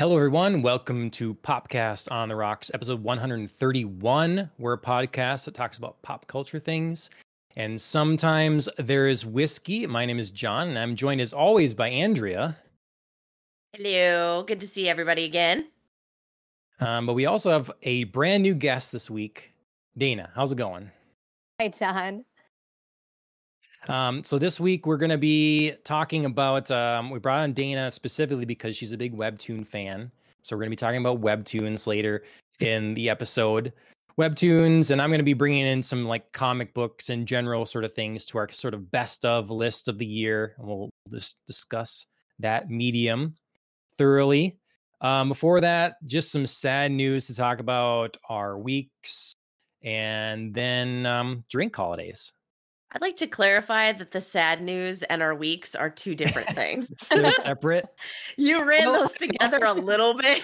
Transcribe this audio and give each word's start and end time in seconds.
Hello, 0.00 0.16
everyone. 0.16 0.62
Welcome 0.62 1.10
to 1.10 1.34
Popcast 1.34 2.10
on 2.10 2.30
the 2.30 2.34
Rocks, 2.34 2.70
episode 2.72 3.02
131. 3.02 4.50
We're 4.56 4.72
a 4.72 4.78
podcast 4.78 5.44
that 5.44 5.52
talks 5.52 5.76
about 5.76 6.00
pop 6.00 6.26
culture 6.26 6.58
things. 6.58 7.10
And 7.56 7.78
sometimes 7.78 8.66
there 8.78 9.08
is 9.08 9.26
whiskey. 9.26 9.86
My 9.86 10.06
name 10.06 10.18
is 10.18 10.30
John, 10.30 10.68
and 10.68 10.78
I'm 10.78 10.96
joined 10.96 11.20
as 11.20 11.34
always 11.34 11.74
by 11.74 11.90
Andrea. 11.90 12.56
Hello. 13.74 14.42
Good 14.44 14.60
to 14.60 14.66
see 14.66 14.88
everybody 14.88 15.24
again. 15.24 15.68
Um, 16.80 17.04
but 17.04 17.12
we 17.12 17.26
also 17.26 17.52
have 17.52 17.70
a 17.82 18.04
brand 18.04 18.42
new 18.42 18.54
guest 18.54 18.92
this 18.92 19.10
week. 19.10 19.52
Dana, 19.98 20.30
how's 20.34 20.52
it 20.52 20.56
going? 20.56 20.90
Hi, 21.60 21.68
John. 21.68 22.24
Um, 23.88 24.22
so 24.22 24.38
this 24.38 24.60
week 24.60 24.86
we're 24.86 24.96
going 24.96 25.10
to 25.10 25.18
be 25.18 25.72
talking 25.84 26.24
about. 26.24 26.70
Um, 26.70 27.10
we 27.10 27.18
brought 27.18 27.40
on 27.40 27.52
Dana 27.52 27.90
specifically 27.90 28.44
because 28.44 28.76
she's 28.76 28.92
a 28.92 28.98
big 28.98 29.16
webtoon 29.16 29.66
fan. 29.66 30.10
So 30.42 30.56
we're 30.56 30.60
going 30.60 30.68
to 30.68 30.70
be 30.70 30.76
talking 30.76 31.00
about 31.00 31.20
webtoons 31.20 31.86
later 31.86 32.24
in 32.60 32.94
the 32.94 33.08
episode. 33.08 33.72
Webtoons, 34.18 34.90
and 34.90 35.00
I'm 35.00 35.08
going 35.08 35.18
to 35.18 35.24
be 35.24 35.32
bringing 35.32 35.66
in 35.66 35.82
some 35.82 36.04
like 36.04 36.30
comic 36.32 36.74
books 36.74 37.08
and 37.08 37.26
general 37.26 37.64
sort 37.64 37.84
of 37.84 37.92
things 37.92 38.24
to 38.26 38.38
our 38.38 38.48
sort 38.50 38.74
of 38.74 38.90
best 38.90 39.24
of 39.24 39.50
list 39.50 39.88
of 39.88 39.98
the 39.98 40.06
year, 40.06 40.54
and 40.58 40.66
we'll 40.66 40.90
just 41.10 41.40
discuss 41.46 42.06
that 42.38 42.68
medium 42.68 43.34
thoroughly. 43.96 44.58
Um, 45.00 45.28
before 45.28 45.60
that, 45.62 45.94
just 46.04 46.30
some 46.30 46.44
sad 46.44 46.92
news 46.92 47.26
to 47.28 47.34
talk 47.34 47.60
about 47.60 48.18
our 48.28 48.58
weeks, 48.58 49.32
and 49.82 50.52
then 50.52 51.06
um, 51.06 51.44
drink 51.48 51.74
holidays. 51.74 52.34
I'd 52.92 53.00
like 53.00 53.16
to 53.18 53.28
clarify 53.28 53.92
that 53.92 54.10
the 54.10 54.20
sad 54.20 54.62
news 54.62 55.04
and 55.04 55.22
our 55.22 55.34
weeks 55.34 55.76
are 55.76 55.88
two 55.88 56.16
different 56.16 56.48
things. 56.48 56.90
so 56.98 57.30
separate. 57.30 57.86
you 58.36 58.64
ran 58.64 58.90
well, 58.90 59.02
those 59.02 59.12
together 59.12 59.64
a 59.64 59.72
little 59.74 60.14
bit. 60.14 60.42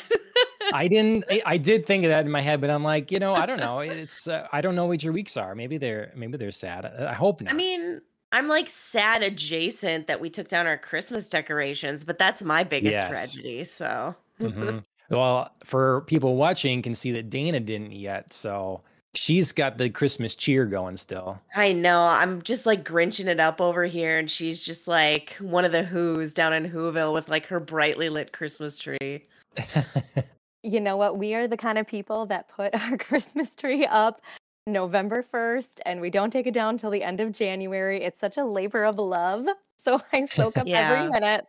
I 0.72 0.86
didn't. 0.86 1.24
I, 1.28 1.42
I, 1.44 1.56
did 1.56 1.86
think 1.86 2.04
of 2.04 2.10
that 2.10 2.24
in 2.24 2.30
my 2.30 2.40
head, 2.40 2.60
but 2.60 2.70
I'm 2.70 2.84
like, 2.84 3.10
you 3.10 3.18
know, 3.18 3.34
I 3.34 3.46
don't 3.46 3.58
know. 3.58 3.80
It's 3.80 4.28
uh, 4.28 4.46
I 4.52 4.60
don't 4.60 4.76
know 4.76 4.86
what 4.86 5.02
your 5.02 5.12
weeks 5.12 5.36
are. 5.36 5.56
Maybe 5.56 5.76
they're 5.76 6.12
maybe 6.14 6.36
they're 6.36 6.52
sad. 6.52 6.86
I, 6.86 7.10
I 7.10 7.14
hope 7.14 7.40
not. 7.40 7.52
I 7.52 7.56
mean, 7.56 8.00
I'm 8.30 8.48
like 8.48 8.68
sad 8.68 9.24
adjacent 9.24 10.06
that 10.06 10.20
we 10.20 10.30
took 10.30 10.46
down 10.46 10.68
our 10.68 10.78
Christmas 10.78 11.28
decorations, 11.28 12.04
but 12.04 12.16
that's 12.16 12.44
my 12.44 12.62
biggest 12.62 12.92
yes. 12.92 13.08
tragedy. 13.08 13.66
So. 13.66 14.14
mm-hmm. 14.40 14.78
Well, 15.08 15.52
for 15.64 16.00
people 16.02 16.34
watching, 16.34 16.82
can 16.82 16.92
see 16.92 17.12
that 17.12 17.30
Dana 17.30 17.60
didn't 17.60 17.92
yet. 17.92 18.32
So 18.32 18.82
she's 19.16 19.52
got 19.52 19.78
the 19.78 19.90
Christmas 19.90 20.34
cheer 20.34 20.66
going 20.66 20.96
still. 20.96 21.40
I 21.54 21.72
know. 21.72 22.02
I'm 22.02 22.42
just 22.42 22.66
like 22.66 22.84
grinching 22.84 23.26
it 23.26 23.40
up 23.40 23.60
over 23.60 23.84
here, 23.84 24.18
and 24.18 24.30
she's 24.30 24.60
just 24.60 24.86
like 24.86 25.34
one 25.40 25.64
of 25.64 25.72
the 25.72 25.82
Who's 25.82 26.34
down 26.34 26.52
in 26.52 26.70
Whoville 26.70 27.12
with 27.12 27.28
like 27.28 27.46
her 27.46 27.60
brightly 27.60 28.08
lit 28.08 28.32
Christmas 28.32 28.78
tree. 28.78 29.24
you 30.62 30.80
know 30.80 30.96
what? 30.96 31.18
We 31.18 31.34
are 31.34 31.48
the 31.48 31.56
kind 31.56 31.78
of 31.78 31.86
people 31.86 32.26
that 32.26 32.48
put 32.48 32.74
our 32.80 32.96
Christmas 32.96 33.54
tree 33.56 33.86
up 33.86 34.20
November 34.66 35.22
1st 35.22 35.80
and 35.86 36.00
we 36.00 36.10
don't 36.10 36.30
take 36.30 36.46
it 36.46 36.54
down 36.54 36.74
until 36.74 36.90
the 36.90 37.02
end 37.02 37.20
of 37.20 37.32
January. 37.32 38.02
It's 38.02 38.18
such 38.18 38.36
a 38.36 38.44
labor 38.44 38.84
of 38.84 38.98
love. 38.98 39.46
So 39.78 40.00
I 40.12 40.24
soak 40.24 40.56
up 40.56 40.66
yeah. 40.66 40.90
every 40.90 41.08
minute. 41.08 41.46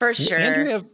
For 0.00 0.12
sure. 0.12 0.40
Andrea... 0.40 0.84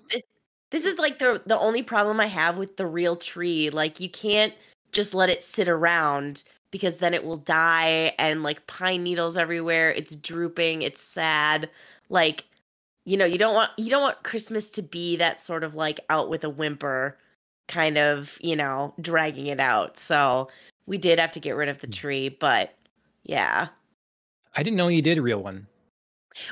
This 0.70 0.84
is 0.84 0.98
like 0.98 1.18
the 1.18 1.40
the 1.46 1.58
only 1.58 1.82
problem 1.82 2.20
I 2.20 2.26
have 2.26 2.58
with 2.58 2.76
the 2.76 2.86
real 2.86 3.16
tree. 3.16 3.70
Like 3.70 4.00
you 4.00 4.10
can't 4.10 4.52
just 4.94 5.14
let 5.14 5.30
it 5.30 5.42
sit 5.42 5.68
around 5.68 6.44
because 6.70 6.96
then 6.96 7.14
it 7.14 7.24
will 7.24 7.36
die 7.36 8.12
and 8.18 8.42
like 8.42 8.66
pine 8.66 9.02
needles 9.02 9.36
everywhere. 9.36 9.90
It's 9.90 10.16
drooping, 10.16 10.82
it's 10.82 11.00
sad. 11.00 11.70
Like, 12.08 12.44
you 13.04 13.16
know, 13.16 13.24
you 13.24 13.38
don't 13.38 13.54
want 13.54 13.70
you 13.76 13.90
don't 13.90 14.02
want 14.02 14.22
Christmas 14.22 14.70
to 14.72 14.82
be 14.82 15.16
that 15.16 15.40
sort 15.40 15.62
of 15.64 15.74
like 15.74 16.00
out 16.10 16.30
with 16.30 16.44
a 16.44 16.50
whimper 16.50 17.16
kind 17.68 17.98
of, 17.98 18.38
you 18.40 18.56
know, 18.56 18.94
dragging 19.00 19.46
it 19.46 19.60
out. 19.60 19.98
So, 19.98 20.48
we 20.86 20.98
did 20.98 21.18
have 21.18 21.30
to 21.32 21.40
get 21.40 21.56
rid 21.56 21.68
of 21.68 21.80
the 21.80 21.86
hmm. 21.86 21.92
tree, 21.92 22.28
but 22.28 22.74
yeah. 23.22 23.68
I 24.56 24.62
didn't 24.62 24.76
know 24.76 24.88
you 24.88 25.02
did 25.02 25.18
a 25.18 25.22
real 25.22 25.42
one. 25.42 25.66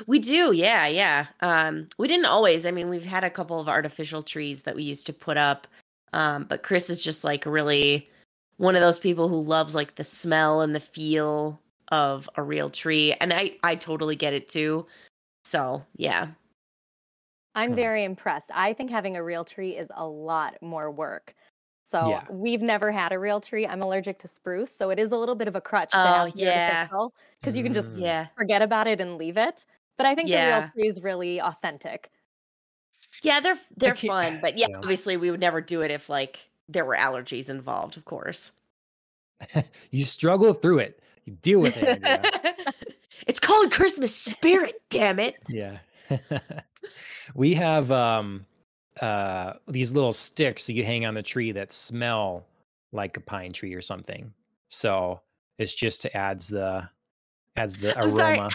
We 0.07 0.19
do, 0.19 0.53
yeah, 0.53 0.87
yeah. 0.87 1.27
Um, 1.41 1.89
we 1.97 2.07
didn't 2.07 2.25
always. 2.25 2.65
I 2.65 2.71
mean, 2.71 2.89
we've 2.89 3.03
had 3.03 3.23
a 3.23 3.29
couple 3.29 3.59
of 3.59 3.67
artificial 3.67 4.23
trees 4.23 4.63
that 4.63 4.75
we 4.75 4.83
used 4.83 5.05
to 5.07 5.13
put 5.13 5.35
up, 5.35 5.67
um, 6.13 6.45
but 6.45 6.63
Chris 6.63 6.89
is 6.89 7.03
just 7.03 7.25
like 7.25 7.45
really 7.45 8.09
one 8.57 8.75
of 8.75 8.81
those 8.81 8.99
people 8.99 9.29
who 9.29 9.41
loves 9.41 9.75
like 9.75 9.95
the 9.95 10.03
smell 10.03 10.61
and 10.61 10.75
the 10.75 10.79
feel 10.79 11.59
of 11.89 12.29
a 12.35 12.43
real 12.43 12.69
tree 12.69 13.13
and 13.19 13.33
i 13.33 13.51
i 13.63 13.75
totally 13.75 14.15
get 14.15 14.33
it 14.33 14.47
too. 14.47 14.85
So 15.43 15.83
yeah. 15.95 16.27
I'm 17.55 17.71
hmm. 17.71 17.75
very 17.75 18.03
impressed. 18.03 18.49
I 18.53 18.73
think 18.73 18.89
having 18.89 19.15
a 19.15 19.23
real 19.23 19.43
tree 19.43 19.77
is 19.77 19.89
a 19.95 20.07
lot 20.07 20.55
more 20.61 20.89
work. 20.89 21.35
So 21.83 22.09
yeah. 22.09 22.23
we've 22.31 22.61
never 22.61 22.91
had 22.91 23.11
a 23.11 23.19
real 23.19 23.39
tree. 23.39 23.67
I'm 23.67 23.81
allergic 23.81 24.17
to 24.19 24.27
spruce 24.27 24.75
so 24.75 24.89
it 24.89 24.97
is 24.97 25.11
a 25.11 25.17
little 25.17 25.35
bit 25.35 25.47
of 25.47 25.55
a 25.55 25.61
crutch 25.61 25.91
oh 25.93 26.31
yeah. 26.35 26.87
Because 27.39 27.57
you 27.57 27.63
can 27.63 27.73
just 27.73 27.93
yeah. 27.93 28.27
forget 28.37 28.61
about 28.61 28.87
it 28.87 29.01
and 29.01 29.17
leave 29.17 29.37
it. 29.37 29.65
But 29.97 30.07
i 30.07 30.15
think 30.15 30.29
yeah. 30.29 30.61
the 30.61 30.61
real 30.61 30.69
tree 30.71 30.87
is 30.87 31.03
really 31.03 31.41
authentic. 31.41 32.09
Yeah 33.21 33.39
they're 33.41 33.59
they're 33.77 33.95
fun 33.95 34.39
but 34.41 34.57
yeah, 34.57 34.67
yeah. 34.69 34.77
obviously 34.77 35.17
we 35.17 35.29
would 35.29 35.41
never 35.41 35.61
do 35.61 35.81
it 35.81 35.91
if 35.91 36.09
like 36.09 36.39
there 36.67 36.85
were 36.85 36.95
allergies 36.95 37.49
involved, 37.49 37.97
of 37.97 38.05
course. 38.05 38.51
you 39.91 40.03
struggle 40.03 40.53
through 40.53 40.79
it. 40.79 40.99
You 41.25 41.33
deal 41.41 41.59
with 41.59 41.75
it. 41.77 42.01
it's 43.27 43.39
called 43.39 43.71
Christmas 43.71 44.15
spirit, 44.15 44.81
damn 44.89 45.19
it. 45.19 45.35
Yeah. 45.47 45.77
we 47.35 47.53
have 47.53 47.91
um 47.91 48.45
uh 49.01 49.53
these 49.67 49.93
little 49.93 50.13
sticks 50.13 50.67
that 50.67 50.73
you 50.73 50.83
hang 50.83 51.05
on 51.05 51.13
the 51.13 51.23
tree 51.23 51.51
that 51.51 51.71
smell 51.71 52.45
like 52.91 53.17
a 53.17 53.21
pine 53.21 53.51
tree 53.51 53.73
or 53.73 53.81
something. 53.81 54.33
So 54.67 55.21
it's 55.57 55.73
just 55.73 56.01
to 56.03 56.15
adds 56.15 56.47
the 56.47 56.87
adds 57.55 57.77
the 57.77 57.97
aroma. 57.99 58.49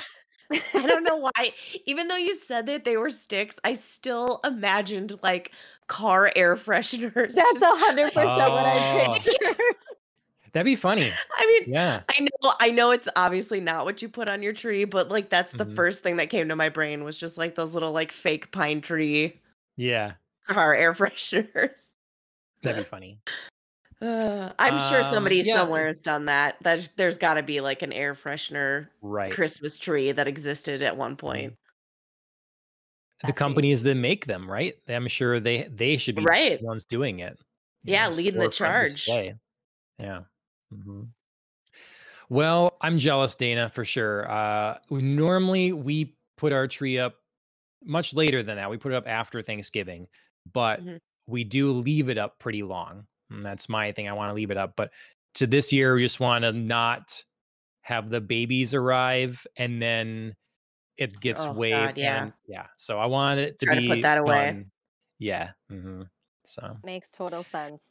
I 0.75 0.87
don't 0.87 1.05
know 1.05 1.17
why. 1.17 1.53
Even 1.87 2.09
though 2.09 2.17
you 2.17 2.35
said 2.35 2.67
that 2.67 2.85
they 2.85 2.97
were 2.97 3.11
sticks, 3.11 3.57
I 3.65 3.75
still 3.75 4.41
imagined 4.45 5.19
like 5.23 5.53
car 5.87 6.33
air 6.37 6.57
fresheners. 6.57 7.35
That's 7.35 7.63
a 7.63 7.67
hundred 7.67 8.13
percent 8.13 8.53
what 8.53 8.67
I 8.67 9.07
oh. 9.07 9.13
pictured. 9.25 9.77
That'd 10.53 10.65
be 10.65 10.77
funny. 10.77 11.11
I 11.37 11.47
mean, 11.47 11.73
yeah. 11.73 12.01
I 12.09 12.21
know 12.21 12.55
I 12.61 12.71
know 12.71 12.91
it's 12.91 13.09
obviously 13.17 13.61
not 13.61 13.85
what 13.85 14.01
you 14.01 14.09
put 14.09 14.29
on 14.29 14.43
your 14.43 14.55
tree, 14.55 14.85
but 14.85 15.11
like 15.11 15.29
that's 15.29 15.53
the 15.53 15.65
mm-hmm. 15.65 15.75
first 15.75 16.03
thing 16.03 16.17
that 16.17 16.31
came 16.31 16.49
to 16.49 16.57
my 16.57 16.69
brain 16.71 17.05
was 17.05 17.19
just 17.19 17.37
like 17.37 17.55
those 17.55 17.75
little 17.75 17.93
like 17.93 18.11
fake 18.11 18.51
pine 18.51 18.81
tree. 18.81 19.41
Yeah. 19.77 20.13
Car 20.47 20.75
air 20.75 20.95
fresheners. 20.95 21.89
That'd 22.63 22.79
be 22.79 22.89
funny. 22.89 23.21
Uh, 24.01 24.51
I'm 24.59 24.75
um, 24.75 24.91
sure 24.91 25.03
somebody 25.03 25.39
yeah. 25.39 25.55
somewhere 25.55 25.87
has 25.87 26.03
done 26.03 26.27
that. 26.27 26.57
There's, 26.63 26.91
there's 26.91 27.19
got 27.19 27.35
to 27.35 27.43
be 27.43 27.61
like 27.61 27.83
an 27.83 27.93
air 27.93 28.15
freshener 28.15 28.89
right. 29.03 29.33
Christmas 29.33 29.77
tree 29.77 30.13
that 30.13 30.29
existed 30.29 30.83
at 30.83 30.97
one 30.97 31.17
point. 31.17 31.55
The 33.27 33.33
companies 33.33 33.83
that 33.83 33.97
make 33.97 34.27
them, 34.27 34.49
right? 34.49 34.77
I'm 34.89 35.09
sure 35.09 35.41
they 35.41 35.65
they 35.65 35.97
should 35.97 36.15
be 36.15 36.23
right. 36.23 36.61
the 36.61 36.65
ones 36.65 36.85
doing 36.85 37.19
it. 37.19 37.37
Yeah, 37.83 38.09
know, 38.09 38.15
leading 38.15 38.39
the 38.39 38.49
charge. 38.49 38.93
Display. 38.93 39.35
Yeah. 39.99 40.21
Mm-hmm. 40.73 41.03
Well, 42.29 42.77
I'm 42.81 42.99
jealous, 42.99 43.35
Dana, 43.35 43.71
for 43.71 43.85
sure. 43.85 44.31
Uh, 44.31 44.79
normally 44.91 45.73
we 45.73 46.17
put 46.37 46.53
our 46.53 46.69
tree 46.69 46.99
up 46.99 47.17
much 47.83 48.15
later 48.15 48.43
than 48.43 48.57
that. 48.57 48.71
We 48.71 48.77
put 48.77 48.93
it 48.93 48.97
up 48.97 49.09
after 49.09 49.43
Thanksgiving, 49.43 50.07
but 50.53 50.81
mm-hmm. 50.81 50.97
we 51.27 51.43
do 51.43 51.73
leave 51.73 52.11
it 52.11 52.19
up 52.19 52.39
pretty 52.39 52.63
long. 52.63 53.07
And 53.31 53.43
that's 53.43 53.69
my 53.69 53.93
thing. 53.93 54.09
I 54.09 54.13
want 54.13 54.31
to 54.31 54.35
leave 54.35 54.51
it 54.51 54.57
up. 54.57 54.75
But 54.77 54.93
to 55.35 55.47
this 55.47 55.73
year, 55.73 55.95
we 55.95 56.03
just 56.03 56.21
want 56.21 56.45
to 56.45 56.53
not 56.53 57.23
have 57.83 58.11
the 58.11 58.21
babies 58.21 58.75
arrive 58.75 59.47
and 59.57 59.81
then 59.81 60.35
it 60.97 61.21
gets 61.21 61.47
oh, 61.47 61.53
waved. 61.53 61.99
Yeah. 61.99 62.25
And, 62.25 62.33
yeah. 62.47 62.67
So 62.77 62.99
I 62.99 63.07
want 63.07 63.41
it 63.41 63.59
to 63.61 63.67
Try 63.67 63.77
be 63.77 63.89
to 63.89 63.95
put 63.95 64.03
that 64.03 64.19
away. 64.19 64.47
Done. 64.47 64.71
Yeah. 65.19 65.51
Mm-hmm. 65.71 66.03
So 66.45 66.77
makes 66.85 67.11
total 67.11 67.43
sense. 67.43 67.85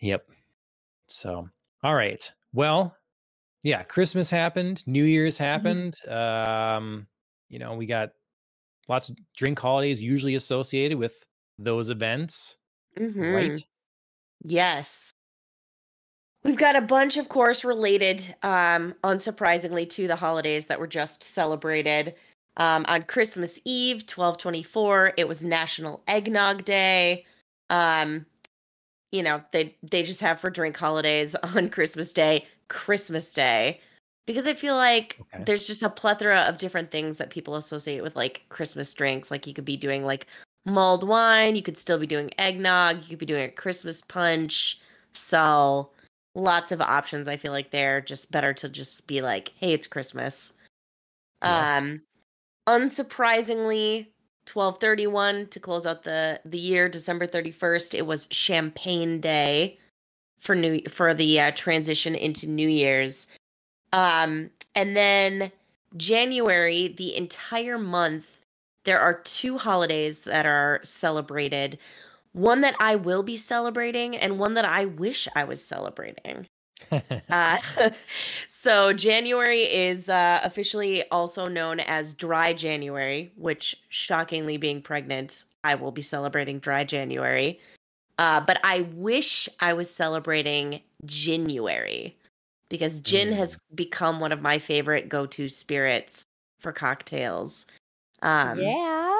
Yep. 0.00 0.28
So, 1.08 1.48
all 1.82 1.94
right. 1.94 2.32
Well, 2.52 2.96
yeah, 3.62 3.82
Christmas 3.82 4.30
happened, 4.30 4.86
New 4.86 5.04
Year's 5.04 5.36
mm-hmm. 5.36 5.44
happened. 5.44 5.94
Mm-hmm. 6.08 6.78
Um, 6.78 7.06
you 7.48 7.58
know, 7.58 7.74
we 7.74 7.86
got 7.86 8.10
lots 8.88 9.08
of 9.08 9.16
drink 9.36 9.58
holidays 9.58 10.02
usually 10.02 10.34
associated 10.36 10.98
with 10.98 11.26
those 11.58 11.90
events. 11.90 12.56
Mm-hmm. 12.98 13.20
Right. 13.20 13.64
Yes. 14.46 15.10
We've 16.44 16.56
got 16.56 16.76
a 16.76 16.80
bunch, 16.80 17.16
of 17.16 17.28
course, 17.28 17.64
related, 17.64 18.34
um, 18.44 18.94
unsurprisingly, 19.02 19.88
to 19.90 20.06
the 20.06 20.14
holidays 20.14 20.66
that 20.66 20.78
were 20.78 20.86
just 20.86 21.24
celebrated. 21.24 22.14
Um, 22.56 22.84
on 22.88 23.02
Christmas 23.02 23.58
Eve, 23.64 23.96
1224, 24.02 25.14
it 25.16 25.26
was 25.26 25.42
National 25.42 26.04
Eggnog 26.06 26.64
Day. 26.64 27.26
Um, 27.68 28.26
you 29.10 29.24
know, 29.24 29.42
they 29.50 29.76
they 29.82 30.04
just 30.04 30.20
have 30.20 30.38
for 30.40 30.48
drink 30.48 30.76
holidays 30.76 31.34
on 31.56 31.68
Christmas 31.68 32.12
Day, 32.12 32.46
Christmas 32.68 33.34
Day. 33.34 33.80
Because 34.26 34.46
I 34.46 34.54
feel 34.54 34.76
like 34.76 35.18
okay. 35.20 35.44
there's 35.44 35.66
just 35.66 35.82
a 35.82 35.90
plethora 35.90 36.40
of 36.42 36.58
different 36.58 36.90
things 36.92 37.18
that 37.18 37.30
people 37.30 37.56
associate 37.56 38.02
with 38.02 38.14
like 38.14 38.42
Christmas 38.48 38.92
drinks. 38.94 39.30
Like 39.30 39.46
you 39.46 39.54
could 39.54 39.64
be 39.64 39.76
doing 39.76 40.04
like 40.04 40.26
mulled 40.66 41.06
wine. 41.06 41.56
You 41.56 41.62
could 41.62 41.78
still 41.78 41.98
be 41.98 42.06
doing 42.06 42.30
eggnog. 42.38 43.02
You 43.02 43.10
could 43.10 43.18
be 43.18 43.26
doing 43.26 43.44
a 43.44 43.48
Christmas 43.48 44.02
punch. 44.02 44.80
So 45.12 45.90
lots 46.34 46.72
of 46.72 46.80
options. 46.80 47.28
I 47.28 47.36
feel 47.36 47.52
like 47.52 47.70
they're 47.70 48.00
just 48.00 48.30
better 48.30 48.52
to 48.54 48.68
just 48.68 49.06
be 49.06 49.22
like, 49.22 49.52
hey, 49.56 49.72
it's 49.72 49.86
Christmas. 49.86 50.52
Yeah. 51.42 51.78
Um, 51.78 52.02
unsurprisingly, 52.68 54.08
1231 54.52 55.48
to 55.48 55.60
close 55.60 55.86
out 55.86 56.04
the 56.04 56.40
the 56.44 56.58
year, 56.58 56.88
December 56.88 57.26
31st, 57.26 57.94
it 57.94 58.06
was 58.06 58.28
Champagne 58.30 59.20
Day 59.20 59.78
for 60.40 60.54
new 60.54 60.80
for 60.88 61.14
the 61.14 61.40
uh, 61.40 61.50
transition 61.52 62.14
into 62.14 62.46
New 62.46 62.68
Year's. 62.68 63.26
Um, 63.92 64.50
and 64.74 64.96
then 64.96 65.50
January, 65.96 66.88
the 66.88 67.16
entire 67.16 67.78
month, 67.78 68.44
there 68.86 69.00
are 69.00 69.14
two 69.14 69.58
holidays 69.58 70.20
that 70.20 70.46
are 70.46 70.80
celebrated. 70.82 71.78
One 72.32 72.60
that 72.62 72.76
I 72.80 72.96
will 72.96 73.22
be 73.22 73.36
celebrating, 73.36 74.16
and 74.16 74.38
one 74.38 74.54
that 74.54 74.64
I 74.64 74.86
wish 74.86 75.28
I 75.34 75.44
was 75.44 75.62
celebrating. 75.62 76.46
uh, 77.30 77.58
so 78.48 78.92
January 78.92 79.62
is 79.62 80.08
uh, 80.08 80.40
officially 80.44 81.02
also 81.10 81.46
known 81.46 81.80
as 81.80 82.14
Dry 82.14 82.52
January, 82.52 83.32
which, 83.36 83.76
shockingly, 83.88 84.56
being 84.56 84.80
pregnant, 84.80 85.44
I 85.64 85.74
will 85.74 85.92
be 85.92 86.02
celebrating 86.02 86.58
Dry 86.60 86.84
Ginuary. 86.84 87.58
Uh, 88.18 88.40
but 88.40 88.60
I 88.64 88.82
wish 88.94 89.48
I 89.60 89.72
was 89.72 89.90
celebrating 89.90 90.80
January 91.04 92.16
because 92.70 93.00
gin 93.00 93.30
mm. 93.30 93.36
has 93.36 93.58
become 93.74 94.20
one 94.20 94.32
of 94.32 94.40
my 94.40 94.58
favorite 94.58 95.08
go-to 95.08 95.48
spirits 95.48 96.24
for 96.60 96.72
cocktails. 96.72 97.66
Um, 98.22 98.60
yeah. 98.60 99.14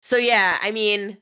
So 0.00 0.16
yeah, 0.16 0.58
I 0.62 0.70
mean, 0.70 1.16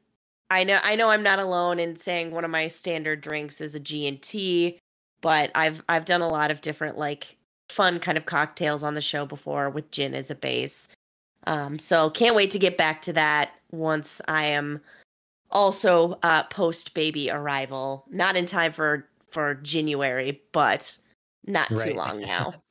I 0.51 0.65
know 0.65 0.81
I 0.83 0.97
know 0.97 1.11
I'm 1.11 1.23
not 1.23 1.39
alone 1.39 1.79
in 1.79 1.97
saying 1.97 2.31
one 2.31 2.45
of 2.45 2.51
my 2.51 2.67
standard 2.69 3.21
drinks 3.21 3.61
is 3.61 3.75
a 3.75 3.81
G 3.81 4.07
and 4.07 4.21
T, 4.21 4.79
but 5.21 5.51
I've 5.55 5.83
I've 5.89 6.05
done 6.05 6.23
a 6.23 6.29
lot 6.29 6.51
of 6.51 6.61
different 6.61 6.99
like 6.99 7.37
fun 7.69 8.01
kind 8.01 8.19
of 8.19 8.27
cocktails 8.27 8.83
on 8.83 8.95
the 8.95 9.01
show 9.01 9.25
before 9.25 9.71
with 9.71 9.91
gin 9.91 10.15
as 10.15 10.31
a 10.31 10.35
base. 10.35 10.89
Um, 11.47 11.79
so 11.79 12.11
can't 12.11 12.35
wait 12.35 12.51
to 12.51 12.59
get 12.59 12.77
back 12.77 13.01
to 13.03 13.13
that 13.15 13.53
once 13.71 14.21
I 14.29 14.47
am 14.47 14.81
also 15.51 16.19
uh, 16.23 16.43
post 16.45 16.95
baby 16.95 17.31
arrival. 17.31 18.05
Not 18.11 18.37
in 18.37 18.47
time 18.47 18.73
for 18.73 19.07
for 19.31 19.55
January, 19.55 20.43
but 20.53 20.99
not 21.47 21.71
right. 21.71 21.89
too 21.89 21.95
long 21.95 22.21
now. 22.21 22.55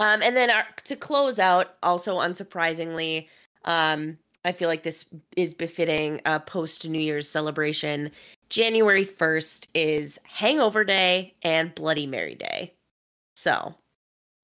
um, 0.00 0.22
and 0.22 0.36
then 0.36 0.50
our, 0.50 0.64
to 0.84 0.96
close 0.96 1.38
out, 1.38 1.76
also 1.82 2.18
unsurprisingly, 2.18 3.28
um, 3.64 4.18
I 4.44 4.52
feel 4.52 4.68
like 4.68 4.82
this 4.82 5.04
is 5.36 5.52
befitting 5.52 6.20
a 6.24 6.40
post 6.40 6.88
New 6.88 7.00
Year's 7.00 7.28
celebration. 7.28 8.10
January 8.48 9.04
1st 9.04 9.66
is 9.74 10.18
Hangover 10.24 10.84
Day 10.84 11.34
and 11.42 11.74
Bloody 11.74 12.06
Mary 12.06 12.34
Day. 12.34 12.72
So, 13.36 13.74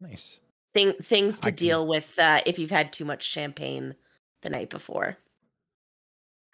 nice. 0.01 0.41
Thing, 0.75 0.93
things 1.01 1.39
to 1.41 1.49
I 1.49 1.53
deal 1.53 1.83
can... 1.83 1.89
with 1.89 2.19
uh, 2.19 2.41
if 2.45 2.59
you've 2.59 2.71
had 2.71 2.93
too 2.93 3.05
much 3.05 3.25
champagne 3.25 3.95
the 4.43 4.51
night 4.51 4.71
before. 4.71 5.17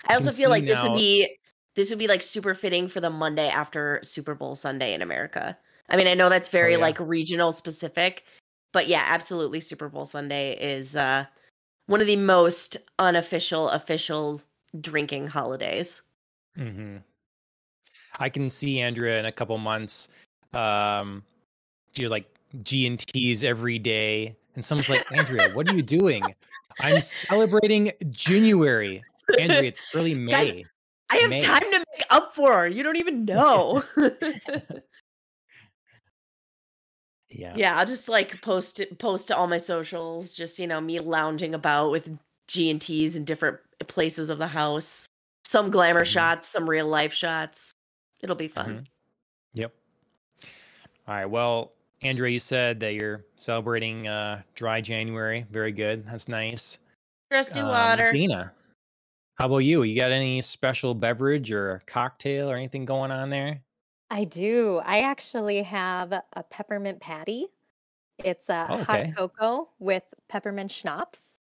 I, 0.06 0.12
I 0.12 0.16
also 0.16 0.30
feel 0.30 0.50
like 0.50 0.64
now... 0.64 0.74
this 0.74 0.84
would 0.84 0.94
be 0.94 1.36
this 1.76 1.90
would 1.90 1.98
be 1.98 2.08
like 2.08 2.22
super 2.22 2.54
fitting 2.54 2.88
for 2.88 3.00
the 3.00 3.10
Monday 3.10 3.48
after 3.48 4.00
Super 4.02 4.34
Bowl 4.34 4.56
Sunday 4.56 4.92
in 4.92 5.02
America. 5.02 5.56
I 5.88 5.96
mean, 5.96 6.06
I 6.06 6.14
know 6.14 6.28
that's 6.28 6.48
very 6.48 6.74
oh, 6.74 6.78
yeah. 6.78 6.84
like 6.84 7.00
regional 7.00 7.52
specific, 7.52 8.24
but 8.72 8.88
yeah, 8.88 9.04
absolutely 9.06 9.60
Super 9.60 9.88
Bowl 9.88 10.06
Sunday 10.06 10.56
is 10.58 10.96
uh 10.96 11.26
one 11.86 12.00
of 12.00 12.06
the 12.06 12.16
most 12.16 12.76
unofficial 12.98 13.68
official 13.70 14.40
drinking 14.80 15.26
holidays. 15.26 16.02
Mm-hmm. 16.58 16.98
I 18.18 18.28
can 18.28 18.50
see 18.50 18.80
Andrea 18.80 19.18
in 19.18 19.26
a 19.26 19.32
couple 19.32 19.56
months 19.58 20.08
um 20.52 21.22
do 21.92 22.08
like 22.08 22.26
G 22.62 22.86
and 22.86 22.98
T's 22.98 23.44
every 23.44 23.78
day 23.78 24.36
and 24.54 24.64
someone's 24.64 24.88
like, 24.88 25.06
"Andrea, 25.12 25.50
what 25.54 25.70
are 25.70 25.74
you 25.74 25.82
doing?" 25.82 26.22
I'm 26.80 27.00
celebrating 27.00 27.92
Ginuary. 28.10 29.02
Andrea, 29.38 29.62
it's 29.62 29.82
early 29.94 30.14
May. 30.14 30.30
Guys, 30.32 30.64
I 31.10 31.16
have 31.18 31.30
May. 31.30 31.40
time 31.40 31.60
to 31.60 31.78
make 31.78 32.04
up 32.10 32.34
for 32.34 32.52
her. 32.52 32.68
You 32.68 32.82
don't 32.82 32.96
even 32.96 33.24
know. 33.24 33.82
yeah. 37.40 37.54
Yeah, 37.56 37.78
I'll 37.78 37.86
just 37.86 38.08
like 38.08 38.40
post 38.42 38.80
it 38.80 38.98
post 38.98 39.28
to 39.28 39.36
all 39.36 39.46
my 39.46 39.58
socials, 39.58 40.34
just 40.34 40.58
you 40.58 40.66
know, 40.66 40.80
me 40.80 41.00
lounging 41.00 41.54
about 41.54 41.90
with 41.90 42.10
G 42.48 42.70
and 42.70 42.80
T's 42.80 43.16
in 43.16 43.24
different 43.24 43.58
places 43.88 44.28
of 44.28 44.38
the 44.38 44.46
house. 44.46 45.06
Some 45.44 45.70
glamour 45.70 46.00
mm-hmm. 46.00 46.12
shots, 46.12 46.48
some 46.48 46.68
real 46.68 46.86
life 46.86 47.14
shots. 47.14 47.72
It'll 48.22 48.36
be 48.36 48.48
fun. 48.48 48.70
Mm-hmm. 48.70 48.84
Yep. 49.54 49.72
All 51.08 51.14
right. 51.14 51.24
Well, 51.24 51.72
Andrea, 52.02 52.30
you 52.30 52.38
said 52.38 52.78
that 52.80 52.92
you're 52.92 53.24
celebrating 53.38 54.06
uh 54.06 54.42
dry 54.54 54.82
January. 54.82 55.46
Very 55.50 55.72
good. 55.72 56.06
That's 56.06 56.28
nice. 56.28 56.78
Trusty 57.32 57.60
um, 57.60 57.68
water. 57.68 58.12
Dina, 58.12 58.52
how 59.36 59.46
about 59.46 59.58
you? 59.58 59.82
You 59.82 59.98
got 59.98 60.12
any 60.12 60.42
special 60.42 60.94
beverage 60.94 61.50
or 61.50 61.82
cocktail 61.86 62.50
or 62.50 62.56
anything 62.56 62.84
going 62.84 63.10
on 63.10 63.30
there? 63.30 63.62
I 64.10 64.24
do. 64.24 64.80
I 64.84 65.00
actually 65.00 65.62
have 65.62 66.12
a 66.12 66.42
peppermint 66.42 67.00
patty. 67.00 67.46
It's 68.18 68.48
a 68.48 68.66
oh, 68.68 68.80
okay. 68.80 68.84
hot 68.84 69.16
cocoa 69.16 69.68
with 69.78 70.02
peppermint 70.28 70.70
schnapps. 70.70 71.38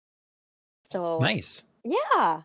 So 0.92 1.19
nice. 1.19 1.63
Yeah. 1.83 2.42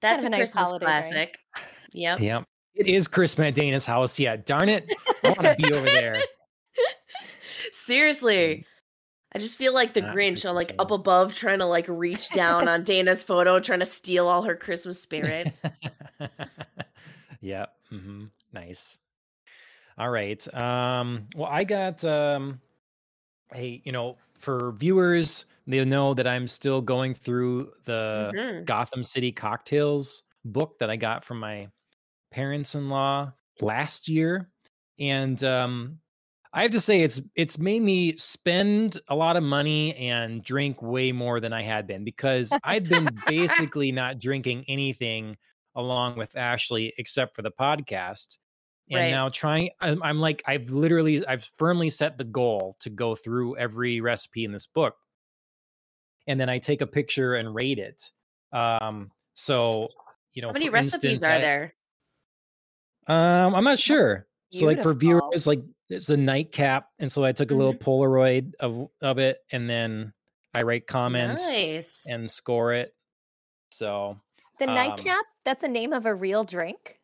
That's 0.00 0.22
kind 0.22 0.34
a, 0.34 0.36
a 0.36 0.40
nice 0.40 0.52
Christmas 0.52 0.78
classic. 0.80 1.38
Drink. 1.54 1.72
Yep. 1.92 2.20
Yep. 2.20 2.44
It 2.74 2.86
is 2.86 3.08
Christmas 3.08 3.48
at 3.48 3.54
Dana's 3.54 3.86
house. 3.86 4.18
Yeah. 4.18 4.36
Darn 4.36 4.68
it. 4.68 4.92
I 5.22 5.28
want 5.28 5.42
to 5.42 5.56
be 5.56 5.72
over 5.72 5.86
there. 5.86 6.20
Seriously. 7.72 8.66
I 9.32 9.38
just 9.38 9.56
feel 9.56 9.72
like 9.72 9.94
the 9.94 10.02
Grinch, 10.02 10.48
I'm 10.48 10.56
like 10.56 10.74
up 10.80 10.90
above 10.90 11.34
trying 11.34 11.60
to 11.60 11.66
like 11.66 11.86
reach 11.88 12.30
down 12.30 12.66
on 12.66 12.82
Dana's 12.84 13.22
photo, 13.22 13.60
trying 13.60 13.78
to 13.80 13.86
steal 13.86 14.26
all 14.26 14.42
her 14.42 14.56
Christmas 14.56 15.00
spirit. 15.00 15.52
yeah. 17.40 17.66
Mm-hmm. 17.92 18.24
Nice. 18.52 18.98
All 20.00 20.08
right. 20.08 20.54
Um, 20.54 21.26
well, 21.36 21.50
I 21.52 21.64
got 21.64 22.02
um, 22.06 22.58
hey, 23.52 23.82
you 23.84 23.92
know, 23.92 24.16
for 24.38 24.72
viewers, 24.72 25.44
they'll 25.66 25.84
know 25.84 26.14
that 26.14 26.26
I'm 26.26 26.46
still 26.46 26.80
going 26.80 27.12
through 27.12 27.70
the 27.84 28.32
mm-hmm. 28.34 28.64
Gotham 28.64 29.02
City 29.02 29.30
cocktails 29.30 30.22
book 30.42 30.78
that 30.78 30.88
I 30.88 30.96
got 30.96 31.22
from 31.22 31.38
my 31.38 31.68
parents-in-law 32.30 33.30
last 33.60 34.08
year. 34.08 34.48
And 34.98 35.44
um, 35.44 35.98
I 36.50 36.62
have 36.62 36.70
to 36.70 36.80
say 36.80 37.02
it's 37.02 37.20
it's 37.36 37.58
made 37.58 37.82
me 37.82 38.16
spend 38.16 38.98
a 39.08 39.14
lot 39.14 39.36
of 39.36 39.42
money 39.42 39.94
and 39.96 40.42
drink 40.42 40.80
way 40.80 41.12
more 41.12 41.40
than 41.40 41.52
I 41.52 41.60
had 41.60 41.86
been 41.86 42.04
because 42.04 42.54
I'd 42.64 42.88
been 42.88 43.10
basically 43.26 43.92
not 43.92 44.18
drinking 44.18 44.64
anything 44.66 45.36
along 45.74 46.16
with 46.16 46.38
Ashley 46.38 46.94
except 46.96 47.36
for 47.36 47.42
the 47.42 47.52
podcast. 47.52 48.38
And 48.90 48.98
right. 48.98 49.10
now 49.10 49.28
trying 49.28 49.70
I'm, 49.80 50.02
I'm 50.02 50.18
like 50.18 50.42
I've 50.46 50.70
literally 50.70 51.24
I've 51.24 51.44
firmly 51.58 51.90
set 51.90 52.18
the 52.18 52.24
goal 52.24 52.76
to 52.80 52.90
go 52.90 53.14
through 53.14 53.56
every 53.56 54.00
recipe 54.00 54.44
in 54.44 54.52
this 54.52 54.66
book. 54.66 54.96
And 56.26 56.40
then 56.40 56.48
I 56.48 56.58
take 56.58 56.80
a 56.80 56.86
picture 56.86 57.34
and 57.34 57.54
rate 57.54 57.78
it. 57.78 58.10
Um 58.52 59.10
so, 59.34 59.88
you 60.32 60.42
know, 60.42 60.48
how 60.48 60.54
many 60.54 60.70
recipes 60.70 61.12
instance, 61.12 61.24
are 61.24 61.36
I, 61.36 61.40
there? 61.40 61.74
Um, 63.06 63.54
I'm 63.54 63.64
not 63.64 63.78
sure. 63.78 64.26
Beautiful. 64.52 64.60
So 64.60 64.66
like 64.66 64.82
for 64.82 64.94
viewers, 64.94 65.46
like 65.46 65.62
it's 65.88 66.10
a 66.10 66.16
nightcap, 66.16 66.88
and 66.98 67.10
so 67.10 67.24
I 67.24 67.32
took 67.32 67.50
a 67.50 67.54
little 67.54 67.74
mm-hmm. 67.74 67.88
Polaroid 67.88 68.52
of 68.60 68.88
of 69.00 69.18
it, 69.18 69.38
and 69.50 69.68
then 69.68 70.12
I 70.54 70.62
write 70.62 70.86
comments 70.86 71.48
nice. 71.48 71.90
and 72.06 72.30
score 72.30 72.72
it. 72.72 72.94
So 73.72 74.20
the 74.58 74.68
um, 74.68 74.74
nightcap, 74.74 75.24
that's 75.44 75.62
a 75.62 75.68
name 75.68 75.92
of 75.92 76.06
a 76.06 76.14
real 76.14 76.44
drink. 76.44 76.99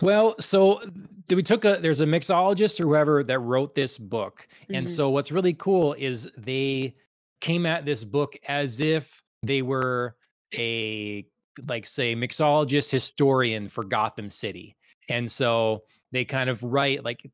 Well, 0.00 0.34
so 0.40 0.82
we 1.30 1.42
took 1.42 1.64
a 1.64 1.78
there's 1.80 2.00
a 2.00 2.06
mixologist 2.06 2.80
or 2.80 2.84
whoever 2.84 3.22
that 3.24 3.38
wrote 3.38 3.74
this 3.74 3.98
book. 3.98 4.46
Mm-hmm. 4.64 4.74
And 4.74 4.90
so 4.90 5.10
what's 5.10 5.32
really 5.32 5.54
cool 5.54 5.94
is 5.94 6.30
they 6.36 6.96
came 7.40 7.66
at 7.66 7.84
this 7.84 8.04
book 8.04 8.36
as 8.48 8.80
if 8.80 9.22
they 9.42 9.62
were 9.62 10.16
a 10.54 11.26
like 11.68 11.86
say 11.86 12.14
mixologist 12.14 12.90
historian 12.90 13.68
for 13.68 13.84
Gotham 13.84 14.28
City. 14.28 14.76
And 15.08 15.30
so 15.30 15.82
they 16.12 16.24
kind 16.24 16.48
of 16.48 16.62
write 16.62 17.04
like 17.04 17.28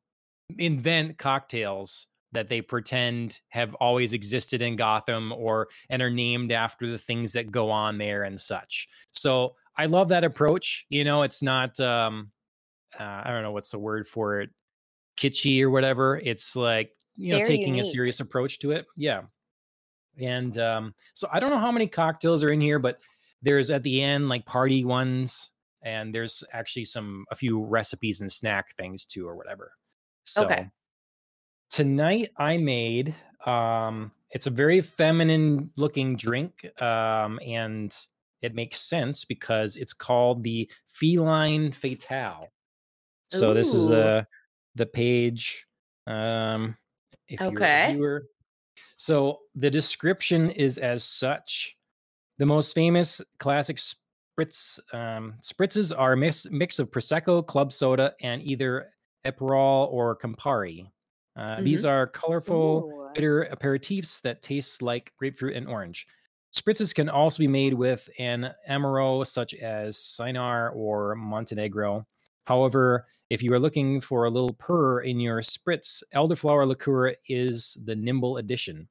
invent 0.59 1.19
cocktails 1.19 2.07
that 2.33 2.49
they 2.49 2.61
pretend 2.61 3.41
have 3.49 3.75
always 3.75 4.12
existed 4.12 4.61
in 4.61 4.77
Gotham 4.77 5.33
or 5.33 5.69
and 5.88 6.03
are 6.03 6.11
named 6.11 6.53
after 6.53 6.87
the 6.87 6.99
things 6.99 7.33
that 7.33 7.50
go 7.50 7.71
on 7.71 7.99
there 7.99 8.25
and 8.25 8.41
such. 8.41 8.88
So 9.12 9.55
I 9.77 9.87
love 9.87 10.09
that 10.09 10.25
approach. 10.25 10.87
You 10.91 11.05
know, 11.05 11.23
it's 11.23 11.43
not 11.43 11.79
um 11.81 12.31
uh, 12.99 13.23
I 13.25 13.31
don't 13.31 13.43
know 13.43 13.52
what's 13.52 13.71
the 13.71 13.78
word 13.78 14.07
for 14.07 14.40
it, 14.40 14.50
kitschy 15.19 15.62
or 15.62 15.71
whatever. 15.71 16.19
It's 16.25 16.57
like, 16.57 16.93
you 17.17 17.33
know, 17.35 17.40
Very 17.40 17.40
taking 17.40 17.78
unique. 17.78 17.81
a 17.81 17.85
serious 17.85 18.21
approach 18.21 18.59
to 18.61 18.73
it. 18.73 18.87
Yeah. 18.97 19.25
And 20.21 20.59
um 20.59 20.95
so 21.14 21.28
I 21.33 21.40
don't 21.40 21.50
know 21.50 21.59
how 21.59 21.73
many 21.73 21.87
cocktails 21.88 22.43
are 22.43 22.50
in 22.52 22.61
here, 22.61 22.78
but 22.78 23.00
there's 23.43 23.71
at 23.71 23.83
the 23.83 24.02
end 24.02 24.28
like 24.28 24.47
party 24.47 24.85
ones, 24.85 25.50
and 25.83 26.14
there's 26.14 26.43
actually 26.52 26.85
some 26.87 27.25
a 27.31 27.37
few 27.37 27.64
recipes 27.64 28.21
and 28.21 28.31
snack 28.33 28.75
things 28.76 29.05
too, 29.05 29.26
or 29.28 29.37
whatever. 29.37 29.73
So 30.25 30.45
Okay. 30.45 30.71
tonight 31.71 32.31
I 32.37 32.57
made 32.57 33.14
um 33.47 34.12
it's 34.31 34.47
a 34.47 34.50
very 34.50 34.81
feminine 34.81 35.71
looking 35.76 36.17
drink 36.17 36.67
um 36.83 37.38
and 37.45 37.97
it 38.43 38.55
makes 38.55 38.81
sense 38.81 39.25
because 39.25 39.76
it's 39.76 39.93
called 39.93 40.43
the 40.45 40.71
feline 40.88 41.73
fatale 41.73 42.49
so 43.28 43.54
this 43.54 43.75
is 43.75 43.90
Ooh. 43.90 43.94
uh 43.94 44.23
the 44.75 44.87
page 44.87 45.66
um 46.06 46.76
if 47.28 47.40
you're 47.40 47.49
Okay. 47.50 47.90
a 47.90 47.92
viewer 47.92 48.26
so 48.97 49.40
the 49.54 49.70
description 49.70 50.50
is 50.50 50.78
as 50.78 51.04
such 51.04 51.76
the 52.38 52.47
most 52.47 52.75
famous 52.75 53.20
classic 53.38 53.76
spritz 53.78 54.78
um, 54.94 55.35
spritzes 55.42 55.92
are 55.97 56.12
a 56.12 56.16
mix, 56.16 56.47
mix 56.50 56.78
of 56.78 56.90
prosecco 56.90 57.44
club 57.44 57.73
soda 57.73 58.14
and 58.23 58.40
either 58.42 58.88
Aperol 59.26 59.92
or 59.92 60.16
Campari. 60.16 60.88
Uh, 61.37 61.61
These 61.61 61.85
are 61.85 62.06
colorful, 62.06 62.88
Ooh. 62.92 63.11
bitter 63.14 63.49
aperitifs 63.52 64.20
that 64.23 64.40
taste 64.42 64.80
like 64.80 65.12
grapefruit 65.18 65.56
and 65.56 65.66
orange. 65.66 66.06
Spritzes 66.54 66.94
can 66.94 67.08
also 67.08 67.38
be 67.40 67.49
made 67.49 67.75
with 67.75 68.08
an 68.20 68.50
Amaro 68.70 69.26
such 69.26 69.54
as 69.54 69.97
Cynar 69.97 70.75
or 70.75 71.16
Montenegro. 71.16 72.06
However, 72.49 73.05
if 73.28 73.43
you 73.43 73.52
are 73.52 73.59
looking 73.59 74.00
for 74.00 74.25
a 74.25 74.31
little 74.31 74.55
purr 74.55 75.00
in 75.00 75.21
your 75.21 75.43
spritz, 75.43 76.02
elderflower 76.14 76.67
liqueur 76.67 77.14
is 77.28 77.76
the 77.85 77.95
nimble 77.95 78.38
addition. 78.38 78.88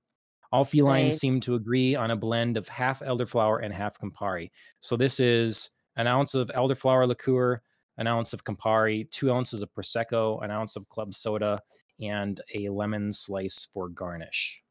All 0.51 0.63
felines 0.63 1.13
Nice. 1.13 1.19
seem 1.19 1.39
to 1.41 1.55
agree 1.55 1.95
on 1.95 2.11
a 2.11 2.15
blend 2.15 2.55
of 2.55 2.67
half 2.67 2.99
elderflower 2.99 3.65
and 3.65 3.73
half 3.73 3.97
Campari. 3.99 4.51
So 4.79 4.95
this 4.95 5.19
is 5.19 5.71
an 5.95 6.05
ounce 6.05 6.35
of 6.35 6.49
elderflower 6.49 7.07
liqueur, 7.07 7.63
an 7.97 8.05
ounce 8.05 8.31
of 8.31 8.43
Campari, 8.43 9.09
two 9.09 9.31
ounces 9.31 9.63
of 9.63 9.73
Prosecco, 9.73 10.43
an 10.43 10.51
ounce 10.51 10.75
of 10.75 10.87
club 10.87 11.15
soda, 11.15 11.59
and 11.99 12.39
a 12.53 12.69
lemon 12.69 13.11
slice 13.11 13.67
for 13.73 13.89
garnish. 13.89 14.61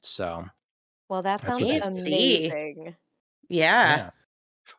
So, 0.00 0.44
Well, 1.08 1.22
that 1.22 1.40
That's 1.42 1.58
sounds 1.58 1.64
what 1.72 1.80
that 1.82 1.92
is. 1.92 2.02
amazing. 2.02 2.94
Yeah. 3.48 3.96
yeah. 3.96 4.10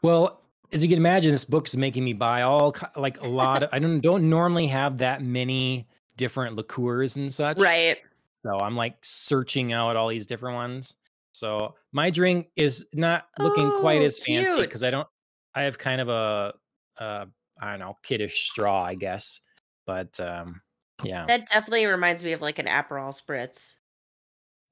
Well, 0.01 0.43
as 0.71 0.83
you 0.83 0.89
can 0.89 0.97
imagine, 0.97 1.31
this 1.31 1.45
book's 1.45 1.75
making 1.75 2.03
me 2.03 2.13
buy 2.13 2.43
all 2.43 2.75
like 2.95 3.21
a 3.21 3.27
lot 3.27 3.63
of. 3.63 3.69
I 3.71 3.79
don't 3.79 3.99
don't 3.99 4.29
normally 4.29 4.67
have 4.67 4.99
that 4.99 5.23
many 5.23 5.87
different 6.17 6.55
liqueurs 6.55 7.15
and 7.15 7.33
such. 7.33 7.57
Right. 7.57 7.97
So 8.43 8.57
I'm 8.59 8.75
like 8.75 8.95
searching 9.01 9.73
out 9.73 9.95
all 9.95 10.07
these 10.07 10.25
different 10.25 10.55
ones. 10.55 10.95
So 11.31 11.75
my 11.91 12.09
drink 12.09 12.49
is 12.55 12.85
not 12.93 13.27
looking 13.39 13.71
quite 13.79 14.01
Oh, 14.01 14.05
as 14.05 14.19
fancy 14.19 14.61
because 14.61 14.83
I 14.83 14.89
don't. 14.89 15.07
I 15.55 15.63
have 15.63 15.77
kind 15.77 15.99
of 15.99 16.09
a, 16.09 16.53
uh, 16.99 17.25
I 17.59 17.71
don't 17.71 17.79
know, 17.79 17.97
kiddish 18.03 18.49
straw, 18.49 18.83
I 18.83 18.95
guess. 18.95 19.41
But 19.85 20.19
um, 20.19 20.61
yeah, 21.03 21.25
That 21.25 21.47
definitely 21.47 21.85
reminds 21.87 22.23
me 22.23 22.33
of 22.33 22.41
like 22.41 22.59
an 22.59 22.67
Aperol 22.67 23.09
spritz. 23.09 23.73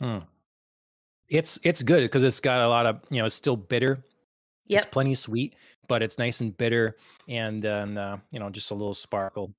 Mm. 0.02 0.24
it's 1.28 1.60
it's 1.64 1.82
good 1.82 2.04
because 2.04 2.24
it's 2.24 2.40
got 2.40 2.62
a 2.62 2.68
lot 2.68 2.86
of 2.86 3.00
you 3.10 3.18
know, 3.18 3.26
it's 3.26 3.36
still 3.36 3.56
bitter. 3.58 4.04
Yeah. 4.68 4.78
It's 4.78 4.86
plenty 4.86 5.16
sweet, 5.16 5.56
but 5.88 6.04
it's 6.04 6.18
nice 6.18 6.42
and 6.42 6.56
bitter, 6.58 6.96
and 7.28 7.62
then 7.62 7.98
uh, 7.98 8.18
you 8.32 8.40
know, 8.40 8.50
just 8.50 8.72
a 8.72 8.76
little 8.76 8.94
sparkle 8.94 9.54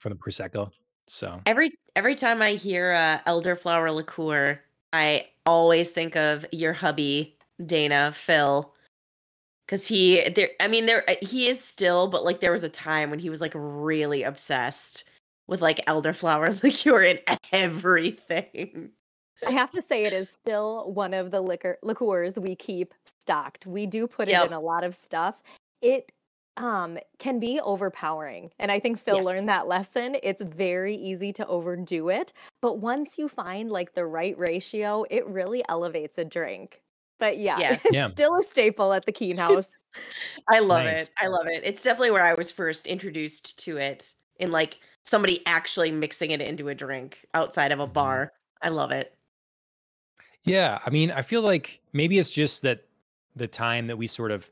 from 0.00 0.10
the 0.10 0.16
prosecco. 0.16 0.70
So 1.06 1.40
Every 1.46 1.72
every 1.94 2.14
time 2.14 2.42
I 2.42 2.52
hear 2.52 2.92
uh, 2.92 3.30
elderflower 3.30 3.94
liqueur, 3.94 4.60
I 4.92 5.28
always 5.44 5.92
think 5.92 6.16
of 6.16 6.44
your 6.52 6.72
hubby, 6.72 7.36
Dana 7.64 8.12
Phil, 8.12 8.74
because 9.66 9.86
he 9.86 10.28
there. 10.30 10.50
I 10.60 10.68
mean, 10.68 10.86
there 10.86 11.08
uh, 11.08 11.14
he 11.22 11.48
is 11.48 11.62
still, 11.62 12.08
but 12.08 12.24
like 12.24 12.40
there 12.40 12.52
was 12.52 12.64
a 12.64 12.68
time 12.68 13.10
when 13.10 13.18
he 13.18 13.30
was 13.30 13.40
like 13.40 13.52
really 13.54 14.22
obsessed 14.24 15.04
with 15.46 15.62
like 15.62 15.84
elderflower 15.86 16.62
liqueur 16.62 17.02
in 17.02 17.18
everything. 17.52 18.90
I 19.44 19.50
have 19.52 19.70
to 19.72 19.82
say, 19.82 20.06
it 20.06 20.12
is 20.12 20.30
still 20.30 20.92
one 20.92 21.14
of 21.14 21.30
the 21.30 21.40
liquor 21.40 21.78
liqueurs 21.82 22.38
we 22.38 22.56
keep 22.56 22.94
stocked. 23.04 23.66
We 23.66 23.86
do 23.86 24.06
put 24.06 24.28
Yep. 24.28 24.40
it 24.40 24.42
in 24.42 24.52
a 24.52 24.60
lot 24.60 24.84
of 24.84 24.94
stuff. 24.94 25.36
It 25.82 26.12
um 26.56 26.98
can 27.18 27.38
be 27.38 27.60
overpowering, 27.60 28.50
and 28.58 28.72
I 28.72 28.80
think 28.80 28.98
Phil 28.98 29.22
Yes. 29.22 29.24
learned 29.24 29.48
that 29.48 29.68
lesson. 29.68 30.16
It's 30.22 30.40
very 30.42 30.96
easy 30.96 31.32
to 31.34 31.46
overdo 31.46 32.08
it, 32.08 32.32
but 32.62 32.78
once 32.80 33.18
you 33.18 33.28
find 33.28 33.70
like 33.70 33.94
the 33.94 34.06
right 34.06 34.36
ratio, 34.38 35.04
it 35.10 35.26
really 35.26 35.62
elevates 35.68 36.16
a 36.18 36.24
drink. 36.24 36.82
But 37.18 37.38
yeah, 37.38 37.60
Yes. 37.60 37.82
it's 37.84 37.84
Yeah. 37.90 38.10
still 38.12 38.34
a 38.38 38.42
staple 38.42 38.92
at 38.94 39.04
the 39.06 39.12
Keen 39.12 39.36
House. 39.36 39.68
I 40.48 40.60
love 40.60 40.86
Nice. 40.86 41.10
it. 41.10 41.10
I 41.20 41.26
love 41.28 41.46
it. 41.46 41.62
It's 41.64 41.82
definitely 41.82 42.10
where 42.12 42.24
I 42.24 42.34
was 42.34 42.50
first 42.52 42.86
introduced 42.86 43.58
to 43.64 43.76
it 43.78 44.14
in 44.38 44.50
like 44.52 44.78
somebody 45.04 45.44
actually 45.46 45.90
mixing 45.90 46.30
it 46.30 46.40
into 46.40 46.68
a 46.68 46.74
drink 46.74 47.26
outside 47.34 47.72
of 47.72 47.80
a 47.80 47.86
Mhm. 47.86 47.86
bar. 47.86 48.32
I 48.62 48.68
love 48.70 48.90
it. 48.92 49.16
Yeah, 50.46 50.78
I 50.86 50.90
mean, 50.90 51.10
I 51.10 51.22
feel 51.22 51.42
like 51.42 51.80
maybe 51.92 52.18
it's 52.18 52.30
just 52.30 52.62
that 52.62 52.84
the 53.34 53.48
time 53.48 53.86
that 53.88 53.98
we 53.98 54.06
sort 54.06 54.30
of 54.30 54.50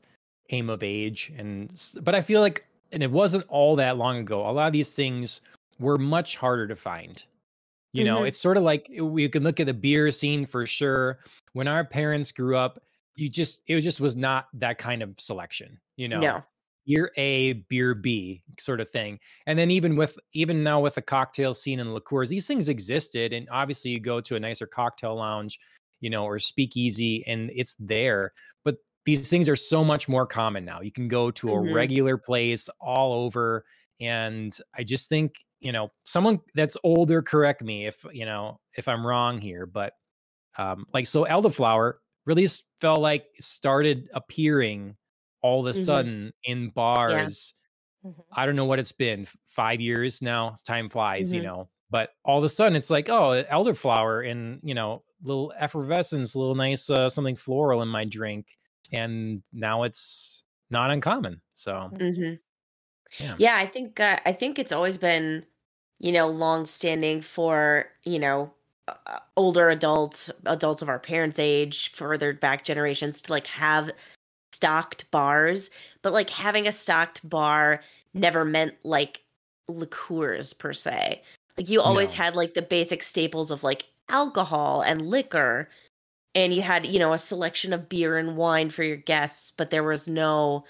came 0.49 0.69
of 0.69 0.83
age, 0.83 1.31
and 1.37 1.71
but 2.03 2.13
I 2.13 2.21
feel 2.21 2.41
like, 2.41 2.67
and 2.91 3.01
it 3.01 3.09
wasn't 3.09 3.45
all 3.47 3.75
that 3.77 3.97
long 3.97 4.17
ago. 4.19 4.47
A 4.47 4.51
lot 4.51 4.67
of 4.67 4.73
these 4.73 4.95
things 4.95 5.41
were 5.79 5.97
much 5.97 6.35
harder 6.35 6.67
to 6.67 6.75
find. 6.75 7.23
You 7.93 8.03
know, 8.03 8.19
Mhm. 8.21 8.27
it's 8.27 8.37
sort 8.39 8.57
of 8.57 8.63
like 8.63 8.89
uh, 8.99 9.05
we 9.05 9.27
can 9.29 9.43
look 9.43 9.59
at 9.61 9.67
the 9.67 9.73
beer 9.73 10.11
scene 10.11 10.45
for 10.45 10.65
sure. 10.65 11.19
When 11.53 11.67
our 11.67 11.85
parents 11.85 12.31
grew 12.33 12.57
up, 12.57 12.83
you 13.15 13.29
just 13.29 13.61
it 13.67 13.79
just 13.81 14.01
was 14.01 14.17
not 14.17 14.47
that 14.55 14.77
kind 14.77 15.01
of 15.01 15.17
selection. 15.17 15.79
You 15.95 16.09
know, 16.09 16.19
No. 16.19 16.43
beer 16.85 17.09
A, 17.15 17.53
beer 17.53 17.95
B 17.95 18.43
sort 18.59 18.81
of 18.81 18.89
thing. 18.89 19.17
And 19.47 19.57
then 19.57 19.71
even 19.71 19.95
with 19.95 20.19
even 20.33 20.61
now 20.61 20.81
with 20.81 20.95
the 20.95 21.01
cocktail 21.01 21.53
scene 21.53 21.79
and 21.79 21.93
liqueurs, 21.93 22.27
these 22.29 22.47
things 22.47 22.67
existed. 22.67 23.31
And 23.31 23.47
obviously 23.49 23.91
you 23.91 24.01
go 24.01 24.19
to 24.19 24.35
a 24.35 24.39
nicer 24.41 24.67
cocktail 24.67 25.15
lounge, 25.15 25.57
you 26.01 26.09
know, 26.09 26.25
or 26.25 26.39
speakeasy 26.39 27.23
and 27.27 27.51
it's 27.55 27.75
there. 27.79 28.31
But 28.63 28.77
these 29.05 29.29
things 29.29 29.49
are 29.49 29.55
so 29.55 29.83
much 29.83 30.09
more 30.09 30.25
common 30.27 30.65
now. 30.65 30.81
You 30.81 30.91
can 30.91 31.07
go 31.07 31.31
to 31.31 31.53
a 31.53 31.59
Mhm. 31.59 31.71
regular 31.71 32.17
place 32.17 32.69
all 32.81 33.13
over. 33.13 33.65
And 33.99 34.57
I 34.75 34.83
just 34.83 35.09
think, 35.09 35.35
you 35.59 35.71
know, 35.71 35.89
someone 36.05 36.39
that's 36.55 36.77
older, 36.83 37.21
correct 37.21 37.63
me 37.63 37.85
if, 37.87 38.05
you 38.11 38.25
know, 38.25 38.59
if 38.77 38.87
I'm 38.87 39.05
wrong 39.05 39.39
here, 39.39 39.65
but 39.65 39.93
um, 40.57 40.85
like 40.93 41.07
so 41.07 41.25
elderflower 41.25 41.95
really 42.25 42.47
felt 42.79 43.01
like 43.01 43.27
it 43.35 43.43
started 43.43 44.09
appearing 44.13 44.95
all 45.41 45.61
of 45.61 45.67
a 45.67 45.73
Mhm. 45.73 45.75
sudden 45.75 46.31
in 46.43 46.69
bars 46.69 47.53
Mhm. 48.03 48.35
i 48.35 48.45
don't 48.45 48.55
know 48.55 48.65
what 48.65 48.79
it's 48.79 48.91
been 48.91 49.25
five 49.45 49.81
years 49.81 50.21
now 50.21 50.55
time 50.65 50.89
flies 50.89 51.33
you 51.33 51.41
Mhm. 51.41 51.43
know 51.43 51.69
but 51.89 52.11
all 52.23 52.37
of 52.37 52.43
a 52.43 52.49
sudden 52.49 52.75
it's 52.75 52.89
like 52.89 53.09
oh 53.09 53.43
elderflower 53.51 54.29
and 54.29 54.59
you 54.63 54.73
know 54.73 55.03
little 55.23 55.53
effervescence 55.57 56.35
little 56.35 56.55
nice 56.55 56.89
uh, 56.89 57.09
something 57.09 57.35
floral 57.35 57.81
in 57.81 57.87
my 57.87 58.05
drink 58.05 58.47
and 58.91 59.41
now 59.53 59.83
it's 59.83 60.43
not 60.69 60.91
uncommon 60.91 61.41
so 61.53 61.91
hmm 61.97 62.33
yeah 63.19 63.35
Yeah, 63.37 63.55
I 63.55 63.67
think 63.67 63.99
uh, 63.99 64.19
I 64.25 64.33
think 64.33 64.59
it's 64.59 64.71
always 64.71 64.97
been, 64.97 65.45
you 65.99 66.11
know, 66.11 66.27
long 66.27 66.65
standing 66.65 67.21
for 67.21 67.85
you 68.03 68.19
know 68.19 68.51
uh, 68.87 69.19
older 69.37 69.69
adults, 69.69 70.29
adults 70.45 70.81
of 70.81 70.89
our 70.89 70.99
parents' 70.99 71.39
age, 71.39 71.91
further 71.91 72.33
back 72.33 72.63
generations 72.63 73.21
to 73.21 73.31
like 73.31 73.47
have 73.47 73.91
stocked 74.51 75.09
bars, 75.11 75.69
but 76.01 76.13
like 76.13 76.29
having 76.29 76.67
a 76.67 76.71
stocked 76.71 77.27
bar 77.27 77.81
never 78.13 78.43
meant 78.45 78.73
like 78.83 79.21
liqueurs 79.67 80.53
per 80.53 80.73
se. 80.73 81.21
Like 81.57 81.69
you 81.69 81.81
always 81.81 82.11
No. 82.11 82.17
had 82.17 82.35
like 82.35 82.53
the 82.53 82.61
basic 82.61 83.03
staples 83.03 83.51
of 83.51 83.63
like 83.63 83.85
alcohol 84.09 84.81
and 84.81 85.01
liquor 85.09 85.69
and 86.35 86.53
you 86.53 86.61
had, 86.61 86.85
you 86.85 86.99
know, 86.99 87.13
a 87.13 87.17
selection 87.17 87.73
of 87.73 87.89
beer 87.89 88.17
and 88.17 88.37
wine 88.37 88.69
for 88.69 88.83
your 88.83 88.97
guests, 88.97 89.51
but 89.51 89.69
there 89.69 89.83
was 89.83 90.07
no 90.07 90.65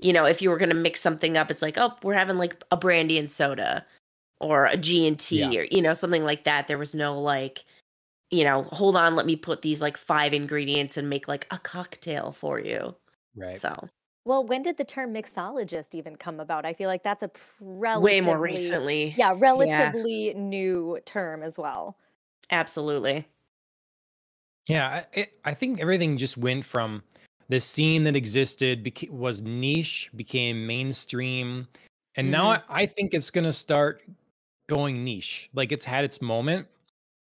you 0.00 0.12
know, 0.12 0.24
if 0.26 0.42
you 0.42 0.50
were 0.50 0.58
going 0.58 0.70
to 0.70 0.74
mix 0.74 1.00
something 1.00 1.36
up, 1.36 1.50
it's 1.50 1.62
like, 1.62 1.78
oh, 1.78 1.94
we're 2.02 2.14
having 2.14 2.36
like 2.38 2.62
a 2.72 2.76
brandy 2.76 3.18
and 3.18 3.30
soda 3.30 3.86
or 4.40 4.66
a 4.66 4.76
G 4.76 5.06
and 5.08 5.18
T 5.18 5.38
Yeah. 5.40 5.60
or 5.60 5.66
you 5.70 5.82
know, 5.82 5.92
something 5.94 6.24
like 6.24 6.44
that. 6.44 6.68
There 6.68 6.78
was 6.78 6.94
no 6.94 7.18
like 7.20 7.64
you 8.30 8.44
know, 8.44 8.64
hold 8.64 8.96
on, 8.96 9.16
let 9.16 9.26
me 9.26 9.36
put 9.36 9.62
these 9.62 9.80
like 9.82 9.96
five 9.96 10.32
ingredients 10.34 10.96
and 10.96 11.08
make 11.10 11.28
like 11.28 11.46
a 11.50 11.58
cocktail 11.58 12.32
for 12.32 12.58
you. 12.60 12.94
right 13.36 13.56
So, 13.58 13.72
Well, 14.24 14.44
when 14.44 14.62
did 14.62 14.76
the 14.78 14.84
term 14.84 15.12
mixologist 15.12 15.94
even 15.94 16.16
come 16.16 16.40
about? 16.40 16.64
I 16.64 16.72
feel 16.72 16.88
like 16.88 17.02
that's 17.02 17.22
a 17.22 17.30
way 17.92 18.20
more 18.20 18.38
relatively 18.38 18.52
recently. 18.52 19.14
yeah, 19.16 19.34
relatively 19.36 20.32
new 20.34 20.98
term 21.04 21.42
as 21.42 21.58
well. 21.58 21.96
Absolutely. 22.50 23.26
Yeah, 24.68 24.88
I, 24.88 25.18
it, 25.18 25.40
I 25.44 25.54
think 25.54 25.80
everything 25.80 26.16
just 26.16 26.38
went 26.38 26.64
from 26.64 27.02
the 27.48 27.60
scene 27.60 28.04
that 28.04 28.16
existed 28.16 28.82
beca- 28.82 29.10
was 29.10 29.42
niche, 29.42 30.10
became 30.16 30.66
mainstream, 30.66 31.68
and 32.16 32.30
now 32.30 32.48
I, 32.48 32.62
I 32.70 32.86
think 32.86 33.12
it's 33.12 33.30
gonna 33.30 33.52
start 33.52 34.02
going 34.68 35.04
niche. 35.04 35.50
Like 35.54 35.72
it's 35.72 35.84
had 35.84 36.04
its 36.04 36.22
moment. 36.22 36.66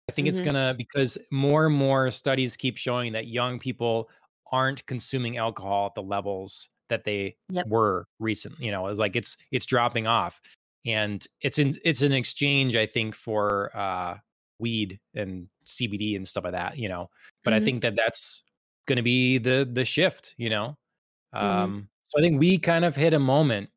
I 0.10 0.13
think 0.13 0.27
it's 0.27 0.41
Mhm. 0.41 0.46
gonna 0.46 0.75
because 0.77 1.18
more 1.32 1.68
and 1.68 1.75
more 1.75 2.12
studies 2.12 2.58
keep 2.58 2.77
showing 2.77 3.13
that 3.13 3.27
young 3.27 3.60
people 3.60 4.10
aren't 4.51 4.86
consuming 4.88 5.38
alcohol 5.38 5.88
at 5.88 5.96
the 5.96 6.03
levels 6.03 6.70
that 6.89 7.03
they 7.03 7.36
yep. 7.50 7.67
were 7.67 8.08
recent. 8.19 8.60
You 8.60 8.72
know, 8.72 8.88
it's 8.88 9.00
like 9.00 9.15
it's 9.15 9.38
it's 9.51 9.65
dropping 9.65 10.08
off, 10.08 10.41
and 10.86 11.25
it's 11.41 11.60
in 11.60 11.74
it's 11.84 12.01
an 12.01 12.12
exchange, 12.12 12.75
I 12.75 12.86
think, 12.86 13.15
for 13.15 13.72
uh, 13.75 14.17
weed 14.60 15.00
and 15.15 15.48
CBD 15.65 16.15
and 16.15 16.27
stuff 16.27 16.43
like 16.43 16.53
that. 16.53 16.77
You 16.77 16.89
know, 16.89 17.10
but 17.43 17.51
mm-hmm. 17.51 17.62
I 17.62 17.65
think 17.65 17.81
that 17.81 17.96
that's 17.96 18.43
going 18.88 18.98
to 18.98 19.03
be 19.03 19.38
the 19.38 19.69
the 19.72 19.86
shift. 19.86 20.36
You 20.38 20.50
know, 20.50 20.75
mm-hmm. 21.36 21.46
um, 21.46 21.72
mm-hmm. 21.72 21.79
so 22.03 22.19
I 22.19 22.22
think 22.22 22.39
we 22.39 22.58
kind 22.58 22.86
of 22.86 22.96
hit 22.96 23.13
a 23.13 23.19
moment 23.19 23.69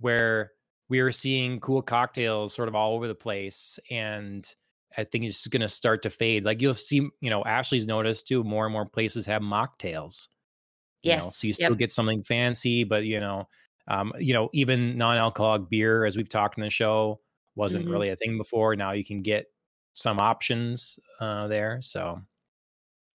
where 0.00 0.52
we 0.88 1.00
are 1.00 1.10
seeing 1.10 1.60
cool 1.60 1.82
cocktails 1.82 2.54
sort 2.54 2.68
of 2.68 2.74
all 2.74 2.94
over 2.94 3.06
the 3.08 3.14
place 3.14 3.78
and 3.90 4.54
I 4.96 5.04
think 5.04 5.24
it's 5.24 5.46
going 5.46 5.60
to 5.60 5.68
start 5.68 6.02
to 6.02 6.10
fade. 6.10 6.44
Like 6.44 6.62
you'll 6.62 6.74
see, 6.74 7.08
you 7.20 7.30
know, 7.30 7.44
Ashley's 7.44 7.86
noticed 7.86 8.26
too. 8.26 8.42
More 8.42 8.66
and 8.66 8.72
more 8.72 8.86
places 8.86 9.26
have 9.26 9.42
mocktails. 9.42 10.28
Yes. 11.02 11.24
Know, 11.24 11.30
so 11.30 11.46
you 11.46 11.52
still 11.52 11.70
yep. 11.70 11.78
get 11.78 11.92
something 11.92 12.22
fancy, 12.22 12.84
but 12.84 13.04
you 13.04 13.20
know, 13.20 13.48
um, 13.86 14.12
you 14.18 14.34
know, 14.34 14.50
even 14.52 14.98
non-alcoholic 14.98 15.70
beer, 15.70 16.04
as 16.04 16.16
we've 16.16 16.28
talked 16.28 16.58
in 16.58 16.62
the 16.62 16.70
show, 16.70 17.20
wasn't 17.54 17.84
mm-hmm. 17.84 17.92
really 17.92 18.08
a 18.10 18.16
thing 18.16 18.36
before. 18.36 18.76
Now 18.76 18.92
you 18.92 19.04
can 19.04 19.22
get 19.22 19.46
some 19.92 20.18
options 20.18 20.98
uh, 21.20 21.48
there. 21.48 21.78
So 21.80 22.20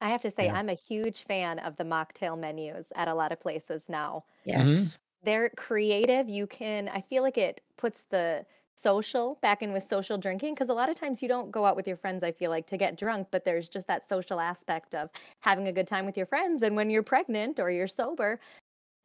I 0.02 0.10
have 0.10 0.22
to 0.22 0.32
say, 0.32 0.46
yeah. 0.46 0.56
I'm 0.56 0.70
a 0.70 0.74
huge 0.74 1.24
fan 1.24 1.60
of 1.60 1.78
the 1.78 1.84
mocktail 1.84 2.38
menus 2.38 2.92
at 2.96 3.08
a 3.08 3.14
lot 3.14 3.32
of 3.32 3.40
places 3.40 3.86
now. 3.88 4.26
Yes. 4.46 4.70
Mm-hmm. 4.70 5.00
They're 5.26 5.50
creative. 5.56 6.28
You 6.28 6.48
can, 6.48 6.90
I 6.90 7.02
feel 7.02 7.24
like 7.24 7.38
it 7.38 7.62
puts 7.78 8.04
the 8.10 8.46
social 8.76 9.38
back 9.42 9.62
in 9.62 9.72
with 9.72 9.84
social 9.84 10.18
drinking 10.18 10.54
because 10.54 10.70
a 10.70 10.74
lot 10.74 10.90
of 10.90 10.96
times 10.96 11.22
you 11.22 11.28
don't 11.28 11.52
go 11.52 11.66
out 11.66 11.76
with 11.76 11.88
your 11.88 11.96
friends 11.96 12.24
i 12.24 12.32
feel 12.32 12.50
like 12.50 12.66
to 12.66 12.76
get 12.76 12.98
drunk 12.98 13.28
but 13.32 13.46
there's 13.46 13.68
just 13.68 13.88
that 13.88 14.08
social 14.08 14.40
aspect 14.40 14.96
of 14.96 15.10
having 15.42 15.68
a 15.68 15.72
good 15.72 15.88
time 15.88 16.06
with 16.06 16.18
your 16.18 16.26
friends 16.26 16.64
and 16.64 16.76
when 16.76 16.90
you're 16.90 17.04
pregnant 17.04 17.60
or 17.60 17.70
you're 17.70 17.88
sober 17.88 18.40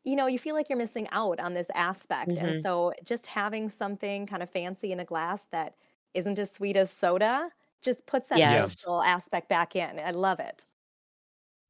you 0.04 0.16
know 0.16 0.26
you 0.26 0.38
feel 0.38 0.54
like 0.54 0.68
you're 0.70 0.78
missing 0.78 1.06
out 1.12 1.38
on 1.38 1.52
this 1.52 1.68
aspect 1.74 2.30
mm-hmm. 2.30 2.44
and 2.44 2.62
so 2.62 2.92
just 3.04 3.26
having 3.26 3.68
something 3.68 4.26
kind 4.26 4.42
of 4.42 4.50
fancy 4.50 4.90
in 4.90 5.00
a 5.00 5.04
glass 5.04 5.46
that 5.52 5.74
isn't 6.14 6.38
as 6.38 6.50
sweet 6.50 6.76
as 6.76 6.90
soda 6.90 7.50
just 7.82 8.06
puts 8.06 8.28
that 8.28 8.38
yes. 8.38 8.70
social 8.70 9.02
aspect 9.02 9.48
back 9.48 9.76
in 9.76 10.00
i 10.00 10.10
love 10.10 10.40
it 10.40 10.64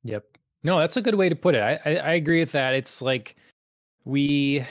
yep 0.05 0.25
no 0.62 0.78
that's 0.78 0.97
a 0.97 1.02
good 1.02 1.17
way 1.17 1.28
to 1.28 1.37
put 1.37 1.57
it 1.57 1.61
I, 1.61 1.81
I 1.85 1.97
i 1.97 2.12
agree 2.12 2.38
with 2.38 2.52
that 2.52 2.75
it's 2.75 3.02
like 3.02 3.35
we 4.05 4.64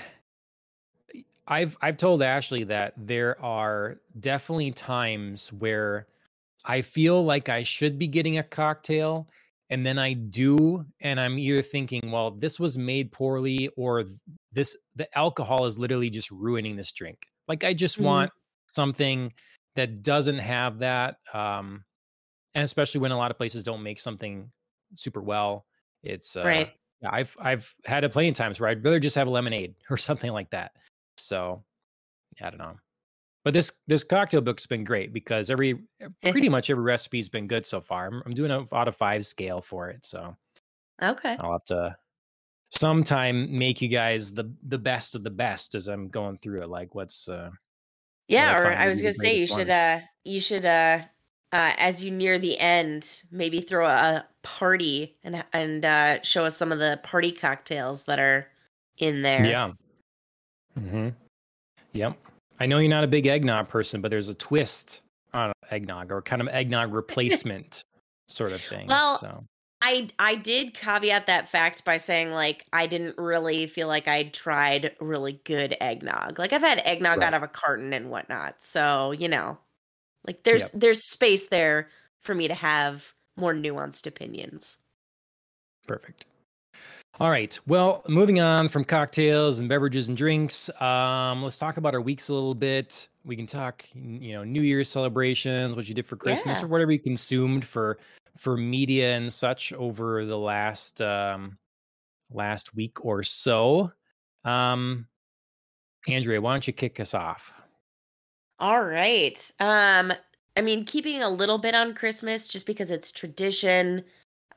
I've 1.48 1.78
I've 1.82 1.98
told 1.98 2.22
Ashley 2.22 2.64
that 2.66 2.94
there 2.98 3.42
are 3.44 3.98
definitely 4.20 4.72
times 4.72 5.52
where 5.54 6.08
I 6.66 6.82
feel 6.82 7.24
like 7.24 7.50
I 7.50 7.64
should 7.64 7.98
be 7.98 8.08
getting 8.08 8.38
a 8.38 8.44
cocktail 8.44 9.30
and 9.70 9.86
then 9.86 9.98
I 9.98 10.14
do 10.14 10.86
and 11.02 11.20
I'm 11.20 11.40
either 11.40 11.62
thinking, 11.62 12.12
well, 12.12 12.32
this 12.32 12.60
was 12.60 12.78
made 12.78 13.12
poorly 13.12 13.70
or 13.78 14.04
this 14.52 14.76
the 14.96 15.08
alcohol 15.18 15.66
is 15.66 15.80
literally 15.80 16.10
just 16.10 16.32
ruining 16.32 16.76
this 16.76 16.92
drink. 16.92 17.20
Like 17.48 17.64
I 17.64 17.74
just 17.74 17.96
mm-hmm. 17.96 18.06
want 18.06 18.32
something 18.68 19.32
that 19.76 20.04
doesn't 20.04 20.40
have 20.40 20.80
that 20.80 21.18
um 21.34 21.84
and 22.56 22.64
especially 22.64 23.00
when 23.00 23.12
a 23.12 23.18
lot 23.18 23.32
of 23.32 23.38
places 23.38 23.64
don't 23.64 23.84
make 23.84 24.00
something 24.00 24.52
super 24.96 25.22
well. 25.22 25.66
It's 26.04 26.36
uh, 26.36 26.44
right. 26.44 26.74
I've 27.06 27.38
I've 27.40 27.74
had 27.86 28.04
it 28.04 28.12
plenty 28.12 28.30
of 28.30 28.36
times 28.36 28.60
where 28.60 28.70
I'd 28.70 28.84
rather 28.84 29.00
just 29.00 29.16
have 29.16 29.28
a 29.28 29.32
lemonade 29.32 29.76
or 29.90 29.96
something 29.98 30.32
like 30.32 30.50
that. 30.50 30.72
So 31.28 31.64
I 32.42 32.50
don't 32.50 32.60
know. 32.60 32.78
But 33.44 33.54
this 33.54 33.72
this 33.88 34.04
cocktail 34.04 34.42
book's 34.42 34.66
been 34.66 34.84
great 34.84 35.14
because 35.14 35.50
every 35.50 35.80
eh, 36.02 36.32
pretty 36.32 36.50
much 36.50 36.70
every 36.70 36.84
recipe's 36.84 37.30
been 37.30 37.48
good 37.48 37.66
so 37.66 37.80
far. 37.80 38.08
I'm, 38.08 38.22
I'm 38.26 38.34
doing 38.34 38.52
a 38.52 38.66
out 38.76 38.88
of 38.88 38.96
five 38.96 39.26
scale 39.26 39.62
for 39.62 39.90
it, 39.90 40.06
so 40.06 40.36
okay. 41.02 41.38
I'll 41.40 41.54
have 41.54 41.64
to 41.66 41.96
sometime 42.70 43.58
make 43.58 43.82
you 43.82 43.88
guys 43.88 44.34
the 44.34 44.54
the 44.68 44.78
best 44.78 45.16
of 45.16 45.24
the 45.24 45.30
best 45.30 45.76
as 45.76 45.88
I'm 45.88 46.10
going 46.10 46.40
through 46.40 46.64
it. 46.64 46.70
Like 46.70 46.94
what's 46.94 47.30
uh 47.30 47.52
yeah, 48.28 48.60
or 48.60 48.74
I 48.74 48.88
was 48.88 49.00
gonna 49.00 49.14
say 49.14 49.38
you 49.38 49.48
should 49.48 49.70
uh 49.70 50.02
you 50.26 50.42
should 50.42 50.66
uh 50.66 51.00
uh 51.54 51.72
as 51.78 52.04
you 52.04 52.12
near 52.12 52.40
the 52.40 52.60
end 52.60 53.24
maybe 53.32 53.62
throw 53.62 53.88
a 53.88 54.26
party 54.44 55.16
and 55.24 55.44
and 55.54 55.86
uh 55.86 56.22
show 56.22 56.44
us 56.44 56.58
some 56.58 56.74
of 56.74 56.80
the 56.80 57.00
party 57.04 57.32
cocktails 57.32 58.04
that 58.06 58.20
are 58.20 58.48
in 58.98 59.22
there. 59.22 59.46
Yeah. 59.46 59.72
Mm-hmm. 60.78 61.10
Yep. 61.94 62.18
I 62.60 62.66
know 62.66 62.80
you're 62.80 62.90
not 62.90 63.04
a 63.04 63.08
big 63.08 63.26
eggnog 63.26 63.70
person, 63.70 64.02
but 64.02 64.12
there's 64.12 64.30
a 64.30 64.36
twist 64.36 65.02
on 65.34 65.54
eggnog 65.72 66.12
or 66.12 66.22
kind 66.22 66.42
of 66.42 66.48
eggnog 66.48 66.94
replacement 66.94 67.84
sort 68.28 68.54
of 68.54 68.62
thing. 68.62 68.88
Well, 68.88 69.18
so. 69.18 69.44
I 69.82 70.10
I 70.18 70.36
did 70.36 70.74
caveat 70.74 71.28
that 71.28 71.50
fact 71.50 71.86
by 71.86 71.98
saying 71.98 72.32
like 72.32 72.66
I 72.74 72.88
didn't 72.88 73.18
really 73.18 73.68
feel 73.68 73.88
like 73.88 74.08
I'd 74.08 74.34
tried 74.34 74.96
really 75.00 75.40
good 75.44 75.78
eggnog. 75.80 76.40
Like 76.40 76.52
I've 76.52 76.62
had 76.62 76.82
eggnog 76.84 77.20
right. 77.20 77.28
out 77.28 77.34
of 77.36 77.44
a 77.44 77.48
carton 77.48 77.94
and 77.94 78.10
whatnot. 78.10 78.56
So, 78.64 79.12
you 79.12 79.28
know, 79.28 79.60
like 80.26 80.44
there's 80.44 80.64
yep. 80.64 80.72
there's 80.74 81.08
space 81.12 81.48
there 81.48 81.90
for 82.22 82.34
me 82.34 82.48
to 82.48 82.56
have 82.56 83.14
more 83.36 83.54
nuanced 83.54 84.08
opinions. 84.08 84.80
Perfect. 85.88 86.26
All 87.20 87.32
right. 87.32 87.60
Well, 87.66 88.04
moving 88.08 88.40
on 88.40 88.68
from 88.68 88.84
cocktails 88.84 89.60
and 89.60 89.68
beverages 89.68 90.08
and 90.08 90.16
drinks, 90.16 90.70
um, 90.80 91.42
let's 91.42 91.58
talk 91.58 91.78
about 91.78 91.96
our 91.96 92.02
weeks 92.02 92.30
a 92.30 92.34
little 92.34 92.54
bit. 92.54 93.10
We 93.26 93.36
can 93.36 93.48
talk, 93.48 93.84
you 93.96 94.34
know, 94.34 94.44
New 94.44 94.62
Year's 94.62 94.88
celebrations, 94.88 95.76
what 95.76 95.90
you 95.90 95.96
did 95.96 96.06
for 96.06 96.16
Christmas, 96.16 96.60
yeah. 96.60 96.66
or 96.66 96.70
whatever 96.70 96.92
you 96.92 97.00
consumed 97.00 97.66
for 97.66 97.98
for 98.38 98.56
media 98.56 99.18
and 99.18 99.34
such 99.34 99.74
over 99.74 100.26
the 100.26 100.38
last 100.38 101.02
um, 101.02 101.58
last 102.32 102.76
week 102.76 103.04
or 103.04 103.24
so. 103.24 103.92
Um, 104.46 105.08
Andrea, 106.08 106.40
why 106.40 106.54
don't 106.54 106.68
you 106.68 106.74
kick 106.74 107.00
us 107.00 107.16
off? 107.16 107.64
All 108.60 108.84
right. 108.84 109.52
Um, 109.60 110.14
I 110.56 110.62
mean, 110.62 110.86
keeping 110.86 111.24
a 111.24 111.30
little 111.30 111.58
bit 111.58 111.74
on 111.74 111.96
Christmas 111.96 112.48
just 112.48 112.68
because 112.68 112.92
it's 112.92 113.12
tradition. 113.12 114.04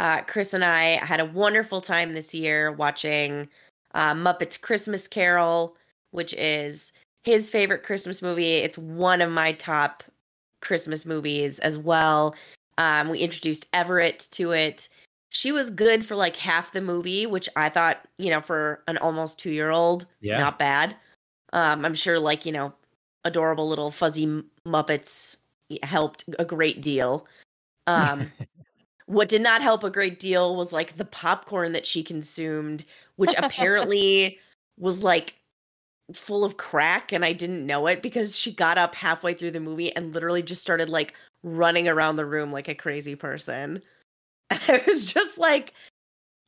Uh, 0.00 0.22
Chris 0.22 0.54
and 0.54 0.64
I 0.64 1.04
had 1.04 1.20
a 1.20 1.26
wonderful 1.26 1.82
time 1.82 2.14
this 2.14 2.32
year 2.32 2.72
watching 2.72 3.46
uh, 3.92 4.14
Muppets 4.14 4.58
Christmas 4.58 5.06
Carol, 5.06 5.76
which 6.12 6.32
is 6.32 6.92
his 7.22 7.50
favorite 7.50 7.82
Christmas 7.82 8.22
movie. 8.22 8.54
It's 8.54 8.78
one 8.78 9.20
of 9.20 9.30
my 9.30 9.52
top 9.52 10.02
Christmas 10.62 11.04
movies 11.04 11.58
as 11.58 11.76
well. 11.76 12.34
Um, 12.78 13.10
we 13.10 13.18
introduced 13.18 13.68
Everett 13.74 14.26
to 14.30 14.52
it. 14.52 14.88
She 15.28 15.52
was 15.52 15.68
good 15.68 16.02
for 16.02 16.16
like 16.16 16.34
half 16.34 16.72
the 16.72 16.80
movie, 16.80 17.26
which 17.26 17.50
I 17.54 17.68
thought, 17.68 18.08
you 18.16 18.30
know, 18.30 18.40
for 18.40 18.82
an 18.88 18.96
almost 18.96 19.38
two 19.38 19.50
year 19.50 19.70
old, 19.70 20.06
yeah. 20.22 20.38
not 20.38 20.58
bad. 20.58 20.96
Um, 21.52 21.84
I'm 21.84 21.94
sure, 21.94 22.18
like, 22.18 22.46
you 22.46 22.52
know, 22.52 22.72
adorable 23.26 23.68
little 23.68 23.90
fuzzy 23.90 24.42
Muppets 24.66 25.36
helped 25.82 26.24
a 26.38 26.44
great 26.46 26.80
deal. 26.80 27.26
Um, 27.86 28.30
What 29.10 29.28
did 29.28 29.42
not 29.42 29.60
help 29.60 29.82
a 29.82 29.90
great 29.90 30.20
deal 30.20 30.54
was 30.54 30.72
like 30.72 30.96
the 30.96 31.04
popcorn 31.04 31.72
that 31.72 31.84
she 31.84 32.04
consumed, 32.04 32.84
which 33.16 33.34
apparently 33.36 34.38
was 34.78 35.02
like 35.02 35.34
full 36.14 36.44
of 36.44 36.56
crack 36.56 37.10
and 37.10 37.24
I 37.24 37.32
didn't 37.32 37.66
know 37.66 37.88
it 37.88 38.02
because 38.02 38.38
she 38.38 38.52
got 38.52 38.78
up 38.78 38.94
halfway 38.94 39.34
through 39.34 39.50
the 39.50 39.58
movie 39.58 39.94
and 39.96 40.14
literally 40.14 40.42
just 40.42 40.62
started 40.62 40.88
like 40.88 41.14
running 41.42 41.88
around 41.88 42.16
the 42.16 42.24
room 42.24 42.52
like 42.52 42.68
a 42.68 42.74
crazy 42.74 43.16
person. 43.16 43.82
And 44.48 44.60
I 44.68 44.80
was 44.86 45.12
just 45.12 45.38
like, 45.38 45.74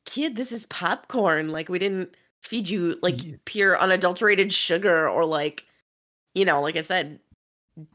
kid, 0.05 0.37
this 0.37 0.53
is 0.53 0.65
popcorn. 0.67 1.49
Like 1.49 1.67
we 1.67 1.79
didn't 1.79 2.15
feed 2.43 2.69
you 2.69 2.97
like 3.01 3.19
pure 3.43 3.77
unadulterated 3.77 4.53
sugar 4.53 5.09
or 5.09 5.25
like 5.25 5.65
you 6.33 6.45
know, 6.45 6.61
like 6.61 6.77
I 6.77 6.81
said, 6.81 7.19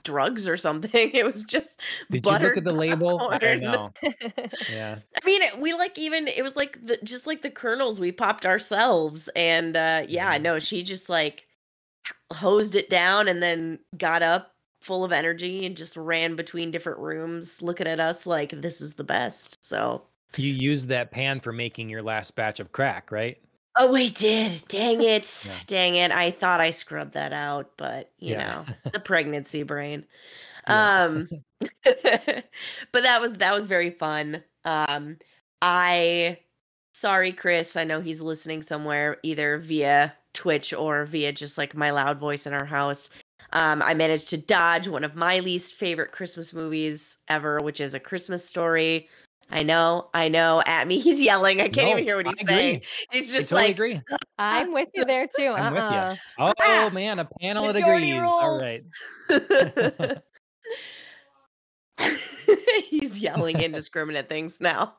drugs 0.03 0.47
or 0.49 0.57
something. 0.57 1.11
It 1.19 1.27
was 1.27 1.43
just 1.45 1.81
Did 2.11 2.25
you 2.25 2.33
look 2.33 2.57
at 2.57 2.65
the 2.65 2.73
label? 2.73 3.29
I 3.31 3.39
don't 3.39 3.61
know. 3.61 3.93
yeah. 4.71 4.99
I 5.17 5.27
mean, 5.27 5.43
we 5.59 5.73
like 5.75 5.99
even 5.99 6.29
it 6.29 6.43
was 6.43 6.57
like 6.57 6.85
the 6.85 6.99
just 7.03 7.27
like 7.27 7.43
the 7.43 7.51
kernels 7.51 7.99
we 7.99 8.13
popped 8.13 8.47
ourselves 8.47 9.29
and 9.35 9.77
uh 9.77 10.05
yeah, 10.09 10.39
no, 10.39 10.59
she 10.59 10.83
just 10.83 11.09
like 11.09 11.47
hosed 12.33 12.75
it 12.75 12.89
down 12.89 13.29
and 13.29 13.43
then 13.43 13.79
got 13.97 14.23
up 14.23 14.55
full 14.81 15.05
of 15.05 15.13
energy 15.13 15.67
and 15.67 15.77
just 15.77 15.97
ran 15.97 16.37
between 16.37 16.71
different 16.71 16.99
rooms 16.99 17.61
looking 17.61 17.87
at 17.87 18.01
us 18.01 18.27
like 18.27 18.51
this 18.51 18.81
is 18.81 18.95
the 18.95 19.05
best. 19.05 19.59
So 19.65 20.03
you 20.37 20.53
used 20.53 20.89
that 20.89 21.11
pan 21.11 21.41
for 21.41 21.53
making 21.53 21.89
your 21.89 22.03
last 22.03 22.37
batch 22.37 22.61
of 22.61 22.73
crack, 22.73 23.11
right? 23.11 23.39
Oh, 23.81 23.93
we 23.93 24.11
did. 24.11 24.65
Dang 24.67 25.01
it. 25.03 25.45
Yeah. 25.47 25.61
Dang 25.69 25.95
it. 25.95 26.11
I 26.11 26.33
thought 26.33 26.61
I 26.61 26.71
scrubbed 26.71 27.13
that 27.15 27.33
out, 27.33 27.71
but 27.77 28.11
you 28.19 28.33
yeah. 28.33 28.65
know, 28.67 28.75
the 28.93 28.99
pregnancy 28.99 29.63
brain. 29.63 30.05
Yeah. 30.67 31.05
Um 31.05 31.29
but 31.85 33.03
that 33.03 33.21
was 33.21 33.37
that 33.39 33.55
was 33.55 33.69
very 33.69 33.91
fun. 33.91 34.43
Um 34.65 35.17
I 35.63 36.39
sorry 36.93 37.33
Chris, 37.33 37.77
I 37.77 37.85
know 37.85 38.01
he's 38.01 38.21
listening 38.21 38.63
somewhere 38.63 39.19
either 39.23 39.59
via 39.59 40.13
Twitch 40.35 40.73
or 40.73 41.05
via 41.05 41.31
just 41.31 41.57
like 41.57 41.77
my 41.77 41.91
loud 41.91 42.19
voice 42.19 42.47
in 42.47 42.53
our 42.53 42.65
house. 42.65 43.11
Um 43.53 43.81
I 43.83 43.95
managed 43.95 44.29
to 44.31 44.39
dodge 44.39 44.89
one 44.89 45.05
of 45.05 45.15
my 45.15 45.39
least 45.39 45.75
favorite 45.75 46.11
Christmas 46.11 46.53
movies 46.53 47.19
ever, 47.29 47.61
which 47.63 47.81
is 47.81 47.95
A 47.95 48.01
Christmas 48.01 48.45
Story. 48.45 49.09
I 49.51 49.63
know, 49.63 50.11
I 50.13 50.29
know. 50.29 50.63
At 50.67 50.87
me, 50.87 50.99
he's 50.99 51.21
yelling. 51.23 51.61
I 51.61 51.69
can't 51.69 51.89
no, 51.89 51.93
even 51.93 52.05
hear 52.05 52.17
what 52.17 52.27
he's 52.27 52.47
saying. 52.47 52.83
He's 53.11 53.33
just 53.33 53.49
totally 53.49 53.69
like, 53.69 53.77
agree. 53.77 54.03
I'm 54.39 54.73
with 54.73 54.91
you 54.95 55.05
there 55.07 55.27
too. 55.27 55.49
I'm 55.49 55.75
uh-uh. 55.77 56.09
with 56.11 56.19
you. 56.19 56.45
Oh 56.45 56.53
ah, 56.61 56.91
man, 56.93 57.19
a 57.19 57.29
panel 57.41 57.69
of 57.69 57.77
agrees. 57.77 58.21
Rules. 58.21 58.39
All 58.39 58.59
right. 58.59 58.85
he's 62.89 63.21
yelling 63.21 63.61
indiscriminate 63.61 64.29
things 64.29 64.61
now. 64.61 64.95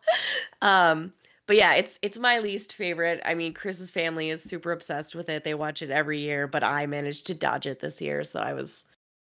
Um, 0.61 1.13
but 1.45 1.55
yeah, 1.55 1.75
it's 1.75 1.99
it's 2.01 2.17
my 2.17 2.39
least 2.39 2.73
favorite. 2.73 3.21
I 3.25 3.35
mean, 3.35 3.53
Chris's 3.53 3.91
family 3.91 4.29
is 4.29 4.43
super 4.43 4.71
obsessed 4.71 5.15
with 5.15 5.29
it. 5.29 5.43
They 5.43 5.53
watch 5.53 5.81
it 5.81 5.91
every 5.91 6.19
year, 6.19 6.47
but 6.47 6.63
I 6.63 6.87
managed 6.87 7.27
to 7.27 7.35
dodge 7.35 7.67
it 7.67 7.79
this 7.81 8.01
year, 8.01 8.23
so 8.23 8.39
I 8.39 8.53
was 8.53 8.85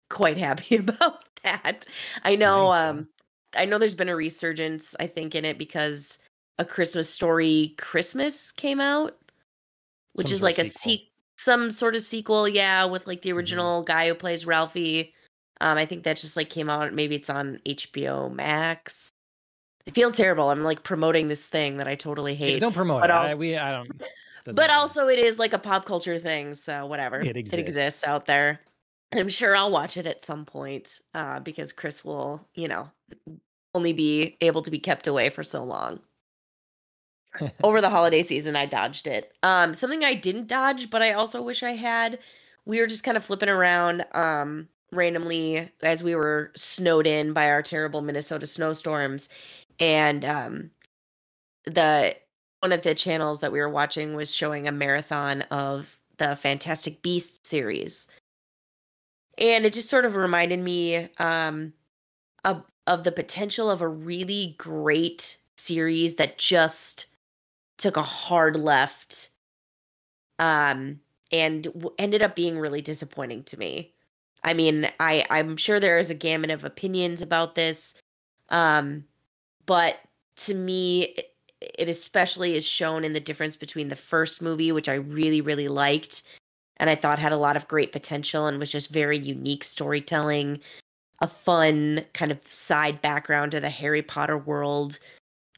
quite 0.10 0.38
happy 0.38 0.76
about 0.78 1.26
that. 1.44 1.86
I 2.24 2.36
know 2.36 2.70
nice. 2.70 2.82
um 2.82 3.08
I 3.56 3.66
know 3.66 3.78
there's 3.78 3.96
been 3.96 4.10
a 4.10 4.16
resurgence 4.16 4.96
I 5.00 5.08
think 5.08 5.36
in 5.36 5.46
it 5.46 5.58
because 5.58 6.20
a 6.60 6.66
Christmas 6.66 7.10
story 7.10 7.76
Christmas 7.78 8.52
came 8.52 8.80
out, 8.80 9.18
which 10.14 10.28
some 10.28 10.34
is 10.34 10.44
like 10.44 10.60
a 10.60 10.66
sequel. 10.66 11.08
some 11.38 11.72
sort 11.72 11.96
of 11.96 12.04
sequel, 12.04 12.48
yeah, 12.48 12.86
with 12.86 13.08
like 13.08 13.22
the 13.22 13.30
mm-hmm. 13.30 13.38
original 13.38 13.82
mm-hmm. 13.82 13.92
guy 13.92 14.08
who 14.08 14.16
plays 14.16 14.46
Ralphie. 14.46 15.14
Um, 15.60 15.78
I 15.78 15.86
think 15.86 16.04
that 16.04 16.18
just 16.18 16.38
like 16.38 16.50
came 16.50 16.70
out. 16.70 16.94
Maybe 16.94 17.16
it's 17.16 17.30
on 17.30 17.60
HBO 17.66 18.34
Max. 18.34 19.12
I 19.88 19.92
feel 19.92 20.12
terrible. 20.12 20.50
I'm 20.50 20.64
like 20.64 20.84
promoting 20.84 21.28
this 21.28 21.48
thing 21.48 21.78
that 21.78 21.88
I 21.88 21.96
totally 21.96 22.36
hate. 22.36 22.60
don't 22.60 22.74
promote 22.76 23.02
but 23.02 23.10
it. 23.10 23.14
Also, 23.14 23.36
I, 23.36 23.38
we 23.38 23.58
I 23.58 23.72
don't. 23.72 24.02
But 24.44 24.56
matter. 24.56 24.74
also, 24.74 25.08
it 25.08 25.20
is 25.20 25.38
like 25.38 25.54
a 25.54 25.60
pop 25.60 25.86
culture 25.86 26.18
thing, 26.18 26.56
so 26.56 26.86
whatever. 26.86 27.22
It 27.22 27.38
exists, 27.38 27.58
it 27.58 27.62
exists 27.62 28.08
out 28.08 28.26
there. 28.26 28.60
I'm 29.14 29.30
sure 29.30 29.56
I'll 29.56 29.72
watch 29.72 29.98
it 29.98 30.08
at 30.08 30.24
some 30.24 30.46
point 30.46 31.02
uh, 31.14 31.40
because 31.42 31.74
Chris 31.74 32.06
will, 32.06 32.48
you 32.56 32.68
know, 32.68 32.90
only 33.76 33.94
be 33.94 34.38
able 34.42 34.62
to 34.62 34.72
be 34.72 34.80
kept 34.80 35.08
away 35.08 35.30
for 35.30 35.44
so 35.44 35.64
long. 35.64 36.00
Over 37.64 37.82
the 37.82 37.90
holiday 37.92 38.22
season, 38.22 38.56
I 38.56 38.66
dodged 38.66 39.08
it. 39.08 39.34
Um, 39.44 39.74
something 39.74 40.04
I 40.04 40.14
didn't 40.14 40.48
dodge, 40.48 40.90
but 40.90 41.02
I 41.02 41.14
also 41.14 41.42
wish 41.42 41.64
I 41.64 41.72
had. 41.72 42.20
We 42.66 42.80
were 42.80 42.88
just 42.88 43.04
kind 43.04 43.18
of 43.18 43.26
flipping 43.26 43.50
around 43.50 44.06
um, 44.14 44.70
randomly 44.92 45.70
as 45.82 46.04
we 46.04 46.16
were 46.16 46.52
snowed 46.56 47.08
in 47.08 47.34
by 47.34 47.50
our 47.50 47.62
terrible 47.62 48.02
Minnesota 48.02 48.48
snowstorms, 48.48 49.30
and 49.80 50.24
um, 50.24 50.72
the 51.66 52.16
one 52.60 52.72
of 52.72 52.84
the 52.84 52.94
channels 52.94 53.42
that 53.42 53.52
we 53.52 53.60
were 53.60 53.70
watching 53.70 54.16
was 54.16 54.34
showing 54.34 54.68
a 54.68 54.72
marathon 54.72 55.42
of 55.44 56.00
the 56.18 56.36
Fantastic 56.36 57.02
Beasts 57.02 57.50
series 57.50 58.08
and 59.38 59.66
it 59.66 59.74
just 59.74 59.90
sort 59.90 60.06
of 60.06 60.16
reminded 60.16 60.60
me 60.60 61.10
um, 61.20 61.74
of 62.46 62.64
of 62.88 63.04
the 63.04 63.12
potential 63.12 63.70
of 63.70 63.82
a 63.82 63.88
really 63.88 64.56
great 64.58 65.38
series 65.58 66.16
that 66.16 66.38
just 66.38 67.08
took 67.78 67.98
a 67.98 68.04
hard 68.04 68.56
left 68.58 69.30
um 70.40 71.00
and 71.32 71.64
w- 71.66 71.94
ended 71.98 72.22
up 72.22 72.36
being 72.36 72.58
really 72.60 72.82
disappointing 72.82 73.44
to 73.44 73.58
me. 73.58 73.94
I 74.44 74.54
mean 74.54 74.90
i 75.00 75.24
i'm 75.30 75.56
sure 75.56 75.80
there 75.80 76.00
is 76.00 76.10
a 76.10 76.16
gamut 76.16 76.50
of 76.50 76.64
opinions 76.64 77.22
about 77.22 77.54
this 77.56 77.94
um 78.50 79.04
but 79.68 80.00
to 80.38 80.54
me 80.56 81.04
it, 81.04 81.36
it 81.62 81.90
especially 81.90 82.56
is 82.56 82.66
shown 82.66 83.04
in 83.06 83.14
the 83.14 83.20
difference 83.20 83.56
between 83.56 83.90
the 83.90 83.96
first 83.96 84.42
movie 84.42 84.72
which 84.72 84.90
i 84.90 84.96
really 84.96 85.42
really 85.42 85.68
liked 85.68 86.24
and 86.82 86.90
I 86.90 86.96
thought 86.96 87.20
had 87.20 87.32
a 87.32 87.38
lot 87.38 87.56
of 87.56 87.68
great 87.68 87.92
potential 87.92 88.48
and 88.48 88.58
was 88.60 88.72
just 88.72 88.90
very 88.90 89.20
unique 89.20 89.64
storytelling, 89.64 90.60
a 91.22 91.28
fun 91.28 92.04
kind 92.16 92.32
of 92.32 92.40
side 92.52 93.04
background 93.04 93.52
to 93.52 93.60
the 93.60 93.70
Harry 93.70 94.02
Potter 94.02 94.36
world, 94.36 94.98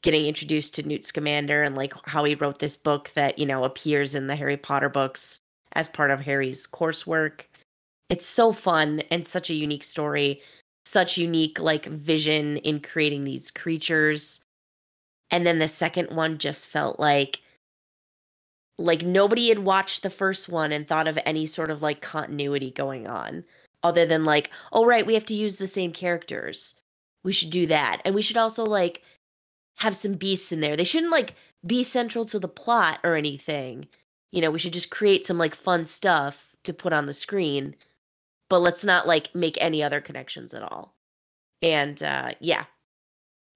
getting 0.02 0.26
introduced 0.26 0.74
to 0.74 0.86
Newt 0.86 1.02
Scamander 1.02 1.62
and 1.62 1.76
like 1.76 1.94
how 2.04 2.24
he 2.24 2.34
wrote 2.34 2.58
this 2.58 2.76
book 2.76 3.10
that, 3.14 3.38
you 3.38 3.46
know, 3.46 3.64
appears 3.64 4.14
in 4.14 4.26
the 4.26 4.36
Harry 4.36 4.58
Potter 4.58 4.90
books 4.90 5.40
as 5.72 5.88
part 5.88 6.10
of 6.10 6.20
Harry's 6.20 6.66
coursework. 6.66 7.44
It's 8.10 8.26
so 8.26 8.52
fun 8.52 9.00
and 9.10 9.26
such 9.26 9.48
a 9.48 9.54
unique 9.54 9.84
story, 9.84 10.42
such 10.84 11.16
unique 11.16 11.58
like 11.58 11.86
vision 11.86 12.58
in 12.58 12.80
creating 12.80 13.24
these 13.24 13.50
creatures. 13.50 14.42
And 15.30 15.46
then 15.46 15.58
the 15.58 15.68
second 15.68 16.14
one 16.14 16.36
just 16.36 16.68
felt 16.68 17.00
like 17.00 17.40
like 18.78 19.02
nobody 19.02 19.48
had 19.48 19.60
watched 19.60 20.02
the 20.02 20.10
first 20.10 20.48
one 20.48 20.72
and 20.72 20.86
thought 20.86 21.08
of 21.08 21.18
any 21.24 21.46
sort 21.46 21.70
of 21.70 21.82
like 21.82 22.00
continuity 22.00 22.70
going 22.70 23.06
on 23.06 23.44
other 23.82 24.04
than 24.04 24.24
like 24.24 24.50
oh 24.72 24.84
right 24.84 25.06
we 25.06 25.14
have 25.14 25.26
to 25.26 25.34
use 25.34 25.56
the 25.56 25.66
same 25.66 25.92
characters. 25.92 26.74
We 27.22 27.32
should 27.32 27.50
do 27.50 27.66
that. 27.68 28.02
And 28.04 28.14
we 28.14 28.22
should 28.22 28.36
also 28.36 28.64
like 28.64 29.02
have 29.78 29.96
some 29.96 30.14
beasts 30.14 30.52
in 30.52 30.60
there. 30.60 30.76
They 30.76 30.84
shouldn't 30.84 31.12
like 31.12 31.34
be 31.66 31.82
central 31.82 32.24
to 32.26 32.38
the 32.38 32.48
plot 32.48 33.00
or 33.04 33.14
anything. 33.14 33.88
You 34.32 34.40
know 34.40 34.50
we 34.50 34.58
should 34.58 34.72
just 34.72 34.90
create 34.90 35.26
some 35.26 35.38
like 35.38 35.54
fun 35.54 35.84
stuff 35.84 36.56
to 36.64 36.72
put 36.72 36.92
on 36.92 37.06
the 37.06 37.14
screen 37.14 37.76
but 38.50 38.60
let's 38.60 38.84
not 38.84 39.06
like 39.06 39.34
make 39.34 39.56
any 39.60 39.82
other 39.82 40.00
connections 40.00 40.54
at 40.54 40.62
all. 40.62 40.94
And 41.62 42.02
uh 42.02 42.32
yeah. 42.40 42.64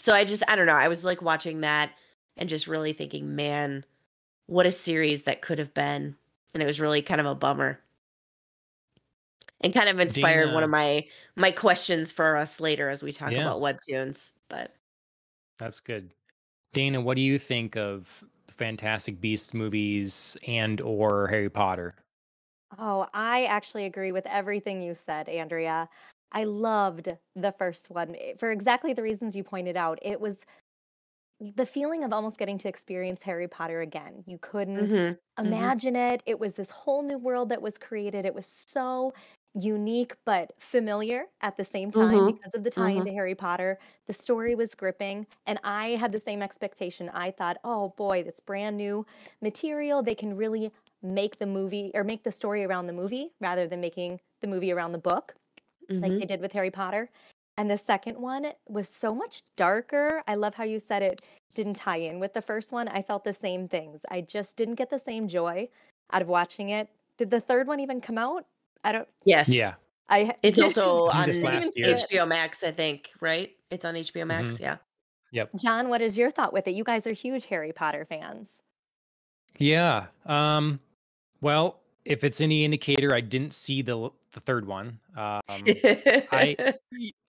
So 0.01 0.15
i 0.15 0.25
just 0.25 0.45
i 0.49 0.55
don't 0.55 0.67
know 0.67 0.75
i 0.75 0.89
was 0.89 1.05
like 1.05 1.23
watching 1.23 1.63
that 1.63 1.91
and 2.37 2.49
just 2.49 2.69
really 2.69 2.93
thinking 2.93 3.35
man 3.35 3.85
what 4.49 4.67
a 4.67 4.73
series 4.73 5.23
that 5.25 5.43
could 5.43 5.59
have 5.61 5.73
been. 5.73 6.17
And 6.53 6.63
it 6.63 6.67
was 6.67 6.81
really 6.81 7.03
kind 7.03 7.21
of 7.21 7.27
a 7.27 7.35
bummer. 7.35 7.79
And 9.61 9.73
kind 9.75 9.89
of 9.89 9.99
inspired 9.99 10.47
Dana. 10.47 10.55
one 10.55 10.63
of 10.63 10.71
my 10.71 11.05
my 11.35 11.51
questions 11.51 12.13
for 12.13 12.37
us 12.37 12.61
later 12.61 12.89
as 12.89 13.03
we 13.03 13.13
talk 13.13 13.33
yeah. 13.33 13.43
about 13.43 13.61
webtoons. 13.61 14.33
But 14.49 14.75
that's 15.59 15.81
good. 15.81 16.11
Dana, 16.73 17.01
what 17.01 17.17
do 17.17 17.23
you 17.23 17.39
think 17.39 17.77
of 17.77 18.25
Fantastic 18.51 19.21
Beasts 19.21 19.55
movies 19.55 20.37
and 20.47 20.81
or 20.81 21.27
Harry 21.27 21.51
Potter? 21.51 21.95
Oh, 22.79 23.07
I 23.15 23.47
actually 23.47 23.87
agree 23.87 24.13
with 24.13 24.27
everything 24.27 24.81
you 24.81 24.95
said, 24.95 25.29
Andrea. 25.29 25.89
I 26.33 26.45
loved 26.45 27.09
the 27.35 27.53
first 27.53 27.91
one 27.91 28.15
for 28.37 28.53
exactly 28.53 28.93
the 28.93 29.03
reasons 29.03 29.35
you 29.35 29.43
pointed 29.43 29.77
out. 29.77 29.99
It 30.03 30.21
was 30.21 30.45
the 31.41 31.67
feeling 31.67 32.05
of 32.05 32.13
almost 32.13 32.39
getting 32.39 32.59
to 32.59 32.69
experience 32.69 33.23
Harry 33.23 33.49
Potter 33.49 33.81
again. 33.81 34.25
You 34.27 34.39
couldn't 34.41 34.89
mm-hmm. 34.89 34.95
mm-hmm. 34.95 35.47
imagine 35.47 35.95
mm-hmm. 35.95 36.15
it. 36.15 36.23
It 36.27 36.41
was 36.41 36.55
this 36.55 36.71
whole 36.71 37.03
new 37.03 37.19
world 37.19 37.49
that 37.51 37.63
was 37.63 37.79
created. 37.79 38.27
It 38.27 38.35
was 38.35 38.65
so 38.67 39.13
unique 39.55 40.15
but 40.25 40.53
familiar 40.59 41.25
at 41.41 41.57
the 41.57 41.65
same 41.65 41.91
time 41.91 42.11
mm-hmm. 42.11 42.37
because 42.37 42.55
of 42.55 42.65
the 42.65 42.71
tie 42.71 42.91
into 42.91 43.05
mm-hmm. 43.05 43.15
Harry 43.15 43.35
Potter. 43.35 43.79
The 44.07 44.13
story 44.13 44.55
was 44.55 44.75
gripping, 44.75 45.27
and 45.47 45.59
I 45.65 45.91
had 45.91 46.13
the 46.13 46.21
same 46.21 46.43
expectation. 46.43 47.09
I 47.15 47.31
thought, 47.31 47.59
oh 47.65 47.95
boy, 47.97 48.25
that's 48.25 48.41
brand 48.41 48.77
new 48.77 49.07
material. 49.41 50.03
They 50.03 50.15
can 50.15 50.37
really 50.37 50.73
make 51.03 51.39
the 51.39 51.47
movie 51.47 51.93
or 51.95 52.03
make 52.03 52.25
the 52.25 52.33
story 52.33 52.65
around 52.65 52.87
the 52.89 52.93
movie 52.93 53.31
rather 53.41 53.69
than 53.69 53.81
making 53.81 54.21
the 54.41 54.49
movie 54.49 54.73
around 54.73 54.93
the 54.93 54.99
book 54.99 55.35
like 55.91 56.03
they 56.03 56.09
mm-hmm. 56.19 56.27
did 56.27 56.41
with 56.41 56.53
Harry 56.53 56.71
Potter. 56.71 57.09
And 57.59 57.69
the 57.69 57.77
second 57.77 58.17
one 58.17 58.53
was 58.69 58.89
so 58.89 59.13
much 59.13 59.43
darker. 59.57 60.23
I 60.29 60.37
love 60.37 60.55
how 60.55 60.63
you 60.63 60.79
said 60.79 61.03
it 61.03 61.21
didn't 61.55 61.75
tie 61.75 61.97
in 61.97 62.21
with 62.21 62.33
the 62.33 62.41
first 62.41 62.71
one. 62.71 62.87
I 62.87 63.03
felt 63.03 63.25
the 63.25 63.33
same 63.33 63.67
things. 63.67 64.03
I 64.09 64.21
just 64.21 64.57
didn't 64.57 64.77
get 64.77 64.91
the 64.91 64.99
same 64.99 65.27
joy 65.27 65.69
out 66.13 66.23
of 66.23 66.29
watching 66.29 66.71
it. 66.71 66.89
Did 67.17 67.31
the 67.33 67.41
third 67.41 67.67
one 67.67 67.81
even 67.81 68.01
come 68.01 68.17
out? 68.17 68.47
I 68.85 68.93
don't. 68.93 69.09
Yes. 69.25 69.49
Yeah. 69.49 69.75
I. 70.09 70.37
It's 70.45 70.61
also 70.61 71.09
on 71.13 71.31
HBO 71.31 72.29
Max, 72.29 72.63
I 72.63 72.71
think. 72.71 73.11
Right? 73.21 73.57
It's 73.71 73.85
on 73.85 73.95
HBO 73.95 74.25
Max. 74.25 74.55
Mm-hmm. 74.55 74.63
Yeah. 74.63 74.77
Yep. 75.33 75.51
John, 75.57 75.89
what 75.89 76.01
is 76.01 76.17
your 76.17 76.31
thought 76.31 76.53
with 76.53 76.69
it? 76.69 76.77
You 76.77 76.85
guys 76.85 77.09
are 77.09 77.13
huge 77.13 77.47
Harry 77.47 77.73
Potter 77.73 78.05
fans. 78.05 78.63
Yeah. 79.59 80.07
Um. 80.27 80.79
Well, 81.41 81.81
if 82.05 82.23
it's 82.23 82.41
any 82.41 82.65
indicator, 82.65 83.13
I 83.13 83.21
didn't 83.21 83.53
see 83.53 83.83
the 83.83 84.11
the 84.33 84.41
third 84.41 84.65
one. 84.65 85.01
Um, 85.17 85.41
I 85.51 86.75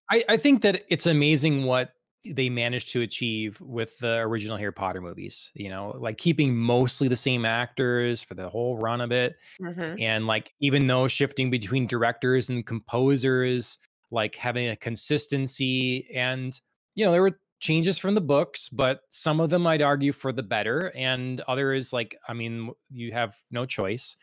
I, 0.09 0.23
I 0.29 0.37
think 0.37 0.61
that 0.61 0.83
it's 0.89 1.05
amazing 1.05 1.65
what 1.65 1.93
they 2.25 2.49
managed 2.49 2.91
to 2.91 3.01
achieve 3.01 3.59
with 3.61 3.97
the 3.99 4.17
original 4.17 4.57
Harry 4.57 4.73
Potter 4.73 5.01
movies. 5.01 5.51
You 5.53 5.69
know, 5.69 5.95
like 5.97 6.17
keeping 6.17 6.55
mostly 6.55 7.07
the 7.07 7.15
same 7.15 7.45
actors 7.45 8.23
for 8.23 8.33
the 8.33 8.49
whole 8.49 8.77
run 8.77 9.01
of 9.01 9.11
it, 9.11 9.35
mm-hmm. 9.61 9.95
and 9.99 10.27
like 10.27 10.53
even 10.59 10.87
though 10.87 11.07
shifting 11.07 11.49
between 11.49 11.87
directors 11.87 12.49
and 12.49 12.65
composers, 12.65 13.77
like 14.11 14.35
having 14.35 14.69
a 14.69 14.75
consistency, 14.75 16.09
and 16.13 16.59
you 16.95 17.05
know 17.05 17.11
there 17.11 17.21
were 17.21 17.39
changes 17.59 17.97
from 17.97 18.15
the 18.15 18.21
books, 18.21 18.69
but 18.69 19.01
some 19.09 19.39
of 19.39 19.49
them 19.49 19.67
I'd 19.67 19.81
argue 19.81 20.11
for 20.11 20.31
the 20.31 20.43
better, 20.43 20.91
and 20.95 21.41
others 21.41 21.93
like 21.93 22.17
I 22.27 22.33
mean 22.33 22.71
you 22.91 23.11
have 23.13 23.35
no 23.51 23.65
choice. 23.65 24.15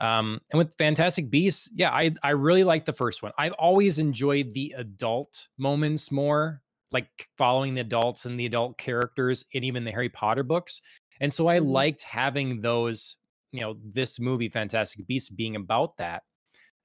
Um, 0.00 0.40
and 0.50 0.58
with 0.58 0.74
Fantastic 0.78 1.30
Beasts, 1.30 1.70
yeah, 1.74 1.90
I 1.90 2.14
I 2.22 2.30
really 2.30 2.64
like 2.64 2.84
the 2.86 2.92
first 2.92 3.22
one. 3.22 3.32
I've 3.38 3.52
always 3.52 3.98
enjoyed 3.98 4.54
the 4.54 4.74
adult 4.78 5.48
moments 5.58 6.10
more, 6.10 6.62
like 6.92 7.08
following 7.36 7.74
the 7.74 7.82
adults 7.82 8.24
and 8.24 8.40
the 8.40 8.46
adult 8.46 8.78
characters 8.78 9.44
in 9.52 9.64
even 9.64 9.84
the 9.84 9.90
Harry 9.90 10.08
Potter 10.08 10.42
books. 10.42 10.80
And 11.20 11.32
so 11.32 11.48
I 11.48 11.58
mm-hmm. 11.58 11.68
liked 11.68 12.02
having 12.02 12.60
those, 12.60 13.16
you 13.52 13.60
know, 13.60 13.76
this 13.82 14.18
movie, 14.18 14.48
Fantastic 14.48 15.06
Beasts, 15.06 15.28
being 15.28 15.54
about 15.56 15.96
that. 15.98 16.22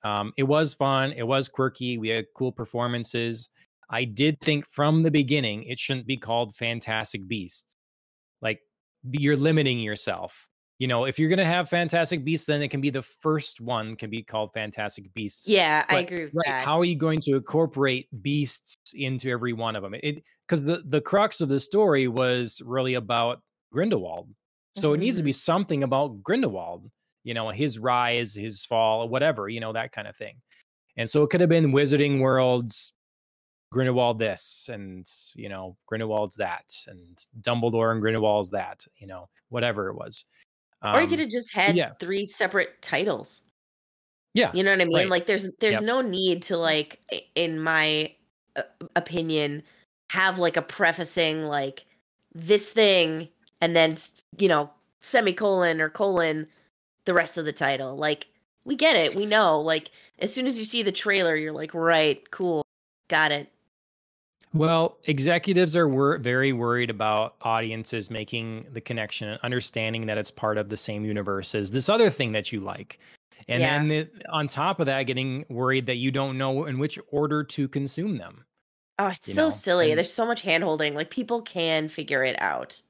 Um, 0.03 0.33
it 0.37 0.43
was 0.43 0.73
fun. 0.73 1.13
It 1.13 1.25
was 1.25 1.49
quirky. 1.49 1.97
We 1.97 2.09
had 2.09 2.25
cool 2.35 2.51
performances. 2.51 3.49
I 3.89 4.03
did 4.03 4.41
think 4.41 4.67
from 4.67 5.03
the 5.03 5.11
beginning 5.11 5.63
it 5.63 5.79
shouldn't 5.79 6.05
be 6.05 6.17
called 6.17 6.53
Fantastic 6.53 7.27
Beasts. 7.27 7.75
Like 8.41 8.59
you're 9.11 9.37
limiting 9.37 9.79
yourself. 9.79 10.47
You 10.79 10.87
know, 10.87 11.05
if 11.05 11.17
you're 11.17 11.29
gonna 11.29 11.45
have 11.45 11.69
Fantastic 11.69 12.25
Beasts, 12.25 12.45
then 12.45 12.61
it 12.61 12.67
can 12.67 12.81
be 12.81 12.89
the 12.89 13.01
first 13.01 13.61
one 13.61 13.95
can 13.95 14.09
be 14.09 14.21
called 14.23 14.51
Fantastic 14.53 15.13
Beasts. 15.13 15.47
Yeah, 15.47 15.85
but, 15.87 15.95
I 15.95 15.99
agree 16.01 16.25
with 16.25 16.33
right, 16.35 16.47
that. 16.47 16.65
How 16.65 16.79
are 16.79 16.85
you 16.85 16.97
going 16.97 17.21
to 17.21 17.35
incorporate 17.35 18.09
beasts 18.21 18.75
into 18.93 19.29
every 19.29 19.53
one 19.53 19.75
of 19.77 19.83
them? 19.83 19.95
It 20.03 20.23
because 20.47 20.61
the 20.61 20.83
the 20.87 20.99
crux 20.99 21.39
of 21.39 21.47
the 21.47 21.59
story 21.59 22.07
was 22.07 22.61
really 22.65 22.95
about 22.95 23.41
Grindelwald, 23.71 24.29
so 24.75 24.89
mm-hmm. 24.89 24.95
it 24.95 25.05
needs 25.05 25.17
to 25.17 25.23
be 25.23 25.31
mm-hmm. 25.31 25.35
something 25.35 25.83
about 25.83 26.21
Grindelwald. 26.21 26.91
You 27.23 27.33
know, 27.33 27.49
his 27.49 27.79
rise, 27.79 28.35
his 28.35 28.65
fall, 28.65 29.07
whatever. 29.07 29.47
You 29.47 29.61
know 29.61 29.71
that 29.73 29.93
kind 29.93 30.07
of 30.09 30.17
thing. 30.17 30.35
And 30.97 31.09
so 31.09 31.23
it 31.23 31.29
could 31.29 31.41
have 31.41 31.49
been 31.49 31.73
Wizarding 31.73 32.19
Worlds, 32.21 32.93
Grindelwald 33.71 34.19
this, 34.19 34.69
and 34.71 35.07
you 35.35 35.47
know 35.47 35.77
Grindelwald's 35.87 36.35
that, 36.35 36.65
and 36.87 37.17
Dumbledore 37.41 37.93
and 37.93 38.01
Grindelwald's 38.01 38.49
that. 38.51 38.85
You 38.97 39.07
know, 39.07 39.29
whatever 39.49 39.89
it 39.89 39.95
was. 39.95 40.25
Um, 40.85 40.95
or 40.95 41.01
you 41.01 41.07
could 41.07 41.19
have 41.19 41.29
just 41.29 41.53
had 41.53 41.75
yeah. 41.75 41.91
three 41.99 42.25
separate 42.25 42.81
titles. 42.81 43.41
Yeah, 44.33 44.51
you 44.53 44.63
know 44.63 44.71
what 44.71 44.81
I 44.81 44.85
mean. 44.85 44.95
Right. 44.95 45.09
Like, 45.09 45.25
there's 45.25 45.49
there's 45.59 45.75
yep. 45.75 45.83
no 45.83 46.01
need 46.01 46.41
to 46.43 46.57
like, 46.57 46.99
in 47.35 47.59
my 47.59 48.13
uh, 48.55 48.63
opinion, 48.95 49.63
have 50.11 50.39
like 50.39 50.57
a 50.57 50.61
prefacing 50.61 51.45
like 51.45 51.85
this 52.33 52.71
thing, 52.71 53.29
and 53.61 53.75
then 53.75 53.95
you 54.37 54.47
know 54.47 54.69
semicolon 55.01 55.79
or 55.79 55.89
colon 55.89 56.47
the 57.05 57.13
rest 57.13 57.37
of 57.37 57.45
the 57.45 57.53
title. 57.53 57.95
Like 57.95 58.27
we 58.65 58.75
get 58.75 58.95
it. 58.95 59.15
We 59.15 59.25
know. 59.25 59.59
Like 59.61 59.91
as 60.19 60.33
soon 60.33 60.47
as 60.47 60.59
you 60.59 60.65
see 60.65 60.83
the 60.83 60.91
trailer, 60.91 61.35
you're 61.35 61.53
like, 61.53 61.73
right, 61.73 62.29
cool, 62.31 62.63
got 63.07 63.31
it. 63.31 63.51
Well, 64.55 64.97
executives 65.03 65.75
are 65.75 65.87
wor- 65.89 66.17
very 66.17 66.53
worried 66.53 66.89
about 66.89 67.35
audiences 67.41 68.09
making 68.09 68.65
the 68.71 68.79
connection 68.79 69.27
and 69.27 69.39
understanding 69.43 70.05
that 70.05 70.17
it's 70.17 70.31
part 70.31 70.57
of 70.57 70.69
the 70.69 70.77
same 70.77 71.03
universe 71.03 71.53
as 71.53 71.71
this 71.71 71.89
other 71.89 72.09
thing 72.09 72.31
that 72.31 72.53
you 72.53 72.61
like. 72.61 72.99
And 73.49 73.61
yeah. 73.61 73.77
then 73.77 73.87
the, 73.87 74.09
on 74.29 74.47
top 74.47 74.79
of 74.79 74.85
that, 74.85 75.03
getting 75.03 75.45
worried 75.49 75.85
that 75.87 75.97
you 75.97 76.09
don't 76.09 76.37
know 76.37 76.65
in 76.65 76.79
which 76.79 76.97
order 77.11 77.43
to 77.43 77.67
consume 77.67 78.17
them. 78.17 78.45
Oh, 78.97 79.07
it's 79.07 79.33
so 79.33 79.45
know? 79.45 79.49
silly. 79.49 79.91
And, 79.91 79.97
There's 79.97 80.11
so 80.11 80.25
much 80.25 80.41
handholding. 80.41 80.95
Like 80.95 81.09
people 81.09 81.41
can 81.41 81.89
figure 81.89 82.23
it 82.23 82.41
out. 82.41 82.81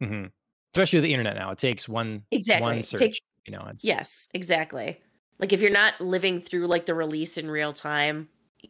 Mm-hmm. 0.00 0.26
Especially 0.72 0.98
with 0.98 1.04
the 1.04 1.12
internet 1.12 1.36
now, 1.36 1.50
it 1.50 1.58
takes 1.58 1.88
one 1.88 2.22
exactly 2.30 2.62
one 2.62 2.82
search. 2.84 3.00
Takes, 3.00 3.20
you 3.46 3.52
know, 3.52 3.66
it's 3.68 3.84
yes, 3.84 4.28
exactly. 4.32 5.00
Like 5.40 5.52
if 5.52 5.60
you're 5.60 5.70
not 5.70 6.00
living 6.00 6.40
through 6.40 6.68
like 6.68 6.86
the 6.86 6.94
release 6.94 7.36
in 7.36 7.50
real 7.50 7.72
time, 7.72 8.28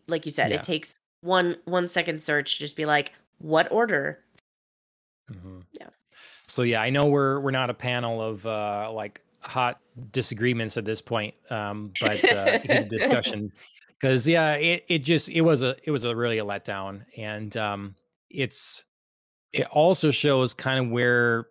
like 0.08 0.24
you 0.24 0.32
said, 0.32 0.50
yeah. 0.50 0.56
it 0.56 0.62
takes 0.62 0.94
one 1.20 1.56
one 1.64 1.88
second 1.88 2.20
search 2.20 2.58
just 2.58 2.76
be 2.76 2.86
like, 2.86 3.12
what 3.38 3.70
order? 3.70 4.20
Mm-hmm. 5.30 5.60
Yeah. 5.72 5.88
So 6.46 6.62
yeah, 6.62 6.82
I 6.82 6.90
know 6.90 7.06
we're 7.06 7.40
we're 7.40 7.50
not 7.50 7.70
a 7.70 7.74
panel 7.74 8.20
of 8.20 8.44
uh 8.46 8.90
like 8.92 9.20
hot 9.40 9.80
disagreements 10.12 10.76
at 10.76 10.84
this 10.84 11.00
point, 11.00 11.34
um, 11.50 11.92
but 12.00 12.32
uh, 12.32 12.58
discussion 12.88 13.52
because 14.00 14.26
yeah, 14.26 14.52
it 14.54 14.84
it 14.88 14.98
just 15.00 15.28
it 15.30 15.42
was 15.42 15.62
a 15.62 15.76
it 15.84 15.90
was 15.90 16.04
a 16.04 16.14
really 16.14 16.38
a 16.38 16.44
letdown, 16.44 17.04
and 17.16 17.56
um, 17.56 17.94
it's 18.30 18.84
it 19.52 19.66
also 19.70 20.10
shows 20.10 20.54
kind 20.54 20.84
of 20.84 20.90
where 20.90 21.48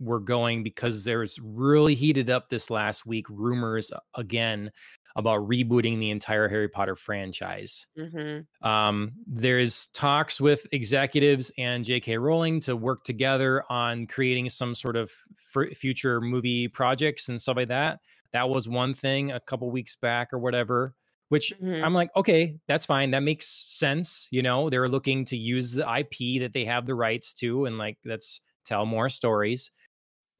we're 0.00 0.18
going 0.18 0.62
because 0.62 1.04
there's 1.04 1.38
really 1.40 1.94
heated 1.94 2.30
up 2.30 2.48
this 2.48 2.70
last 2.70 3.06
week 3.06 3.26
rumors 3.28 3.92
again 4.16 4.70
about 5.16 5.48
rebooting 5.48 5.98
the 5.98 6.10
entire 6.10 6.48
Harry 6.48 6.68
Potter 6.68 6.96
franchise. 6.96 7.86
Mm-hmm. 7.98 8.66
Um, 8.66 9.12
there's 9.26 9.86
talks 9.88 10.40
with 10.40 10.66
executives 10.72 11.52
and 11.56 11.84
J.K. 11.84 12.18
Rowling 12.18 12.60
to 12.60 12.76
work 12.76 13.04
together 13.04 13.64
on 13.70 14.06
creating 14.06 14.50
some 14.50 14.74
sort 14.74 14.96
of 14.96 15.12
f- 15.56 15.76
future 15.76 16.20
movie 16.20 16.66
projects 16.68 17.28
and 17.28 17.40
stuff 17.40 17.56
like 17.56 17.68
that. 17.68 18.00
That 18.32 18.48
was 18.48 18.68
one 18.68 18.94
thing 18.94 19.30
a 19.30 19.40
couple 19.40 19.70
weeks 19.70 19.94
back 19.94 20.32
or 20.32 20.38
whatever. 20.38 20.94
Which 21.30 21.54
mm-hmm. 21.56 21.82
I'm 21.84 21.94
like, 21.94 22.10
okay, 22.16 22.56
that's 22.68 22.86
fine. 22.86 23.10
That 23.12 23.22
makes 23.22 23.46
sense. 23.46 24.28
You 24.30 24.42
know, 24.42 24.68
they're 24.68 24.88
looking 24.88 25.24
to 25.26 25.36
use 25.36 25.72
the 25.72 25.82
IP 25.82 26.40
that 26.42 26.52
they 26.52 26.64
have 26.64 26.86
the 26.86 26.94
rights 26.94 27.32
to, 27.34 27.64
and 27.64 27.78
like, 27.78 27.96
let's 28.04 28.40
tell 28.64 28.84
more 28.84 29.08
stories. 29.08 29.70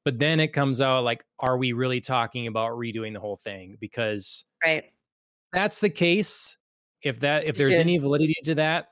But 0.05 0.19
then 0.19 0.39
it 0.39 0.49
comes 0.49 0.81
out 0.81 1.05
like, 1.05 1.25
are 1.39 1.57
we 1.57 1.73
really 1.73 2.01
talking 2.01 2.47
about 2.47 2.73
redoing 2.73 3.15
the 3.15 3.21
whole 3.21 3.37
thing? 3.37 3.79
Because 3.81 4.45
right, 4.63 4.85
that's 5.53 5.81
the 5.81 5.91
case. 5.91 6.57
If 7.03 7.21
that 7.21 7.45
if 7.45 7.57
there's 7.57 7.79
any 7.79 7.99
validity 7.99 8.37
to 8.45 8.55
that, 8.57 8.89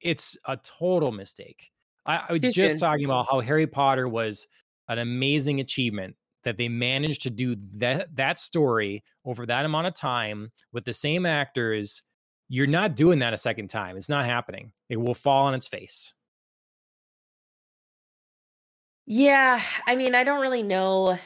it's 0.00 0.36
a 0.46 0.56
total 0.56 1.12
mistake. 1.12 1.70
I, 2.06 2.24
I 2.28 2.32
was 2.32 2.42
Too 2.42 2.50
just 2.50 2.78
soon. 2.78 2.80
talking 2.80 3.04
about 3.04 3.26
how 3.30 3.40
Harry 3.40 3.66
Potter 3.66 4.08
was 4.08 4.46
an 4.88 4.98
amazing 4.98 5.60
achievement 5.60 6.16
that 6.44 6.58
they 6.58 6.68
managed 6.68 7.22
to 7.22 7.30
do 7.30 7.56
that 7.78 8.14
that 8.16 8.38
story 8.38 9.02
over 9.24 9.46
that 9.46 9.64
amount 9.64 9.86
of 9.86 9.94
time 9.94 10.52
with 10.72 10.84
the 10.84 10.92
same 10.92 11.26
actors. 11.26 12.02
You're 12.48 12.66
not 12.66 12.94
doing 12.94 13.20
that 13.20 13.32
a 13.32 13.38
second 13.38 13.68
time. 13.68 13.96
It's 13.96 14.10
not 14.10 14.26
happening. 14.26 14.72
It 14.90 14.98
will 14.98 15.14
fall 15.14 15.46
on 15.46 15.54
its 15.54 15.66
face. 15.66 16.12
Yeah, 19.06 19.62
I 19.86 19.96
mean, 19.96 20.14
I 20.14 20.24
don't 20.24 20.40
really 20.40 20.62
know. 20.62 21.18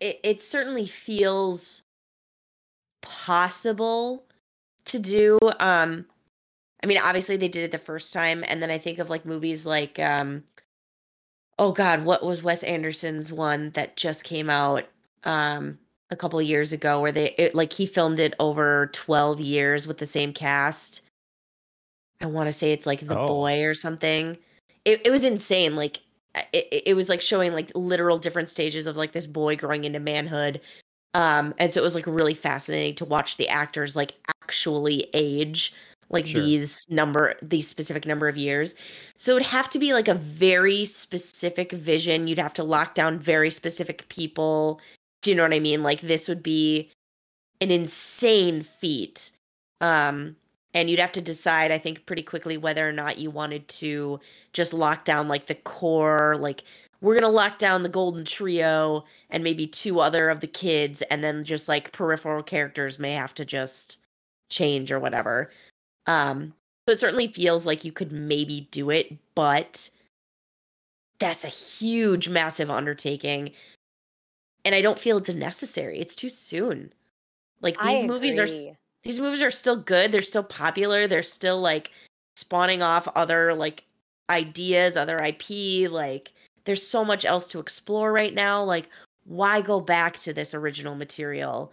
It, 0.00 0.20
it 0.22 0.42
certainly 0.42 0.86
feels 0.86 1.82
possible 3.02 4.24
to 4.86 4.98
do. 4.98 5.38
Um, 5.58 6.06
I 6.82 6.86
mean, 6.86 6.98
obviously 6.98 7.36
they 7.36 7.48
did 7.48 7.64
it 7.64 7.72
the 7.72 7.78
first 7.78 8.12
time, 8.12 8.44
and 8.46 8.62
then 8.62 8.70
I 8.70 8.78
think 8.78 8.98
of 8.98 9.10
like 9.10 9.24
movies 9.24 9.64
like, 9.66 9.98
um, 9.98 10.44
oh 11.58 11.72
God, 11.72 12.04
what 12.04 12.24
was 12.24 12.42
Wes 12.42 12.62
Anderson's 12.62 13.32
one 13.32 13.70
that 13.70 13.96
just 13.96 14.24
came 14.24 14.50
out 14.50 14.84
um 15.24 15.78
a 16.10 16.16
couple 16.16 16.40
years 16.42 16.72
ago, 16.72 17.00
where 17.00 17.12
they 17.12 17.30
it, 17.32 17.54
like 17.54 17.72
he 17.72 17.86
filmed 17.86 18.20
it 18.20 18.34
over 18.38 18.88
twelve 18.92 19.40
years 19.40 19.86
with 19.86 19.98
the 19.98 20.06
same 20.06 20.32
cast. 20.32 21.02
I 22.20 22.26
want 22.26 22.48
to 22.48 22.52
say 22.52 22.72
it's 22.72 22.86
like 22.86 23.06
The 23.06 23.18
oh. 23.18 23.26
Boy 23.26 23.64
or 23.64 23.74
something. 23.74 24.38
It 24.84 25.06
it 25.06 25.10
was 25.10 25.24
insane. 25.24 25.76
Like 25.76 26.00
it, 26.52 26.82
it 26.86 26.94
was 26.94 27.08
like 27.08 27.20
showing 27.20 27.52
like 27.52 27.70
literal 27.74 28.18
different 28.18 28.48
stages 28.48 28.86
of 28.86 28.96
like 28.96 29.12
this 29.12 29.26
boy 29.26 29.56
growing 29.56 29.84
into 29.84 30.00
manhood. 30.00 30.60
Um 31.14 31.54
and 31.58 31.72
so 31.72 31.80
it 31.80 31.84
was 31.84 31.94
like 31.94 32.06
really 32.06 32.34
fascinating 32.34 32.94
to 32.96 33.04
watch 33.04 33.36
the 33.36 33.48
actors 33.48 33.96
like 33.96 34.14
actually 34.42 35.08
age 35.14 35.72
like 36.08 36.26
sure. 36.26 36.40
these 36.40 36.86
number 36.88 37.34
these 37.42 37.66
specific 37.66 38.06
number 38.06 38.28
of 38.28 38.36
years. 38.36 38.74
So 39.16 39.32
it 39.32 39.34
would 39.34 39.42
have 39.44 39.68
to 39.70 39.78
be 39.78 39.92
like 39.92 40.08
a 40.08 40.14
very 40.14 40.84
specific 40.84 41.72
vision. 41.72 42.28
You'd 42.28 42.38
have 42.38 42.54
to 42.54 42.64
lock 42.64 42.94
down 42.94 43.18
very 43.18 43.50
specific 43.50 44.08
people. 44.08 44.80
Do 45.22 45.30
you 45.30 45.36
know 45.36 45.42
what 45.42 45.54
i 45.54 45.60
mean? 45.60 45.82
Like 45.82 46.02
this 46.02 46.28
would 46.28 46.42
be 46.42 46.90
an 47.60 47.70
insane 47.70 48.62
feat. 48.62 49.30
Um 49.80 50.36
and 50.76 50.90
you'd 50.90 51.00
have 51.00 51.10
to 51.12 51.22
decide 51.22 51.72
i 51.72 51.78
think 51.78 52.06
pretty 52.06 52.22
quickly 52.22 52.56
whether 52.56 52.88
or 52.88 52.92
not 52.92 53.18
you 53.18 53.30
wanted 53.30 53.66
to 53.66 54.20
just 54.52 54.72
lock 54.72 55.04
down 55.04 55.26
like 55.26 55.46
the 55.46 55.54
core 55.54 56.36
like 56.38 56.62
we're 57.00 57.14
going 57.14 57.22
to 57.22 57.28
lock 57.28 57.58
down 57.58 57.82
the 57.82 57.88
golden 57.88 58.24
trio 58.24 59.04
and 59.30 59.44
maybe 59.44 59.66
two 59.66 60.00
other 60.00 60.28
of 60.28 60.40
the 60.40 60.46
kids 60.46 61.02
and 61.02 61.22
then 61.22 61.44
just 61.44 61.68
like 61.68 61.92
peripheral 61.92 62.42
characters 62.42 62.98
may 62.98 63.12
have 63.12 63.34
to 63.34 63.44
just 63.44 63.98
change 64.48 64.90
or 64.90 64.98
whatever. 64.98 65.50
Um 66.06 66.54
so 66.88 66.92
it 66.92 67.00
certainly 67.00 67.28
feels 67.28 67.66
like 67.66 67.84
you 67.84 67.92
could 67.92 68.12
maybe 68.12 68.68
do 68.70 68.90
it 68.90 69.16
but 69.34 69.90
that's 71.18 71.44
a 71.44 71.48
huge 71.48 72.28
massive 72.28 72.70
undertaking. 72.70 73.52
And 74.64 74.74
i 74.74 74.80
don't 74.80 74.98
feel 74.98 75.18
it's 75.18 75.32
necessary. 75.32 75.98
It's 75.98 76.16
too 76.16 76.30
soon. 76.30 76.92
Like 77.60 77.80
these 77.80 78.04
movies 78.04 78.38
are 78.38 78.48
these 79.06 79.20
movies 79.20 79.40
are 79.40 79.52
still 79.52 79.76
good. 79.76 80.10
They're 80.10 80.20
still 80.20 80.42
popular. 80.42 81.06
They're 81.06 81.22
still 81.22 81.60
like 81.60 81.92
spawning 82.34 82.82
off 82.82 83.06
other 83.14 83.54
like 83.54 83.84
ideas, 84.28 84.96
other 84.96 85.16
IP. 85.18 85.88
Like 85.88 86.32
there's 86.64 86.84
so 86.84 87.04
much 87.04 87.24
else 87.24 87.46
to 87.48 87.60
explore 87.60 88.12
right 88.12 88.34
now. 88.34 88.64
Like 88.64 88.88
why 89.24 89.60
go 89.60 89.80
back 89.80 90.16
to 90.18 90.32
this 90.32 90.54
original 90.54 90.96
material 90.96 91.72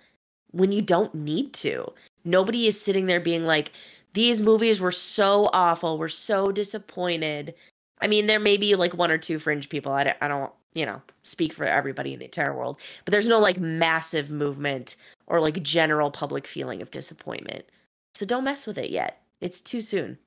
when 0.51 0.71
you 0.71 0.83
don't 0.83 1.15
need 1.15 1.53
to? 1.53 1.91
Nobody 2.23 2.67
is 2.67 2.79
sitting 2.79 3.07
there 3.07 3.19
being 3.19 3.45
like, 3.47 3.71
these 4.13 4.39
movies 4.39 4.79
were 4.79 4.91
so 4.91 5.49
awful. 5.53 5.97
We're 5.97 6.09
so 6.09 6.51
disappointed. 6.51 7.55
I 7.99 8.05
mean, 8.05 8.27
there 8.27 8.39
may 8.39 8.57
be 8.57 8.75
like 8.75 8.93
one 8.93 9.09
or 9.09 9.17
two 9.17 9.39
fringe 9.39 9.69
people. 9.69 9.91
I 9.91 10.03
don't, 10.03 10.17
I 10.21 10.27
don't, 10.27 10.51
you 10.73 10.85
know, 10.85 11.01
speak 11.23 11.53
for 11.53 11.65
everybody 11.65 12.13
in 12.13 12.19
the 12.19 12.25
entire 12.25 12.55
world, 12.55 12.79
but 13.05 13.11
there's 13.11 13.27
no 13.27 13.39
like 13.39 13.59
massive 13.59 14.29
movement 14.29 14.95
or 15.27 15.39
like 15.39 15.61
general 15.63 16.11
public 16.11 16.47
feeling 16.47 16.81
of 16.81 16.91
disappointment. 16.91 17.65
So 18.13 18.25
don't 18.25 18.43
mess 18.43 18.67
with 18.67 18.77
it 18.77 18.89
yet. 18.89 19.21
It's 19.41 19.61
too 19.61 19.81
soon. 19.81 20.17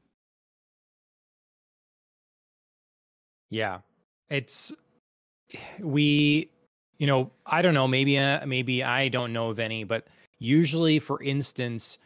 Yeah. 3.51 3.79
It's 4.29 4.73
we 5.81 6.51
you 6.99 7.07
know, 7.07 7.31
I 7.45 7.61
don't 7.61 7.75
know, 7.75 7.87
maybe 7.87 8.19
uh, 8.19 8.47
maybe 8.47 8.83
I 8.83 9.09
don't 9.09 9.33
know 9.33 9.51
of 9.51 9.59
any, 9.59 9.85
but 9.85 10.07
usually 10.39 10.99
for 10.99 11.23
instance 11.23 11.99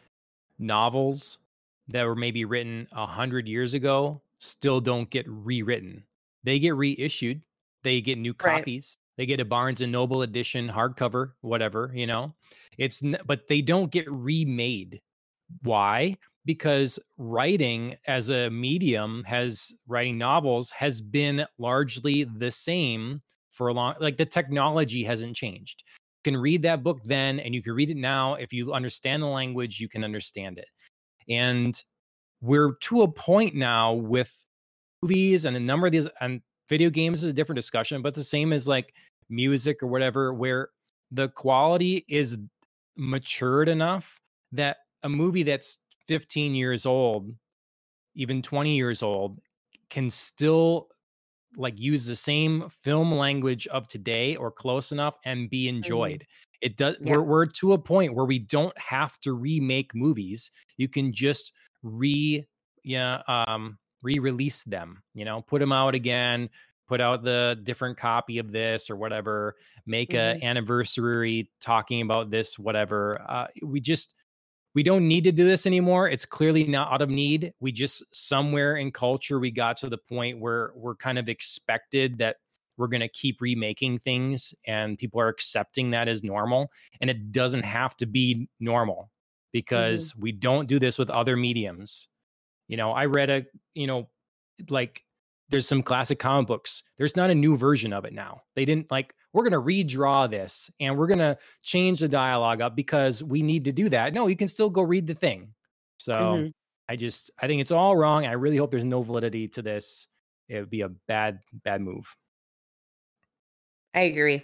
novels 0.59 1.39
that 1.87 2.05
were 2.05 2.15
maybe 2.15 2.45
written 2.45 2.87
a 2.93 3.05
hundred 3.05 3.47
years 3.47 3.73
ago 3.73 4.21
still 4.39 4.81
don't 4.81 5.09
get 5.09 5.25
rewritten. 5.27 6.03
They 6.43 6.59
get 6.59 6.75
reissued. 6.75 7.41
They 7.83 8.01
get 8.01 8.17
new 8.17 8.33
copies. 8.33 8.95
Right. 8.97 9.01
They 9.17 9.25
get 9.25 9.39
a 9.39 9.45
Barnes 9.45 9.81
and 9.81 9.91
Noble 9.91 10.21
edition, 10.21 10.69
hardcover, 10.69 11.31
whatever, 11.41 11.91
you 11.93 12.07
know. 12.07 12.33
It's 12.77 13.03
but 13.25 13.47
they 13.47 13.61
don't 13.61 13.91
get 13.91 14.09
remade. 14.11 15.01
Why? 15.63 16.17
Because 16.45 16.99
writing 17.17 17.95
as 18.07 18.29
a 18.29 18.49
medium 18.49 19.23
has 19.25 19.73
writing 19.87 20.17
novels 20.17 20.71
has 20.71 21.01
been 21.01 21.45
largely 21.59 22.23
the 22.23 22.49
same 22.49 23.21
for 23.49 23.67
a 23.67 23.73
long 23.73 23.95
like 23.99 24.17
the 24.17 24.25
technology 24.25 25.03
hasn't 25.03 25.35
changed. 25.35 25.83
You 26.23 26.31
can 26.31 26.41
read 26.41 26.61
that 26.63 26.83
book 26.83 27.03
then 27.03 27.39
and 27.39 27.53
you 27.53 27.61
can 27.61 27.73
read 27.73 27.91
it 27.91 27.97
now 27.97 28.35
if 28.35 28.53
you 28.53 28.73
understand 28.73 29.21
the 29.21 29.27
language, 29.27 29.79
you 29.79 29.89
can 29.89 30.03
understand 30.03 30.57
it. 30.57 30.69
And 31.29 31.75
we're 32.41 32.73
to 32.81 33.03
a 33.03 33.11
point 33.11 33.53
now 33.53 33.93
with 33.93 34.33
movies 35.03 35.45
and 35.45 35.55
a 35.55 35.59
number 35.59 35.87
of 35.87 35.91
these 35.91 36.07
and 36.19 36.41
video 36.71 36.89
games 36.89 37.25
is 37.25 37.29
a 37.29 37.33
different 37.33 37.57
discussion, 37.57 38.01
but 38.01 38.15
the 38.15 38.23
same 38.23 38.53
as 38.53 38.65
like 38.65 38.93
music 39.29 39.83
or 39.83 39.87
whatever, 39.87 40.33
where 40.33 40.69
the 41.11 41.27
quality 41.27 42.05
is 42.07 42.37
matured 42.95 43.67
enough 43.67 44.21
that 44.53 44.77
a 45.03 45.09
movie 45.09 45.43
that's 45.43 45.79
15 46.07 46.55
years 46.55 46.85
old, 46.85 47.29
even 48.15 48.41
20 48.41 48.73
years 48.73 49.03
old, 49.03 49.37
can 49.89 50.09
still 50.09 50.87
like 51.57 51.77
use 51.77 52.05
the 52.05 52.15
same 52.15 52.69
film 52.83 53.13
language 53.13 53.67
of 53.67 53.85
today 53.89 54.37
or 54.37 54.49
close 54.49 54.93
enough 54.93 55.17
and 55.25 55.49
be 55.49 55.67
mm-hmm. 55.67 55.75
enjoyed. 55.75 56.21
Mm-hmm. 56.21 56.57
It 56.61 56.77
does 56.77 56.95
yeah. 57.01 57.11
we're 57.11 57.21
we're 57.21 57.45
to 57.47 57.73
a 57.73 57.77
point 57.77 58.15
where 58.15 58.25
we 58.25 58.39
don't 58.39 58.77
have 58.77 59.19
to 59.21 59.33
remake 59.33 59.93
movies. 59.93 60.49
You 60.77 60.87
can 60.87 61.11
just 61.11 61.51
re 61.83 62.47
yeah 62.85 63.23
um 63.27 63.77
re-release 64.01 64.63
them, 64.63 65.03
you 65.13 65.25
know, 65.25 65.41
put 65.41 65.59
them 65.59 65.71
out 65.71 65.95
again, 65.95 66.49
put 66.87 66.99
out 66.99 67.23
the 67.23 67.59
different 67.63 67.97
copy 67.97 68.37
of 68.37 68.51
this 68.51 68.89
or 68.89 68.95
whatever, 68.95 69.55
make 69.85 70.09
mm-hmm. 70.09 70.43
a 70.43 70.45
anniversary 70.45 71.49
talking 71.61 72.01
about 72.01 72.29
this 72.29 72.59
whatever. 72.59 73.21
Uh, 73.27 73.47
we 73.63 73.79
just 73.79 74.13
we 74.73 74.83
don't 74.83 75.07
need 75.07 75.25
to 75.25 75.31
do 75.31 75.45
this 75.45 75.65
anymore. 75.65 76.07
It's 76.07 76.25
clearly 76.25 76.65
not 76.65 76.91
out 76.91 77.01
of 77.01 77.09
need. 77.09 77.53
We 77.59 77.71
just 77.71 78.03
somewhere 78.13 78.77
in 78.77 78.91
culture 78.91 79.39
we 79.39 79.51
got 79.51 79.77
to 79.77 79.89
the 79.89 79.97
point 79.97 80.39
where 80.39 80.71
we're 80.75 80.95
kind 80.95 81.17
of 81.17 81.29
expected 81.29 82.17
that 82.19 82.37
we're 82.77 82.87
going 82.87 83.01
to 83.01 83.09
keep 83.09 83.41
remaking 83.41 83.99
things 83.99 84.53
and 84.65 84.97
people 84.97 85.21
are 85.21 85.27
accepting 85.27 85.91
that 85.91 86.07
as 86.07 86.23
normal 86.23 86.71
and 86.99 87.09
it 87.09 87.31
doesn't 87.31 87.63
have 87.63 87.95
to 87.97 88.05
be 88.05 88.49
normal 88.59 88.95
mm-hmm. 88.95 89.49
because 89.53 90.11
mm-hmm. 90.11 90.23
we 90.23 90.31
don't 90.33 90.67
do 90.67 90.79
this 90.79 90.97
with 90.97 91.09
other 91.09 91.37
mediums. 91.37 92.09
You 92.71 92.77
know, 92.77 92.93
I 92.93 93.05
read 93.07 93.29
a, 93.29 93.45
you 93.73 93.85
know, 93.85 94.07
like 94.69 95.03
there's 95.49 95.67
some 95.67 95.83
classic 95.83 96.19
comic 96.19 96.47
books. 96.47 96.83
There's 96.97 97.17
not 97.17 97.29
a 97.29 97.35
new 97.35 97.57
version 97.57 97.91
of 97.91 98.05
it 98.05 98.13
now. 98.13 98.43
They 98.55 98.63
didn't 98.63 98.89
like, 98.89 99.13
we're 99.33 99.43
going 99.47 99.51
to 99.51 99.59
redraw 99.59 100.31
this 100.31 100.71
and 100.79 100.97
we're 100.97 101.07
going 101.07 101.19
to 101.19 101.37
change 101.63 101.99
the 101.99 102.07
dialogue 102.07 102.61
up 102.61 102.73
because 102.73 103.21
we 103.21 103.41
need 103.41 103.65
to 103.65 103.73
do 103.73 103.89
that. 103.89 104.13
No, 104.13 104.27
you 104.27 104.37
can 104.37 104.47
still 104.47 104.69
go 104.69 104.83
read 104.83 105.05
the 105.05 105.13
thing. 105.13 105.53
So 105.99 106.13
mm-hmm. 106.13 106.47
I 106.87 106.95
just, 106.95 107.29
I 107.41 107.47
think 107.47 107.59
it's 107.59 107.73
all 107.73 107.97
wrong. 107.97 108.25
I 108.25 108.31
really 108.31 108.55
hope 108.55 108.71
there's 108.71 108.85
no 108.85 109.01
validity 109.01 109.49
to 109.49 109.61
this. 109.61 110.07
It 110.47 110.61
would 110.61 110.69
be 110.69 110.81
a 110.81 110.89
bad, 111.09 111.39
bad 111.65 111.81
move. 111.81 112.15
I 113.93 114.03
agree. 114.03 114.43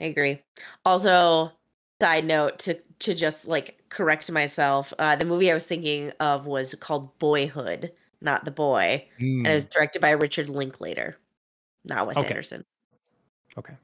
I 0.00 0.06
agree. 0.06 0.40
Also, 0.84 1.52
side 2.00 2.24
note 2.24 2.58
to 2.60 2.78
to 3.00 3.14
just 3.14 3.46
like 3.46 3.82
correct 3.88 4.30
myself, 4.30 4.92
uh, 4.98 5.16
the 5.16 5.24
movie 5.24 5.50
I 5.50 5.54
was 5.54 5.66
thinking 5.66 6.12
of 6.20 6.46
was 6.46 6.74
called 6.74 7.16
Boyhood 7.18 7.92
not 8.20 8.44
the 8.44 8.50
boy, 8.50 9.04
mm. 9.20 9.38
and 9.38 9.46
it 9.46 9.54
was 9.54 9.66
mm. 9.66 9.70
directed 9.70 10.00
by 10.00 10.10
Richard 10.10 10.48
Linklater, 10.48 11.16
not 11.84 12.06
Wes 12.06 12.16
okay. 12.16 12.28
Anderson. 12.28 12.64
Okay. 13.56 13.74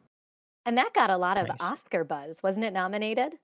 And 0.67 0.79
that 0.79 0.95
got 0.95 1.11
a 1.11 1.17
lot 1.17 1.37
of 1.37 1.49
nice. 1.49 1.61
Oscar 1.61 2.05
buzz, 2.05 2.43
wasn't 2.43 2.65
it? 2.65 2.73
Nominated. 2.73 3.35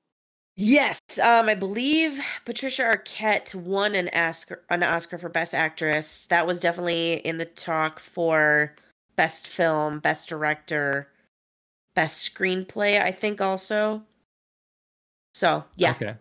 Yes, 0.57 1.01
um, 1.23 1.49
I 1.49 1.55
believe 1.55 2.21
Patricia 2.45 2.83
Arquette 2.83 3.55
won 3.55 3.95
an 3.95 4.11
Oscar 4.13 4.63
an 4.69 4.83
Oscar 4.83 5.19
for 5.19 5.29
Best 5.29 5.55
Actress. 5.55 6.27
That 6.27 6.47
was 6.47 6.61
definitely 6.61 7.15
in 7.15 7.39
the 7.39 7.45
talk 7.45 8.01
for 8.01 8.75
Best 9.17 9.47
Film, 9.47 10.01
Best 10.01 10.29
Director, 10.29 11.09
Best 11.95 12.35
Screenplay. 12.35 13.01
I 13.01 13.13
think 13.13 13.41
also. 13.41 14.03
So 15.35 15.65
yeah, 15.77 15.93
okay. 15.93 16.17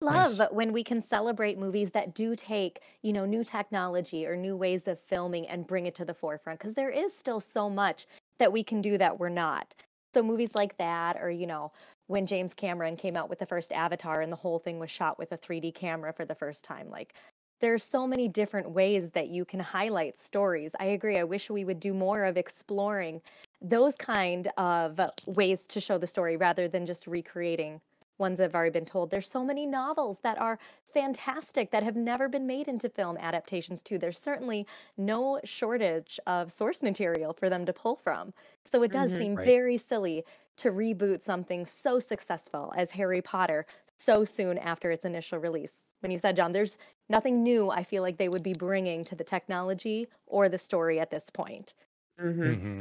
Love 0.00 0.38
nice. 0.38 0.50
when 0.50 0.72
we 0.72 0.82
can 0.82 1.00
celebrate 1.00 1.58
movies 1.58 1.92
that 1.92 2.12
do 2.14 2.34
take 2.34 2.80
you 3.02 3.12
know 3.12 3.24
new 3.24 3.44
technology 3.44 4.26
or 4.26 4.36
new 4.36 4.56
ways 4.56 4.88
of 4.88 4.98
filming 5.00 5.46
and 5.46 5.66
bring 5.66 5.86
it 5.86 5.94
to 5.94 6.04
the 6.04 6.14
forefront 6.14 6.58
because 6.58 6.74
there 6.74 6.90
is 6.90 7.16
still 7.16 7.38
so 7.38 7.70
much 7.70 8.06
that 8.38 8.52
we 8.52 8.64
can 8.64 8.82
do 8.82 8.98
that 8.98 9.18
we're 9.20 9.28
not. 9.28 9.74
So 10.14 10.22
movies 10.22 10.54
like 10.54 10.76
that 10.78 11.16
or 11.20 11.30
you 11.30 11.46
know 11.46 11.72
when 12.08 12.26
james 12.26 12.52
cameron 12.52 12.96
came 12.96 13.16
out 13.16 13.30
with 13.30 13.38
the 13.38 13.46
first 13.46 13.72
avatar 13.72 14.20
and 14.20 14.30
the 14.32 14.36
whole 14.36 14.58
thing 14.58 14.78
was 14.78 14.90
shot 14.90 15.18
with 15.18 15.32
a 15.32 15.38
3d 15.38 15.72
camera 15.74 16.12
for 16.12 16.24
the 16.24 16.34
first 16.34 16.64
time 16.64 16.90
like 16.90 17.14
there's 17.60 17.84
so 17.84 18.06
many 18.08 18.26
different 18.26 18.68
ways 18.70 19.12
that 19.12 19.28
you 19.28 19.44
can 19.44 19.60
highlight 19.60 20.18
stories. 20.18 20.72
I 20.80 20.86
agree 20.86 21.18
i 21.18 21.24
wish 21.24 21.48
we 21.48 21.64
would 21.64 21.80
do 21.80 21.94
more 21.94 22.24
of 22.24 22.36
exploring 22.36 23.22
those 23.62 23.96
kind 23.96 24.48
of 24.56 25.00
ways 25.26 25.66
to 25.68 25.80
show 25.80 25.98
the 25.98 26.06
story 26.06 26.36
rather 26.36 26.68
than 26.68 26.84
just 26.84 27.06
recreating 27.06 27.80
ones 28.18 28.38
that 28.38 28.44
have 28.44 28.54
already 28.54 28.70
been 28.70 28.84
told. 28.84 29.10
There's 29.10 29.28
so 29.28 29.44
many 29.44 29.66
novels 29.66 30.20
that 30.20 30.38
are 30.38 30.58
fantastic 30.92 31.70
that 31.70 31.82
have 31.82 31.96
never 31.96 32.28
been 32.28 32.46
made 32.46 32.68
into 32.68 32.88
film 32.88 33.16
adaptations 33.18 33.82
too. 33.82 33.98
There's 33.98 34.18
certainly 34.18 34.66
no 34.96 35.40
shortage 35.44 36.20
of 36.26 36.52
source 36.52 36.82
material 36.82 37.32
for 37.32 37.48
them 37.48 37.66
to 37.66 37.72
pull 37.72 37.96
from. 37.96 38.32
So 38.64 38.82
it 38.82 38.92
does 38.92 39.10
mm-hmm, 39.10 39.18
seem 39.18 39.34
right. 39.34 39.46
very 39.46 39.76
silly 39.76 40.24
to 40.58 40.70
reboot 40.70 41.22
something 41.22 41.66
so 41.66 41.98
successful 41.98 42.72
as 42.76 42.92
Harry 42.92 43.22
Potter 43.22 43.66
so 43.96 44.24
soon 44.24 44.58
after 44.58 44.90
its 44.90 45.04
initial 45.04 45.38
release. 45.38 45.86
When 46.00 46.12
you 46.12 46.18
said, 46.18 46.36
John, 46.36 46.52
there's 46.52 46.78
nothing 47.08 47.42
new 47.42 47.70
I 47.70 47.84
feel 47.84 48.02
like 48.02 48.18
they 48.18 48.28
would 48.28 48.42
be 48.42 48.54
bringing 48.54 49.04
to 49.04 49.14
the 49.14 49.24
technology 49.24 50.08
or 50.26 50.48
the 50.48 50.58
story 50.58 51.00
at 51.00 51.10
this 51.10 51.30
point. 51.30 51.74
Mm-hmm. 52.20 52.42
Mm-hmm. 52.42 52.80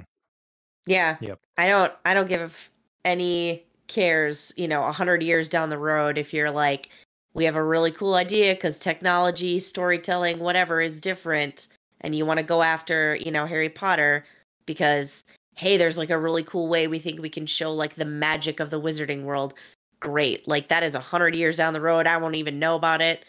Yeah. 0.86 1.18
Yep. 1.22 1.40
I 1.58 1.68
don't 1.68 1.94
I 2.06 2.14
don't 2.14 2.30
give 2.30 2.70
any 3.06 3.64
cares, 3.88 4.54
you 4.58 4.68
know, 4.68 4.84
a 4.84 4.92
hundred 4.92 5.24
years 5.24 5.50
down 5.50 5.70
the 5.70 5.78
road 5.78 6.18
if 6.18 6.34
you're 6.34 6.52
like, 6.52 6.90
we 7.34 7.46
have 7.46 7.56
a 7.56 7.64
really 7.64 7.92
cool 7.92 8.16
idea 8.16 8.54
because 8.54 8.80
technology, 8.80 9.60
storytelling, 9.60 10.40
whatever 10.40 10.82
is 10.82 11.02
different, 11.02 11.68
and 12.02 12.16
you 12.16 12.26
want 12.26 12.38
to 12.38 12.44
go 12.44 12.64
after, 12.64 13.16
you 13.18 13.32
know, 13.32 13.46
Harry 13.46 13.70
Potter 13.70 14.26
because 14.66 15.24
hey, 15.56 15.78
there's 15.78 15.98
like 15.98 16.10
a 16.10 16.18
really 16.18 16.44
cool 16.44 16.68
way 16.68 16.88
we 16.88 16.98
think 17.00 17.22
we 17.22 17.30
can 17.30 17.46
show 17.46 17.72
like 17.74 17.96
the 17.96 18.06
magic 18.06 18.60
of 18.60 18.70
the 18.70 18.82
wizarding 18.82 19.24
world. 19.24 19.54
Great. 20.00 20.48
Like 20.48 20.70
that 20.70 20.84
is 20.84 20.96
a 20.96 21.00
hundred 21.00 21.36
years 21.36 21.58
down 21.58 21.74
the 21.74 21.82
road. 21.82 22.08
I 22.08 22.18
won't 22.18 22.36
even 22.36 22.58
know 22.60 22.76
about 22.76 23.02
it 23.02 23.26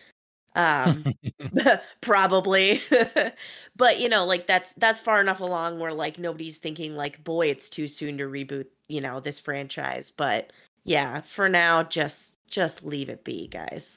um 0.55 1.05
probably. 2.01 2.83
But 3.75 4.01
you 4.01 4.09
know 4.11 4.27
like 4.27 4.47
that's 4.47 4.75
that's 4.75 5.01
far 5.01 5.21
enough 5.21 5.41
along 5.41 5.79
where 5.79 5.95
like 5.95 6.19
nobody's 6.19 6.59
thinking 6.59 6.95
like 6.95 7.25
boy 7.25 7.49
it's 7.49 7.71
too 7.71 7.89
soon 7.89 8.19
to 8.19 8.25
reboot 8.25 8.67
you 8.89 9.01
know 9.01 9.19
this 9.19 9.41
franchise. 9.41 10.11
But 10.11 10.53
yeah 10.85 11.23
for 11.23 11.49
now 11.49 11.83
just 11.83 12.37
just 12.49 12.85
leave 12.85 13.09
it 13.09 13.25
be 13.25 13.49
guys. 13.49 13.97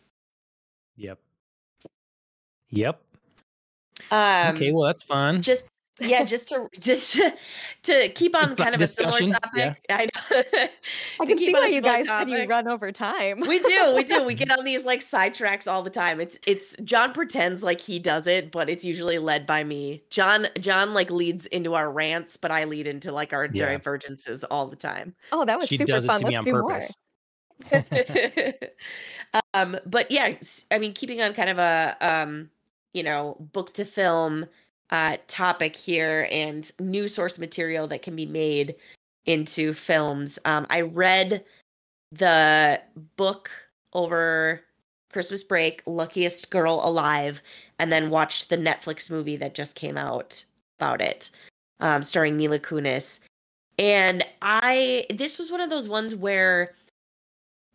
Yep. 0.95 1.19
Yep. 2.69 3.01
Um 4.11 4.55
okay 4.55 4.71
well 4.71 4.85
that's 4.85 5.03
fun. 5.03 5.41
just 5.41 5.69
yeah, 5.99 6.23
just 6.23 6.49
to 6.49 6.67
just 6.79 7.19
to 7.83 8.09
keep 8.09 8.35
on 8.35 8.45
it's 8.45 8.57
kind 8.57 8.75
of 8.75 8.81
a 8.81 8.87
similar 8.87 9.19
topic. 9.19 9.51
Yeah. 9.55 9.73
I 9.89 10.05
know. 10.05 10.67
I 11.21 11.25
can 11.25 11.37
see 11.37 11.53
why 11.53 11.67
you 11.67 11.81
guys 11.81 12.05
topic. 12.05 12.37
you 12.37 12.45
run 12.45 12.67
over 12.67 12.91
time. 12.91 13.39
we 13.39 13.59
do, 13.59 13.93
we 13.95 14.03
do. 14.03 14.23
We 14.23 14.33
get 14.33 14.51
on 14.57 14.65
these 14.65 14.83
like 14.83 15.09
sidetracks 15.09 15.67
all 15.71 15.83
the 15.83 15.89
time. 15.89 16.19
It's 16.19 16.37
it's 16.45 16.75
John 16.83 17.13
pretends 17.13 17.63
like 17.63 17.79
he 17.79 17.99
does 17.99 18.27
it, 18.27 18.51
but 18.51 18.69
it's 18.69 18.83
usually 18.83 19.19
led 19.19 19.45
by 19.45 19.63
me. 19.63 20.03
John 20.09 20.47
John 20.59 20.93
like 20.93 21.09
leads 21.09 21.45
into 21.47 21.75
our 21.75 21.89
rants, 21.91 22.35
but 22.37 22.51
I 22.51 22.65
lead 22.65 22.87
into 22.87 23.11
like 23.11 23.31
our 23.31 23.45
yeah. 23.45 23.69
divergences 23.69 24.43
all 24.43 24.67
the 24.67 24.75
time. 24.75 25.15
Oh, 25.31 25.45
that 25.45 25.57
was 25.57 25.67
she 25.67 25.77
super 25.77 25.87
does 25.87 26.05
fun. 26.05 26.17
It 26.17 26.19
to 26.19 26.25
Let's 26.31 26.45
me 26.45 26.51
on 26.51 26.67
purpose. 26.67 26.95
um, 29.53 29.77
but 29.85 30.11
yeah, 30.11 30.33
I 30.71 30.77
mean, 30.77 30.91
keeping 30.93 31.21
on 31.21 31.33
kind 31.33 31.49
of 31.49 31.57
a 31.57 31.95
um, 32.01 32.49
you 32.95 33.03
know, 33.03 33.37
book 33.53 33.73
to 33.73 33.85
film 33.85 34.45
uh, 34.91 35.17
topic 35.27 35.75
here 35.75 36.27
and 36.31 36.71
new 36.79 37.07
source 37.07 37.39
material 37.39 37.87
that 37.87 38.01
can 38.01 38.15
be 38.15 38.25
made 38.25 38.75
into 39.25 39.73
films. 39.73 40.37
Um, 40.45 40.67
I 40.69 40.81
read 40.81 41.43
the 42.11 42.81
book 43.15 43.49
over 43.93 44.61
Christmas 45.11 45.43
break, 45.43 45.81
Luckiest 45.85 46.49
Girl 46.49 46.81
Alive, 46.83 47.41
and 47.79 47.91
then 47.91 48.09
watched 48.09 48.49
the 48.49 48.57
Netflix 48.57 49.09
movie 49.09 49.37
that 49.37 49.55
just 49.55 49.75
came 49.75 49.97
out 49.97 50.43
about 50.77 51.01
it, 51.01 51.31
um, 51.79 52.03
starring 52.03 52.37
Mila 52.37 52.59
Kunis. 52.59 53.19
And 53.79 54.23
I, 54.41 55.05
this 55.09 55.37
was 55.39 55.51
one 55.51 55.61
of 55.61 55.69
those 55.69 55.87
ones 55.87 56.15
where 56.15 56.73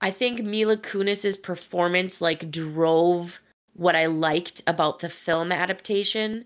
I 0.01 0.11
think 0.11 0.43
Mila 0.43 0.77
Kunis's 0.77 1.37
performance 1.37 2.21
like 2.21 2.51
drove 2.51 3.41
what 3.75 3.97
I 3.97 4.07
liked 4.07 4.63
about 4.67 4.99
the 4.99 5.09
film 5.09 5.53
adaptation 5.53 6.45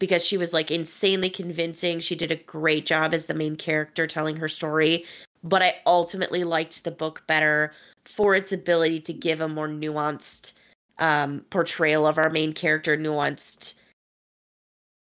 because 0.00 0.24
she 0.24 0.36
was 0.36 0.52
like 0.52 0.72
insanely 0.72 1.30
convincing. 1.30 2.00
She 2.00 2.16
did 2.16 2.32
a 2.32 2.36
great 2.36 2.84
job 2.84 3.14
as 3.14 3.26
the 3.26 3.34
main 3.34 3.54
character 3.54 4.08
telling 4.08 4.36
her 4.36 4.48
story, 4.48 5.04
but 5.44 5.62
I 5.62 5.76
ultimately 5.86 6.42
liked 6.42 6.82
the 6.82 6.90
book 6.90 7.22
better 7.28 7.72
for 8.06 8.34
its 8.34 8.50
ability 8.50 9.00
to 9.00 9.12
give 9.12 9.40
a 9.40 9.48
more 9.48 9.68
nuanced 9.68 10.54
um, 10.98 11.44
portrayal 11.50 12.06
of 12.06 12.18
our 12.18 12.30
main 12.30 12.52
character, 12.52 12.96
nuanced 12.96 13.74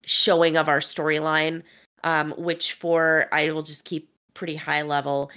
showing 0.06 0.58
of 0.58 0.70
our 0.70 0.80
storyline, 0.80 1.64
um, 2.04 2.34
which 2.38 2.74
for 2.74 3.28
I 3.32 3.52
will 3.52 3.64
just 3.64 3.86
keep 3.86 4.10
pretty 4.36 4.56
high 4.56 4.84
level. 4.84 5.32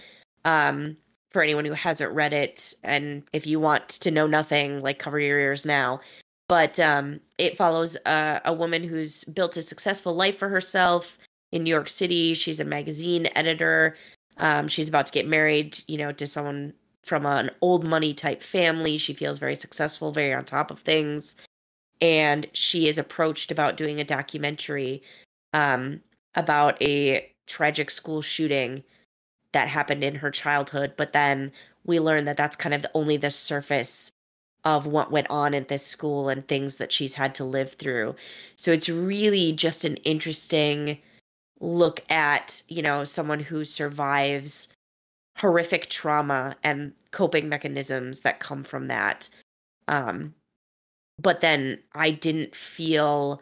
Um, 0.45 0.97
for 1.31 1.43
anyone 1.43 1.65
who 1.65 1.73
hasn't 1.73 2.13
read 2.13 2.35
it, 2.35 2.75
and 2.85 3.23
if 3.33 3.47
you 3.47 3.59
want 3.59 3.89
to 3.89 4.11
know 4.11 4.27
nothing, 4.27 4.83
like 4.83 4.99
cover 4.99 5.19
your 5.19 5.39
ears 5.39 5.65
now. 5.65 5.99
But 6.53 6.78
um, 6.78 7.18
it 7.38 7.57
follows 7.57 7.96
a, 8.05 8.42
a 8.44 8.53
woman 8.53 8.84
who's 8.84 9.24
built 9.24 9.57
a 9.57 9.62
successful 9.62 10.14
life 10.14 10.36
for 10.36 10.50
herself 10.50 11.18
in 11.50 11.64
New 11.64 11.70
York 11.70 11.88
City. 11.88 12.34
She's 12.34 12.61
a 12.61 12.64
magazine 12.64 13.26
editor. 13.34 13.96
Um, 14.36 14.68
she's 14.68 14.90
about 14.90 15.07
to 15.07 15.12
get 15.12 15.26
married, 15.26 15.80
you 15.88 15.96
know, 15.96 16.12
to 16.12 16.26
someone 16.26 16.74
from 17.05 17.24
an 17.24 17.50
old 17.62 17.88
money 17.88 18.12
type 18.12 18.42
family. 18.42 18.98
She 18.98 19.14
feels 19.14 19.38
very 19.38 19.55
successful, 19.55 20.12
very 20.12 20.34
on 20.34 20.44
top 20.44 20.70
of 20.70 20.80
things. 20.80 21.36
And 22.03 22.46
she 22.53 22.86
is 22.86 22.98
approached 22.98 23.50
about 23.50 23.78
doing 23.78 23.98
a 23.98 24.05
documentary 24.05 25.03
um, 25.55 26.03
about 26.34 26.76
a 26.82 27.32
tragic 27.46 27.90
school 27.90 28.20
shooting 28.20 28.84
that 29.53 29.68
happened 29.68 30.05
in 30.05 30.16
her 30.16 30.30
childhood. 30.30 30.92
But 30.98 31.14
then 31.14 31.50
we 31.86 31.98
learn 31.98 32.26
that 32.26 32.36
that's 32.36 32.57
kind 32.57 32.74
of 32.74 32.84
only 32.92 33.16
the 33.16 33.30
surface 33.30 34.12
of 34.65 34.87
what 34.87 35.11
went 35.11 35.27
on 35.29 35.55
at 35.55 35.69
this 35.69 35.85
school 35.85 36.29
and 36.29 36.47
things 36.47 36.77
that 36.77 36.93
she's 36.93 37.15
had 37.15 37.35
to 37.35 37.45
live 37.45 37.73
through. 37.75 38.15
So 38.57 38.71
it's 38.71 38.89
really 38.89 39.53
just 39.53 39.85
an 39.85 39.97
interesting 39.99 40.99
look 41.61 42.03
at, 42.11 42.63
you 42.69 42.83
know, 42.83 43.05
someone 43.05 43.41
who 43.41 43.65
survives 43.65 44.69
horrific 45.39 45.89
trauma 45.89 46.57
and 46.63 46.93
coping 47.11 47.49
mechanisms 47.49 48.21
that 48.21 48.41
come 48.41 48.63
from 48.63 48.89
that. 48.89 49.29
Um, 49.89 50.35
but 51.21 51.41
then 51.41 51.79
I 51.95 52.11
didn't 52.11 52.55
feel 52.55 53.41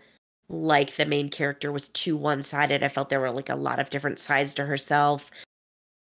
like 0.49 0.97
the 0.97 1.07
main 1.07 1.31
character 1.31 1.71
was 1.71 1.89
too 1.89 2.17
one 2.17 2.43
sided. 2.43 2.83
I 2.83 2.89
felt 2.89 3.09
there 3.09 3.21
were 3.21 3.31
like 3.31 3.49
a 3.49 3.57
lot 3.57 3.79
of 3.79 3.91
different 3.91 4.19
sides 4.19 4.53
to 4.55 4.65
herself 4.65 5.31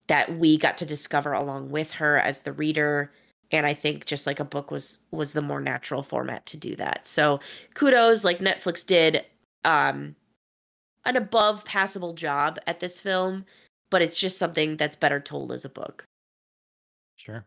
that 0.08 0.38
we 0.38 0.58
got 0.58 0.78
to 0.78 0.86
discover 0.86 1.34
along 1.34 1.70
with 1.70 1.92
her 1.92 2.18
as 2.18 2.42
the 2.42 2.54
reader 2.54 3.12
and 3.52 3.66
i 3.66 3.74
think 3.74 4.06
just 4.06 4.28
like 4.28 4.40
a 4.40 4.46
book 4.46 4.72
was 4.72 5.00
was 5.12 5.34
the 5.34 5.42
more 5.42 5.62
natural 5.62 6.04
format 6.04 6.46
to 6.46 6.58
do 6.58 6.76
that 6.76 7.06
so 7.06 7.40
kudos 7.74 8.24
like 8.24 8.40
netflix 8.40 8.86
did 8.86 9.26
um 9.66 10.16
an 11.06 11.16
above 11.16 11.64
passable 11.66 12.14
job 12.14 12.60
at 12.68 12.80
this 12.80 13.00
film 13.00 13.46
but 13.90 14.02
it's 14.02 14.18
just 14.18 14.38
something 14.38 14.78
that's 14.78 14.96
better 14.96 15.20
told 15.20 15.52
as 15.52 15.66
a 15.66 15.70
book. 15.70 16.06
Sure. 17.16 17.46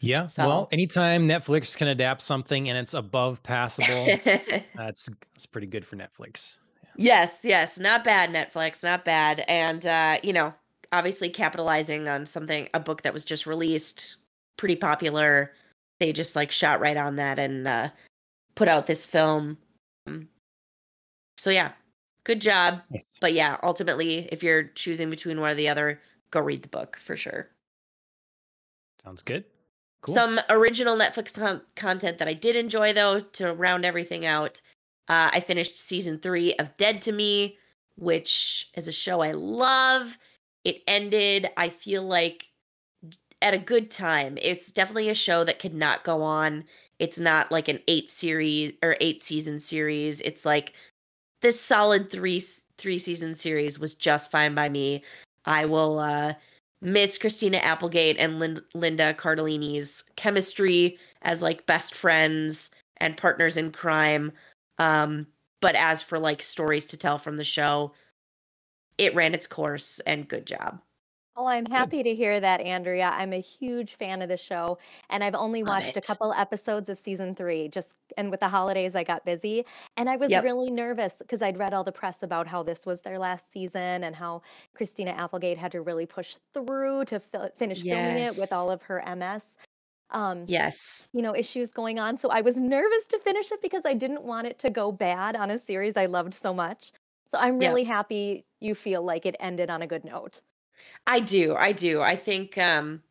Yeah. 0.00 0.26
So. 0.26 0.46
Well, 0.46 0.68
anytime 0.70 1.26
Netflix 1.26 1.76
can 1.76 1.88
adapt 1.88 2.22
something 2.22 2.68
and 2.68 2.76
it's 2.76 2.94
above 2.94 3.42
passable, 3.42 4.06
that's 4.76 5.08
that's 5.32 5.46
pretty 5.46 5.66
good 5.66 5.86
for 5.86 5.96
Netflix. 5.96 6.58
Yeah. 6.82 6.88
Yes, 6.96 7.40
yes, 7.42 7.78
not 7.78 8.04
bad 8.04 8.30
Netflix, 8.30 8.82
not 8.82 9.04
bad. 9.04 9.44
And 9.48 9.84
uh, 9.86 10.18
you 10.22 10.32
know, 10.32 10.54
obviously 10.94 11.28
capitalizing 11.28 12.08
on 12.08 12.26
something 12.26 12.68
a 12.74 12.80
book 12.80 13.02
that 13.02 13.12
was 13.12 13.24
just 13.24 13.46
released, 13.46 14.16
pretty 14.56 14.76
popular. 14.76 15.52
They 16.00 16.12
just 16.12 16.36
like 16.36 16.50
shot 16.50 16.80
right 16.80 16.96
on 16.96 17.16
that 17.16 17.38
and 17.38 17.68
uh 17.68 17.88
put 18.54 18.68
out 18.68 18.86
this 18.86 19.04
film. 19.04 19.58
So 21.36 21.50
yeah, 21.50 21.72
good 22.24 22.40
job. 22.40 22.80
But 23.20 23.32
yeah, 23.32 23.58
ultimately, 23.62 24.28
if 24.32 24.42
you're 24.42 24.64
choosing 24.74 25.10
between 25.10 25.40
one 25.40 25.50
or 25.50 25.54
the 25.54 25.68
other, 25.68 26.00
go 26.30 26.40
read 26.40 26.62
the 26.62 26.68
book 26.68 26.98
for 27.02 27.16
sure. 27.16 27.48
Sounds 29.02 29.22
good. 29.22 29.44
Cool. 30.02 30.14
Some 30.14 30.40
original 30.50 30.96
Netflix 30.96 31.34
con- 31.34 31.62
content 31.76 32.18
that 32.18 32.28
I 32.28 32.34
did 32.34 32.56
enjoy, 32.56 32.92
though, 32.92 33.20
to 33.20 33.52
round 33.54 33.84
everything 33.84 34.24
out. 34.26 34.60
Uh, 35.08 35.30
I 35.32 35.40
finished 35.40 35.76
season 35.76 36.18
three 36.18 36.54
of 36.54 36.76
Dead 36.76 37.02
to 37.02 37.12
Me, 37.12 37.58
which 37.96 38.70
is 38.74 38.88
a 38.88 38.92
show 38.92 39.20
I 39.20 39.32
love. 39.32 40.16
It 40.64 40.82
ended, 40.86 41.48
I 41.56 41.68
feel 41.68 42.02
like, 42.02 42.48
at 43.42 43.54
a 43.54 43.58
good 43.58 43.90
time. 43.90 44.38
It's 44.40 44.72
definitely 44.72 45.10
a 45.10 45.14
show 45.14 45.44
that 45.44 45.58
could 45.58 45.74
not 45.74 46.04
go 46.04 46.22
on. 46.22 46.64
It's 46.98 47.18
not 47.18 47.52
like 47.52 47.68
an 47.68 47.80
eight 47.88 48.10
series 48.10 48.72
or 48.82 48.96
eight 49.00 49.22
season 49.22 49.58
series. 49.60 50.20
It's 50.22 50.44
like 50.44 50.72
this 51.42 51.60
solid 51.60 52.10
three 52.10 52.42
three 52.78 52.98
season 52.98 53.34
series 53.34 53.78
was 53.78 53.94
just 53.94 54.30
fine 54.30 54.54
by 54.54 54.68
me. 54.68 55.02
I 55.44 55.66
will 55.66 55.98
uh, 55.98 56.34
miss 56.80 57.18
Christina 57.18 57.58
Applegate 57.58 58.16
and 58.18 58.38
Lin- 58.38 58.62
Linda 58.74 59.14
Cardellini's 59.14 60.04
chemistry 60.16 60.98
as 61.22 61.42
like 61.42 61.66
best 61.66 61.94
friends 61.94 62.70
and 62.98 63.16
partners 63.16 63.56
in 63.56 63.72
crime. 63.72 64.32
Um, 64.78 65.26
but 65.60 65.74
as 65.76 66.02
for 66.02 66.18
like 66.18 66.42
stories 66.42 66.86
to 66.86 66.96
tell 66.96 67.18
from 67.18 67.36
the 67.36 67.44
show, 67.44 67.92
it 68.98 69.14
ran 69.14 69.34
its 69.34 69.46
course 69.46 70.00
and 70.00 70.28
good 70.28 70.46
job. 70.46 70.80
Oh, 71.36 71.46
I'm 71.46 71.66
happy 71.66 72.00
Good. 72.00 72.04
to 72.04 72.14
hear 72.14 72.38
that, 72.38 72.60
Andrea. 72.60 73.08
I'm 73.12 73.32
a 73.32 73.40
huge 73.40 73.94
fan 73.96 74.22
of 74.22 74.28
the 74.28 74.36
show, 74.36 74.78
and 75.10 75.24
I've 75.24 75.34
only 75.34 75.64
Love 75.64 75.64
watched 75.64 75.96
a 75.96 76.00
couple 76.00 76.32
episodes 76.32 76.88
of 76.88 76.96
season 76.96 77.34
three. 77.34 77.66
Just 77.66 77.96
and 78.16 78.30
with 78.30 78.38
the 78.38 78.48
holidays, 78.48 78.94
I 78.94 79.02
got 79.02 79.24
busy, 79.24 79.64
and 79.96 80.08
I 80.08 80.14
was 80.14 80.36
Yep. 80.36 80.44
really 80.44 80.70
nervous 80.70 81.16
because 81.16 81.42
I'd 81.42 81.58
read 81.58 81.74
all 81.74 81.82
the 81.82 81.90
press 81.90 82.22
about 82.22 82.46
how 82.46 82.62
this 82.62 82.86
was 82.86 83.00
their 83.02 83.18
last 83.18 83.50
season 83.50 84.04
and 84.04 84.14
how 84.14 84.42
Christina 84.76 85.10
Applegate 85.10 85.58
had 85.58 85.72
to 85.72 85.80
really 85.82 86.06
push 86.06 86.36
through 86.54 87.06
to 87.06 87.18
finish 87.56 87.84
filming 87.84 88.16
it 88.16 88.36
with 88.36 88.52
all 88.52 88.70
of 88.70 88.82
her 88.82 89.00
MS, 89.00 89.56
um, 90.10 90.46
Yes. 90.46 91.08
you 91.14 91.22
know, 91.22 91.34
issues 91.36 91.72
going 91.72 91.98
on. 91.98 92.16
So 92.16 92.30
I 92.30 92.42
was 92.42 92.56
nervous 92.58 93.06
to 93.08 93.18
finish 93.20 93.52
it 93.52 93.62
because 93.62 93.84
I 93.86 93.94
didn't 93.94 94.24
want 94.24 94.46
it 94.48 94.58
to 94.60 94.70
go 94.70 94.92
bad 94.92 95.36
on 95.36 95.50
a 95.50 95.58
series 95.58 95.96
I 95.96 96.06
loved 96.06 96.34
so 96.34 96.54
much. 96.54 96.92
So 97.34 97.40
I'm 97.40 97.58
Yeah. 97.58 97.70
really 97.70 97.82
happy 97.82 98.46
you 98.60 98.76
feel 98.76 99.02
like 99.02 99.26
it 99.26 99.34
ended 99.40 99.68
on 99.68 99.82
a 99.82 99.88
good 99.88 100.04
note. 100.04 100.40
I 101.06 101.20
do. 101.20 101.54
I 101.54 101.72
do. 101.72 102.00
I 102.02 102.16
think 102.16 102.58
um 102.58 103.02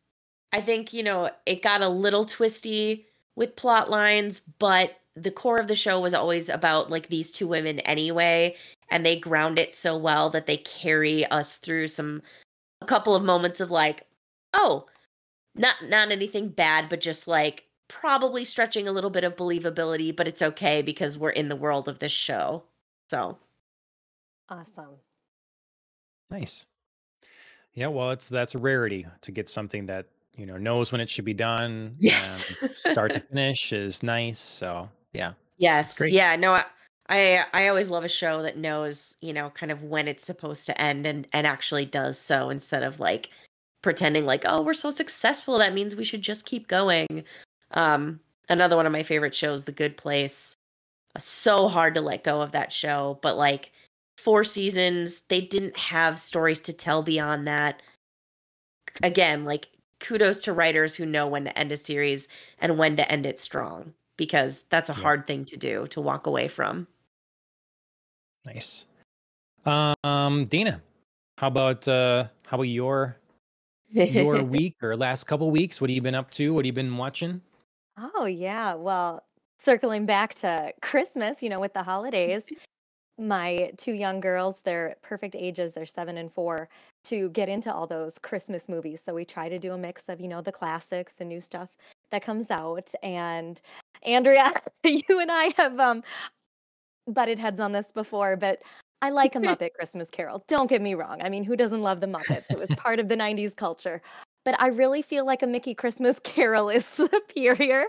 I 0.52 0.60
think, 0.62 0.92
you 0.92 1.02
know, 1.02 1.30
it 1.46 1.62
got 1.62 1.82
a 1.82 1.88
little 1.88 2.24
twisty 2.26 3.06
with 3.36 3.56
plot 3.56 3.90
lines, 3.90 4.40
but 4.40 5.00
the 5.16 5.30
core 5.32 5.58
of 5.58 5.68
the 5.68 5.76
show 5.76 6.00
was 6.00 6.14
always 6.14 6.48
about 6.48 6.90
like 6.90 7.08
these 7.08 7.32
two 7.32 7.48
women 7.48 7.80
anyway, 7.80 8.56
and 8.90 9.04
they 9.06 9.16
ground 9.16 9.58
it 9.58 9.74
so 9.74 9.96
well 9.96 10.30
that 10.30 10.46
they 10.46 10.58
carry 10.58 11.26
us 11.26 11.56
through 11.58 11.88
some 11.88 12.22
a 12.82 12.86
couple 12.86 13.14
of 13.16 13.24
moments 13.24 13.60
of 13.60 13.70
like, 13.70 14.06
oh, 14.54 14.86
not 15.56 15.76
not 15.84 16.12
anything 16.12 16.48
bad, 16.50 16.88
but 16.88 17.00
just 17.00 17.28
like 17.28 17.64
probably 17.88 18.44
stretching 18.44 18.88
a 18.88 18.92
little 18.92 19.10
bit 19.10 19.24
of 19.24 19.36
believability, 19.36 20.14
but 20.16 20.28
it's 20.28 20.42
okay 20.42 20.82
because 20.82 21.18
we're 21.18 21.30
in 21.30 21.48
the 21.48 21.56
world 21.56 21.88
of 21.88 22.00
this 22.00 22.12
show. 22.12 22.64
So 23.10 23.38
awesome. 24.48 24.96
Nice. 26.30 26.66
Yeah, 27.74 27.88
well, 27.88 28.10
it's 28.10 28.28
that's 28.28 28.54
a 28.54 28.58
rarity 28.58 29.06
to 29.20 29.32
get 29.32 29.48
something 29.48 29.86
that 29.86 30.06
you 30.36 30.46
know 30.46 30.56
knows 30.56 30.92
when 30.92 31.00
it 31.00 31.08
should 31.08 31.24
be 31.24 31.34
done. 31.34 31.96
Yes, 31.98 32.46
start 32.72 33.12
to 33.14 33.20
finish 33.20 33.72
is 33.72 34.02
nice. 34.02 34.38
So 34.38 34.88
yeah, 35.12 35.32
yes, 35.58 35.96
great. 35.96 36.12
Yeah, 36.12 36.36
no, 36.36 36.52
I, 36.52 36.64
I 37.08 37.44
I 37.52 37.68
always 37.68 37.90
love 37.90 38.04
a 38.04 38.08
show 38.08 38.42
that 38.42 38.56
knows 38.56 39.16
you 39.20 39.32
know 39.32 39.50
kind 39.50 39.72
of 39.72 39.82
when 39.82 40.06
it's 40.06 40.24
supposed 40.24 40.66
to 40.66 40.80
end 40.80 41.04
and 41.06 41.26
and 41.32 41.46
actually 41.46 41.84
does 41.84 42.18
so 42.18 42.48
instead 42.50 42.84
of 42.84 43.00
like 43.00 43.30
pretending 43.82 44.24
like 44.24 44.44
oh 44.46 44.62
we're 44.62 44.72
so 44.72 44.90
successful 44.90 45.58
that 45.58 45.74
means 45.74 45.94
we 45.94 46.04
should 46.04 46.22
just 46.22 46.46
keep 46.46 46.68
going. 46.68 47.24
Um, 47.72 48.20
another 48.48 48.76
one 48.76 48.86
of 48.86 48.92
my 48.92 49.02
favorite 49.02 49.34
shows, 49.34 49.64
The 49.64 49.72
Good 49.72 49.96
Place. 49.96 50.54
So 51.18 51.68
hard 51.68 51.94
to 51.94 52.00
let 52.00 52.24
go 52.24 52.40
of 52.40 52.52
that 52.52 52.72
show, 52.72 53.18
but 53.22 53.36
like 53.36 53.72
four 54.24 54.42
seasons. 54.42 55.20
They 55.28 55.42
didn't 55.42 55.76
have 55.76 56.18
stories 56.18 56.60
to 56.62 56.72
tell 56.72 57.02
beyond 57.02 57.46
that. 57.46 57.82
Again, 59.02 59.44
like 59.44 59.68
kudos 60.00 60.40
to 60.42 60.52
writers 60.52 60.94
who 60.94 61.04
know 61.04 61.26
when 61.26 61.44
to 61.44 61.58
end 61.58 61.70
a 61.72 61.76
series 61.76 62.26
and 62.58 62.78
when 62.78 62.96
to 62.96 63.10
end 63.12 63.26
it 63.26 63.38
strong 63.38 63.92
because 64.16 64.64
that's 64.70 64.88
a 64.88 64.94
yeah. 64.94 65.02
hard 65.02 65.26
thing 65.26 65.44
to 65.44 65.56
do 65.58 65.86
to 65.88 66.00
walk 66.00 66.26
away 66.26 66.48
from. 66.48 66.86
Nice. 68.46 68.86
Um 69.66 70.44
Dana, 70.44 70.80
how 71.38 71.48
about 71.48 71.86
uh 71.86 72.24
how 72.46 72.56
about 72.56 72.62
your 72.64 73.18
your 73.92 74.42
week 74.42 74.76
or 74.82 74.96
last 74.96 75.24
couple 75.24 75.50
weeks? 75.50 75.80
What 75.80 75.90
have 75.90 75.94
you 75.94 76.02
been 76.02 76.14
up 76.14 76.30
to? 76.32 76.54
What 76.54 76.64
have 76.64 76.66
you 76.66 76.72
been 76.72 76.96
watching? 76.96 77.42
Oh 77.98 78.24
yeah, 78.24 78.74
well, 78.74 79.22
circling 79.58 80.06
back 80.06 80.34
to 80.36 80.72
Christmas, 80.82 81.42
you 81.42 81.48
know, 81.48 81.60
with 81.60 81.74
the 81.74 81.82
holidays, 81.82 82.46
my 83.18 83.72
two 83.76 83.92
young 83.92 84.20
girls, 84.20 84.60
they're 84.60 84.96
perfect 85.02 85.36
ages, 85.36 85.72
they're 85.72 85.86
seven 85.86 86.18
and 86.18 86.32
four, 86.32 86.68
to 87.04 87.28
get 87.30 87.48
into 87.48 87.72
all 87.72 87.86
those 87.86 88.18
Christmas 88.18 88.68
movies. 88.68 89.02
So 89.04 89.14
we 89.14 89.24
try 89.24 89.48
to 89.48 89.58
do 89.58 89.72
a 89.72 89.78
mix 89.78 90.08
of, 90.08 90.20
you 90.20 90.28
know, 90.28 90.40
the 90.40 90.52
classics 90.52 91.16
and 91.20 91.28
new 91.28 91.40
stuff 91.40 91.68
that 92.10 92.22
comes 92.22 92.50
out. 92.50 92.92
And 93.02 93.60
Andrea, 94.02 94.52
you 94.84 95.20
and 95.20 95.30
I 95.30 95.52
have 95.56 95.78
um 95.78 96.02
butted 97.06 97.38
heads 97.38 97.60
on 97.60 97.72
this 97.72 97.92
before, 97.92 98.36
but 98.36 98.60
I 99.02 99.10
like 99.10 99.34
a 99.34 99.38
Muppet 99.38 99.72
Christmas 99.78 100.08
Carol. 100.10 100.42
Don't 100.48 100.68
get 100.68 100.80
me 100.80 100.94
wrong. 100.94 101.20
I 101.22 101.28
mean, 101.28 101.44
who 101.44 101.56
doesn't 101.56 101.82
love 101.82 102.00
the 102.00 102.06
Muppets? 102.06 102.50
It 102.50 102.58
was 102.58 102.70
part 102.76 102.98
of 102.98 103.08
the 103.08 103.16
90s 103.16 103.54
culture. 103.54 104.00
But 104.44 104.60
I 104.60 104.68
really 104.68 105.02
feel 105.02 105.26
like 105.26 105.42
a 105.42 105.46
Mickey 105.46 105.74
Christmas 105.74 106.18
Carol 106.22 106.68
is 106.68 106.86
superior. 106.86 107.84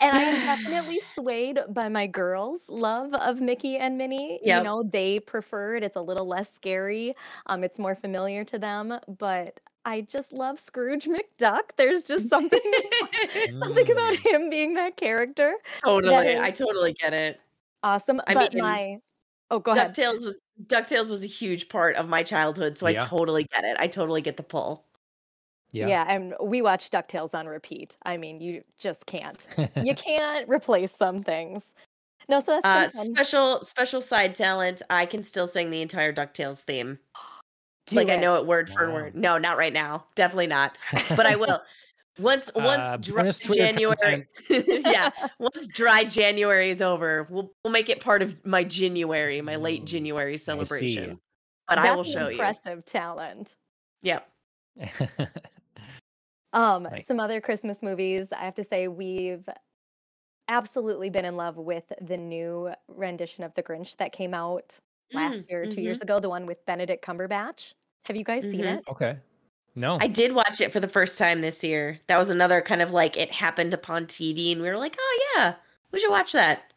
And 0.00 0.16
I 0.16 0.22
am 0.22 0.34
definitely 0.62 1.00
swayed 1.14 1.60
by 1.68 1.88
my 1.88 2.06
girls' 2.06 2.64
love 2.68 3.14
of 3.14 3.40
Mickey 3.40 3.76
and 3.76 3.96
Minnie. 3.98 4.40
Yep. 4.42 4.58
You 4.58 4.64
know, 4.64 4.82
they 4.82 5.20
prefer 5.20 5.76
it. 5.76 5.82
It's 5.82 5.96
a 5.96 6.02
little 6.02 6.26
less 6.26 6.52
scary. 6.52 7.14
Um, 7.46 7.64
it's 7.64 7.78
more 7.78 7.94
familiar 7.94 8.44
to 8.44 8.58
them. 8.58 8.98
But 9.18 9.60
I 9.84 10.02
just 10.02 10.32
love 10.32 10.58
Scrooge 10.58 11.04
McDuck. 11.40 11.70
There's 11.76 12.04
just 12.04 12.28
something 12.28 12.60
something 13.58 13.90
about 13.90 14.14
mm. 14.14 14.26
him 14.26 14.50
being 14.50 14.74
that 14.74 14.96
character. 14.96 15.54
Totally. 15.84 16.14
That 16.34 16.42
I 16.42 16.50
totally 16.50 16.94
get 16.94 17.12
it. 17.12 17.40
Awesome. 17.82 18.20
I 18.26 18.34
but 18.34 18.54
mean, 18.54 18.62
my 18.62 18.98
oh 19.50 19.58
go 19.58 19.72
ahead. 19.72 19.94
DuckTales 19.94 20.24
was 20.24 20.40
DuckTales 20.66 21.10
was 21.10 21.22
a 21.24 21.28
huge 21.28 21.68
part 21.68 21.96
of 21.96 22.08
my 22.08 22.22
childhood, 22.22 22.78
so 22.78 22.88
yeah. 22.88 23.02
I 23.02 23.06
totally 23.06 23.44
get 23.52 23.64
it. 23.64 23.76
I 23.78 23.86
totally 23.86 24.22
get 24.22 24.36
the 24.36 24.42
pull. 24.42 24.84
Yeah. 25.74 25.88
yeah, 25.88 26.04
and 26.08 26.34
we 26.40 26.62
watch 26.62 26.90
DuckTales 26.90 27.34
on 27.34 27.46
repeat. 27.46 27.96
I 28.04 28.16
mean, 28.16 28.40
you 28.40 28.62
just 28.78 29.06
can't. 29.06 29.46
you 29.82 29.94
can't 29.96 30.48
replace 30.48 30.94
some 30.94 31.22
things. 31.22 31.74
No, 32.28 32.40
so 32.40 32.60
that's 32.62 32.98
uh, 32.98 33.02
special 33.02 33.62
special 33.62 34.00
side 34.00 34.34
talent. 34.34 34.82
I 34.88 35.06
can 35.06 35.22
still 35.22 35.46
sing 35.46 35.70
the 35.70 35.82
entire 35.82 36.12
DuckTales 36.12 36.62
theme. 36.62 36.98
Do 37.86 37.96
like 37.96 38.08
it. 38.08 38.12
I 38.12 38.16
know 38.16 38.36
it 38.36 38.46
word 38.46 38.70
wow. 38.70 38.74
for 38.76 38.92
word. 38.92 39.14
No, 39.14 39.36
not 39.36 39.58
right 39.58 39.72
now. 39.72 40.06
Definitely 40.14 40.46
not. 40.46 40.78
But 41.16 41.26
I 41.26 41.36
will. 41.36 41.60
Once 42.18 42.50
once 42.54 42.80
uh, 42.80 42.96
dry 42.96 43.30
January, 43.30 44.26
yeah. 44.48 45.10
Once 45.40 45.66
dry 45.66 46.04
January 46.04 46.70
is 46.70 46.80
over, 46.80 47.26
we'll 47.28 47.52
we'll 47.62 47.72
make 47.72 47.88
it 47.88 48.00
part 48.00 48.22
of 48.22 48.36
my 48.46 48.62
January, 48.62 49.42
my 49.42 49.56
late 49.56 49.84
January 49.84 50.38
celebration. 50.38 51.18
But 51.68 51.76
That's 51.76 51.88
I 51.88 51.94
will 51.94 52.04
show 52.04 52.28
impressive 52.28 52.32
you 52.32 52.72
impressive 52.72 52.84
talent. 52.84 53.56
Yep. 54.02 54.28
Um, 56.54 56.84
Like, 56.84 57.04
some 57.04 57.20
other 57.20 57.40
Christmas 57.40 57.82
movies, 57.82 58.32
I 58.32 58.44
have 58.44 58.54
to 58.54 58.64
say 58.64 58.88
we've 58.88 59.46
absolutely 60.48 61.10
been 61.10 61.24
in 61.24 61.36
love 61.36 61.56
with 61.56 61.84
the 62.00 62.16
new 62.16 62.72
rendition 62.88 63.44
of 63.44 63.54
The 63.54 63.62
Grinch 63.62 63.96
that 63.96 64.12
came 64.12 64.34
out 64.34 64.78
last 65.12 65.42
Mm, 65.42 65.50
year, 65.50 65.66
2 65.66 65.80
years 65.82 65.98
mm-hmm. 65.98 66.04
ago, 66.04 66.20
the 66.20 66.28
one 66.28 66.46
with 66.46 66.64
Benedict 66.66 67.04
Cumberbatch. 67.04 67.74
Have 68.04 68.16
you 68.16 68.24
guys 68.24 68.42
seen 68.42 68.64
mm-hmm. 68.64 68.78
it? 68.78 68.84
okay. 68.88 69.18
No. 69.76 69.98
I 70.00 70.06
did 70.06 70.32
watch 70.34 70.60
it 70.60 70.72
for 70.72 70.78
the 70.80 70.88
first 70.88 71.18
time 71.18 71.40
this 71.40 71.64
year. 71.64 71.98
That 72.06 72.18
was 72.18 72.30
another 72.30 72.62
kind 72.62 72.80
of 72.82 72.92
like 72.92 73.16
it 73.16 73.32
happened 73.32 73.74
upon 73.74 74.06
TV, 74.06 74.52
and 74.52 74.62
we 74.62 74.68
were 74.68 74.76
like, 74.78 74.96
oh 74.98 75.20
yeah, 75.36 75.54
we 75.90 75.98
should 75.98 76.10
watch 76.10 76.32
that. 76.32 76.72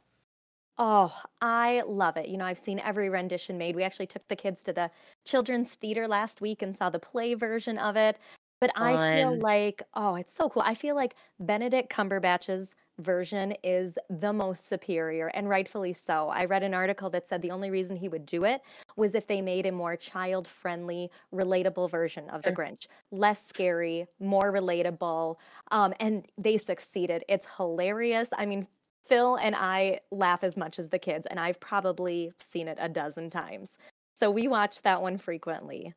Oh, 0.80 1.15
I 1.41 1.82
love 1.88 2.17
it. 2.17 2.28
You 2.28 2.38
know, 2.38 2.45
I've 2.45 2.59
seen 2.59 2.80
every 2.80 3.09
rendition 3.09 3.57
made. 3.57 3.75
We 3.75 3.84
actually 3.84 4.05
took 4.07 4.28
the 4.28 4.36
kids 4.36 4.61
to 4.63 4.73
the 4.73 4.91
children's 5.25 5.73
theater 5.73 6.07
last 6.07 6.39
week 6.39 6.61
and 6.61 6.75
saw 6.75 6.89
the 6.89 6.99
play 6.99 7.34
version 7.34 7.80
of 7.80 7.97
it. 7.97 8.17
But 8.59 8.71
I 8.75 9.15
feel 9.17 9.37
like, 9.37 9.83
oh, 9.93 10.15
it's 10.15 10.33
so 10.33 10.49
cool. 10.49 10.63
I 10.65 10.73
feel 10.73 10.95
like 10.95 11.15
Benedict 11.39 11.91
Cumberbatch's 11.91 12.73
version 12.99 13.53
is 13.63 13.99
the 14.09 14.33
most 14.33 14.67
superior, 14.67 15.27
and 15.27 15.47
rightfully 15.47 15.93
so. 15.93 16.29
I 16.29 16.45
read 16.45 16.63
an 16.63 16.73
article 16.73 17.11
that 17.11 17.27
said 17.27 17.43
the 17.43 17.51
only 17.51 17.69
reason 17.69 17.95
he 17.95 18.09
would 18.09 18.25
do 18.25 18.43
it 18.45 18.61
was 18.95 19.13
if 19.13 19.27
they 19.27 19.41
made 19.41 19.67
a 19.67 19.71
more 19.71 19.95
child 19.95 20.47
friendly, 20.47 21.11
relatable 21.31 21.91
version 21.91 22.27
of 22.29 22.41
The 22.41 22.51
Grinch. 22.51 22.87
Less 23.11 23.45
scary, 23.45 24.07
more 24.19 24.51
relatable. 24.51 25.35
Um, 25.69 25.93
and 25.99 26.25
they 26.39 26.57
succeeded. 26.57 27.23
It's 27.29 27.45
hilarious. 27.57 28.29
I 28.35 28.47
mean, 28.47 28.65
Phil 29.07 29.35
and 29.35 29.55
I 29.55 29.99
laugh 30.11 30.43
as 30.43 30.57
much 30.57 30.79
as 30.79 30.89
the 30.89 30.99
kids, 30.99 31.27
and 31.29 31.39
I've 31.39 31.59
probably 31.59 32.33
seen 32.39 32.67
it 32.67 32.77
a 32.81 32.89
dozen 32.89 33.29
times. 33.29 33.77
So 34.15 34.31
we 34.31 34.47
watch 34.47 34.81
that 34.81 35.03
one 35.03 35.19
frequently. 35.19 35.93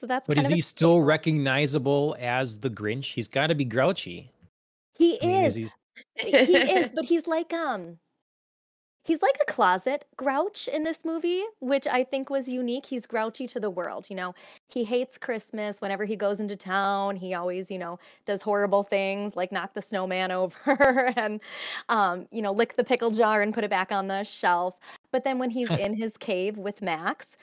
So 0.00 0.06
that's. 0.06 0.26
But 0.26 0.38
is 0.38 0.48
he 0.48 0.60
still 0.60 1.02
recognizable 1.02 2.16
as 2.18 2.58
the 2.58 2.70
Grinch? 2.70 3.12
He's 3.12 3.28
got 3.28 3.48
to 3.48 3.54
be 3.54 3.66
grouchy. 3.66 4.30
He 4.94 5.20
I 5.22 5.26
mean, 5.26 5.44
is. 5.44 5.56
is 5.58 5.76
he 6.16 6.36
is, 6.36 6.90
but 6.94 7.04
he's 7.04 7.26
like 7.26 7.52
um. 7.52 7.98
He's 9.02 9.22
like 9.22 9.38
a 9.40 9.50
closet 9.50 10.04
grouch 10.16 10.68
in 10.68 10.84
this 10.84 11.06
movie, 11.06 11.42
which 11.60 11.86
I 11.86 12.04
think 12.04 12.28
was 12.28 12.48
unique. 12.48 12.84
He's 12.84 13.06
grouchy 13.06 13.46
to 13.48 13.58
the 13.58 13.70
world. 13.70 14.08
You 14.10 14.16
know, 14.16 14.34
he 14.68 14.84
hates 14.84 15.16
Christmas. 15.16 15.80
Whenever 15.80 16.04
he 16.04 16.16
goes 16.16 16.38
into 16.38 16.54
town, 16.54 17.16
he 17.16 17.32
always, 17.32 17.70
you 17.70 17.78
know, 17.78 17.98
does 18.26 18.42
horrible 18.42 18.82
things 18.82 19.36
like 19.36 19.52
knock 19.52 19.72
the 19.72 19.80
snowman 19.80 20.30
over 20.32 21.12
and, 21.16 21.40
um, 21.88 22.26
you 22.30 22.42
know, 22.42 22.52
lick 22.52 22.76
the 22.76 22.84
pickle 22.84 23.10
jar 23.10 23.40
and 23.40 23.54
put 23.54 23.64
it 23.64 23.70
back 23.70 23.90
on 23.90 24.06
the 24.06 24.22
shelf. 24.22 24.78
But 25.12 25.24
then 25.24 25.38
when 25.38 25.50
he's 25.50 25.70
in 25.78 25.94
his 25.94 26.18
cave 26.18 26.58
with 26.58 26.82
Max, 26.82 27.38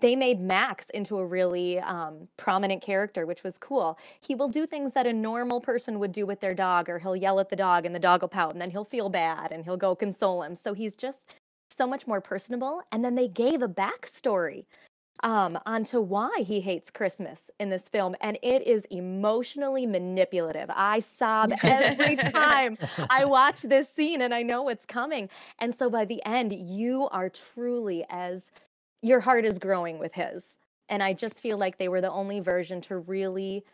they 0.00 0.16
made 0.16 0.40
Max 0.40 0.88
into 0.90 1.18
a 1.18 1.26
really 1.26 1.78
um, 1.80 2.28
prominent 2.36 2.82
character, 2.82 3.26
which 3.26 3.42
was 3.42 3.58
cool. 3.58 3.98
He 4.26 4.34
will 4.34 4.48
do 4.48 4.66
things 4.66 4.92
that 4.94 5.06
a 5.06 5.12
normal 5.12 5.60
person 5.60 5.98
would 5.98 6.12
do 6.12 6.24
with 6.26 6.40
their 6.40 6.54
dog, 6.54 6.88
or 6.88 6.98
he'll 6.98 7.16
yell 7.16 7.40
at 7.40 7.50
the 7.50 7.56
dog 7.56 7.84
and 7.84 7.94
the 7.94 8.00
dog 8.00 8.22
will 8.22 8.28
pout, 8.28 8.52
and 8.52 8.60
then 8.60 8.70
he'll 8.70 8.84
feel 8.84 9.08
bad 9.08 9.52
and 9.52 9.64
he'll 9.64 9.76
go 9.76 9.94
console 9.94 10.42
him. 10.42 10.56
So 10.56 10.72
he's 10.72 10.94
just 10.94 11.34
so 11.70 11.86
much 11.86 12.06
more 12.06 12.20
personable. 12.20 12.82
And 12.90 13.04
then 13.04 13.14
they 13.14 13.28
gave 13.28 13.60
a 13.60 13.68
backstory 13.68 14.64
um, 15.22 15.58
onto 15.66 16.00
why 16.00 16.44
he 16.46 16.60
hates 16.60 16.90
Christmas 16.90 17.50
in 17.58 17.70
this 17.70 17.88
film, 17.88 18.14
and 18.20 18.38
it 18.42 18.66
is 18.66 18.84
emotionally 18.90 19.86
manipulative. 19.86 20.70
I 20.74 20.98
sob 20.98 21.52
every 21.62 22.16
time 22.32 22.76
I 23.08 23.24
watch 23.24 23.62
this 23.62 23.88
scene, 23.88 24.22
and 24.22 24.34
I 24.34 24.42
know 24.42 24.62
what's 24.62 24.84
coming. 24.84 25.28
And 25.58 25.74
so 25.74 25.88
by 25.88 26.04
the 26.04 26.22
end, 26.26 26.52
you 26.52 27.08
are 27.12 27.30
truly 27.30 28.04
as 28.10 28.50
your 29.02 29.20
heart 29.20 29.44
is 29.44 29.58
growing 29.58 29.98
with 29.98 30.14
his. 30.14 30.58
And 30.88 31.02
I 31.02 31.12
just 31.12 31.40
feel 31.40 31.58
like 31.58 31.78
they 31.78 31.88
were 31.88 32.00
the 32.00 32.10
only 32.10 32.40
version 32.40 32.80
to 32.82 32.98
really 32.98 33.64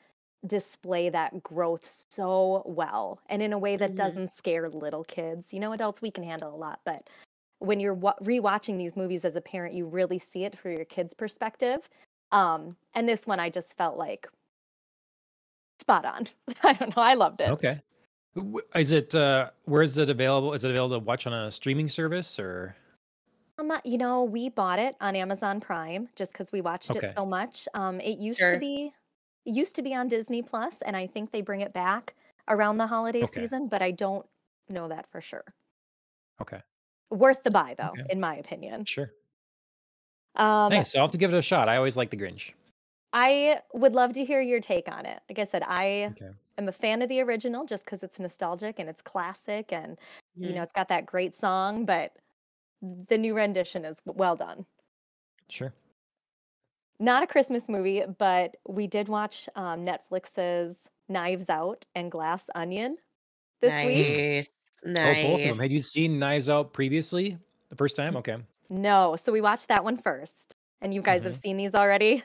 display 0.47 1.09
that 1.09 1.43
growth 1.43 2.05
so 2.11 2.63
well 2.67 3.21
and 3.29 3.43
in 3.43 3.53
a 3.53 3.59
way 3.59 3.77
that 3.77 3.91
mm-hmm. 3.91 3.97
doesn't 3.97 4.31
scare 4.31 4.69
little 4.69 5.05
kids. 5.05 5.53
You 5.53 5.61
know, 5.61 5.73
adults, 5.73 6.03
we 6.03 6.11
can 6.11 6.25
handle 6.25 6.55
a 6.55 6.57
lot, 6.57 6.81
but 6.85 7.09
when 7.59 7.79
you're 7.79 7.95
wa- 7.95 8.15
rewatching 8.23 8.77
these 8.77 8.97
movies 8.97 9.25
as 9.25 9.37
a 9.37 9.41
parent, 9.41 9.75
you 9.75 9.87
really 9.87 10.19
see 10.19 10.45
it 10.45 10.59
for 10.59 10.71
your 10.71 10.85
kid's 10.85 11.15
perspective. 11.15 11.89
Um, 12.33 12.77
and 12.95 13.09
this 13.09 13.27
one, 13.27 13.39
I 13.39 13.51
just 13.51 13.77
felt 13.77 13.97
like 13.97 14.27
spot 15.79 16.05
on. 16.05 16.27
I 16.65 16.73
don't 16.73 16.97
know. 16.97 17.03
I 17.03 17.15
loved 17.15 17.41
it. 17.41 17.51
Okay. 17.51 17.81
Is 18.75 18.93
it, 18.93 19.15
uh, 19.15 19.51
where 19.67 19.83
is 19.83 19.99
it 19.99 20.11
available? 20.11 20.55
Is 20.55 20.65
it 20.65 20.71
available 20.71 20.99
to 20.99 21.05
watch 21.05 21.27
on 21.27 21.35
a 21.35 21.51
streaming 21.51 21.89
service 21.89 22.39
or? 22.41 22.75
Um, 23.63 23.81
you 23.85 23.97
know, 23.99 24.25
we 24.25 24.49
bought 24.49 24.79
it 24.81 24.97
on 25.01 25.15
Amazon 25.15 25.61
Prime 25.61 26.09
just 26.17 26.33
because 26.33 26.51
we 26.51 26.61
watched 26.61 26.91
Okay. 26.91 27.13
it 27.13 27.13
so 27.17 27.25
much. 27.25 27.69
Um, 27.75 28.01
it 28.01 28.19
used 28.19 28.49
to 28.51 28.57
be 28.57 28.93
it 29.45 29.55
used 29.55 29.75
to 29.77 29.83
be 29.83 29.95
on 29.95 30.09
Disney 30.09 30.43
Plus, 30.43 30.83
and 30.83 30.97
I 30.97 31.07
think 31.07 31.31
they 31.31 31.43
bring 31.43 31.61
it 31.61 31.73
back 31.73 32.15
around 32.49 32.79
the 32.79 32.87
holiday 32.89 33.25
Okay. 33.25 33.27
season, 33.27 33.69
but 33.69 33.83
I 33.83 33.91
don't 33.93 34.27
know 34.69 34.89
that 34.89 35.07
for 35.11 35.21
sure. 35.21 35.45
Okay. 36.41 36.63
Worth 37.11 37.45
the 37.45 37.51
buy 37.53 37.75
though, 37.79 38.01
Okay. 38.01 38.09
in 38.09 38.19
my 38.19 38.35
opinion. 38.35 38.89
Sure. 38.89 39.13
Um, 40.35 40.71
Nice. 40.71 40.93
So 40.93 40.99
I'll 40.99 41.05
have 41.07 41.13
to 41.13 41.19
give 41.19 41.33
it 41.33 41.37
a 41.37 41.43
shot. 41.43 41.69
I 41.69 41.77
always 41.77 41.97
like 41.97 42.11
the 42.11 42.17
Grinch. 42.17 42.53
I 43.13 43.61
would 43.75 43.95
love 43.95 44.13
to 44.15 44.25
hear 44.25 44.41
your 44.41 44.61
take 44.61 44.89
on 44.89 45.07
it. 45.07 45.21
Like 45.29 45.39
I 45.39 45.45
said, 45.45 45.63
I 45.67 46.13
Okay. 46.13 46.33
am 46.59 46.69
a 46.69 46.73
fan 46.73 47.03
of 47.03 47.09
the 47.09 47.21
original 47.21 47.65
just 47.67 47.85
because 47.85 48.03
it's 48.03 48.19
nostalgic 48.19 48.79
and 48.79 48.89
it's 48.89 49.03
classic 49.03 49.73
and 49.73 49.99
you 50.41 50.53
know, 50.55 50.63
it's 50.63 50.73
got 50.73 50.89
that 50.89 51.07
great 51.07 51.35
song, 51.35 51.85
but 51.85 52.17
the 52.83 53.17
new 53.17 53.35
rendition 53.35 53.85
is 53.85 54.01
well 54.05 54.37
done. 54.37 54.67
Sure. 55.49 55.73
Not 56.99 57.23
a 57.23 57.27
Christmas 57.27 57.69
movie, 57.69 58.03
but 58.19 58.57
we 58.69 58.87
did 58.87 59.09
watch 59.09 59.49
um, 59.57 59.87
Netflix's 59.87 60.89
Knives 61.09 61.49
Out 61.49 61.85
and 61.95 62.11
Glass 62.11 62.49
Onion 62.55 62.97
this 63.61 63.73
nice. 63.73 63.87
week. 63.87 64.49
Nice. 64.85 65.19
Oh, 65.19 65.29
both 65.29 65.41
of 65.41 65.49
them. 65.49 65.59
Had 65.59 65.73
you 65.73 65.81
seen 65.81 66.19
Knives 66.19 66.49
Out 66.49 66.73
previously? 66.73 67.39
The 67.71 67.77
first 67.77 67.97
time? 67.97 68.17
Okay. 68.17 68.37
No. 68.69 69.17
So 69.17 69.33
we 69.33 69.41
watched 69.41 69.69
that 69.69 69.85
one 69.85 69.97
first. 69.97 70.57
And 70.81 70.93
you 70.93 71.01
guys 71.03 71.21
mm-hmm. 71.21 71.29
have 71.29 71.37
seen 71.37 71.57
these 71.57 71.75
already? 71.75 72.25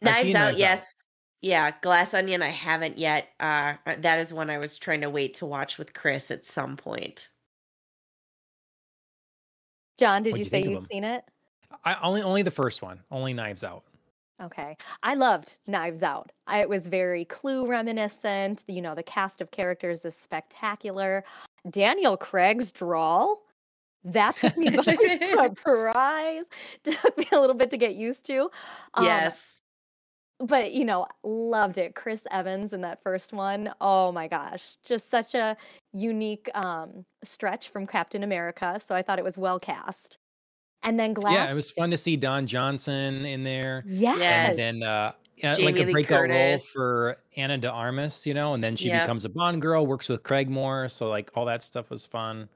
Knives 0.00 0.34
Out, 0.34 0.44
Knives 0.44 0.60
yes. 0.60 0.80
Out. 0.80 1.04
Yeah, 1.40 1.70
Glass 1.82 2.14
Onion, 2.14 2.42
I 2.42 2.48
haven't 2.48 2.98
yet. 2.98 3.28
Uh, 3.38 3.74
that 3.86 4.18
is 4.18 4.34
one 4.34 4.50
I 4.50 4.58
was 4.58 4.76
trying 4.76 5.02
to 5.02 5.10
wait 5.10 5.34
to 5.34 5.46
watch 5.46 5.78
with 5.78 5.94
Chris 5.94 6.32
at 6.32 6.44
some 6.44 6.76
point. 6.76 7.30
John, 9.98 10.22
did 10.22 10.32
What'd 10.32 10.46
you, 10.46 10.58
you 10.58 10.64
say 10.64 10.70
you've 10.70 10.86
seen 10.86 11.04
it? 11.04 11.24
I 11.84 11.96
only 12.02 12.22
only 12.22 12.42
the 12.42 12.50
first 12.50 12.82
one, 12.82 13.00
only 13.10 13.34
Knives 13.34 13.64
Out. 13.64 13.84
Okay. 14.40 14.76
I 15.02 15.14
loved 15.14 15.58
Knives 15.66 16.02
Out. 16.02 16.30
I, 16.46 16.60
it 16.60 16.68
was 16.68 16.86
very 16.86 17.24
clue 17.24 17.66
reminiscent. 17.66 18.62
You 18.68 18.80
know, 18.80 18.94
the 18.94 19.02
cast 19.02 19.40
of 19.40 19.50
characters 19.50 20.04
is 20.04 20.14
spectacular. 20.14 21.24
Daniel 21.68 22.16
Craig's 22.16 22.70
drawl, 22.70 23.42
that 24.04 24.36
took 24.36 24.56
me 24.56 24.70
by 24.70 24.82
surprise. 25.48 26.44
Took 26.84 27.18
me 27.18 27.26
a 27.32 27.40
little 27.40 27.56
bit 27.56 27.70
to 27.70 27.76
get 27.76 27.94
used 27.94 28.26
to. 28.26 28.50
Um, 28.94 29.04
yes. 29.04 29.62
But 30.40 30.72
you 30.72 30.84
know, 30.84 31.06
loved 31.24 31.78
it. 31.78 31.94
Chris 31.94 32.26
Evans 32.30 32.72
in 32.72 32.80
that 32.82 33.02
first 33.02 33.32
one. 33.32 33.72
Oh 33.80 34.12
my 34.12 34.28
gosh, 34.28 34.76
just 34.84 35.10
such 35.10 35.34
a 35.34 35.56
unique 35.92 36.48
um, 36.54 37.04
stretch 37.24 37.70
from 37.70 37.86
Captain 37.86 38.22
America. 38.22 38.78
So 38.84 38.94
I 38.94 39.02
thought 39.02 39.18
it 39.18 39.24
was 39.24 39.36
well 39.36 39.58
cast. 39.58 40.18
And 40.84 40.98
then 40.98 41.12
Glass. 41.12 41.34
Yeah, 41.34 41.50
it 41.50 41.54
was 41.54 41.72
fun 41.72 41.90
to 41.90 41.96
see 41.96 42.16
Don 42.16 42.46
Johnson 42.46 43.24
in 43.24 43.42
there. 43.42 43.82
Yes. 43.86 44.50
And 44.50 44.80
then 44.80 44.88
uh, 44.88 45.12
like 45.42 45.78
a 45.78 45.90
breakout 45.90 46.28
role 46.28 46.58
for 46.58 47.16
Ana 47.36 47.58
de 47.58 47.70
Armas, 47.70 48.26
you 48.26 48.34
know, 48.34 48.54
and 48.54 48.62
then 48.62 48.76
she 48.76 48.88
yep. 48.88 49.02
becomes 49.02 49.24
a 49.24 49.28
Bond 49.28 49.60
girl, 49.60 49.86
works 49.86 50.08
with 50.08 50.22
Craig 50.22 50.48
Moore, 50.48 50.88
so 50.88 51.08
like 51.08 51.30
all 51.34 51.44
that 51.46 51.62
stuff 51.62 51.90
was 51.90 52.06
fun. 52.06 52.48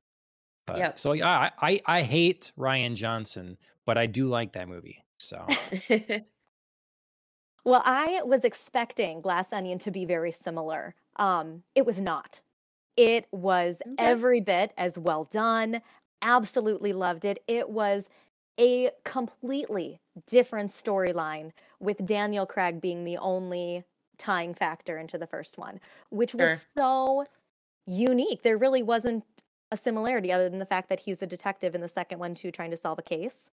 But, 0.66 0.78
yeah. 0.78 0.92
So 0.94 1.12
yeah, 1.12 1.28
I, 1.28 1.50
I 1.60 1.82
I 1.86 2.02
hate 2.02 2.52
Rian 2.56 2.94
Johnson, 2.94 3.56
but 3.86 3.98
I 3.98 4.06
do 4.06 4.28
like 4.28 4.52
that 4.52 4.68
movie. 4.68 5.02
So. 5.18 5.46
well, 7.64 7.82
I 7.84 8.22
was 8.24 8.44
expecting 8.44 9.20
Glass 9.20 9.52
Onion 9.52 9.78
to 9.80 9.90
be 9.90 10.04
very 10.04 10.32
similar. 10.32 10.94
Um, 11.16 11.62
it 11.74 11.86
was 11.86 12.00
not. 12.00 12.40
It 12.96 13.26
was 13.30 13.80
okay. 13.86 13.94
every 13.98 14.40
bit 14.40 14.72
as 14.76 14.98
well 14.98 15.24
done. 15.24 15.80
Absolutely 16.20 16.92
loved 16.92 17.24
it. 17.24 17.42
It 17.46 17.70
was 17.70 18.08
a 18.58 18.90
completely 19.04 20.00
different 20.26 20.70
storyline 20.70 21.52
with 21.80 22.04
Daniel 22.04 22.46
Craig 22.46 22.80
being 22.80 23.04
the 23.04 23.16
only 23.16 23.84
tying 24.18 24.54
factor 24.54 24.98
into 24.98 25.16
the 25.16 25.26
first 25.26 25.56
one, 25.56 25.80
which 26.10 26.34
was 26.34 26.50
sure. 26.50 26.60
so 26.76 27.26
unique. 27.86 28.42
There 28.42 28.58
really 28.58 28.82
wasn't 28.82 29.24
a 29.70 29.76
similarity 29.76 30.30
other 30.30 30.48
than 30.48 30.58
the 30.58 30.66
fact 30.66 30.88
that 30.90 31.00
he's 31.00 31.22
a 31.22 31.26
detective 31.26 31.74
in 31.74 31.80
the 31.80 31.88
second 31.88 32.18
one 32.18 32.34
too 32.34 32.50
trying 32.50 32.70
to 32.70 32.76
solve 32.76 32.98
a 32.98 33.02
case. 33.02 33.48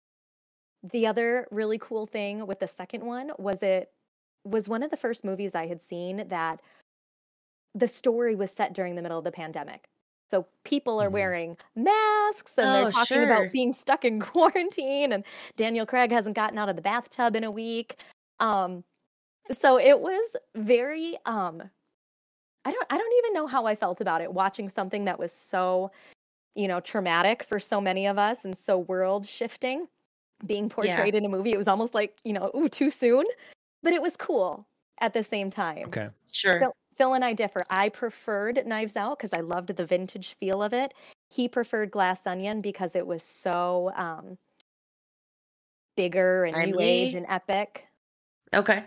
The 0.82 1.06
other 1.06 1.46
really 1.50 1.78
cool 1.78 2.06
thing 2.06 2.46
with 2.46 2.58
the 2.58 2.66
second 2.66 3.04
one 3.04 3.30
was 3.38 3.62
it 3.62 3.90
was 4.50 4.68
one 4.68 4.82
of 4.82 4.90
the 4.90 4.96
first 4.96 5.24
movies 5.24 5.54
I 5.54 5.66
had 5.66 5.80
seen 5.80 6.28
that 6.28 6.60
the 7.74 7.88
story 7.88 8.34
was 8.34 8.50
set 8.50 8.72
during 8.72 8.94
the 8.94 9.02
middle 9.02 9.18
of 9.18 9.24
the 9.24 9.32
pandemic. 9.32 9.88
So 10.30 10.46
people 10.64 11.00
are 11.00 11.06
mm-hmm. 11.06 11.14
wearing 11.14 11.56
masks 11.74 12.58
and 12.58 12.68
oh, 12.68 12.72
they're 12.72 12.90
talking 12.90 13.16
sure. 13.16 13.24
about 13.24 13.52
being 13.52 13.72
stuck 13.72 14.04
in 14.04 14.20
quarantine 14.20 15.12
and 15.12 15.24
Daniel 15.56 15.86
Craig 15.86 16.10
hasn't 16.10 16.36
gotten 16.36 16.58
out 16.58 16.68
of 16.68 16.76
the 16.76 16.82
bathtub 16.82 17.36
in 17.36 17.44
a 17.44 17.50
week. 17.50 17.96
Um 18.40 18.84
so 19.50 19.78
it 19.78 20.00
was 20.00 20.36
very 20.54 21.16
um 21.24 21.62
I 22.64 22.72
don't 22.72 22.86
I 22.90 22.98
don't 22.98 23.18
even 23.18 23.32
know 23.32 23.46
how 23.46 23.66
I 23.66 23.74
felt 23.74 24.00
about 24.00 24.20
it 24.20 24.32
watching 24.32 24.68
something 24.68 25.06
that 25.06 25.18
was 25.18 25.32
so 25.32 25.90
you 26.54 26.68
know 26.68 26.80
traumatic 26.80 27.42
for 27.42 27.58
so 27.58 27.80
many 27.80 28.06
of 28.06 28.18
us 28.18 28.44
and 28.44 28.56
so 28.56 28.78
world 28.78 29.26
shifting 29.26 29.88
being 30.46 30.68
portrayed 30.68 31.14
yeah. 31.14 31.18
in 31.18 31.24
a 31.24 31.28
movie. 31.28 31.52
It 31.52 31.58
was 31.58 31.68
almost 31.68 31.94
like, 31.94 32.18
you 32.24 32.32
know, 32.32 32.50
ooh, 32.56 32.68
too 32.68 32.90
soon, 32.90 33.24
but 33.82 33.92
it 33.92 34.02
was 34.02 34.16
cool 34.16 34.66
at 35.00 35.14
the 35.14 35.24
same 35.24 35.50
time. 35.50 35.86
Okay. 35.86 36.08
Sure. 36.32 36.60
So, 36.60 36.72
Phil 36.96 37.14
and 37.14 37.24
I 37.24 37.32
differ. 37.32 37.62
I 37.70 37.88
preferred 37.90 38.66
Knives 38.66 38.96
Out 38.96 39.18
because 39.18 39.32
I 39.32 39.40
loved 39.40 39.68
the 39.68 39.86
vintage 39.86 40.34
feel 40.40 40.62
of 40.62 40.72
it. 40.72 40.92
He 41.30 41.46
preferred 41.46 41.90
Glass 41.90 42.26
Onion 42.26 42.60
because 42.60 42.96
it 42.96 43.06
was 43.06 43.22
so 43.22 43.92
um, 43.94 44.36
bigger 45.96 46.44
and 46.44 46.56
Timely. 46.56 46.72
new 46.72 46.80
age 46.80 47.14
and 47.14 47.26
epic. 47.28 47.86
Okay. 48.54 48.84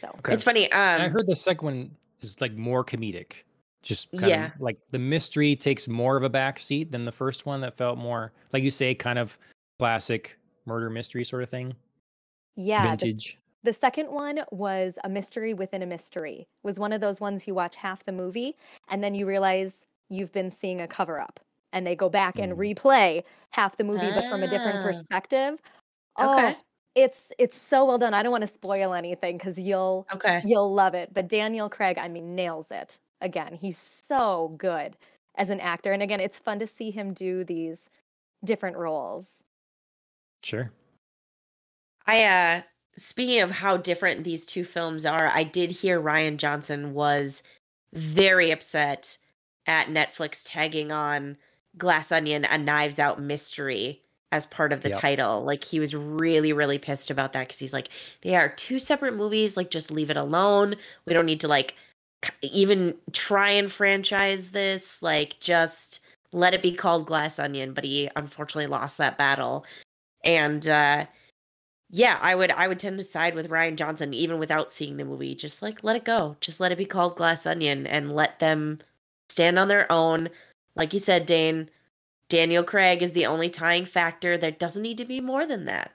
So 0.00 0.08
okay. 0.18 0.32
it's 0.32 0.44
funny. 0.44 0.70
Um, 0.72 1.02
I 1.02 1.08
heard 1.08 1.26
the 1.26 1.36
second 1.36 1.64
one 1.64 1.90
is 2.22 2.40
like 2.40 2.54
more 2.54 2.84
comedic. 2.84 3.42
Just 3.82 4.08
yeah, 4.12 4.46
of, 4.46 4.60
like 4.60 4.78
the 4.92 4.98
mystery 4.98 5.54
takes 5.54 5.86
more 5.86 6.16
of 6.16 6.22
a 6.22 6.30
backseat 6.30 6.90
than 6.90 7.04
the 7.04 7.12
first 7.12 7.44
one 7.44 7.60
that 7.60 7.76
felt 7.76 7.98
more 7.98 8.32
like 8.54 8.62
you 8.62 8.70
say, 8.70 8.94
kind 8.94 9.18
of 9.18 9.36
classic 9.78 10.38
murder 10.64 10.88
mystery 10.88 11.24
sort 11.24 11.42
of 11.42 11.50
thing. 11.50 11.74
Yeah, 12.56 12.84
vintage. 12.84 13.38
The 13.64 13.72
second 13.72 14.10
one 14.10 14.40
was 14.50 14.98
a 15.04 15.08
mystery 15.08 15.54
within 15.54 15.82
a 15.82 15.86
mystery. 15.86 16.40
It 16.40 16.66
was 16.66 16.78
one 16.78 16.92
of 16.92 17.00
those 17.00 17.18
ones 17.18 17.46
you 17.46 17.54
watch 17.54 17.76
half 17.76 18.04
the 18.04 18.12
movie 18.12 18.56
and 18.88 19.02
then 19.02 19.14
you 19.14 19.26
realize 19.26 19.86
you've 20.10 20.32
been 20.32 20.50
seeing 20.50 20.82
a 20.82 20.86
cover 20.86 21.18
up 21.18 21.40
and 21.72 21.86
they 21.86 21.96
go 21.96 22.10
back 22.10 22.38
and 22.38 22.52
mm. 22.52 22.74
replay 22.74 23.24
half 23.52 23.78
the 23.78 23.84
movie 23.84 24.10
but 24.14 24.28
from 24.28 24.42
a 24.42 24.48
different 24.48 24.80
ah. 24.80 24.82
perspective. 24.82 25.58
Okay. 26.20 26.54
Oh, 26.56 26.62
it's 26.94 27.32
it's 27.38 27.58
so 27.58 27.86
well 27.86 27.96
done. 27.96 28.12
I 28.12 28.22
don't 28.22 28.30
want 28.30 28.42
to 28.42 28.46
spoil 28.48 28.92
anything 28.92 29.38
cuz 29.38 29.58
you'll 29.58 30.06
okay. 30.14 30.42
you'll 30.44 30.72
love 30.72 30.94
it. 30.94 31.14
But 31.14 31.28
Daniel 31.28 31.70
Craig, 31.70 31.96
I 31.98 32.08
mean, 32.08 32.34
nails 32.34 32.70
it. 32.70 33.00
Again, 33.22 33.54
he's 33.54 33.78
so 33.78 34.54
good 34.58 34.96
as 35.36 35.48
an 35.48 35.58
actor 35.60 35.92
and 35.92 36.02
again, 36.02 36.20
it's 36.20 36.38
fun 36.38 36.58
to 36.58 36.66
see 36.66 36.90
him 36.90 37.14
do 37.14 37.44
these 37.44 37.88
different 38.44 38.76
roles. 38.76 39.42
Sure. 40.42 40.70
I 42.06 42.24
uh 42.24 42.62
speaking 42.96 43.40
of 43.40 43.50
how 43.50 43.76
different 43.76 44.24
these 44.24 44.46
two 44.46 44.64
films 44.64 45.04
are, 45.06 45.28
I 45.28 45.42
did 45.42 45.70
hear 45.70 46.00
Rian 46.00 46.36
Johnson 46.36 46.94
was 46.94 47.42
very 47.92 48.50
upset 48.50 49.18
at 49.66 49.88
Netflix 49.88 50.42
tagging 50.44 50.92
on 50.92 51.36
Glass 51.78 52.12
Onion 52.12 52.44
a 52.44 52.58
Knives 52.58 52.98
Out 52.98 53.20
mystery 53.20 54.02
as 54.32 54.46
part 54.46 54.72
of 54.72 54.82
the 54.82 54.90
yep. 54.90 55.00
title. 55.00 55.44
Like 55.44 55.64
he 55.64 55.80
was 55.80 55.94
really 55.94 56.52
really 56.52 56.78
pissed 56.78 57.10
about 57.10 57.32
that 57.32 57.48
cuz 57.48 57.58
he's 57.58 57.72
like 57.72 57.88
they 58.22 58.36
are 58.36 58.48
two 58.48 58.78
separate 58.78 59.14
movies, 59.14 59.56
like 59.56 59.70
just 59.70 59.90
leave 59.90 60.10
it 60.10 60.16
alone. 60.16 60.76
We 61.06 61.14
don't 61.14 61.26
need 61.26 61.40
to 61.40 61.48
like 61.48 61.74
even 62.42 62.96
try 63.12 63.50
and 63.50 63.70
franchise 63.70 64.50
this, 64.50 65.02
like 65.02 65.38
just 65.40 66.00
let 66.32 66.54
it 66.54 66.62
be 66.62 66.72
called 66.72 67.06
Glass 67.06 67.38
Onion, 67.38 67.72
but 67.74 67.84
he 67.84 68.10
unfortunately 68.16 68.66
lost 68.66 68.98
that 68.98 69.18
battle. 69.18 69.64
And 70.24 70.66
uh 70.68 71.06
yeah, 71.90 72.18
I 72.20 72.34
would 72.34 72.50
I 72.50 72.68
would 72.68 72.78
tend 72.78 72.98
to 72.98 73.04
side 73.04 73.34
with 73.34 73.50
Rian 73.50 73.76
Johnson 73.76 74.14
even 74.14 74.38
without 74.38 74.72
seeing 74.72 74.96
the 74.96 75.04
movie. 75.04 75.34
Just 75.34 75.62
like 75.62 75.84
let 75.84 75.96
it 75.96 76.04
go. 76.04 76.36
Just 76.40 76.60
let 76.60 76.72
it 76.72 76.78
be 76.78 76.84
called 76.84 77.16
Glass 77.16 77.46
Onion 77.46 77.86
and 77.86 78.14
let 78.14 78.38
them 78.38 78.78
stand 79.28 79.58
on 79.58 79.68
their 79.68 79.90
own. 79.90 80.28
Like 80.76 80.92
you 80.92 80.98
said, 80.98 81.26
Dane, 81.26 81.68
Daniel 82.28 82.64
Craig 82.64 83.02
is 83.02 83.12
the 83.12 83.26
only 83.26 83.48
tying 83.48 83.84
factor. 83.84 84.36
There 84.36 84.50
doesn't 84.50 84.82
need 84.82 84.98
to 84.98 85.04
be 85.04 85.20
more 85.20 85.46
than 85.46 85.66
that. 85.66 85.92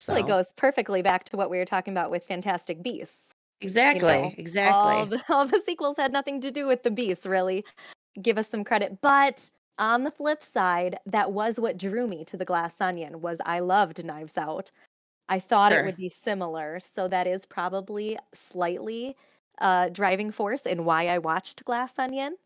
So 0.00 0.14
it 0.14 0.26
goes 0.26 0.52
perfectly 0.52 1.00
back 1.00 1.24
to 1.24 1.36
what 1.38 1.48
we 1.48 1.56
were 1.56 1.64
talking 1.64 1.94
about 1.94 2.10
with 2.10 2.24
Fantastic 2.24 2.82
Beasts. 2.82 3.32
Exactly. 3.62 4.12
You 4.12 4.22
know, 4.22 4.32
exactly. 4.36 4.72
All 4.74 5.06
the, 5.06 5.22
all 5.30 5.46
the 5.46 5.62
sequels 5.64 5.96
had 5.96 6.12
nothing 6.12 6.42
to 6.42 6.50
do 6.50 6.66
with 6.66 6.82
the 6.82 6.90
beasts, 6.90 7.24
really. 7.24 7.64
Give 8.20 8.36
us 8.36 8.48
some 8.48 8.64
credit. 8.64 9.00
But 9.00 9.48
on 9.78 10.04
the 10.04 10.10
flip 10.10 10.42
side, 10.42 10.98
that 11.06 11.32
was 11.32 11.58
what 11.58 11.78
drew 11.78 12.06
me 12.06 12.24
to 12.26 12.36
the 12.36 12.44
Glass 12.44 12.80
Onion 12.80 13.20
was 13.20 13.38
I 13.44 13.60
loved 13.60 14.04
Knives 14.04 14.38
Out. 14.38 14.70
I 15.28 15.38
thought 15.38 15.72
sure. 15.72 15.80
it 15.80 15.86
would 15.86 15.96
be 15.96 16.08
similar, 16.08 16.78
so 16.80 17.08
that 17.08 17.26
is 17.26 17.46
probably 17.46 18.18
slightly 18.34 19.16
uh, 19.60 19.88
driving 19.88 20.30
force 20.30 20.66
in 20.66 20.84
why 20.84 21.08
I 21.08 21.18
watched 21.18 21.64
Glass 21.64 21.98
Onion 21.98 22.36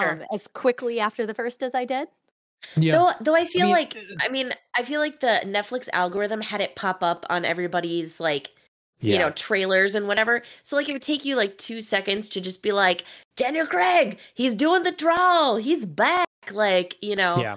sure. 0.00 0.12
um, 0.12 0.24
as 0.32 0.46
quickly 0.46 0.98
after 0.98 1.26
the 1.26 1.34
first 1.34 1.62
as 1.62 1.74
I 1.74 1.84
did. 1.84 2.08
Yeah. 2.76 2.92
Though, 2.92 3.12
though 3.20 3.34
I 3.34 3.46
feel 3.46 3.62
I 3.62 3.66
mean, 3.66 3.74
like, 3.74 3.96
I 4.20 4.28
mean, 4.28 4.54
I 4.76 4.82
feel 4.84 5.00
like 5.00 5.20
the 5.20 5.40
Netflix 5.44 5.88
algorithm 5.92 6.40
had 6.40 6.60
it 6.60 6.76
pop 6.76 7.02
up 7.02 7.26
on 7.28 7.44
everybody's 7.44 8.20
like 8.20 8.52
yeah. 9.02 9.14
you 9.14 9.18
know, 9.18 9.30
trailers 9.30 9.94
and 9.94 10.06
whatever. 10.06 10.42
So 10.62 10.76
like 10.76 10.88
it 10.88 10.92
would 10.92 11.02
take 11.02 11.24
you 11.24 11.36
like 11.36 11.58
two 11.58 11.80
seconds 11.80 12.28
to 12.30 12.40
just 12.40 12.62
be 12.62 12.72
like, 12.72 13.04
Daniel 13.36 13.66
Craig, 13.66 14.18
he's 14.34 14.54
doing 14.54 14.84
the 14.84 14.92
draw, 14.92 15.56
he's 15.56 15.84
back. 15.84 16.26
Like, 16.50 16.96
you 17.00 17.16
know. 17.16 17.40
Yeah. 17.40 17.56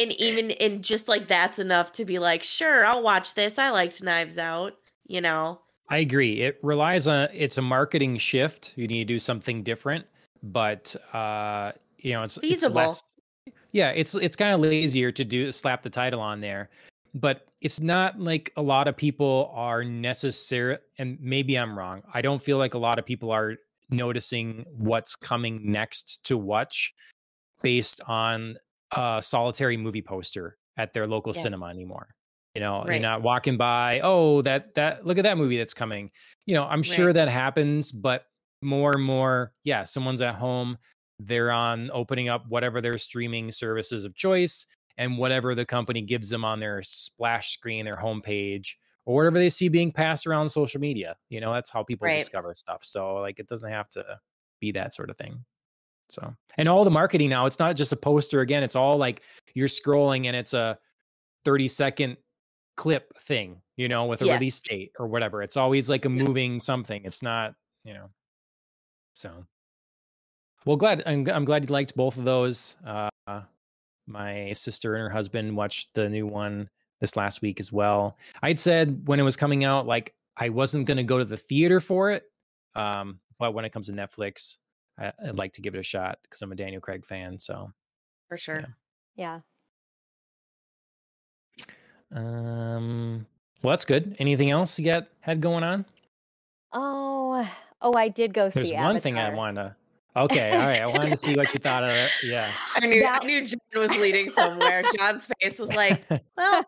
And 0.00 0.12
even 0.12 0.52
and 0.52 0.84
just 0.84 1.08
like 1.08 1.26
that's 1.26 1.58
enough 1.58 1.90
to 1.92 2.04
be 2.04 2.20
like, 2.20 2.44
sure, 2.44 2.86
I'll 2.86 3.02
watch 3.02 3.34
this. 3.34 3.58
I 3.58 3.70
liked 3.70 4.00
Knives 4.00 4.38
Out, 4.38 4.74
you 5.06 5.20
know. 5.20 5.60
I 5.90 5.98
agree. 5.98 6.42
It 6.42 6.60
relies 6.62 7.08
on 7.08 7.28
it's 7.32 7.58
a 7.58 7.62
marketing 7.62 8.16
shift. 8.16 8.74
You 8.76 8.86
need 8.86 9.08
to 9.08 9.14
do 9.14 9.18
something 9.18 9.64
different, 9.64 10.06
but 10.44 10.94
uh, 11.12 11.72
you 11.98 12.12
know, 12.12 12.22
it's 12.22 12.38
feasible. 12.38 12.78
It's 12.78 13.02
less, 13.46 13.54
yeah, 13.72 13.90
it's 13.90 14.14
it's 14.14 14.36
kind 14.36 14.54
of 14.54 14.60
lazier 14.60 15.10
to 15.10 15.24
do 15.24 15.50
slap 15.50 15.82
the 15.82 15.90
title 15.90 16.20
on 16.20 16.40
there 16.40 16.70
but 17.14 17.46
it's 17.60 17.80
not 17.80 18.18
like 18.20 18.52
a 18.56 18.62
lot 18.62 18.88
of 18.88 18.96
people 18.96 19.50
are 19.54 19.84
necessary 19.84 20.78
and 20.98 21.18
maybe 21.20 21.56
i'm 21.56 21.78
wrong 21.78 22.02
i 22.14 22.20
don't 22.20 22.42
feel 22.42 22.58
like 22.58 22.74
a 22.74 22.78
lot 22.78 22.98
of 22.98 23.06
people 23.06 23.30
are 23.30 23.56
noticing 23.90 24.64
what's 24.76 25.16
coming 25.16 25.60
next 25.64 26.22
to 26.24 26.36
watch 26.36 26.94
based 27.62 28.00
on 28.06 28.56
a 28.96 29.20
solitary 29.22 29.76
movie 29.76 30.02
poster 30.02 30.56
at 30.76 30.92
their 30.92 31.06
local 31.06 31.32
yeah. 31.34 31.42
cinema 31.42 31.66
anymore 31.66 32.08
you 32.54 32.60
know 32.60 32.78
right. 32.78 32.92
you're 32.92 33.00
not 33.00 33.22
walking 33.22 33.56
by 33.56 34.00
oh 34.02 34.40
that 34.42 34.74
that 34.74 35.04
look 35.04 35.18
at 35.18 35.24
that 35.24 35.36
movie 35.36 35.58
that's 35.58 35.74
coming 35.74 36.10
you 36.46 36.54
know 36.54 36.64
i'm 36.64 36.82
sure 36.82 37.06
right. 37.06 37.14
that 37.14 37.28
happens 37.28 37.92
but 37.92 38.24
more 38.62 38.92
and 38.94 39.04
more 39.04 39.52
yeah 39.64 39.84
someone's 39.84 40.22
at 40.22 40.34
home 40.34 40.76
they're 41.20 41.50
on 41.50 41.90
opening 41.92 42.28
up 42.28 42.44
whatever 42.48 42.80
their 42.80 42.96
streaming 42.96 43.50
services 43.50 44.04
of 44.04 44.14
choice 44.14 44.66
and 44.98 45.16
whatever 45.16 45.54
the 45.54 45.64
company 45.64 46.02
gives 46.02 46.28
them 46.28 46.44
on 46.44 46.60
their 46.60 46.82
splash 46.82 47.50
screen, 47.52 47.84
their 47.84 47.96
homepage, 47.96 48.74
or 49.06 49.14
whatever 49.14 49.38
they 49.38 49.48
see 49.48 49.68
being 49.68 49.92
passed 49.92 50.26
around 50.26 50.48
social 50.48 50.80
media. 50.80 51.16
You 51.30 51.40
know, 51.40 51.52
that's 51.52 51.70
how 51.70 51.82
people 51.82 52.06
right. 52.06 52.18
discover 52.18 52.52
stuff. 52.54 52.84
So 52.84 53.14
like 53.14 53.38
it 53.38 53.46
doesn't 53.48 53.70
have 53.70 53.88
to 53.90 54.04
be 54.60 54.72
that 54.72 54.94
sort 54.94 55.08
of 55.08 55.16
thing. 55.16 55.44
So, 56.08 56.34
and 56.56 56.68
all 56.68 56.84
the 56.84 56.90
marketing 56.90 57.30
now, 57.30 57.46
it's 57.46 57.58
not 57.58 57.76
just 57.76 57.92
a 57.92 57.96
poster 57.96 58.40
again, 58.40 58.62
it's 58.62 58.76
all 58.76 58.96
like 58.96 59.22
you're 59.54 59.68
scrolling 59.68 60.26
and 60.26 60.34
it's 60.34 60.54
a 60.54 60.78
30 61.44 61.68
second 61.68 62.16
clip 62.76 63.16
thing, 63.18 63.60
you 63.76 63.88
know, 63.88 64.06
with 64.06 64.22
a 64.22 64.26
yes. 64.26 64.34
release 64.34 64.60
date 64.60 64.92
or 64.98 65.06
whatever. 65.06 65.42
It's 65.42 65.56
always 65.56 65.90
like 65.90 66.04
a 66.04 66.08
moving 66.08 66.60
something. 66.60 67.02
It's 67.04 67.22
not, 67.22 67.54
you 67.84 67.94
know. 67.94 68.10
So, 69.14 69.30
well, 70.64 70.76
glad 70.76 71.02
I'm 71.06 71.26
I'm 71.28 71.44
glad 71.44 71.68
you 71.68 71.72
liked 71.72 71.96
both 71.96 72.16
of 72.16 72.24
those. 72.24 72.76
Uh, 72.86 73.08
my 74.08 74.52
sister 74.52 74.94
and 74.94 75.02
her 75.02 75.10
husband 75.10 75.56
watched 75.56 75.94
the 75.94 76.08
new 76.08 76.26
one 76.26 76.68
this 77.00 77.16
last 77.16 77.42
week 77.42 77.60
as 77.60 77.70
well. 77.70 78.16
I'd 78.42 78.58
said 78.58 79.06
when 79.06 79.20
it 79.20 79.22
was 79.22 79.36
coming 79.36 79.64
out, 79.64 79.86
like 79.86 80.14
I 80.36 80.48
wasn't 80.48 80.86
going 80.86 80.96
to 80.96 81.04
go 81.04 81.18
to 81.18 81.24
the 81.24 81.36
theater 81.36 81.78
for 81.80 82.10
it, 82.10 82.24
um, 82.74 83.20
but 83.38 83.54
when 83.54 83.64
it 83.64 83.72
comes 83.72 83.86
to 83.86 83.92
Netflix, 83.92 84.56
I, 84.98 85.12
would 85.26 85.38
like 85.38 85.52
to 85.54 85.60
give 85.60 85.74
it 85.74 85.78
a 85.78 85.82
shot 85.82 86.18
because 86.22 86.42
I'm 86.42 86.52
a 86.52 86.56
Daniel 86.56 86.80
Craig 86.80 87.04
fan. 87.06 87.38
So, 87.38 87.72
for 88.28 88.36
sure, 88.36 88.64
yeah. 89.16 89.40
yeah. 91.56 92.76
Um. 92.76 93.26
Well, 93.62 93.72
that's 93.72 93.84
good. 93.84 94.16
Anything 94.18 94.50
else 94.50 94.78
you 94.78 94.84
got 94.84 95.08
had 95.20 95.40
going 95.40 95.64
on? 95.64 95.84
Oh, 96.72 97.48
oh, 97.80 97.94
I 97.94 98.08
did 98.08 98.32
go 98.32 98.48
There's 98.48 98.68
see. 98.68 98.74
There's 98.74 98.84
one 98.84 98.96
Avatar. 98.96 99.00
thing 99.00 99.18
I 99.18 99.34
want 99.34 99.56
to 99.56 99.74
Okay, 100.18 100.50
all 100.52 100.58
right. 100.58 100.80
I 100.80 100.86
wanted 100.86 101.10
to 101.10 101.16
see 101.16 101.36
what 101.36 101.52
you 101.54 101.60
thought 101.60 101.84
of 101.84 101.90
it. 101.90 102.10
Yeah. 102.24 102.50
I 102.74 102.86
knew 102.86 103.02
that... 103.02 103.22
I 103.22 103.26
knew 103.26 103.46
John 103.46 103.60
was 103.76 103.96
leading 103.98 104.30
somewhere. 104.30 104.82
John's 104.96 105.28
face 105.40 105.60
was 105.60 105.72
like, 105.74 106.02
well, 106.36 106.64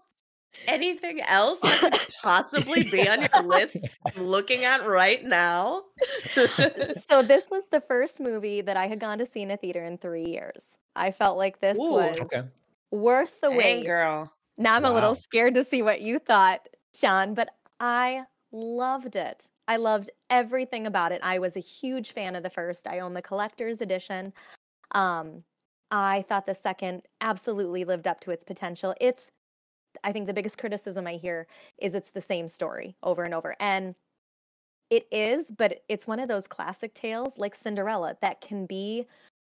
anything 0.67 1.21
else 1.23 1.61
that 1.61 1.81
could 1.81 2.15
possibly 2.23 2.85
be 2.85 3.09
on 3.09 3.21
your 3.21 3.43
list 3.43 3.77
I'm 4.07 4.25
looking 4.25 4.65
at 4.65 4.87
right 4.87 5.25
now? 5.25 5.85
so 6.35 7.23
this 7.23 7.51
was 7.51 7.65
the 7.71 7.83
first 7.87 8.21
movie 8.21 8.61
that 8.61 8.77
I 8.77 8.87
had 8.87 9.01
gone 9.01 9.19
to 9.19 9.27
see 9.27 9.43
in 9.43 9.51
a 9.51 9.57
theater 9.57 9.85
in 9.85 9.99
three 9.99 10.27
years. 10.27 10.79
I 10.97 11.11
felt 11.11 11.37
like 11.39 11.61
this 11.61 11.79
Ooh, 11.79 11.93
was 11.93 12.19
okay. 12.19 12.43
worth 12.91 13.41
the 13.41 13.49
Dang, 13.49 13.59
wait. 13.59 13.87
girl. 13.87 14.33
Now 14.59 14.75
I'm 14.75 14.83
wow. 14.83 14.93
a 14.93 14.95
little 14.95 15.15
scared 15.15 15.55
to 15.55 15.65
see 15.65 15.83
what 15.83 16.01
you 16.01 16.19
thought, 16.19 16.69
Sean, 16.95 17.35
but 17.35 17.49
I 17.79 18.25
loved 18.53 19.17
it. 19.17 19.49
I 19.69 19.77
loved 19.77 20.11
everything 20.29 20.87
about 20.87 21.13
it. 21.13 21.21
I 21.23 21.39
was 21.39 21.57
a 21.57 21.61
huge 21.61 22.13
fan 22.13 22.35
of 22.35 22.43
the 22.43 22.51
first. 22.51 22.87
I 22.87 22.99
own 22.99 23.15
the 23.15 23.23
collector's 23.23 23.81
edition. 23.81 24.33
Um, 24.93 25.45
I 25.91 26.25
thought 26.29 26.47
the 26.47 26.55
second 26.55 27.03
absolutely 27.21 27.85
lived 27.85 28.07
up 28.07 28.21
to 28.23 28.31
its 28.31 28.45
potential. 28.45 28.95
It's, 29.01 29.31
I 30.05 30.13
think, 30.13 30.27
the 30.27 30.35
biggest 30.35 30.59
criticism 30.59 31.07
I 31.07 31.15
hear 31.15 31.47
is 31.79 31.95
it's 31.95 32.11
the 32.11 32.21
same 32.21 32.49
story 32.49 32.97
over 33.03 33.25
and 33.25 33.35
over. 33.35 33.57
And 33.61 33.95
it 34.91 35.07
is, 35.13 35.53
but 35.57 35.83
it's 35.89 36.07
one 36.07 36.21
of 36.21 36.29
those 36.29 36.47
classic 36.47 36.95
tales 36.95 37.39
like 37.39 37.55
Cinderella 37.55 38.17
that 38.21 38.41
can 38.41 38.67
be 38.67 39.07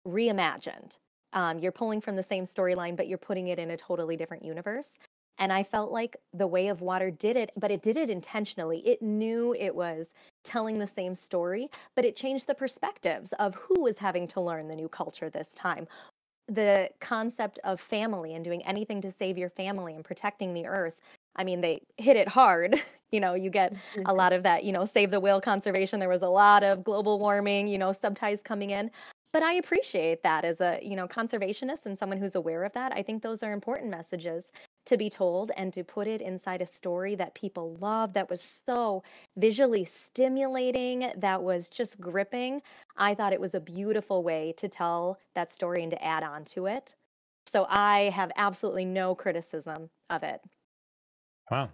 reimagined. 0.07 0.99
Um, 1.33 1.59
you're 1.59 1.73
pulling 1.73 2.01
from 2.01 2.17
the 2.17 2.23
same 2.23 2.45
storyline, 2.45 2.97
but 2.97 3.09
you're 3.09 3.19
putting 3.19 3.49
it 3.49 3.59
in 3.59 3.71
a 3.71 3.77
totally 3.77 4.17
different 4.17 4.45
universe. 4.45 4.99
And 5.39 5.53
I 5.53 5.63
felt 5.63 5.91
like 5.91 6.19
the 6.35 6.47
Way 6.47 6.69
of 6.69 6.83
Water 6.83 7.11
did 7.11 7.37
it, 7.37 7.51
but 7.57 7.71
it 7.71 7.81
did 7.81 7.97
it 7.97 8.11
intentionally. 8.11 8.87
It 8.87 9.01
knew 9.01 9.55
it 9.59 9.75
was 9.75 10.13
telling 10.45 10.79
the 10.79 10.87
same 10.87 11.15
story, 11.15 11.71
but 11.97 12.05
it 12.05 12.15
changed 12.15 12.47
the 12.47 12.55
perspectives 12.55 13.33
of 13.39 13.55
who 13.55 13.81
was 13.81 13.97
having 13.97 14.29
to 14.29 14.41
learn 14.43 14.69
the 14.69 14.77
new 14.77 14.89
culture 14.89 15.31
this 15.31 15.55
time. 15.55 15.89
The 16.53 16.91
concept 17.01 17.59
of 17.65 17.81
family 17.81 18.35
and 18.35 18.45
doing 18.45 18.65
anything 18.67 19.01
to 19.03 19.11
save 19.11 19.39
your 19.39 19.51
family 19.51 19.95
and 19.95 20.05
protecting 20.05 20.53
the 20.53 20.67
earth. 20.67 21.01
I 21.37 21.45
mean, 21.45 21.61
they 21.61 21.83
hit 21.97 22.17
it 22.17 22.29
hard. 22.29 22.77
you 23.13 23.21
know, 23.21 23.35
you 23.35 23.51
get 23.51 23.73
a 23.73 23.99
mm-hmm. 23.99 24.17
lot 24.17 24.33
of 24.33 24.43
that, 24.43 24.65
you 24.65 24.73
know, 24.73 24.85
save 24.85 25.11
the 25.11 25.21
whale 25.21 25.41
conservation. 25.41 26.01
There 26.01 26.09
was 26.09 26.23
a 26.23 26.29
lot 26.29 26.63
of 26.63 26.85
global 26.85 27.19
warming, 27.19 27.69
you 27.69 27.79
know, 27.79 27.93
subties 27.93 28.43
coming 28.43 28.71
in 28.71 28.91
but 29.33 29.43
I 29.43 29.55
appreciate 29.55 30.23
that 30.23 30.45
as 30.45 30.61
a 30.61 30.81
you 30.83 30.97
know 30.97 31.07
conservationist 31.07 31.87
and 31.87 31.97
someone 31.97 32.19
who's 32.19 32.35
aware 32.35 32.65
of 32.65 32.73
that. 32.73 32.93
I 32.93 33.03
think 33.03 33.23
those 33.23 33.43
are 33.43 33.53
important 33.53 33.91
messages 33.91 34.51
to 34.91 34.97
be 34.97 35.11
told 35.11 35.51
and 35.57 35.73
to 35.73 35.83
put 35.83 36.07
it 36.07 36.21
inside 36.21 36.61
a 36.61 36.67
story 36.67 37.15
that 37.15 37.35
people 37.35 37.77
love 37.81 38.13
that 38.13 38.29
was 38.29 38.61
so 38.67 39.03
visually 39.37 39.85
stimulating 39.85 41.11
that 41.17 41.43
was 41.43 41.69
just 41.69 42.01
gripping 42.01 42.61
i 42.97 43.15
thought 43.15 43.33
it 43.33 43.41
was 43.41 43.55
a 43.55 43.61
beautiful 43.61 44.23
way 44.23 44.53
to 44.57 44.69
tell 44.69 45.19
that 45.35 45.51
story 45.51 45.83
and 45.83 45.91
to 45.91 46.05
add 46.05 46.23
on 46.23 46.45
to 46.45 46.67
it. 46.67 46.95
So 47.47 47.67
i 47.69 48.11
have 48.15 48.31
absolutely 48.37 48.85
no 48.85 49.15
criticism 49.15 49.91
of 50.11 50.23
it. 50.23 50.41
Wow. 51.51 51.71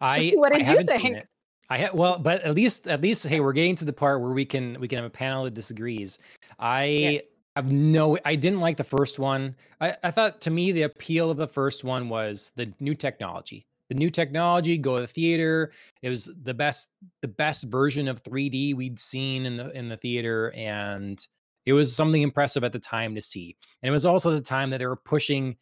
I 0.00 0.32
what 0.34 0.52
did 0.52 0.66
I 0.66 0.72
you 0.72 0.84
think? 0.84 1.24
I 1.70 1.78
ha- 1.78 1.90
well, 1.94 2.18
but 2.18 2.42
at 2.42 2.54
least 2.54 2.88
at 2.88 3.00
least 3.00 3.26
hey, 3.26 3.40
we're 3.40 3.52
getting 3.52 3.76
to 3.76 3.84
the 3.84 3.92
part 3.92 4.20
where 4.20 4.32
we 4.32 4.44
can 4.44 4.78
we 4.80 4.88
can 4.88 4.98
have 4.98 5.06
a 5.06 5.10
panel 5.10 5.44
that 5.44 5.54
disagrees. 5.54 6.18
I 6.58 6.84
yeah. 6.84 7.20
I've 7.54 7.72
no, 7.72 8.18
I 8.24 8.34
didn't 8.34 8.60
like 8.60 8.76
the 8.76 8.84
first 8.84 9.18
one. 9.18 9.54
I, 9.80 9.96
I 10.02 10.10
thought 10.10 10.40
to 10.42 10.50
me 10.50 10.72
the 10.72 10.82
appeal 10.82 11.30
of 11.30 11.36
the 11.36 11.46
first 11.46 11.84
one 11.84 12.08
was 12.08 12.50
the 12.56 12.72
new 12.80 12.94
technology. 12.94 13.66
The 13.88 13.98
new 13.98 14.08
technology, 14.08 14.78
go 14.78 14.96
to 14.96 15.02
the 15.02 15.06
theater. 15.06 15.72
It 16.00 16.08
was 16.08 16.30
the 16.42 16.54
best, 16.54 16.88
the 17.20 17.28
best 17.28 17.64
version 17.64 18.08
of 18.08 18.22
3D 18.22 18.74
we'd 18.74 18.98
seen 18.98 19.44
in 19.44 19.58
the 19.58 19.70
in 19.76 19.90
the 19.90 19.98
theater, 19.98 20.50
and 20.56 21.24
it 21.66 21.74
was 21.74 21.94
something 21.94 22.22
impressive 22.22 22.64
at 22.64 22.72
the 22.72 22.78
time 22.78 23.14
to 23.14 23.20
see. 23.20 23.54
And 23.82 23.88
it 23.88 23.92
was 23.92 24.06
also 24.06 24.30
the 24.30 24.40
time 24.40 24.70
that 24.70 24.78
they 24.78 24.86
were 24.86 24.96
pushing. 24.96 25.56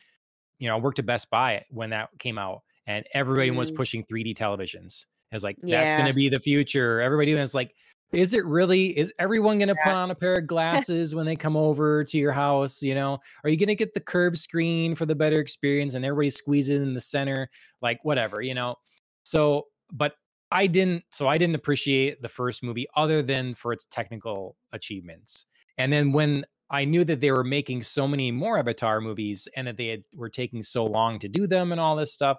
You 0.60 0.68
know, 0.68 0.76
I 0.76 0.80
worked 0.80 1.00
at 1.00 1.06
Best 1.06 1.28
Buy 1.30 1.64
when 1.70 1.90
that 1.90 2.10
came 2.20 2.38
out, 2.38 2.60
and 2.86 3.04
everybody 3.14 3.50
mm. 3.50 3.56
was 3.56 3.72
pushing 3.72 4.04
3D 4.04 4.36
televisions. 4.36 5.06
It 5.32 5.36
was 5.36 5.44
like 5.44 5.56
yeah. 5.62 5.80
that's 5.80 5.94
going 5.94 6.06
to 6.06 6.14
be 6.14 6.28
the 6.28 6.40
future. 6.40 7.00
Everybody 7.00 7.34
was 7.34 7.54
like, 7.54 7.74
is 8.12 8.34
it 8.34 8.44
really 8.44 8.96
is 8.98 9.12
everyone 9.18 9.58
going 9.58 9.68
to 9.68 9.74
yeah. 9.78 9.84
put 9.84 9.94
on 9.94 10.10
a 10.10 10.14
pair 10.14 10.36
of 10.36 10.46
glasses 10.46 11.14
when 11.14 11.26
they 11.26 11.36
come 11.36 11.56
over 11.56 12.04
to 12.04 12.18
your 12.18 12.32
house 12.32 12.82
you 12.82 12.94
know? 12.94 13.18
Are 13.44 13.50
you 13.50 13.56
going 13.56 13.68
to 13.68 13.74
get 13.74 13.94
the 13.94 14.00
curved 14.00 14.38
screen 14.38 14.94
for 14.94 15.06
the 15.06 15.14
better 15.14 15.40
experience 15.40 15.94
and 15.94 16.04
everybody 16.04 16.30
squeezing 16.30 16.82
in 16.82 16.94
the 16.94 17.00
center 17.00 17.48
like 17.82 18.00
whatever 18.04 18.42
you 18.42 18.54
know? 18.54 18.76
So 19.22 19.66
but 19.92 20.14
i 20.52 20.66
didn't 20.66 21.04
so 21.10 21.28
i 21.28 21.38
didn't 21.38 21.54
appreciate 21.54 22.22
the 22.22 22.28
first 22.28 22.62
movie 22.62 22.86
other 22.96 23.22
than 23.22 23.54
for 23.54 23.72
its 23.72 23.86
technical 23.86 24.56
achievements. 24.72 25.46
And 25.78 25.92
then 25.92 26.12
when 26.12 26.44
i 26.70 26.84
knew 26.84 27.04
that 27.04 27.20
they 27.20 27.30
were 27.30 27.44
making 27.44 27.82
so 27.82 28.06
many 28.06 28.30
more 28.30 28.58
avatar 28.58 29.00
movies 29.00 29.48
and 29.56 29.66
that 29.66 29.76
they 29.76 29.88
had, 29.88 30.02
were 30.14 30.28
taking 30.28 30.62
so 30.62 30.84
long 30.84 31.18
to 31.18 31.28
do 31.28 31.46
them 31.46 31.72
and 31.72 31.80
all 31.80 31.96
this 31.96 32.12
stuff 32.12 32.38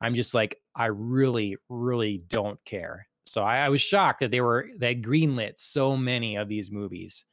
i'm 0.00 0.14
just 0.14 0.34
like 0.34 0.56
i 0.76 0.86
really 0.86 1.56
really 1.68 2.20
don't 2.28 2.62
care 2.64 3.07
so 3.28 3.42
I, 3.44 3.58
I 3.58 3.68
was 3.68 3.80
shocked 3.80 4.20
that 4.20 4.30
they 4.30 4.40
were 4.40 4.68
that 4.78 5.02
greenlit 5.02 5.54
so 5.56 5.96
many 5.96 6.36
of 6.36 6.48
these 6.48 6.70
movies. 6.70 7.24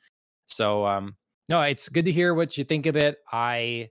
So 0.45 0.85
um, 0.85 1.15
no, 1.49 1.61
it's 1.61 1.89
good 1.89 2.05
to 2.05 2.11
hear 2.11 2.33
what 2.33 2.57
you 2.57 2.63
think 2.63 2.85
of 2.85 2.97
it. 2.97 3.17
I 3.31 3.89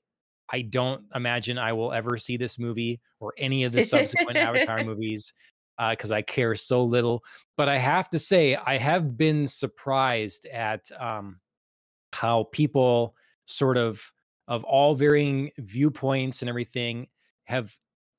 I 0.50 0.62
don't 0.62 1.02
imagine 1.14 1.58
I 1.58 1.72
will 1.72 1.92
ever 1.92 2.18
see 2.18 2.36
this 2.36 2.58
movie 2.58 3.00
or 3.20 3.32
any 3.38 3.64
of 3.64 3.72
the 3.72 3.82
subsequent 3.82 4.36
Avatar 4.36 4.84
movies 4.84 5.32
because 5.90 6.12
uh, 6.12 6.16
I 6.16 6.22
care 6.22 6.54
so 6.54 6.84
little. 6.84 7.24
But 7.56 7.68
I 7.68 7.78
have 7.78 8.08
to 8.10 8.18
say, 8.18 8.54
I 8.54 8.78
have 8.78 9.16
been 9.16 9.46
surprised 9.46 10.46
at 10.46 10.82
um, 11.00 11.40
how 12.12 12.44
people 12.52 13.14
sort 13.46 13.76
of 13.76 14.12
of 14.46 14.62
all 14.64 14.94
varying 14.94 15.50
viewpoints 15.58 16.42
and 16.42 16.48
everything 16.48 17.08
have 17.44 17.74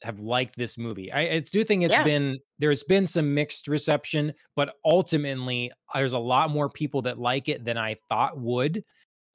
have 0.05 0.19
liked 0.19 0.55
this 0.55 0.77
movie. 0.77 1.11
I, 1.11 1.21
I 1.21 1.39
do 1.39 1.63
think 1.63 1.83
it's 1.83 1.95
yeah. 1.95 2.03
been 2.03 2.39
there's 2.59 2.83
been 2.83 3.05
some 3.07 3.33
mixed 3.33 3.67
reception, 3.67 4.33
but 4.55 4.75
ultimately 4.85 5.71
there's 5.93 6.13
a 6.13 6.19
lot 6.19 6.49
more 6.49 6.69
people 6.69 7.01
that 7.03 7.19
like 7.19 7.49
it 7.49 7.65
than 7.65 7.77
I 7.77 7.95
thought 8.09 8.39
would. 8.39 8.83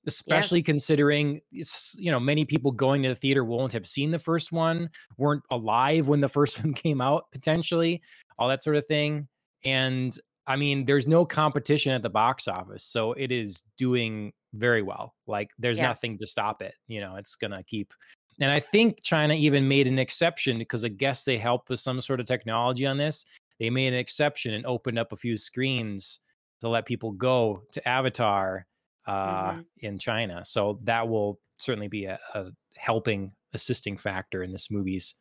Especially 0.07 0.61
yeah. 0.61 0.65
considering 0.65 1.41
you 1.51 2.11
know 2.11 2.19
many 2.19 2.47
people 2.47 2.73
going 2.73 3.03
to 3.03 3.11
the 3.11 3.15
theater 3.15 3.45
won't 3.45 3.75
have 3.75 3.87
seen 3.87 4.11
the 4.11 4.19
first 4.19 4.51
one, 4.51 4.89
weren't 5.19 5.43
alive 5.51 6.09
when 6.09 6.21
the 6.21 6.29
first 6.29 6.59
one 6.65 6.73
came 6.73 7.03
out, 7.03 7.25
potentially, 7.33 8.01
all 8.39 8.49
that 8.49 8.63
sort 8.63 8.77
of 8.77 8.87
thing. 8.87 9.29
And 9.63 10.17
I 10.47 10.57
mean, 10.57 10.87
there's 10.87 11.07
no 11.07 11.27
competition 11.27 11.93
at 11.93 12.03
the 12.03 12.09
box 12.09 12.49
office, 12.49 12.83
so 12.83 13.13
it 13.13 13.31
is 13.31 13.63
doing 13.77 14.33
very 14.55 14.81
well. 14.81 15.15
Like 15.27 15.51
there's 15.59 15.79
yeah. 15.79 15.89
nothing 15.89 16.17
to 16.19 16.27
stop 16.27 16.63
it. 16.63 16.75
You 16.89 17.01
know, 17.01 17.17
it's 17.17 17.37
gonna 17.37 17.63
keep 17.63 17.93
and 18.39 18.51
I 18.51 18.61
think 18.61 19.03
China 19.03 19.35
even 19.35 19.67
made 19.67 19.87
an 19.87 19.99
exception 19.99 20.59
because 20.59 20.85
I 20.85 20.89
guess 20.89 21.25
they 21.25 21.39
helped 21.39 21.69
with 21.69 21.81
some 21.81 22.01
sort 22.01 22.21
of 22.21 22.27
technology 22.27 22.87
on 22.87 22.97
this. 22.97 23.25
They 23.59 23.71
made 23.71 23.89
an 23.89 23.99
exception 23.99 24.55
and 24.55 24.65
opened 24.65 24.99
up 24.99 25.13
a 25.13 25.17
few 25.17 25.37
screens 25.37 26.21
to 26.61 26.69
let 26.69 26.87
people 26.87 27.13
go 27.13 27.63
to 27.73 27.89
Avatar 27.89 28.67
uh, 29.07 29.51
mm-hmm. 29.53 29.61
in 29.81 29.99
China. 29.99 30.45
So 30.45 30.79
that 30.85 31.09
will 31.09 31.39
certainly 31.57 31.89
be 31.89 32.07
a, 32.07 32.19
a 32.35 32.47
helping, 32.77 33.33
assisting 33.53 33.97
factor 33.97 34.43
in 34.43 34.53
this 34.53 34.71
movie's 34.71 35.15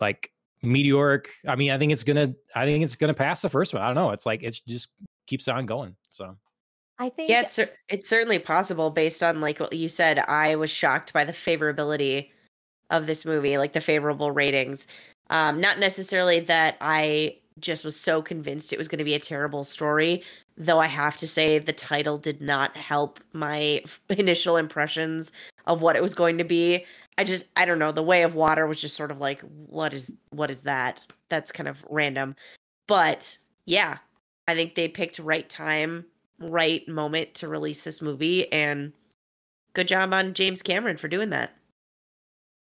like 0.00 0.30
meteoric. 0.62 1.28
I 1.46 1.56
mean, 1.56 1.70
I 1.70 1.78
think 1.78 1.92
it's 1.92 2.04
gonna. 2.04 2.34
I 2.54 2.64
think 2.64 2.84
it's 2.84 2.96
gonna 2.96 3.14
pass 3.14 3.42
the 3.42 3.48
first 3.48 3.74
one. 3.74 3.82
I 3.82 3.86
don't 3.86 3.96
know. 3.96 4.10
It's 4.10 4.26
like 4.26 4.42
it 4.42 4.60
just 4.66 4.92
keeps 5.26 5.48
on 5.48 5.66
going. 5.66 5.96
So 6.10 6.36
I 7.02 7.08
think 7.08 7.28
yeah, 7.28 7.40
it's 7.40 7.58
it's 7.88 8.08
certainly 8.08 8.38
possible 8.38 8.88
based 8.90 9.24
on 9.24 9.40
like 9.40 9.58
what 9.58 9.72
you 9.72 9.88
said. 9.88 10.20
I 10.20 10.54
was 10.54 10.70
shocked 10.70 11.12
by 11.12 11.24
the 11.24 11.32
favorability 11.32 12.30
of 12.90 13.08
this 13.08 13.24
movie, 13.24 13.58
like 13.58 13.72
the 13.72 13.80
favorable 13.80 14.30
ratings. 14.30 14.86
Um, 15.28 15.60
not 15.60 15.80
necessarily 15.80 16.38
that 16.40 16.76
I 16.80 17.38
just 17.58 17.84
was 17.84 17.98
so 17.98 18.22
convinced 18.22 18.72
it 18.72 18.78
was 18.78 18.86
going 18.86 19.00
to 19.00 19.04
be 19.04 19.14
a 19.14 19.18
terrible 19.18 19.64
story. 19.64 20.22
Though 20.56 20.78
I 20.78 20.86
have 20.86 21.16
to 21.16 21.26
say, 21.26 21.58
the 21.58 21.72
title 21.72 22.18
did 22.18 22.40
not 22.40 22.76
help 22.76 23.18
my 23.32 23.82
initial 24.10 24.56
impressions 24.56 25.32
of 25.66 25.82
what 25.82 25.96
it 25.96 26.02
was 26.02 26.14
going 26.14 26.38
to 26.38 26.44
be. 26.44 26.86
I 27.18 27.24
just, 27.24 27.46
I 27.56 27.64
don't 27.64 27.80
know. 27.80 27.90
The 27.90 28.02
Way 28.02 28.22
of 28.22 28.36
Water 28.36 28.68
was 28.68 28.80
just 28.80 28.94
sort 28.94 29.10
of 29.10 29.18
like, 29.18 29.40
what 29.66 29.92
is, 29.92 30.12
what 30.30 30.50
is 30.50 30.60
that? 30.62 31.04
That's 31.30 31.50
kind 31.50 31.68
of 31.68 31.84
random. 31.90 32.36
But 32.86 33.36
yeah, 33.66 33.98
I 34.46 34.54
think 34.54 34.76
they 34.76 34.86
picked 34.86 35.18
right 35.18 35.48
time, 35.48 36.04
right 36.42 36.86
moment 36.88 37.34
to 37.34 37.48
release 37.48 37.84
this 37.84 38.02
movie, 38.02 38.50
and 38.52 38.92
good 39.74 39.88
job 39.88 40.12
on 40.12 40.34
James 40.34 40.62
Cameron 40.62 40.96
for 40.96 41.08
doing 41.08 41.30
that. 41.30 41.56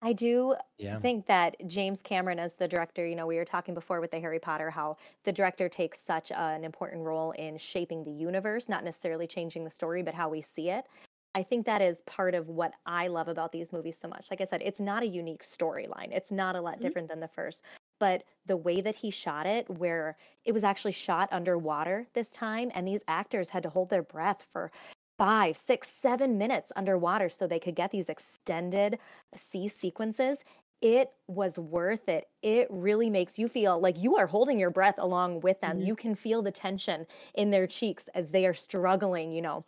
I 0.03 0.15
do 0.15 0.55
yeah. 0.79 0.99
think 0.99 1.27
that 1.27 1.57
James 1.67 2.01
Cameron, 2.01 2.39
as 2.39 2.55
the 2.55 2.67
director, 2.67 3.07
you 3.07 3.15
know, 3.15 3.27
we 3.27 3.37
were 3.37 3.45
talking 3.45 3.75
before 3.75 4.01
with 4.01 4.11
the 4.11 4.19
Harry 4.19 4.39
Potter, 4.39 4.71
how 4.71 4.97
the 5.25 5.33
director 5.33 5.69
takes 5.69 6.01
such 6.01 6.33
an 6.33 6.65
important 6.65 7.03
role 7.05 7.33
in 7.33 7.59
shaping 7.59 8.03
the 8.03 8.11
universe, 8.11 8.69
not 8.69 8.83
necessarily 8.83 9.27
changing 9.27 9.65
the 9.65 9.71
story, 9.71 10.03
but 10.03 10.15
how 10.15 10.29
we 10.31 10.41
see 10.41 10.71
it. 10.71 10.87
I 11.35 11.43
think 11.43 11.67
that 11.67 11.83
is 11.83 12.01
part 12.03 12.35
of 12.35 12.49
what 12.49 12.73
I 12.87 13.09
love 13.09 13.29
about 13.29 13.53
these 13.53 13.73
movies 13.73 13.99
so 13.99 14.09
much. 14.09 14.29
Like 14.31 14.41
I 14.41 14.45
said, 14.45 14.63
it's 14.65 14.81
not 14.81 15.03
a 15.03 15.07
unique 15.07 15.43
storyline, 15.43 16.09
it's 16.13 16.33
not 16.33 16.57
a 16.57 16.61
lot 16.61 16.75
mm-hmm. 16.75 16.83
different 16.83 17.09
than 17.09 17.21
the 17.21 17.29
first. 17.29 17.63
But 18.01 18.25
the 18.47 18.57
way 18.57 18.81
that 18.81 18.97
he 18.97 19.11
shot 19.11 19.47
it, 19.47 19.71
where 19.71 20.17
it 20.45 20.53
was 20.53 20.65
actually 20.65 20.93
shot 20.93 21.29
underwater 21.31 22.09
this 22.15 22.33
time, 22.33 22.73
and 22.75 22.89
these 22.89 23.05
actors 23.07 23.51
had 23.51 23.63
to 23.63 23.69
hold 23.69 23.91
their 23.91 24.03
breath 24.03 24.45
for 24.53 24.73
five, 25.17 25.57
six, 25.57 25.87
seven 25.89 26.39
minutes 26.39 26.73
underwater 26.75 27.29
so 27.29 27.47
they 27.47 27.61
could 27.61 27.77
get 27.77 27.93
these 27.93 28.09
extended 28.09 28.99
sea 29.37 29.69
sequences. 29.69 30.43
It 30.81 31.11
was 31.29 31.59
worth 31.59 32.09
it. 32.09 32.27
It 32.43 32.67
really 32.71 33.11
makes 33.11 33.39
you 33.39 33.47
feel 33.47 33.79
like 33.79 33.99
you 33.99 34.17
are 34.17 34.27
holding 34.27 34.59
your 34.59 34.71
breath 34.71 34.95
along 34.97 35.41
with 35.43 35.61
them. 35.61 35.77
Mm-hmm. 35.77 35.87
You 35.87 35.95
can 35.95 36.15
feel 36.15 36.41
the 36.41 36.51
tension 36.51 37.07
in 37.35 37.51
their 37.51 37.67
cheeks 37.67 38.09
as 38.15 38.31
they 38.31 38.47
are 38.47 38.55
struggling, 38.55 39.31
you 39.31 39.43
know, 39.43 39.65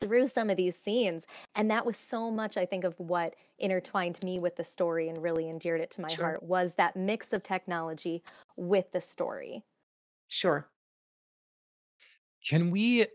through 0.00 0.26
some 0.26 0.50
of 0.50 0.56
these 0.56 0.76
scenes. 0.76 1.26
And 1.54 1.70
that 1.70 1.84
was 1.84 1.96
so 1.96 2.30
much, 2.30 2.56
I 2.56 2.66
think, 2.66 2.84
of 2.84 2.98
what 2.98 3.34
intertwined 3.58 4.18
me 4.22 4.38
with 4.38 4.56
the 4.56 4.64
story 4.64 5.08
and 5.08 5.22
really 5.22 5.48
endeared 5.48 5.80
it 5.80 5.90
to 5.92 6.00
my 6.00 6.08
sure. 6.08 6.24
heart 6.24 6.42
was 6.42 6.74
that 6.74 6.96
mix 6.96 7.32
of 7.32 7.42
technology 7.42 8.22
with 8.56 8.90
the 8.92 9.00
story. 9.00 9.62
Sure. 10.28 10.66
Can 12.46 12.70
we 12.70 13.06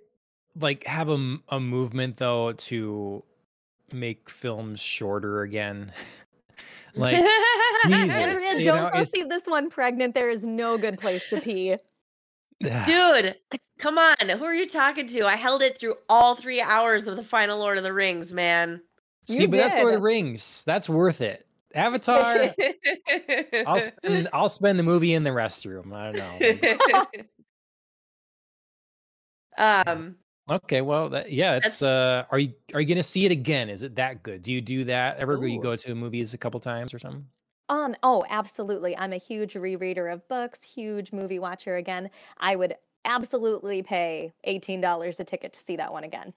like 0.59 0.86
have 0.86 1.09
a, 1.09 1.38
a 1.49 1.59
movement 1.59 2.17
though 2.17 2.53
to 2.53 3.23
make 3.91 4.29
films 4.29 4.79
shorter 4.79 5.41
again. 5.41 5.91
like 6.95 7.17
Jesus, 7.86 8.15
don't 8.49 8.65
know, 8.65 8.89
go 8.93 9.03
see 9.03 9.23
this 9.23 9.45
one 9.45 9.69
pregnant. 9.69 10.13
There 10.13 10.29
is 10.29 10.43
no 10.43 10.77
good 10.77 10.99
place 10.99 11.27
to 11.29 11.41
pee. 11.41 11.77
Dude, 12.62 13.36
come 13.80 13.97
on. 13.97 14.30
Who 14.30 14.43
are 14.43 14.53
you 14.53 14.68
talking 14.68 15.08
to? 15.08 15.26
I 15.26 15.36
held 15.36 15.62
it 15.62 15.78
through 15.78 15.95
all 16.10 16.36
three 16.36 16.62
hours 16.62 17.06
of 17.06 17.16
the 17.16 17.24
final 17.24 17.60
Lord 17.60 17.78
of 17.78 17.84
the 17.84 17.93
Rings, 17.93 18.32
man. 18.34 18.82
See, 19.28 19.41
you 19.43 19.47
but 19.47 19.58
did. 19.58 19.64
that's 19.66 19.76
Lord 19.76 19.93
of 19.95 19.99
the 19.99 20.03
Rings. 20.03 20.64
That's 20.66 20.88
worth 20.88 21.22
it. 21.22 21.45
Avatar. 21.74 22.56
I'll 23.68 23.80
spend 23.80 24.30
I'll 24.34 24.49
spend 24.49 24.80
the 24.80 24.84
movie 24.84 25.14
in 25.14 25.24
the 25.24 25.32
restroom. 25.32 25.93
I 25.93 26.12
don't 26.12 26.89
know. 26.93 27.06
um 29.58 30.16
Okay, 30.47 30.82
well, 30.82 31.10
that, 31.10 31.32
yeah, 31.32 31.56
it's. 31.56 31.82
uh 31.82 32.24
Are 32.30 32.38
you 32.38 32.53
are 32.74 32.80
you 32.80 32.88
gonna 32.88 33.03
see 33.03 33.26
it 33.26 33.32
again? 33.32 33.68
Is 33.70 33.84
it 33.84 33.95
that 33.95 34.22
good? 34.24 34.43
Do 34.43 34.53
you 34.53 34.62
do 34.62 34.84
that 34.86 35.18
ever? 35.18 35.34
Ooh. 35.34 35.45
You 35.45 35.62
go 35.62 35.76
to 35.76 35.91
a 35.91 35.95
movies 35.95 36.34
a 36.34 36.38
couple 36.38 36.60
times 36.60 36.93
or 36.93 36.99
something? 36.99 37.26
Um. 37.70 37.95
Oh, 38.03 38.24
absolutely. 38.30 38.95
I'm 38.97 39.13
a 39.13 39.18
huge 39.18 39.55
rereader 39.55 40.11
of 40.13 40.28
books. 40.28 40.63
Huge 40.63 41.11
movie 41.11 41.39
watcher. 41.39 41.78
Again, 41.78 42.09
I 42.38 42.55
would 42.55 42.76
absolutely 43.05 43.82
pay 43.84 44.34
eighteen 44.43 44.82
dollars 44.82 45.20
a 45.20 45.24
ticket 45.24 45.53
to 45.53 45.59
see 45.59 45.76
that 45.78 45.91
one 45.91 46.03
again. 46.03 46.34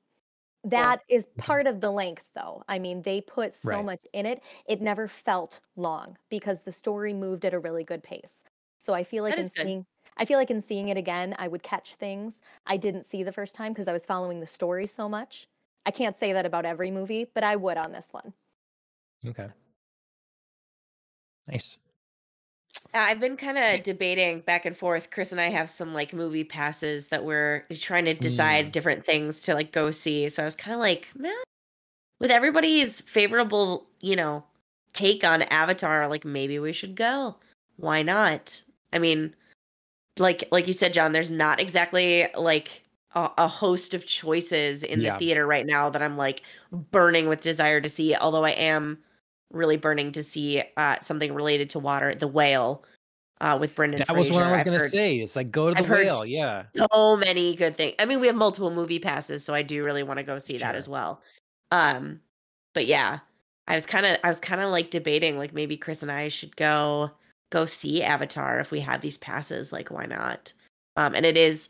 That 0.65 1.03
is 1.09 1.27
mm-hmm. 1.27 1.41
part 1.41 1.67
of 1.67 1.81
the 1.81 1.91
length, 1.91 2.25
though. 2.35 2.63
I 2.69 2.79
mean, 2.79 3.03
they 3.03 3.21
put 3.21 3.55
so 3.55 3.71
right. 3.71 3.85
much 3.85 4.01
in 4.13 4.27
it. 4.27 4.43
It 4.67 4.81
never 4.81 5.07
felt 5.07 5.61
long 5.77 6.17
because 6.31 6.63
the 6.63 6.73
story 6.73 7.13
moved 7.15 7.45
at 7.45 7.55
a 7.55 7.59
really 7.59 7.85
good 7.85 8.03
pace. 8.03 8.43
So 8.79 8.95
I 8.95 9.05
feel 9.05 9.25
like 9.25 9.39
in 9.39 9.49
seeing 9.49 9.87
I 10.17 10.25
feel 10.25 10.39
like 10.39 10.51
in 10.51 10.61
seeing 10.63 10.89
it 10.89 10.97
again, 10.97 11.35
I 11.39 11.49
would 11.49 11.63
catch 11.63 11.95
things 11.95 12.41
I 12.67 12.77
didn't 12.77 13.05
see 13.05 13.23
the 13.23 13.33
first 13.33 13.55
time 13.55 13.73
because 13.73 13.89
I 13.89 13.93
was 13.93 14.05
following 14.05 14.41
the 14.41 14.47
story 14.47 14.87
so 14.87 15.09
much. 15.09 15.47
I 15.87 15.91
can't 15.91 16.17
say 16.17 16.33
that 16.33 16.45
about 16.47 16.65
every 16.67 16.91
movie, 16.91 17.27
but 17.35 17.45
I 17.45 17.57
would 17.57 17.77
on 17.77 17.93
this 17.93 18.09
one. 18.13 18.33
Okay. 19.27 19.49
Nice. 21.51 21.79
I've 22.95 23.21
been 23.21 23.37
kind 23.37 23.59
of 23.59 23.83
debating 23.83 24.41
back 24.41 24.65
and 24.65 24.77
forth. 24.77 25.11
Chris 25.11 25.33
and 25.33 25.41
I 25.41 25.49
have 25.49 25.69
some 25.71 25.93
like 25.95 26.13
movie 26.13 26.45
passes 26.45 27.09
that 27.09 27.25
we're 27.25 27.65
trying 27.79 28.05
to 28.05 28.15
decide 28.15 28.67
mm. 28.67 28.73
different 28.73 29.05
things 29.05 29.43
to 29.43 29.55
like 29.55 29.73
go 29.73 29.91
see. 29.91 30.29
So 30.29 30.43
I 30.43 30.45
was 30.45 30.55
kind 30.55 30.75
of 30.75 30.81
like, 30.81 31.09
with 32.21 32.31
everybody's 32.31 33.01
favorable, 33.01 33.87
you 34.01 34.17
know, 34.17 34.45
take 34.93 35.25
on 35.25 35.43
Avatar, 35.43 36.09
like 36.09 36.25
maybe 36.25 36.59
we 36.59 36.73
should 36.73 36.95
go. 36.95 37.37
Why 37.77 38.03
not? 38.03 38.63
I 38.93 38.99
mean, 38.99 39.35
like 40.19 40.49
like 40.51 40.67
you 40.67 40.73
said, 40.73 40.93
John, 40.93 41.13
there's 41.13 41.31
not 41.31 41.61
exactly 41.61 42.29
like 42.37 42.85
a, 43.15 43.31
a 43.39 43.49
host 43.49 43.95
of 43.95 44.07
choices 44.07 44.83
in 44.83 45.01
yeah. 45.01 45.13
the 45.13 45.19
theater 45.19 45.47
right 45.47 45.67
now 45.67 45.91
that 45.91 46.03
I'm 46.03 46.17
like 46.17 46.43
burning 46.73 47.29
with 47.29 47.41
desire 47.41 47.81
to 47.81 47.89
see. 47.89 48.15
Although 48.15 48.45
I 48.45 48.51
am 48.51 48.99
really 49.51 49.77
burning 49.77 50.13
to 50.13 50.23
see 50.23 50.63
uh, 50.77 50.97
something 51.01 51.33
related 51.35 51.71
to 51.71 51.79
water, 51.79 52.15
the 52.15 52.29
whale. 52.29 52.85
Uh, 53.41 53.57
with 53.57 53.73
Brendan. 53.77 53.99
That 53.99 54.09
Fraser. 54.09 54.19
was 54.19 54.33
what 54.33 54.43
I 54.43 54.51
was 54.51 54.65
going 54.65 54.77
to 54.77 54.89
say. 54.89 55.19
It's 55.19 55.37
like 55.37 55.53
go 55.53 55.69
to 55.69 55.75
the 55.75 55.79
I've 55.79 55.89
whale. 55.89 56.25
Yeah. 56.27 56.65
So 56.93 57.17
many 57.17 57.55
good 57.55 57.77
things. 57.77 57.95
I 58.01 58.05
mean, 58.05 58.19
we 58.19 58.27
have 58.27 58.35
multiple 58.35 58.73
movie 58.73 58.99
passes, 58.99 59.45
so 59.45 59.55
I 59.55 59.63
do 59.63 59.85
really 59.85 60.03
want 60.03 60.19
to 60.19 60.25
go 60.25 60.39
see 60.39 60.59
sure. 60.59 60.67
that 60.67 60.75
as 60.75 60.89
well. 60.89 61.23
Um, 61.71 62.19
but 62.75 62.87
yeah, 62.87 63.21
I 63.69 63.77
was 63.77 63.87
kind 63.87 64.07
of, 64.07 64.17
I 64.25 64.29
was 64.29 64.41
kind 64.41 64.61
of 64.61 64.73
like 64.73 64.91
debating, 64.91 65.39
like 65.39 65.55
maybe 65.55 65.77
Chris 65.77 66.03
and 66.03 66.11
I 66.11 66.27
should 66.31 66.57
go 66.57 67.13
go 67.51 67.65
see 67.65 68.03
Avatar 68.03 68.59
if 68.59 68.73
we 68.73 68.81
have 68.81 69.03
these 69.03 69.19
passes. 69.19 69.73
Like, 69.73 69.93
why 69.93 70.07
not? 70.07 70.53
Um, 70.97 71.15
and 71.15 71.25
it 71.25 71.37
is 71.37 71.69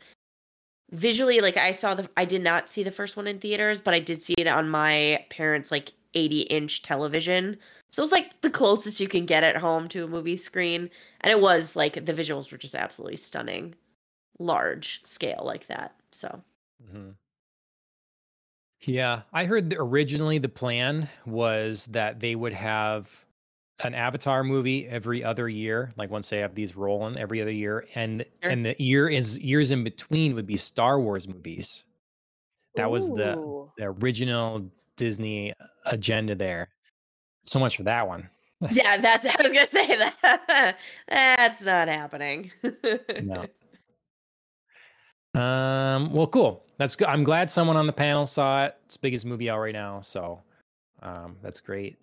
visually 0.91 1.39
like 1.39 1.55
I 1.55 1.71
saw 1.71 1.93
the 1.93 2.09
I 2.17 2.25
did 2.25 2.43
not 2.43 2.67
see 2.67 2.81
the 2.81 2.91
first 2.91 3.15
one 3.15 3.27
in 3.27 3.39
theaters, 3.39 3.79
but 3.79 3.93
I 3.93 3.99
did 3.99 4.23
see 4.23 4.33
it 4.37 4.47
on 4.47 4.69
my 4.69 5.23
parents' 5.29 5.69
like 5.71 5.91
80 6.13 6.41
inch 6.41 6.81
television. 6.81 7.57
So 7.91 8.01
it 8.01 8.03
was 8.03 8.11
like 8.11 8.41
the 8.41 8.49
closest 8.49 8.99
you 8.99 9.07
can 9.07 9.25
get 9.25 9.43
at 9.43 9.57
home 9.57 9.87
to 9.89 10.03
a 10.03 10.07
movie 10.07 10.37
screen. 10.37 10.89
And 11.21 11.31
it 11.31 11.41
was 11.41 11.75
like 11.75 12.05
the 12.05 12.13
visuals 12.13 12.51
were 12.51 12.57
just 12.57 12.75
absolutely 12.75 13.17
stunning, 13.17 13.75
large 14.37 15.03
scale 15.03 15.43
like 15.45 15.67
that. 15.67 15.95
So. 16.11 16.43
Mm-hmm. 16.83 17.09
Yeah, 18.85 19.23
I 19.33 19.45
heard 19.45 19.75
originally 19.77 20.37
the 20.37 20.49
plan 20.49 21.09
was 21.25 21.85
that 21.87 22.19
they 22.21 22.35
would 22.35 22.53
have 22.53 23.25
an 23.83 23.93
Avatar 23.93 24.43
movie 24.43 24.87
every 24.87 25.23
other 25.23 25.49
year. 25.49 25.89
Like 25.97 26.09
once 26.09 26.29
they 26.29 26.39
have 26.39 26.55
these 26.55 26.75
rolling 26.75 27.17
every 27.17 27.41
other 27.41 27.51
year, 27.51 27.85
and 27.95 28.25
sure. 28.41 28.51
and 28.51 28.65
the 28.65 28.75
year 28.81 29.09
is 29.09 29.39
years 29.39 29.71
in 29.71 29.83
between 29.83 30.33
would 30.35 30.47
be 30.47 30.57
Star 30.57 30.99
Wars 30.99 31.27
movies. 31.27 31.85
That 32.75 32.87
Ooh. 32.87 32.91
was 32.91 33.09
the 33.09 33.67
the 33.77 33.85
original 33.85 34.69
Disney 34.95 35.53
agenda 35.89 36.35
there. 36.35 36.69
So 37.43 37.59
much 37.59 37.77
for 37.77 37.83
that 37.83 38.07
one. 38.07 38.29
yeah, 38.71 38.97
that's 38.97 39.25
I 39.39 39.41
was 39.41 39.51
gonna 39.51 39.67
say 39.67 39.87
that. 39.87 40.77
that's 41.07 41.63
not 41.63 41.87
happening. 41.87 42.51
no. 43.23 43.45
Um. 45.39 46.11
Well, 46.13 46.27
cool. 46.27 46.65
That's 46.77 46.95
good. 46.95 47.07
I'm 47.07 47.23
glad 47.23 47.51
someone 47.51 47.77
on 47.77 47.87
the 47.87 47.93
panel 47.93 48.25
saw 48.25 48.65
it. 48.65 48.75
It's 48.85 48.97
biggest 48.97 49.25
movie 49.25 49.49
out 49.49 49.59
right 49.59 49.73
now, 49.73 49.99
so 50.01 50.41
um, 51.01 51.37
that's 51.41 51.61
great. 51.61 51.97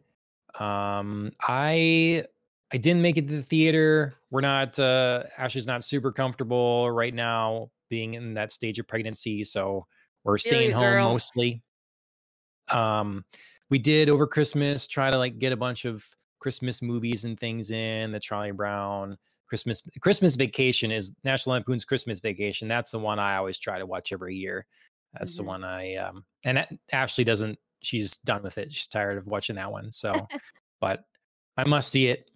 Um, 0.58 1.32
I 1.42 2.24
I 2.72 2.76
didn't 2.78 3.02
make 3.02 3.16
it 3.16 3.28
to 3.28 3.36
the 3.36 3.42
theater. 3.42 4.14
We're 4.30 4.40
not 4.40 4.78
uh 4.78 5.24
Ashley's 5.38 5.66
not 5.66 5.84
super 5.84 6.12
comfortable 6.12 6.90
right 6.90 7.14
now 7.14 7.70
being 7.88 8.14
in 8.14 8.34
that 8.34 8.52
stage 8.52 8.78
of 8.78 8.86
pregnancy, 8.88 9.44
so 9.44 9.86
we're 10.24 10.38
staying 10.38 10.72
home 10.72 10.82
girl. 10.82 11.10
mostly. 11.10 11.62
Um 12.68 13.24
we 13.70 13.78
did 13.78 14.08
over 14.08 14.26
Christmas 14.26 14.86
try 14.86 15.10
to 15.10 15.18
like 15.18 15.38
get 15.38 15.52
a 15.52 15.56
bunch 15.56 15.84
of 15.84 16.04
Christmas 16.38 16.82
movies 16.82 17.24
and 17.24 17.38
things 17.38 17.70
in, 17.70 18.12
the 18.12 18.20
Charlie 18.20 18.52
Brown 18.52 19.16
Christmas 19.48 19.82
Christmas 20.00 20.36
Vacation 20.36 20.90
is 20.90 21.12
National 21.24 21.54
Lampoon's 21.54 21.84
Christmas 21.84 22.20
Vacation. 22.20 22.68
That's 22.68 22.90
the 22.90 22.98
one 22.98 23.18
I 23.18 23.36
always 23.36 23.58
try 23.58 23.78
to 23.78 23.86
watch 23.86 24.12
every 24.12 24.34
year. 24.34 24.66
That's 25.14 25.34
mm-hmm. 25.34 25.44
the 25.44 25.48
one 25.48 25.64
I 25.64 25.94
um 25.96 26.24
and 26.44 26.66
Ashley 26.92 27.24
doesn't 27.24 27.58
she's 27.80 28.18
done 28.18 28.42
with 28.42 28.58
it. 28.58 28.72
She's 28.72 28.88
tired 28.88 29.18
of 29.18 29.26
watching 29.26 29.56
that 29.56 29.70
one. 29.70 29.92
So, 29.92 30.26
but 30.80 31.04
I 31.56 31.64
must 31.64 31.90
see 31.90 32.08
it. 32.08 32.28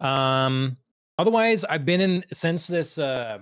Um, 0.00 0.76
otherwise, 1.18 1.64
I've 1.64 1.84
been 1.84 2.00
in 2.00 2.24
since 2.32 2.66
this 2.66 2.98
uh, 2.98 3.38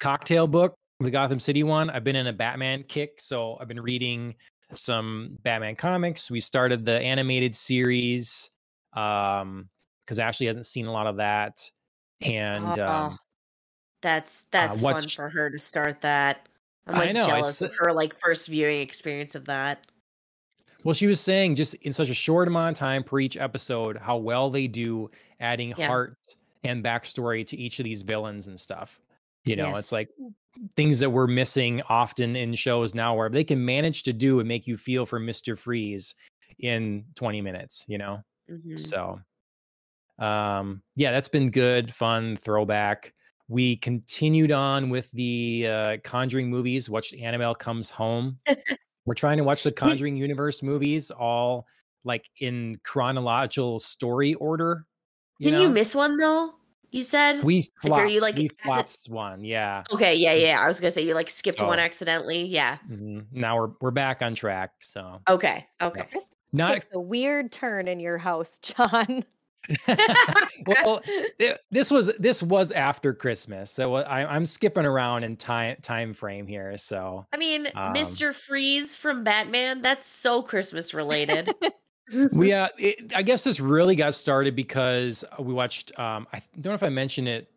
cocktail 0.00 0.46
book, 0.46 0.74
the 1.00 1.10
Gotham 1.10 1.38
City 1.38 1.62
one. 1.62 1.90
I've 1.90 2.04
been 2.04 2.16
in 2.16 2.26
a 2.26 2.32
Batman 2.32 2.84
kick, 2.88 3.20
so 3.20 3.56
I've 3.60 3.68
been 3.68 3.80
reading 3.80 4.34
some 4.74 5.38
Batman 5.42 5.76
comics. 5.76 6.30
We 6.30 6.40
started 6.40 6.84
the 6.84 7.00
animated 7.00 7.54
series 7.54 8.50
um 8.94 9.68
because 10.00 10.18
Ashley 10.18 10.46
hasn't 10.46 10.64
seen 10.64 10.86
a 10.86 10.92
lot 10.92 11.06
of 11.06 11.16
that, 11.16 11.70
and 12.22 12.78
um, 12.78 13.18
That's 14.00 14.46
that's 14.50 14.78
uh, 14.78 14.92
fun 14.92 15.02
for 15.02 15.28
her 15.28 15.50
to 15.50 15.58
start 15.58 16.00
that. 16.00 16.48
I'm 16.86 16.94
like 16.98 17.12
know, 17.12 17.26
jealous 17.26 17.60
of 17.60 17.72
her 17.78 17.92
like 17.92 18.18
first 18.18 18.48
viewing 18.48 18.80
experience 18.80 19.34
of 19.34 19.44
that. 19.46 19.86
Well, 20.84 20.94
she 20.94 21.06
was 21.06 21.20
saying 21.20 21.56
just 21.56 21.74
in 21.74 21.92
such 21.92 22.08
a 22.08 22.14
short 22.14 22.48
amount 22.48 22.70
of 22.70 22.78
time 22.78 23.02
per 23.02 23.20
each 23.20 23.36
episode, 23.36 23.98
how 23.98 24.16
well 24.16 24.48
they 24.48 24.66
do 24.66 25.10
adding 25.40 25.74
yeah. 25.76 25.86
heart 25.86 26.16
and 26.64 26.82
backstory 26.82 27.46
to 27.46 27.56
each 27.56 27.78
of 27.80 27.84
these 27.84 28.02
villains 28.02 28.46
and 28.46 28.58
stuff. 28.58 29.00
You 29.44 29.56
know, 29.56 29.68
yes. 29.68 29.78
it's 29.78 29.92
like 29.92 30.08
things 30.76 30.98
that 31.00 31.10
we're 31.10 31.26
missing 31.26 31.82
often 31.88 32.36
in 32.36 32.54
shows 32.54 32.94
now 32.94 33.14
where 33.14 33.28
they 33.28 33.44
can 33.44 33.64
manage 33.64 34.02
to 34.04 34.12
do 34.12 34.40
and 34.40 34.48
make 34.48 34.66
you 34.66 34.76
feel 34.76 35.06
for 35.06 35.20
Mr. 35.20 35.56
Freeze 35.56 36.14
in 36.58 37.04
20 37.14 37.40
minutes, 37.40 37.84
you 37.88 37.98
know? 37.98 38.20
Mm-hmm. 38.50 38.76
So 38.76 39.20
um 40.18 40.82
yeah, 40.96 41.12
that's 41.12 41.28
been 41.28 41.50
good, 41.50 41.92
fun, 41.94 42.36
throwback. 42.36 43.12
We 43.46 43.76
continued 43.76 44.50
on 44.50 44.90
with 44.90 45.10
the 45.12 45.66
uh 45.68 45.96
Conjuring 46.02 46.50
movies, 46.50 46.90
watched 46.90 47.14
Annabelle 47.14 47.54
Comes 47.54 47.88
Home. 47.90 48.38
we're 49.06 49.14
trying 49.14 49.38
to 49.38 49.44
watch 49.44 49.62
the 49.62 49.72
Conjuring 49.86 50.16
universe 50.16 50.62
movies 50.62 51.10
all 51.10 51.66
like 52.04 52.28
in 52.40 52.78
chronological 52.84 53.78
story 53.78 54.34
order. 54.34 54.86
You 55.38 55.44
Didn't 55.44 55.60
know? 55.60 55.68
you 55.68 55.72
miss 55.72 55.94
one 55.94 56.16
though? 56.16 56.54
You 56.90 57.02
said 57.02 57.44
we 57.44 57.62
flopped, 57.62 57.84
like, 57.84 58.02
are 58.02 58.06
you 58.06 58.20
like 58.20 58.36
we 58.36 58.48
flopped 58.48 59.06
one, 59.08 59.44
yeah. 59.44 59.84
Okay, 59.92 60.14
yeah, 60.14 60.32
yeah. 60.32 60.60
I 60.60 60.68
was 60.68 60.80
gonna 60.80 60.90
say 60.90 61.02
you 61.02 61.14
like 61.14 61.28
skipped 61.28 61.58
so, 61.58 61.66
one 61.66 61.78
accidentally, 61.78 62.44
yeah. 62.44 62.78
Mm-hmm. 62.90 63.20
Now 63.32 63.56
we're 63.56 63.70
we're 63.80 63.90
back 63.90 64.22
on 64.22 64.34
track. 64.34 64.72
So 64.80 65.20
okay, 65.28 65.66
okay. 65.82 66.06
Yeah. 66.12 66.20
Not 66.52 66.72
takes 66.72 66.86
a 66.94 67.00
weird 67.00 67.52
turn 67.52 67.88
in 67.88 68.00
your 68.00 68.16
house, 68.16 68.58
John. 68.62 69.24
well, 70.66 71.02
it, 71.06 71.60
this 71.70 71.90
was 71.90 72.10
this 72.18 72.42
was 72.42 72.72
after 72.72 73.12
Christmas, 73.12 73.70
so 73.70 73.96
I, 73.96 74.34
am 74.34 74.46
skipping 74.46 74.86
around 74.86 75.24
in 75.24 75.36
time 75.36 75.76
time 75.82 76.14
frame 76.14 76.46
here. 76.46 76.76
So 76.78 77.26
I 77.32 77.36
mean, 77.36 77.68
um, 77.74 77.92
Mister 77.92 78.32
Freeze 78.32 78.96
from 78.96 79.24
Batman, 79.24 79.82
that's 79.82 80.06
so 80.06 80.42
Christmas 80.42 80.94
related 80.94 81.50
we 82.32 82.52
uh 82.52 82.68
it, 82.78 83.12
i 83.14 83.22
guess 83.22 83.44
this 83.44 83.60
really 83.60 83.96
got 83.96 84.14
started 84.14 84.56
because 84.56 85.24
we 85.38 85.52
watched 85.52 85.96
um 85.98 86.26
i 86.32 86.40
don't 86.60 86.70
know 86.70 86.74
if 86.74 86.82
i 86.82 86.88
mentioned 86.88 87.28
it 87.28 87.50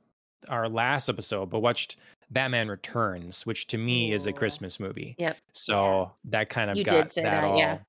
our 0.49 0.67
last 0.67 1.09
episode 1.09 1.49
but 1.49 1.59
watched 1.59 1.97
batman 2.31 2.67
returns 2.67 3.45
which 3.45 3.67
to 3.67 3.77
me 3.77 4.11
Ooh. 4.11 4.15
is 4.15 4.25
a 4.25 4.33
christmas 4.33 4.79
movie. 4.79 5.15
Yep. 5.19 5.37
So 5.51 6.11
that 6.25 6.49
kind 6.49 6.71
of 6.71 6.77
you 6.77 6.83
got 6.83 7.09
that, 7.13 7.23
that, 7.23 7.43
all 7.43 7.57
yeah. 7.57 7.79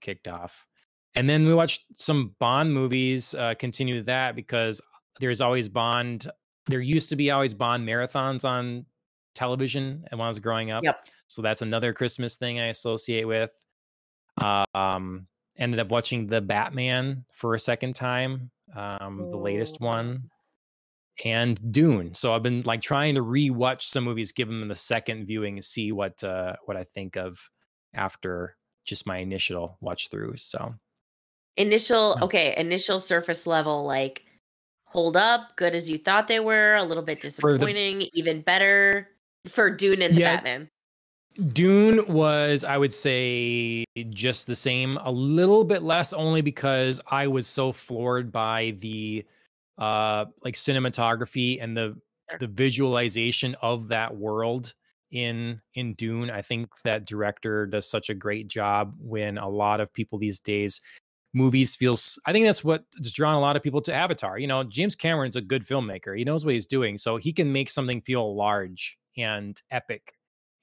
kicked 0.00 0.28
off. 0.28 0.66
And 1.14 1.28
then 1.28 1.46
we 1.46 1.54
watched 1.54 1.84
some 1.94 2.34
bond 2.38 2.72
movies 2.72 3.34
uh 3.34 3.54
continue 3.58 4.02
that 4.02 4.36
because 4.36 4.80
there's 5.18 5.40
always 5.40 5.68
bond 5.68 6.28
there 6.66 6.80
used 6.80 7.08
to 7.10 7.16
be 7.16 7.30
always 7.30 7.54
bond 7.54 7.86
marathons 7.88 8.44
on 8.44 8.84
television 9.34 10.04
and 10.10 10.18
when 10.18 10.26
i 10.26 10.28
was 10.28 10.38
growing 10.38 10.70
up. 10.70 10.84
Yep. 10.84 11.08
So 11.28 11.42
that's 11.42 11.62
another 11.62 11.92
christmas 11.92 12.36
thing 12.36 12.60
i 12.60 12.66
associate 12.66 13.26
with. 13.26 13.52
Um 14.74 15.26
ended 15.58 15.80
up 15.80 15.88
watching 15.88 16.26
the 16.26 16.40
Batman 16.40 17.24
for 17.32 17.54
a 17.54 17.58
second 17.58 17.94
time, 17.94 18.50
um, 18.74 19.28
the 19.30 19.36
latest 19.36 19.80
one, 19.80 20.30
and 21.24 21.72
Dune. 21.72 22.14
So 22.14 22.34
I've 22.34 22.42
been 22.42 22.62
like 22.62 22.80
trying 22.80 23.14
to 23.14 23.22
rewatch 23.22 23.82
some 23.82 24.04
movies, 24.04 24.32
give 24.32 24.48
them 24.48 24.66
the 24.68 24.74
second 24.74 25.26
viewing, 25.26 25.54
and 25.54 25.64
see 25.64 25.92
what 25.92 26.22
uh, 26.22 26.56
what 26.64 26.76
I 26.76 26.84
think 26.84 27.16
of 27.16 27.38
after 27.94 28.56
just 28.84 29.06
my 29.06 29.18
initial 29.18 29.78
watch 29.80 30.10
through. 30.10 30.36
So 30.36 30.74
initial, 31.56 32.18
okay, 32.22 32.54
initial 32.56 33.00
surface 33.00 33.46
level, 33.46 33.84
like 33.84 34.24
hold 34.84 35.16
up, 35.16 35.56
good 35.56 35.74
as 35.74 35.88
you 35.88 35.98
thought 35.98 36.28
they 36.28 36.40
were, 36.40 36.74
a 36.74 36.84
little 36.84 37.02
bit 37.02 37.20
disappointing, 37.20 37.98
the, 37.98 38.10
even 38.14 38.40
better 38.40 39.08
for 39.48 39.70
Dune 39.70 40.02
and 40.02 40.14
the 40.14 40.20
yeah, 40.20 40.36
Batman. 40.36 40.70
Dune 41.52 42.04
was, 42.12 42.64
I 42.64 42.78
would 42.78 42.92
say, 42.92 43.84
just 44.08 44.46
the 44.46 44.56
same, 44.56 44.96
a 45.02 45.10
little 45.10 45.64
bit 45.64 45.82
less, 45.82 46.12
only 46.12 46.40
because 46.40 47.00
I 47.10 47.26
was 47.26 47.46
so 47.46 47.72
floored 47.72 48.32
by 48.32 48.74
the 48.78 49.24
uh 49.78 50.24
like 50.42 50.54
cinematography 50.54 51.62
and 51.62 51.76
the 51.76 51.94
the 52.40 52.46
visualization 52.46 53.54
of 53.60 53.88
that 53.88 54.16
world 54.16 54.72
in 55.10 55.60
in 55.74 55.94
Dune. 55.94 56.30
I 56.30 56.42
think 56.42 56.70
that 56.84 57.06
director 57.06 57.66
does 57.66 57.88
such 57.88 58.10
a 58.10 58.14
great 58.14 58.48
job 58.48 58.94
when 58.98 59.38
a 59.38 59.48
lot 59.48 59.80
of 59.80 59.92
people 59.92 60.18
these 60.18 60.40
days 60.40 60.80
movies 61.34 61.76
feels 61.76 62.18
I 62.24 62.32
think 62.32 62.46
that's 62.46 62.64
what 62.64 62.84
has 62.98 63.12
drawn 63.12 63.34
a 63.34 63.40
lot 63.40 63.56
of 63.56 63.62
people 63.62 63.82
to 63.82 63.94
Avatar. 63.94 64.38
You 64.38 64.46
know, 64.46 64.64
James 64.64 64.96
Cameron's 64.96 65.36
a 65.36 65.42
good 65.42 65.62
filmmaker. 65.62 66.16
He 66.16 66.24
knows 66.24 66.44
what 66.46 66.54
he's 66.54 66.66
doing, 66.66 66.96
so 66.96 67.18
he 67.18 67.32
can 67.32 67.52
make 67.52 67.70
something 67.70 68.00
feel 68.00 68.34
large 68.34 68.98
and 69.18 69.60
epic 69.70 70.12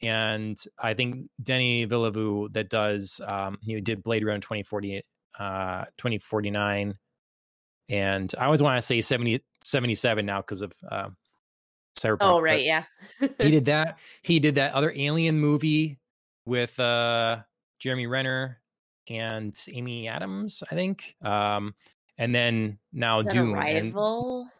and 0.03 0.57
I 0.77 0.93
think 0.93 1.29
Denis 1.41 1.87
Villeneuve 1.89 2.53
that 2.53 2.69
does 2.69 3.21
um, 3.25 3.57
he 3.61 3.79
did 3.81 4.03
Blade 4.03 4.25
Runner 4.25 4.39
2040 4.39 5.03
uh 5.39 5.85
2049 5.97 6.93
and 7.89 8.35
I 8.37 8.45
always 8.45 8.61
want 8.61 8.77
to 8.77 8.81
say 8.81 9.01
70 9.01 9.43
77 9.63 10.25
now 10.25 10.41
because 10.41 10.61
of 10.61 10.73
uh 10.89 11.09
Cyberpunk. 11.97 12.17
Oh 12.21 12.41
right, 12.41 12.63
yeah. 12.63 12.83
he 13.19 13.51
did 13.51 13.65
that. 13.65 13.99
He 14.23 14.39
did 14.39 14.55
that 14.55 14.73
other 14.73 14.91
alien 14.95 15.39
movie 15.39 15.99
with 16.45 16.79
uh 16.79 17.39
Jeremy 17.79 18.07
Renner 18.07 18.61
and 19.09 19.57
Amy 19.71 20.07
Adams, 20.07 20.63
I 20.69 20.75
think. 20.75 21.15
Um 21.21 21.73
and 22.17 22.33
then 22.33 22.77
now 22.91 23.21
Dune. 23.21 23.55
Arrival. 23.55 24.41
And, 24.41 24.51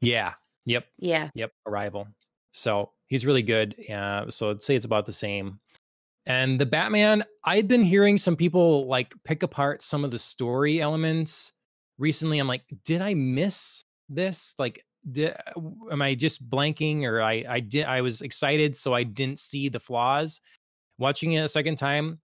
yeah. 0.00 0.34
Yep. 0.66 0.86
Yeah. 0.98 1.30
Yep. 1.34 1.52
Arrival. 1.66 2.08
So 2.50 2.90
He's 3.08 3.26
really 3.26 3.42
good. 3.42 3.74
So 4.28 4.50
I'd 4.50 4.62
say 4.62 4.76
it's 4.76 4.84
about 4.84 5.06
the 5.06 5.12
same. 5.12 5.60
And 6.26 6.60
the 6.60 6.66
Batman, 6.66 7.24
I've 7.44 7.68
been 7.68 7.84
hearing 7.84 8.18
some 8.18 8.34
people 8.34 8.86
like 8.86 9.14
pick 9.24 9.44
apart 9.44 9.82
some 9.82 10.04
of 10.04 10.10
the 10.10 10.18
story 10.18 10.80
elements 10.80 11.52
recently. 11.98 12.38
I'm 12.40 12.48
like, 12.48 12.64
did 12.84 13.00
I 13.00 13.14
miss 13.14 13.84
this? 14.08 14.54
Like, 14.58 14.84
did, 15.12 15.36
am 15.92 16.02
I 16.02 16.16
just 16.16 16.50
blanking 16.50 17.04
or 17.04 17.22
I 17.22 17.44
I 17.48 17.60
did 17.60 17.86
I 17.86 18.00
was 18.00 18.22
excited 18.22 18.76
so 18.76 18.92
I 18.92 19.04
didn't 19.04 19.38
see 19.38 19.68
the 19.68 19.78
flaws. 19.78 20.40
Watching 20.98 21.34
it 21.34 21.44
a 21.44 21.48
second 21.48 21.76
time, 21.76 22.18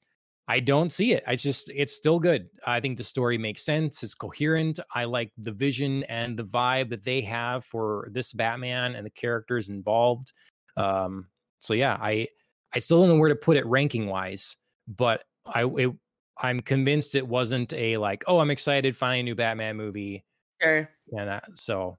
I 0.49 0.59
don't 0.59 0.91
see 0.91 1.13
it. 1.13 1.23
I 1.25 1.37
just 1.37 1.71
it's 1.73 1.93
still 1.93 2.19
good. 2.19 2.49
I 2.67 2.81
think 2.81 2.99
the 2.99 3.05
story 3.05 3.39
makes 3.39 3.65
sense. 3.65 4.03
It's 4.03 4.15
coherent. 4.15 4.81
I 4.93 5.05
like 5.05 5.31
the 5.39 5.53
vision 5.53 6.03
and 6.05 6.37
the 6.37 6.43
vibe 6.43 6.91
that 6.91 7.05
they 7.05 7.21
have 7.21 7.65
for 7.65 8.09
this 8.11 8.33
Batman 8.33 8.97
and 8.97 9.07
the 9.07 9.11
characters 9.11 9.69
involved. 9.69 10.33
Um, 10.77 11.29
so 11.59 11.75
yeah, 11.75 11.97
I 12.01 12.29
I 12.75 12.79
still 12.79 13.01
don't 13.01 13.11
know 13.11 13.17
where 13.17 13.29
to 13.29 13.35
put 13.35 13.57
it 13.57 13.67
ranking 13.67 14.07
wise, 14.07 14.57
but 14.89 15.25
I 15.47 15.65
it, 15.65 15.93
I'm 16.41 16.61
convinced 16.61 17.15
it 17.15 17.27
wasn't 17.27 17.73
a 17.75 17.97
like, 17.99 18.25
oh, 18.27 18.39
I'm 18.39 18.51
excited 18.51 18.97
finally 18.97 19.21
a 19.21 19.23
new 19.25 19.35
Batman 19.35 19.77
movie. 19.77 20.25
Sure. 20.61 20.89
And 21.13 21.29
that, 21.29 21.57
so 21.57 21.99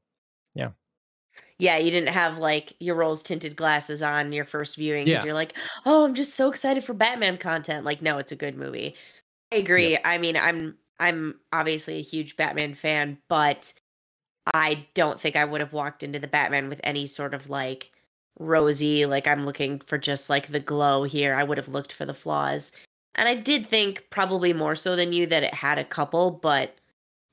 yeah. 0.55 0.69
Yeah, 1.59 1.77
you 1.77 1.91
didn't 1.91 2.13
have 2.13 2.39
like 2.39 2.73
your 2.79 2.95
rose 2.95 3.23
tinted 3.23 3.55
glasses 3.55 4.01
on 4.01 4.31
your 4.31 4.45
first 4.45 4.75
viewing 4.75 5.05
because 5.05 5.21
yeah. 5.21 5.25
you're 5.25 5.33
like, 5.33 5.57
oh, 5.85 6.05
I'm 6.05 6.15
just 6.15 6.35
so 6.35 6.49
excited 6.49 6.83
for 6.83 6.93
Batman 6.93 7.37
content. 7.37 7.85
Like, 7.85 8.01
no, 8.01 8.17
it's 8.17 8.31
a 8.31 8.35
good 8.35 8.57
movie. 8.57 8.95
I 9.51 9.57
agree. 9.57 9.93
Yeah. 9.93 10.01
I 10.03 10.17
mean, 10.17 10.35
I'm 10.35 10.75
I'm 10.99 11.39
obviously 11.51 11.97
a 11.97 12.01
huge 12.01 12.35
Batman 12.35 12.73
fan, 12.73 13.17
but 13.29 13.73
I 14.53 14.87
don't 14.93 15.19
think 15.19 15.35
I 15.35 15.45
would 15.45 15.61
have 15.61 15.73
walked 15.73 16.03
into 16.03 16.19
the 16.19 16.27
Batman 16.27 16.69
with 16.69 16.81
any 16.83 17.07
sort 17.07 17.33
of 17.33 17.49
like 17.49 17.91
rosy 18.39 19.05
like 19.05 19.27
i'm 19.27 19.45
looking 19.45 19.79
for 19.79 19.97
just 19.97 20.29
like 20.29 20.47
the 20.47 20.59
glow 20.59 21.03
here 21.03 21.35
i 21.35 21.43
would 21.43 21.57
have 21.57 21.67
looked 21.67 21.93
for 21.93 22.05
the 22.05 22.13
flaws. 22.13 22.71
And 23.15 23.29
i 23.29 23.35
did 23.35 23.67
think 23.67 24.07
probably 24.09 24.53
more 24.53 24.75
so 24.75 24.95
than 24.95 25.13
you 25.13 25.25
that 25.27 25.43
it 25.43 25.53
had 25.53 25.77
a 25.77 25.83
couple 25.83 26.31
but 26.31 26.75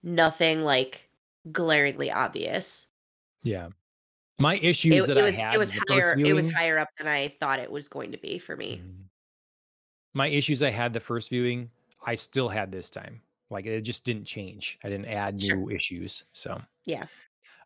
nothing 0.03 0.63
like 0.63 1.09
glaringly 1.53 2.11
obvious. 2.11 2.87
Yeah. 3.43 3.69
My 4.39 4.57
issues 4.57 5.05
it, 5.05 5.15
that 5.15 5.19
it 5.19 5.23
was, 5.23 5.37
i 5.37 5.41
had 5.41 5.55
it 5.55 5.59
was 5.59 5.73
higher 5.89 6.15
viewing, 6.17 6.31
it 6.31 6.35
was 6.35 6.53
higher 6.53 6.79
up 6.79 6.89
than 6.99 7.07
i 7.07 7.29
thought 7.29 7.59
it 7.59 7.71
was 7.71 7.89
going 7.89 8.13
to 8.13 8.19
be 8.19 8.39
for 8.39 8.57
me. 8.57 8.77
Mm-hmm. 8.83 9.03
my 10.15 10.29
issues 10.29 10.63
i 10.63 10.71
had 10.71 10.93
the 10.93 11.01
first 11.01 11.31
viewing 11.31 11.71
i 12.07 12.15
still 12.15 12.49
had 12.49 12.71
this 12.71 12.91
time. 12.91 13.21
Like 13.51 13.67
it 13.67 13.81
just 13.81 14.05
didn't 14.05 14.27
change. 14.27 14.79
I 14.85 14.89
didn't 14.89 15.07
add 15.07 15.43
sure. 15.43 15.57
new 15.57 15.71
issues 15.71 16.25
so. 16.33 16.61
Yeah 16.85 17.03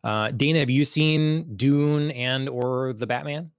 uh, 0.05 0.29
Dana, 0.29 0.59
have 0.59 0.69
you 0.69 0.83
seen 0.83 1.55
Dune 1.55 2.11
and 2.11 2.47
or 2.47 2.93
the 2.93 3.07
Batman? 3.07 3.49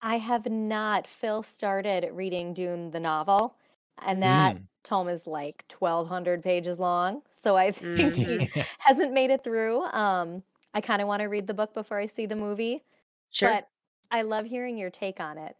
I 0.00 0.18
have 0.18 0.46
not. 0.46 1.08
Phil 1.08 1.42
started 1.42 2.08
reading 2.12 2.54
Dune 2.54 2.92
the 2.92 3.00
novel, 3.00 3.56
and 4.00 4.22
that 4.22 4.56
mm. 4.56 4.62
tome 4.84 5.08
is 5.08 5.26
like 5.26 5.64
1200 5.76 6.42
pages 6.44 6.78
long. 6.78 7.22
So 7.32 7.56
I 7.56 7.70
think 7.72 8.14
he 8.14 8.48
hasn't 8.78 9.12
made 9.12 9.30
it 9.30 9.42
through. 9.42 9.82
Um, 9.86 10.44
I 10.72 10.80
kind 10.80 11.02
of 11.02 11.08
want 11.08 11.20
to 11.20 11.26
read 11.26 11.48
the 11.48 11.54
book 11.54 11.74
before 11.74 11.98
I 11.98 12.06
see 12.06 12.26
the 12.26 12.36
movie. 12.36 12.84
Sure. 13.30 13.50
But 13.50 13.68
I 14.10 14.22
love 14.22 14.46
hearing 14.46 14.78
your 14.78 14.90
take 14.90 15.18
on 15.18 15.36
it. 15.36 15.56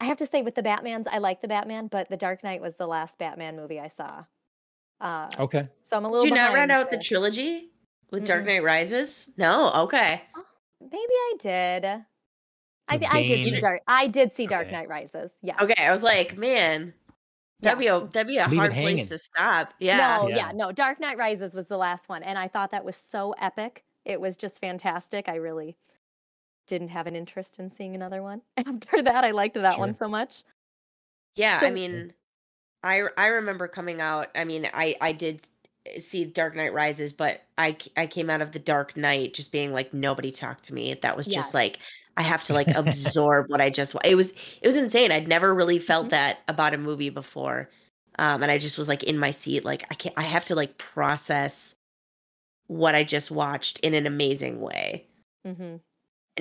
I 0.00 0.06
have 0.06 0.16
to 0.16 0.26
say, 0.26 0.40
with 0.40 0.54
the 0.54 0.62
Batmans, 0.62 1.04
I 1.10 1.18
like 1.18 1.42
the 1.42 1.48
Batman, 1.48 1.88
but 1.88 2.08
The 2.08 2.16
Dark 2.16 2.42
Knight 2.42 2.62
was 2.62 2.76
the 2.76 2.86
last 2.86 3.18
Batman 3.18 3.54
movie 3.54 3.78
I 3.78 3.88
saw. 3.88 4.24
Uh, 4.98 5.28
okay. 5.38 5.68
So 5.84 5.96
I'm 5.96 6.04
a 6.06 6.08
little. 6.08 6.24
Did 6.24 6.30
you 6.30 6.36
not 6.36 6.54
read 6.54 6.70
out 6.70 6.90
the 6.90 6.98
trilogy? 6.98 7.71
With 8.12 8.24
Dark 8.26 8.44
Knight 8.44 8.62
Rises? 8.62 9.30
No, 9.36 9.72
okay. 9.72 10.22
Oh, 10.36 10.44
maybe 10.80 10.94
I 10.96 11.34
did. 11.40 11.84
I, 12.88 12.98
th- 12.98 13.10
I 13.10 13.26
did 13.26 13.44
see 13.44 13.60
Dark. 13.60 13.82
I 13.88 14.06
did 14.06 14.32
see 14.34 14.46
Dark 14.46 14.66
okay. 14.66 14.76
Knight 14.76 14.88
Rises. 14.88 15.34
Yes. 15.42 15.60
Okay, 15.60 15.84
I 15.84 15.90
was 15.90 16.02
like, 16.02 16.36
man, 16.36 16.92
that'd 17.60 17.82
yeah. 17.82 17.98
be 17.98 18.04
a 18.04 18.08
that'd 18.08 18.26
be 18.26 18.38
a 18.38 18.48
Leave 18.48 18.58
hard 18.58 18.72
place 18.72 19.08
to 19.08 19.18
stop. 19.18 19.74
Yeah. 19.80 20.18
No, 20.20 20.28
yeah. 20.28 20.36
yeah, 20.36 20.52
no. 20.54 20.72
Dark 20.72 21.00
Knight 21.00 21.16
Rises 21.16 21.54
was 21.54 21.68
the 21.68 21.78
last 21.78 22.08
one, 22.08 22.22
and 22.22 22.38
I 22.38 22.48
thought 22.48 22.70
that 22.72 22.84
was 22.84 22.96
so 22.96 23.34
epic. 23.40 23.84
It 24.04 24.20
was 24.20 24.36
just 24.36 24.60
fantastic. 24.60 25.28
I 25.28 25.36
really 25.36 25.76
didn't 26.66 26.88
have 26.88 27.06
an 27.06 27.16
interest 27.16 27.58
in 27.58 27.68
seeing 27.68 27.94
another 27.94 28.22
one 28.22 28.42
after 28.56 29.02
that. 29.02 29.24
I 29.24 29.30
liked 29.30 29.54
that 29.54 29.74
sure. 29.74 29.80
one 29.80 29.94
so 29.94 30.08
much. 30.08 30.44
Yeah, 31.34 31.60
so, 31.60 31.66
I 31.66 31.70
mean, 31.70 32.12
I 32.82 33.04
I 33.16 33.26
remember 33.26 33.68
coming 33.68 34.00
out. 34.00 34.28
I 34.34 34.44
mean, 34.44 34.68
I 34.74 34.96
I 35.00 35.12
did 35.12 35.40
see 35.98 36.24
Dark 36.24 36.54
Knight 36.56 36.72
Rises, 36.72 37.12
but 37.12 37.42
I 37.58 37.76
I 37.96 38.06
came 38.06 38.30
out 38.30 38.40
of 38.40 38.52
the 38.52 38.58
Dark 38.58 38.96
Knight 38.96 39.34
just 39.34 39.52
being 39.52 39.72
like 39.72 39.92
nobody 39.92 40.30
talked 40.30 40.64
to 40.64 40.74
me. 40.74 40.94
That 40.94 41.16
was 41.16 41.26
just 41.26 41.48
yes. 41.48 41.54
like 41.54 41.78
I 42.16 42.22
have 42.22 42.44
to 42.44 42.54
like 42.54 42.68
absorb 42.74 43.48
what 43.48 43.60
I 43.60 43.70
just 43.70 43.96
it 44.04 44.14
was 44.14 44.30
it 44.30 44.66
was 44.66 44.76
insane. 44.76 45.12
I'd 45.12 45.28
never 45.28 45.54
really 45.54 45.78
felt 45.78 46.04
mm-hmm. 46.04 46.10
that 46.10 46.40
about 46.48 46.74
a 46.74 46.78
movie 46.78 47.10
before. 47.10 47.68
Um 48.18 48.42
and 48.42 48.52
I 48.52 48.58
just 48.58 48.78
was 48.78 48.88
like 48.88 49.02
in 49.02 49.18
my 49.18 49.30
seat 49.30 49.64
like 49.64 49.84
I 49.90 49.94
can't 49.94 50.14
I 50.18 50.22
have 50.22 50.44
to 50.46 50.54
like 50.54 50.78
process 50.78 51.74
what 52.68 52.94
I 52.94 53.04
just 53.04 53.30
watched 53.30 53.78
in 53.80 53.94
an 53.94 54.06
amazing 54.06 54.60
way. 54.60 55.06
Mm-hmm. 55.46 55.76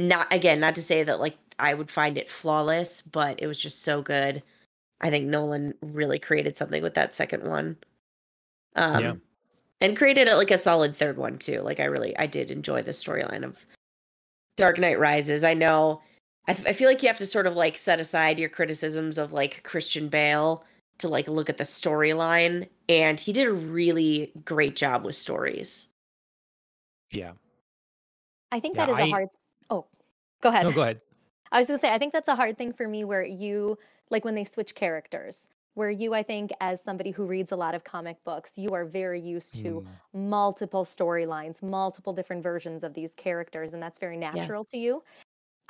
Not 0.05 0.31
again, 0.31 0.59
not 0.59 0.75
to 0.75 0.81
say 0.81 1.03
that 1.03 1.19
like 1.19 1.37
I 1.59 1.73
would 1.73 1.91
find 1.91 2.17
it 2.17 2.29
flawless, 2.29 3.01
but 3.01 3.41
it 3.41 3.47
was 3.47 3.59
just 3.59 3.83
so 3.83 4.01
good. 4.01 4.43
I 5.01 5.09
think 5.09 5.27
Nolan 5.27 5.73
really 5.81 6.19
created 6.19 6.55
something 6.55 6.83
with 6.83 6.93
that 6.93 7.13
second 7.13 7.43
one. 7.43 7.77
Um, 8.75 9.03
yeah. 9.03 9.13
And 9.81 9.97
created 9.97 10.27
a, 10.27 10.37
like 10.37 10.51
a 10.51 10.57
solid 10.57 10.95
third 10.95 11.17
one 11.17 11.37
too. 11.37 11.61
Like 11.61 11.79
I 11.79 11.85
really, 11.85 12.17
I 12.17 12.27
did 12.27 12.51
enjoy 12.51 12.83
the 12.83 12.91
storyline 12.91 13.43
of 13.43 13.65
Dark 14.55 14.79
Knight 14.79 14.99
Rises. 14.99 15.43
I 15.43 15.53
know, 15.53 16.01
I, 16.47 16.51
I 16.51 16.73
feel 16.73 16.87
like 16.87 17.01
you 17.01 17.09
have 17.09 17.17
to 17.17 17.25
sort 17.25 17.47
of 17.47 17.55
like 17.55 17.77
set 17.77 17.99
aside 17.99 18.39
your 18.39 18.49
criticisms 18.49 19.17
of 19.17 19.33
like 19.33 19.63
Christian 19.63 20.07
Bale 20.07 20.63
to 20.99 21.09
like 21.09 21.27
look 21.27 21.49
at 21.49 21.57
the 21.57 21.63
storyline, 21.63 22.67
and 22.87 23.19
he 23.19 23.33
did 23.33 23.47
a 23.47 23.53
really 23.53 24.31
great 24.45 24.75
job 24.75 25.03
with 25.03 25.15
stories. 25.15 25.89
Yeah, 27.11 27.31
I 28.51 28.59
think 28.59 28.75
yeah, 28.75 28.85
that 28.85 28.91
is 28.91 28.97
I... 28.97 29.01
a 29.01 29.09
hard. 29.09 29.29
Oh, 29.69 29.87
go 30.41 30.49
ahead. 30.49 30.65
No, 30.65 30.71
go 30.71 30.83
ahead. 30.83 31.01
I 31.51 31.59
was 31.59 31.67
gonna 31.67 31.79
say, 31.79 31.91
I 31.91 31.97
think 31.97 32.13
that's 32.13 32.27
a 32.27 32.35
hard 32.35 32.57
thing 32.57 32.71
for 32.71 32.87
me 32.87 33.03
where 33.03 33.23
you 33.23 33.77
like 34.11 34.23
when 34.23 34.35
they 34.35 34.43
switch 34.43 34.75
characters 34.75 35.47
where 35.73 35.89
you 35.89 36.13
i 36.13 36.23
think 36.23 36.51
as 36.59 36.81
somebody 36.83 37.11
who 37.11 37.25
reads 37.25 37.51
a 37.51 37.55
lot 37.55 37.73
of 37.73 37.83
comic 37.83 38.17
books 38.23 38.53
you 38.57 38.69
are 38.69 38.85
very 38.85 39.21
used 39.21 39.55
to 39.55 39.81
mm. 39.81 39.85
multiple 40.13 40.83
storylines 40.83 41.61
multiple 41.61 42.13
different 42.13 42.43
versions 42.43 42.83
of 42.83 42.93
these 42.93 43.15
characters 43.15 43.73
and 43.73 43.81
that's 43.81 43.97
very 43.97 44.17
natural 44.17 44.65
yeah. 44.67 44.77
to 44.77 44.83
you 44.83 45.03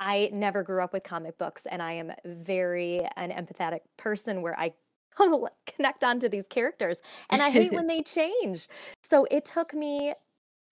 i 0.00 0.28
never 0.32 0.62
grew 0.62 0.82
up 0.82 0.92
with 0.92 1.02
comic 1.02 1.36
books 1.38 1.66
and 1.66 1.82
i 1.82 1.92
am 1.92 2.12
very 2.24 3.00
an 3.16 3.30
empathetic 3.30 3.80
person 3.96 4.42
where 4.42 4.58
i 4.58 4.72
connect 5.66 6.02
onto 6.04 6.28
these 6.28 6.46
characters 6.46 7.00
and 7.30 7.42
i 7.42 7.50
hate 7.50 7.72
when 7.72 7.86
they 7.92 8.02
change 8.02 8.68
so 9.02 9.26
it 9.30 9.44
took 9.44 9.74
me 9.74 10.14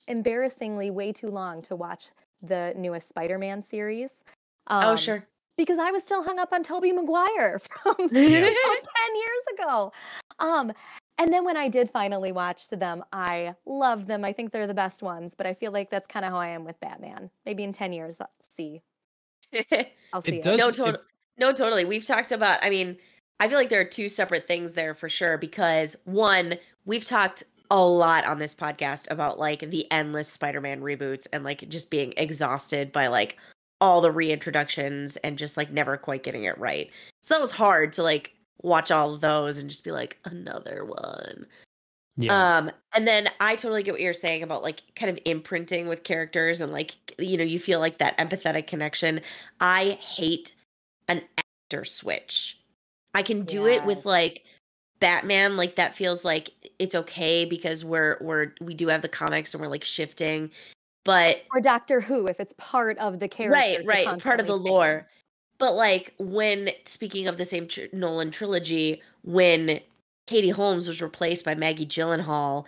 embarrassingly 0.09 0.91
way 0.91 1.13
too 1.13 1.29
long 1.29 1.63
to 1.63 1.77
watch 1.77 2.11
the 2.43 2.73
newest 2.77 3.09
spider-man 3.09 3.61
series 3.61 4.25
oh, 4.69 4.77
um, 4.77 4.85
oh 4.87 4.97
sure 4.97 5.27
because 5.61 5.79
I 5.79 5.91
was 5.91 6.03
still 6.03 6.23
hung 6.23 6.39
up 6.39 6.55
on 6.55 6.63
Tobey 6.63 6.91
Maguire 6.91 7.59
from, 7.83 7.97
yeah. 8.13 8.41
10 8.41 8.47
years 8.47 9.45
ago. 9.59 9.93
Um, 10.39 10.73
and 11.19 11.31
then 11.31 11.45
when 11.45 11.59
I 11.59 11.69
did 11.69 11.91
finally 11.91 12.33
watch 12.33 12.69
them, 12.69 13.05
I 13.13 13.55
love 13.67 14.07
them. 14.07 14.25
I 14.25 14.33
think 14.33 14.53
they're 14.53 14.67
the 14.67 14.73
best 14.73 15.03
ones, 15.03 15.35
but 15.35 15.47
I 15.47 15.53
feel 15.53 15.71
like 15.71 15.91
that's 15.91 16.07
kind 16.07 16.25
of 16.25 16.33
how 16.33 16.39
I 16.39 16.49
am 16.49 16.65
with 16.65 16.81
Batman. 16.81 17.29
Maybe 17.45 17.63
in 17.63 17.75
10 17.75 17.93
years, 17.93 18.23
I'll 18.23 18.31
see. 18.41 18.81
I'll 20.15 20.23
see. 20.23 20.37
It 20.37 20.43
does, 20.43 20.59
no, 20.59 20.71
to- 20.71 20.95
it... 20.95 21.01
no, 21.37 21.53
totally. 21.53 21.85
We've 21.85 22.07
talked 22.07 22.33
about, 22.33 22.65
I 22.65 22.71
mean, 22.71 22.97
I 23.39 23.47
feel 23.47 23.59
like 23.59 23.69
there 23.69 23.81
are 23.81 23.85
two 23.85 24.09
separate 24.09 24.47
things 24.47 24.73
there 24.73 24.95
for 24.95 25.11
sure 25.11 25.37
because 25.37 25.95
one, 26.05 26.55
we've 26.87 27.05
talked 27.05 27.43
a 27.71 27.85
lot 27.85 28.25
on 28.25 28.39
this 28.39 28.55
podcast 28.55 29.11
about 29.11 29.39
like 29.39 29.69
the 29.69 29.87
endless 29.93 30.29
Spider-Man 30.29 30.81
reboots 30.81 31.27
and 31.35 31.45
like 31.45 31.69
just 31.69 31.91
being 31.91 32.15
exhausted 32.17 32.93
by 32.93 33.09
like 33.09 33.37
all 33.81 34.01
the 34.01 34.13
reintroductions 34.13 35.17
and 35.25 35.39
just 35.39 35.57
like 35.57 35.71
never 35.71 35.97
quite 35.97 36.23
getting 36.23 36.45
it 36.45 36.59
right. 36.59 36.91
So 37.21 37.35
that 37.35 37.41
was 37.41 37.51
hard 37.51 37.93
to 37.95 38.03
like 38.03 38.35
watch 38.63 38.91
all 38.91 39.15
of 39.15 39.21
those 39.21 39.59
and 39.59 39.71
just 39.71 39.85
be 39.85 39.93
like 39.93 40.19
another 40.25 40.85
one. 40.85 41.47
Yeah. 42.17 42.59
Um 42.59 42.71
and 42.95 43.09
then 43.09 43.31
I 43.41 43.57
totally 43.57 43.83
get 43.83 43.93
what 43.93 44.01
you're 44.01 44.13
saying 44.13 44.43
about 44.43 44.63
like 44.63 44.83
kind 44.97 45.11
of 45.11 45.19
imprinting 45.25 45.89
with 45.89 46.05
characters 46.05 46.61
and 46.61 46.73
like 46.73 46.95
you 47.19 47.37
know 47.37 47.45
you 47.45 47.59
feel 47.59 47.81
like 47.81 47.99
that 47.99 48.19
empathetic 48.19 48.67
connection. 48.67 49.21
I 49.61 49.99
hate 50.01 50.55
an 51.09 51.23
actor 51.39 51.85
switch. 51.85 52.59
I 53.15 53.23
can 53.23 53.45
do 53.45 53.65
yes. 53.65 53.79
it 53.79 53.87
with 53.87 54.05
like 54.05 54.45
Batman 55.01 55.57
like 55.57 55.77
that 55.77 55.95
feels 55.95 56.25
like 56.25 56.51
it's 56.79 56.95
okay 56.95 57.47
because 57.47 57.85
we're 57.85 58.19
we're 58.21 58.53
we 58.61 58.75
do 58.75 58.89
have 58.89 59.01
the 59.01 59.09
comics 59.09 59.55
and 59.55 59.63
we're 59.63 59.71
like 59.71 59.85
shifting 59.85 60.51
but 61.05 61.43
or 61.55 61.61
Doctor 61.61 62.01
Who 62.01 62.27
if 62.27 62.41
it's 62.41 62.55
part 62.59 62.99
of 62.99 63.21
the 63.21 63.29
character, 63.29 63.85
right, 63.85 64.07
right, 64.07 64.23
part 64.23 64.41
of 64.41 64.47
the 64.47 64.57
lore. 64.57 65.07
But 65.59 65.75
like 65.75 66.15
when 66.19 66.71
speaking 66.87 67.27
of 67.27 67.37
the 67.37 67.45
same 67.45 67.69
tr- 67.69 67.83
Nolan 67.93 68.31
trilogy, 68.31 69.03
when 69.23 69.81
Katie 70.27 70.51
Holmes 70.51 70.89
was 70.89 71.03
replaced 71.03 71.45
by 71.45 71.55
Maggie 71.55 71.87
Gyllenhaal, 71.87 72.67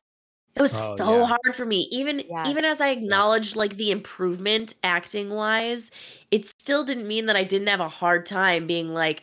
it 0.54 0.60
was 0.60 0.74
oh, 0.76 0.96
so 0.98 1.18
yeah. 1.18 1.24
hard 1.26 1.56
for 1.56 1.64
me. 1.64 1.88
Even 1.90 2.22
yes. 2.28 2.46
even 2.48 2.64
as 2.64 2.80
I 2.80 2.88
acknowledged 2.88 3.56
like 3.56 3.76
the 3.76 3.90
improvement 3.90 4.74
acting 4.82 5.30
wise, 5.30 5.90
it 6.30 6.46
still 6.46 6.84
didn't 6.84 7.08
mean 7.08 7.26
that 7.26 7.36
I 7.36 7.44
didn't 7.44 7.68
have 7.68 7.80
a 7.80 7.88
hard 7.88 8.26
time 8.26 8.66
being 8.66 8.88
like, 8.88 9.22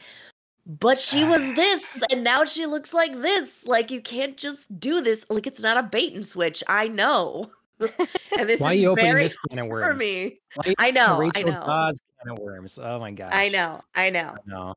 but 0.65 0.97
she 0.97 1.23
was 1.23 1.41
this 1.55 1.83
and 2.11 2.23
now 2.23 2.45
she 2.45 2.65
looks 2.65 2.93
like 2.93 3.21
this. 3.21 3.65
Like 3.65 3.91
you 3.91 4.01
can't 4.01 4.37
just 4.37 4.79
do 4.79 5.01
this. 5.01 5.25
Like 5.29 5.45
it's 5.45 5.61
not 5.61 5.77
a 5.77 5.83
bait 5.83 6.13
and 6.13 6.25
switch. 6.25 6.63
I 6.67 6.87
know. 6.87 7.51
And 7.79 8.49
this 8.49 8.59
Why 8.59 8.73
is 8.73 8.79
are 8.79 8.81
you 8.81 8.89
opening 8.89 9.15
this 9.15 9.37
can 9.49 9.59
of 9.59 9.67
worms? 9.67 9.87
For 9.87 9.93
me. 9.97 10.39
I 10.77 10.91
know. 10.91 11.17
Rachel 11.17 11.49
I 11.49 11.51
know. 11.53 11.61
Dawes 11.61 11.99
can 12.21 12.31
of 12.31 12.39
worms. 12.39 12.79
Oh 12.81 12.99
my 12.99 13.11
gosh. 13.11 13.31
I 13.33 13.49
know. 13.49 13.81
I 13.95 14.09
know. 14.09 14.35
I 14.35 14.49
know. 14.49 14.73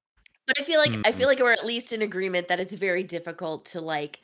But 0.46 0.60
I 0.60 0.64
feel 0.64 0.78
like 0.78 0.90
mm-hmm. 0.90 1.02
I 1.04 1.12
feel 1.12 1.28
like 1.28 1.38
we're 1.38 1.52
at 1.52 1.64
least 1.64 1.92
in 1.92 2.02
agreement 2.02 2.48
that 2.48 2.60
it's 2.60 2.72
very 2.72 3.02
difficult 3.02 3.64
to 3.66 3.80
like 3.80 4.20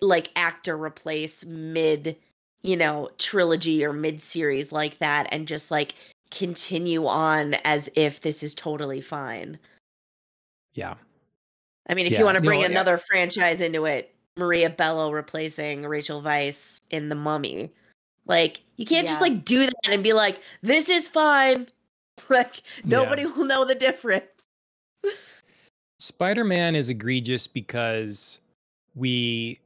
like 0.00 0.30
actor 0.36 0.76
replace 0.76 1.44
mid, 1.44 2.16
you 2.62 2.76
know, 2.76 3.08
trilogy 3.18 3.84
or 3.84 3.92
mid 3.92 4.20
series 4.20 4.72
like 4.72 4.98
that 4.98 5.28
and 5.30 5.46
just 5.46 5.70
like 5.70 5.94
continue 6.30 7.06
on 7.06 7.54
as 7.64 7.88
if 7.94 8.20
this 8.20 8.42
is 8.42 8.54
totally 8.54 9.00
fine. 9.00 9.58
Yeah. 10.74 10.94
I 11.88 11.94
mean, 11.94 12.06
if 12.06 12.12
yeah. 12.12 12.18
you 12.20 12.24
want 12.24 12.36
to 12.36 12.42
bring 12.42 12.60
no, 12.60 12.66
another 12.66 12.92
yeah. 12.92 13.04
franchise 13.06 13.60
into 13.60 13.86
it, 13.86 14.14
Maria 14.36 14.70
Bello 14.70 15.10
replacing 15.10 15.84
Rachel 15.86 16.22
Weisz 16.22 16.80
in 16.90 17.08
The 17.08 17.14
Mummy. 17.14 17.72
Like 18.28 18.60
you 18.76 18.86
can't 18.86 19.06
yeah. 19.06 19.12
just 19.12 19.22
like 19.22 19.44
do 19.44 19.66
that 19.66 19.88
and 19.88 20.02
be 20.02 20.12
like, 20.12 20.40
this 20.62 20.88
is 20.88 21.08
fine. 21.08 21.68
Like 22.28 22.62
nobody 22.84 23.22
yeah. 23.22 23.28
will 23.28 23.44
know 23.44 23.64
the 23.64 23.76
difference. 23.76 24.26
Spider-Man 26.00 26.74
is 26.74 26.90
egregious 26.90 27.46
because 27.46 28.40
we 28.96 29.60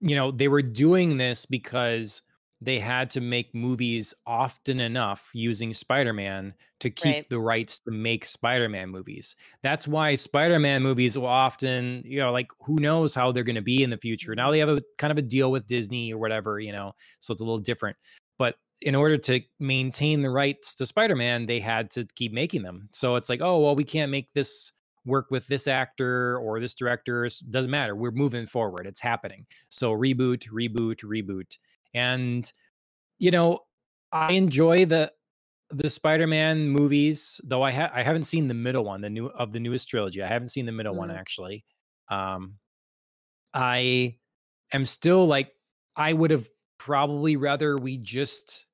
you 0.00 0.16
know, 0.16 0.30
they 0.30 0.48
were 0.48 0.62
doing 0.62 1.16
this 1.16 1.46
because 1.46 2.22
they 2.60 2.78
had 2.78 3.10
to 3.10 3.20
make 3.20 3.54
movies 3.54 4.12
often 4.26 4.80
enough 4.80 5.30
using 5.32 5.72
Spider-Man 5.72 6.52
to 6.80 6.90
keep 6.90 7.14
right. 7.14 7.30
the 7.30 7.38
rights 7.38 7.78
to 7.80 7.90
make 7.90 8.26
Spider-Man 8.26 8.90
movies. 8.90 9.34
That's 9.62 9.88
why 9.88 10.14
Spider-Man 10.14 10.82
movies 10.82 11.16
will 11.16 11.26
often, 11.26 12.02
you 12.04 12.18
know, 12.18 12.32
like 12.32 12.50
who 12.60 12.76
knows 12.76 13.14
how 13.14 13.32
they're 13.32 13.44
going 13.44 13.56
to 13.56 13.62
be 13.62 13.82
in 13.82 13.90
the 13.90 13.96
future. 13.96 14.34
Now 14.34 14.44
mm-hmm. 14.44 14.52
they 14.52 14.58
have 14.58 14.68
a 14.68 14.82
kind 14.98 15.10
of 15.10 15.18
a 15.18 15.22
deal 15.22 15.50
with 15.50 15.66
Disney 15.66 16.12
or 16.12 16.18
whatever, 16.18 16.60
you 16.60 16.72
know, 16.72 16.92
so 17.18 17.32
it's 17.32 17.40
a 17.40 17.44
little 17.44 17.58
different. 17.58 17.96
But 18.38 18.56
in 18.82 18.94
order 18.94 19.16
to 19.18 19.40
maintain 19.58 20.22
the 20.22 20.30
rights 20.30 20.74
to 20.76 20.86
Spider-Man, 20.86 21.46
they 21.46 21.60
had 21.60 21.90
to 21.92 22.06
keep 22.14 22.32
making 22.32 22.62
them. 22.62 22.88
So 22.92 23.16
it's 23.16 23.28
like, 23.30 23.40
oh, 23.40 23.58
well, 23.60 23.74
we 23.74 23.84
can't 23.84 24.10
make 24.10 24.32
this 24.32 24.72
work 25.06 25.30
with 25.30 25.46
this 25.46 25.66
actor 25.66 26.38
or 26.38 26.60
this 26.60 26.74
director. 26.74 27.24
It 27.24 27.34
doesn't 27.48 27.70
matter. 27.70 27.96
We're 27.96 28.10
moving 28.10 28.44
forward. 28.44 28.86
It's 28.86 29.00
happening. 29.00 29.46
So 29.70 29.92
reboot, 29.92 30.48
reboot, 30.50 31.02
reboot 31.04 31.56
and 31.94 32.50
you 33.18 33.30
know, 33.30 33.60
I 34.12 34.32
enjoy 34.32 34.86
the 34.86 35.12
the 35.70 35.88
Spider-Man 35.88 36.68
movies, 36.68 37.40
though 37.44 37.62
I 37.62 37.70
ha- 37.70 37.92
I 37.94 38.02
haven't 38.02 38.24
seen 38.24 38.48
the 38.48 38.54
middle 38.54 38.84
one, 38.84 39.00
the 39.00 39.10
new 39.10 39.26
of 39.28 39.52
the 39.52 39.60
newest 39.60 39.88
trilogy. 39.88 40.22
I 40.22 40.26
haven't 40.26 40.48
seen 40.48 40.66
the 40.66 40.72
middle 40.72 40.94
mm. 40.94 40.98
one 40.98 41.10
actually. 41.10 41.64
Um, 42.08 42.54
I 43.54 44.16
am 44.72 44.84
still 44.84 45.26
like 45.26 45.52
I 45.96 46.12
would 46.12 46.30
have 46.30 46.48
probably 46.78 47.36
rather 47.36 47.76
we 47.76 47.98
just 47.98 48.66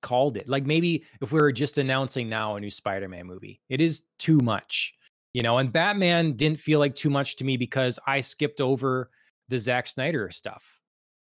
called 0.00 0.36
it. 0.36 0.48
Like 0.48 0.64
maybe 0.64 1.04
if 1.20 1.32
we 1.32 1.40
were 1.40 1.52
just 1.52 1.78
announcing 1.78 2.28
now 2.28 2.56
a 2.56 2.60
new 2.60 2.70
Spider-Man 2.70 3.26
movie, 3.26 3.60
it 3.68 3.80
is 3.80 4.02
too 4.18 4.38
much, 4.38 4.94
you 5.32 5.42
know. 5.42 5.58
And 5.58 5.72
Batman 5.72 6.32
didn't 6.32 6.58
feel 6.58 6.78
like 6.78 6.94
too 6.94 7.10
much 7.10 7.36
to 7.36 7.44
me 7.44 7.56
because 7.56 7.98
I 8.06 8.20
skipped 8.20 8.60
over 8.60 9.10
the 9.48 9.58
Zack 9.58 9.86
Snyder 9.86 10.30
stuff. 10.30 10.80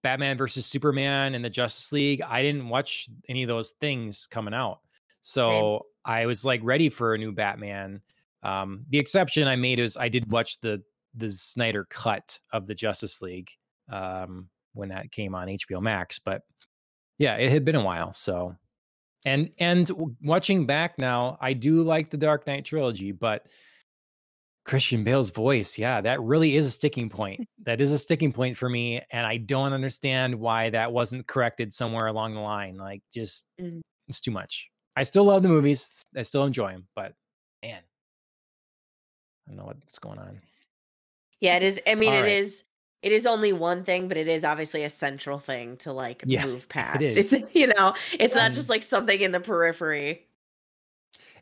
Batman 0.02 0.36
versus 0.36 0.66
Superman 0.66 1.34
and 1.34 1.44
the 1.44 1.50
Justice 1.50 1.92
League. 1.92 2.22
I 2.22 2.42
didn't 2.42 2.68
watch 2.68 3.08
any 3.28 3.42
of 3.42 3.48
those 3.48 3.70
things 3.80 4.26
coming 4.26 4.54
out. 4.54 4.80
So 5.20 5.50
Same. 5.50 6.14
I 6.14 6.26
was 6.26 6.44
like 6.44 6.60
ready 6.62 6.88
for 6.88 7.14
a 7.14 7.18
new 7.18 7.32
Batman. 7.32 8.00
Um, 8.42 8.84
the 8.90 8.98
exception 8.98 9.46
I 9.46 9.56
made 9.56 9.78
is 9.78 9.96
I 9.96 10.08
did 10.08 10.30
watch 10.30 10.60
the 10.60 10.82
the 11.14 11.30
Snyder 11.30 11.84
cut 11.90 12.38
of 12.52 12.66
the 12.66 12.74
Justice 12.74 13.20
League 13.20 13.50
um, 13.90 14.48
when 14.72 14.88
that 14.88 15.12
came 15.12 15.34
on 15.34 15.48
HBO 15.48 15.80
Max, 15.80 16.18
but 16.18 16.42
yeah, 17.18 17.36
it 17.36 17.50
had 17.50 17.64
been 17.64 17.76
a 17.76 17.84
while. 17.84 18.12
So, 18.12 18.56
and 19.26 19.50
and 19.58 19.90
watching 20.22 20.66
back 20.66 20.98
now, 20.98 21.38
I 21.40 21.52
do 21.52 21.82
like 21.82 22.10
the 22.10 22.16
Dark 22.16 22.46
Knight 22.46 22.64
trilogy, 22.64 23.12
but 23.12 23.46
Christian 24.64 25.02
Bale's 25.02 25.30
voice, 25.30 25.76
yeah, 25.76 26.00
that 26.00 26.20
really 26.22 26.56
is 26.56 26.66
a 26.66 26.70
sticking 26.70 27.08
point. 27.08 27.46
that 27.64 27.80
is 27.80 27.92
a 27.92 27.98
sticking 27.98 28.32
point 28.32 28.56
for 28.56 28.68
me, 28.68 29.00
and 29.10 29.26
I 29.26 29.38
don't 29.38 29.72
understand 29.72 30.34
why 30.34 30.70
that 30.70 30.92
wasn't 30.92 31.26
corrected 31.26 31.72
somewhere 31.72 32.06
along 32.06 32.34
the 32.34 32.40
line. 32.40 32.76
Like, 32.76 33.02
just 33.12 33.46
mm. 33.60 33.80
it's 34.08 34.20
too 34.20 34.30
much. 34.30 34.70
I 34.96 35.02
still 35.02 35.24
love 35.24 35.42
the 35.42 35.48
movies. 35.48 36.02
I 36.16 36.22
still 36.22 36.44
enjoy 36.44 36.70
them, 36.72 36.86
but 36.94 37.14
man, 37.62 37.80
I 39.46 39.50
don't 39.50 39.58
know 39.58 39.64
what's 39.64 39.98
going 39.98 40.18
on. 40.18 40.40
Yeah, 41.40 41.56
it 41.56 41.62
is. 41.62 41.80
I 41.86 41.94
mean, 41.94 42.12
All 42.12 42.18
it 42.18 42.22
right. 42.22 42.32
is. 42.32 42.64
It 43.02 43.10
is 43.10 43.26
only 43.26 43.52
one 43.52 43.82
thing, 43.82 44.06
but 44.06 44.16
it 44.16 44.28
is 44.28 44.44
obviously 44.44 44.84
a 44.84 44.90
central 44.90 45.40
thing 45.40 45.76
to 45.78 45.92
like 45.92 46.22
yeah, 46.24 46.46
move 46.46 46.68
past. 46.68 47.02
It 47.02 47.16
is. 47.16 47.32
It's, 47.32 47.54
you 47.54 47.66
know, 47.66 47.94
it's 48.12 48.34
not 48.34 48.52
just 48.52 48.68
like 48.68 48.84
something 48.84 49.20
in 49.20 49.32
the 49.32 49.40
periphery. 49.40 50.24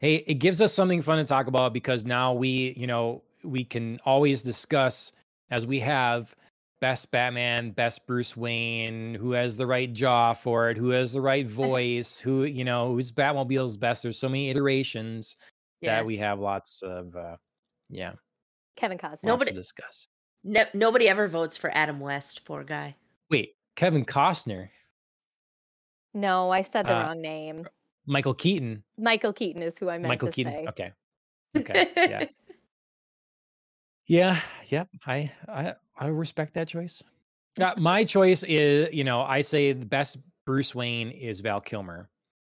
Hey, 0.00 0.16
it 0.26 0.34
gives 0.34 0.60
us 0.60 0.72
something 0.72 1.02
fun 1.02 1.18
to 1.18 1.24
talk 1.24 1.46
about 1.46 1.72
because 1.72 2.04
now 2.04 2.32
we, 2.32 2.74
you 2.76 2.86
know, 2.86 3.22
we 3.44 3.64
can 3.64 3.98
always 4.04 4.42
discuss 4.42 5.12
as 5.50 5.66
we 5.66 5.78
have 5.80 6.34
best 6.80 7.10
Batman, 7.10 7.70
best 7.72 8.06
Bruce 8.06 8.36
Wayne, 8.36 9.14
who 9.14 9.32
has 9.32 9.56
the 9.56 9.66
right 9.66 9.92
jaw 9.92 10.32
for 10.32 10.70
it, 10.70 10.76
who 10.76 10.90
has 10.90 11.12
the 11.12 11.20
right 11.20 11.46
voice, 11.46 12.18
who, 12.18 12.44
you 12.44 12.64
know, 12.64 12.92
who's 12.92 13.10
Batmobile's 13.10 13.76
best. 13.76 14.02
There's 14.02 14.18
so 14.18 14.28
many 14.28 14.50
iterations 14.50 15.36
yes. 15.80 15.90
that 15.90 16.06
we 16.06 16.16
have 16.16 16.40
lots 16.40 16.82
of 16.82 17.14
uh 17.16 17.36
yeah. 17.88 18.12
Kevin 18.76 18.98
Costner. 18.98 19.24
Nobody 19.24 19.52
discuss. 19.52 20.08
No, 20.42 20.64
nobody 20.72 21.08
ever 21.08 21.28
votes 21.28 21.56
for 21.56 21.70
Adam 21.76 22.00
West. 22.00 22.44
Poor 22.44 22.64
guy. 22.64 22.94
Wait, 23.30 23.56
Kevin 23.76 24.04
Costner. 24.04 24.70
No, 26.14 26.50
I 26.50 26.62
said 26.62 26.86
the 26.86 26.96
uh, 26.96 27.02
wrong 27.02 27.20
name. 27.20 27.66
Michael 28.10 28.34
Keaton. 28.34 28.82
Michael 28.98 29.32
Keaton 29.32 29.62
is 29.62 29.78
who 29.78 29.88
I 29.88 29.92
meant 29.92 30.08
Michael 30.08 30.28
to 30.28 30.34
Keaton. 30.34 30.52
Say. 30.52 30.66
Okay. 30.68 30.92
Okay. 31.56 31.88
Yeah. 31.96 32.26
yeah. 34.06 34.40
Yep. 34.66 34.88
I 35.04 35.32
I 35.48 35.74
I 35.98 36.06
respect 36.06 36.54
that 36.54 36.68
choice. 36.68 37.02
Uh, 37.60 37.72
my 37.76 38.04
choice 38.04 38.44
is, 38.44 38.94
you 38.94 39.02
know, 39.02 39.22
I 39.22 39.40
say 39.40 39.72
the 39.72 39.84
best 39.84 40.18
Bruce 40.46 40.76
Wayne 40.76 41.10
is 41.10 41.40
Val 41.40 41.60
Kilmer, 41.60 42.08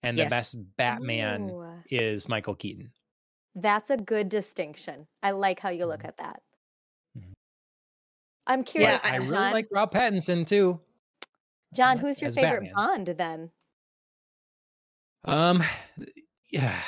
and 0.03 0.17
yes. 0.17 0.25
the 0.25 0.29
best 0.29 0.57
Batman 0.75 1.49
Ooh. 1.49 1.65
is 1.89 2.27
Michael 2.27 2.55
Keaton. 2.55 2.91
That's 3.55 3.89
a 3.89 3.95
good 3.95 4.27
distinction. 4.27 5.07
I 5.23 5.31
like 5.31 5.61
how 5.61 5.69
you 5.69 5.85
look 5.85 5.99
mm-hmm. 5.99 6.07
at 6.07 6.17
that. 6.17 6.41
Mm-hmm. 7.17 7.31
I'm 8.47 8.63
curious. 8.65 8.99
Yeah, 9.05 9.09
I 9.09 9.15
really 9.15 9.31
like 9.31 9.69
Rob 9.71 9.93
Pattinson 9.93 10.45
too. 10.45 10.81
John, 11.73 11.97
who's 11.97 12.21
your 12.21 12.31
favorite 12.31 12.73
Batman. 12.73 12.73
Bond 12.75 13.07
then? 13.17 13.51
Um, 15.25 15.63
yeah, 16.51 16.81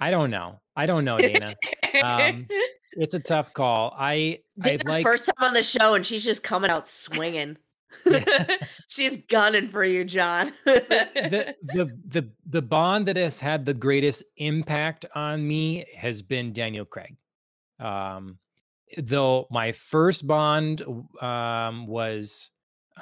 I 0.00 0.10
don't 0.10 0.30
know. 0.30 0.60
I 0.76 0.86
don't 0.86 1.04
know, 1.04 1.18
Dana. 1.18 1.54
um, 2.02 2.46
it's 2.92 3.14
a 3.14 3.20
tough 3.20 3.52
call. 3.52 3.94
I 3.98 4.40
Dana's 4.60 4.82
I 4.86 4.92
like 4.92 5.02
first 5.02 5.26
time 5.26 5.48
on 5.48 5.54
the 5.54 5.62
show, 5.62 5.94
and 5.94 6.04
she's 6.04 6.24
just 6.24 6.42
coming 6.42 6.70
out 6.70 6.88
swinging. 6.88 7.56
she's 8.88 9.18
gunning 9.28 9.68
for 9.68 9.84
you, 9.84 10.04
John. 10.04 10.52
the 10.64 11.54
the 11.62 11.98
the 12.04 12.30
the 12.46 12.62
Bond 12.62 13.06
that 13.06 13.16
has 13.16 13.40
had 13.40 13.64
the 13.64 13.74
greatest 13.74 14.24
impact 14.36 15.06
on 15.14 15.46
me 15.46 15.84
has 15.96 16.22
been 16.22 16.52
Daniel 16.52 16.84
Craig. 16.84 17.16
Um, 17.80 18.38
though 18.96 19.46
my 19.50 19.72
first 19.72 20.26
Bond 20.26 20.82
um, 21.20 21.86
was 21.86 22.50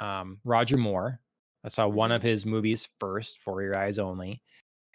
um, 0.00 0.38
Roger 0.44 0.76
Moore. 0.76 1.20
I 1.66 1.68
saw 1.68 1.88
one 1.88 2.12
of 2.12 2.22
his 2.22 2.46
movies 2.46 2.88
first, 3.00 3.38
For 3.38 3.60
Your 3.60 3.76
Eyes 3.76 3.98
Only. 3.98 4.40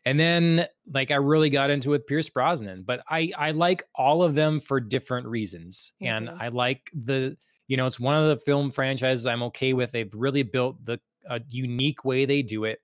And 0.05 0.19
then 0.19 0.65
like 0.91 1.11
I 1.11 1.15
really 1.15 1.49
got 1.49 1.69
into 1.69 1.93
it 1.93 2.07
Pierce 2.07 2.29
Brosnan, 2.29 2.83
but 2.83 3.03
I 3.09 3.31
I 3.37 3.51
like 3.51 3.83
all 3.93 4.23
of 4.23 4.33
them 4.33 4.59
for 4.59 4.79
different 4.79 5.27
reasons. 5.27 5.93
Mm-hmm. 6.01 6.15
And 6.15 6.29
I 6.29 6.47
like 6.47 6.89
the 6.93 7.37
you 7.67 7.77
know, 7.77 7.85
it's 7.85 7.99
one 7.99 8.15
of 8.15 8.27
the 8.27 8.37
film 8.37 8.71
franchises 8.71 9.25
I'm 9.25 9.43
okay 9.43 9.73
with. 9.73 9.91
They've 9.91 10.13
really 10.13 10.43
built 10.43 10.83
the 10.83 10.99
a 11.27 11.41
unique 11.49 12.03
way 12.03 12.25
they 12.25 12.41
do 12.41 12.63
it. 12.63 12.79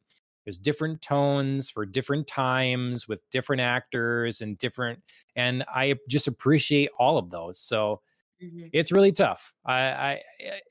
There's 0.45 0.59
different 0.59 1.01
tones 1.01 1.69
for 1.69 1.85
different 1.85 2.27
times 2.27 3.07
with 3.07 3.23
different 3.31 3.61
actors 3.61 4.41
and 4.41 4.57
different 4.57 4.99
and 5.35 5.64
I 5.73 5.95
just 6.09 6.27
appreciate 6.27 6.89
all 6.99 7.18
of 7.18 7.31
those. 7.31 7.59
So 7.59 8.01
mm-hmm. 8.43 8.68
it's 8.73 8.91
really 8.91 9.11
tough. 9.11 9.55
I, 9.65 9.81
I 9.81 10.22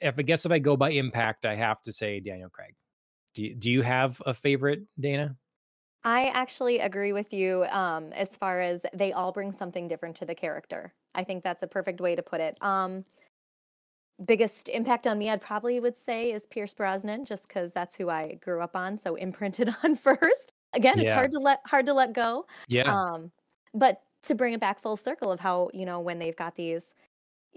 if 0.01 0.19
I 0.19 0.23
guess 0.23 0.47
if 0.47 0.53
I 0.53 0.61
go 0.61 0.77
by 0.77 0.91
impact, 0.91 1.45
I 1.45 1.57
have 1.57 1.83
to 1.83 1.93
say 1.93 2.21
Daniel 2.21 2.51
Craig. 2.51 2.75
Do, 3.37 3.55
do 3.55 3.71
you 3.71 3.83
have 3.83 4.21
a 4.25 4.33
favorite, 4.33 4.83
Dana? 4.99 5.37
I 6.05 6.29
actually 6.29 6.79
agree 6.79 7.13
with 7.13 7.33
you 7.33 7.65
um, 7.65 8.13
as 8.13 8.35
far 8.37 8.63
as 8.63 8.87
they 8.95 9.13
all 9.13 9.31
bring 9.31 9.53
something 9.53 9.89
different 9.89 10.17
to 10.17 10.25
the 10.25 10.35
character. 10.35 10.95
I 11.15 11.23
think 11.25 11.43
that's 11.43 11.63
a 11.63 11.67
perfect 11.67 12.01
way 12.01 12.15
to 12.15 12.23
put 12.23 12.41
it. 12.41 12.57
Um, 12.63 13.05
biggest 14.25 14.71
impact 14.71 15.07
on 15.07 15.19
me, 15.19 15.29
I'd 15.29 15.43
probably 15.43 15.81
would 15.81 15.97
say, 15.97 16.33
is 16.33 16.47
Pierce 16.47 16.73
Brosnan, 16.73 17.27
just 17.27 17.49
because 17.49 17.73
that's 17.73 17.97
who 17.97 18.09
I 18.09 18.39
grew 18.41 18.63
up 18.63 18.75
on, 18.75 18.97
so 18.97 19.17
imprinted 19.17 19.69
on 19.85 19.97
first. 19.97 20.53
Again, 20.73 20.99
it's 20.99 21.07
yeah. 21.07 21.15
hard 21.15 21.33
to 21.33 21.39
let 21.39 21.61
hard 21.67 21.87
to 21.87 21.93
let 21.93 22.15
go. 22.15 22.47
Yeah. 22.69 22.91
Um, 22.91 23.31
but 23.75 24.03
to 24.23 24.35
bring 24.35 24.55
it 24.55 24.61
back 24.61 24.81
full 24.81 24.97
circle 24.97 25.31
of 25.31 25.41
how 25.41 25.69
you 25.75 25.85
know 25.85 26.01
when 26.01 26.19
they've 26.19 26.37
got 26.37 26.55
these 26.57 26.95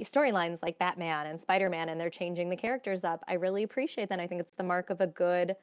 storylines 0.01 0.59
like 0.61 0.79
Batman 0.79 1.27
and 1.27 1.39
Spider 1.39 1.69
Man, 1.69 1.89
and 1.89 2.01
they're 2.01 2.09
changing 2.09 2.49
the 2.49 2.55
characters 2.55 3.03
up, 3.03 3.23
I 3.27 3.33
really 3.33 3.63
appreciate 3.63 4.09
that. 4.09 4.19
I 4.19 4.27
think 4.27 4.41
it's 4.41 4.55
the 4.55 4.63
mark 4.63 4.89
of 4.89 5.01
a 5.01 5.07
good 5.07 5.55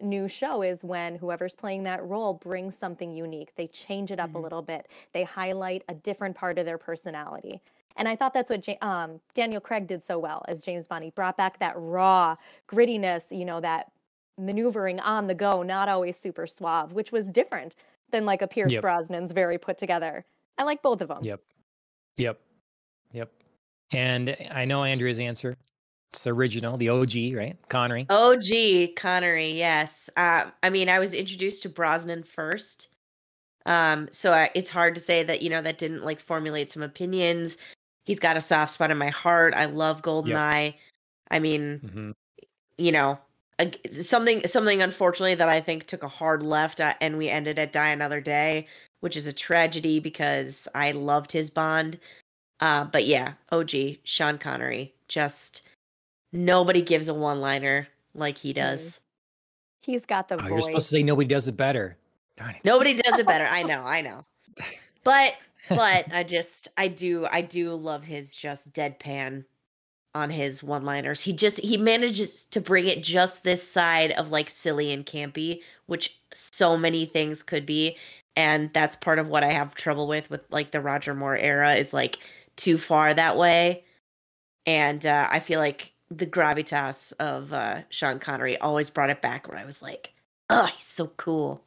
new 0.00 0.28
show 0.28 0.62
is 0.62 0.82
when 0.82 1.16
whoever's 1.16 1.54
playing 1.54 1.84
that 1.84 2.04
role 2.04 2.34
brings 2.34 2.76
something 2.76 3.12
unique. 3.12 3.54
They 3.56 3.66
change 3.68 4.10
it 4.10 4.20
up 4.20 4.30
mm-hmm. 4.30 4.38
a 4.38 4.40
little 4.40 4.62
bit. 4.62 4.88
They 5.12 5.24
highlight 5.24 5.84
a 5.88 5.94
different 5.94 6.36
part 6.36 6.58
of 6.58 6.66
their 6.66 6.78
personality. 6.78 7.60
And 7.96 8.08
I 8.08 8.16
thought 8.16 8.34
that's 8.34 8.50
what 8.50 8.68
um, 8.82 9.20
Daniel 9.34 9.60
Craig 9.60 9.86
did 9.86 10.02
so 10.02 10.18
well 10.18 10.44
as 10.48 10.62
James 10.62 10.88
Bond. 10.88 11.04
He 11.04 11.10
brought 11.10 11.36
back 11.36 11.58
that 11.60 11.74
raw 11.76 12.36
grittiness, 12.68 13.26
you 13.36 13.44
know, 13.44 13.60
that 13.60 13.92
maneuvering 14.36 14.98
on 15.00 15.28
the 15.28 15.34
go, 15.34 15.62
not 15.62 15.88
always 15.88 16.16
super 16.16 16.46
suave, 16.46 16.92
which 16.92 17.12
was 17.12 17.30
different 17.30 17.76
than 18.10 18.26
like 18.26 18.42
a 18.42 18.48
Pierce 18.48 18.72
yep. 18.72 18.82
Brosnan's 18.82 19.32
very 19.32 19.58
put 19.58 19.78
together. 19.78 20.24
I 20.58 20.64
like 20.64 20.82
both 20.82 21.00
of 21.00 21.08
them. 21.08 21.22
Yep. 21.22 21.40
Yep. 22.16 22.40
Yep. 23.12 23.32
And 23.92 24.36
I 24.50 24.64
know 24.64 24.82
Andrea's 24.82 25.20
answer. 25.20 25.56
It's 26.14 26.28
original, 26.28 26.76
the 26.76 26.90
OG, 26.90 27.34
right? 27.34 27.56
Connery. 27.68 28.06
OG 28.08 28.94
Connery, 28.94 29.50
yes. 29.50 30.08
Uh, 30.16 30.44
I 30.62 30.70
mean, 30.70 30.88
I 30.88 31.00
was 31.00 31.12
introduced 31.12 31.64
to 31.64 31.68
Brosnan 31.68 32.22
first. 32.22 32.86
Um, 33.66 34.06
so 34.12 34.32
I, 34.32 34.48
it's 34.54 34.70
hard 34.70 34.94
to 34.94 35.00
say 35.00 35.24
that, 35.24 35.42
you 35.42 35.50
know, 35.50 35.60
that 35.60 35.78
didn't 35.78 36.04
like 36.04 36.20
formulate 36.20 36.70
some 36.70 36.84
opinions. 36.84 37.58
He's 38.04 38.20
got 38.20 38.36
a 38.36 38.40
soft 38.40 38.70
spot 38.70 38.92
in 38.92 38.96
my 38.96 39.10
heart. 39.10 39.54
I 39.54 39.64
love 39.64 40.02
Goldeneye. 40.02 40.66
Yep. 40.66 40.74
I 41.32 41.38
mean, 41.40 41.80
mm-hmm. 41.84 42.10
you 42.78 42.92
know, 42.92 43.18
something 43.90 44.46
something 44.46 44.82
unfortunately 44.82 45.34
that 45.34 45.48
I 45.48 45.60
think 45.60 45.86
took 45.86 46.04
a 46.04 46.08
hard 46.08 46.44
left 46.44 46.80
uh, 46.80 46.94
and 47.00 47.18
we 47.18 47.28
ended 47.28 47.58
at 47.58 47.72
Die 47.72 47.90
Another 47.90 48.20
Day, 48.20 48.68
which 49.00 49.16
is 49.16 49.26
a 49.26 49.32
tragedy 49.32 49.98
because 49.98 50.68
I 50.76 50.92
loved 50.92 51.32
his 51.32 51.50
Bond. 51.50 51.98
Uh, 52.60 52.84
but 52.84 53.04
yeah, 53.04 53.32
OG 53.50 53.72
Sean 54.04 54.38
Connery 54.38 54.94
just 55.08 55.62
nobody 56.34 56.82
gives 56.82 57.08
a 57.08 57.14
one 57.14 57.40
liner 57.40 57.88
like 58.14 58.36
he 58.36 58.52
does. 58.52 59.00
He's 59.80 60.04
got 60.04 60.28
the 60.28 60.34
oh, 60.34 60.38
voice. 60.38 60.50
You're 60.50 60.60
supposed 60.62 60.88
to 60.88 60.96
say 60.96 61.02
nobody 61.02 61.28
does 61.28 61.48
it 61.48 61.56
better. 61.56 61.96
Darn 62.36 62.56
it. 62.56 62.64
Nobody 62.64 62.94
does 62.94 63.18
it 63.18 63.26
better. 63.26 63.46
I 63.46 63.62
know, 63.62 63.82
I 63.84 64.00
know. 64.00 64.24
But 65.04 65.36
but 65.68 66.06
I 66.12 66.24
just 66.24 66.68
I 66.76 66.88
do 66.88 67.26
I 67.30 67.40
do 67.40 67.74
love 67.74 68.04
his 68.04 68.34
just 68.34 68.72
deadpan 68.72 69.44
on 70.14 70.30
his 70.30 70.62
one-liners. 70.62 71.20
He 71.20 71.32
just 71.32 71.60
he 71.60 71.76
manages 71.76 72.44
to 72.46 72.60
bring 72.60 72.86
it 72.86 73.02
just 73.02 73.44
this 73.44 73.68
side 73.68 74.12
of 74.12 74.30
like 74.30 74.50
silly 74.50 74.92
and 74.92 75.06
campy, 75.06 75.60
which 75.86 76.20
so 76.32 76.76
many 76.76 77.06
things 77.06 77.42
could 77.42 77.66
be. 77.66 77.96
And 78.36 78.72
that's 78.72 78.96
part 78.96 79.20
of 79.20 79.28
what 79.28 79.44
I 79.44 79.52
have 79.52 79.74
trouble 79.74 80.08
with 80.08 80.28
with 80.30 80.42
like 80.50 80.72
the 80.72 80.80
Roger 80.80 81.14
Moore 81.14 81.36
era 81.36 81.74
is 81.74 81.92
like 81.92 82.18
too 82.56 82.78
far 82.78 83.14
that 83.14 83.36
way. 83.36 83.84
And 84.66 85.04
uh, 85.04 85.28
I 85.30 85.40
feel 85.40 85.60
like 85.60 85.93
the 86.10 86.26
gravitas 86.26 87.12
of 87.18 87.52
uh, 87.52 87.82
Sean 87.88 88.18
Connery 88.18 88.58
always 88.58 88.90
brought 88.90 89.10
it 89.10 89.22
back 89.22 89.48
where 89.48 89.58
I 89.58 89.64
was 89.64 89.82
like, 89.82 90.12
oh, 90.50 90.66
he's 90.66 90.84
so 90.84 91.08
cool. 91.16 91.62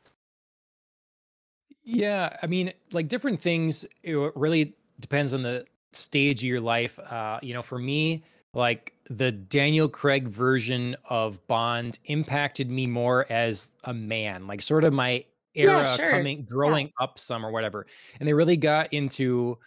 Yeah, 1.84 2.36
I 2.42 2.48
mean, 2.48 2.74
like 2.92 3.08
different 3.08 3.42
things, 3.42 3.86
it 4.04 4.16
really 4.36 4.76
depends 5.00 5.34
on 5.34 5.44
the 5.44 5.66
stage 5.94 6.44
of 6.44 6.50
your 6.50 6.62
life. 6.62 7.00
Uh, 7.00 7.40
you 7.42 7.54
know, 7.54 7.62
for 7.62 7.80
me, 7.80 8.24
like 8.54 8.94
the 9.10 9.32
Daniel 9.32 9.88
Craig 9.88 10.28
version 10.28 10.96
of 11.10 11.46
Bond 11.48 12.00
impacted 12.06 12.70
me 12.70 12.88
more 12.88 13.26
as 13.30 13.70
a 13.86 13.94
man, 13.94 14.48
like 14.48 14.62
sort 14.62 14.84
of 14.84 14.94
my 14.94 15.24
era 15.58 15.84
yeah, 15.84 15.96
sure. 15.96 16.12
coming 16.12 16.44
growing 16.44 16.88
yeah. 16.88 17.04
up 17.04 17.18
some 17.18 17.46
or 17.46 17.52
whatever 17.52 17.88
and 18.20 18.28
they 18.30 18.34
really 18.34 18.58
got 18.58 18.92
into 18.94 19.58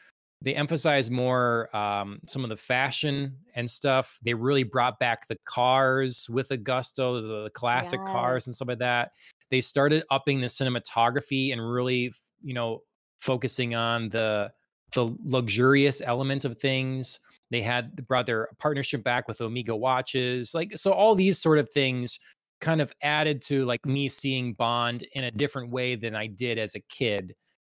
they 0.43 0.55
emphasized 0.55 1.13
more 1.13 1.75
um, 1.77 2.19
some 2.27 2.45
of 2.45 2.51
the 2.51 2.57
fashion 2.57 3.37
and 3.55 3.71
stuff 3.71 4.19
they 4.23 4.35
really 4.35 4.63
brought 4.63 4.99
back 4.99 5.27
the 5.27 5.37
cars 5.45 6.29
with 6.31 6.51
a 6.51 6.57
gusto 6.57 7.21
the, 7.21 7.43
the 7.45 7.51
classic 7.51 8.01
yeah. 8.07 8.13
cars 8.13 8.47
and 8.47 8.55
stuff 8.55 8.69
like 8.69 8.79
that 8.79 9.11
they 9.51 9.61
started 9.61 10.05
upping 10.11 10.41
the 10.41 10.47
cinematography 10.47 11.53
and 11.53 11.73
really 11.73 12.13
you 12.43 12.55
know 12.55 12.81
focusing 13.19 13.75
on 13.75 14.09
the 14.09 14.51
the 14.95 15.15
luxurious 15.25 16.03
element 16.05 16.45
of 16.45 16.59
things 16.59 17.21
they 17.51 17.61
had 17.61 17.95
brought 18.07 18.27
their 18.27 18.49
partnership 18.59 19.05
back 19.05 19.29
with 19.29 19.41
omega 19.41 19.75
watches 19.75 20.53
like 20.55 20.73
so 20.77 20.93
all 20.93 21.15
these 21.15 21.39
sort 21.39 21.59
of 21.59 21.69
things 21.71 22.19
kind 22.61 22.81
of 22.81 22.93
added 23.03 23.43
to 23.43 23.65
like 23.65 23.85
me 23.87 24.09
seeing 24.09 24.53
Bond 24.53 25.07
in 25.15 25.25
a 25.25 25.31
different 25.31 25.71
way 25.71 25.97
than 25.97 26.15
I 26.15 26.27
did 26.27 26.59
as 26.59 26.75
a 26.75 26.81
kid. 26.81 27.35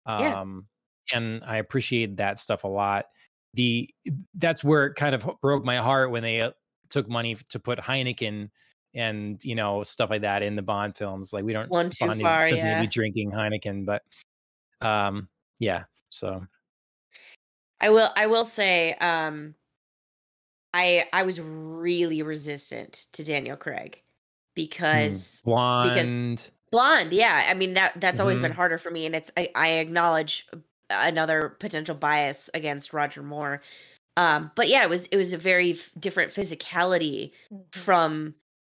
Yeah. 0.08 0.44
And 1.14 1.44
I 1.46 1.58
appreciate 1.58 2.18
that 2.18 2.40
stuff 2.40 2.64
a 2.64 2.68
lot. 2.68 3.06
The 3.54 3.90
that's 4.36 4.64
where 4.64 4.88
it 4.88 4.96
kind 4.96 5.14
of 5.14 5.30
broke 5.42 5.64
my 5.64 5.78
heart 5.78 6.12
when 6.12 6.24
they 6.24 6.42
uh, 6.42 6.52
took 6.90 7.10
money 7.10 7.38
to 7.50 7.60
put 7.60 7.80
Heineken 7.80 8.50
and 8.96 9.44
you 9.44 9.56
know 9.56 9.84
stuff 9.84 10.10
like 10.10 10.22
that 10.22 10.42
in 10.42 10.56
the 10.56 10.62
Bond 10.62 10.96
films. 10.96 11.34
Like 11.34 11.44
we 11.44 11.54
don't 11.54 11.70
one 11.70 11.90
too 11.90 12.08
Bond 12.08 12.22
far, 12.22 12.48
is, 12.48 12.58
yeah. 12.58 12.76
Maybe 12.76 12.88
drinking 12.88 13.32
Heineken, 13.32 13.86
but 13.86 14.02
um, 14.82 15.28
yeah. 15.60 15.84
So 16.10 16.46
I 17.80 17.90
will. 17.90 18.10
I 18.16 18.28
will 18.28 18.46
say, 18.46 18.94
um, 18.94 19.56
I 20.74 21.06
I 21.14 21.24
was 21.24 21.40
really 21.40 22.24
resistant 22.24 23.08
to 23.14 23.24
Daniel 23.24 23.58
Craig. 23.58 24.04
Mm, 24.54 24.56
because 24.56 25.42
blonde 25.46 25.90
because 25.90 26.52
blonde 26.72 27.12
yeah 27.12 27.46
i 27.50 27.54
mean 27.54 27.74
that 27.74 27.94
that's 28.00 28.16
mm-hmm. 28.16 28.22
always 28.22 28.40
been 28.40 28.52
mm-hmm. 28.52 28.58
harder 28.58 28.78
for 28.78 28.92
me 28.92 29.06
and 29.06 29.16
it's 29.16 29.32
I, 29.38 29.50
I 29.56 29.68
acknowledge 29.74 30.48
another 30.94 31.56
potential 31.60 31.96
bias 31.96 32.50
against 32.54 32.94
roger 32.94 33.24
moore 33.24 33.62
um 34.18 34.52
but 34.56 34.68
yeah 34.68 34.84
it 34.84 34.90
was 34.90 35.08
it 35.08 35.18
was 35.18 35.34
a 35.34 35.38
very 35.38 35.80
different 36.00 36.34
physicality 36.34 37.32
mm-hmm. 37.54 37.80
from 37.80 38.34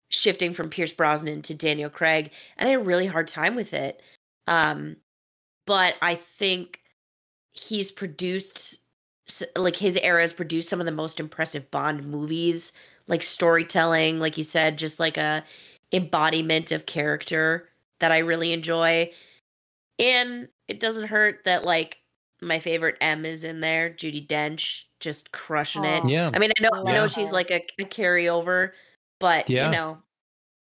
shifting 0.09 0.53
from 0.53 0.69
pierce 0.69 0.93
brosnan 0.93 1.41
to 1.41 1.53
daniel 1.53 1.89
craig 1.89 2.31
and 2.57 2.67
i 2.67 2.71
had 2.71 2.79
a 2.79 2.83
really 2.83 3.07
hard 3.07 3.27
time 3.27 3.55
with 3.55 3.73
it 3.73 4.01
um 4.47 4.95
but 5.65 5.95
i 6.01 6.15
think 6.15 6.81
he's 7.53 7.91
produced 7.91 8.79
like 9.55 9.75
his 9.75 9.97
era 9.97 10.21
has 10.21 10.33
produced 10.33 10.69
some 10.69 10.79
of 10.79 10.85
the 10.85 10.91
most 10.91 11.19
impressive 11.19 11.69
bond 11.71 12.05
movies 12.05 12.71
like 13.07 13.23
storytelling, 13.23 14.19
like 14.19 14.37
you 14.37 14.43
said, 14.43 14.77
just 14.77 14.99
like 14.99 15.17
a 15.17 15.43
embodiment 15.91 16.71
of 16.71 16.85
character 16.85 17.69
that 17.99 18.11
I 18.11 18.19
really 18.19 18.51
enjoy. 18.51 19.11
And 19.99 20.49
it 20.67 20.79
doesn't 20.79 21.07
hurt 21.07 21.41
that 21.45 21.63
like 21.63 21.99
my 22.45 22.59
favorite 22.59 22.97
M 23.01 23.25
is 23.25 23.43
in 23.43 23.59
there, 23.59 23.89
Judi 23.89 24.25
Dench, 24.25 24.83
just 24.99 25.31
crushing 25.31 25.83
it. 25.83 26.03
Oh, 26.03 26.07
yeah. 26.07 26.31
I 26.33 26.39
mean, 26.39 26.51
I 26.57 26.61
know 26.61 26.69
I 26.87 26.91
know 26.91 27.07
she's 27.07 27.31
like 27.31 27.51
a, 27.51 27.65
a 27.79 27.85
carryover, 27.85 28.71
but 29.19 29.49
yeah. 29.49 29.65
you 29.65 29.71
know, 29.71 29.97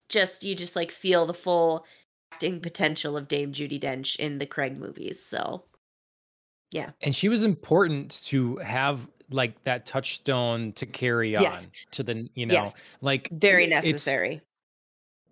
just 0.09 0.45
you 0.45 0.55
just 0.55 0.77
like 0.77 0.91
feel 0.91 1.27
the 1.27 1.35
full 1.35 1.87
acting 2.33 2.61
potential 2.61 3.17
of 3.17 3.29
Dame 3.29 3.53
Judi 3.53 3.81
Dench 3.81 4.17
in 4.17 4.39
the 4.39 4.47
Craig 4.47 4.77
movies. 4.77 5.23
So 5.25 5.65
yeah. 6.73 6.91
And 7.03 7.15
she 7.15 7.29
was 7.29 7.45
important 7.45 8.23
to 8.27 8.57
have 8.57 9.09
like 9.31 9.63
that 9.65 9.87
touchstone 9.87 10.73
to 10.73 10.87
carry 10.87 11.37
on 11.37 11.43
yes. 11.43 11.69
to 11.93 12.03
the 12.03 12.29
you 12.35 12.47
know 12.47 12.55
yes. 12.55 12.99
like 13.01 13.29
very 13.31 13.67
necessary 13.67 14.41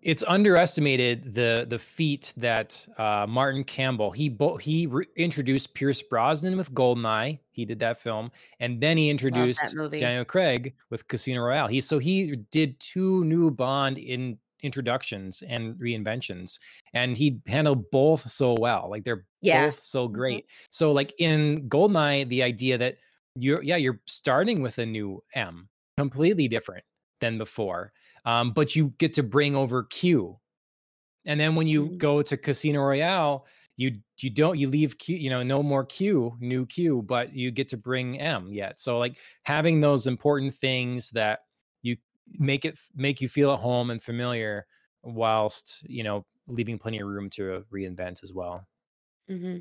it's, 0.02 0.24
underestimated 0.28 1.34
the 1.34 1.66
the 1.68 1.78
feat 1.78 2.32
that 2.36 2.86
uh, 2.98 3.26
Martin 3.28 3.64
Campbell 3.64 4.10
he 4.10 4.28
bo- 4.28 4.56
he 4.56 4.86
re- 4.86 5.06
introduced 5.16 5.74
Pierce 5.74 6.02
Brosnan 6.02 6.56
with 6.56 6.72
Goldeneye 6.72 7.38
he 7.50 7.64
did 7.64 7.78
that 7.80 8.00
film 8.00 8.30
and 8.60 8.80
then 8.80 8.96
he 8.96 9.10
introduced 9.10 9.74
Daniel 9.92 10.24
Craig 10.24 10.74
with 10.90 11.06
Casino 11.08 11.42
Royale 11.42 11.66
he 11.66 11.80
so 11.80 11.98
he 11.98 12.36
did 12.50 12.78
two 12.80 13.24
new 13.24 13.50
Bond 13.50 13.98
in 13.98 14.38
introductions 14.62 15.42
and 15.48 15.74
reinventions 15.76 16.58
and 16.92 17.16
he 17.16 17.40
handled 17.46 17.90
both 17.90 18.28
so 18.28 18.56
well 18.58 18.88
like 18.90 19.04
they're 19.04 19.24
yeah. 19.40 19.66
both 19.66 19.82
so 19.82 20.04
mm-hmm. 20.04 20.14
great 20.14 20.46
mm-hmm. 20.46 20.66
so 20.70 20.92
like 20.92 21.14
in 21.18 21.68
Goldeneye 21.68 22.28
the 22.28 22.42
idea 22.42 22.76
that 22.76 22.96
you're 23.36 23.62
yeah 23.62 23.76
you're 23.76 24.00
starting 24.06 24.60
with 24.62 24.78
a 24.78 24.84
new 24.84 25.22
m 25.34 25.68
completely 25.96 26.48
different 26.48 26.84
than 27.20 27.38
before 27.38 27.92
um, 28.24 28.52
but 28.52 28.74
you 28.74 28.92
get 28.98 29.12
to 29.12 29.22
bring 29.22 29.54
over 29.56 29.84
q 29.84 30.36
and 31.26 31.38
then 31.38 31.54
when 31.54 31.66
you 31.66 31.86
mm-hmm. 31.86 31.96
go 31.96 32.22
to 32.22 32.36
casino 32.36 32.80
royale 32.80 33.46
you 33.76 33.98
you 34.20 34.30
don't 34.30 34.58
you 34.58 34.68
leave 34.68 34.98
q 34.98 35.16
you 35.16 35.30
know 35.30 35.42
no 35.42 35.62
more 35.62 35.84
q 35.84 36.36
new 36.40 36.66
q 36.66 37.02
but 37.02 37.32
you 37.34 37.50
get 37.50 37.68
to 37.68 37.76
bring 37.76 38.18
m 38.20 38.52
yet 38.52 38.80
so 38.80 38.98
like 38.98 39.18
having 39.42 39.80
those 39.80 40.06
important 40.06 40.52
things 40.52 41.10
that 41.10 41.40
you 41.82 41.96
make 42.38 42.64
it 42.64 42.78
make 42.94 43.20
you 43.20 43.28
feel 43.28 43.52
at 43.52 43.58
home 43.58 43.90
and 43.90 44.02
familiar 44.02 44.66
whilst 45.02 45.82
you 45.88 46.02
know 46.02 46.24
leaving 46.46 46.78
plenty 46.78 46.98
of 46.98 47.06
room 47.06 47.28
to 47.30 47.64
reinvent 47.72 48.22
as 48.22 48.32
well 48.32 48.66
mm-hmm. 49.30 49.58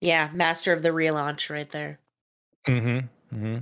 yeah 0.00 0.28
master 0.34 0.72
of 0.72 0.82
the 0.82 0.88
relaunch 0.88 1.50
right 1.50 1.70
there 1.70 1.98
Mm-hmm. 2.66 3.36
Mm-hmm. 3.36 3.56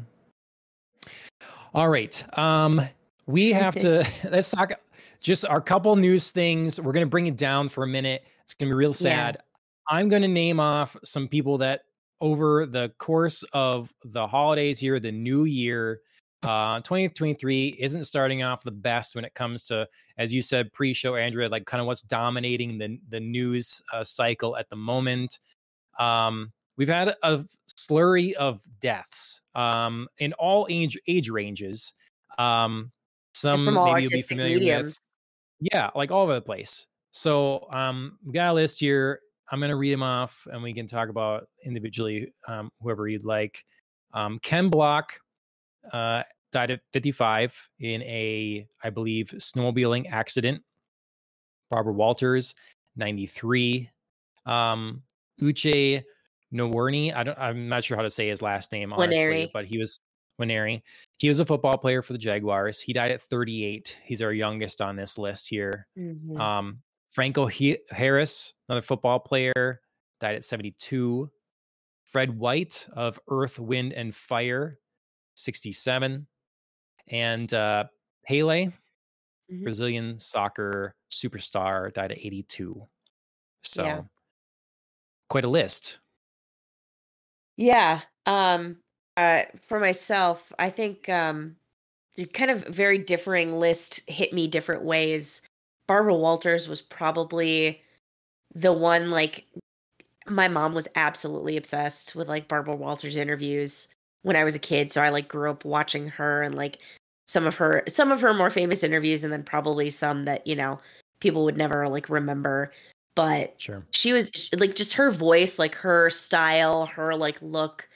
All 1.74 1.88
right. 1.88 2.38
Um, 2.38 2.80
we 3.26 3.52
have 3.52 3.74
to 3.76 4.06
let's 4.30 4.50
talk 4.50 4.72
just 5.20 5.46
our 5.46 5.60
couple 5.60 5.94
news 5.96 6.30
things. 6.30 6.80
We're 6.80 6.92
gonna 6.92 7.06
bring 7.06 7.26
it 7.26 7.36
down 7.36 7.68
for 7.68 7.84
a 7.84 7.88
minute. 7.88 8.24
It's 8.42 8.54
gonna 8.54 8.70
be 8.70 8.74
real 8.74 8.94
sad. 8.94 9.36
Yeah. 9.36 9.96
I'm 9.96 10.08
gonna 10.08 10.28
name 10.28 10.60
off 10.60 10.96
some 11.04 11.28
people 11.28 11.58
that 11.58 11.82
over 12.20 12.66
the 12.66 12.90
course 12.98 13.42
of 13.52 13.92
the 14.04 14.26
holidays 14.26 14.78
here, 14.78 14.98
the 15.00 15.12
new 15.12 15.44
year, 15.44 16.00
uh 16.42 16.76
2023 16.80 17.76
isn't 17.78 18.04
starting 18.04 18.42
off 18.42 18.62
the 18.64 18.70
best 18.70 19.14
when 19.14 19.24
it 19.24 19.32
comes 19.32 19.64
to 19.64 19.88
as 20.18 20.34
you 20.34 20.42
said 20.42 20.70
pre-show 20.74 21.16
andrea 21.16 21.48
like 21.48 21.64
kind 21.64 21.80
of 21.80 21.86
what's 21.86 22.02
dominating 22.02 22.76
the 22.76 22.98
the 23.08 23.18
news 23.18 23.80
uh, 23.94 24.04
cycle 24.04 24.54
at 24.58 24.68
the 24.68 24.76
moment 24.76 25.38
um 25.98 26.52
we've 26.76 26.88
had 26.88 27.14
a 27.22 27.44
slurry 27.76 28.32
of 28.34 28.60
deaths 28.80 29.40
um, 29.54 30.08
in 30.18 30.32
all 30.34 30.66
age 30.70 30.98
age 31.06 31.30
ranges. 31.30 31.92
Um, 32.38 32.90
some 33.34 33.64
maybe 33.64 34.02
you'll 34.02 34.10
be 34.10 34.22
familiar 34.22 34.58
mediums. 34.58 34.86
with. 34.86 35.00
Yeah, 35.72 35.90
like 35.94 36.10
all 36.10 36.22
over 36.22 36.34
the 36.34 36.42
place. 36.42 36.86
So 37.12 37.68
um, 37.72 38.18
we 38.24 38.32
got 38.32 38.50
a 38.50 38.52
list 38.54 38.80
here. 38.80 39.20
I'm 39.50 39.60
going 39.60 39.70
to 39.70 39.76
read 39.76 39.92
them 39.92 40.02
off, 40.02 40.46
and 40.50 40.62
we 40.62 40.72
can 40.72 40.86
talk 40.86 41.08
about 41.08 41.46
individually 41.64 42.32
um, 42.48 42.70
whoever 42.80 43.06
you'd 43.06 43.24
like. 43.24 43.62
Um, 44.12 44.38
Ken 44.40 44.68
Block 44.68 45.12
uh, 45.92 46.22
died 46.50 46.70
at 46.70 46.80
55 46.92 47.68
in 47.80 48.02
a, 48.02 48.66
I 48.82 48.90
believe, 48.90 49.28
snowmobiling 49.36 50.10
accident. 50.10 50.62
Barbara 51.70 51.92
Walters, 51.92 52.54
93. 52.96 53.90
Um, 54.46 55.02
Uche 55.40 56.02
Nwaneri. 56.52 57.14
I 57.14 57.24
don't. 57.24 57.38
I'm 57.38 57.68
not 57.68 57.84
sure 57.84 57.96
how 57.96 58.02
to 58.02 58.10
say 58.10 58.28
his 58.28 58.42
last 58.42 58.72
name 58.72 58.92
honestly, 58.92 59.16
Nwaneri. 59.16 59.50
but 59.52 59.64
he 59.66 59.78
was 59.78 59.98
Nwaneri. 60.40 60.82
He 61.18 61.28
was 61.28 61.40
a 61.40 61.44
football 61.44 61.78
player 61.78 62.02
for 62.02 62.12
the 62.12 62.18
Jaguars. 62.18 62.80
He 62.80 62.92
died 62.92 63.10
at 63.10 63.20
38. 63.20 63.98
He's 64.02 64.22
our 64.22 64.32
youngest 64.32 64.80
on 64.80 64.96
this 64.96 65.18
list 65.18 65.48
here. 65.48 65.86
Mm-hmm. 65.98 66.40
Um, 66.40 66.78
Franco 67.10 67.46
he- 67.46 67.78
Harris, 67.90 68.54
another 68.68 68.82
football 68.82 69.20
player, 69.20 69.80
died 70.20 70.34
at 70.34 70.44
72. 70.44 71.30
Fred 72.04 72.36
White 72.36 72.86
of 72.92 73.18
Earth, 73.28 73.58
Wind, 73.58 73.92
and 73.92 74.14
Fire, 74.14 74.78
67. 75.34 76.26
And 77.08 77.54
uh, 77.54 77.84
Pele, 78.26 78.66
mm-hmm. 78.66 79.62
Brazilian 79.62 80.18
soccer 80.18 80.94
superstar, 81.10 81.92
died 81.92 82.12
at 82.12 82.18
82. 82.18 82.86
So, 83.62 83.84
yeah. 83.84 84.00
quite 85.28 85.44
a 85.44 85.48
list. 85.48 86.00
Yeah. 87.56 88.00
Um 88.26 88.78
uh 89.16 89.42
for 89.60 89.80
myself, 89.80 90.52
I 90.58 90.70
think 90.70 91.08
um 91.08 91.56
the 92.16 92.26
kind 92.26 92.50
of 92.50 92.64
very 92.66 92.98
differing 92.98 93.58
list 93.58 94.00
hit 94.08 94.32
me 94.32 94.46
different 94.46 94.82
ways. 94.82 95.42
Barbara 95.86 96.14
Walters 96.14 96.68
was 96.68 96.80
probably 96.80 97.82
the 98.54 98.72
one 98.72 99.10
like 99.10 99.46
my 100.26 100.48
mom 100.48 100.74
was 100.74 100.88
absolutely 100.94 101.56
obsessed 101.56 102.14
with 102.14 102.28
like 102.28 102.48
Barbara 102.48 102.76
Walters 102.76 103.16
interviews 103.16 103.88
when 104.22 104.36
I 104.36 104.44
was 104.44 104.54
a 104.54 104.60
kid, 104.60 104.90
so 104.90 105.02
I 105.02 105.10
like 105.10 105.28
grew 105.28 105.50
up 105.50 105.64
watching 105.64 106.08
her 106.08 106.42
and 106.42 106.54
like 106.54 106.78
some 107.26 107.46
of 107.46 107.54
her 107.56 107.82
some 107.88 108.10
of 108.12 108.20
her 108.20 108.32
more 108.32 108.50
famous 108.50 108.82
interviews 108.82 109.24
and 109.24 109.32
then 109.32 109.42
probably 109.42 109.90
some 109.90 110.24
that, 110.24 110.46
you 110.46 110.56
know, 110.56 110.78
people 111.20 111.44
would 111.44 111.56
never 111.56 111.86
like 111.88 112.08
remember 112.08 112.72
but 113.14 113.54
sure. 113.60 113.84
she 113.92 114.12
was 114.12 114.50
like 114.56 114.74
just 114.74 114.94
her 114.94 115.10
voice, 115.10 115.58
like 115.58 115.74
her 115.76 116.10
style, 116.10 116.86
her 116.86 117.14
like 117.14 117.40
look, 117.40 117.88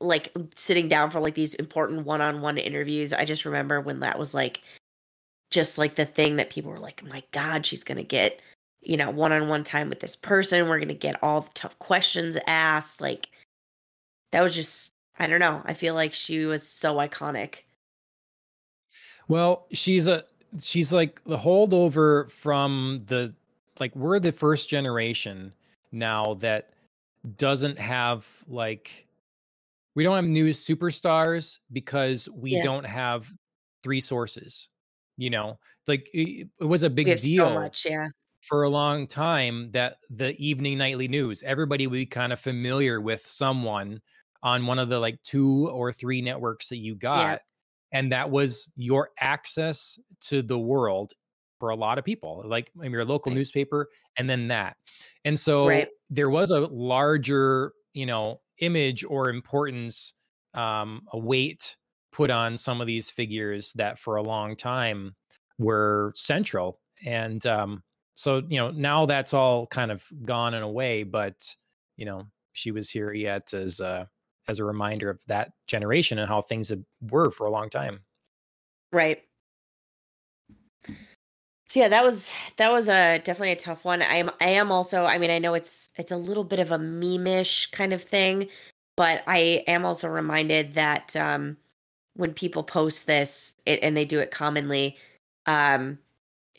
like 0.00 0.32
sitting 0.56 0.88
down 0.88 1.10
for 1.10 1.20
like 1.20 1.34
these 1.34 1.54
important 1.54 2.04
one-on-one 2.04 2.58
interviews. 2.58 3.12
I 3.12 3.24
just 3.24 3.44
remember 3.44 3.80
when 3.80 4.00
that 4.00 4.18
was 4.18 4.34
like 4.34 4.60
just 5.50 5.78
like 5.78 5.94
the 5.94 6.04
thing 6.06 6.36
that 6.36 6.50
people 6.50 6.70
were 6.70 6.78
like, 6.78 7.04
"My 7.04 7.22
God, 7.32 7.64
she's 7.64 7.84
gonna 7.84 8.02
get 8.02 8.40
you 8.86 8.96
know, 8.96 9.10
one-on-one 9.10 9.64
time 9.64 9.88
with 9.88 9.98
this 10.00 10.14
person. 10.14 10.68
We're 10.68 10.78
to 10.78 10.94
get 10.94 11.20
all 11.22 11.42
the 11.42 11.50
tough 11.54 11.78
questions 11.80 12.38
asked. 12.46 13.00
Like 13.00 13.28
that 14.30 14.42
was 14.42 14.54
just 14.54 14.92
I 15.18 15.26
don't 15.26 15.40
know. 15.40 15.62
I 15.64 15.74
feel 15.74 15.94
like 15.94 16.14
she 16.14 16.44
was 16.44 16.66
so 16.66 16.96
iconic. 16.96 17.56
Well, 19.28 19.66
she's 19.72 20.06
a 20.08 20.24
she's 20.62 20.92
like 20.92 21.22
the 21.24 21.36
holdover 21.36 22.30
from 22.30 23.02
the 23.06 23.34
like 23.80 23.94
we're 23.96 24.20
the 24.20 24.32
first 24.32 24.68
generation 24.68 25.52
now 25.90 26.34
that 26.34 26.70
doesn't 27.36 27.78
have 27.78 28.26
like 28.46 29.05
we 29.96 30.04
don't 30.04 30.14
have 30.14 30.28
news 30.28 30.64
superstars 30.64 31.58
because 31.72 32.28
we 32.32 32.52
yeah. 32.52 32.62
don't 32.62 32.86
have 32.86 33.26
three 33.82 34.00
sources. 34.00 34.68
You 35.16 35.30
know, 35.30 35.58
like 35.88 36.08
it, 36.12 36.48
it 36.60 36.64
was 36.64 36.82
a 36.82 36.90
big 36.90 37.06
deal. 37.18 37.48
So 37.48 37.54
much, 37.54 37.86
yeah. 37.88 38.08
For 38.42 38.62
a 38.62 38.68
long 38.68 39.08
time, 39.08 39.70
that 39.72 39.96
the 40.10 40.38
evening 40.38 40.78
nightly 40.78 41.08
news, 41.08 41.42
everybody 41.42 41.88
would 41.88 41.96
be 41.96 42.06
kind 42.06 42.32
of 42.32 42.38
familiar 42.38 43.00
with 43.00 43.26
someone 43.26 44.00
on 44.42 44.66
one 44.66 44.78
of 44.78 44.88
the 44.88 45.00
like 45.00 45.20
two 45.24 45.68
or 45.72 45.90
three 45.90 46.20
networks 46.22 46.68
that 46.68 46.76
you 46.76 46.94
got. 46.94 47.26
Yeah. 47.26 47.38
And 47.98 48.12
that 48.12 48.30
was 48.30 48.70
your 48.76 49.08
access 49.18 49.98
to 50.22 50.42
the 50.42 50.58
world 50.58 51.12
for 51.58 51.70
a 51.70 51.74
lot 51.74 51.98
of 51.98 52.04
people, 52.04 52.44
like 52.46 52.70
in 52.82 52.92
your 52.92 53.04
local 53.04 53.30
right. 53.30 53.36
newspaper, 53.36 53.88
and 54.18 54.28
then 54.28 54.48
that. 54.48 54.76
And 55.24 55.38
so 55.38 55.66
right. 55.66 55.88
there 56.10 56.28
was 56.28 56.50
a 56.50 56.60
larger, 56.60 57.72
you 57.94 58.04
know, 58.06 58.40
image 58.60 59.04
or 59.04 59.28
importance, 59.28 60.14
um, 60.54 61.02
a 61.12 61.18
weight 61.18 61.76
put 62.12 62.30
on 62.30 62.56
some 62.56 62.80
of 62.80 62.86
these 62.86 63.10
figures 63.10 63.72
that 63.74 63.98
for 63.98 64.16
a 64.16 64.22
long 64.22 64.56
time 64.56 65.14
were 65.58 66.12
central. 66.14 66.80
And 67.04 67.44
um, 67.46 67.82
so, 68.14 68.42
you 68.48 68.58
know, 68.58 68.70
now 68.70 69.04
that's 69.04 69.34
all 69.34 69.66
kind 69.66 69.90
of 69.90 70.02
gone 70.24 70.54
and 70.54 70.64
away, 70.64 71.02
but, 71.02 71.54
you 71.96 72.06
know, 72.06 72.22
she 72.52 72.70
was 72.70 72.90
here 72.90 73.12
yet 73.12 73.52
as 73.52 73.80
a, 73.80 74.08
as 74.48 74.60
a 74.60 74.64
reminder 74.64 75.10
of 75.10 75.20
that 75.26 75.52
generation 75.66 76.18
and 76.18 76.28
how 76.28 76.40
things 76.40 76.72
were 77.10 77.30
for 77.30 77.46
a 77.46 77.50
long 77.50 77.68
time. 77.68 78.00
Right. 78.92 79.22
So 81.76 81.80
yeah, 81.82 81.88
that 81.88 82.04
was 82.04 82.32
that 82.56 82.72
was 82.72 82.88
a 82.88 83.18
definitely 83.18 83.52
a 83.52 83.56
tough 83.56 83.84
one. 83.84 84.00
I 84.00 84.14
am 84.14 84.30
I 84.40 84.46
am 84.48 84.72
also 84.72 85.04
I 85.04 85.18
mean 85.18 85.30
I 85.30 85.38
know 85.38 85.52
it's 85.52 85.90
it's 85.96 86.10
a 86.10 86.16
little 86.16 86.42
bit 86.42 86.58
of 86.58 86.72
a 86.72 86.78
meme-ish 86.78 87.70
kind 87.70 87.92
of 87.92 88.02
thing, 88.02 88.48
but 88.96 89.22
I 89.26 89.62
am 89.66 89.84
also 89.84 90.08
reminded 90.08 90.72
that 90.72 91.14
um 91.16 91.58
when 92.14 92.32
people 92.32 92.62
post 92.62 93.06
this 93.06 93.52
it, 93.66 93.78
and 93.82 93.94
they 93.94 94.06
do 94.06 94.20
it 94.20 94.30
commonly, 94.30 94.96
um 95.44 95.98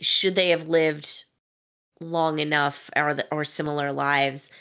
should 0.01 0.35
they 0.35 0.49
have 0.49 0.67
lived 0.67 1.25
long 1.99 2.37
enough 2.37 2.91
or 2.95 3.15
the, 3.15 3.27
or 3.31 3.43
similar 3.43 3.91
lives 3.91 4.51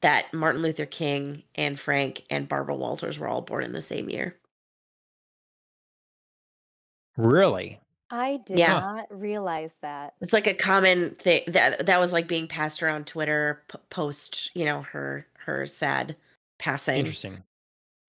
that 0.00 0.32
Martin 0.32 0.62
Luther 0.62 0.86
King 0.86 1.42
Anne 1.56 1.76
Frank 1.76 2.24
and 2.30 2.48
Barbara 2.48 2.76
Walters 2.76 3.18
were 3.18 3.28
all 3.28 3.42
born 3.42 3.62
in 3.62 3.72
the 3.72 3.82
same 3.82 4.08
year. 4.08 4.38
Really? 7.18 7.78
I 8.10 8.40
did 8.46 8.58
yeah. 8.58 8.80
not 8.80 9.06
realize 9.10 9.78
that. 9.82 10.14
It's 10.20 10.32
like 10.32 10.46
a 10.46 10.54
common 10.54 11.14
thing 11.16 11.42
that 11.48 11.86
that 11.86 12.00
was 12.00 12.12
like 12.12 12.26
being 12.26 12.46
passed 12.46 12.82
around 12.82 13.06
Twitter 13.06 13.62
p- 13.70 13.78
post, 13.90 14.50
you 14.54 14.64
know, 14.64 14.82
her 14.82 15.26
her 15.44 15.66
sad 15.66 16.16
passing. 16.58 16.98
Interesting. 16.98 17.42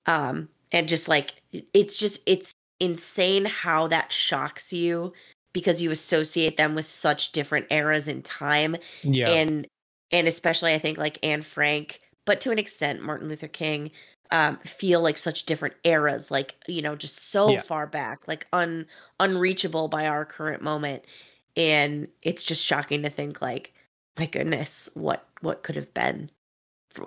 Um 0.06 0.50
and 0.72 0.88
just 0.88 1.08
like 1.08 1.42
it's 1.52 1.98
just 1.98 2.22
it's 2.26 2.54
insane 2.80 3.46
how 3.46 3.88
that 3.88 4.12
shocks 4.12 4.72
you 4.72 5.12
because 5.52 5.82
you 5.82 5.92
associate 5.92 6.58
them 6.58 6.76
with 6.76 6.86
such 6.86 7.32
different 7.32 7.68
eras 7.70 8.08
in 8.08 8.22
time. 8.22 8.76
Yeah. 9.02 9.30
And 9.30 9.68
and 10.12 10.28
especially 10.28 10.74
I 10.74 10.80
think 10.80 10.98
like 10.98 11.20
Anne 11.24 11.42
Frank, 11.42 12.02
but 12.26 12.40
to 12.42 12.52
an 12.52 12.60
extent 12.60 13.02
Martin 13.02 13.28
Luther 13.28 13.48
King 13.48 13.92
um, 14.32 14.58
feel 14.58 15.02
like 15.02 15.18
such 15.18 15.46
different 15.46 15.76
eras, 15.84 16.30
like 16.32 16.56
you 16.68 16.82
know, 16.82 16.96
just 16.96 17.32
so 17.32 17.50
yeah. 17.50 17.62
far 17.62 17.88
back, 17.88 18.28
like 18.28 18.48
un 18.54 18.86
unreachable 19.20 19.88
by 19.88 20.08
our 20.08 20.26
current 20.26 20.62
moment, 20.62 21.04
and 21.56 22.08
it's 22.22 22.44
just 22.44 22.66
shocking 22.66 23.02
to 23.04 23.10
think 23.10 23.42
like, 23.42 23.74
my 24.18 24.26
goodness, 24.26 24.90
what 24.94 25.28
what 25.42 25.64
could 25.64 25.76
have 25.76 25.94
been, 25.94 26.30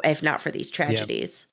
if 0.04 0.22
not 0.22 0.40
for 0.40 0.50
these 0.50 0.70
tragedies. 0.70 1.46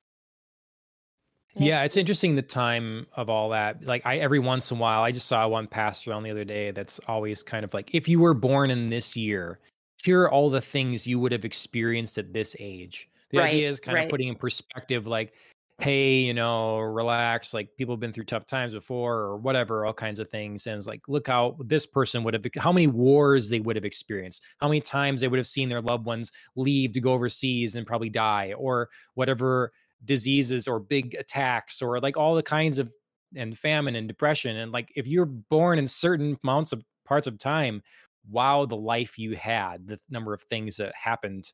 Yeah. 1.55 1.65
yeah, 1.65 1.83
it's 1.83 1.97
interesting 1.97 2.35
the 2.35 2.41
time 2.41 3.07
of 3.15 3.29
all 3.29 3.49
that. 3.49 3.83
Like 3.85 4.05
I 4.05 4.17
every 4.17 4.39
once 4.39 4.71
in 4.71 4.77
a 4.77 4.79
while, 4.79 5.03
I 5.03 5.11
just 5.11 5.27
saw 5.27 5.47
one 5.47 5.67
pass 5.67 6.07
around 6.07 6.23
the 6.23 6.31
other 6.31 6.45
day 6.45 6.71
that's 6.71 6.99
always 7.07 7.43
kind 7.43 7.63
of 7.63 7.73
like 7.73 7.93
if 7.93 8.07
you 8.07 8.19
were 8.19 8.33
born 8.33 8.71
in 8.71 8.89
this 8.89 9.15
year, 9.17 9.59
here 10.03 10.21
are 10.23 10.31
all 10.31 10.49
the 10.49 10.61
things 10.61 11.07
you 11.07 11.19
would 11.19 11.31
have 11.31 11.45
experienced 11.45 12.17
at 12.17 12.33
this 12.33 12.55
age. 12.59 13.09
The 13.31 13.39
right, 13.39 13.53
idea 13.53 13.69
is 13.69 13.79
kind 13.79 13.95
right. 13.95 14.05
of 14.05 14.09
putting 14.09 14.29
in 14.29 14.35
perspective, 14.35 15.05
like, 15.05 15.33
hey, 15.79 16.19
you 16.19 16.33
know, 16.33 16.79
relax. 16.79 17.53
Like 17.53 17.75
people 17.77 17.93
have 17.95 17.99
been 17.99 18.11
through 18.13 18.25
tough 18.25 18.45
times 18.45 18.73
before, 18.73 19.15
or 19.15 19.37
whatever, 19.37 19.85
all 19.85 19.93
kinds 19.93 20.19
of 20.19 20.29
things. 20.29 20.67
And 20.67 20.77
it's 20.77 20.87
like, 20.87 21.01
look 21.07 21.27
how 21.27 21.57
this 21.59 21.85
person 21.85 22.23
would 22.23 22.33
have, 22.33 22.45
how 22.57 22.71
many 22.71 22.87
wars 22.87 23.49
they 23.49 23.59
would 23.61 23.75
have 23.75 23.85
experienced, 23.85 24.43
how 24.59 24.67
many 24.67 24.81
times 24.81 25.21
they 25.21 25.27
would 25.27 25.39
have 25.39 25.47
seen 25.47 25.69
their 25.69 25.81
loved 25.81 26.05
ones 26.05 26.31
leave 26.55 26.91
to 26.93 27.01
go 27.01 27.13
overseas 27.13 27.75
and 27.75 27.87
probably 27.87 28.09
die, 28.09 28.53
or 28.57 28.89
whatever 29.15 29.71
diseases 30.05 30.67
or 30.67 30.79
big 30.79 31.15
attacks, 31.15 31.81
or 31.81 31.99
like 31.99 32.17
all 32.17 32.35
the 32.35 32.43
kinds 32.43 32.79
of 32.79 32.91
and 33.35 33.57
famine 33.57 33.95
and 33.95 34.07
depression. 34.07 34.57
And 34.57 34.71
like 34.71 34.91
if 34.95 35.07
you're 35.07 35.25
born 35.25 35.79
in 35.79 35.87
certain 35.87 36.37
amounts 36.43 36.73
of 36.73 36.83
parts 37.05 37.27
of 37.27 37.37
time, 37.37 37.81
wow 38.29 38.65
the 38.65 38.75
life 38.75 39.17
you 39.17 39.35
had 39.35 39.87
the 39.87 39.99
number 40.09 40.33
of 40.33 40.41
things 40.43 40.75
that 40.77 40.93
happened 40.95 41.51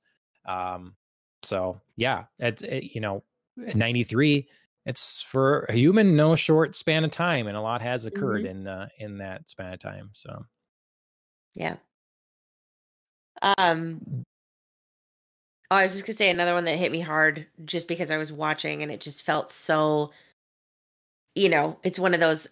um 0.47 0.95
so 1.43 1.79
yeah 1.95 2.23
it's 2.39 2.63
it, 2.63 2.95
you 2.95 2.99
know 2.99 3.23
93 3.55 4.47
it's 4.85 5.21
for 5.21 5.61
a 5.69 5.73
human 5.73 6.15
no 6.15 6.35
short 6.35 6.75
span 6.75 7.03
of 7.03 7.11
time 7.11 7.47
and 7.47 7.57
a 7.57 7.61
lot 7.61 7.81
has 7.81 8.05
occurred 8.05 8.43
mm-hmm. 8.43 8.61
in 8.61 8.67
uh, 8.67 8.87
in 8.99 9.17
that 9.17 9.49
span 9.49 9.73
of 9.73 9.79
time 9.79 10.09
so. 10.11 10.45
Yeah. 11.53 11.77
Um 13.57 14.01
oh 15.71 15.75
i 15.77 15.83
was 15.83 15.93
just 15.93 16.05
gonna 16.05 16.15
say 16.15 16.29
another 16.29 16.53
one 16.53 16.65
that 16.65 16.77
hit 16.77 16.91
me 16.91 16.99
hard 16.99 17.47
just 17.65 17.87
because 17.87 18.11
i 18.11 18.17
was 18.17 18.31
watching 18.31 18.83
and 18.83 18.91
it 18.91 19.01
just 19.01 19.23
felt 19.23 19.49
so 19.49 20.11
you 21.33 21.49
know 21.49 21.77
it's 21.83 21.97
one 21.97 22.13
of 22.13 22.19
those 22.19 22.47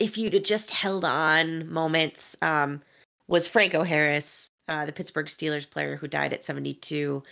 if 0.00 0.18
you'd 0.18 0.44
just 0.44 0.70
held 0.70 1.04
on 1.04 1.70
moments 1.70 2.36
um 2.42 2.82
was 3.28 3.46
Franco 3.46 3.84
Harris, 3.84 4.50
uh, 4.68 4.86
the 4.86 4.92
Pittsburgh 4.92 5.26
Steelers 5.26 5.68
player 5.70 5.96
who 5.96 6.08
died 6.08 6.32
at 6.32 6.44
72, 6.44 7.22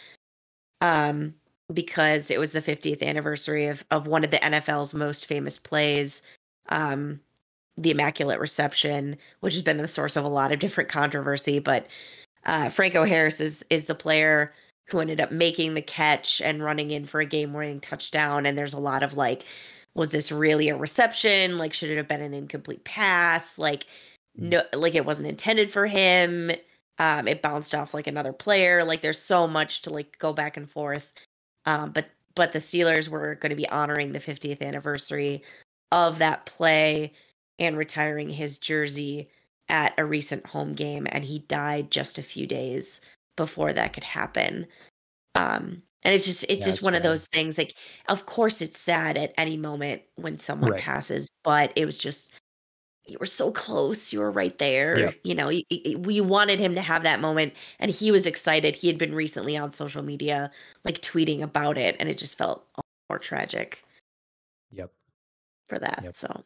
um, 0.82 1.34
because 1.72 2.30
it 2.30 2.38
was 2.38 2.52
the 2.52 2.62
50th 2.62 3.02
anniversary 3.02 3.66
of, 3.66 3.84
of 3.90 4.06
one 4.06 4.24
of 4.24 4.30
the 4.30 4.38
NFL's 4.38 4.94
most 4.94 5.26
famous 5.26 5.58
plays, 5.58 6.22
um, 6.68 7.20
the 7.76 7.90
Immaculate 7.90 8.40
Reception, 8.40 9.16
which 9.40 9.54
has 9.54 9.62
been 9.62 9.76
the 9.76 9.88
source 9.88 10.16
of 10.16 10.24
a 10.24 10.28
lot 10.28 10.52
of 10.52 10.58
different 10.58 10.88
controversy. 10.88 11.58
But 11.58 11.86
uh, 12.44 12.68
Franco 12.68 13.04
Harris 13.04 13.40
is, 13.40 13.64
is 13.70 13.86
the 13.86 13.94
player 13.94 14.52
who 14.88 15.00
ended 15.00 15.20
up 15.20 15.32
making 15.32 15.74
the 15.74 15.82
catch 15.82 16.40
and 16.40 16.62
running 16.62 16.92
in 16.92 17.04
for 17.06 17.20
a 17.20 17.26
game 17.26 17.52
winning 17.52 17.80
touchdown. 17.80 18.46
And 18.46 18.56
there's 18.56 18.74
a 18.74 18.80
lot 18.80 19.02
of 19.02 19.14
like, 19.14 19.44
was 19.94 20.10
this 20.10 20.30
really 20.30 20.68
a 20.68 20.76
reception? 20.76 21.58
Like, 21.58 21.72
should 21.72 21.90
it 21.90 21.96
have 21.96 22.08
been 22.08 22.22
an 22.22 22.34
incomplete 22.34 22.84
pass? 22.84 23.58
Like, 23.58 23.86
no 24.36 24.62
like 24.74 24.94
it 24.94 25.06
wasn't 25.06 25.28
intended 25.28 25.70
for 25.70 25.86
him 25.86 26.50
um 26.98 27.26
it 27.26 27.42
bounced 27.42 27.74
off 27.74 27.94
like 27.94 28.06
another 28.06 28.32
player 28.32 28.84
like 28.84 29.00
there's 29.00 29.18
so 29.18 29.46
much 29.46 29.82
to 29.82 29.90
like 29.90 30.18
go 30.18 30.32
back 30.32 30.56
and 30.56 30.70
forth 30.70 31.12
um 31.66 31.90
but 31.90 32.06
but 32.34 32.52
the 32.52 32.58
Steelers 32.58 33.08
were 33.08 33.34
going 33.36 33.50
to 33.50 33.56
be 33.56 33.68
honoring 33.68 34.12
the 34.12 34.20
50th 34.20 34.60
anniversary 34.60 35.42
of 35.90 36.18
that 36.18 36.44
play 36.44 37.12
and 37.58 37.78
retiring 37.78 38.28
his 38.28 38.58
jersey 38.58 39.30
at 39.68 39.94
a 39.98 40.04
recent 40.04 40.46
home 40.46 40.74
game 40.74 41.06
and 41.10 41.24
he 41.24 41.40
died 41.40 41.90
just 41.90 42.18
a 42.18 42.22
few 42.22 42.46
days 42.46 43.00
before 43.36 43.72
that 43.72 43.92
could 43.92 44.04
happen 44.04 44.66
um 45.34 45.82
and 46.02 46.14
it's 46.14 46.24
just 46.24 46.44
it's 46.48 46.64
just 46.64 46.82
one 46.82 46.94
of 46.94 47.02
those 47.02 47.26
things 47.26 47.58
like 47.58 47.74
of 48.08 48.26
course 48.26 48.62
it's 48.62 48.78
sad 48.78 49.18
at 49.18 49.34
any 49.36 49.56
moment 49.56 50.02
when 50.14 50.38
someone 50.38 50.70
right. 50.70 50.80
passes 50.80 51.28
but 51.42 51.72
it 51.74 51.84
was 51.84 51.96
just 51.96 52.30
you 53.06 53.16
were 53.20 53.26
so 53.26 53.52
close. 53.52 54.12
You 54.12 54.20
were 54.20 54.30
right 54.30 54.56
there. 54.58 54.98
Yeah. 54.98 55.10
You 55.22 55.34
know, 55.34 55.48
we 55.98 56.20
wanted 56.20 56.58
him 56.60 56.74
to 56.74 56.80
have 56.80 57.02
that 57.04 57.20
moment, 57.20 57.54
and 57.78 57.90
he 57.90 58.10
was 58.10 58.26
excited. 58.26 58.76
He 58.76 58.88
had 58.88 58.98
been 58.98 59.14
recently 59.14 59.56
on 59.56 59.70
social 59.70 60.02
media, 60.02 60.50
like 60.84 61.00
tweeting 61.00 61.42
about 61.42 61.78
it, 61.78 61.96
and 62.00 62.08
it 62.08 62.18
just 62.18 62.36
felt 62.36 62.64
more 63.08 63.18
tragic. 63.18 63.84
Yep. 64.72 64.90
For 65.68 65.78
that, 65.78 66.00
yep. 66.02 66.14
so. 66.14 66.44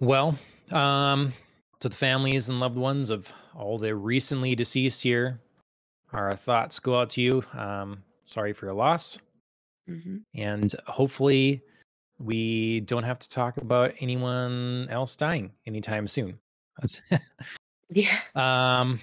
Well, 0.00 0.36
um, 0.70 1.32
to 1.80 1.88
the 1.88 1.94
families 1.94 2.48
and 2.48 2.58
loved 2.60 2.76
ones 2.76 3.10
of 3.10 3.32
all 3.54 3.78
the 3.78 3.94
recently 3.94 4.54
deceased 4.54 5.02
here, 5.02 5.40
our 6.12 6.34
thoughts 6.34 6.78
go 6.78 7.00
out 7.00 7.10
to 7.10 7.22
you. 7.22 7.44
Um, 7.54 8.02
sorry 8.24 8.52
for 8.52 8.66
your 8.66 8.74
loss, 8.74 9.18
mm-hmm. 9.88 10.18
and 10.34 10.72
hopefully 10.86 11.62
we 12.22 12.80
don't 12.80 13.02
have 13.02 13.18
to 13.18 13.28
talk 13.28 13.56
about 13.56 13.92
anyone 14.00 14.88
else 14.90 15.16
dying 15.16 15.50
anytime 15.66 16.06
soon. 16.06 16.38
Yeah. 17.94 18.18
Um, 18.34 19.00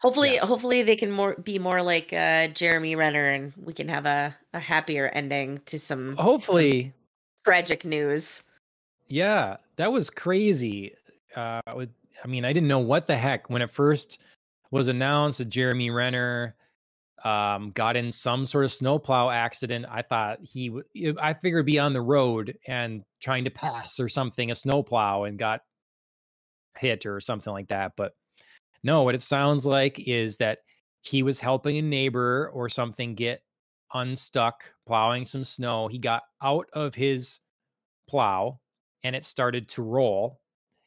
hopefully, 0.00 0.34
yeah. 0.34 0.46
hopefully 0.46 0.82
they 0.82 0.96
can 0.96 1.10
more 1.10 1.34
be 1.36 1.58
more 1.58 1.82
like 1.82 2.12
uh, 2.12 2.48
Jeremy 2.48 2.96
Renner, 2.96 3.30
and 3.30 3.52
we 3.62 3.72
can 3.72 3.88
have 3.88 4.06
a, 4.06 4.34
a 4.54 4.58
happier 4.58 5.08
ending 5.08 5.60
to 5.66 5.78
some 5.78 6.16
hopefully 6.16 6.84
some 6.84 7.44
tragic 7.44 7.84
news. 7.84 8.42
Yeah, 9.08 9.58
that 9.76 9.92
was 9.92 10.08
crazy. 10.08 10.94
Uh, 11.36 11.60
with, 11.74 11.90
I 12.24 12.26
mean, 12.26 12.46
I 12.46 12.52
didn't 12.54 12.68
know 12.68 12.78
what 12.78 13.06
the 13.06 13.16
heck 13.16 13.50
when 13.50 13.60
it 13.60 13.70
first 13.70 14.22
was 14.70 14.88
announced 14.88 15.38
that 15.38 15.50
Jeremy 15.50 15.90
Renner 15.90 16.54
um, 17.24 17.70
got 17.70 17.96
in 17.96 18.10
some 18.10 18.44
sort 18.46 18.64
of 18.64 18.72
snowplow 18.72 19.30
accident. 19.30 19.86
I 19.90 20.02
thought 20.02 20.38
he, 20.40 20.72
I 21.20 21.34
figured 21.34 21.66
be 21.66 21.78
on 21.78 21.92
the 21.92 22.02
road 22.02 22.58
and 22.66 23.04
trying 23.20 23.44
to 23.44 23.50
pass 23.50 24.00
or 24.00 24.08
something, 24.08 24.50
a 24.50 24.54
snowplow, 24.54 25.24
and 25.24 25.38
got 25.38 25.60
hit 26.78 27.06
or 27.06 27.20
something 27.20 27.52
like 27.52 27.68
that. 27.68 27.92
But 27.96 28.12
no, 28.82 29.02
what 29.02 29.14
it 29.14 29.22
sounds 29.22 29.66
like 29.66 30.08
is 30.08 30.36
that 30.38 30.58
he 31.02 31.22
was 31.22 31.40
helping 31.40 31.78
a 31.78 31.82
neighbor 31.82 32.50
or 32.52 32.68
something 32.68 33.14
get 33.14 33.42
unstuck, 33.94 34.64
plowing 34.86 35.24
some 35.24 35.44
snow. 35.44 35.88
He 35.88 35.98
got 35.98 36.22
out 36.42 36.66
of 36.72 36.94
his 36.94 37.40
plow 38.08 38.58
and 39.04 39.14
it 39.14 39.24
started 39.24 39.68
to 39.70 39.82
roll. 39.82 40.40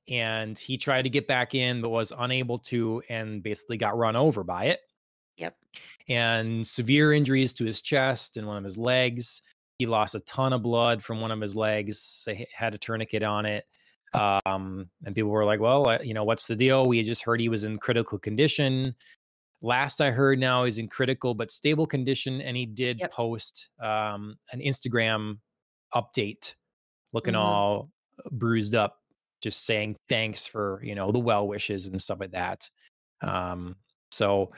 And 0.08 0.58
he 0.58 0.78
tried 0.78 1.02
to 1.04 1.10
get 1.10 1.28
back 1.28 1.56
in, 1.56 1.82
but 1.82 1.90
was 1.90 2.14
unable 2.18 2.60
to, 2.60 3.02
and 3.10 3.42
basically 3.42 3.78
got 3.78 3.98
run 3.98 4.16
over 4.16 4.44
by 4.44 4.66
it. 4.66 4.80
And 6.08 6.66
severe 6.66 7.14
injuries 7.14 7.54
to 7.54 7.66
his 7.66 7.82
chest 7.82 8.38
and 8.38 8.48
one 8.48 8.58
of 8.58 8.64
his 8.64 8.78
legs. 8.78 9.42
He 9.80 9.86
lost 9.86 10.16
a 10.16 10.20
ton 10.22 10.54
of 10.54 10.62
blood 10.62 11.04
from 11.04 11.20
one 11.22 11.32
of 11.32 11.42
his 11.42 11.56
legs. 11.56 12.24
They 12.26 12.48
had 12.54 12.74
a 12.74 12.78
tourniquet 12.78 13.24
on 13.24 13.46
it. 13.46 13.66
Um, 14.14 14.90
and 15.06 15.14
people 15.14 15.32
were 15.32 15.44
like, 15.44 15.60
well, 15.60 15.90
uh, 15.90 16.00
you 16.02 16.14
know, 16.14 16.24
what's 16.24 16.48
the 16.48 16.56
deal? 16.56 16.86
We 16.86 17.04
just 17.04 17.24
heard 17.24 17.42
he 17.42 17.50
was 17.50 17.66
in 17.66 17.78
critical 17.78 18.18
condition. 18.18 18.96
Last 19.62 20.00
I 20.00 20.12
heard 20.12 20.40
now 20.40 20.64
he's 20.64 20.78
in 20.78 20.88
critical 20.88 21.34
but 21.34 21.52
stable 21.52 21.86
condition. 21.88 22.40
And 22.42 22.56
he 22.56 22.66
did 22.66 23.00
Yep. 23.00 23.12
post 23.12 23.70
um, 23.82 24.38
an 24.54 24.62
Instagram 24.62 25.40
update 25.94 26.56
looking 27.14 27.34
Mhm. 27.34 27.40
all 27.40 27.90
bruised 28.32 28.76
up, 28.76 29.02
just 29.42 29.66
saying 29.66 29.98
thanks 30.08 30.48
for, 30.48 30.82
you 30.84 30.96
know, 30.96 31.12
the 31.12 31.20
well 31.20 31.48
wishes 31.48 31.88
and 31.88 32.02
stuff 32.02 32.20
like 32.22 32.32
that. 32.32 32.70
Um, 33.22 33.76
so 34.12 34.52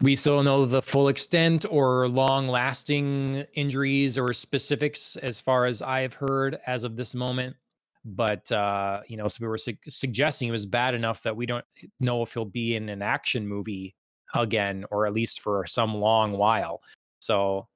we 0.00 0.14
still 0.14 0.36
don't 0.36 0.44
know 0.44 0.64
the 0.64 0.82
full 0.82 1.08
extent 1.08 1.66
or 1.70 2.08
long 2.08 2.46
lasting 2.46 3.44
injuries 3.54 4.16
or 4.16 4.32
specifics 4.32 5.16
as 5.16 5.40
far 5.40 5.64
as 5.66 5.82
I've 5.82 6.14
heard 6.14 6.58
as 6.66 6.84
of 6.84 6.96
this 6.96 7.14
moment. 7.14 7.56
But, 8.04 8.50
uh, 8.52 9.00
you 9.08 9.16
know, 9.16 9.26
so 9.26 9.38
we 9.42 9.48
were 9.48 9.58
su- 9.58 9.76
suggesting 9.88 10.48
it 10.48 10.52
was 10.52 10.66
bad 10.66 10.94
enough 10.94 11.22
that 11.24 11.36
we 11.36 11.46
don't 11.46 11.64
know 12.00 12.22
if 12.22 12.32
he'll 12.32 12.44
be 12.44 12.76
in 12.76 12.88
an 12.88 13.02
action 13.02 13.46
movie 13.46 13.96
again, 14.34 14.84
or 14.90 15.04
at 15.04 15.12
least 15.12 15.40
for 15.42 15.66
some 15.66 15.94
long 15.94 16.32
while. 16.32 16.80
So 17.20 17.66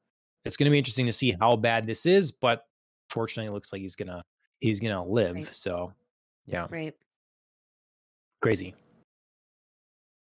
it's 0.45 0.57
going 0.57 0.67
to 0.67 0.71
be 0.71 0.79
interesting 0.79 1.07
to 1.07 1.13
see 1.13 1.35
how 1.41 1.57
bad 1.57 1.87
this 1.87 2.07
is. 2.07 2.31
But 2.31 2.65
fortunately, 3.11 3.49
it 3.49 3.53
looks 3.53 3.73
like 3.73 3.83
he's 3.83 3.97
going 3.97 4.09
to, 4.09 4.23
he's 4.61 4.79
going 4.79 4.95
to 4.95 5.03
live. 5.03 5.35
Right. 5.35 5.55
So 5.55 5.93
yeah, 6.47 6.67
Right. 6.71 6.95
crazy. 8.41 8.75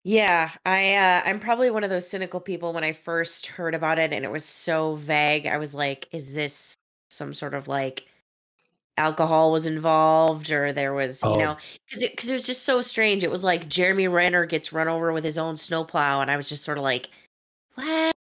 Yeah, 0.05 0.53
I 0.65 0.95
uh, 0.95 1.23
I'm 1.25 1.41
probably 1.41 1.71
one 1.71 1.83
of 1.85 1.91
those 1.91 2.09
cynical 2.09 2.41
people 2.41 2.73
when 2.73 2.85
I 2.85 2.93
first 2.93 3.47
heard 3.47 3.75
about 3.75 3.99
it 3.99 4.13
and 4.13 4.25
it 4.25 4.31
was 4.31 4.45
so 4.45 4.95
vague. 4.95 5.47
I 5.47 5.57
was 5.59 5.75
like, 5.75 6.09
is 6.13 6.33
this 6.33 6.75
some 7.11 7.35
sort 7.35 7.55
of 7.55 7.67
like 7.69 8.07
alcohol 8.99 9.53
was 9.53 9.67
involved 9.67 10.51
or 10.53 10.73
there 10.73 10.95
was, 10.95 11.25
you 11.25 11.37
Oh. 11.37 11.39
know, 11.39 11.57
cuz 11.93 12.03
it 12.03 12.17
cuz 12.17 12.29
it 12.31 12.35
was 12.35 12.45
just 12.45 12.65
so 12.65 12.83
strange. 12.83 13.25
It 13.25 13.31
was 13.33 13.45
like 13.45 13.69
Jeremy 13.69 14.09
Renner 14.09 14.47
gets 14.47 14.73
run 14.73 14.89
over 14.89 15.13
with 15.13 15.25
his 15.25 15.39
own 15.39 15.57
snowplow 15.57 16.21
and 16.23 16.31
I 16.31 16.37
was 16.39 16.49
just 16.49 16.65
sort 16.65 16.79
of 16.79 16.85
like, 16.85 17.09
what? 17.77 18.15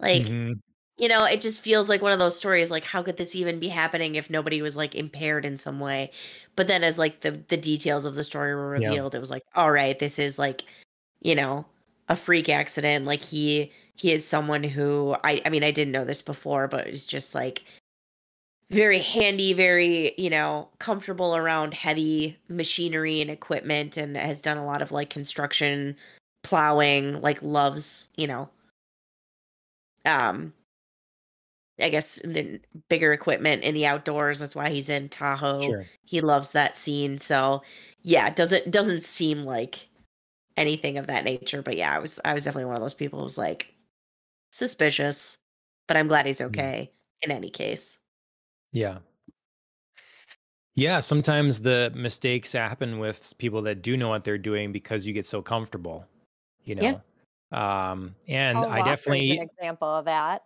Like, 0.00 0.34
Mhm. 0.34 0.60
You 1.00 1.08
know, 1.08 1.24
it 1.24 1.40
just 1.40 1.60
feels 1.62 1.88
like 1.88 2.02
one 2.02 2.12
of 2.12 2.18
those 2.18 2.36
stories 2.38 2.70
like 2.70 2.84
how 2.84 3.02
could 3.02 3.16
this 3.16 3.34
even 3.34 3.58
be 3.60 3.68
happening 3.68 4.16
if 4.16 4.30
nobody 4.30 4.62
was 4.62 4.76
like 4.76 4.94
impaired 4.94 5.44
in 5.46 5.56
some 5.58 5.80
way? 5.80 6.10
But 6.56 6.66
then 6.68 6.84
as 6.84 6.98
like 6.98 7.20
the 7.22 7.32
the 7.48 7.56
details 7.56 8.04
of 8.04 8.14
the 8.16 8.24
story 8.24 8.54
were 8.54 8.70
Yeah. 8.74 8.92
revealed, 8.92 9.14
it 9.14 9.20
was 9.20 9.30
like, 9.30 9.42
all 9.54 9.72
right, 9.72 9.98
this 9.98 10.18
is 10.18 10.38
like, 10.38 10.62
you 11.22 11.34
know, 11.34 11.66
a 12.08 12.16
freak 12.16 12.48
accident. 12.50 13.06
Like 13.06 13.22
he 13.24 13.72
he 13.96 14.12
is 14.12 14.26
someone 14.26 14.64
who 14.64 15.16
I 15.24 15.42
I 15.46 15.50
mean, 15.50 15.64
I 15.64 15.70
didn't 15.72 15.92
know 15.92 16.04
this 16.04 16.22
before, 16.22 16.68
but 16.68 16.86
it's 16.88 17.06
just 17.06 17.34
like 17.34 17.64
very 18.70 19.00
handy, 19.00 19.52
very, 19.52 20.14
you 20.16 20.30
know, 20.30 20.68
comfortable 20.78 21.34
around 21.36 21.74
heavy 21.74 22.38
machinery 22.48 23.20
and 23.20 23.30
equipment 23.30 23.96
and 23.96 24.16
has 24.16 24.40
done 24.40 24.56
a 24.58 24.64
lot 24.66 24.80
of 24.82 24.92
like 24.92 25.10
construction, 25.10 25.96
plowing, 26.42 27.20
like 27.20 27.42
loves, 27.42 28.10
you 28.16 28.26
know, 28.28 28.48
um 30.04 30.52
I 31.82 31.88
guess 31.88 32.20
the 32.24 32.60
bigger 32.88 33.12
equipment 33.12 33.62
in 33.62 33.74
the 33.74 33.86
outdoors. 33.86 34.38
That's 34.38 34.54
why 34.56 34.70
he's 34.70 34.88
in 34.88 35.08
Tahoe. 35.08 35.60
Sure. 35.60 35.86
He 36.04 36.20
loves 36.20 36.52
that 36.52 36.76
scene. 36.76 37.18
So 37.18 37.62
yeah, 38.02 38.26
it 38.28 38.36
doesn't 38.36 38.70
doesn't 38.70 39.02
seem 39.02 39.44
like 39.44 39.88
anything 40.56 40.98
of 40.98 41.06
that 41.08 41.24
nature. 41.24 41.62
But 41.62 41.76
yeah, 41.76 41.94
I 41.94 41.98
was 41.98 42.20
I 42.24 42.34
was 42.34 42.44
definitely 42.44 42.66
one 42.66 42.76
of 42.76 42.82
those 42.82 42.94
people 42.94 43.18
who 43.18 43.24
was 43.24 43.38
like 43.38 43.72
suspicious. 44.50 45.38
But 45.88 45.96
I'm 45.96 46.08
glad 46.08 46.26
he's 46.26 46.40
Mm. 46.40 46.46
okay 46.46 46.90
in 47.22 47.30
any 47.30 47.50
case. 47.50 47.98
Yeah. 48.72 48.98
Yeah, 50.74 51.00
sometimes 51.00 51.60
the 51.60 51.92
mistakes 51.94 52.52
happen 52.52 52.98
with 52.98 53.36
people 53.38 53.60
that 53.62 53.82
do 53.82 53.96
know 53.96 54.08
what 54.08 54.24
they're 54.24 54.38
doing 54.38 54.72
because 54.72 55.06
you 55.06 55.12
get 55.12 55.26
so 55.26 55.42
comfortable, 55.42 56.06
you 56.64 56.74
Yeah. 56.76 56.92
know. 57.52 57.58
Um 57.58 58.14
and 58.28 58.56
Paul 58.56 58.70
I 58.70 58.82
definitely 58.82 59.36
an 59.38 59.42
example 59.42 59.88
of 59.88 60.04
that. 60.04 60.42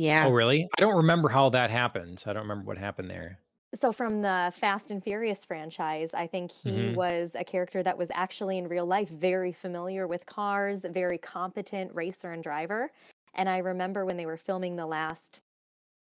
Yeah. 0.00 0.24
Oh, 0.24 0.30
really? 0.30 0.66
I 0.78 0.80
don't 0.80 0.96
remember 0.96 1.28
how 1.28 1.50
that 1.50 1.70
happened. 1.70 2.22
I 2.26 2.32
don't 2.32 2.42
remember 2.42 2.64
what 2.64 2.78
happened 2.78 3.10
there. 3.10 3.38
So 3.74 3.92
from 3.92 4.22
the 4.22 4.52
Fast 4.56 4.90
and 4.90 5.02
Furious 5.02 5.44
franchise, 5.44 6.12
I 6.12 6.26
think 6.26 6.50
he 6.50 6.88
Mhm. 6.88 6.94
was 6.94 7.36
a 7.36 7.44
character 7.44 7.82
that 7.84 7.96
was 7.96 8.10
actually 8.12 8.58
in 8.58 8.66
real 8.66 8.86
life 8.86 9.08
very 9.08 9.52
familiar 9.52 10.08
with 10.08 10.26
cars, 10.26 10.80
very 10.80 11.18
competent 11.18 11.94
racer 11.94 12.32
and 12.32 12.42
driver. 12.42 12.90
And 13.34 13.48
I 13.48 13.58
remember 13.58 14.04
when 14.04 14.16
they 14.16 14.26
were 14.26 14.36
filming 14.36 14.74
the 14.74 14.86
last 14.86 15.40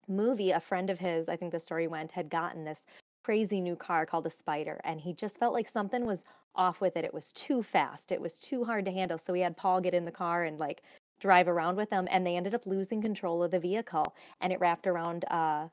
movie, 0.08 0.52
a 0.52 0.60
friend 0.60 0.90
of 0.90 1.00
his, 1.00 1.30
I 1.30 1.38
think 1.38 1.52
the 1.54 1.60
story 1.60 1.88
went, 1.88 2.12
had 2.14 2.30
gotten 2.30 2.66
this 2.66 2.86
crazy 3.24 3.62
new 3.62 3.76
car 3.76 4.06
called 4.06 4.28
a 4.28 4.32
Spider, 4.32 4.82
and 4.84 5.02
he 5.02 5.14
just 5.14 5.40
felt 5.40 5.54
like 5.54 5.68
something 5.70 6.06
was 6.06 6.26
off 6.56 6.82
with 6.82 6.98
it. 6.98 7.06
It 7.06 7.14
was 7.14 7.32
too 7.34 7.64
fast. 7.64 8.12
It 8.12 8.22
was 8.22 8.40
too 8.40 8.66
hard 8.66 8.86
to 8.86 8.92
handle. 8.92 9.18
So 9.18 9.34
he 9.34 9.42
had 9.42 9.58
Paul 9.58 9.82
get 9.82 9.94
in 9.96 10.06
the 10.06 10.12
car 10.12 10.44
and 10.44 10.60
like 10.60 10.84
drive 11.20 11.48
around 11.48 11.76
with 11.78 11.90
them, 11.90 12.08
and 12.12 12.26
they 12.26 12.36
ended 12.36 12.54
up 12.54 12.66
losing 12.66 13.02
control 13.02 13.44
of 13.44 13.52
the 13.52 13.60
vehicle, 13.60 14.16
and 14.42 14.52
it 14.52 14.60
wrapped 14.60 14.88
around 14.88 15.24
a 15.26 15.70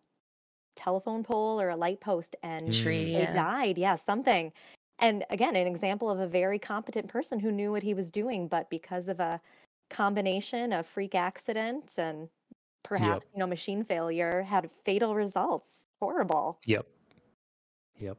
telephone 0.77 1.23
pole 1.23 1.61
or 1.61 1.71
a 1.71 1.77
light 1.77 2.01
post, 2.01 2.37
and 2.43 2.73
Tree, 2.73 3.13
they 3.13 3.23
yeah. 3.23 3.33
died. 3.33 3.79
Yeah, 3.79 3.97
something. 3.97 4.53
And 4.99 5.25
again, 5.31 5.57
an 5.57 5.67
example 5.67 6.11
of 6.11 6.21
a 6.21 6.27
very 6.27 6.59
competent 6.59 7.09
person 7.09 7.41
who 7.41 7.51
knew 7.51 7.73
what 7.73 7.83
he 7.83 7.95
was 7.95 8.11
doing, 8.11 8.47
but 8.47 8.71
because 8.71 9.09
of 9.09 9.21
a 9.21 9.41
combination 9.91 10.73
of 10.73 10.87
freak 10.87 11.15
accident 11.15 11.99
and 11.99 12.29
perhaps 12.83 13.27
you 13.33 13.39
know 13.39 13.47
machine 13.47 13.85
failure, 13.85 14.43
had 14.43 14.71
fatal 14.85 15.15
results. 15.15 15.85
Horrible. 16.01 16.59
Yep. 16.67 16.87
Yep. 17.99 18.19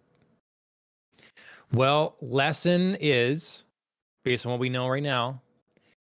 Well, 1.73 2.15
lesson 2.21 2.97
is 2.99 3.65
based 4.23 4.45
on 4.45 4.51
what 4.51 4.59
we 4.59 4.69
know 4.69 4.87
right 4.87 5.03
now, 5.03 5.41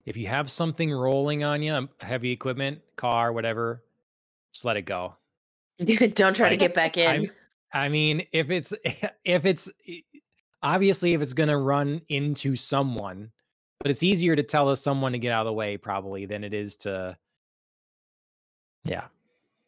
if 0.04 0.16
you 0.16 0.26
have 0.26 0.50
something 0.50 0.92
rolling 0.92 1.44
on 1.44 1.62
you, 1.62 1.72
um, 1.72 1.88
heavy 2.00 2.32
equipment, 2.32 2.80
car, 2.96 3.32
whatever, 3.32 3.82
just 4.52 4.64
let 4.64 4.76
it 4.76 4.82
go. 4.82 5.14
Don't 6.14 6.34
try 6.34 6.48
to 6.48 6.56
get 6.56 6.74
back 6.74 6.96
in. 6.96 7.30
I 7.72 7.88
mean, 7.88 8.26
if 8.32 8.50
it's 8.50 8.74
if 9.24 9.46
it's 9.46 9.70
eh, 9.88 10.00
obviously 10.62 11.14
if 11.14 11.22
it's 11.22 11.32
gonna 11.32 11.58
run 11.58 12.02
into 12.08 12.56
someone, 12.56 13.30
but 13.80 13.90
it's 13.90 14.02
easier 14.02 14.36
to 14.36 14.42
tell 14.42 14.74
someone 14.76 15.12
to 15.12 15.18
get 15.18 15.32
out 15.32 15.42
of 15.42 15.46
the 15.46 15.52
way 15.52 15.76
probably 15.76 16.26
than 16.26 16.44
it 16.44 16.54
is 16.54 16.76
to 16.78 17.16
yeah. 18.84 19.06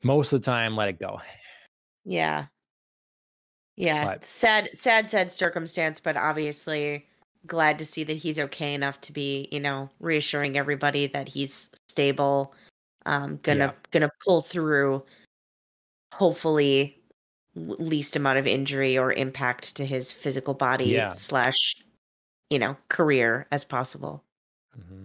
Most 0.02 0.32
of 0.32 0.40
the 0.40 0.44
time 0.44 0.76
let 0.76 0.88
it 0.88 0.98
go. 0.98 1.20
Yeah. 2.04 2.46
Yeah. 3.76 4.04
But- 4.04 4.24
sad, 4.24 4.70
sad, 4.74 5.08
sad 5.08 5.30
circumstance, 5.30 6.00
but 6.00 6.16
obviously 6.16 7.06
glad 7.46 7.78
to 7.78 7.84
see 7.84 8.04
that 8.04 8.16
he's 8.16 8.38
okay 8.38 8.74
enough 8.74 9.00
to 9.02 9.12
be, 9.12 9.48
you 9.52 9.60
know, 9.60 9.90
reassuring 10.00 10.56
everybody 10.56 11.06
that 11.08 11.28
he's 11.28 11.70
stable, 11.88 12.54
um, 13.06 13.38
gonna 13.42 13.66
Yeah. 13.66 13.72
gonna 13.90 14.10
pull 14.24 14.42
through 14.42 15.04
hopefully 16.12 17.00
least 17.54 18.16
amount 18.16 18.38
of 18.38 18.46
injury 18.46 18.96
or 18.98 19.12
impact 19.12 19.74
to 19.76 19.84
his 19.86 20.10
physical 20.12 20.54
body 20.54 20.86
Yeah. 20.86 21.10
slash 21.10 21.76
you 22.50 22.58
know 22.58 22.76
career 22.88 23.46
as 23.52 23.64
possible 23.64 24.24
Mm-hmm. 24.78 25.04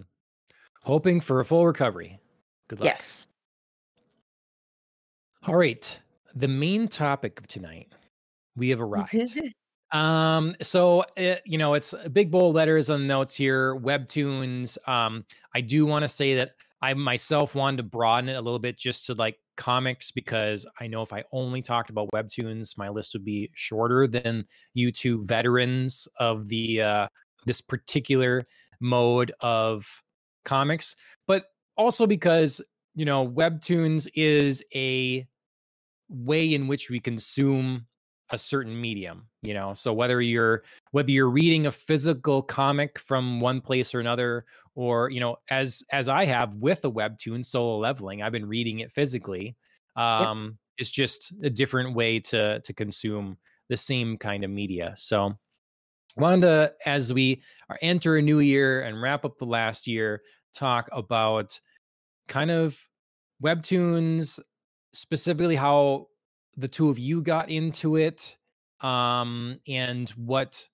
Hoping 0.84 1.20
for 1.20 1.40
a 1.40 1.44
full 1.44 1.66
recovery. 1.66 2.18
Good 2.68 2.80
luck. 2.80 2.86
yes 2.86 3.28
All 5.46 5.54
right. 5.56 5.98
The 6.34 6.48
main 6.48 6.86
topic 6.88 7.38
of 7.40 7.46
tonight, 7.46 7.88
we 8.56 8.68
have 8.70 8.80
arrived. 8.80 9.38
Um, 9.92 10.54
so 10.62 11.04
it, 11.16 11.42
you 11.44 11.58
know, 11.58 11.74
it's 11.74 11.94
big 12.12 12.30
bold 12.30 12.54
letters 12.54 12.90
on 12.90 13.00
the 13.02 13.06
notes 13.06 13.34
here. 13.34 13.76
Webtoons. 13.76 14.76
Um, 14.88 15.24
I 15.54 15.60
do 15.60 15.86
want 15.86 16.04
to 16.04 16.08
say 16.08 16.34
that 16.36 16.52
I 16.82 16.94
myself 16.94 17.54
wanted 17.54 17.78
to 17.78 17.82
broaden 17.82 18.30
it 18.30 18.34
a 18.34 18.40
little 18.40 18.58
bit 18.58 18.78
just 18.78 19.06
to 19.06 19.14
like 19.14 19.36
comics 19.56 20.10
because 20.10 20.66
I 20.80 20.86
know 20.86 21.02
if 21.02 21.12
I 21.12 21.24
only 21.32 21.60
talked 21.60 21.90
about 21.90 22.08
webtoons, 22.14 22.78
my 22.78 22.88
list 22.88 23.14
would 23.14 23.24
be 23.24 23.50
shorter 23.54 24.06
than 24.06 24.46
you 24.74 24.90
two 24.90 25.24
veterans 25.26 26.08
of 26.18 26.48
the 26.48 26.82
uh, 26.82 27.08
this 27.46 27.60
particular 27.60 28.44
mode 28.80 29.32
of 29.40 29.84
comics. 30.44 30.96
But 31.26 31.46
also 31.76 32.06
because 32.06 32.62
you 32.94 33.04
know 33.04 33.28
webtoons 33.28 34.08
is 34.14 34.64
a 34.74 35.26
way 36.08 36.54
in 36.54 36.66
which 36.66 36.90
we 36.90 36.98
consume 36.98 37.86
a 38.30 38.38
certain 38.38 38.78
medium 38.80 39.26
you 39.42 39.54
know 39.54 39.72
so 39.72 39.92
whether 39.92 40.20
you're 40.20 40.62
whether 40.92 41.10
you're 41.10 41.30
reading 41.30 41.66
a 41.66 41.70
physical 41.70 42.42
comic 42.42 42.98
from 42.98 43.40
one 43.40 43.60
place 43.60 43.94
or 43.94 44.00
another 44.00 44.44
or 44.74 45.10
you 45.10 45.20
know 45.20 45.36
as 45.50 45.82
as 45.92 46.08
i 46.08 46.24
have 46.24 46.54
with 46.54 46.84
a 46.84 46.90
webtoon 46.90 47.44
solo 47.44 47.76
leveling 47.78 48.22
i've 48.22 48.32
been 48.32 48.46
reading 48.46 48.80
it 48.80 48.90
physically 48.90 49.56
um 49.96 50.44
yep. 50.44 50.54
it's 50.78 50.90
just 50.90 51.32
a 51.42 51.50
different 51.50 51.94
way 51.94 52.20
to 52.20 52.60
to 52.60 52.72
consume 52.72 53.36
the 53.68 53.76
same 53.76 54.16
kind 54.16 54.44
of 54.44 54.50
media 54.50 54.94
so 54.96 55.34
wanted 56.16 56.42
to 56.42 56.72
as 56.86 57.12
we 57.12 57.42
are 57.68 57.78
enter 57.82 58.16
a 58.16 58.22
new 58.22 58.40
year 58.40 58.82
and 58.82 59.00
wrap 59.00 59.24
up 59.24 59.38
the 59.38 59.44
last 59.44 59.86
year 59.86 60.22
talk 60.54 60.88
about 60.92 61.58
kind 62.28 62.50
of 62.50 62.80
webtoons 63.42 64.38
specifically 64.92 65.56
how 65.56 66.06
the 66.56 66.68
two 66.68 66.88
of 66.88 66.98
you 66.98 67.22
got 67.22 67.50
into 67.50 67.96
it 67.96 68.36
um, 68.80 69.58
and 69.68 70.10
what 70.10 70.66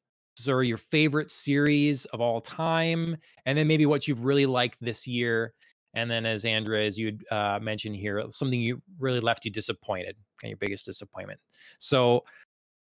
are 0.49 0.63
your 0.63 0.77
favorite 0.77 1.31
series 1.31 2.05
of 2.07 2.21
all 2.21 2.41
time, 2.41 3.17
and 3.47 3.57
then 3.57 3.67
maybe 3.67 3.87
what 3.87 4.07
you've 4.07 4.25
really 4.25 4.47
liked 4.47 4.79
this 4.81 5.07
year. 5.07 5.53
And 5.95 6.11
then, 6.11 6.27
as 6.27 6.45
Andrea, 6.45 6.87
as 6.87 6.99
you 6.99 7.17
uh, 7.31 7.59
mentioned 7.63 7.97
here, 7.97 8.23
something 8.29 8.61
you 8.61 8.83
really 8.99 9.21
left 9.21 9.47
you 9.47 9.51
disappointed, 9.51 10.15
your 10.43 10.59
biggest 10.59 10.85
disappointment. 10.85 11.41
So, 11.79 12.25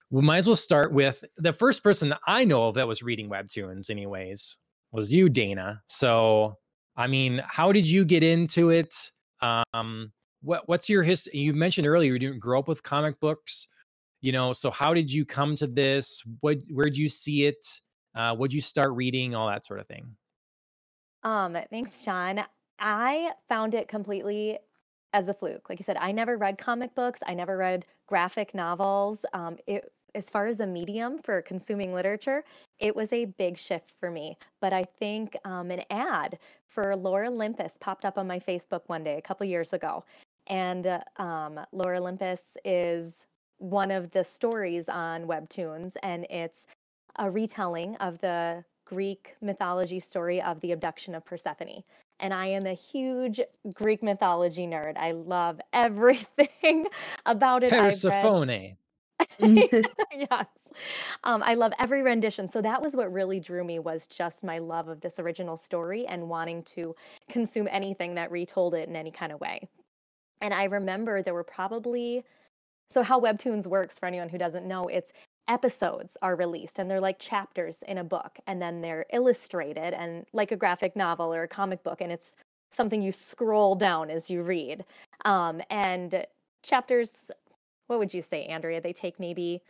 we 0.09 0.21
might 0.21 0.37
as 0.37 0.47
well 0.47 0.55
start 0.55 0.91
with 0.91 1.23
the 1.37 1.53
first 1.53 1.83
person 1.83 2.09
that 2.09 2.19
I 2.27 2.43
know 2.43 2.67
of 2.67 2.75
that 2.75 2.87
was 2.87 3.03
reading 3.03 3.29
webtoons, 3.29 3.89
anyways, 3.89 4.57
was 4.91 5.13
you, 5.13 5.29
Dana. 5.29 5.81
So, 5.87 6.57
I 6.97 7.07
mean, 7.07 7.41
how 7.45 7.71
did 7.71 7.89
you 7.89 8.03
get 8.03 8.23
into 8.23 8.69
it? 8.69 9.11
Um, 9.41 10.11
what 10.43 10.67
what's 10.67 10.89
your 10.89 11.03
history? 11.03 11.39
You 11.39 11.53
mentioned 11.53 11.87
earlier 11.87 12.13
you 12.13 12.19
didn't 12.19 12.39
grow 12.39 12.59
up 12.59 12.67
with 12.67 12.83
comic 12.83 13.19
books 13.19 13.67
you 14.23 14.31
know 14.31 14.53
so 14.53 14.71
how 14.71 14.93
did 14.95 15.11
you 15.11 15.23
come 15.23 15.53
to 15.53 15.67
this 15.67 16.23
what 16.39 16.57
where 16.71 16.85
did 16.85 16.97
you 16.97 17.07
see 17.07 17.45
it 17.45 17.79
uh 18.15 18.33
would 18.35 18.51
you 18.51 18.61
start 18.61 18.91
reading 18.93 19.35
all 19.35 19.47
that 19.47 19.63
sort 19.63 19.79
of 19.79 19.85
thing 19.85 20.15
um 21.21 21.55
thanks 21.69 22.01
john 22.01 22.43
i 22.79 23.29
found 23.47 23.75
it 23.75 23.87
completely 23.87 24.57
as 25.11 25.27
a 25.27 25.33
fluke 25.33 25.69
like 25.69 25.77
you 25.77 25.83
said 25.83 25.97
i 25.97 26.11
never 26.11 26.37
read 26.37 26.57
comic 26.57 26.95
books 26.95 27.19
i 27.27 27.33
never 27.33 27.57
read 27.57 27.85
graphic 28.07 28.55
novels 28.55 29.25
um 29.33 29.57
it 29.67 29.91
as 30.15 30.29
far 30.29 30.47
as 30.47 30.59
a 30.59 30.67
medium 30.67 31.17
for 31.17 31.41
consuming 31.41 31.93
literature, 31.93 32.43
it 32.79 32.95
was 32.95 33.11
a 33.11 33.25
big 33.25 33.57
shift 33.57 33.93
for 33.99 34.11
me. 34.11 34.37
But 34.61 34.71
I 34.71 34.83
think 34.99 35.35
um, 35.43 35.71
an 35.71 35.81
ad 35.89 36.37
for 36.67 36.95
Lore 36.95 37.25
Olympus 37.25 37.77
popped 37.79 38.05
up 38.05 38.17
on 38.17 38.27
my 38.27 38.39
Facebook 38.39 38.81
one 38.87 39.03
day 39.03 39.17
a 39.17 39.21
couple 39.21 39.45
years 39.47 39.73
ago. 39.73 40.03
And 40.47 40.87
uh, 40.87 40.99
um, 41.17 41.59
Lore 41.71 41.95
Olympus 41.95 42.57
is 42.65 43.25
one 43.57 43.91
of 43.91 44.11
the 44.11 44.23
stories 44.23 44.89
on 44.89 45.23
Webtoons, 45.23 45.95
and 46.03 46.25
it's 46.29 46.65
a 47.17 47.29
retelling 47.29 47.95
of 47.97 48.19
the 48.19 48.63
Greek 48.85 49.35
mythology 49.41 49.99
story 49.99 50.41
of 50.41 50.59
the 50.59 50.71
abduction 50.71 51.15
of 51.15 51.25
Persephone. 51.25 51.83
And 52.19 52.33
I 52.33 52.47
am 52.47 52.65
a 52.65 52.73
huge 52.73 53.39
Greek 53.73 54.03
mythology 54.03 54.67
nerd. 54.67 54.97
I 54.97 55.11
love 55.11 55.59
everything 55.73 56.87
about 57.25 57.63
it. 57.63 57.71
Persephone. 57.71 58.75
yes. 59.39 60.45
Um, 61.23 61.43
I 61.45 61.53
love 61.53 61.71
every 61.79 62.01
rendition. 62.01 62.47
So 62.47 62.61
that 62.61 62.81
was 62.81 62.95
what 62.95 63.11
really 63.11 63.39
drew 63.39 63.63
me 63.63 63.79
was 63.79 64.07
just 64.07 64.43
my 64.43 64.59
love 64.59 64.89
of 64.89 65.01
this 65.01 65.19
original 65.19 65.57
story 65.57 66.05
and 66.05 66.29
wanting 66.29 66.63
to 66.63 66.95
consume 67.29 67.67
anything 67.71 68.15
that 68.15 68.31
retold 68.31 68.73
it 68.73 68.89
in 68.89 68.95
any 68.95 69.11
kind 69.11 69.31
of 69.31 69.39
way. 69.39 69.69
And 70.43 70.53
I 70.53 70.65
remember 70.65 71.23
there 71.23 71.33
were 71.33 71.43
probably 71.43 72.23
so, 72.91 73.01
how 73.01 73.19
Webtoons 73.19 73.65
works, 73.65 73.97
for 73.97 74.05
anyone 74.05 74.29
who 74.29 74.37
doesn't 74.37 74.67
know, 74.67 74.87
it's 74.87 75.11
episodes 75.47 76.15
are 76.21 76.35
released 76.35 76.77
and 76.77 76.91
they're 76.91 77.01
like 77.01 77.17
chapters 77.17 77.83
in 77.87 77.97
a 77.97 78.03
book, 78.03 78.37
and 78.45 78.61
then 78.61 78.81
they're 78.81 79.05
illustrated 79.11 79.95
and 79.95 80.27
like 80.31 80.51
a 80.51 80.55
graphic 80.55 80.95
novel 80.95 81.33
or 81.33 81.41
a 81.43 81.47
comic 81.47 81.81
book, 81.83 82.01
and 82.01 82.11
it's 82.11 82.35
something 82.71 83.01
you 83.01 83.11
scroll 83.11 83.73
down 83.75 84.11
as 84.11 84.29
you 84.29 84.43
read. 84.43 84.85
Um, 85.25 85.61
and 85.71 86.25
chapters, 86.61 87.31
what 87.87 87.97
would 87.97 88.13
you 88.13 88.21
say, 88.21 88.45
Andrea? 88.45 88.79
They 88.79 88.93
take 88.93 89.19
maybe 89.19 89.61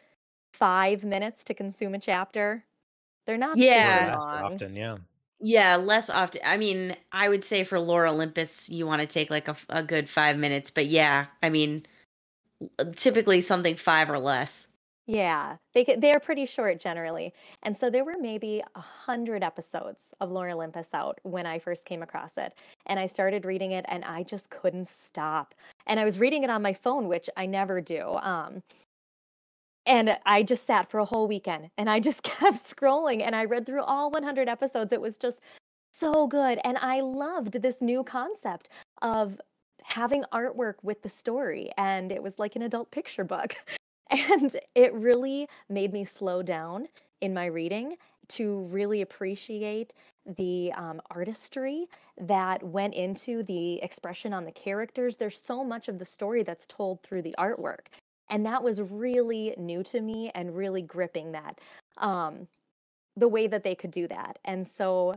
five 0.54 1.06
minutes 1.06 1.46
to 1.46 1.54
consume 1.54 1.96
a 1.96 2.00
chapter. 2.00 2.66
They're 3.26 3.38
not 3.38 3.58
yeah 3.58 4.16
often, 4.18 4.76
yeah. 4.76 4.98
Yeah, 5.46 5.76
less 5.76 6.10
often. 6.10 6.42
I 6.46 6.56
mean, 6.58 6.96
I 7.12 7.28
would 7.28 7.44
say 7.44 7.66
for 7.66 7.78
Lore 7.80 8.08
Olympus, 8.08 8.70
you 8.70 8.88
want 8.88 9.02
to 9.02 9.08
take 9.08 9.30
like 9.30 9.50
a, 9.50 9.58
a 9.70 9.84
good 9.84 10.08
five 10.10 10.38
minutes, 10.38 10.72
but 10.72 10.88
yeah, 10.88 11.26
I 11.42 11.50
mean, 11.50 11.86
typically 12.96 13.42
something 13.42 13.76
five 13.76 14.10
or 14.10 14.20
less. 14.20 14.68
Yeah, 15.06 15.58
they 15.74 15.84
they're 15.84 16.22
pretty 16.22 16.46
short 16.46 16.80
generally, 16.80 17.34
and 17.62 17.76
so 17.76 17.90
there 17.90 18.06
were 18.06 18.16
maybe 18.18 18.64
a 18.74 18.80
hundred 18.80 19.44
episodes 19.44 20.14
of 20.22 20.32
Lore 20.32 20.50
Olympus 20.50 20.94
out 20.94 21.20
when 21.24 21.46
I 21.46 21.60
first 21.60 21.86
came 21.86 22.02
across 22.02 22.38
it, 22.38 22.54
and 22.86 22.98
I 22.98 23.08
started 23.08 23.44
reading 23.44 23.74
it, 23.74 23.84
and 23.90 24.06
I 24.06 24.24
just 24.24 24.50
couldn't 24.50 24.88
stop. 24.88 25.56
And 25.88 26.00
I 26.00 26.06
was 26.06 26.20
reading 26.20 26.44
it 26.44 26.50
on 26.50 26.62
my 26.62 26.72
phone, 26.72 27.10
which 27.10 27.30
I 27.36 27.46
never 27.48 27.82
do. 27.82 28.14
Um, 28.22 28.64
and 29.86 30.18
I 30.26 30.44
just 30.44 30.66
sat 30.66 30.90
for 30.90 31.00
a 31.00 31.06
whole 31.06 31.28
weekend, 31.28 31.70
and 31.78 31.90
I 31.90 32.00
just 32.00 32.24
kept 32.24 32.58
scrolling, 32.58 33.22
and 33.22 33.36
I 33.36 33.46
read 33.46 33.66
through 33.66 33.84
all 33.84 34.12
100 34.12 34.48
episodes. 34.48 34.94
It 34.94 35.02
was 35.02 35.18
just 35.18 35.42
so 35.94 36.28
good, 36.28 36.60
and 36.64 36.78
I 36.80 37.02
loved 37.02 37.62
this 37.62 37.82
new 37.82 38.04
concept 38.04 38.70
of 39.02 39.40
having 39.84 40.24
artwork 40.34 40.76
with 40.82 41.02
the 41.02 41.10
story 41.10 41.70
and 41.78 42.12
it 42.12 42.24
was 42.24 42.40
like 42.40 42.56
an 42.56 42.62
adult 42.64 42.90
picture 42.92 43.24
book. 43.24 43.56
And 44.10 44.56
it 44.76 44.94
really 44.94 45.48
made 45.70 45.92
me 45.92 46.06
slow 46.06 46.44
down 46.44 46.88
in 47.22 47.34
my 47.34 47.46
reading 47.46 47.96
to 48.28 48.60
really 48.66 49.02
appreciate 49.02 49.96
the 50.38 50.72
um, 50.74 51.02
artistry 51.10 51.88
that 52.22 52.62
went 52.62 52.94
into 52.94 53.42
the 53.42 53.82
expression 53.82 54.32
on 54.32 54.46
the 54.46 54.52
characters. 54.52 55.16
There's 55.16 55.42
so 55.42 55.64
much 55.64 55.88
of 55.88 55.98
the 55.98 56.06
story 56.06 56.44
that's 56.44 56.68
told 56.68 57.02
through 57.02 57.24
the 57.24 57.34
artwork 57.40 57.88
and 58.34 58.46
that 58.46 58.64
was 58.64 58.82
really 58.82 59.54
new 59.58 59.84
to 59.84 60.02
me 60.02 60.32
and 60.34 60.58
really 60.58 60.82
gripping 60.82 61.32
that 61.32 61.60
um, 62.00 62.48
the 63.16 63.28
way 63.28 63.48
that 63.48 63.64
they 63.64 63.76
could 63.76 63.92
do 63.92 64.08
that 64.08 64.40
and 64.44 64.68
so 64.68 65.16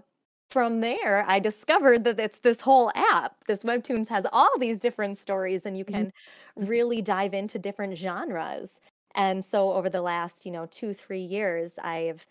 from 0.50 0.80
there, 0.80 1.24
I 1.28 1.40
discovered 1.40 2.04
that 2.04 2.20
it's 2.20 2.38
this 2.38 2.60
whole 2.60 2.92
app. 2.94 3.44
This 3.46 3.64
Webtoons 3.64 4.08
has 4.08 4.26
all 4.32 4.56
these 4.58 4.78
different 4.78 5.18
stories, 5.18 5.66
and 5.66 5.76
you 5.76 5.84
mm-hmm. 5.84 5.94
can 5.94 6.06
mm-hmm. 6.06 6.66
really 6.66 7.02
dive 7.02 7.34
into 7.34 7.58
different 7.58 7.98
genres. 7.98 8.80
And 9.14 9.44
so, 9.44 9.72
over 9.72 9.90
the 9.90 10.02
last, 10.02 10.46
you 10.46 10.52
know, 10.52 10.66
two, 10.66 10.94
three 10.94 11.22
years, 11.22 11.74
I've 11.82 12.24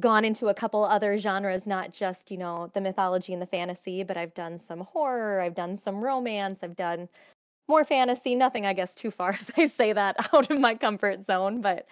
gone 0.00 0.24
into 0.24 0.48
a 0.48 0.54
couple 0.54 0.84
other 0.84 1.16
genres, 1.16 1.66
not 1.66 1.92
just, 1.92 2.30
you 2.30 2.38
know, 2.38 2.70
the 2.74 2.80
mythology 2.80 3.32
and 3.32 3.40
the 3.40 3.46
fantasy, 3.46 4.02
but 4.02 4.16
I've 4.16 4.34
done 4.34 4.58
some 4.58 4.80
horror, 4.80 5.40
I've 5.40 5.54
done 5.54 5.76
some 5.76 6.02
romance, 6.02 6.60
I've 6.62 6.76
done 6.76 7.08
more 7.68 7.84
fantasy, 7.84 8.34
nothing, 8.34 8.66
I 8.66 8.72
guess, 8.72 8.94
too 8.94 9.10
far 9.10 9.30
as 9.40 9.50
I 9.56 9.66
say 9.66 9.92
that 9.92 10.16
out 10.34 10.50
of 10.50 10.58
my 10.58 10.74
comfort 10.74 11.24
zone, 11.24 11.60
but 11.60 11.86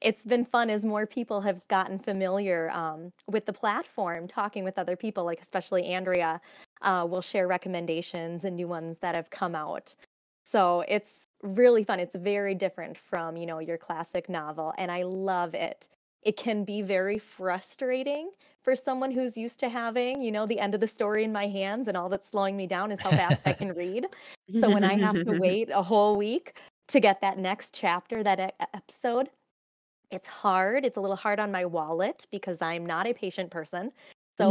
it's 0.00 0.24
been 0.24 0.44
fun 0.44 0.70
as 0.70 0.84
more 0.84 1.06
people 1.06 1.40
have 1.40 1.66
gotten 1.68 1.98
familiar 1.98 2.70
um, 2.72 3.12
with 3.26 3.46
the 3.46 3.52
platform, 3.52 4.28
talking 4.28 4.64
with 4.64 4.78
other 4.78 4.96
people, 4.96 5.24
like 5.24 5.40
especially 5.40 5.86
Andrea 5.86 6.40
uh, 6.82 7.06
will 7.08 7.22
share 7.22 7.48
recommendations 7.48 8.44
and 8.44 8.56
new 8.56 8.68
ones 8.68 8.98
that 8.98 9.16
have 9.16 9.30
come 9.30 9.54
out. 9.54 9.94
So 10.44 10.84
it's 10.88 11.26
really 11.42 11.84
fun. 11.84 12.00
It's 12.00 12.14
very 12.14 12.54
different 12.54 12.98
from, 12.98 13.36
you 13.36 13.46
know, 13.46 13.60
your 13.60 13.78
classic 13.78 14.28
novel, 14.28 14.74
and 14.76 14.90
I 14.92 15.04
love 15.04 15.54
it. 15.54 15.88
It 16.24 16.36
can 16.36 16.64
be 16.64 16.82
very 16.82 17.18
frustrating 17.18 18.30
for 18.62 18.74
someone 18.74 19.10
who's 19.10 19.36
used 19.36 19.60
to 19.60 19.68
having, 19.68 20.22
you 20.22 20.32
know, 20.32 20.46
the 20.46 20.58
end 20.58 20.74
of 20.74 20.80
the 20.80 20.86
story 20.86 21.22
in 21.22 21.32
my 21.32 21.46
hands, 21.46 21.86
and 21.86 21.96
all 21.96 22.08
that's 22.08 22.28
slowing 22.28 22.56
me 22.56 22.66
down 22.66 22.90
is 22.90 22.98
how 23.00 23.10
fast 23.10 23.42
I 23.46 23.52
can 23.52 23.72
read. 23.76 24.06
So 24.60 24.70
when 24.70 24.84
I 24.84 24.94
have 24.94 25.14
to 25.14 25.38
wait 25.38 25.68
a 25.70 25.82
whole 25.82 26.16
week 26.16 26.60
to 26.88 27.00
get 27.00 27.20
that 27.20 27.38
next 27.38 27.74
chapter, 27.74 28.22
that 28.22 28.54
episode, 28.74 29.28
it's 30.10 30.28
hard. 30.28 30.84
It's 30.84 30.96
a 30.96 31.00
little 31.00 31.16
hard 31.16 31.40
on 31.40 31.52
my 31.52 31.66
wallet 31.66 32.26
because 32.30 32.62
I'm 32.62 32.86
not 32.86 33.06
a 33.06 33.12
patient 33.12 33.50
person. 33.50 33.92
So 34.38 34.50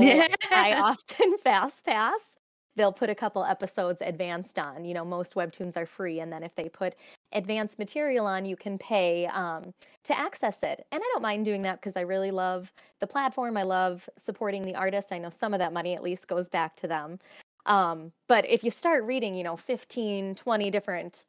I 0.51 0.73
often 0.77 1.37
fast 1.39 1.83
pass 1.85 2.37
they'll 2.75 2.93
put 2.93 3.09
a 3.09 3.15
couple 3.15 3.43
episodes 3.43 4.01
advanced 4.01 4.57
on. 4.57 4.85
You 4.85 4.93
know, 4.93 5.05
most 5.05 5.35
webtoons 5.35 5.77
are 5.77 5.85
free, 5.85 6.19
and 6.19 6.31
then 6.31 6.43
if 6.43 6.55
they 6.55 6.69
put 6.69 6.95
advanced 7.31 7.79
material 7.79 8.25
on, 8.25 8.45
you 8.45 8.55
can 8.55 8.77
pay 8.77 9.27
um, 9.27 9.73
to 10.03 10.17
access 10.17 10.59
it. 10.63 10.85
And 10.91 11.01
I 11.01 11.09
don't 11.13 11.21
mind 11.21 11.45
doing 11.45 11.61
that 11.63 11.79
because 11.79 11.95
I 11.95 12.01
really 12.01 12.31
love 12.31 12.71
the 12.99 13.07
platform. 13.07 13.57
I 13.57 13.63
love 13.63 14.09
supporting 14.17 14.65
the 14.65 14.75
artist. 14.75 15.11
I 15.11 15.17
know 15.17 15.29
some 15.29 15.53
of 15.53 15.59
that 15.59 15.73
money 15.73 15.95
at 15.95 16.03
least 16.03 16.27
goes 16.27 16.49
back 16.49 16.75
to 16.77 16.87
them. 16.87 17.19
Um, 17.65 18.11
but 18.27 18.49
if 18.49 18.63
you 18.63 18.71
start 18.71 19.03
reading, 19.05 19.35
you 19.35 19.43
know, 19.43 19.55
15, 19.55 20.35
20 20.35 20.71
different 20.71 21.23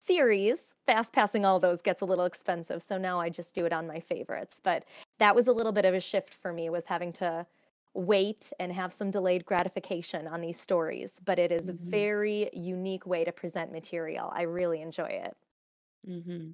series, 0.00 0.74
fast 0.86 1.12
passing 1.12 1.44
all 1.44 1.58
those 1.58 1.82
gets 1.82 2.00
a 2.00 2.04
little 2.04 2.24
expensive. 2.24 2.80
So 2.82 2.96
now 2.96 3.20
I 3.20 3.28
just 3.28 3.54
do 3.54 3.66
it 3.66 3.72
on 3.72 3.86
my 3.86 4.00
favorites. 4.00 4.60
But 4.62 4.84
that 5.18 5.34
was 5.34 5.46
a 5.46 5.52
little 5.52 5.72
bit 5.72 5.84
of 5.84 5.94
a 5.94 6.00
shift 6.00 6.32
for 6.32 6.52
me 6.52 6.70
was 6.70 6.86
having 6.86 7.12
to 7.14 7.46
wait 7.94 8.52
and 8.60 8.72
have 8.72 8.92
some 8.92 9.10
delayed 9.10 9.44
gratification 9.44 10.26
on 10.26 10.40
these 10.40 10.60
stories. 10.60 11.20
But 11.24 11.38
it 11.38 11.52
is 11.52 11.70
mm-hmm. 11.70 11.86
a 11.86 11.90
very 11.90 12.50
unique 12.52 13.06
way 13.06 13.24
to 13.24 13.32
present 13.32 13.72
material. 13.72 14.32
I 14.34 14.42
really 14.42 14.82
enjoy 14.82 15.20
it. 15.24 15.36
Mm-hmm. 16.08 16.50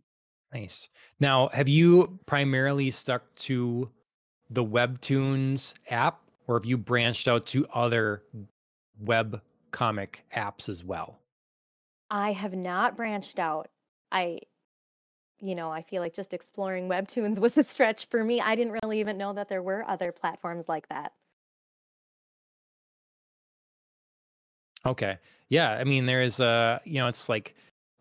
Nice. 0.52 0.88
Now, 1.20 1.48
have 1.48 1.68
you 1.68 2.18
primarily 2.26 2.90
stuck 2.90 3.34
to 3.36 3.90
the 4.50 4.64
Webtoons 4.64 5.74
app, 5.90 6.20
or 6.46 6.58
have 6.58 6.64
you 6.64 6.78
branched 6.78 7.28
out 7.28 7.46
to 7.46 7.66
other 7.74 8.22
web 9.00 9.40
comic 9.72 10.24
apps 10.34 10.68
as 10.68 10.84
well? 10.84 11.18
I 12.10 12.32
have 12.32 12.54
not 12.54 12.96
branched 12.96 13.38
out. 13.38 13.68
I 14.12 14.40
you 15.40 15.54
know, 15.54 15.70
I 15.70 15.82
feel 15.82 16.00
like 16.00 16.14
just 16.14 16.32
exploring 16.32 16.88
webtoons 16.88 17.38
was 17.40 17.58
a 17.58 17.62
stretch 17.62 18.06
for 18.06 18.24
me. 18.24 18.40
I 18.40 18.54
didn't 18.54 18.78
really 18.82 19.00
even 19.00 19.18
know 19.18 19.32
that 19.34 19.48
there 19.48 19.62
were 19.62 19.84
other 19.86 20.12
platforms 20.12 20.68
like 20.68 20.88
that. 20.88 21.12
Okay. 24.86 25.16
Yeah, 25.48 25.72
I 25.72 25.84
mean 25.84 26.06
there 26.06 26.22
is 26.22 26.40
a, 26.40 26.80
you 26.84 26.94
know, 26.94 27.08
it's 27.08 27.28
like 27.28 27.54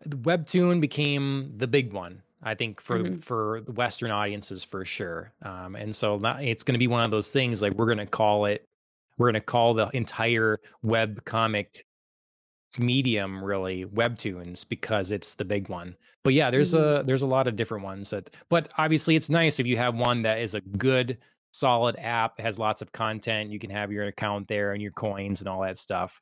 webtoon 0.08 0.80
became 0.80 1.52
the 1.56 1.66
big 1.66 1.92
one. 1.92 2.20
I 2.42 2.54
think 2.54 2.80
for 2.80 2.98
mm-hmm. 2.98 3.18
for 3.18 3.62
the 3.62 3.72
Western 3.72 4.10
audiences 4.10 4.62
for 4.62 4.84
sure, 4.84 5.32
um, 5.42 5.76
and 5.76 5.94
so 5.94 6.20
it's 6.40 6.62
going 6.62 6.74
to 6.74 6.78
be 6.78 6.88
one 6.88 7.02
of 7.02 7.10
those 7.10 7.32
things 7.32 7.62
like 7.62 7.72
we're 7.72 7.86
going 7.86 7.96
to 7.98 8.06
call 8.06 8.44
it, 8.44 8.64
we're 9.16 9.28
going 9.28 9.34
to 9.34 9.40
call 9.40 9.72
the 9.72 9.88
entire 9.94 10.60
web 10.82 11.24
comic 11.24 11.86
medium 12.78 13.42
really 13.42 13.86
webtoons 13.86 14.68
because 14.68 15.12
it's 15.12 15.34
the 15.34 15.44
big 15.44 15.68
one 15.68 15.94
but 16.24 16.34
yeah 16.34 16.50
there's 16.50 16.74
mm-hmm. 16.74 17.00
a 17.00 17.02
there's 17.04 17.22
a 17.22 17.26
lot 17.26 17.46
of 17.46 17.54
different 17.56 17.84
ones 17.84 18.10
that 18.10 18.34
but 18.48 18.72
obviously 18.78 19.14
it's 19.14 19.30
nice 19.30 19.60
if 19.60 19.66
you 19.66 19.76
have 19.76 19.94
one 19.94 20.22
that 20.22 20.40
is 20.40 20.54
a 20.54 20.60
good 20.76 21.16
solid 21.52 21.94
app 21.98 22.38
has 22.40 22.58
lots 22.58 22.82
of 22.82 22.90
content 22.90 23.50
you 23.50 23.60
can 23.60 23.70
have 23.70 23.92
your 23.92 24.06
account 24.06 24.48
there 24.48 24.72
and 24.72 24.82
your 24.82 24.90
coins 24.92 25.40
and 25.40 25.48
all 25.48 25.60
that 25.60 25.78
stuff 25.78 26.20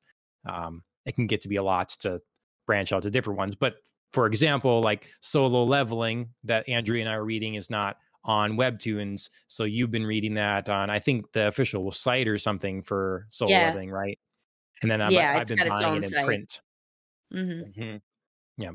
um, 0.48 0.82
it 1.06 1.14
can 1.14 1.26
get 1.26 1.40
to 1.40 1.48
be 1.48 1.56
a 1.56 1.62
lot 1.62 1.88
to 1.88 2.20
branch 2.66 2.92
out 2.92 3.02
to 3.02 3.10
different 3.10 3.38
ones 3.38 3.54
but 3.58 3.74
for 4.12 4.26
example 4.26 4.80
like 4.82 5.08
solo 5.20 5.64
leveling 5.64 6.28
that 6.44 6.68
andrea 6.68 7.02
and 7.02 7.10
i 7.10 7.14
are 7.14 7.24
reading 7.24 7.54
is 7.54 7.70
not 7.70 7.96
on 8.24 8.52
webtoons 8.52 9.30
so 9.48 9.64
you've 9.64 9.90
been 9.90 10.06
reading 10.06 10.34
that 10.34 10.68
on 10.68 10.90
i 10.90 10.98
think 10.98 11.30
the 11.32 11.48
official 11.48 11.90
site 11.90 12.28
or 12.28 12.38
something 12.38 12.82
for 12.82 13.26
solo 13.28 13.50
yeah. 13.50 13.66
leveling 13.66 13.90
right 13.90 14.18
and 14.82 14.90
then 14.90 15.00
I've, 15.00 15.12
yeah, 15.12 15.38
I've 15.40 15.46
been 15.46 15.68
buying 15.68 15.96
it 15.96 16.04
in 16.04 16.10
site. 16.10 16.26
print. 16.26 16.60
Mm-hmm. 17.32 17.80
Mm-hmm. 17.80 17.96
Yeah. 18.62 18.70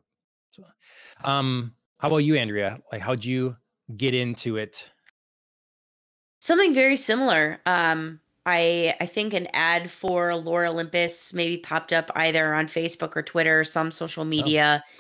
So, 0.52 0.64
um, 1.23 1.73
how 1.99 2.07
about 2.07 2.18
you, 2.18 2.35
Andrea? 2.35 2.80
Like, 2.91 3.02
how'd 3.02 3.23
you 3.23 3.57
get 3.95 4.14
into 4.14 4.57
it? 4.57 4.89
Something 6.39 6.73
very 6.73 6.95
similar. 6.95 7.60
Um, 7.65 8.22
I 8.48 8.95
I 8.99 9.06
think 9.06 9.34
an 9.34 9.48
ad 9.53 9.91
for 9.91 10.36
Lore 10.36 10.65
Olympus 10.65 11.34
maybe 11.34 11.57
popped 11.57 11.94
up 11.94 12.10
either 12.15 12.53
on 12.56 12.68
Facebook 12.68 13.15
or 13.15 13.22
Twitter, 13.22 13.64
some 13.64 13.91
social 13.91 14.24
oh. 14.24 14.26
media. 14.26 14.84
Oh. 14.84 14.91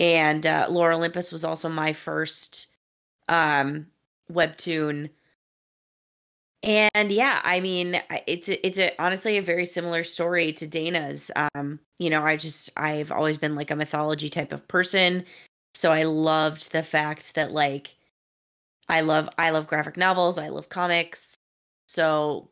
And 0.00 0.46
uh, 0.46 0.66
Lore 0.68 0.92
Olympus 0.92 1.32
was 1.32 1.44
also 1.44 1.68
my 1.68 1.92
first 1.92 2.66
um, 3.28 3.86
webtoon 4.30 5.10
and 6.62 7.10
yeah, 7.10 7.40
I 7.42 7.60
mean, 7.60 8.00
it's 8.26 8.48
a, 8.48 8.64
it's 8.64 8.78
a, 8.78 8.92
honestly 9.02 9.36
a 9.36 9.42
very 9.42 9.64
similar 9.64 10.04
story 10.04 10.52
to 10.54 10.66
Dana's. 10.66 11.30
Um, 11.54 11.80
you 11.98 12.08
know, 12.08 12.22
I 12.22 12.36
just 12.36 12.70
I've 12.76 13.10
always 13.10 13.36
been 13.36 13.56
like 13.56 13.72
a 13.72 13.76
mythology 13.76 14.28
type 14.28 14.52
of 14.52 14.66
person, 14.68 15.24
so 15.74 15.90
I 15.90 16.04
loved 16.04 16.70
the 16.72 16.84
fact 16.84 17.34
that 17.34 17.50
like 17.50 17.96
I 18.88 19.00
love 19.00 19.28
I 19.38 19.50
love 19.50 19.66
graphic 19.66 19.96
novels, 19.96 20.38
I 20.38 20.50
love 20.50 20.68
comics. 20.68 21.36
So 21.88 22.48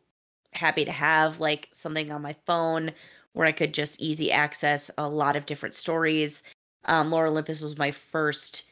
happy 0.53 0.85
to 0.85 0.93
have 0.93 1.41
like 1.41 1.69
something 1.73 2.11
on 2.11 2.23
my 2.23 2.35
phone 2.47 2.93
where 3.33 3.47
I 3.47 3.53
could 3.53 3.75
just 3.75 4.01
easy 4.01 4.33
access 4.33 4.91
a 4.99 5.09
lot 5.09 5.37
of 5.37 5.47
different 5.47 5.75
stories. 5.75 6.43
Um, 6.87 7.11
Lore 7.11 7.27
Olympus 7.27 7.63
was 7.63 7.79
my 7.79 7.91
first 7.91 8.65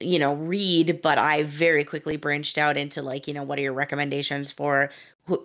you 0.00 0.18
know 0.18 0.34
read 0.34 1.00
but 1.02 1.18
i 1.18 1.42
very 1.44 1.84
quickly 1.84 2.16
branched 2.16 2.56
out 2.56 2.76
into 2.76 3.02
like 3.02 3.28
you 3.28 3.34
know 3.34 3.42
what 3.42 3.58
are 3.58 3.62
your 3.62 3.72
recommendations 3.72 4.50
for 4.50 4.90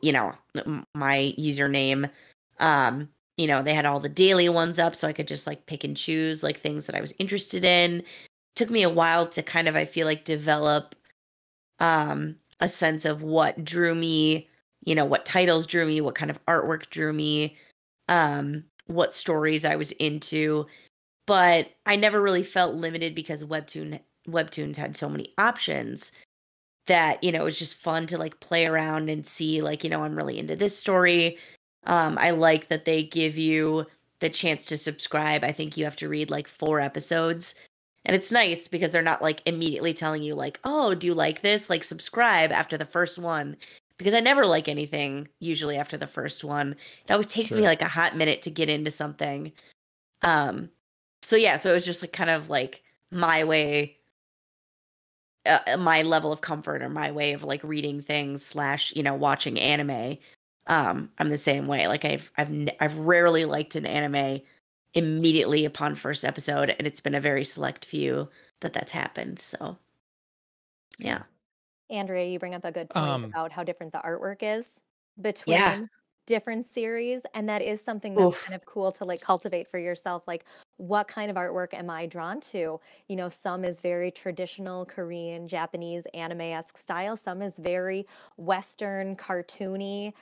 you 0.02 0.14
know 0.14 0.34
my 0.96 1.36
username 1.38 2.10
um 2.60 3.10
you 3.38 3.48
know 3.48 3.62
they 3.62 3.74
had 3.74 3.86
all 3.86 4.00
the 4.00 4.10
daily 4.10 4.48
ones 4.48 4.80
up 4.80 4.96
so 4.96 5.08
i 5.08 5.14
could 5.14 5.28
just 5.28 5.46
like 5.46 5.66
pick 5.66 5.84
and 5.84 5.98
choose 5.98 6.42
like 6.42 6.58
things 6.58 6.86
that 6.86 6.96
i 6.96 7.02
was 7.02 7.14
interested 7.20 7.66
in 7.66 8.02
took 8.56 8.70
me 8.70 8.82
a 8.82 8.90
while 8.90 9.28
to 9.28 9.44
kind 9.44 9.68
of 9.68 9.76
i 9.76 9.84
feel 9.84 10.08
like 10.08 10.24
develop 10.24 10.96
um 11.80 12.36
a 12.62 12.70
sense 12.70 13.04
of 13.04 13.22
what 13.22 13.66
drew 13.66 13.94
me 13.94 14.48
you 14.86 14.96
know 14.96 15.06
what 15.06 15.26
titles 15.26 15.66
drew 15.66 15.86
me 15.86 16.02
what 16.02 16.16
kind 16.16 16.32
of 16.32 16.44
artwork 16.46 16.90
drew 16.90 17.12
me 17.12 17.58
um 18.08 18.64
what 18.88 19.14
stories 19.14 19.66
i 19.66 19.76
was 19.76 19.92
into. 19.94 20.66
But 21.26 21.70
i 21.86 21.96
never 21.96 22.22
really 22.22 22.44
felt 22.44 22.76
limited 22.76 23.16
because 23.16 23.44
webtoon 23.44 24.00
webtoons 24.28 24.76
had 24.76 24.96
so 24.96 25.10
many 25.10 25.34
options 25.38 26.12
that 26.88 27.24
you 27.24 27.32
know 27.32 27.42
it 27.42 27.46
was 27.46 27.60
just 27.60 27.78
fun 27.78 28.08
to 28.08 28.18
like 28.18 28.40
play 28.40 28.68
around 28.68 29.10
and 29.10 29.26
see 29.26 29.62
like 29.62 29.84
you 29.84 29.90
know 29.90 30.04
i'm 30.04 30.16
really 30.16 30.40
into 30.40 30.56
this 30.56 30.78
story. 30.78 31.38
Um 31.86 32.18
i 32.20 32.32
like 32.32 32.70
that 32.70 32.86
they 32.86 33.04
give 33.04 33.38
you 33.38 33.86
the 34.20 34.30
chance 34.30 34.66
to 34.68 34.78
subscribe. 34.78 35.44
I 35.44 35.52
think 35.52 35.78
you 35.78 35.84
have 35.84 35.98
to 35.98 36.10
read 36.10 36.30
like 36.32 36.48
four 36.48 36.80
episodes. 36.80 37.56
And 38.06 38.16
it's 38.16 38.32
nice 38.32 38.68
because 38.68 38.92
they're 38.92 39.02
not 39.02 39.22
like 39.22 39.42
immediately 39.46 39.94
telling 39.94 40.22
you 40.24 40.36
like 40.36 40.60
oh 40.64 40.94
do 40.94 41.08
you 41.08 41.16
like 41.16 41.42
this? 41.42 41.70
Like 41.72 41.84
subscribe 41.84 42.52
after 42.52 42.78
the 42.78 42.86
first 42.86 43.18
one 43.18 43.58
because 43.98 44.14
i 44.14 44.20
never 44.20 44.46
like 44.46 44.68
anything 44.68 45.28
usually 45.40 45.78
after 45.78 45.98
the 45.98 46.08
first 46.08 46.44
one. 46.44 46.76
It 47.08 47.12
always 47.12 47.28
takes 47.28 47.50
sure. 47.50 47.58
me 47.58 47.64
like 47.64 47.82
a 47.82 47.88
hot 47.88 48.18
minute 48.18 48.42
to 48.44 48.50
get 48.50 48.70
into 48.70 48.92
something. 48.92 49.52
Um 50.22 50.70
so 51.22 51.36
yeah 51.36 51.58
so 51.58 51.72
it 51.72 51.74
was 51.74 51.86
just 51.86 52.02
like 52.02 52.14
kind 52.14 52.30
of 52.30 52.50
like 52.50 52.84
my 53.12 53.44
way 53.44 53.98
uh, 55.46 55.60
uh, 55.68 55.78
my 55.78 56.02
level 56.02 56.32
of 56.32 56.42
comfort 56.42 56.82
or 56.82 56.90
my 56.90 57.12
way 57.12 57.34
of 57.34 57.44
like 57.44 57.64
reading 57.64 58.02
things 58.02 58.44
slash 58.46 58.96
you 58.96 59.04
know 59.04 59.16
watching 59.16 59.60
anime. 59.60 60.18
Um 60.68 61.10
i'm 61.20 61.30
the 61.30 61.38
same 61.38 61.68
way. 61.68 61.88
Like 61.88 62.06
i've 62.06 62.32
i've 62.38 62.70
i've 62.80 62.98
rarely 62.98 63.46
liked 63.46 63.76
an 63.76 63.86
anime 63.86 64.42
immediately 64.96 65.66
upon 65.66 65.94
first 65.94 66.24
episode 66.24 66.74
and 66.78 66.88
it's 66.88 67.02
been 67.02 67.16
a 67.16 67.22
very 67.22 67.44
select 67.44 67.86
few 67.86 68.30
that 68.62 68.72
that's 68.72 68.94
happened 68.94 69.38
so 69.38 69.78
yeah 70.98 71.24
andrea 71.90 72.26
you 72.26 72.40
bring 72.40 72.56
up 72.56 72.66
a 72.66 72.72
good 72.72 72.90
point 72.90 73.06
um, 73.06 73.24
about 73.24 73.52
how 73.52 73.64
different 73.64 73.92
the 73.92 74.00
artwork 74.00 74.38
is 74.42 74.82
between 75.22 75.56
yeah 75.56 75.86
different 76.26 76.66
series 76.66 77.22
and 77.34 77.48
that 77.48 77.62
is 77.62 77.82
something 77.82 78.16
that's 78.16 78.26
Oof. 78.26 78.44
kind 78.46 78.56
of 78.56 78.66
cool 78.66 78.92
to 78.92 79.06
like 79.06 79.22
cultivate 79.22 79.68
for 79.70 79.78
yourself 79.78 80.24
like 80.28 80.46
what 80.78 81.08
kind 81.08 81.30
of 81.30 81.38
artwork 81.38 81.74
am 81.74 81.90
i 81.90 82.06
drawn 82.06 82.40
to 82.42 82.80
you 83.08 83.16
know 83.16 83.30
some 83.30 83.64
is 83.64 83.80
very 83.80 84.10
traditional 84.10 84.86
korean 84.86 85.48
japanese 85.48 86.06
anime-esque 86.14 86.78
style 86.78 87.16
some 87.16 87.42
is 87.42 87.58
very 87.58 88.08
western 88.38 89.16
cartoony 89.16 90.14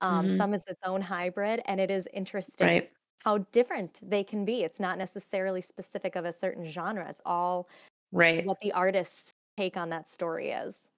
um, 0.00 0.26
mm-hmm. 0.26 0.36
some 0.36 0.52
is 0.52 0.64
its 0.66 0.80
own 0.84 1.00
hybrid 1.00 1.60
and 1.66 1.80
it 1.80 1.90
is 1.90 2.08
interesting 2.12 2.66
right. 2.66 2.90
how 3.20 3.38
different 3.52 4.00
they 4.02 4.24
can 4.24 4.44
be 4.44 4.64
it's 4.64 4.80
not 4.80 4.98
necessarily 4.98 5.60
specific 5.60 6.16
of 6.16 6.24
a 6.24 6.32
certain 6.32 6.66
genre 6.66 7.08
it's 7.08 7.22
all 7.24 7.68
right 8.10 8.44
what 8.44 8.58
the 8.62 8.72
artist's 8.72 9.32
take 9.56 9.76
on 9.76 9.90
that 9.90 10.08
story 10.08 10.50
is 10.50 10.88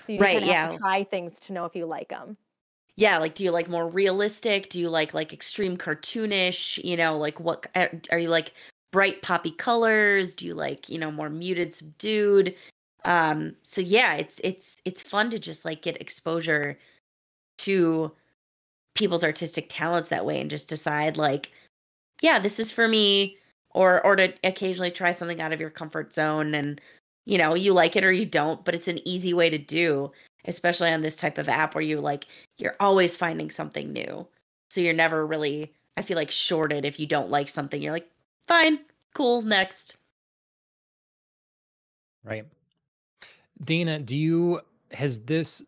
so 0.00 0.12
you 0.12 0.18
right, 0.18 0.42
yeah. 0.42 0.70
try 0.76 1.04
things 1.04 1.38
to 1.40 1.52
know 1.52 1.64
if 1.64 1.74
you 1.74 1.86
like 1.86 2.08
them 2.08 2.36
yeah 2.96 3.18
like 3.18 3.34
do 3.34 3.44
you 3.44 3.50
like 3.50 3.68
more 3.68 3.88
realistic? 3.88 4.68
Do 4.68 4.78
you 4.78 4.90
like 4.90 5.14
like 5.14 5.32
extreme 5.32 5.76
cartoonish? 5.76 6.82
You 6.84 6.96
know 6.96 7.16
like 7.16 7.40
what 7.40 7.66
uh, 7.74 7.88
are 8.10 8.18
you 8.18 8.28
like 8.28 8.54
bright 8.92 9.22
poppy 9.22 9.52
colors? 9.52 10.34
Do 10.34 10.46
you 10.46 10.54
like 10.54 10.88
you 10.88 10.98
know 10.98 11.10
more 11.10 11.30
muted 11.30 11.72
subdued? 11.72 12.54
Um 13.04 13.56
so 13.62 13.80
yeah 13.80 14.14
it's 14.14 14.40
it's 14.44 14.80
it's 14.84 15.02
fun 15.02 15.30
to 15.30 15.38
just 15.38 15.64
like 15.64 15.82
get 15.82 16.00
exposure 16.00 16.78
to 17.58 18.12
people's 18.94 19.24
artistic 19.24 19.66
talents 19.68 20.10
that 20.10 20.26
way 20.26 20.40
and 20.40 20.50
just 20.50 20.68
decide 20.68 21.16
like 21.16 21.50
yeah 22.20 22.38
this 22.38 22.60
is 22.60 22.70
for 22.70 22.86
me 22.86 23.38
or 23.70 24.04
or 24.04 24.16
to 24.16 24.32
occasionally 24.44 24.90
try 24.90 25.10
something 25.12 25.40
out 25.40 25.52
of 25.52 25.60
your 25.60 25.70
comfort 25.70 26.12
zone 26.12 26.54
and 26.54 26.80
you 27.26 27.38
know 27.38 27.54
you 27.54 27.72
like 27.72 27.96
it 27.96 28.04
or 28.04 28.12
you 28.12 28.26
don't 28.26 28.64
but 28.64 28.74
it's 28.74 28.88
an 28.88 29.00
easy 29.06 29.32
way 29.32 29.48
to 29.50 29.58
do 29.58 30.10
especially 30.46 30.90
on 30.90 31.02
this 31.02 31.16
type 31.16 31.38
of 31.38 31.48
app 31.48 31.74
where 31.74 31.82
you 31.82 32.00
like 32.00 32.24
you're 32.58 32.76
always 32.80 33.16
finding 33.16 33.50
something 33.50 33.92
new 33.92 34.26
So 34.72 34.80
you're 34.80 34.94
never 34.94 35.26
really, 35.26 35.70
I 35.98 36.02
feel 36.02 36.16
like, 36.16 36.30
shorted 36.30 36.86
if 36.86 36.98
you 36.98 37.06
don't 37.06 37.28
like 37.28 37.50
something. 37.50 37.82
You're 37.82 37.92
like, 37.92 38.08
fine, 38.46 38.78
cool, 39.12 39.42
next. 39.42 39.98
Right. 42.24 42.46
Dana, 43.64 43.98
do 43.98 44.16
you, 44.16 44.62
has 44.92 45.20
this, 45.20 45.62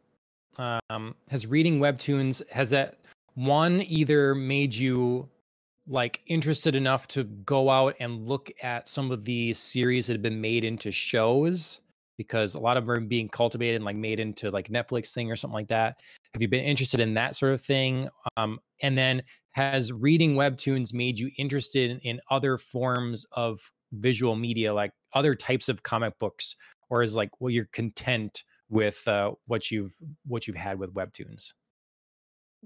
um, 0.57 1.15
has 1.31 1.47
reading 1.47 1.81
webtoons, 1.81 2.49
has 2.49 2.71
that 2.71 2.97
one 3.35 3.83
either 3.83 4.35
made 4.35 4.75
you 4.75 5.29
like 5.87 6.21
interested 6.27 6.75
enough 6.75 7.07
to 7.09 7.25
go 7.25 7.71
out 7.71 7.95
and 8.01 8.29
look 8.29 8.51
at 8.63 8.89
some 8.89 9.11
of 9.11 9.25
the 9.25 9.53
series 9.53 10.07
that 10.07 10.15
have 10.15 10.23
been 10.23 10.41
made 10.41 10.65
into 10.65 10.91
shows 10.91 11.81
because 12.17 12.55
a 12.55 12.61
lot 12.61 12.77
of 12.77 12.85
them 12.85 12.91
are 12.91 13.01
being 13.01 13.29
cultivated 13.29 13.77
and 13.77 13.85
like 13.85 13.97
made 13.97 14.21
into 14.21 14.51
like 14.51 14.69
Netflix 14.69 15.13
thing 15.13 15.31
or 15.31 15.37
something 15.37 15.55
like 15.55 15.69
that. 15.69 16.01
Have 16.33 16.43
you 16.43 16.49
been 16.49 16.65
interested 16.65 17.01
in 17.01 17.15
that 17.15 17.37
sort 17.37 17.53
of 17.53 17.61
thing? 17.61 18.09
Um, 18.37 18.61
and 18.83 18.97
then 18.97 19.23
has 19.53 19.93
reading 19.93 20.35
webtoons 20.35 20.95
made 20.95 21.19
you 21.19 21.31
interested 21.39 21.91
in, 21.91 21.99
in 22.01 22.21
other 22.31 22.57
forms 22.57 23.27
of 23.33 23.59
visual 23.93 24.37
media, 24.37 24.73
like 24.73 24.93
other 25.13 25.35
types 25.35 25.69
of 25.69 25.83
comic 25.83 26.19
books, 26.19 26.57
or 26.91 27.03
is 27.03 27.17
like 27.17 27.31
well 27.41 27.51
you're 27.51 27.69
content 27.73 28.45
with 28.69 29.07
uh, 29.07 29.33
what 29.47 29.71
you've 29.71 29.95
what 30.27 30.47
you've 30.47 30.57
had 30.57 30.79
with 30.79 30.95
webtoons? 30.95 31.53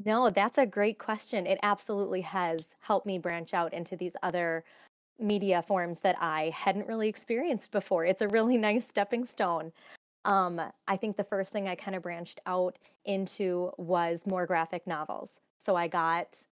No, 0.05 0.31
that's 0.31 0.59
a 0.59 0.67
great 0.67 0.99
question. 0.99 1.47
It 1.47 1.59
absolutely 1.63 2.21
has 2.21 2.75
helped 2.81 3.07
me 3.07 3.19
branch 3.19 3.53
out 3.55 3.73
into 3.73 3.97
these 3.97 4.17
other 4.23 4.65
media 5.19 5.63
forms 5.63 6.01
that 6.01 6.17
I 6.21 6.51
hadn't 6.55 6.87
really 6.87 7.09
experienced 7.09 7.73
before. 7.73 8.05
It's 8.05 8.23
a 8.23 8.29
really 8.29 8.57
nice 8.69 8.87
stepping 8.87 9.25
stone. 9.25 9.73
Um, 10.25 10.61
I 10.87 10.97
think 10.97 11.17
the 11.17 11.25
first 11.25 11.53
thing 11.53 11.69
I 11.69 11.75
kind 11.75 11.97
of 11.97 12.03
branched 12.03 12.41
out 12.47 12.77
into 13.05 13.73
was 13.79 14.27
more 14.27 14.47
graphic 14.47 14.87
novels. 14.87 15.41
So 15.59 15.75
I 15.75 15.89
got 15.89 16.45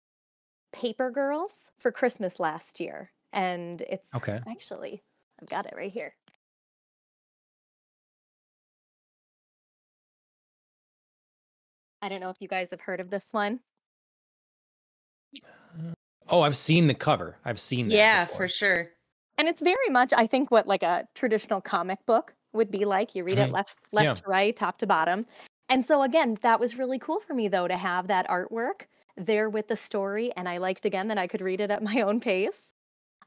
Paper 0.73 1.11
Girls 1.11 1.71
for 1.79 1.93
Christmas 1.93 2.41
last 2.41 2.81
year. 2.81 3.11
And 3.33 3.83
it's 3.83 4.11
okay. 4.15 4.41
actually, 4.49 5.03
I've 5.43 5.49
got 5.49 5.67
it 5.67 5.75
right 5.77 5.93
here. 5.93 6.15
I 12.05 12.09
don't 12.11 12.21
know 12.21 12.29
if 12.29 12.37
you 12.39 12.49
guys 12.49 12.71
have 12.71 12.83
heard 12.83 13.01
of 13.01 13.09
this 13.09 13.33
one. 13.33 13.61
Oh, 16.29 16.43
I've 16.43 16.57
seen 16.57 16.87
the 16.87 16.93
cover. 16.93 17.39
I've 17.47 17.59
seen 17.59 17.89
that. 17.89 17.95
Yeah, 17.95 18.25
before. 18.27 18.37
for 18.37 18.49
sure. 18.49 18.89
And 19.39 19.49
it's 19.49 19.63
very 19.63 19.89
much, 19.89 20.13
I 20.15 20.27
think, 20.27 20.51
what 20.51 20.67
like 20.67 20.83
a 20.83 21.09
traditional 21.15 21.63
comic 21.63 22.05
book 22.05 22.35
would 22.53 22.71
be 22.71 22.85
like. 22.85 23.15
You 23.15 23.25
read 23.25 23.39
mm-hmm. 23.39 23.49
it 23.49 23.53
left, 23.55 23.77
left 23.91 24.05
yeah. 24.05 24.15
to 24.15 24.23
right, 24.27 24.55
top 24.55 24.77
to 24.79 24.87
bottom. 24.87 25.25
And 25.71 25.83
so 25.83 26.03
again, 26.03 26.37
that 26.43 26.61
was 26.61 26.77
really 26.77 26.99
cool 26.99 27.21
for 27.21 27.33
me 27.33 27.49
though 27.49 27.69
to 27.69 27.77
have 27.77 28.09
that 28.09 28.29
artwork 28.29 28.83
there 29.17 29.49
with 29.49 29.69
the 29.69 29.77
story. 29.77 30.31
And 30.37 30.47
I 30.47 30.59
liked 30.59 30.85
again 30.85 31.09
that 31.09 31.17
I 31.17 31.27
could 31.27 31.41
read 31.41 31.63
it 31.63 31.71
at 31.71 31.83
my 31.91 32.03
own 32.03 32.21
pace. 32.21 32.75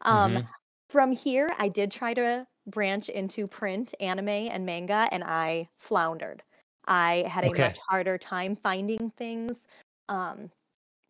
Um, 0.01 0.33
mm-hmm. 0.33 0.47
From 0.87 1.13
here, 1.13 1.49
I 1.57 1.67
did 1.67 1.89
try 1.89 2.13
to 2.13 2.45
branch 2.67 3.09
into 3.09 3.47
print, 3.47 3.95
anime, 3.99 4.29
and 4.29 4.67
manga, 4.67 5.09
and 5.11 5.23
I 5.23 5.69
floundered. 5.77 6.43
I 6.87 7.25
had 7.29 7.43
a 7.43 7.49
okay. 7.49 7.63
much 7.63 7.79
harder 7.89 8.17
time 8.17 8.55
finding 8.55 9.11
things 9.17 9.67
um, 10.09 10.49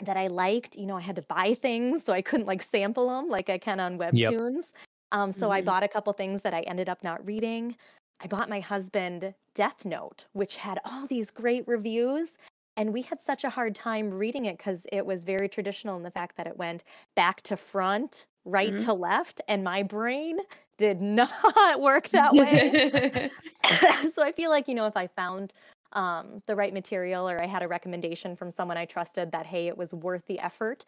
that 0.04 0.18
I 0.18 0.28
liked. 0.28 0.76
You 0.76 0.86
know, 0.88 0.98
I 0.98 1.02
had 1.02 1.16
to 1.18 1.22
buy 1.24 1.54
things, 1.54 2.04
so 2.04 2.14
I 2.14 2.22
couldn't 2.22 2.48
like 2.48 2.62
sample 2.62 3.10
them 3.10 3.30
like 3.30 3.50
I 3.50 3.58
can 3.58 3.80
on 3.80 3.98
Webtoons. 3.98 4.14
Yep. 4.14 4.64
Um, 5.12 5.32
so 5.32 5.46
mm-hmm. 5.46 5.54
I 5.54 5.62
bought 5.62 5.84
a 5.84 5.88
couple 5.88 6.12
things 6.14 6.42
that 6.42 6.54
I 6.54 6.62
ended 6.62 6.90
up 6.90 7.04
not 7.04 7.26
reading. 7.26 7.76
I 8.20 8.28
bought 8.28 8.50
my 8.50 8.60
husband 8.60 9.34
Death 9.54 9.86
Note, 9.86 10.26
which 10.34 10.56
had 10.56 10.80
all 10.86 11.06
these 11.08 11.32
great 11.32 11.68
reviews. 11.68 12.38
And 12.76 12.94
we 12.94 13.02
had 13.02 13.20
such 13.20 13.44
a 13.44 13.50
hard 13.50 13.74
time 13.74 14.12
reading 14.12 14.46
it 14.46 14.58
because 14.58 14.86
it 14.92 15.06
was 15.06 15.24
very 15.24 15.50
traditional 15.50 15.98
in 15.98 16.04
the 16.04 16.12
fact 16.12 16.38
that 16.38 16.46
it 16.46 16.58
went 16.58 16.84
back 17.16 17.42
to 17.44 17.58
front, 17.58 18.28
right 18.46 18.74
mm-hmm. 18.74 18.86
to 18.86 18.94
left. 18.94 19.42
And 19.48 19.64
my 19.64 19.82
brain 19.82 20.38
did 20.78 21.02
not 21.02 21.32
work 21.80 22.10
that 22.10 22.34
way. 22.34 23.30
so 24.14 24.24
I 24.24 24.32
feel 24.32 24.50
like, 24.50 24.68
you 24.68 24.76
know, 24.76 24.86
if 24.86 24.96
I 24.96 25.08
found 25.08 25.54
um, 25.94 26.42
the 26.46 26.56
right 26.56 26.74
material 26.74 27.30
or 27.30 27.42
I 27.42 27.48
had 27.48 27.64
a 27.64 27.68
recommendation 27.68 28.36
from 28.36 28.52
someone 28.52 28.78
I 28.78 28.86
trusted 28.86 29.32
that, 29.32 29.46
hey, 29.46 29.68
it 29.68 29.78
was 29.78 29.94
worth 29.94 30.26
the 30.28 30.40
effort 30.40 30.86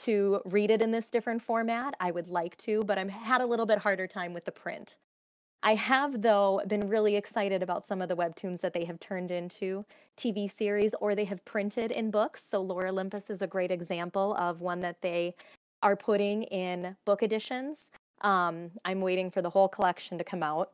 to 0.00 0.40
read 0.46 0.70
it 0.70 0.80
in 0.80 0.92
this 0.92 1.10
different 1.10 1.42
format, 1.42 1.94
I 2.00 2.10
would 2.10 2.28
like 2.28 2.56
to, 2.58 2.82
but 2.84 2.96
I've 2.96 3.10
had 3.10 3.42
a 3.42 3.46
little 3.46 3.66
bit 3.66 3.78
harder 3.78 4.06
time 4.06 4.32
with 4.32 4.46
the 4.46 4.52
print. 4.52 4.96
I 5.62 5.74
have, 5.74 6.22
though, 6.22 6.62
been 6.66 6.88
really 6.88 7.16
excited 7.16 7.62
about 7.62 7.84
some 7.84 8.00
of 8.00 8.08
the 8.08 8.16
webtoons 8.16 8.62
that 8.62 8.72
they 8.72 8.86
have 8.86 8.98
turned 8.98 9.30
into 9.30 9.84
TV 10.16 10.50
series 10.50 10.94
or 11.02 11.14
they 11.14 11.26
have 11.26 11.44
printed 11.44 11.90
in 11.90 12.10
books. 12.10 12.42
So, 12.42 12.62
Lore 12.62 12.86
Olympus 12.86 13.28
is 13.28 13.42
a 13.42 13.46
great 13.46 13.70
example 13.70 14.34
of 14.36 14.62
one 14.62 14.80
that 14.80 15.02
they 15.02 15.34
are 15.82 15.96
putting 15.96 16.44
in 16.44 16.96
book 17.04 17.22
editions. 17.22 17.90
Um, 18.20 18.70
I'm 18.84 19.00
waiting 19.00 19.30
for 19.30 19.42
the 19.42 19.50
whole 19.50 19.68
collection 19.68 20.18
to 20.18 20.24
come 20.24 20.42
out 20.42 20.70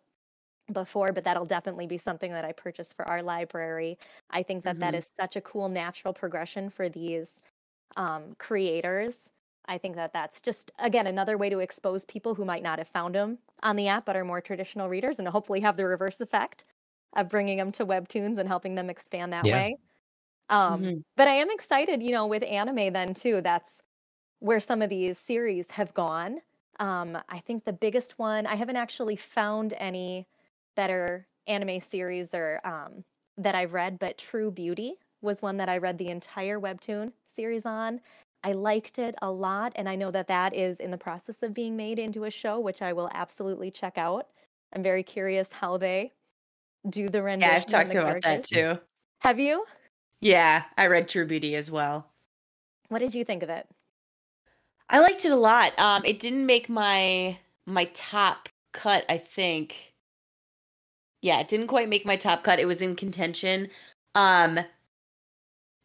before, 0.73 1.13
but 1.13 1.25
that'll 1.25 1.45
definitely 1.45 1.87
be 1.87 1.99
something 1.99 2.33
that 2.33 2.45
I 2.45 2.53
purchase 2.53 2.93
for 2.93 3.07
our 3.09 3.23
library. 3.23 3.99
I 4.31 4.43
think 4.43 4.65
that, 4.65 4.75
mm-hmm. 4.75 4.81
that 4.81 4.95
is 4.95 5.11
such 5.17 5.37
a 5.37 5.41
cool 5.41 5.69
natural 5.69 6.13
progression 6.13 6.71
for 6.71 6.89
these 6.89 7.41
um, 7.97 8.35
creators. 8.39 9.31
I 9.69 9.79
think 9.79 9.97
that 9.97 10.13
that's 10.13 10.41
just, 10.41 10.73
again, 10.79 11.07
another 11.07 11.39
way 11.39 11.51
to 11.51 11.61
expose 11.61 12.05
people 12.05 12.35
who 12.35 12.45
might 12.45 12.63
not 12.63 12.79
have 12.79 12.89
found 12.89 13.15
them 13.15 13.39
on 13.63 13.77
the 13.77 13.89
app 13.89 14.05
but 14.05 14.17
are 14.17 14.25
more 14.25 14.41
traditional 14.41 14.89
readers 14.89 15.19
and 15.19 15.27
hopefully 15.29 15.61
have 15.61 15.77
the 15.77 15.85
reverse 15.85 16.21
effect 16.21 16.65
of 17.17 17.29
bringing 17.29 17.59
them 17.59 17.73
to 17.73 17.87
webtoons 17.87 18.39
and 18.39 18.49
helping 18.49 18.75
them 18.75 18.91
expand 18.91 19.33
that 19.33 19.47
yeah. 19.47 19.55
way. 19.55 19.77
Um, 20.49 20.83
mm-hmm. 20.83 20.99
But 21.17 21.29
I 21.29 21.35
am 21.35 21.51
excited, 21.51 22.03
you 22.03 22.13
know, 22.13 22.27
with 22.27 22.43
anime 22.43 22.93
then 22.93 23.15
too. 23.15 23.41
That's 23.41 23.81
where 24.41 24.61
some 24.61 24.83
of 24.83 24.91
these 24.91 25.19
series 25.19 25.73
have 25.73 25.95
gone. 25.95 26.41
Um, 26.79 27.19
I 27.29 27.39
think 27.39 27.65
the 27.65 27.73
biggest 27.73 28.19
one, 28.19 28.47
I 28.47 28.55
haven't 28.55 28.77
actually 28.77 29.17
found 29.17 29.75
any 29.79 30.27
better 30.75 31.27
anime 31.47 31.81
series 31.81 32.35
or 32.35 32.61
um, 32.65 33.05
that 33.39 33.55
I've 33.55 33.73
read, 33.73 33.99
but 33.99 34.19
True 34.19 34.51
Beauty 34.51 34.95
was 35.23 35.43
one 35.43 35.57
that 35.57 35.69
I 35.69 35.79
read 35.79 35.99
the 35.99 36.09
entire 36.09 36.61
webtoon 36.61 37.13
series 37.27 37.67
on. 37.67 38.01
I 38.45 38.53
liked 38.53 38.99
it 38.99 39.15
a 39.23 39.31
lot, 39.31 39.73
and 39.77 39.89
I 39.89 39.97
know 39.97 40.11
that 40.11 40.29
that 40.29 40.55
is 40.55 40.79
in 40.79 40.91
the 40.91 40.99
process 40.99 41.43
of 41.43 41.55
being 41.55 41.77
made 41.77 41.99
into 41.99 42.25
a 42.25 42.31
show, 42.31 42.61
which 42.61 42.83
I 42.83 42.93
will 42.93 43.11
absolutely 43.13 43.71
check 43.71 43.99
out. 43.99 44.29
I'm 44.73 44.83
very 44.83 45.03
curious 45.03 45.51
how 45.53 45.79
they 45.79 46.13
do 46.89 47.09
the 47.09 47.23
rendition. 47.23 47.51
Yeah, 47.51 47.57
I've 47.57 47.67
talked 47.67 47.95
about 47.95 48.23
that 48.23 48.45
too. 48.45 48.79
Have 49.21 49.41
you? 49.41 49.65
Yeah, 50.21 50.65
I 50.77 50.87
read 50.87 51.09
True 51.09 51.27
Beauty 51.27 51.57
as 51.57 51.71
well. 51.71 52.13
What 52.89 53.01
did 53.01 53.15
you 53.15 53.25
think 53.25 53.43
of 53.43 53.49
it? 53.49 53.67
I 54.89 55.01
liked 55.01 55.25
it 55.25 55.33
a 55.33 55.37
lot. 55.37 55.79
Um, 55.79 56.05
it 56.05 56.21
didn't 56.21 56.47
make 56.47 56.69
my 56.69 57.39
my 57.67 57.87
top 57.95 58.49
cut. 58.73 59.05
I 59.09 59.19
think 59.19 59.95
yeah, 61.23 61.41
it 61.41 61.49
didn't 61.49 61.67
quite 61.69 61.89
make 61.89 62.07
my 62.07 62.17
top 62.17 62.45
cut. 62.45 62.61
It 62.61 62.67
was 62.67 62.83
in 62.83 62.97
contention. 62.97 63.69
Um 64.15 64.61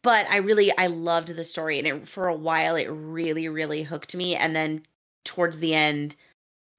but 0.02 0.26
I 0.28 0.36
really 0.38 0.76
I 0.76 0.88
loved 0.88 1.28
the 1.28 1.44
story 1.44 1.78
and 1.78 1.86
it 1.86 2.08
for 2.08 2.28
a 2.28 2.34
while 2.34 2.76
it 2.76 2.86
really 2.86 3.48
really 3.48 3.82
hooked 3.82 4.14
me 4.14 4.34
and 4.36 4.54
then 4.54 4.84
towards 5.24 5.58
the 5.60 5.74
end 5.74 6.16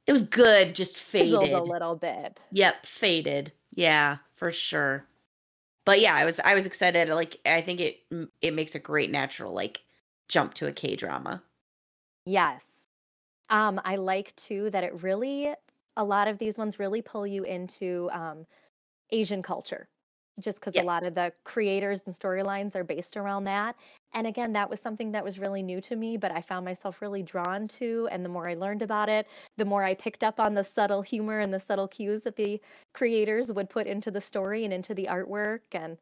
it 0.07 0.11
was 0.11 0.23
good 0.23 0.75
just 0.75 0.97
faded 0.97 1.53
a 1.53 1.61
little 1.63 1.95
bit. 1.95 2.41
Yep, 2.51 2.85
faded. 2.85 3.51
Yeah, 3.71 4.17
for 4.35 4.51
sure. 4.51 5.05
But 5.85 6.01
yeah, 6.01 6.15
I 6.15 6.25
was 6.25 6.39
I 6.39 6.55
was 6.55 6.65
excited 6.65 7.09
like 7.09 7.37
I 7.45 7.61
think 7.61 7.79
it 7.79 7.99
it 8.41 8.53
makes 8.53 8.75
a 8.75 8.79
great 8.79 9.11
natural 9.11 9.53
like 9.53 9.81
jump 10.27 10.53
to 10.55 10.67
a 10.67 10.71
K-drama. 10.71 11.41
Yes. 12.25 12.87
Um 13.49 13.81
I 13.85 13.97
like 13.97 14.35
too 14.37 14.69
that 14.71 14.83
it 14.83 15.03
really 15.03 15.53
a 15.97 16.03
lot 16.05 16.27
of 16.27 16.39
these 16.39 16.57
ones 16.57 16.79
really 16.79 17.01
pull 17.01 17.27
you 17.27 17.43
into 17.43 18.09
um, 18.13 18.45
Asian 19.11 19.43
culture 19.43 19.87
just 20.39 20.59
because 20.59 20.77
a 20.77 20.81
lot 20.83 21.03
of 21.05 21.15
the 21.15 21.33
creators 21.45 22.03
and 22.05 22.15
storylines 22.15 22.75
are 22.75 22.83
based 22.85 23.17
around 23.17 23.45
that. 23.45 23.75
And 24.13 24.27
again, 24.27 24.53
that 24.53 24.69
was 24.69 24.79
something 24.81 25.11
that 25.13 25.23
was 25.23 25.39
really 25.39 25.63
new 25.63 25.81
to 25.81 25.95
me, 25.97 26.17
but 26.17 26.31
I 26.31 26.41
found 26.41 26.65
myself 26.65 27.01
really 27.01 27.23
drawn 27.23 27.67
to. 27.69 28.07
And 28.11 28.25
the 28.25 28.29
more 28.29 28.49
I 28.49 28.55
learned 28.55 28.81
about 28.83 29.09
it, 29.09 29.27
the 29.57 29.65
more 29.65 29.83
I 29.83 29.95
picked 29.95 30.23
up 30.23 30.39
on 30.39 30.55
the 30.55 30.63
subtle 30.63 31.01
humor 31.03 31.39
and 31.39 31.53
the 31.53 31.59
subtle 31.61 31.87
cues 31.89 32.23
that 32.23 32.37
the 32.37 32.61
creators 32.93 33.51
would 33.51 33.69
put 33.69 33.87
into 33.87 34.11
the 34.11 34.21
story 34.21 34.65
and 34.65 34.73
into 34.73 34.93
the 34.95 35.07
artwork. 35.11 35.61
And 35.73 35.97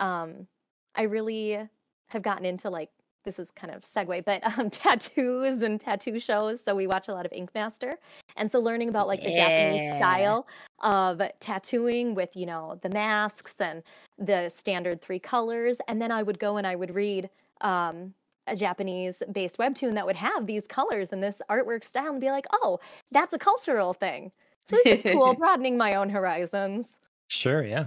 um, 0.00 0.48
I 0.94 1.02
really 1.02 1.68
have 2.10 2.22
gotten 2.22 2.44
into 2.44 2.70
like 2.70 2.90
this 3.24 3.38
is 3.38 3.50
kind 3.50 3.72
of 3.74 3.82
segue, 3.82 4.24
but 4.24 4.58
um, 4.58 4.70
tattoos 4.70 5.62
and 5.62 5.80
tattoo 5.80 6.18
shows. 6.18 6.62
So 6.62 6.74
we 6.74 6.86
watch 6.86 7.08
a 7.08 7.12
lot 7.12 7.26
of 7.26 7.32
Ink 7.32 7.50
Master, 7.54 7.98
and 8.36 8.50
so 8.50 8.60
learning 8.60 8.88
about 8.88 9.06
like 9.06 9.22
the 9.22 9.30
yeah. 9.30 9.46
Japanese 9.46 9.96
style 9.98 10.46
of 10.82 11.22
tattooing 11.40 12.14
with 12.14 12.36
you 12.36 12.46
know 12.46 12.78
the 12.82 12.90
masks 12.90 13.54
and 13.60 13.82
the 14.18 14.48
standard 14.48 15.00
three 15.00 15.18
colors, 15.18 15.78
and 15.88 16.00
then 16.00 16.10
I 16.10 16.22
would 16.22 16.38
go 16.38 16.56
and 16.56 16.66
I 16.66 16.74
would 16.74 16.94
read 16.94 17.30
um, 17.60 18.14
a 18.46 18.56
Japanese 18.56 19.22
based 19.32 19.58
webtoon 19.58 19.94
that 19.94 20.06
would 20.06 20.16
have 20.16 20.46
these 20.46 20.66
colors 20.66 21.12
and 21.12 21.22
this 21.22 21.40
artwork 21.50 21.84
style, 21.84 22.10
and 22.10 22.20
be 22.20 22.30
like, 22.30 22.46
oh, 22.52 22.80
that's 23.10 23.34
a 23.34 23.38
cultural 23.38 23.92
thing. 23.92 24.32
So 24.66 24.76
it's 24.84 25.02
just 25.02 25.14
cool, 25.14 25.34
broadening 25.38 25.76
my 25.76 25.94
own 25.94 26.10
horizons. 26.10 26.98
Sure, 27.28 27.64
yeah. 27.64 27.86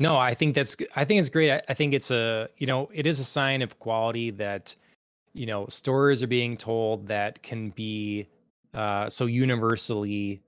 No, 0.00 0.16
I 0.16 0.34
think 0.34 0.54
that's 0.54 0.76
I 0.94 1.04
think 1.04 1.20
it's 1.20 1.28
great. 1.28 1.50
I, 1.50 1.60
I 1.68 1.74
think 1.74 1.92
it's 1.94 2.10
a 2.10 2.48
you 2.58 2.66
know 2.66 2.88
it 2.94 3.06
is 3.06 3.18
a 3.18 3.24
sign 3.24 3.62
of 3.62 3.78
quality 3.78 4.30
that 4.32 4.74
you 5.34 5.46
know 5.46 5.66
stories 5.68 6.22
are 6.22 6.28
being 6.28 6.56
told 6.56 7.08
that 7.08 7.42
can 7.42 7.70
be 7.70 8.28
uh, 8.74 9.10
so 9.10 9.26
universally 9.26 10.42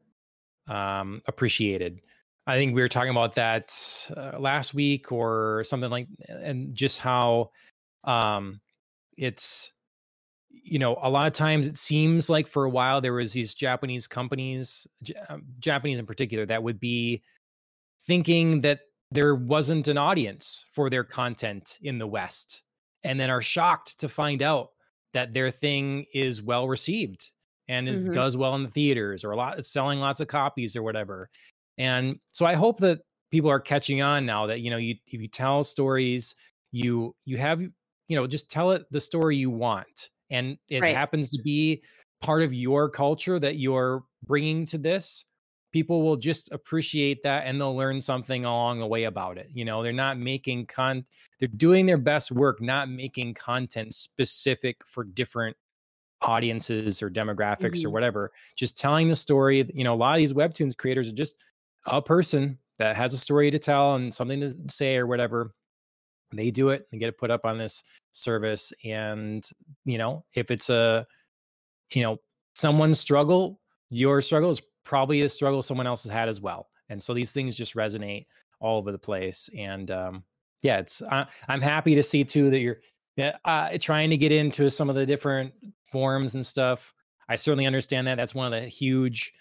um, 0.68 1.22
appreciated. 1.28 2.00
I 2.46 2.56
think 2.58 2.74
we 2.74 2.82
were 2.82 2.88
talking 2.88 3.10
about 3.10 3.34
that 3.36 3.74
uh, 4.16 4.38
last 4.38 4.74
week 4.74 5.12
or 5.12 5.64
something 5.64 5.90
like, 5.90 6.08
and 6.28 6.74
just 6.74 7.00
how 7.00 7.50
um, 8.04 8.60
it's 9.18 9.72
you 10.50 10.78
know 10.78 10.98
a 11.02 11.10
lot 11.10 11.26
of 11.26 11.32
times 11.34 11.66
it 11.66 11.76
seems 11.78 12.30
like 12.30 12.46
for 12.48 12.64
a 12.64 12.70
while 12.70 13.00
there 13.00 13.14
was 13.14 13.32
these 13.32 13.54
Japanese 13.54 14.06
companies, 14.08 14.86
J- 15.02 15.14
um, 15.28 15.44
Japanese 15.60 15.98
in 15.98 16.06
particular, 16.06 16.46
that 16.46 16.62
would 16.62 16.80
be 16.80 17.22
thinking 18.02 18.60
that 18.62 18.80
there 19.10 19.34
wasn't 19.34 19.88
an 19.88 19.98
audience 19.98 20.64
for 20.72 20.88
their 20.88 21.04
content 21.04 21.78
in 21.82 21.98
the 21.98 22.06
West, 22.06 22.62
and 23.04 23.18
then 23.18 23.30
are 23.30 23.42
shocked 23.42 23.98
to 24.00 24.08
find 24.08 24.42
out 24.42 24.68
that 25.12 25.32
their 25.32 25.50
thing 25.50 26.04
is 26.14 26.42
well 26.42 26.68
received 26.68 27.30
and 27.70 27.88
it 27.88 28.00
mm-hmm. 28.00 28.10
does 28.10 28.36
well 28.36 28.56
in 28.56 28.64
the 28.64 28.68
theaters 28.68 29.24
or 29.24 29.30
a 29.30 29.36
lot 29.36 29.64
selling 29.64 30.00
lots 30.00 30.20
of 30.20 30.26
copies 30.26 30.74
or 30.74 30.82
whatever. 30.82 31.30
And 31.78 32.18
so 32.32 32.44
I 32.44 32.54
hope 32.54 32.78
that 32.78 33.00
people 33.30 33.48
are 33.48 33.60
catching 33.60 34.02
on 34.02 34.26
now 34.26 34.46
that 34.46 34.60
you 34.60 34.70
know 34.70 34.76
you 34.76 34.96
if 35.06 35.20
you 35.20 35.28
tell 35.28 35.62
stories, 35.62 36.34
you 36.72 37.14
you 37.24 37.38
have 37.38 37.60
you 37.62 37.70
know 38.10 38.26
just 38.26 38.50
tell 38.50 38.72
it 38.72 38.82
the 38.90 39.00
story 39.00 39.36
you 39.36 39.50
want, 39.50 40.10
and 40.30 40.58
it 40.68 40.82
right. 40.82 40.96
happens 40.96 41.30
to 41.30 41.40
be 41.42 41.82
part 42.20 42.42
of 42.42 42.52
your 42.52 42.90
culture 42.90 43.38
that 43.38 43.56
you're 43.56 44.02
bringing 44.26 44.66
to 44.66 44.78
this 44.78 45.24
people 45.72 46.02
will 46.02 46.16
just 46.16 46.50
appreciate 46.52 47.22
that 47.22 47.46
and 47.46 47.60
they'll 47.60 47.76
learn 47.76 48.00
something 48.00 48.44
along 48.44 48.80
the 48.80 48.86
way 48.86 49.04
about 49.04 49.38
it. 49.38 49.48
You 49.52 49.64
know, 49.64 49.82
they're 49.82 49.92
not 49.92 50.18
making 50.18 50.66
con 50.66 51.04
they're 51.38 51.48
doing 51.48 51.86
their 51.86 51.98
best 51.98 52.32
work, 52.32 52.60
not 52.60 52.90
making 52.90 53.34
content 53.34 53.92
specific 53.92 54.84
for 54.86 55.04
different 55.04 55.56
audiences 56.22 57.02
or 57.02 57.10
demographics 57.10 57.78
mm-hmm. 57.78 57.88
or 57.88 57.90
whatever. 57.90 58.30
Just 58.56 58.76
telling 58.76 59.08
the 59.08 59.16
story. 59.16 59.64
You 59.72 59.84
know, 59.84 59.94
a 59.94 59.96
lot 59.96 60.14
of 60.14 60.18
these 60.18 60.32
webtoons 60.32 60.76
creators 60.76 61.08
are 61.08 61.14
just 61.14 61.36
a 61.86 62.02
person 62.02 62.58
that 62.78 62.96
has 62.96 63.14
a 63.14 63.18
story 63.18 63.50
to 63.50 63.58
tell 63.58 63.94
and 63.94 64.14
something 64.14 64.40
to 64.40 64.54
say 64.68 64.96
or 64.96 65.06
whatever. 65.06 65.52
They 66.32 66.50
do 66.50 66.68
it 66.70 66.86
and 66.90 67.00
get 67.00 67.08
it 67.08 67.18
put 67.18 67.30
up 67.30 67.44
on 67.44 67.58
this 67.58 67.82
service. 68.12 68.72
And, 68.84 69.44
you 69.84 69.98
know, 69.98 70.24
if 70.34 70.50
it's 70.50 70.70
a, 70.70 71.06
you 71.92 72.02
know, 72.02 72.18
someone's 72.54 73.00
struggle, 73.00 73.60
your 73.90 74.20
struggle 74.20 74.50
is 74.50 74.62
probably 74.84 75.22
a 75.22 75.28
struggle 75.28 75.62
someone 75.62 75.86
else 75.86 76.04
has 76.04 76.12
had 76.12 76.28
as 76.28 76.40
well. 76.40 76.68
And 76.88 77.02
so 77.02 77.14
these 77.14 77.32
things 77.32 77.56
just 77.56 77.76
resonate 77.76 78.26
all 78.60 78.78
over 78.78 78.92
the 78.92 78.98
place. 78.98 79.48
And 79.56 79.90
um, 79.90 80.24
yeah, 80.62 80.78
it's 80.78 81.02
uh, 81.02 81.26
I'm 81.48 81.60
happy 81.60 81.94
to 81.94 82.02
see 82.02 82.24
too 82.24 82.50
that 82.50 82.60
you're 82.60 82.80
uh, 83.44 83.78
trying 83.80 84.10
to 84.10 84.16
get 84.16 84.32
into 84.32 84.70
some 84.70 84.88
of 84.88 84.96
the 84.96 85.06
different 85.06 85.52
forms 85.84 86.34
and 86.34 86.44
stuff. 86.44 86.92
I 87.28 87.36
certainly 87.36 87.66
understand 87.66 88.06
that. 88.06 88.16
That's 88.16 88.34
one 88.34 88.52
of 88.52 88.60
the 88.60 88.66
huge 88.68 89.32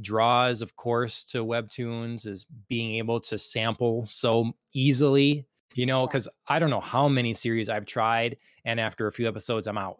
draws, 0.00 0.62
of 0.62 0.76
course, 0.76 1.24
to 1.24 1.44
webtoons 1.44 2.26
is 2.26 2.46
being 2.68 2.96
able 2.96 3.20
to 3.20 3.38
sample 3.38 4.06
so 4.06 4.52
easily. 4.74 5.46
You 5.74 5.86
know, 5.86 6.04
because 6.06 6.28
I 6.48 6.58
don't 6.58 6.70
know 6.70 6.80
how 6.80 7.08
many 7.08 7.32
series 7.32 7.68
I've 7.68 7.86
tried, 7.86 8.36
and 8.64 8.80
after 8.80 9.06
a 9.06 9.12
few 9.12 9.28
episodes, 9.28 9.68
I'm 9.68 9.78
out 9.78 9.98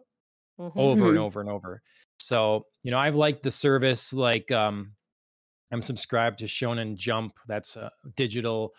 mm-hmm. 0.59 0.77
over 0.77 1.09
and 1.09 1.17
over 1.25 1.39
and 1.39 1.49
over. 1.49 1.81
So, 2.21 2.65
you 2.83 2.91
know, 2.91 2.97
I've 2.97 3.15
liked 3.15 3.43
the 3.43 3.51
service. 3.51 4.13
Like, 4.13 4.51
um, 4.51 4.93
I'm 5.71 5.81
subscribed 5.81 6.39
to 6.39 6.45
Shonen 6.45 6.95
Jump. 6.95 7.37
That's 7.47 7.75
a 7.75 7.91
digital 8.15 8.73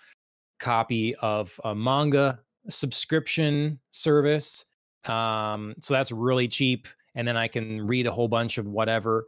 copy 0.61 1.15
of 1.17 1.59
a 1.65 1.75
manga 1.75 2.41
subscription 2.69 3.79
service. 3.91 4.65
Um, 5.07 5.75
so 5.81 5.95
that's 5.95 6.13
really 6.13 6.49
cheap. 6.49 6.87
And 7.15 7.27
then 7.27 7.37
I 7.37 7.49
can 7.49 7.87
read 7.87 8.07
a 8.07 8.13
whole 8.13 8.29
bunch 8.29 8.59
of 8.59 8.67
whatever. 8.67 9.27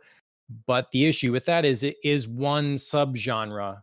But 0.66 0.91
the 0.93 1.07
issue 1.07 1.32
with 1.32 1.45
that 1.47 1.65
is 1.65 1.82
it 1.82 1.97
is 2.05 2.28
one 2.28 2.74
subgenre 2.74 3.81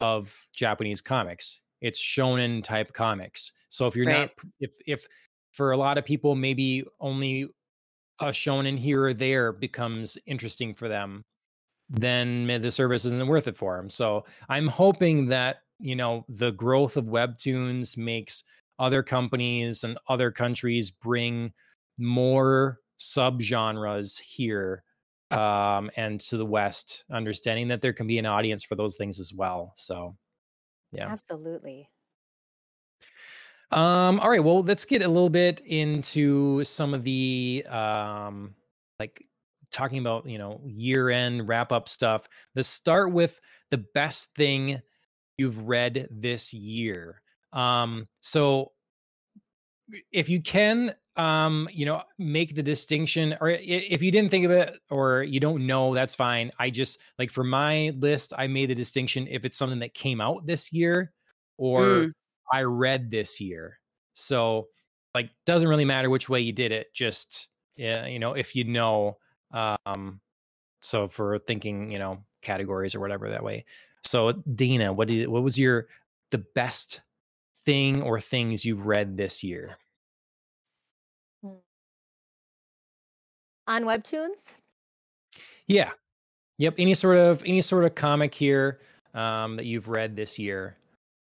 of 0.00 0.46
Japanese 0.52 1.00
comics. 1.00 1.60
It's 1.80 2.00
shonen 2.00 2.62
type 2.62 2.92
comics. 2.92 3.52
So 3.68 3.86
if 3.86 3.96
you're 3.96 4.06
right. 4.06 4.20
not 4.20 4.30
if 4.60 4.74
if 4.86 5.06
for 5.52 5.72
a 5.72 5.76
lot 5.76 5.98
of 5.98 6.04
people 6.04 6.34
maybe 6.34 6.84
only 7.00 7.48
a 8.20 8.26
shonen 8.26 8.78
here 8.78 9.04
or 9.06 9.14
there 9.14 9.52
becomes 9.52 10.18
interesting 10.26 10.74
for 10.74 10.88
them, 10.88 11.24
then 11.88 12.46
the 12.46 12.70
service 12.70 13.04
isn't 13.04 13.26
worth 13.26 13.48
it 13.48 13.56
for 13.56 13.76
them. 13.76 13.90
So 13.90 14.24
I'm 14.48 14.68
hoping 14.68 15.26
that, 15.28 15.58
you 15.78 15.96
know, 15.96 16.24
the 16.28 16.52
growth 16.52 16.96
of 16.96 17.06
webtoons 17.06 17.98
makes 17.98 18.44
other 18.78 19.02
companies 19.02 19.84
and 19.84 19.98
other 20.08 20.30
countries 20.30 20.90
bring 20.90 21.52
more 21.98 22.78
subgenres 22.98 24.20
here 24.20 24.84
um, 25.30 25.90
and 25.96 26.20
to 26.20 26.36
the 26.36 26.46
West, 26.46 27.04
understanding 27.10 27.68
that 27.68 27.80
there 27.80 27.92
can 27.92 28.06
be 28.06 28.18
an 28.18 28.26
audience 28.26 28.64
for 28.64 28.74
those 28.76 28.96
things 28.96 29.18
as 29.18 29.32
well. 29.34 29.72
So, 29.76 30.16
yeah. 30.92 31.08
Absolutely. 31.08 31.88
Um, 33.72 34.20
all 34.20 34.28
right. 34.28 34.42
Well, 34.42 34.62
let's 34.62 34.84
get 34.84 35.02
a 35.02 35.08
little 35.08 35.30
bit 35.30 35.60
into 35.60 36.62
some 36.64 36.92
of 36.92 37.04
the 37.04 37.64
um, 37.68 38.54
like 38.98 39.24
talking 39.70 39.98
about 39.98 40.26
you 40.26 40.38
know 40.38 40.60
year 40.66 41.08
end 41.08 41.48
wrap 41.48 41.72
up 41.72 41.88
stuff. 41.88 42.28
Let's 42.54 42.68
start 42.68 43.12
with 43.12 43.40
the 43.70 43.78
best 43.94 44.34
thing 44.34 44.80
you've 45.38 45.66
read 45.66 46.08
this 46.10 46.52
year. 46.52 47.22
Um, 47.52 48.06
so 48.20 48.72
if 50.10 50.28
you 50.28 50.40
can 50.40 50.94
um 51.16 51.68
you 51.70 51.84
know 51.84 52.02
make 52.18 52.54
the 52.54 52.62
distinction 52.62 53.36
or 53.40 53.50
if 53.50 54.02
you 54.02 54.10
didn't 54.10 54.30
think 54.30 54.46
of 54.46 54.50
it 54.50 54.78
or 54.88 55.22
you 55.22 55.38
don't 55.38 55.66
know 55.66 55.94
that's 55.94 56.14
fine 56.14 56.50
i 56.58 56.70
just 56.70 56.98
like 57.18 57.30
for 57.30 57.44
my 57.44 57.92
list 57.98 58.32
i 58.38 58.46
made 58.46 58.70
the 58.70 58.74
distinction 58.74 59.26
if 59.28 59.44
it's 59.44 59.58
something 59.58 59.78
that 59.78 59.92
came 59.92 60.22
out 60.22 60.46
this 60.46 60.72
year 60.72 61.12
or 61.58 61.80
mm. 61.82 62.12
I 62.52 62.62
read 62.62 63.10
this 63.10 63.40
year. 63.40 63.78
So 64.14 64.68
like 65.14 65.30
doesn't 65.46 65.68
really 65.68 65.84
matter 65.84 66.10
which 66.10 66.28
way 66.28 66.40
you 66.40 66.52
did 66.52 66.72
it, 66.72 66.92
just 66.94 67.48
yeah, 67.76 68.06
you 68.06 68.18
know, 68.18 68.32
if 68.34 68.54
you 68.56 68.64
know 68.64 69.18
um 69.52 70.20
so 70.80 71.08
for 71.08 71.38
thinking, 71.38 71.90
you 71.92 71.98
know, 71.98 72.18
categories 72.42 72.94
or 72.94 73.00
whatever 73.00 73.30
that 73.30 73.44
way. 73.44 73.64
So 74.02 74.32
Dana, 74.54 74.92
what 74.92 75.08
did 75.08 75.28
what 75.28 75.42
was 75.42 75.58
your 75.58 75.88
the 76.30 76.44
best 76.54 77.00
thing 77.64 78.02
or 78.02 78.20
things 78.20 78.64
you've 78.64 78.86
read 78.86 79.16
this 79.16 79.44
year? 79.44 79.76
Hmm. 81.42 81.50
On 83.68 83.84
webtoons? 83.84 84.56
Yeah. 85.66 85.90
Yep, 86.58 86.74
any 86.78 86.94
sort 86.94 87.16
of 87.16 87.42
any 87.44 87.60
sort 87.60 87.84
of 87.84 87.94
comic 87.94 88.34
here 88.34 88.80
um 89.14 89.56
that 89.56 89.66
you've 89.66 89.88
read 89.88 90.16
this 90.16 90.38
year, 90.38 90.76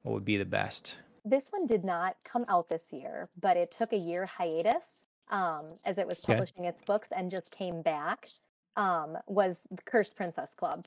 what 0.04 0.14
would 0.14 0.26
be 0.26 0.38
the 0.38 0.46
best? 0.46 1.00
This 1.30 1.48
one 1.52 1.66
did 1.66 1.84
not 1.84 2.16
come 2.24 2.46
out 2.48 2.70
this 2.70 2.86
year, 2.92 3.30
but 3.40 3.58
it 3.58 3.72
took 3.72 3.94
a 3.94 3.98
year 3.98 4.26
hiatus 4.26 4.86
um, 5.30 5.66
as 5.86 5.98
it 5.98 6.08
was 6.08 6.20
publishing 6.20 6.66
its 6.66 6.82
books 6.82 7.10
and 7.16 7.30
just 7.30 7.52
came 7.52 7.82
back. 7.82 8.28
Um, 8.76 9.18
was 9.28 9.64
the 9.72 9.82
Cursed 9.84 10.16
Princess 10.16 10.54
Club, 10.56 10.86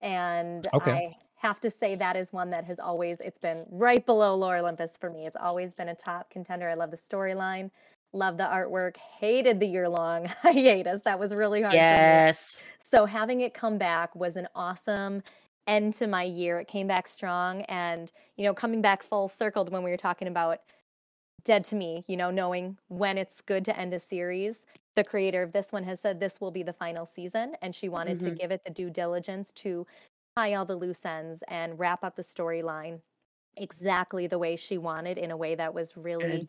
and 0.00 0.66
okay. 0.72 0.90
I 0.90 1.16
have 1.36 1.60
to 1.60 1.68
say 1.68 1.94
that 1.96 2.16
is 2.16 2.32
one 2.32 2.48
that 2.50 2.64
has 2.64 2.78
always 2.78 3.20
it's 3.20 3.38
been 3.38 3.64
right 3.68 4.06
below 4.06 4.34
Lore 4.34 4.56
Olympus 4.56 4.96
for 4.98 5.10
me. 5.10 5.26
It's 5.26 5.36
always 5.38 5.74
been 5.74 5.90
a 5.90 5.94
top 5.94 6.30
contender. 6.30 6.68
I 6.70 6.74
love 6.74 6.90
the 6.90 6.96
storyline, 6.96 7.70
love 8.14 8.38
the 8.38 8.44
artwork. 8.44 8.96
Hated 8.96 9.60
the 9.60 9.66
year 9.66 9.88
long 9.88 10.26
hiatus. 10.42 11.02
That 11.02 11.18
was 11.18 11.34
really 11.34 11.60
hard. 11.60 11.74
Yes. 11.74 12.60
So 12.80 13.04
having 13.04 13.42
it 13.42 13.52
come 13.52 13.76
back 13.76 14.14
was 14.14 14.36
an 14.36 14.48
awesome 14.54 15.22
end 15.66 15.94
to 15.94 16.06
my 16.06 16.22
year. 16.22 16.58
It 16.58 16.68
came 16.68 16.86
back 16.86 17.08
strong 17.08 17.62
and, 17.62 18.12
you 18.36 18.44
know, 18.44 18.54
coming 18.54 18.82
back 18.82 19.02
full 19.02 19.28
circled 19.28 19.70
when 19.70 19.82
we 19.82 19.90
were 19.90 19.96
talking 19.96 20.28
about 20.28 20.60
Dead 21.44 21.64
to 21.64 21.76
Me, 21.76 22.04
you 22.08 22.16
know, 22.16 22.30
knowing 22.30 22.78
when 22.88 23.18
it's 23.18 23.42
good 23.42 23.64
to 23.66 23.78
end 23.78 23.92
a 23.92 23.98
series. 23.98 24.64
The 24.96 25.04
creator 25.04 25.42
of 25.42 25.52
this 25.52 25.72
one 25.72 25.84
has 25.84 26.00
said 26.00 26.18
this 26.18 26.40
will 26.40 26.50
be 26.50 26.62
the 26.62 26.72
final 26.72 27.04
season 27.04 27.54
and 27.60 27.74
she 27.74 27.88
wanted 27.88 28.18
mm-hmm. 28.18 28.30
to 28.30 28.34
give 28.34 28.50
it 28.50 28.62
the 28.64 28.70
due 28.70 28.90
diligence 28.90 29.52
to 29.56 29.86
tie 30.36 30.54
all 30.54 30.64
the 30.64 30.76
loose 30.76 31.04
ends 31.04 31.42
and 31.48 31.78
wrap 31.78 32.02
up 32.02 32.16
the 32.16 32.22
storyline 32.22 33.00
exactly 33.56 34.26
the 34.26 34.38
way 34.38 34.56
she 34.56 34.78
wanted 34.78 35.18
in 35.18 35.30
a 35.30 35.36
way 35.36 35.54
that 35.54 35.72
was 35.72 35.96
really 35.96 36.48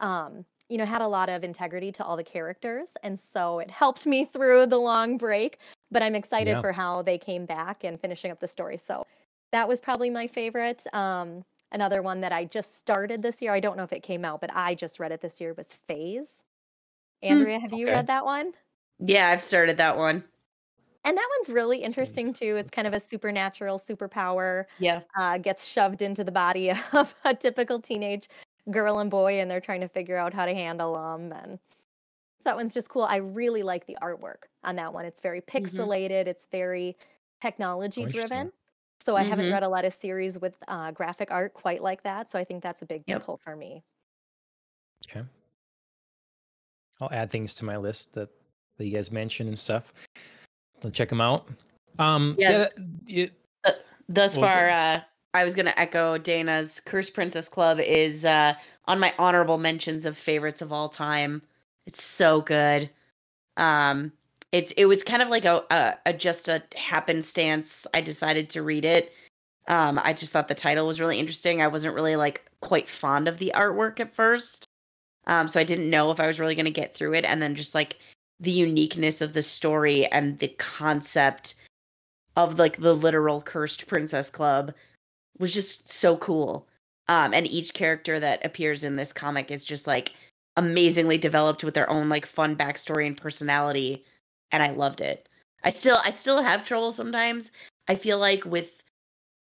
um 0.00 0.44
you 0.72 0.78
know, 0.78 0.86
had 0.86 1.02
a 1.02 1.06
lot 1.06 1.28
of 1.28 1.44
integrity 1.44 1.92
to 1.92 2.02
all 2.02 2.16
the 2.16 2.24
characters. 2.24 2.94
And 3.02 3.20
so 3.20 3.58
it 3.58 3.70
helped 3.70 4.06
me 4.06 4.24
through 4.24 4.66
the 4.66 4.78
long 4.78 5.18
break. 5.18 5.58
But 5.92 6.02
I'm 6.02 6.14
excited 6.14 6.52
yeah. 6.52 6.60
for 6.60 6.72
how 6.72 7.02
they 7.02 7.18
came 7.18 7.46
back 7.46 7.84
and 7.84 8.00
finishing 8.00 8.32
up 8.32 8.40
the 8.40 8.48
story. 8.48 8.78
So 8.78 9.06
that 9.52 9.68
was 9.68 9.80
probably 9.80 10.10
my 10.10 10.26
favorite. 10.26 10.84
Um, 10.92 11.44
another 11.70 12.02
one 12.02 12.20
that 12.22 12.32
I 12.32 12.46
just 12.46 12.78
started 12.78 13.22
this 13.22 13.40
year. 13.40 13.52
I 13.52 13.60
don't 13.60 13.76
know 13.76 13.84
if 13.84 13.92
it 13.92 14.02
came 14.02 14.24
out, 14.24 14.40
but 14.40 14.50
I 14.54 14.74
just 14.74 14.98
read 14.98 15.12
it 15.12 15.20
this 15.20 15.40
year 15.40 15.54
was 15.54 15.68
Phase. 15.86 16.44
Hmm, 17.22 17.32
Andrea, 17.32 17.60
have 17.60 17.72
you 17.72 17.86
read 17.86 18.06
that 18.08 18.24
one? 18.24 18.52
Yeah, 18.98 19.28
I've 19.28 19.42
started 19.42 19.76
that 19.76 19.96
one. 19.96 20.24
And 21.04 21.16
that 21.16 21.28
one's 21.38 21.52
really 21.52 21.82
interesting 21.82 22.32
too. 22.32 22.56
It's 22.56 22.70
kind 22.70 22.86
of 22.86 22.94
a 22.94 23.00
supernatural 23.00 23.78
superpower. 23.78 24.66
Yeah. 24.78 25.00
Uh, 25.18 25.38
gets 25.38 25.66
shoved 25.66 26.00
into 26.00 26.22
the 26.24 26.32
body 26.32 26.72
of 26.92 27.14
a 27.24 27.34
typical 27.34 27.80
teenage 27.80 28.28
girl 28.70 29.00
and 29.00 29.10
boy, 29.10 29.40
and 29.40 29.50
they're 29.50 29.60
trying 29.60 29.80
to 29.80 29.88
figure 29.88 30.16
out 30.16 30.32
how 30.32 30.46
to 30.46 30.54
handle 30.54 30.94
them. 30.94 31.32
And 31.32 31.58
so 32.42 32.50
that 32.50 32.56
one's 32.56 32.74
just 32.74 32.88
cool. 32.88 33.04
I 33.04 33.16
really 33.18 33.62
like 33.62 33.86
the 33.86 33.96
artwork 34.02 34.44
on 34.64 34.74
that 34.76 34.92
one. 34.92 35.04
It's 35.04 35.20
very 35.20 35.40
Mm-hmm. 35.42 35.64
pixelated. 35.80 36.26
It's 36.26 36.46
very 36.50 36.96
technology 37.40 38.04
driven. 38.04 38.50
So 39.00 39.14
I 39.16 39.22
haven't 39.22 39.46
Mhm. 39.46 39.52
read 39.52 39.62
a 39.62 39.68
lot 39.68 39.84
of 39.84 39.92
series 39.94 40.38
with 40.40 40.54
uh, 40.68 40.90
graphic 40.92 41.30
art 41.30 41.54
quite 41.54 41.82
like 41.82 42.02
that. 42.02 42.28
So 42.30 42.38
I 42.38 42.44
think 42.44 42.62
that's 42.62 42.82
a 42.82 42.86
big 42.86 43.04
Yep. 43.06 43.24
pull 43.24 43.36
for 43.36 43.54
me. 43.56 43.82
Okay. 45.08 45.24
I'll 47.00 47.10
add 47.12 47.30
things 47.30 47.54
to 47.54 47.64
my 47.64 47.76
list 47.76 48.12
that, 48.14 48.28
that 48.76 48.84
you 48.86 48.92
guys 48.94 49.10
mentioned 49.12 49.48
and 49.48 49.58
stuff. 49.58 49.92
So 50.80 50.90
check 50.90 51.08
them 51.08 51.20
out. 51.20 51.48
Um, 51.98 52.34
Yeah. 52.38 52.68
yeah. 53.06 53.24
it- 53.24 53.32
Thus 54.08 54.36
far, 54.36 54.68
uh, 54.68 55.00
I 55.32 55.44
was 55.44 55.54
going 55.54 55.66
to 55.66 55.78
echo 55.80 56.18
Dana's 56.18 56.80
Curse 56.80 57.08
Princess 57.08 57.48
Club 57.48 57.80
is 57.80 58.24
uh, 58.24 58.54
on 58.86 58.98
my 58.98 59.14
honorable 59.18 59.56
mentions 59.58 60.04
of 60.06 60.18
favorites 60.18 60.60
of 60.60 60.72
all 60.72 60.88
time. 60.88 61.40
It's 61.86 62.02
so 62.02 62.40
good. 62.40 62.90
Um, 63.56 64.12
it's 64.52 64.72
it 64.72 64.84
was 64.86 65.02
kind 65.02 65.22
of 65.22 65.28
like 65.28 65.44
a, 65.44 65.64
a, 65.70 65.94
a 66.06 66.12
just 66.12 66.48
a 66.48 66.62
happenstance. 66.76 67.86
I 67.94 68.00
decided 68.00 68.50
to 68.50 68.62
read 68.62 68.84
it. 68.84 69.12
Um, 69.68 70.00
I 70.02 70.12
just 70.12 70.32
thought 70.32 70.48
the 70.48 70.54
title 70.54 70.86
was 70.86 71.00
really 71.00 71.18
interesting. 71.18 71.62
I 71.62 71.68
wasn't 71.68 71.94
really 71.94 72.16
like 72.16 72.44
quite 72.60 72.88
fond 72.88 73.28
of 73.28 73.38
the 73.38 73.52
artwork 73.54 74.00
at 74.00 74.14
first, 74.14 74.64
um, 75.26 75.48
so 75.48 75.60
I 75.60 75.64
didn't 75.64 75.90
know 75.90 76.10
if 76.10 76.20
I 76.20 76.26
was 76.26 76.40
really 76.40 76.54
going 76.54 76.66
to 76.66 76.70
get 76.70 76.94
through 76.94 77.14
it. 77.14 77.24
And 77.24 77.40
then 77.40 77.54
just 77.54 77.74
like 77.74 77.98
the 78.40 78.50
uniqueness 78.50 79.20
of 79.20 79.32
the 79.32 79.42
story 79.42 80.06
and 80.06 80.38
the 80.38 80.48
concept 80.58 81.54
of 82.36 82.58
like 82.58 82.78
the 82.78 82.94
literal 82.94 83.40
cursed 83.40 83.86
princess 83.86 84.30
club 84.30 84.74
was 85.38 85.54
just 85.54 85.90
so 85.90 86.16
cool. 86.16 86.66
Um, 87.08 87.34
and 87.34 87.46
each 87.46 87.74
character 87.74 88.18
that 88.20 88.44
appears 88.44 88.84
in 88.84 88.96
this 88.96 89.12
comic 89.12 89.50
is 89.50 89.64
just 89.64 89.86
like 89.86 90.12
amazingly 90.56 91.18
developed 91.18 91.64
with 91.64 91.74
their 91.74 91.88
own 91.90 92.08
like 92.08 92.26
fun 92.26 92.56
backstory 92.56 93.06
and 93.06 93.16
personality. 93.16 94.04
And 94.50 94.62
I 94.62 94.70
loved 94.70 95.00
it. 95.00 95.28
I 95.64 95.70
still 95.70 95.98
I 96.04 96.10
still 96.10 96.42
have 96.42 96.64
trouble 96.64 96.90
sometimes. 96.90 97.52
I 97.88 97.94
feel 97.94 98.18
like 98.18 98.44
with 98.44 98.82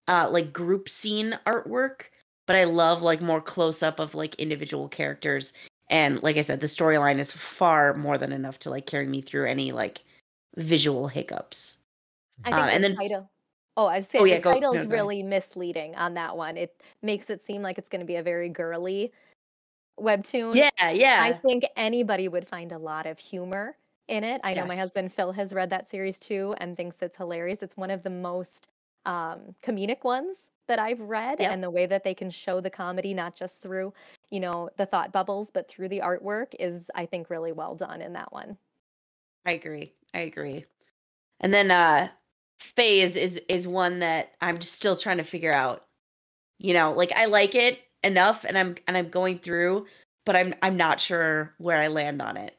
uh 0.09 0.28
like 0.31 0.53
group 0.53 0.89
scene 0.89 1.39
artwork, 1.47 2.03
but 2.47 2.57
I 2.57 2.65
love 2.65 3.03
like 3.03 3.20
more 3.20 3.41
close 3.41 3.82
up 3.82 3.99
of 3.99 4.15
like 4.15 4.35
individual 4.37 4.89
characters. 4.89 5.53
And 5.89 6.23
like 6.23 6.37
I 6.37 6.43
said, 6.43 6.61
the 6.61 6.66
storyline 6.69 7.19
is 7.19 7.32
far 7.32 7.95
more 7.95 8.16
than 8.16 8.32
enough 8.32 8.59
to 8.61 8.70
like 8.70 8.87
carry 8.87 9.07
me 9.07 9.20
through 9.20 9.47
any 9.47 9.73
like 9.73 10.01
visual 10.57 11.09
hiccups. 11.09 11.78
I 12.45 12.51
think 12.51 12.57
Um, 12.61 12.66
the 12.69 12.73
and 12.74 12.85
then- 12.85 12.97
title. 12.97 13.31
Oh, 13.77 13.87
I 13.87 13.97
was 13.97 14.07
Oh, 14.07 14.19
saying 14.19 14.27
yeah, 14.27 14.37
the 14.39 14.43
go- 14.43 14.53
title's 14.53 14.85
no, 14.87 14.91
really 14.91 15.23
misleading 15.23 15.95
on 15.95 16.15
that 16.15 16.37
one. 16.37 16.57
It 16.57 16.82
makes 17.03 17.31
it 17.31 17.41
seem 17.41 17.62
like 17.62 17.78
it's 17.78 17.89
going 17.89 18.01
to 18.01 18.07
be 18.07 18.16
a 18.16 18.23
very 18.23 18.49
girly 18.49 19.12
webtoon. 20.01 20.55
Yeah, 20.57 20.91
yeah. 20.91 21.19
I 21.23 21.33
think 21.33 21.65
anybody 21.77 22.29
would 22.29 22.49
find 22.49 22.73
a 22.73 22.79
lot 22.79 23.07
of 23.07 23.19
humor 23.19 23.77
in 24.09 24.25
it. 24.25 24.41
I 24.43 24.55
know 24.55 24.67
my 24.67 24.77
husband 24.77 25.13
Phil 25.13 25.33
has 25.33 25.53
read 25.53 25.71
that 25.71 25.89
series 25.89 26.19
too 26.19 26.55
and 26.59 26.77
thinks 26.77 27.01
it's 27.03 27.17
hilarious. 27.17 27.63
It's 27.63 27.77
one 27.77 27.91
of 27.91 28.03
the 28.03 28.11
most 28.11 28.69
um, 29.07 29.55
comedic 29.63 30.05
ones 30.05 30.51
that 30.69 30.79
I've 30.79 31.01
read, 31.01 31.41
Yep. 31.41 31.53
and 31.53 31.63
the 31.63 31.71
way 31.71 31.87
that 31.87 32.05
they 32.05 32.15
can 32.15 32.31
show 32.31 32.61
the 32.61 32.71
comedy 32.71 33.13
not 33.15 33.35
just 33.35 33.61
through, 33.61 33.93
you 34.31 34.39
know, 34.41 34.71
the 34.77 34.87
thought 34.87 35.11
bubbles, 35.13 35.51
but 35.51 35.69
through 35.69 35.89
the 35.89 36.01
artwork 36.01 36.55
is, 36.61 36.91
I 36.95 37.07
think, 37.07 37.29
really 37.31 37.51
well 37.53 37.75
done 37.75 38.01
in 38.03 38.13
that 38.13 38.33
one. 38.33 38.57
I 39.45 39.53
agree. 39.53 39.95
I 40.15 40.21
agree. 40.21 40.67
And 41.41 41.53
then 41.55 41.71
uh 41.71 42.09
phase 42.61 43.17
is 43.17 43.41
is 43.49 43.67
one 43.67 44.01
that 44.01 44.33
I'm 44.41 44.59
just 44.59 44.73
still 44.75 44.97
trying 44.97 45.17
to 45.17 45.25
figure 45.25 45.53
out. 45.53 45.87
You 46.59 46.75
know, 46.75 46.93
like 46.93 47.13
I 47.13 47.25
like 47.27 47.55
it 47.55 47.79
enough 48.03 48.45
and 48.45 48.57
I'm 48.57 48.77
and 48.87 48.97
I'm 48.97 49.09
going 49.09 49.39
through, 49.39 49.87
but 50.25 50.37
I'm 50.37 50.55
I'm 50.63 50.77
not 50.77 51.01
sure 51.01 51.55
where 51.59 51.79
I 51.79 51.89
land 51.89 52.23
on 52.23 52.37
it. 52.37 52.57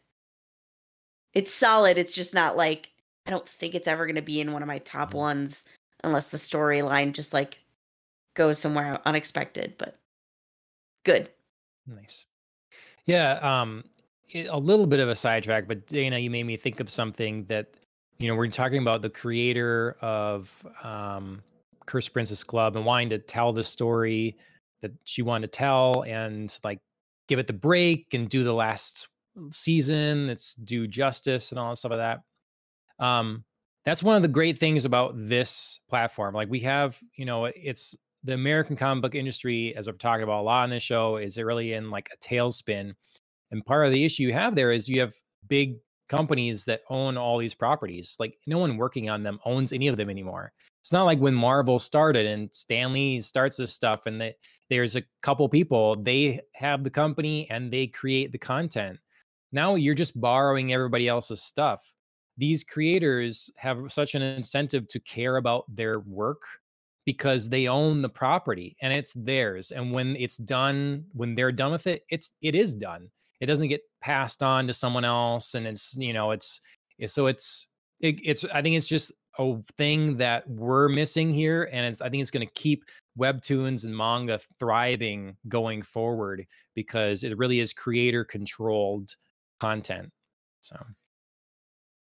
It's 1.33 1.53
solid, 1.53 1.97
it's 1.97 2.15
just 2.15 2.33
not 2.33 2.57
like 2.57 2.91
I 3.25 3.31
don't 3.31 3.47
think 3.47 3.75
it's 3.75 3.87
ever 3.87 4.05
going 4.05 4.15
to 4.15 4.21
be 4.21 4.41
in 4.41 4.51
one 4.51 4.61
of 4.61 4.67
my 4.67 4.79
top 4.79 5.13
ones 5.13 5.65
unless 6.03 6.27
the 6.27 6.37
storyline 6.37 7.13
just 7.13 7.33
like 7.33 7.59
goes 8.33 8.59
somewhere 8.59 8.99
unexpected, 9.05 9.75
but 9.77 9.97
good. 11.03 11.29
Nice. 11.87 12.25
Yeah. 13.05 13.33
Um, 13.41 13.83
a 14.49 14.57
little 14.57 14.87
bit 14.87 14.99
of 14.99 15.09
a 15.09 15.15
sidetrack, 15.15 15.67
but 15.67 15.85
Dana, 15.87 16.17
you 16.17 16.29
made 16.29 16.45
me 16.45 16.55
think 16.55 16.79
of 16.79 16.89
something 16.89 17.43
that, 17.45 17.73
you 18.17 18.27
know, 18.27 18.35
we're 18.35 18.47
talking 18.47 18.81
about 18.81 19.01
the 19.01 19.09
creator 19.09 19.97
of 20.01 20.65
um, 20.83 21.41
Curse 21.85 22.07
Princess 22.07 22.43
Club 22.43 22.75
and 22.75 22.85
wanting 22.85 23.09
to 23.09 23.17
tell 23.17 23.51
the 23.51 23.63
story 23.63 24.37
that 24.81 24.91
she 25.05 25.21
wanted 25.21 25.51
to 25.51 25.57
tell 25.57 26.03
and 26.07 26.57
like 26.63 26.79
give 27.27 27.39
it 27.39 27.47
the 27.47 27.53
break 27.53 28.13
and 28.13 28.29
do 28.29 28.43
the 28.43 28.53
last 28.53 29.07
season. 29.51 30.29
It's 30.29 30.55
do 30.55 30.87
justice 30.87 31.51
and 31.51 31.59
all 31.59 31.69
that 31.69 31.77
stuff 31.77 31.91
like 31.91 31.99
that. 32.99 33.05
Um, 33.05 33.43
that's 33.83 34.03
one 34.03 34.15
of 34.15 34.21
the 34.21 34.27
great 34.27 34.57
things 34.57 34.85
about 34.85 35.13
this 35.15 35.79
platform. 35.89 36.35
Like 36.35 36.49
we 36.49 36.59
have, 36.59 36.99
you 37.15 37.25
know, 37.25 37.45
it's 37.45 37.95
the 38.23 38.33
American 38.33 38.75
comic 38.75 39.01
book 39.01 39.15
industry, 39.15 39.75
as 39.75 39.87
I've 39.87 39.97
talked 39.97 40.21
about 40.21 40.41
a 40.41 40.43
lot 40.43 40.63
on 40.63 40.69
this 40.69 40.83
show, 40.83 41.17
is 41.17 41.37
it 41.37 41.45
really 41.45 41.73
in 41.73 41.89
like 41.89 42.09
a 42.13 42.17
tailspin. 42.17 42.93
And 43.49 43.65
part 43.65 43.85
of 43.85 43.91
the 43.91 44.05
issue 44.05 44.23
you 44.23 44.33
have 44.33 44.55
there 44.55 44.71
is 44.71 44.87
you 44.87 44.99
have 44.99 45.13
big 45.47 45.77
companies 46.07 46.65
that 46.65 46.81
own 46.89 47.17
all 47.17 47.37
these 47.37 47.55
properties. 47.55 48.15
Like 48.19 48.37
no 48.45 48.59
one 48.59 48.77
working 48.77 49.09
on 49.09 49.23
them 49.23 49.39
owns 49.45 49.73
any 49.73 49.87
of 49.87 49.97
them 49.97 50.09
anymore. 50.09 50.51
It's 50.81 50.91
not 50.91 51.05
like 51.05 51.19
when 51.19 51.33
Marvel 51.33 51.79
started 51.79 52.25
and 52.25 52.53
Stan 52.53 52.93
Lee 52.93 53.19
starts 53.21 53.55
this 53.55 53.73
stuff 53.73 54.05
and 54.05 54.19
that 54.21 54.35
there's 54.71 54.95
a 54.95 55.03
couple 55.21 55.49
people, 55.49 55.97
they 55.97 56.39
have 56.53 56.85
the 56.85 56.89
company 56.89 57.45
and 57.51 57.69
they 57.69 57.87
create 57.87 58.31
the 58.31 58.37
content. 58.37 58.97
Now 59.51 59.75
you're 59.75 59.93
just 59.93 60.19
borrowing 60.19 60.71
everybody 60.71 61.09
else's 61.09 61.43
stuff. 61.43 61.93
These 62.37 62.63
creators 62.63 63.51
have 63.57 63.91
such 63.91 64.15
an 64.15 64.21
incentive 64.21 64.87
to 64.87 64.99
care 65.01 65.35
about 65.35 65.65
their 65.67 65.99
work 65.99 66.41
because 67.05 67.49
they 67.49 67.67
own 67.67 68.01
the 68.01 68.07
property 68.07 68.77
and 68.81 68.93
it's 68.93 69.11
theirs 69.13 69.71
and 69.71 69.91
when 69.91 70.15
it's 70.15 70.37
done 70.37 71.03
when 71.13 71.35
they're 71.35 71.51
done 71.51 71.71
with 71.71 71.87
it 71.87 72.03
it's 72.11 72.29
it 72.43 72.53
is 72.53 72.75
done 72.75 73.09
it 73.39 73.47
doesn't 73.47 73.69
get 73.69 73.81
passed 74.01 74.43
on 74.43 74.67
to 74.67 74.73
someone 74.73 75.03
else 75.03 75.55
and 75.55 75.65
it's 75.65 75.95
you 75.97 76.13
know 76.13 76.29
it's, 76.29 76.61
so 77.07 77.25
it's 77.25 77.67
it, 78.01 78.19
it's 78.23 78.45
i 78.53 78.61
think 78.61 78.75
it's 78.75 78.87
just 78.87 79.11
a 79.39 79.55
thing 79.77 80.17
that 80.17 80.47
we're 80.49 80.89
missing 80.89 81.33
here 81.33 81.69
and 81.71 81.85
it's 81.85 82.01
i 82.01 82.09
think 82.09 82.21
it's 82.21 82.31
going 82.31 82.45
to 82.45 82.53
keep 82.53 82.83
webtoons 83.17 83.85
and 83.85 83.95
manga 83.95 84.39
thriving 84.59 85.35
going 85.47 85.81
forward 85.81 86.45
because 86.75 87.23
it 87.23 87.37
really 87.37 87.59
is 87.59 87.73
creator 87.73 88.23
controlled 88.25 89.09
content 89.59 90.09
so 90.59 90.75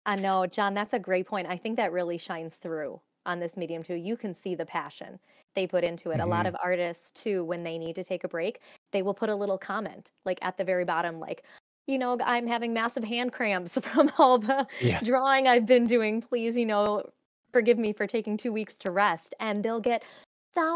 I 0.05 0.15
know, 0.17 0.45
John, 0.45 0.73
that's 0.73 0.93
a 0.93 0.99
great 0.99 1.27
point. 1.27 1.47
I 1.47 1.57
think 1.57 1.77
that 1.77 1.93
really 1.93 2.17
shines 2.17 2.57
through 2.57 2.99
on 3.25 3.39
this 3.39 3.55
medium 3.55 3.83
too. 3.83 3.95
You 3.95 4.17
can 4.17 4.33
see 4.33 4.53
the 4.53 4.65
passion 4.65 5.19
they 5.55 5.65
put 5.65 5.83
into 5.83 6.11
it. 6.11 6.19
A 6.19 6.25
lot 6.25 6.45
Mhm. 6.45 6.49
of 6.49 6.55
artists 6.61 7.11
too, 7.11 7.45
when 7.45 7.63
they 7.63 7.77
need 7.77 7.95
to 7.95 8.03
take 8.03 8.23
a 8.23 8.27
break, 8.27 8.59
they 8.91 9.01
will 9.01 9.13
put 9.13 9.29
a 9.29 9.35
little 9.35 9.57
comment 9.57 10.11
like 10.25 10.39
at 10.41 10.57
the 10.57 10.63
very 10.63 10.83
bottom, 10.83 11.19
like, 11.19 11.45
you 11.87 11.97
know, 11.97 12.17
I'm 12.23 12.47
having 12.47 12.73
massive 12.73 13.03
hand 13.03 13.33
cramps 13.33 13.77
from 13.81 14.11
all 14.17 14.37
the 14.39 14.67
Yeah. 14.79 15.03
drawing 15.03 15.47
I've 15.47 15.65
been 15.65 15.85
doing. 15.87 16.21
Please, 16.21 16.57
you 16.57 16.65
know, 16.65 17.03
forgive 17.51 17.77
me 17.77 17.93
for 17.93 18.07
taking 18.07 18.37
two 18.37 18.51
weeks 18.53 18.77
to 18.79 18.91
rest. 18.91 19.35
And 19.39 19.63
they'll 19.63 19.79
get 19.81 20.03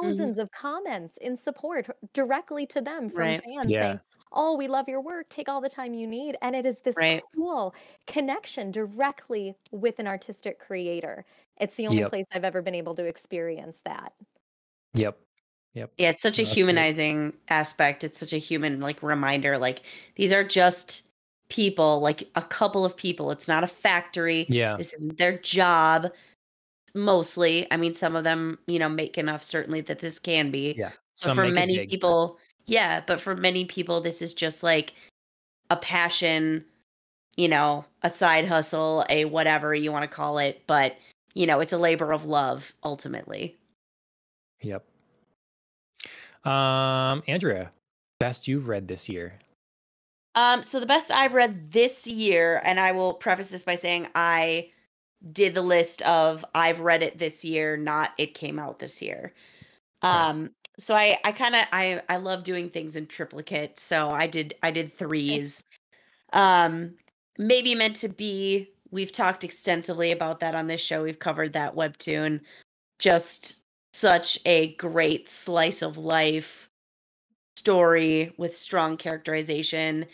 mm-hmm. 0.02 0.28
1000s 0.28 0.38
of 0.38 0.52
comments 0.52 1.18
in 1.18 1.36
support 1.36 1.88
directly 2.14 2.66
to 2.68 2.82
them 2.82 3.10
from 3.10 3.34
Right. 3.34 3.44
fans 3.44 3.74
Yeah. 3.74 3.82
saying, 3.82 4.02
Oh, 4.32 4.56
we 4.58 4.68
love 4.68 4.88
your 4.90 5.02
work. 5.02 5.30
Take 5.30 5.48
all 5.50 5.62
the 5.62 5.70
time 5.70 5.94
you 5.94 6.06
need. 6.08 6.38
And 6.42 6.56
it 6.56 6.66
is 6.66 6.82
this 6.82 6.98
Right. 6.98 7.24
cool 7.36 7.74
connection 8.08 8.72
directly 8.72 9.56
with 9.72 10.00
an 10.00 10.08
artistic 10.08 10.60
creator. 10.60 11.26
It's 11.60 11.76
the 11.76 11.88
only 11.88 12.04
Yep. 12.04 12.12
place 12.12 12.26
I've 12.34 12.44
ever 12.44 12.62
been 12.62 12.76
able 12.76 12.96
to 12.96 13.06
experience 13.06 13.82
that. 13.86 14.14
yep 14.94 15.27
yep 15.78 15.92
Yeah, 15.98 16.10
it's 16.10 16.22
such 16.22 16.40
a 16.40 16.42
No, 16.42 16.46
that's 16.46 16.54
great. 16.56 16.60
humanizing 16.60 17.34
aspect. 17.50 18.04
It's 18.04 18.20
such 18.20 18.34
a 18.34 18.38
human 18.38 18.80
like 18.80 19.02
reminder. 19.04 19.58
Like 19.58 19.84
these 20.16 20.34
are 20.34 20.44
just 20.44 21.04
people, 21.50 22.00
like 22.02 22.28
a 22.36 22.42
couple 22.42 22.84
of 22.84 22.98
people. 22.98 23.32
It's 23.32 23.48
not 23.48 23.64
a 23.64 23.68
factory. 23.68 24.46
yeah 24.50 24.76
This 24.76 24.94
isn't 24.96 25.18
their 25.18 25.38
job. 25.38 26.12
Mostly, 26.96 27.68
I 27.72 27.78
mean, 27.78 27.94
some 27.94 28.16
of 28.16 28.24
them, 28.24 28.58
you 28.66 28.80
know, 28.80 28.90
make 28.90 29.18
enough 29.18 29.44
certainly 29.44 29.82
that 29.82 30.00
this 30.00 30.20
can 30.20 30.52
be. 30.52 30.76
yeah 30.78 30.92
But 31.24 31.36
for 31.36 31.48
many 31.50 31.86
people, 31.86 32.38
yeah, 32.66 33.02
but 33.06 33.22
for 33.22 33.36
many 33.36 33.66
people, 33.66 34.02
this 34.02 34.22
is 34.22 34.34
just 34.34 34.64
like 34.64 34.94
a 35.70 35.76
passion, 35.78 36.66
you 37.36 37.48
know, 37.48 37.86
a 38.02 38.10
side 38.10 38.48
hustle, 38.48 39.06
a 39.10 39.26
whatever 39.26 39.76
you 39.76 39.92
want 39.92 40.04
to 40.04 40.16
call 40.16 40.38
it. 40.40 40.64
But, 40.66 40.98
you 41.34 41.46
know, 41.46 41.60
it's 41.60 41.74
a 41.74 41.78
labor 41.78 42.12
of 42.14 42.26
love 42.26 42.74
ultimately. 42.84 43.56
Yep. 44.62 44.84
Um, 46.44 47.24
Andrea, 47.28 47.72
best 48.20 48.48
you've 48.48 48.68
read 48.68 48.88
this 48.88 49.10
year. 49.10 49.34
Um, 50.36 50.62
so 50.62 50.80
the 50.80 50.86
best 50.86 51.12
I've 51.12 51.34
read 51.34 51.72
this 51.72 52.06
year, 52.06 52.62
and 52.64 52.80
I 52.80 52.92
will 52.92 53.14
preface 53.14 53.50
this 53.50 53.64
by 53.64 53.76
saying 53.76 54.08
I 54.14 54.70
did 55.32 55.54
the 55.54 55.62
list 55.62 56.02
of 56.04 56.46
I've 56.54 56.80
read 56.80 57.02
it 57.04 57.18
this 57.18 57.44
year, 57.44 57.78
not 57.78 58.12
it 58.18 58.34
came 58.34 58.60
out 58.60 58.80
this 58.80 59.02
year. 59.02 59.34
Um 60.02 60.52
so 60.78 60.96
I 60.96 61.18
I 61.24 61.32
kind 61.32 61.56
of 61.56 61.64
I 61.72 62.02
I 62.08 62.18
love 62.18 62.44
doing 62.44 62.70
things 62.70 62.96
in 62.96 63.08
triplicate. 63.08 63.80
So 63.80 64.10
I 64.10 64.28
did 64.28 64.56
I 64.62 64.72
did 64.72 64.94
threes. 64.94 65.64
Um 66.34 66.94
maybe 67.38 67.76
meant 67.76 67.96
to 67.98 68.10
be 68.10 68.70
we've 68.92 69.12
talked 69.12 69.44
extensively 69.44 70.12
about 70.12 70.40
that 70.42 70.56
on 70.56 70.68
this 70.68 70.82
show. 70.82 71.04
We've 71.04 71.20
covered 71.20 71.54
that 71.54 71.76
webtoon. 71.76 72.42
Just 73.00 73.64
such 73.98 74.40
a 74.46 74.74
great 74.76 75.28
slice 75.28 75.82
of 75.82 75.98
life 75.98 76.70
story 77.58 78.34
with 78.38 78.56
strong 78.56 78.96
characterization. 78.96 80.06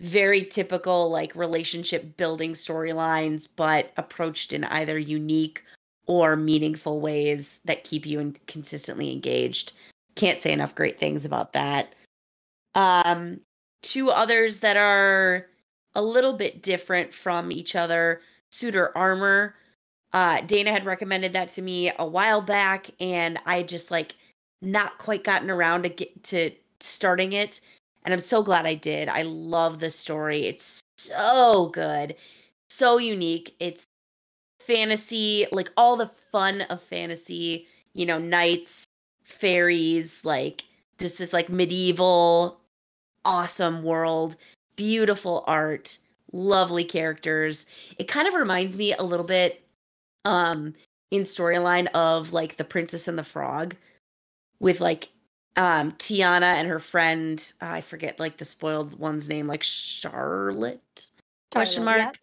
Very 0.00 0.44
typical 0.44 1.10
like 1.10 1.34
relationship 1.34 2.16
building 2.16 2.52
storylines 2.52 3.48
but 3.56 3.92
approached 3.96 4.52
in 4.52 4.64
either 4.64 4.98
unique 4.98 5.64
or 6.06 6.36
meaningful 6.36 7.00
ways 7.00 7.60
that 7.64 7.84
keep 7.84 8.04
you 8.04 8.20
in- 8.20 8.36
consistently 8.46 9.10
engaged. 9.12 9.72
Can't 10.16 10.40
say 10.40 10.52
enough 10.52 10.74
great 10.74 10.98
things 10.98 11.24
about 11.24 11.52
that. 11.54 11.94
Um 12.74 13.40
two 13.82 14.10
others 14.10 14.60
that 14.60 14.76
are 14.76 15.46
a 15.94 16.02
little 16.02 16.34
bit 16.34 16.62
different 16.62 17.12
from 17.12 17.50
each 17.50 17.74
other 17.74 18.20
suitor 18.50 18.96
armor 18.96 19.54
uh 20.12 20.40
dana 20.42 20.70
had 20.70 20.84
recommended 20.84 21.32
that 21.32 21.48
to 21.52 21.62
me 21.62 21.92
a 21.98 22.06
while 22.06 22.40
back 22.40 22.90
and 23.00 23.38
i 23.46 23.62
just 23.62 23.90
like 23.90 24.14
not 24.62 24.98
quite 24.98 25.24
gotten 25.24 25.50
around 25.50 25.82
to 25.82 25.88
get 25.88 26.22
to 26.22 26.50
starting 26.80 27.32
it 27.32 27.60
and 28.04 28.14
I'm 28.14 28.20
so 28.20 28.42
glad 28.42 28.66
I 28.66 28.74
did. 28.74 29.08
I 29.08 29.22
love 29.22 29.80
the 29.80 29.90
story. 29.90 30.46
It's 30.46 30.80
so 30.96 31.70
good, 31.72 32.14
so 32.68 32.98
unique. 32.98 33.54
It's 33.60 33.84
fantasy, 34.58 35.46
like 35.52 35.70
all 35.76 35.96
the 35.96 36.10
fun 36.32 36.62
of 36.62 36.82
fantasy, 36.82 37.66
you 37.94 38.06
know, 38.06 38.18
knights, 38.18 38.84
fairies, 39.24 40.24
like 40.24 40.64
just 40.98 41.18
this 41.18 41.32
like 41.32 41.48
medieval 41.48 42.60
awesome 43.24 43.82
world, 43.82 44.36
beautiful 44.76 45.44
art, 45.46 45.98
lovely 46.32 46.84
characters. 46.84 47.66
It 47.98 48.08
kind 48.08 48.26
of 48.26 48.34
reminds 48.34 48.78
me 48.78 48.94
a 48.94 49.02
little 49.02 49.26
bit 49.26 49.62
um 50.24 50.74
in 51.10 51.22
storyline 51.22 51.88
of 51.88 52.32
like 52.32 52.56
The 52.56 52.64
Princess 52.64 53.08
and 53.08 53.18
the 53.18 53.24
Frog 53.24 53.76
with 54.60 54.80
like 54.80 55.08
um 55.56 55.92
Tiana 55.92 56.54
and 56.54 56.68
her 56.68 56.78
friend 56.78 57.52
uh, 57.60 57.66
I 57.66 57.80
forget 57.80 58.20
like 58.20 58.36
the 58.36 58.44
spoiled 58.44 58.98
one's 58.98 59.28
name 59.28 59.46
like 59.46 59.62
Charlotte? 59.62 61.08
Question 61.52 61.84
mark? 61.84 62.18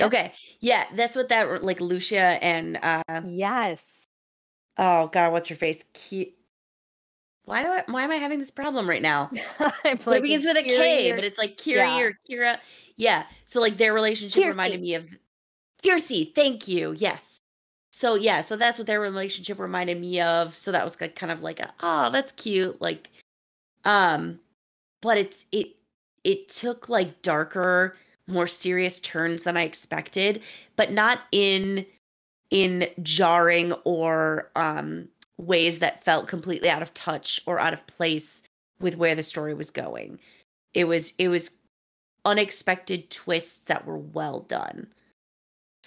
Okay. 0.00 0.32
Yeah 0.60 0.84
that's 0.94 1.16
what 1.16 1.28
that 1.28 1.62
like 1.64 1.80
Lucia 1.80 2.42
and 2.42 2.78
uh 2.82 3.22
yes. 3.26 4.04
oh 4.78 5.08
god 5.08 5.32
what's 5.32 5.48
her 5.48 5.56
face? 5.56 5.84
Ki- 5.94 6.34
why 7.44 7.62
do 7.62 7.68
I 7.68 7.82
why 7.86 8.02
am 8.02 8.10
I 8.10 8.16
having 8.16 8.38
this 8.38 8.50
problem 8.50 8.88
right 8.88 9.02
now? 9.02 9.30
It 9.84 10.22
begins 10.22 10.44
with 10.44 10.56
a 10.56 10.62
K 10.62 11.10
or, 11.10 11.14
but 11.16 11.24
it's 11.24 11.38
like 11.38 11.56
Kiri 11.56 11.78
yeah. 11.78 12.00
or 12.00 12.18
Kira 12.30 12.58
yeah. 12.96 13.24
So 13.46 13.60
like 13.60 13.78
their 13.78 13.94
relationship 13.94 14.46
reminded 14.46 14.80
me 14.80 14.94
of 14.94 15.10
Kiersey 15.82 16.34
thank 16.34 16.68
you 16.68 16.94
yes 16.96 17.40
so 18.00 18.14
yeah, 18.14 18.40
so 18.40 18.56
that's 18.56 18.78
what 18.78 18.86
their 18.86 18.98
relationship 18.98 19.58
reminded 19.58 20.00
me 20.00 20.22
of. 20.22 20.56
So 20.56 20.72
that 20.72 20.84
was 20.84 20.98
like 20.98 21.16
kind 21.16 21.30
of 21.30 21.42
like 21.42 21.60
a, 21.60 21.70
oh, 21.82 22.10
that's 22.10 22.32
cute. 22.32 22.80
Like, 22.80 23.10
um, 23.84 24.40
but 25.02 25.18
it's 25.18 25.44
it 25.52 25.76
it 26.24 26.48
took 26.48 26.88
like 26.88 27.20
darker, 27.20 27.96
more 28.26 28.46
serious 28.46 29.00
turns 29.00 29.42
than 29.42 29.58
I 29.58 29.64
expected, 29.64 30.42
but 30.76 30.92
not 30.92 31.20
in 31.30 31.84
in 32.50 32.88
jarring 33.02 33.74
or 33.84 34.50
um 34.56 35.08
ways 35.38 35.78
that 35.80 36.02
felt 36.02 36.26
completely 36.26 36.70
out 36.70 36.82
of 36.82 36.94
touch 36.94 37.42
or 37.46 37.58
out 37.60 37.74
of 37.74 37.86
place 37.86 38.44
with 38.80 38.96
where 38.96 39.14
the 39.14 39.22
story 39.22 39.52
was 39.52 39.70
going. 39.70 40.18
It 40.72 40.84
was 40.84 41.12
it 41.18 41.28
was 41.28 41.50
unexpected 42.24 43.10
twists 43.10 43.58
that 43.66 43.84
were 43.86 43.98
well 43.98 44.40
done. 44.40 44.86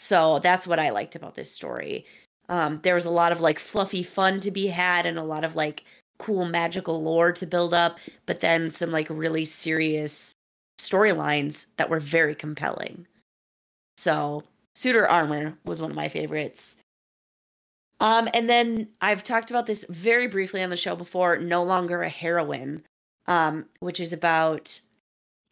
So 0.03 0.39
that's 0.39 0.67
what 0.67 0.79
I 0.79 0.89
liked 0.89 1.15
about 1.15 1.35
this 1.35 1.49
story. 1.49 2.05
Um, 2.49 2.81
there 2.83 2.95
was 2.95 3.05
a 3.05 3.09
lot 3.09 3.31
of 3.31 3.39
like 3.39 3.57
fluffy 3.57 4.03
fun 4.03 4.41
to 4.41 4.51
be 4.51 4.67
had 4.67 5.05
and 5.05 5.17
a 5.17 5.23
lot 5.23 5.45
of 5.45 5.55
like 5.55 5.85
cool 6.19 6.43
magical 6.43 7.01
lore 7.01 7.31
to 7.31 7.47
build 7.47 7.73
up, 7.73 7.99
but 8.25 8.41
then 8.41 8.69
some 8.69 8.91
like 8.91 9.07
really 9.09 9.45
serious 9.45 10.33
storylines 10.77 11.67
that 11.77 11.89
were 11.89 12.01
very 12.01 12.35
compelling. 12.35 13.07
So 13.95 14.43
Suitor 14.75 15.07
Armor 15.07 15.57
was 15.63 15.81
one 15.81 15.91
of 15.91 15.95
my 15.95 16.09
favorites. 16.09 16.75
Um, 18.01 18.27
and 18.33 18.49
then 18.49 18.89
I've 18.99 19.23
talked 19.23 19.51
about 19.51 19.67
this 19.67 19.85
very 19.87 20.27
briefly 20.27 20.61
on 20.61 20.69
the 20.69 20.75
show 20.75 20.97
before, 20.97 21.37
No 21.37 21.63
Longer 21.63 22.01
a 22.01 22.09
Heroine, 22.09 22.83
um, 23.27 23.67
which 23.79 24.01
is 24.01 24.11
about 24.11 24.81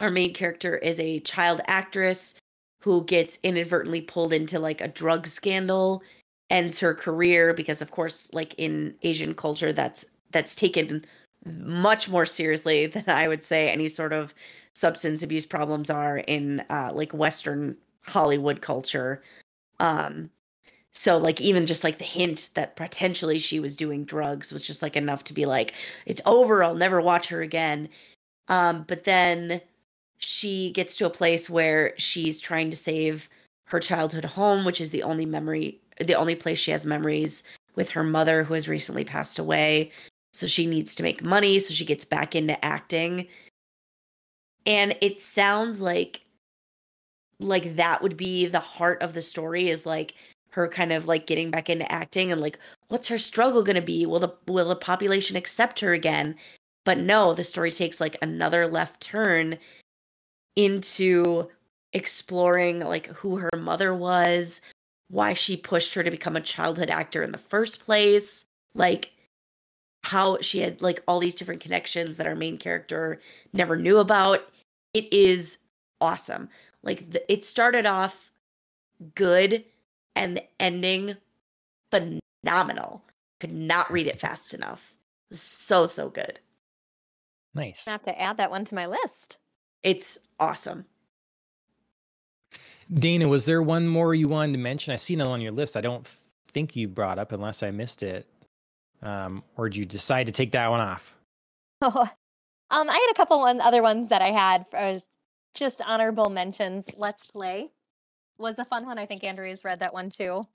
our 0.01 0.11
main 0.11 0.33
character 0.33 0.75
is 0.75 0.99
a 0.99 1.21
child 1.21 1.61
actress 1.67 2.35
who 2.81 3.03
gets 3.05 3.39
inadvertently 3.43 4.01
pulled 4.01 4.33
into 4.33 4.59
like 4.59 4.81
a 4.81 4.87
drug 4.87 5.27
scandal 5.27 6.03
ends 6.49 6.79
her 6.79 6.93
career 6.93 7.53
because 7.53 7.81
of 7.81 7.91
course 7.91 8.29
like 8.33 8.53
in 8.57 8.93
asian 9.03 9.33
culture 9.33 9.71
that's 9.71 10.05
that's 10.31 10.53
taken 10.55 11.05
much 11.45 12.09
more 12.09 12.25
seriously 12.25 12.85
than 12.87 13.05
i 13.07 13.27
would 13.27 13.43
say 13.43 13.69
any 13.69 13.87
sort 13.87 14.13
of 14.13 14.33
substance 14.73 15.23
abuse 15.23 15.45
problems 15.45 15.89
are 15.89 16.17
in 16.19 16.63
uh 16.69 16.91
like 16.93 17.13
western 17.13 17.75
hollywood 18.03 18.61
culture. 18.61 19.21
Um 19.79 20.29
so 20.93 21.17
like 21.17 21.39
even 21.41 21.65
just 21.65 21.83
like 21.83 21.97
the 21.97 22.03
hint 22.03 22.49
that 22.55 22.75
potentially 22.75 23.39
she 23.39 23.59
was 23.59 23.75
doing 23.75 24.03
drugs 24.05 24.51
was 24.51 24.61
just 24.61 24.81
like 24.81 24.95
enough 24.95 25.23
to 25.25 25.33
be 25.33 25.45
like 25.45 25.73
it's 26.05 26.21
over 26.25 26.63
i'll 26.63 26.75
never 26.75 27.01
watch 27.01 27.29
her 27.29 27.41
again. 27.41 27.89
Um 28.47 28.85
but 28.87 29.03
then 29.03 29.61
she 30.21 30.71
gets 30.71 30.95
to 30.97 31.05
a 31.05 31.09
place 31.09 31.49
where 31.49 31.93
she's 31.97 32.39
trying 32.39 32.69
to 32.69 32.75
save 32.75 33.29
her 33.65 33.79
childhood 33.79 34.25
home, 34.25 34.65
which 34.65 34.81
is 34.81 34.91
the 34.91 35.03
only 35.03 35.25
memory, 35.25 35.79
the 35.99 36.13
only 36.13 36.35
place 36.35 36.59
she 36.59 36.71
has 36.71 36.85
memories 36.85 37.43
with 37.75 37.89
her 37.89 38.03
mother 38.03 38.43
who 38.43 38.53
has 38.53 38.67
recently 38.67 39.03
passed 39.03 39.39
away. 39.39 39.91
So 40.33 40.47
she 40.47 40.65
needs 40.65 40.95
to 40.95 41.03
make 41.03 41.23
money. 41.23 41.59
So 41.59 41.73
she 41.73 41.85
gets 41.85 42.05
back 42.05 42.35
into 42.35 42.63
acting. 42.63 43.27
And 44.65 44.95
it 45.01 45.19
sounds 45.19 45.81
like 45.81 46.21
like 47.39 47.75
that 47.75 48.03
would 48.03 48.15
be 48.15 48.45
the 48.45 48.59
heart 48.59 49.01
of 49.01 49.13
the 49.13 49.21
story 49.21 49.69
is 49.69 49.85
like 49.85 50.13
her 50.51 50.67
kind 50.67 50.91
of 50.91 51.07
like 51.07 51.25
getting 51.25 51.49
back 51.49 51.69
into 51.69 51.91
acting 51.91 52.31
and 52.31 52.39
like 52.39 52.59
what's 52.89 53.07
her 53.07 53.17
struggle 53.17 53.63
going 53.63 53.75
to 53.75 53.81
be 53.81 54.05
will 54.05 54.19
the 54.19 54.29
will 54.47 54.67
the 54.67 54.75
population 54.75 55.35
accept 55.35 55.79
her 55.79 55.91
again 55.91 56.35
but 56.85 56.99
no 56.99 57.33
the 57.33 57.43
story 57.43 57.71
takes 57.71 57.99
like 57.99 58.15
another 58.21 58.67
left 58.67 59.01
turn 59.01 59.57
into 60.55 61.47
exploring 61.93 62.79
like 62.79 63.07
who 63.07 63.37
her 63.37 63.49
mother 63.57 63.93
was, 63.93 64.61
why 65.09 65.33
she 65.33 65.57
pushed 65.57 65.93
her 65.93 66.03
to 66.03 66.11
become 66.11 66.35
a 66.35 66.41
childhood 66.41 66.89
actor 66.89 67.21
in 67.21 67.31
the 67.31 67.37
first 67.37 67.83
place, 67.83 68.45
like 68.73 69.11
how 70.03 70.37
she 70.41 70.59
had 70.59 70.81
like 70.81 71.03
all 71.07 71.19
these 71.19 71.35
different 71.35 71.61
connections 71.61 72.17
that 72.17 72.27
our 72.27 72.35
main 72.35 72.57
character 72.57 73.19
never 73.53 73.75
knew 73.75 73.97
about. 73.97 74.49
It 74.93 75.11
is 75.13 75.57
awesome. 75.99 76.49
Like 76.83 77.11
the, 77.11 77.31
it 77.31 77.43
started 77.43 77.85
off 77.85 78.31
good 79.15 79.63
and 80.15 80.37
the 80.37 80.43
ending 80.59 81.17
phenomenal. 81.91 83.03
Could 83.39 83.53
not 83.53 83.91
read 83.91 84.07
it 84.07 84.19
fast 84.19 84.53
enough. 84.53 84.93
So 85.31 85.85
so 85.85 86.09
good. 86.09 86.39
Nice. 87.53 87.87
I 87.87 87.91
have 87.91 88.03
to 88.03 88.21
add 88.21 88.37
that 88.37 88.51
one 88.51 88.65
to 88.65 88.75
my 88.75 88.85
list. 88.85 89.37
It's 89.83 90.19
awesome. 90.39 90.85
Dana, 92.93 93.27
was 93.27 93.45
there 93.45 93.61
one 93.61 93.87
more 93.87 94.13
you 94.13 94.27
wanted 94.27 94.53
to 94.53 94.59
mention? 94.59 94.93
I 94.93 94.97
see 94.97 95.13
it 95.13 95.21
on 95.21 95.41
your 95.41 95.51
list. 95.51 95.77
I 95.77 95.81
don't 95.81 96.05
think 96.47 96.75
you 96.75 96.87
brought 96.87 97.19
up 97.19 97.31
unless 97.31 97.63
I 97.63 97.71
missed 97.71 98.03
it. 98.03 98.27
Um, 99.01 99.43
or 99.55 99.69
did 99.69 99.77
you 99.77 99.85
decide 99.85 100.25
to 100.27 100.31
take 100.31 100.51
that 100.51 100.69
one 100.69 100.81
off? 100.81 101.15
Oh, 101.81 102.01
um, 102.69 102.89
I 102.89 102.93
had 102.93 103.11
a 103.11 103.15
couple 103.15 103.39
one, 103.39 103.61
other 103.61 103.81
ones 103.81 104.09
that 104.09 104.21
I 104.21 104.31
had 104.31 104.65
for 104.69 105.01
just 105.53 105.81
honorable 105.81 106.29
mentions. 106.29 106.85
Let's 106.97 107.31
Play 107.31 107.71
was 108.37 108.59
a 108.59 108.65
fun 108.65 108.85
one. 108.85 108.97
I 108.97 109.05
think 109.05 109.23
Andrea's 109.23 109.63
read 109.63 109.79
that 109.79 109.93
one 109.93 110.09
too. 110.09 110.47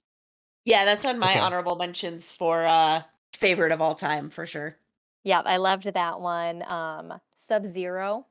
Yeah, 0.64 0.84
that's 0.84 1.04
on 1.04 1.18
my 1.18 1.30
okay. 1.30 1.38
honorable 1.38 1.76
mentions 1.76 2.30
for 2.30 2.64
uh 2.64 3.02
favorite 3.32 3.72
of 3.72 3.80
all 3.80 3.94
time 3.94 4.30
for 4.30 4.46
sure. 4.46 4.76
Yeah, 5.24 5.40
I 5.44 5.56
loved 5.56 5.92
that 5.92 6.20
one. 6.20 6.62
Um, 6.70 7.20
Sub 7.36 7.64
Zero 7.64 8.26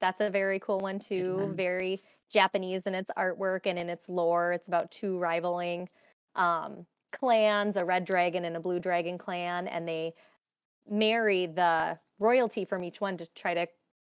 that's 0.00 0.20
a 0.20 0.30
very 0.30 0.58
cool 0.60 0.78
one 0.80 0.98
too. 0.98 1.38
Mm-hmm. 1.40 1.54
Very 1.54 2.00
Japanese 2.30 2.86
in 2.86 2.94
its 2.94 3.10
artwork 3.16 3.60
and 3.66 3.78
in 3.78 3.88
its 3.88 4.08
lore. 4.08 4.52
It's 4.52 4.68
about 4.68 4.90
two 4.90 5.18
rivaling 5.18 5.88
um, 6.34 6.86
clans, 7.12 7.76
a 7.76 7.84
red 7.84 8.04
dragon 8.04 8.44
and 8.44 8.56
a 8.56 8.60
blue 8.60 8.80
dragon 8.80 9.18
clan, 9.18 9.68
and 9.68 9.88
they 9.88 10.14
marry 10.88 11.46
the 11.46 11.98
royalty 12.18 12.64
from 12.64 12.84
each 12.84 13.00
one 13.00 13.16
to 13.16 13.26
try 13.34 13.54
to 13.54 13.66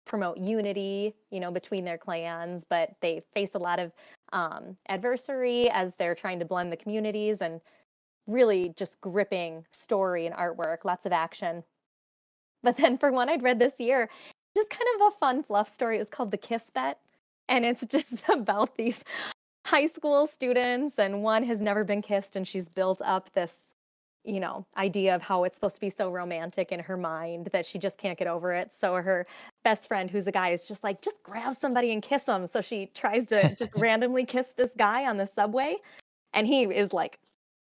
promote 0.06 0.38
unity, 0.38 1.14
you 1.30 1.40
know, 1.40 1.50
between 1.50 1.84
their 1.84 1.98
clans. 1.98 2.64
But 2.68 2.90
they 3.00 3.22
face 3.34 3.54
a 3.54 3.58
lot 3.58 3.78
of 3.78 3.92
um, 4.32 4.76
adversary 4.88 5.70
as 5.70 5.96
they're 5.96 6.14
trying 6.14 6.38
to 6.40 6.44
blend 6.44 6.72
the 6.72 6.76
communities 6.76 7.40
and 7.40 7.60
really 8.26 8.72
just 8.76 9.00
gripping 9.00 9.64
story 9.72 10.26
and 10.26 10.34
artwork, 10.34 10.84
lots 10.84 11.06
of 11.06 11.12
action. 11.12 11.64
But 12.62 12.76
then 12.76 12.98
for 12.98 13.10
one 13.10 13.28
I'd 13.28 13.42
read 13.42 13.58
this 13.58 13.80
year, 13.80 14.10
just 14.60 14.70
kind 14.70 14.88
of 14.96 15.08
a 15.08 15.16
fun 15.16 15.42
fluff 15.42 15.68
story. 15.68 15.96
It 15.96 16.00
was 16.00 16.08
called 16.08 16.30
The 16.30 16.36
Kiss 16.36 16.70
Bet. 16.70 16.98
And 17.48 17.64
it's 17.64 17.84
just 17.86 18.28
about 18.28 18.76
these 18.76 19.02
high 19.66 19.86
school 19.86 20.26
students, 20.26 20.98
and 20.98 21.22
one 21.22 21.44
has 21.44 21.60
never 21.60 21.84
been 21.84 22.02
kissed, 22.02 22.36
and 22.36 22.46
she's 22.46 22.68
built 22.68 23.00
up 23.04 23.32
this, 23.34 23.74
you 24.24 24.40
know, 24.40 24.66
idea 24.76 25.14
of 25.14 25.22
how 25.22 25.44
it's 25.44 25.56
supposed 25.56 25.76
to 25.76 25.80
be 25.80 25.90
so 25.90 26.10
romantic 26.10 26.72
in 26.72 26.80
her 26.80 26.96
mind 26.96 27.48
that 27.52 27.64
she 27.66 27.78
just 27.78 27.98
can't 27.98 28.18
get 28.18 28.26
over 28.26 28.52
it. 28.52 28.72
So 28.72 28.94
her 28.94 29.26
best 29.64 29.86
friend, 29.86 30.10
who's 30.10 30.26
a 30.26 30.32
guy, 30.32 30.50
is 30.50 30.66
just 30.66 30.82
like, 30.82 31.02
just 31.02 31.22
grab 31.22 31.54
somebody 31.54 31.92
and 31.92 32.02
kiss 32.02 32.24
them. 32.24 32.46
So 32.46 32.60
she 32.60 32.86
tries 32.94 33.26
to 33.28 33.54
just 33.56 33.72
randomly 33.76 34.24
kiss 34.24 34.54
this 34.56 34.72
guy 34.76 35.06
on 35.06 35.16
the 35.16 35.26
subway. 35.26 35.76
And 36.32 36.46
he 36.46 36.62
is 36.62 36.92
like, 36.92 37.18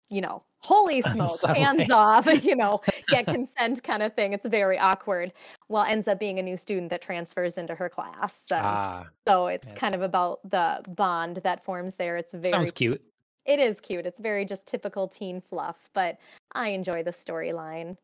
you 0.10 0.22
know, 0.22 0.44
holy 0.62 1.02
smokes, 1.14 1.42
hands 1.44 1.90
off, 1.90 2.26
you 2.44 2.56
know, 2.56 2.82
get 3.08 3.26
consent 3.26 3.84
kind 3.84 4.04
of 4.04 4.14
thing. 4.14 4.34
It's 4.34 4.46
very 4.48 4.78
awkward. 4.78 5.34
Well, 5.68 5.84
ends 5.84 6.08
up 6.08 6.20
being 6.20 6.40
a 6.40 6.44
new 6.44 6.58
student 6.58 6.90
that 6.90 7.02
transfers 7.02 7.58
into 7.58 7.76
her 7.76 7.90
class. 7.90 8.44
Um, 8.52 8.62
ah, 8.64 9.06
so 9.28 9.48
it's 9.48 9.68
yes. 9.68 9.78
kind 9.78 9.96
of 9.96 10.02
about 10.02 10.40
the 10.50 10.82
bond 10.90 11.38
that 11.44 11.64
forms 11.64 11.96
there. 11.96 12.18
It's 12.18 12.32
very 12.32 12.44
sounds 12.44 12.72
cute. 12.72 13.02
It 13.46 13.60
is 13.60 13.80
cute. 13.80 14.06
It's 14.06 14.20
very 14.20 14.46
just 14.46 14.68
typical 14.68 15.08
teen 15.08 15.42
fluff, 15.42 15.78
but 15.94 16.20
I 16.54 16.70
enjoy 16.70 17.04
the 17.04 17.12
storyline. 17.12 17.98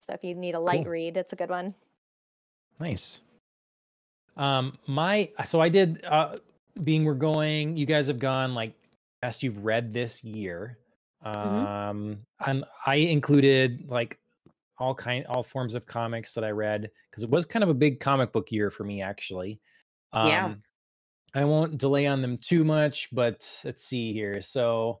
So 0.00 0.14
if 0.14 0.24
you 0.24 0.34
need 0.34 0.54
a 0.54 0.60
light 0.60 0.84
cool. 0.84 0.92
read, 0.92 1.16
it's 1.16 1.32
a 1.32 1.36
good 1.36 1.50
one. 1.50 1.74
Nice. 2.80 3.20
Um, 4.36 4.78
my 4.86 5.30
so 5.44 5.60
I 5.60 5.68
did. 5.68 6.02
Uh, 6.04 6.36
being 6.82 7.04
we're 7.04 7.14
going, 7.14 7.76
you 7.76 7.84
guys 7.84 8.06
have 8.06 8.18
gone 8.18 8.54
like 8.54 8.72
best 9.20 9.42
you've 9.42 9.64
read 9.64 9.92
this 9.92 10.24
year. 10.24 10.78
Mm-hmm. 11.24 11.66
Um, 11.66 12.18
and 12.46 12.64
I 12.86 12.96
included 12.96 13.84
like 13.88 14.18
all 14.78 14.94
kind, 14.94 15.26
all 15.26 15.42
forms 15.42 15.74
of 15.74 15.86
comics 15.86 16.32
that 16.34 16.44
I 16.44 16.50
read 16.50 16.90
because 17.10 17.22
it 17.22 17.30
was 17.30 17.44
kind 17.44 17.62
of 17.62 17.68
a 17.68 17.74
big 17.74 18.00
comic 18.00 18.32
book 18.32 18.50
year 18.50 18.70
for 18.70 18.84
me, 18.84 19.02
actually. 19.02 19.60
Um, 20.12 20.28
yeah. 20.28 20.54
I 21.34 21.44
won't 21.44 21.78
delay 21.78 22.06
on 22.06 22.22
them 22.22 22.38
too 22.38 22.64
much, 22.64 23.14
but 23.14 23.48
let's 23.64 23.84
see 23.84 24.12
here. 24.12 24.42
So, 24.42 25.00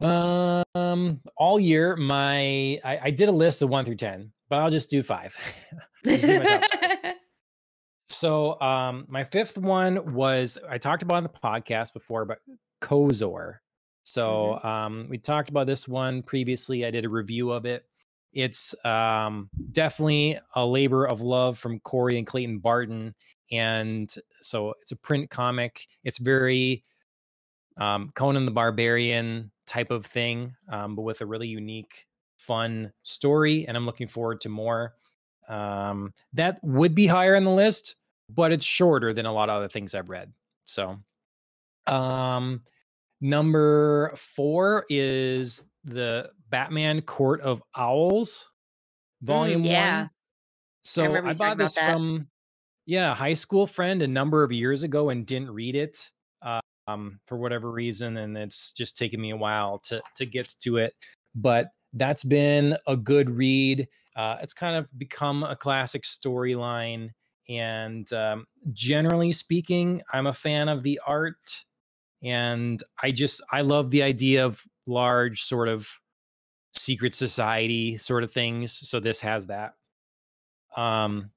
um, 0.00 1.20
all 1.36 1.60
year, 1.60 1.96
my 1.96 2.80
I, 2.84 3.00
I 3.04 3.10
did 3.10 3.28
a 3.28 3.32
list 3.32 3.62
of 3.62 3.68
one 3.68 3.84
through 3.84 3.96
ten, 3.96 4.32
but 4.48 4.58
I'll 4.58 4.70
just 4.70 4.90
do 4.90 5.02
five. 5.02 5.36
just 6.04 6.26
do 6.26 6.42
so, 8.08 8.60
um, 8.60 9.06
my 9.08 9.22
fifth 9.22 9.56
one 9.56 10.12
was 10.12 10.58
I 10.68 10.78
talked 10.78 11.02
about 11.02 11.16
on 11.16 11.22
the 11.22 11.28
podcast 11.28 11.92
before, 11.92 12.24
but 12.24 12.38
Kozor. 12.82 13.58
So 14.06 14.60
mm-hmm. 14.62 14.66
um, 14.66 15.06
we 15.10 15.18
talked 15.18 15.50
about 15.50 15.66
this 15.66 15.88
one 15.88 16.22
previously. 16.22 16.86
I 16.86 16.92
did 16.92 17.04
a 17.04 17.08
review 17.08 17.50
of 17.50 17.66
it. 17.66 17.84
It's 18.32 18.72
um, 18.84 19.50
definitely 19.72 20.38
a 20.54 20.64
labor 20.64 21.06
of 21.08 21.22
love 21.22 21.58
from 21.58 21.80
Corey 21.80 22.16
and 22.16 22.26
Clayton 22.26 22.60
Barton. 22.60 23.16
And 23.50 24.14
so 24.40 24.74
it's 24.80 24.92
a 24.92 24.96
print 24.96 25.28
comic. 25.28 25.88
It's 26.04 26.18
very 26.18 26.84
um, 27.78 28.12
Conan 28.14 28.44
the 28.44 28.52
Barbarian 28.52 29.50
type 29.66 29.90
of 29.90 30.06
thing, 30.06 30.54
um, 30.70 30.94
but 30.94 31.02
with 31.02 31.20
a 31.20 31.26
really 31.26 31.48
unique, 31.48 32.06
fun 32.36 32.92
story. 33.02 33.66
And 33.66 33.76
I'm 33.76 33.86
looking 33.86 34.06
forward 34.06 34.40
to 34.42 34.48
more. 34.48 34.94
Um, 35.48 36.14
that 36.34 36.60
would 36.62 36.94
be 36.94 37.08
higher 37.08 37.34
on 37.34 37.42
the 37.42 37.50
list, 37.50 37.96
but 38.28 38.52
it's 38.52 38.64
shorter 38.64 39.12
than 39.12 39.26
a 39.26 39.32
lot 39.32 39.50
of 39.50 39.56
other 39.56 39.68
things 39.68 39.96
I've 39.96 40.10
read. 40.10 40.32
So, 40.64 40.96
um, 41.88 42.62
Number 43.20 44.12
four 44.16 44.84
is 44.88 45.64
the 45.84 46.30
Batman 46.50 47.00
Court 47.02 47.40
of 47.40 47.62
Owls, 47.74 48.48
mm, 49.22 49.26
Volume 49.26 49.62
mm, 49.62 49.70
yeah. 49.70 50.00
One. 50.00 50.10
So 50.84 51.14
I, 51.14 51.30
I 51.30 51.34
bought 51.34 51.58
this 51.58 51.76
from 51.76 52.28
yeah, 52.84 53.14
high 53.14 53.34
school 53.34 53.66
friend 53.66 54.02
a 54.02 54.06
number 54.06 54.44
of 54.44 54.52
years 54.52 54.82
ago 54.84 55.10
and 55.10 55.26
didn't 55.26 55.50
read 55.50 55.74
it 55.74 56.10
um, 56.88 57.20
for 57.26 57.36
whatever 57.36 57.70
reason, 57.70 58.16
and 58.16 58.36
it's 58.36 58.72
just 58.72 58.96
taken 58.96 59.20
me 59.20 59.30
a 59.30 59.36
while 59.36 59.78
to 59.80 60.00
to 60.16 60.26
get 60.26 60.54
to 60.60 60.78
it. 60.78 60.94
But 61.34 61.68
that's 61.92 62.24
been 62.24 62.76
a 62.86 62.96
good 62.96 63.30
read. 63.30 63.88
Uh, 64.14 64.36
it's 64.40 64.54
kind 64.54 64.76
of 64.76 64.86
become 64.96 65.42
a 65.42 65.56
classic 65.56 66.02
storyline, 66.02 67.10
and 67.48 68.10
um, 68.12 68.46
generally 68.72 69.32
speaking, 69.32 70.02
I'm 70.12 70.26
a 70.26 70.32
fan 70.32 70.68
of 70.68 70.82
the 70.82 71.00
art 71.06 71.64
and 72.22 72.82
i 73.02 73.10
just 73.10 73.42
i 73.52 73.60
love 73.60 73.90
the 73.90 74.02
idea 74.02 74.44
of 74.44 74.62
large 74.86 75.42
sort 75.42 75.68
of 75.68 75.88
secret 76.76 77.14
society 77.14 77.96
sort 77.96 78.22
of 78.22 78.30
things 78.30 78.72
so 78.88 79.00
this 79.00 79.20
has 79.20 79.46
that. 79.46 79.74
Um 80.76 81.30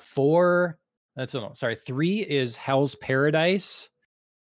four 0.00 0.78
that's 1.16 1.34
no 1.34 1.52
sorry 1.54 1.76
three 1.76 2.20
is 2.20 2.56
hell's 2.56 2.94
paradise. 2.96 3.88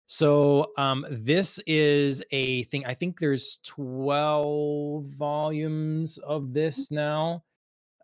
So 0.08 0.72
um 0.78 1.06
this 1.10 1.60
is 1.68 2.24
a 2.32 2.64
thing 2.64 2.86
i 2.86 2.94
think 2.94 3.20
there's 3.20 3.60
12 3.66 5.06
volumes 5.06 6.18
of 6.20 6.54
this 6.54 6.92
now. 6.92 7.44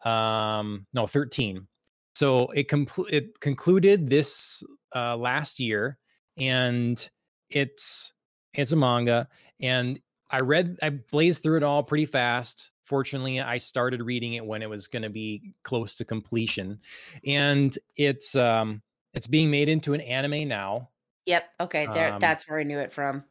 Um 0.03 0.85
no 0.93 1.07
13 1.07 1.67
so 2.13 2.47
it 2.51 2.67
compl- 2.69 3.11
it 3.11 3.39
concluded 3.39 4.07
this 4.07 4.63
uh 4.95 5.17
last 5.17 5.59
year 5.59 5.97
and 6.37 7.09
it's 7.49 8.13
it's 8.53 8.71
a 8.71 8.75
manga 8.75 9.27
and 9.59 9.99
I 10.29 10.39
read 10.39 10.77
I 10.81 10.89
blazed 10.89 11.43
through 11.43 11.57
it 11.57 11.63
all 11.63 11.83
pretty 11.83 12.05
fast. 12.05 12.71
Fortunately, 12.83 13.39
I 13.39 13.57
started 13.57 14.01
reading 14.01 14.33
it 14.33 14.45
when 14.45 14.61
it 14.61 14.69
was 14.69 14.87
going 14.87 15.03
to 15.03 15.09
be 15.09 15.53
close 15.63 15.95
to 15.97 16.05
completion. 16.05 16.79
And 17.25 17.75
it's 17.95 18.35
um 18.35 18.81
it's 19.13 19.27
being 19.27 19.49
made 19.49 19.69
into 19.69 19.93
an 19.93 20.01
anime 20.01 20.47
now. 20.47 20.89
Yep. 21.25 21.43
Okay. 21.61 21.87
There 21.93 22.13
um, 22.13 22.19
that's 22.19 22.47
where 22.49 22.59
I 22.59 22.63
knew 22.63 22.79
it 22.79 22.91
from. 22.93 23.23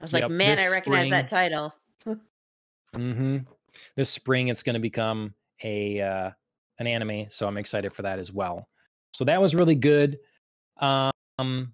I 0.00 0.04
was 0.04 0.12
yep, 0.12 0.22
like, 0.22 0.30
man, 0.30 0.58
I 0.58 0.68
recognize 0.68 1.06
spring, 1.06 1.10
that 1.10 1.30
title. 1.30 1.74
mm-hmm. 2.94 3.38
This 3.96 4.10
spring 4.10 4.48
it's 4.48 4.62
going 4.62 4.74
to 4.74 4.80
become 4.80 5.34
a 5.62 6.00
uh 6.00 6.30
an 6.78 6.86
anime, 6.86 7.26
so 7.28 7.46
I'm 7.46 7.56
excited 7.56 7.92
for 7.92 8.02
that 8.02 8.18
as 8.18 8.32
well. 8.32 8.68
So 9.12 9.24
that 9.24 9.40
was 9.40 9.54
really 9.54 9.76
good. 9.76 10.18
Um 10.78 11.72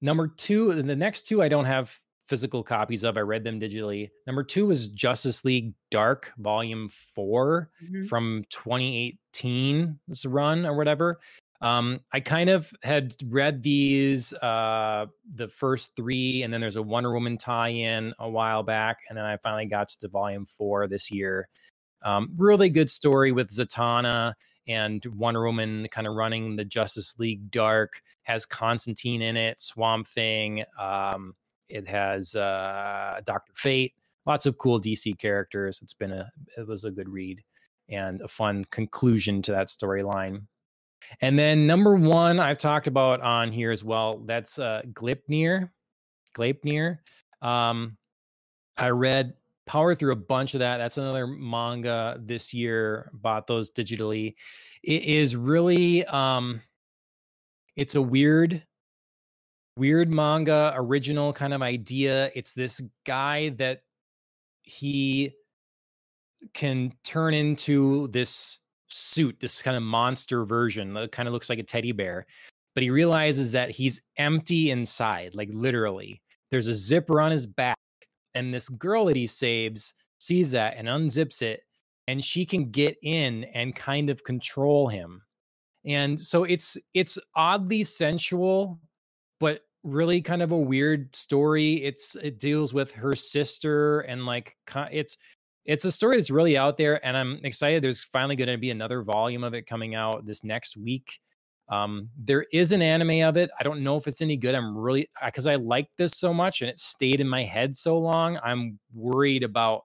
Number 0.00 0.28
two, 0.28 0.80
the 0.82 0.96
next 0.96 1.22
two 1.22 1.42
I 1.42 1.48
don't 1.48 1.64
have 1.64 1.96
physical 2.28 2.62
copies 2.62 3.04
of. 3.04 3.16
I 3.16 3.20
read 3.20 3.42
them 3.42 3.58
digitally. 3.58 4.10
Number 4.26 4.44
two 4.44 4.66
was 4.66 4.88
Justice 4.88 5.44
League 5.44 5.72
Dark 5.90 6.32
Volume 6.38 6.88
4 6.88 7.70
mm-hmm. 7.82 8.02
from 8.02 8.44
2018's 8.52 10.26
run 10.26 10.66
or 10.66 10.76
whatever. 10.76 11.18
Um, 11.60 12.00
I 12.12 12.20
kind 12.20 12.50
of 12.50 12.72
had 12.84 13.14
read 13.26 13.62
these, 13.64 14.32
uh, 14.34 15.06
the 15.34 15.48
first 15.48 15.96
three, 15.96 16.44
and 16.44 16.54
then 16.54 16.60
there's 16.60 16.76
a 16.76 16.82
Wonder 16.82 17.12
Woman 17.12 17.36
tie-in 17.36 18.14
a 18.20 18.30
while 18.30 18.62
back, 18.62 18.98
and 19.08 19.18
then 19.18 19.24
I 19.24 19.38
finally 19.38 19.66
got 19.66 19.88
to 19.88 20.08
Volume 20.08 20.44
Four 20.44 20.86
this 20.86 21.10
year. 21.10 21.48
Um, 22.04 22.30
really 22.36 22.68
good 22.68 22.88
story 22.88 23.32
with 23.32 23.50
Zatanna 23.50 24.34
and 24.68 25.04
Wonder 25.06 25.44
Woman 25.44 25.88
kind 25.90 26.06
of 26.06 26.14
running 26.14 26.56
the 26.56 26.64
Justice 26.64 27.18
League 27.18 27.50
Dark 27.50 28.02
has 28.22 28.46
Constantine 28.46 29.22
in 29.22 29.36
it, 29.36 29.60
Swamp 29.60 30.06
Thing. 30.06 30.64
Um, 30.78 31.34
it 31.68 31.88
has 31.88 32.36
uh, 32.36 33.20
Doctor 33.24 33.52
Fate. 33.54 33.94
Lots 34.26 34.46
of 34.46 34.58
cool 34.58 34.80
DC 34.80 35.18
characters. 35.18 35.80
It's 35.82 35.94
been 35.94 36.12
a 36.12 36.30
it 36.56 36.66
was 36.66 36.84
a 36.84 36.90
good 36.90 37.08
read 37.08 37.42
and 37.88 38.20
a 38.20 38.28
fun 38.28 38.64
conclusion 38.66 39.40
to 39.42 39.52
that 39.52 39.68
storyline. 39.68 40.42
And 41.22 41.38
then 41.38 41.66
number 41.66 41.96
one, 41.96 42.38
I've 42.38 42.58
talked 42.58 42.86
about 42.86 43.22
on 43.22 43.50
here 43.50 43.70
as 43.70 43.82
well. 43.82 44.18
That's 44.26 44.58
uh, 44.58 44.82
Gleipnir. 44.92 45.70
Gleipnir. 46.36 46.98
Um, 47.40 47.96
I 48.76 48.90
read 48.90 49.34
power 49.68 49.94
through 49.94 50.12
a 50.12 50.16
bunch 50.16 50.54
of 50.54 50.60
that. 50.60 50.78
That's 50.78 50.98
another 50.98 51.26
manga 51.26 52.18
this 52.20 52.52
year. 52.52 53.10
Bought 53.14 53.46
those 53.46 53.70
digitally. 53.70 54.34
It 54.82 55.04
is 55.04 55.36
really 55.36 56.04
um 56.06 56.60
it's 57.76 57.94
a 57.94 58.02
weird 58.02 58.64
weird 59.76 60.08
manga 60.08 60.72
original 60.74 61.32
kind 61.32 61.54
of 61.54 61.62
idea. 61.62 62.30
It's 62.34 62.52
this 62.52 62.80
guy 63.06 63.50
that 63.50 63.82
he 64.62 65.32
can 66.54 66.92
turn 67.04 67.34
into 67.34 68.08
this 68.08 68.58
suit, 68.88 69.38
this 69.38 69.62
kind 69.62 69.76
of 69.76 69.82
monster 69.82 70.44
version 70.44 70.94
that 70.94 71.12
kind 71.12 71.28
of 71.28 71.32
looks 71.32 71.50
like 71.50 71.58
a 71.58 71.62
teddy 71.62 71.92
bear. 71.92 72.26
But 72.74 72.82
he 72.82 72.90
realizes 72.90 73.52
that 73.52 73.70
he's 73.70 74.00
empty 74.16 74.70
inside, 74.70 75.34
like 75.34 75.50
literally. 75.52 76.22
There's 76.50 76.68
a 76.68 76.74
zipper 76.74 77.20
on 77.20 77.30
his 77.30 77.46
back 77.46 77.76
and 78.34 78.52
this 78.52 78.68
girl 78.68 79.06
that 79.06 79.16
he 79.16 79.26
saves 79.26 79.94
sees 80.18 80.50
that 80.50 80.74
and 80.76 80.88
unzips 80.88 81.42
it 81.42 81.62
and 82.06 82.24
she 82.24 82.44
can 82.44 82.70
get 82.70 82.96
in 83.02 83.44
and 83.54 83.74
kind 83.74 84.10
of 84.10 84.24
control 84.24 84.88
him 84.88 85.22
and 85.84 86.18
so 86.18 86.44
it's 86.44 86.76
it's 86.94 87.18
oddly 87.34 87.84
sensual 87.84 88.78
but 89.40 89.62
really 89.82 90.20
kind 90.20 90.42
of 90.42 90.52
a 90.52 90.58
weird 90.58 91.14
story. 91.14 91.74
It's 91.84 92.16
it 92.16 92.38
deals 92.38 92.74
with 92.74 92.92
her 92.92 93.14
sister 93.14 94.00
and 94.00 94.26
like 94.26 94.56
it's 94.90 95.16
it's 95.64 95.84
a 95.84 95.92
story 95.92 96.16
that's 96.16 96.30
really 96.30 96.56
out 96.56 96.78
there, 96.78 97.04
and 97.04 97.14
I'm 97.14 97.40
excited. 97.44 97.82
There's 97.82 98.02
finally 98.02 98.36
going 98.36 98.48
to 98.48 98.56
be 98.56 98.70
another 98.70 99.02
volume 99.02 99.44
of 99.44 99.52
it 99.52 99.66
coming 99.66 99.94
out 99.94 100.24
this 100.24 100.42
next 100.42 100.78
week. 100.78 101.20
Um, 101.70 102.08
there 102.16 102.46
is 102.52 102.72
an 102.72 102.80
anime 102.80 103.22
of 103.28 103.36
it. 103.36 103.50
I 103.60 103.62
don't 103.62 103.82
know 103.82 103.96
if 103.96 104.06
it's 104.06 104.22
any 104.22 104.36
good. 104.36 104.54
I'm 104.54 104.76
really 104.76 105.08
because 105.24 105.46
I 105.46 105.56
like 105.56 105.88
this 105.98 106.12
so 106.12 106.32
much 106.32 106.62
and 106.62 106.70
it 106.70 106.78
stayed 106.78 107.20
in 107.20 107.28
my 107.28 107.42
head 107.42 107.76
so 107.76 107.98
long. 107.98 108.38
I'm 108.42 108.78
worried 108.94 109.42
about 109.42 109.82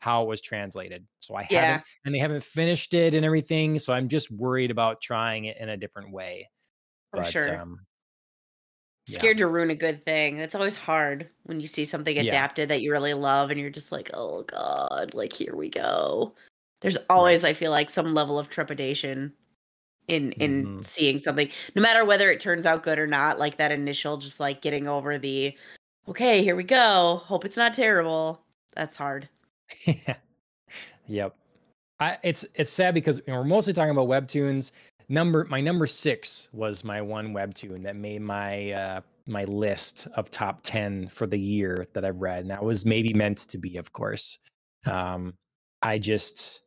how 0.00 0.22
it 0.24 0.28
was 0.28 0.40
translated. 0.40 1.06
So 1.20 1.36
I 1.36 1.46
yeah. 1.50 1.60
haven't, 1.60 1.86
and 2.04 2.14
they 2.14 2.18
haven't 2.18 2.42
finished 2.42 2.92
it 2.92 3.14
and 3.14 3.24
everything. 3.24 3.78
So 3.78 3.92
I'm 3.92 4.08
just 4.08 4.30
worried 4.30 4.70
about 4.70 5.00
trying 5.00 5.46
it 5.46 5.56
in 5.58 5.68
a 5.68 5.76
different 5.76 6.12
way. 6.12 6.50
For 7.12 7.20
but, 7.20 7.30
sure. 7.30 7.60
Um, 7.60 7.78
Scared 9.08 9.38
to 9.38 9.48
ruin 9.48 9.70
a 9.70 9.74
good 9.74 10.04
thing. 10.04 10.36
That's 10.36 10.54
always 10.54 10.76
hard 10.76 11.28
when 11.44 11.60
you 11.60 11.66
see 11.66 11.84
something 11.84 12.18
adapted 12.18 12.62
yeah. 12.62 12.76
that 12.76 12.82
you 12.82 12.92
really 12.92 13.14
love 13.14 13.50
and 13.50 13.58
you're 13.58 13.70
just 13.70 13.90
like, 13.90 14.10
oh 14.14 14.42
God, 14.42 15.12
like 15.14 15.32
here 15.32 15.56
we 15.56 15.70
go. 15.70 16.34
There's 16.82 16.98
always, 17.08 17.42
right. 17.42 17.50
I 17.50 17.54
feel 17.54 17.70
like, 17.70 17.90
some 17.90 18.14
level 18.14 18.38
of 18.38 18.48
trepidation 18.48 19.32
in 20.08 20.32
in 20.32 20.64
mm-hmm. 20.64 20.82
seeing 20.82 21.18
something 21.18 21.48
no 21.74 21.82
matter 21.82 22.04
whether 22.04 22.30
it 22.30 22.40
turns 22.40 22.66
out 22.66 22.82
good 22.82 22.98
or 22.98 23.06
not 23.06 23.38
like 23.38 23.56
that 23.56 23.70
initial 23.70 24.16
just 24.16 24.40
like 24.40 24.60
getting 24.60 24.88
over 24.88 25.16
the 25.16 25.56
okay 26.08 26.42
here 26.42 26.56
we 26.56 26.64
go 26.64 27.22
hope 27.24 27.44
it's 27.44 27.56
not 27.56 27.74
terrible. 27.74 28.42
That's 28.74 28.96
hard. 28.96 29.28
Yeah. 29.86 30.14
yep. 31.06 31.34
I, 31.98 32.18
it's 32.22 32.46
it's 32.54 32.70
sad 32.70 32.94
because 32.94 33.18
you 33.26 33.32
know, 33.32 33.38
we're 33.38 33.44
mostly 33.44 33.72
talking 33.72 33.90
about 33.90 34.06
webtoons. 34.06 34.72
Number 35.08 35.46
my 35.48 35.60
number 35.60 35.86
six 35.86 36.48
was 36.52 36.84
my 36.84 37.00
one 37.00 37.32
webtoon 37.32 37.82
that 37.84 37.96
made 37.96 38.20
my 38.20 38.72
uh 38.72 39.00
my 39.26 39.44
list 39.44 40.08
of 40.14 40.30
top 40.30 40.60
10 40.62 41.08
for 41.08 41.26
the 41.26 41.38
year 41.38 41.86
that 41.92 42.04
i've 42.04 42.20
read 42.20 42.40
and 42.40 42.50
that 42.50 42.62
was 42.62 42.84
maybe 42.84 43.14
meant 43.14 43.38
to 43.38 43.56
be 43.58 43.76
of 43.76 43.92
course. 43.92 44.38
Um 44.86 45.34
i 45.80 45.98
just 45.98 46.62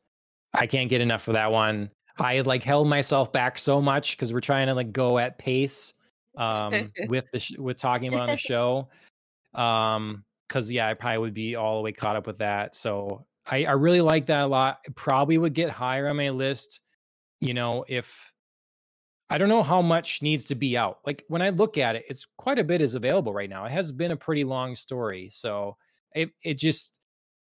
i 0.54 0.66
can't 0.66 0.90
get 0.90 1.02
enough 1.02 1.28
of 1.28 1.36
that 1.36 1.52
one 1.52 1.90
I 2.18 2.42
like 2.42 2.64
held 2.64 2.88
myself 2.88 3.32
back 3.32 3.60
so 3.60 3.82
much 3.82 4.16
because 4.16 4.34
we're 4.34 4.40
trying 4.40 4.68
to 4.68 4.74
like 4.74 4.92
go 4.92 5.18
at 5.18 5.38
pace 5.38 5.94
um 6.38 6.92
with 7.08 7.26
the 7.32 7.40
sh- 7.40 7.58
with 7.58 7.78
talking 7.78 8.14
about 8.14 8.28
the 8.28 8.38
show. 8.38 8.90
Um 9.54 10.24
because 10.48 10.72
yeah, 10.72 10.88
I 10.88 10.94
probably 10.94 11.18
would 11.20 11.34
be 11.34 11.56
all 11.56 11.78
the 11.78 11.82
way 11.82 11.92
caught 11.92 12.16
up 12.16 12.28
with 12.28 12.38
that. 12.38 12.76
So 12.76 13.26
I, 13.50 13.66
I 13.66 13.72
really 13.72 14.02
like 14.02 14.28
that 14.28 14.44
a 14.44 14.48
lot. 14.48 14.80
It 14.86 14.96
probably 14.96 15.38
would 15.38 15.54
get 15.54 15.70
higher 15.70 16.08
on 16.08 16.18
my 16.18 16.30
list, 16.30 16.82
you 17.42 17.54
know, 17.54 17.84
if 17.88 18.32
I 19.30 19.38
don't 19.38 19.50
know 19.50 19.64
how 19.64 19.82
much 19.82 20.22
needs 20.22 20.44
to 20.46 20.56
be 20.56 20.78
out. 20.78 21.00
Like 21.06 21.24
when 21.28 21.42
I 21.42 21.50
look 21.50 21.78
at 21.78 21.96
it, 21.96 22.06
it's 22.10 22.28
quite 22.38 22.60
a 22.60 22.64
bit 22.64 22.82
is 22.82 22.96
available 22.96 23.34
right 23.34 23.50
now. 23.50 23.66
It 23.66 23.72
has 23.72 23.92
been 23.92 24.12
a 24.12 24.18
pretty 24.18 24.44
long 24.44 24.76
story. 24.76 25.30
So 25.32 25.78
it 26.14 26.30
it 26.44 26.60
just 26.60 27.00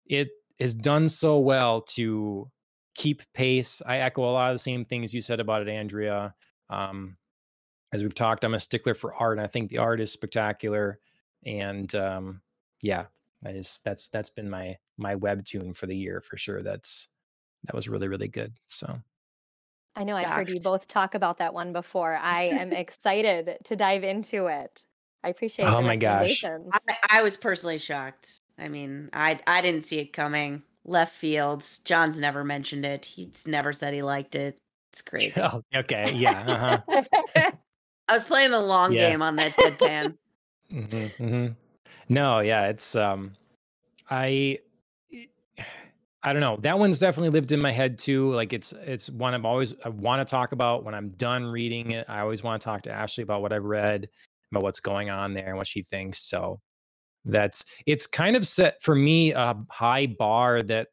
it 0.06 0.28
is 0.58 0.74
done 0.74 1.08
so 1.08 1.38
well 1.38 1.82
to 1.82 2.50
keep 2.96 3.22
pace. 3.34 3.82
I 3.86 3.98
echo 3.98 4.22
a 4.22 4.32
lot 4.32 4.50
of 4.50 4.54
the 4.54 4.58
same 4.58 4.84
things 4.84 5.14
you 5.14 5.20
said 5.20 5.38
about 5.38 5.62
it, 5.62 5.68
Andrea. 5.68 6.34
Um, 6.70 7.16
as 7.92 8.02
we've 8.02 8.14
talked, 8.14 8.42
I'm 8.42 8.54
a 8.54 8.58
stickler 8.58 8.94
for 8.94 9.14
art, 9.14 9.38
and 9.38 9.44
I 9.44 9.46
think 9.46 9.70
the 9.70 9.78
art 9.78 10.00
is 10.00 10.10
spectacular. 10.10 10.98
And 11.44 11.94
um, 11.94 12.40
yeah, 12.82 13.04
I 13.44 13.52
just 13.52 13.84
that's 13.84 14.08
that's 14.08 14.30
been 14.30 14.50
my 14.50 14.76
my 14.96 15.14
webtoon 15.14 15.76
for 15.76 15.86
the 15.86 15.96
year 15.96 16.20
for 16.20 16.36
sure. 16.36 16.62
That's 16.62 17.08
that 17.64 17.74
was 17.74 17.88
really 17.88 18.08
really 18.08 18.28
good. 18.28 18.54
So. 18.66 19.00
I 19.98 20.04
know 20.04 20.14
I've 20.14 20.26
heard 20.26 20.50
you 20.50 20.60
both 20.60 20.88
talk 20.88 21.14
about 21.14 21.38
that 21.38 21.54
one 21.54 21.72
before. 21.72 22.16
I 22.16 22.42
am 22.42 22.70
excited 22.74 23.56
to 23.64 23.76
dive 23.76 24.04
into 24.04 24.46
it. 24.46 24.84
I 25.24 25.30
appreciate. 25.30 25.64
Oh 25.64 25.80
my 25.80 25.96
gosh! 25.96 26.44
I, 26.44 26.60
I 27.08 27.22
was 27.22 27.38
personally 27.38 27.78
shocked. 27.78 28.40
I 28.58 28.68
mean, 28.68 29.08
I 29.14 29.38
I 29.46 29.62
didn't 29.62 29.86
see 29.86 29.98
it 29.98 30.12
coming 30.12 30.62
left 30.86 31.14
fields. 31.14 31.80
John's 31.80 32.18
never 32.18 32.44
mentioned 32.44 32.86
it. 32.86 33.04
He's 33.04 33.46
never 33.46 33.72
said 33.72 33.92
he 33.92 34.02
liked 34.02 34.34
it. 34.34 34.58
It's 34.92 35.02
crazy. 35.02 35.40
Oh, 35.40 35.62
okay. 35.74 36.12
Yeah. 36.14 36.80
Uh-huh. 36.86 37.50
I 38.08 38.14
was 38.14 38.24
playing 38.24 38.52
the 38.52 38.60
long 38.60 38.92
yeah. 38.92 39.10
game 39.10 39.22
on 39.22 39.36
that 39.36 39.52
deadpan. 39.56 40.16
mm-hmm, 40.72 41.22
mm-hmm. 41.22 41.46
No, 42.08 42.38
yeah, 42.38 42.68
it's 42.68 42.94
um, 42.94 43.32
I, 44.08 44.60
I 46.22 46.32
don't 46.32 46.40
know. 46.40 46.56
That 46.60 46.78
one's 46.78 47.00
definitely 47.00 47.30
lived 47.30 47.50
in 47.50 47.60
my 47.60 47.72
head 47.72 47.98
too. 47.98 48.32
Like 48.32 48.52
it's 48.52 48.72
it's 48.72 49.10
one 49.10 49.34
I'm 49.34 49.44
always 49.44 49.74
I 49.84 49.88
want 49.88 50.26
to 50.26 50.30
talk 50.30 50.52
about 50.52 50.84
when 50.84 50.94
I'm 50.94 51.08
done 51.10 51.44
reading 51.44 51.90
it. 51.90 52.06
I 52.08 52.20
always 52.20 52.44
want 52.44 52.62
to 52.62 52.64
talk 52.64 52.82
to 52.82 52.92
Ashley 52.92 53.22
about 53.22 53.42
what 53.42 53.52
I've 53.52 53.64
read, 53.64 54.08
about 54.52 54.62
what's 54.62 54.78
going 54.78 55.10
on 55.10 55.34
there 55.34 55.48
and 55.48 55.56
what 55.56 55.66
she 55.66 55.82
thinks. 55.82 56.20
So 56.20 56.60
that's 57.26 57.64
it's 57.86 58.06
kind 58.06 58.36
of 58.36 58.46
set 58.46 58.80
for 58.80 58.94
me 58.94 59.32
a 59.32 59.54
high 59.70 60.06
bar 60.06 60.62
that 60.62 60.88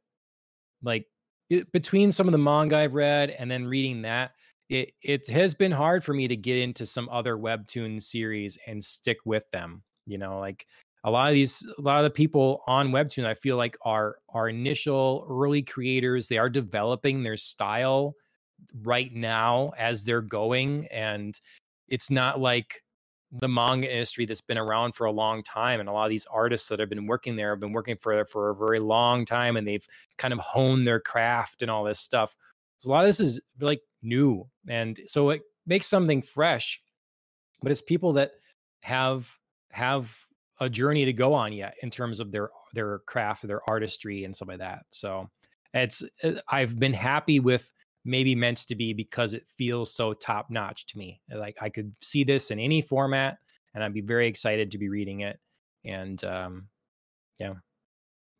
like 0.81 1.05
it, 1.49 1.71
between 1.71 2.11
some 2.11 2.27
of 2.27 2.31
the 2.31 2.37
manga 2.37 2.77
I've 2.77 2.93
read 2.93 3.29
and 3.29 3.49
then 3.49 3.65
reading 3.65 4.01
that 4.01 4.31
it 4.69 4.93
it 5.01 5.29
has 5.29 5.53
been 5.53 5.71
hard 5.71 6.03
for 6.03 6.13
me 6.13 6.27
to 6.27 6.35
get 6.35 6.57
into 6.57 6.85
some 6.85 7.07
other 7.09 7.37
webtoon 7.37 8.01
series 8.01 8.57
and 8.67 8.83
stick 8.83 9.17
with 9.25 9.49
them 9.51 9.83
you 10.05 10.17
know 10.17 10.39
like 10.39 10.65
a 11.05 11.11
lot 11.11 11.27
of 11.27 11.33
these 11.33 11.65
a 11.77 11.81
lot 11.81 11.97
of 11.97 12.03
the 12.03 12.09
people 12.09 12.61
on 12.67 12.91
webtoon 12.91 13.27
i 13.27 13.33
feel 13.33 13.57
like 13.57 13.77
are 13.83 14.17
are 14.29 14.49
initial 14.49 15.25
early 15.29 15.61
creators 15.61 16.27
they 16.27 16.37
are 16.37 16.49
developing 16.49 17.21
their 17.23 17.37
style 17.37 18.15
right 18.83 19.13
now 19.13 19.71
as 19.77 20.03
they're 20.03 20.21
going 20.21 20.87
and 20.87 21.39
it's 21.89 22.09
not 22.09 22.39
like 22.39 22.81
the 23.39 23.47
manga 23.47 23.91
industry 23.91 24.25
that's 24.25 24.41
been 24.41 24.57
around 24.57 24.93
for 24.93 25.05
a 25.05 25.11
long 25.11 25.41
time 25.43 25.79
and 25.79 25.89
a 25.89 25.91
lot 25.91 26.03
of 26.05 26.09
these 26.09 26.27
artists 26.31 26.67
that 26.67 26.79
have 26.79 26.89
been 26.89 27.07
working 27.07 27.35
there 27.35 27.49
have 27.49 27.59
been 27.59 27.73
working 27.73 27.97
for 27.97 28.23
for 28.25 28.49
a 28.49 28.55
very 28.55 28.79
long 28.79 29.25
time 29.25 29.57
and 29.57 29.67
they've 29.67 29.85
kind 30.17 30.33
of 30.33 30.39
honed 30.39 30.87
their 30.87 30.99
craft 30.99 31.61
and 31.61 31.71
all 31.71 31.83
this 31.83 31.99
stuff. 31.99 32.35
So 32.77 32.89
a 32.89 32.91
lot 32.91 33.03
of 33.03 33.07
this 33.07 33.19
is 33.19 33.41
like 33.59 33.81
new 34.03 34.45
and 34.67 34.99
so 35.07 35.29
it 35.31 35.41
makes 35.65 35.87
something 35.87 36.21
fresh 36.21 36.81
but 37.61 37.71
it's 37.71 37.81
people 37.81 38.13
that 38.13 38.31
have 38.81 39.31
have 39.71 40.15
a 40.59 40.69
journey 40.69 41.05
to 41.05 41.13
go 41.13 41.33
on 41.33 41.53
yet 41.53 41.75
in 41.81 41.89
terms 41.89 42.19
of 42.19 42.31
their 42.31 42.49
their 42.73 42.99
craft 42.99 43.47
their 43.47 43.61
artistry 43.67 44.25
and 44.25 44.35
stuff 44.35 44.49
like 44.49 44.59
that. 44.59 44.83
So 44.91 45.29
it's 45.73 46.03
uh, 46.23 46.33
i've 46.49 46.79
been 46.79 46.93
happy 46.93 47.39
with 47.39 47.71
maybe 48.05 48.35
meant 48.35 48.57
to 48.67 48.75
be 48.75 48.93
because 48.93 49.33
it 49.33 49.47
feels 49.47 49.93
so 49.93 50.13
top 50.13 50.49
notch 50.49 50.85
to 50.87 50.97
me. 50.97 51.21
Like 51.33 51.55
I 51.61 51.69
could 51.69 51.93
see 51.99 52.23
this 52.23 52.51
in 52.51 52.59
any 52.59 52.81
format, 52.81 53.37
and 53.73 53.83
I'd 53.83 53.93
be 53.93 54.01
very 54.01 54.27
excited 54.27 54.71
to 54.71 54.77
be 54.77 54.89
reading 54.89 55.21
it. 55.21 55.39
And 55.85 56.23
um, 56.23 56.67
yeah, 57.39 57.53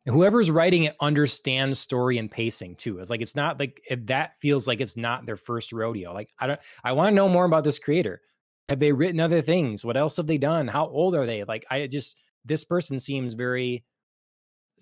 whoever's 0.06 0.50
writing 0.50 0.84
it 0.84 0.96
understands 1.00 1.78
story 1.78 2.18
and 2.18 2.30
pacing 2.30 2.76
too. 2.76 2.98
It's 2.98 3.10
like 3.10 3.22
it's 3.22 3.36
not 3.36 3.58
like 3.58 3.82
that 4.02 4.38
feels 4.38 4.68
like 4.68 4.80
it's 4.80 4.96
not 4.96 5.26
their 5.26 5.36
first 5.36 5.72
rodeo. 5.72 6.12
Like 6.12 6.30
I 6.38 6.46
don't, 6.46 6.60
I 6.82 6.92
want 6.92 7.10
to 7.10 7.14
know 7.14 7.28
more 7.28 7.44
about 7.44 7.64
this 7.64 7.78
creator. 7.78 8.20
Have 8.68 8.80
they 8.80 8.92
written 8.92 9.20
other 9.20 9.42
things? 9.42 9.84
What 9.84 9.96
else 9.96 10.16
have 10.16 10.26
they 10.26 10.38
done? 10.38 10.68
How 10.68 10.86
old 10.86 11.14
are 11.14 11.26
they? 11.26 11.44
Like 11.44 11.66
I 11.70 11.86
just 11.86 12.18
this 12.44 12.64
person 12.64 12.98
seems 12.98 13.34
very 13.34 13.84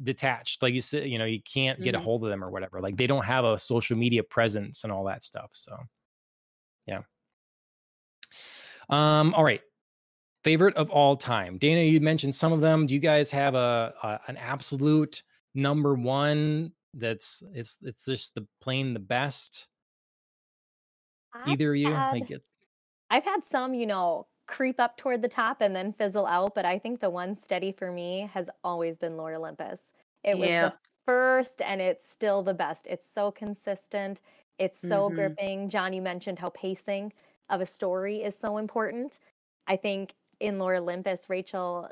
detached 0.02 0.62
like 0.62 0.74
you 0.74 0.80
said 0.80 1.08
you 1.08 1.18
know 1.18 1.24
you 1.24 1.40
can't 1.42 1.80
get 1.80 1.94
mm-hmm. 1.94 2.00
a 2.00 2.04
hold 2.04 2.24
of 2.24 2.30
them 2.30 2.42
or 2.42 2.50
whatever 2.50 2.80
like 2.80 2.96
they 2.96 3.06
don't 3.06 3.24
have 3.24 3.44
a 3.44 3.58
social 3.58 3.96
media 3.96 4.22
presence 4.22 4.84
and 4.84 4.92
all 4.92 5.04
that 5.04 5.22
stuff 5.22 5.50
so 5.52 5.76
yeah 6.86 7.00
um 8.88 9.32
all 9.34 9.44
right 9.44 9.62
favorite 10.44 10.74
of 10.76 10.90
all 10.90 11.14
time 11.14 11.58
dana 11.58 11.80
you 11.80 12.00
mentioned 12.00 12.34
some 12.34 12.52
of 12.52 12.60
them 12.60 12.86
do 12.86 12.94
you 12.94 13.00
guys 13.00 13.30
have 13.30 13.54
a, 13.54 13.92
a 14.02 14.20
an 14.28 14.36
absolute 14.38 15.22
number 15.54 15.94
one 15.94 16.72
that's 16.94 17.42
it's 17.54 17.78
it's 17.82 18.04
just 18.04 18.34
the 18.34 18.46
plain 18.60 18.92
the 18.92 19.00
best 19.00 19.68
either 21.46 21.70
of 21.70 21.76
you 21.76 21.92
had, 21.92 22.12
like 22.12 22.30
it 22.30 22.42
i've 23.10 23.24
had 23.24 23.40
some 23.50 23.72
you 23.72 23.86
know 23.86 24.26
creep 24.46 24.80
up 24.80 24.96
toward 24.96 25.22
the 25.22 25.28
top 25.28 25.60
and 25.60 25.74
then 25.74 25.92
fizzle 25.92 26.26
out. 26.26 26.54
But 26.54 26.64
I 26.64 26.78
think 26.78 27.00
the 27.00 27.10
one 27.10 27.34
steady 27.34 27.72
for 27.72 27.90
me 27.90 28.30
has 28.32 28.48
always 28.64 28.96
been 28.96 29.16
Lore 29.16 29.34
Olympus. 29.34 29.92
It 30.24 30.38
was 30.38 30.48
yeah. 30.48 30.68
the 30.68 30.74
first 31.06 31.62
and 31.62 31.80
it's 31.80 32.08
still 32.08 32.42
the 32.42 32.54
best. 32.54 32.86
It's 32.86 33.08
so 33.08 33.30
consistent. 33.30 34.20
It's 34.58 34.80
so 34.80 35.06
mm-hmm. 35.06 35.14
gripping. 35.14 35.68
John, 35.68 35.92
you 35.92 36.02
mentioned 36.02 36.38
how 36.38 36.50
pacing 36.50 37.12
of 37.48 37.60
a 37.60 37.66
story 37.66 38.22
is 38.22 38.38
so 38.38 38.58
important. 38.58 39.18
I 39.66 39.76
think 39.76 40.14
in 40.40 40.58
Lore 40.58 40.76
Olympus, 40.76 41.26
Rachel 41.28 41.88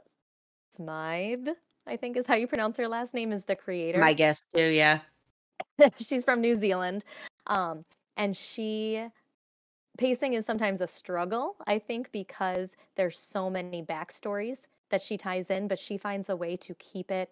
Smythe, 0.74 1.48
I 1.86 1.96
think 1.96 2.16
is 2.16 2.26
how 2.26 2.34
you 2.34 2.46
pronounce 2.46 2.76
her 2.76 2.88
last 2.88 3.14
name, 3.14 3.32
is 3.32 3.44
the 3.44 3.56
creator. 3.56 3.98
My 3.98 4.12
guess 4.12 4.42
too, 4.54 4.70
yeah. 4.70 5.00
She's 5.98 6.24
from 6.24 6.40
New 6.40 6.54
Zealand. 6.54 7.04
Um, 7.46 7.84
and 8.16 8.36
she 8.36 9.04
pacing 10.00 10.32
is 10.32 10.46
sometimes 10.46 10.80
a 10.80 10.86
struggle, 10.86 11.56
I 11.66 11.78
think, 11.78 12.10
because 12.10 12.74
there's 12.96 13.18
so 13.18 13.50
many 13.50 13.82
backstories 13.82 14.62
that 14.88 15.02
she 15.02 15.18
ties 15.18 15.50
in, 15.50 15.68
but 15.68 15.78
she 15.78 15.98
finds 15.98 16.30
a 16.30 16.36
way 16.36 16.56
to 16.56 16.74
keep 16.76 17.10
it 17.10 17.30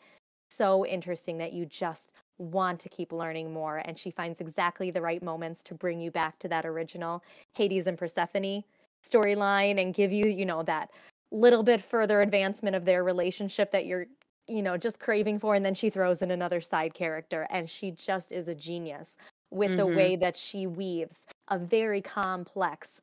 so 0.50 0.84
interesting 0.84 1.38
that 1.38 1.54
you 1.54 1.64
just 1.64 2.12
want 2.36 2.78
to 2.80 2.90
keep 2.90 3.10
learning 3.10 3.54
more. 3.54 3.78
And 3.78 3.98
she 3.98 4.10
finds 4.10 4.38
exactly 4.42 4.90
the 4.90 5.00
right 5.00 5.22
moments 5.22 5.62
to 5.64 5.74
bring 5.74 5.98
you 5.98 6.10
back 6.10 6.38
to 6.40 6.48
that 6.48 6.66
original 6.66 7.24
Hades 7.56 7.86
and 7.86 7.96
Persephone 7.96 8.62
storyline 9.02 9.80
and 9.80 9.94
give 9.94 10.12
you, 10.12 10.26
you 10.26 10.44
know, 10.44 10.62
that 10.64 10.90
little 11.30 11.62
bit 11.62 11.80
further 11.80 12.20
advancement 12.20 12.76
of 12.76 12.84
their 12.84 13.02
relationship 13.02 13.72
that 13.72 13.86
you're 13.86 14.06
you 14.46 14.62
know 14.62 14.78
just 14.78 14.98
craving 14.98 15.38
for 15.38 15.54
and 15.54 15.62
then 15.62 15.74
she 15.74 15.90
throws 15.90 16.22
in 16.22 16.30
another 16.30 16.58
side 16.58 16.94
character 16.94 17.46
and 17.50 17.68
she 17.68 17.90
just 17.90 18.32
is 18.32 18.48
a 18.48 18.54
genius 18.54 19.18
with 19.50 19.70
mm-hmm. 19.70 19.78
the 19.78 19.86
way 19.86 20.16
that 20.16 20.36
she 20.36 20.66
weaves 20.66 21.24
a 21.48 21.58
very 21.58 22.00
complex 22.00 23.00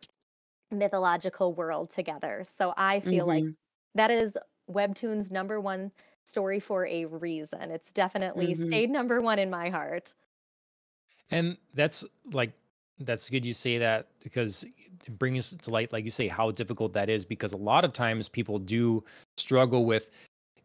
mythological 0.72 1.54
world 1.54 1.90
together 1.90 2.46
so 2.48 2.74
i 2.78 3.00
feel 3.00 3.28
mm-hmm. 3.28 3.46
like 3.46 3.54
that 3.94 4.12
is 4.12 4.38
webtoon's 4.70 5.32
number 5.32 5.60
one 5.60 5.92
story 6.26 6.60
for 6.60 6.88
a 6.88 7.06
reason 7.06 7.72
it's 7.72 7.92
definitely 7.94 8.48
mm-hmm. 8.48 8.66
stayed 8.66 8.90
number 8.90 9.22
one 9.22 9.38
in 9.38 9.50
my 9.50 9.70
heart 9.70 10.14
and 11.32 11.58
that's 11.74 12.06
like 12.34 12.52
that's 13.00 13.30
good 13.30 13.46
you 13.46 13.54
say 13.54 13.78
that 13.78 14.08
because 14.24 14.64
it 14.64 15.20
brings 15.20 15.54
to 15.54 15.70
light, 15.70 15.92
like 15.92 16.06
you 16.06 16.12
say, 16.12 16.28
how 16.28 16.52
difficult 16.52 16.94
that 16.94 17.10
is. 17.10 17.26
Because 17.26 17.54
a 17.54 17.58
lot 17.58 17.84
of 17.84 17.94
times 17.94 18.30
people 18.30 18.58
do 18.58 19.04
struggle 19.38 19.86
with 19.86 20.10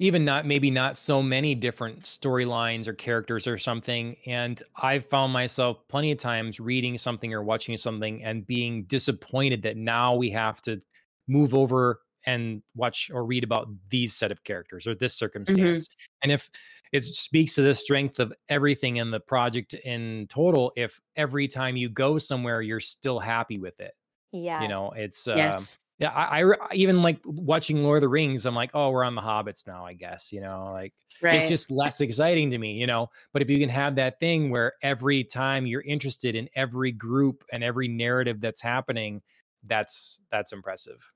even 0.01 0.25
not 0.25 0.47
maybe 0.47 0.71
not 0.71 0.97
so 0.97 1.23
many 1.23 1.55
different 1.55 2.03
storylines 2.05 2.89
or 2.89 2.95
characters 2.95 3.47
or 3.47 3.59
something. 3.59 4.17
And 4.27 4.61
I've 4.83 5.05
found 5.05 5.31
myself 5.31 5.87
plenty 5.89 6.11
of 6.11 6.17
times 6.19 6.59
reading 6.59 6.97
something 6.97 7.35
or 7.35 7.43
watching 7.43 7.77
something 7.77 8.25
and 8.25 8.47
being 8.47 8.85
disappointed 8.85 9.63
that 9.63 9.77
now 9.77 10.15
we 10.15 10.31
have 10.31 10.63
to 10.63 10.81
move 11.29 11.55
over 11.55 12.01
and 12.25 12.63
watch 12.75 13.11
or 13.13 13.27
read 13.27 13.45
about 13.45 13.69
these 13.91 14.15
set 14.15 14.33
of 14.33 14.43
characters 14.43 14.87
or 14.87 14.95
this 14.95 15.15
mm-hmm. 15.15 15.25
circumstance. 15.25 15.89
Mm-hmm. 15.89 16.19
And 16.23 16.33
if 16.33 16.51
it 16.93 17.05
speaks 17.05 17.55
to 17.57 17.63
the 17.63 17.75
strength 17.75 18.21
of 18.21 18.33
everything 18.49 18.97
in 18.97 19.11
the 19.11 19.21
project 19.21 19.75
in 19.75 20.27
total, 20.31 20.73
if 20.77 20.99
every 21.17 21.47
time 21.47 21.77
you 21.77 21.91
go 21.91 22.17
somewhere, 22.17 22.63
you're 22.63 22.81
still 22.81 23.19
happy 23.19 23.59
with 23.59 23.81
it. 23.81 23.93
Yeah. 24.33 24.63
You 24.63 24.69
know, 24.69 24.93
it's, 24.97 25.29
um, 25.29 25.37
yes. 25.37 25.79
Yeah, 26.01 26.11
I, 26.13 26.43
I, 26.43 26.55
even 26.73 27.03
like 27.03 27.19
watching 27.27 27.85
Lord 27.85 27.99
of 27.99 28.01
the 28.01 28.09
Rings. 28.09 28.47
I'm 28.47 28.55
like, 28.55 28.71
oh, 28.73 28.89
we're 28.89 29.05
on 29.05 29.15
the 29.15 29.21
Hobbits 29.21 29.67
now, 29.67 29.85
I 29.85 29.93
guess, 29.93 30.33
you 30.33 30.41
know, 30.41 30.71
like 30.73 30.95
right. 31.23 31.35
it's 31.35 31.49
just 31.49 31.71
less 31.71 32.01
exciting 32.01 32.51
to 32.51 32.59
me, 32.59 32.73
you 32.73 32.87
know. 32.87 33.09
But 33.35 33.43
if 33.43 33.51
you 33.51 33.59
can 33.59 33.69
have 33.69 33.97
that 33.97 34.19
thing 34.19 34.51
where 34.51 34.73
every 34.83 35.25
time 35.25 35.67
you're 35.67 35.83
interested 35.83 36.35
in 36.35 36.49
every 36.57 36.91
group 36.91 37.45
and 37.53 37.63
every 37.63 37.87
narrative 37.87 38.41
that's 38.41 38.63
happening, 38.63 39.21
that's 39.65 40.23
that's 40.33 40.53
impressive. 40.53 41.13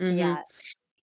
Mm-hmm. 0.00 0.18
Yeah. 0.18 0.36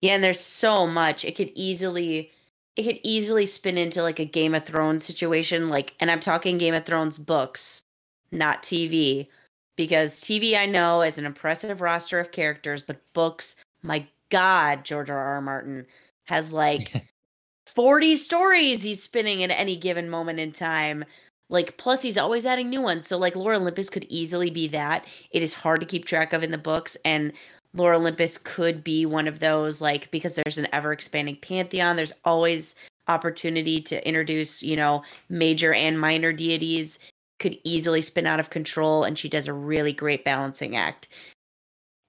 Yeah, 0.02 0.16
and 0.16 0.24
there's 0.24 0.40
so 0.40 0.88
much. 0.88 1.24
It 1.24 1.36
could 1.36 1.52
easily 1.54 2.32
it 2.76 2.84
could 2.84 3.00
easily 3.04 3.46
spin 3.46 3.78
into 3.78 4.02
like 4.02 4.18
a 4.18 4.26
Game 4.26 4.56
of 4.56 4.66
Thrones 4.66 5.06
situation 5.06 5.70
like 5.70 5.94
and 6.00 6.10
I'm 6.10 6.22
talking 6.22 6.58
Game 6.58 6.74
of 6.74 6.86
Thrones 6.86 7.20
books, 7.20 7.84
not 8.32 8.64
TV, 8.64 9.28
because 9.76 10.22
TV 10.22 10.58
I 10.58 10.66
know 10.66 11.02
is 11.02 11.18
an 11.18 11.26
impressive 11.26 11.82
roster 11.82 12.20
of 12.20 12.32
characters, 12.32 12.82
but 12.82 13.02
books, 13.14 13.56
my 13.82 14.06
god, 14.30 14.84
George 14.86 15.10
R. 15.10 15.18
R. 15.18 15.42
Martin 15.42 15.86
has 16.26 16.54
like 16.54 17.08
40 17.76 18.16
stories 18.16 18.84
he's 18.84 19.04
spinning 19.04 19.44
at 19.44 19.52
any 19.52 19.76
given 19.76 20.10
moment 20.10 20.40
in 20.40 20.52
time. 20.52 21.06
Like 21.50 21.78
plus 21.78 22.02
he's 22.02 22.18
always 22.18 22.46
adding 22.46 22.70
new 22.70 22.82
ones. 22.82 23.06
So 23.08 23.18
like 23.18 23.36
Lore 23.36 23.56
Olympus 23.56 23.90
could 23.90 24.06
easily 24.10 24.50
be 24.50 24.68
that. 24.70 25.06
It 25.32 25.44
is 25.44 25.54
hard 25.54 25.82
to 25.82 25.86
keep 25.86 26.06
track 26.06 26.32
of 26.32 26.44
in 26.44 26.52
the 26.52 26.58
books 26.58 26.96
and 27.04 27.34
Lore 27.74 27.94
Olympus 27.94 28.38
could 28.38 28.84
be 28.84 29.06
one 29.06 29.28
of 29.28 29.40
those, 29.40 29.80
like, 29.80 30.12
because 30.12 30.36
there's 30.36 30.58
an 30.58 30.68
ever 30.74 30.92
expanding 30.92 31.38
pantheon, 31.38 31.96
there's 31.96 32.12
always 32.26 32.76
opportunity 33.08 33.82
to 33.82 34.06
introduce, 34.08 34.62
you 34.62 34.76
know, 34.76 35.04
major 35.30 35.74
and 35.74 36.00
minor 36.00 36.34
deities, 36.34 37.00
could 37.42 37.60
easily 37.66 38.02
spin 38.02 38.28
out 38.28 38.40
of 38.40 38.50
control, 38.50 39.04
and 39.04 39.18
she 39.18 39.28
does 39.30 39.48
a 39.48 39.54
really 39.54 39.94
great 39.94 40.24
balancing 40.24 40.76
act. 40.78 41.10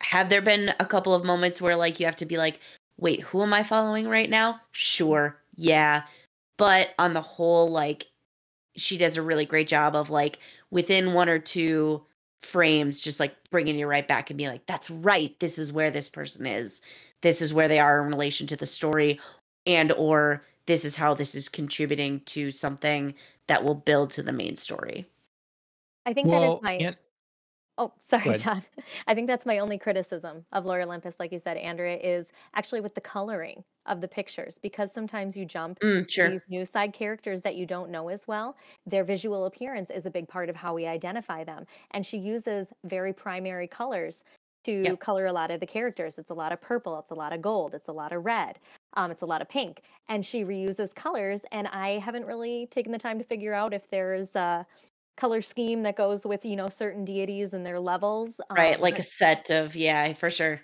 Have 0.02 0.28
there 0.28 0.42
been 0.42 0.74
a 0.78 0.86
couple 0.86 1.14
of 1.14 1.24
moments 1.24 1.60
where, 1.60 1.76
like, 1.76 1.98
you 1.98 2.06
have 2.06 2.16
to 2.16 2.26
be 2.26 2.38
like, 2.38 2.60
wait, 2.98 3.20
who 3.22 3.42
am 3.42 3.54
I 3.54 3.64
following 3.64 4.08
right 4.08 4.30
now? 4.30 4.60
Sure, 4.72 5.40
yeah. 5.56 6.04
But 6.58 6.90
on 6.98 7.14
the 7.14 7.22
whole, 7.22 7.70
like, 7.70 8.06
she 8.76 8.98
does 8.98 9.16
a 9.16 9.22
really 9.22 9.44
great 9.46 9.68
job 9.68 9.96
of, 9.96 10.10
like, 10.10 10.38
within 10.70 11.14
one 11.14 11.28
or 11.28 11.38
two 11.38 12.04
frames 12.42 13.00
just 13.00 13.20
like 13.20 13.36
bringing 13.50 13.78
you 13.78 13.86
right 13.86 14.08
back 14.08 14.30
and 14.30 14.36
be 14.36 14.48
like 14.48 14.66
that's 14.66 14.90
right 14.90 15.38
this 15.38 15.58
is 15.58 15.72
where 15.72 15.90
this 15.90 16.08
person 16.08 16.46
is 16.46 16.82
this 17.22 17.40
is 17.40 17.54
where 17.54 17.68
they 17.68 17.78
are 17.78 18.02
in 18.02 18.08
relation 18.08 18.46
to 18.48 18.56
the 18.56 18.66
story 18.66 19.18
and 19.66 19.92
or 19.92 20.44
this 20.66 20.84
is 20.84 20.96
how 20.96 21.14
this 21.14 21.34
is 21.34 21.48
contributing 21.48 22.20
to 22.26 22.50
something 22.50 23.14
that 23.46 23.62
will 23.62 23.74
build 23.74 24.10
to 24.10 24.22
the 24.22 24.32
main 24.32 24.56
story 24.56 25.06
i 26.06 26.12
think 26.12 26.28
that 26.28 26.42
is 26.42 26.60
my 26.62 26.72
and- 26.72 26.96
Oh, 27.78 27.92
sorry, 27.98 28.36
John. 28.36 28.62
I 29.06 29.14
think 29.14 29.26
that's 29.26 29.46
my 29.46 29.58
only 29.58 29.78
criticism 29.78 30.44
of 30.52 30.66
Lore 30.66 30.82
Olympus, 30.82 31.16
like 31.18 31.32
you 31.32 31.38
said, 31.38 31.56
Andrea, 31.56 31.96
is 31.96 32.28
actually 32.54 32.80
with 32.80 32.94
the 32.94 33.00
coloring 33.00 33.64
of 33.86 34.00
the 34.00 34.08
pictures 34.08 34.58
because 34.62 34.92
sometimes 34.92 35.36
you 35.36 35.44
jump 35.44 35.80
mm, 35.80 36.08
sure. 36.08 36.30
these 36.30 36.44
new 36.48 36.64
side 36.64 36.92
characters 36.92 37.42
that 37.42 37.56
you 37.56 37.66
don't 37.66 37.90
know 37.90 38.08
as 38.08 38.28
well. 38.28 38.56
Their 38.86 39.04
visual 39.04 39.46
appearance 39.46 39.90
is 39.90 40.06
a 40.06 40.10
big 40.10 40.28
part 40.28 40.48
of 40.48 40.56
how 40.56 40.74
we 40.74 40.86
identify 40.86 41.44
them. 41.44 41.66
And 41.92 42.04
she 42.04 42.18
uses 42.18 42.68
very 42.84 43.12
primary 43.12 43.66
colors 43.66 44.22
to 44.64 44.82
yep. 44.82 45.00
color 45.00 45.26
a 45.26 45.32
lot 45.32 45.50
of 45.50 45.58
the 45.58 45.66
characters. 45.66 46.18
It's 46.18 46.30
a 46.30 46.34
lot 46.34 46.52
of 46.52 46.60
purple, 46.60 46.96
it's 47.00 47.10
a 47.10 47.14
lot 47.14 47.32
of 47.32 47.42
gold, 47.42 47.74
it's 47.74 47.88
a 47.88 47.92
lot 47.92 48.12
of 48.12 48.24
red, 48.24 48.60
um, 48.96 49.10
it's 49.10 49.22
a 49.22 49.26
lot 49.26 49.42
of 49.42 49.48
pink. 49.48 49.82
And 50.08 50.24
she 50.24 50.44
reuses 50.44 50.94
colors. 50.94 51.40
And 51.50 51.66
I 51.68 51.98
haven't 51.98 52.26
really 52.26 52.68
taken 52.70 52.92
the 52.92 52.98
time 52.98 53.18
to 53.18 53.24
figure 53.24 53.54
out 53.54 53.74
if 53.74 53.88
there's 53.90 54.36
uh, 54.36 54.62
color 55.16 55.42
scheme 55.42 55.82
that 55.82 55.96
goes 55.96 56.24
with 56.24 56.44
you 56.44 56.56
know 56.56 56.68
certain 56.68 57.04
deities 57.04 57.52
and 57.52 57.66
their 57.66 57.78
levels 57.78 58.40
right 58.50 58.76
um, 58.76 58.80
like 58.80 58.98
a 58.98 59.02
set 59.02 59.50
of 59.50 59.76
yeah 59.76 60.12
for 60.14 60.30
sure 60.30 60.60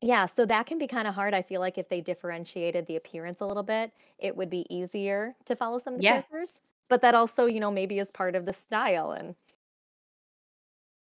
yeah 0.00 0.26
so 0.26 0.44
that 0.44 0.66
can 0.66 0.78
be 0.78 0.86
kind 0.86 1.06
of 1.06 1.14
hard 1.14 1.32
i 1.32 1.40
feel 1.40 1.60
like 1.60 1.78
if 1.78 1.88
they 1.88 2.00
differentiated 2.00 2.86
the 2.86 2.96
appearance 2.96 3.40
a 3.40 3.46
little 3.46 3.62
bit 3.62 3.92
it 4.18 4.36
would 4.36 4.50
be 4.50 4.66
easier 4.68 5.34
to 5.44 5.54
follow 5.54 5.78
some 5.78 5.94
of 5.94 6.00
the 6.00 6.04
yeah. 6.04 6.12
characters 6.12 6.60
but 6.88 7.02
that 7.02 7.14
also 7.14 7.46
you 7.46 7.60
know 7.60 7.70
maybe 7.70 7.98
is 7.98 8.10
part 8.10 8.34
of 8.34 8.46
the 8.46 8.52
style 8.52 9.12
and 9.12 9.34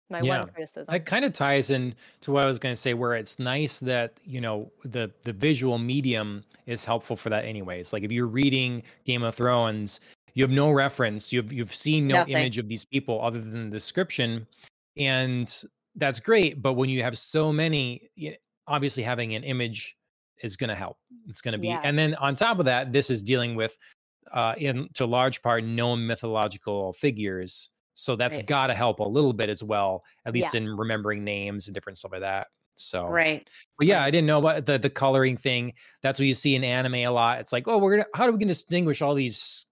my 0.09 0.21
yeah. 0.21 0.39
one 0.39 0.47
criticism 0.49 0.93
it 0.93 1.05
kind 1.05 1.25
of 1.25 1.33
ties 1.33 1.69
in 1.69 1.93
to 2.21 2.31
what 2.31 2.45
i 2.45 2.47
was 2.47 2.57
going 2.57 2.73
to 2.73 2.79
say 2.79 2.93
where 2.93 3.13
it's 3.13 3.37
nice 3.37 3.79
that 3.79 4.19
you 4.23 4.39
know 4.39 4.71
the 4.85 5.11
the 5.23 5.33
visual 5.33 5.77
medium 5.77 6.43
is 6.65 6.85
helpful 6.85 7.17
for 7.17 7.29
that 7.29 7.43
anyways 7.43 7.91
like 7.91 8.03
if 8.03 8.11
you're 8.13 8.27
reading 8.27 8.81
game 9.05 9.23
of 9.23 9.35
thrones 9.35 9.99
you 10.37 10.43
have 10.43 10.51
no 10.51 10.71
reference 10.71 11.33
you've 11.33 11.51
you've 11.51 11.73
seen 11.73 12.05
no 12.05 12.17
Nothing. 12.17 12.37
image 12.37 12.59
of 12.59 12.67
these 12.67 12.85
people 12.85 13.19
other 13.23 13.41
than 13.41 13.69
the 13.69 13.75
description 13.75 14.45
and 14.95 15.63
that's 15.95 16.19
great 16.19 16.61
but 16.61 16.73
when 16.73 16.89
you 16.89 17.01
have 17.01 17.17
so 17.17 17.51
many 17.51 18.07
obviously 18.67 19.01
having 19.01 19.33
an 19.33 19.43
image 19.43 19.97
is 20.43 20.55
going 20.55 20.67
to 20.69 20.75
help 20.75 20.97
it's 21.27 21.41
going 21.41 21.53
to 21.53 21.57
be 21.57 21.69
yeah. 21.69 21.81
and 21.83 21.97
then 21.97 22.13
on 22.15 22.35
top 22.35 22.59
of 22.59 22.65
that 22.65 22.93
this 22.93 23.09
is 23.09 23.23
dealing 23.23 23.55
with 23.55 23.75
uh 24.31 24.53
in 24.57 24.87
to 24.93 25.07
large 25.07 25.41
part 25.41 25.63
known 25.63 26.05
mythological 26.05 26.93
figures 26.93 27.69
so 27.95 28.15
that's 28.15 28.37
right. 28.37 28.45
got 28.45 28.67
to 28.67 28.75
help 28.75 28.99
a 28.99 29.03
little 29.03 29.33
bit 29.33 29.49
as 29.49 29.63
well 29.63 30.03
at 30.27 30.33
least 30.33 30.53
yeah. 30.53 30.61
in 30.61 30.77
remembering 30.77 31.23
names 31.23 31.67
and 31.67 31.73
different 31.73 31.97
stuff 31.97 32.11
like 32.11 32.21
that 32.21 32.45
so 32.75 33.07
right 33.07 33.49
but 33.79 33.87
yeah 33.87 34.03
i 34.03 34.11
didn't 34.11 34.27
know 34.27 34.37
about 34.37 34.67
the 34.67 34.77
the 34.77 34.89
coloring 34.89 35.35
thing 35.35 35.73
that's 36.03 36.19
what 36.19 36.27
you 36.27 36.33
see 36.35 36.53
in 36.53 36.63
anime 36.63 36.93
a 36.93 37.07
lot 37.07 37.39
it's 37.39 37.51
like 37.51 37.67
oh 37.67 37.79
we're 37.79 37.97
gonna 37.97 38.05
how 38.13 38.27
do 38.27 38.31
we 38.31 38.37
gonna 38.37 38.49
distinguish 38.49 39.01
all 39.01 39.15
these 39.15 39.65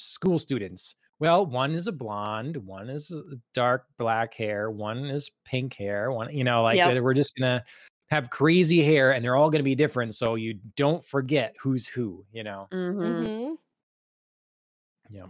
school 0.00 0.38
students. 0.38 0.96
Well, 1.18 1.44
one 1.44 1.74
is 1.74 1.86
a 1.86 1.92
blonde, 1.92 2.56
one 2.56 2.88
is 2.88 3.12
dark 3.52 3.84
black 3.98 4.32
hair, 4.32 4.70
one 4.70 5.04
is 5.04 5.30
pink 5.44 5.74
hair, 5.74 6.10
one, 6.10 6.34
you 6.34 6.44
know, 6.44 6.62
like 6.62 6.78
yep. 6.78 7.02
we're 7.02 7.12
just 7.12 7.36
gonna 7.36 7.62
have 8.10 8.30
crazy 8.30 8.82
hair 8.82 9.12
and 9.12 9.22
they're 9.22 9.36
all 9.36 9.50
gonna 9.50 9.62
be 9.62 9.74
different. 9.74 10.14
So 10.14 10.36
you 10.36 10.58
don't 10.76 11.04
forget 11.04 11.54
who's 11.60 11.86
who, 11.86 12.24
you 12.32 12.42
know. 12.42 12.68
Mm-hmm. 12.72 13.02
Mm-hmm. 13.02 13.54
Yeah. 15.10 15.26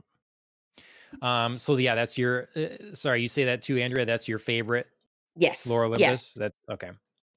Um, 1.22 1.58
so 1.58 1.76
yeah, 1.76 1.96
that's 1.96 2.16
your 2.16 2.48
uh, 2.54 2.94
sorry, 2.94 3.20
you 3.20 3.28
say 3.28 3.44
that 3.46 3.62
too, 3.62 3.78
Andrea. 3.78 4.04
That's 4.04 4.28
your 4.28 4.38
favorite. 4.38 4.86
Yes. 5.36 5.66
Lore 5.66 5.84
Olympus. 5.86 6.00
Yes. 6.00 6.32
That's 6.34 6.54
okay. 6.70 6.90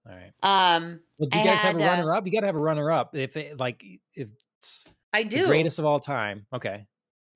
All 0.07 0.15
right. 0.15 0.31
Um 0.43 0.99
well, 1.17 1.27
do 1.27 1.39
you 1.39 1.43
I 1.43 1.47
guys 1.47 1.61
had, 1.61 1.81
have 1.81 1.81
a 1.81 1.97
runner 1.97 2.15
up? 2.15 2.25
You 2.27 2.31
gotta 2.31 2.45
have 2.45 2.55
a 2.55 2.59
runner 2.59 2.91
up. 2.91 3.15
If 3.15 3.35
it 3.35 3.59
like 3.59 3.83
if 4.13 4.27
it's 4.59 4.85
I 5.11 5.23
do 5.23 5.41
the 5.41 5.47
greatest 5.47 5.79
of 5.79 5.85
all 5.85 5.99
time. 5.99 6.45
Okay. 6.53 6.85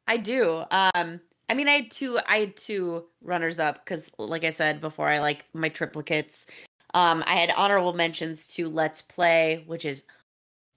I 0.07 0.17
do. 0.17 0.63
Um, 0.71 1.19
I 1.49 1.53
mean, 1.53 1.67
I 1.67 1.73
had 1.73 1.91
two. 1.91 2.19
I 2.27 2.39
had 2.39 2.57
two 2.57 3.05
runners 3.21 3.59
up 3.59 3.83
because, 3.85 4.11
like 4.17 4.43
I 4.43 4.49
said 4.49 4.81
before, 4.81 5.07
I 5.07 5.19
like 5.19 5.45
my 5.53 5.69
triplicates. 5.69 6.45
Um, 6.93 7.23
I 7.27 7.35
had 7.35 7.51
honorable 7.51 7.93
mentions 7.93 8.47
to 8.55 8.67
Let's 8.69 9.01
Play, 9.01 9.63
which 9.67 9.85
is 9.85 10.03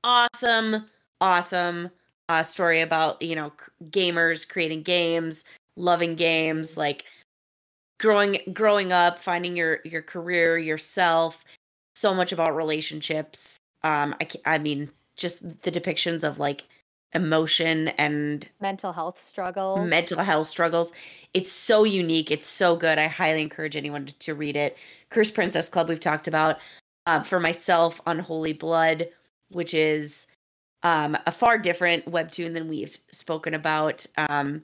awesome, 0.04 0.86
awesome 1.20 1.90
uh, 2.28 2.42
story 2.42 2.80
about 2.80 3.20
you 3.22 3.34
know 3.34 3.52
gamers 3.90 4.48
creating 4.48 4.82
games, 4.82 5.44
loving 5.76 6.14
games, 6.14 6.76
like 6.76 7.04
growing 7.98 8.38
growing 8.52 8.92
up, 8.92 9.18
finding 9.18 9.56
your 9.56 9.80
your 9.84 10.02
career, 10.02 10.58
yourself. 10.58 11.44
So 11.94 12.14
much 12.14 12.32
about 12.32 12.54
relationships. 12.54 13.58
Um, 13.82 14.14
I 14.20 14.28
I 14.46 14.58
mean, 14.58 14.90
just 15.16 15.42
the 15.62 15.72
depictions 15.72 16.22
of 16.22 16.38
like 16.38 16.64
emotion 17.12 17.88
and 17.88 18.48
mental 18.60 18.92
health 18.92 19.20
struggles. 19.20 19.88
Mental 19.88 20.22
health 20.22 20.46
struggles. 20.46 20.92
It's 21.34 21.50
so 21.50 21.84
unique. 21.84 22.30
It's 22.30 22.46
so 22.46 22.76
good. 22.76 22.98
I 22.98 23.08
highly 23.08 23.42
encourage 23.42 23.76
anyone 23.76 24.06
to, 24.06 24.12
to 24.18 24.34
read 24.34 24.56
it. 24.56 24.76
Curse 25.08 25.30
Princess 25.30 25.68
Club, 25.68 25.88
we've 25.88 26.00
talked 26.00 26.28
about. 26.28 26.58
Uh, 27.06 27.22
for 27.22 27.40
myself, 27.40 28.00
Unholy 28.06 28.52
Blood 28.52 29.08
which 29.50 29.74
is 29.74 30.26
um, 30.82 31.16
a 31.26 31.30
far 31.30 31.58
different 31.58 32.06
webtoon 32.06 32.54
than 32.54 32.68
we've 32.68 32.98
spoken 33.12 33.54
about. 33.54 34.06
Um, 34.16 34.62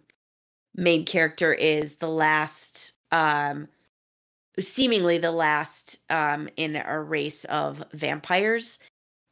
main 0.74 1.04
character 1.04 1.52
is 1.52 1.96
the 1.96 2.08
last, 2.08 2.94
um, 3.12 3.68
seemingly 4.58 5.18
the 5.18 5.32
last 5.32 5.98
um, 6.08 6.48
in 6.56 6.76
a 6.76 7.00
race 7.00 7.44
of 7.44 7.84
vampires, 7.92 8.78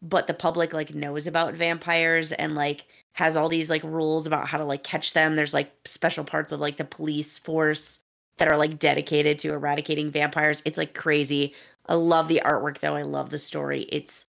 but 0.03 0.27
the 0.27 0.35
public 0.35 0.75
like 0.75 0.95
knows 0.95 1.27
about 1.27 1.55
vampires 1.55 2.33
and 2.33 2.55
like 2.55 2.85
has 3.15 3.37
all 3.37 3.49
these 3.49 3.71
like 3.71 3.83
rules 3.83 4.27
about 4.27 4.47
how 4.47 4.59
to 4.59 4.65
like 4.65 4.85
catch 4.85 5.13
them. 5.13 5.37
There's 5.37 5.55
like 5.55 5.73
special 5.85 6.25
parts 6.25 6.53
of 6.53 6.61
like 6.61 6.77
the 6.77 6.85
police 6.85 7.39
force 7.39 8.01
that 8.39 8.49
are 8.49 8.57
like 8.57 8.79
dedicated 8.79 9.39
to 9.41 9.53
eradicating 9.53 10.11
vampires. 10.11 10.63
It's 10.65 10.79
like 10.79 10.95
crazy. 10.95 11.55
I 11.87 11.95
love 11.95 12.29
the 12.29 12.43
artwork 12.45 12.81
though. 12.81 12.97
I 12.97 13.03
love 13.03 13.31
the 13.31 13.39
story. 13.39 13.83
It's 13.91 14.27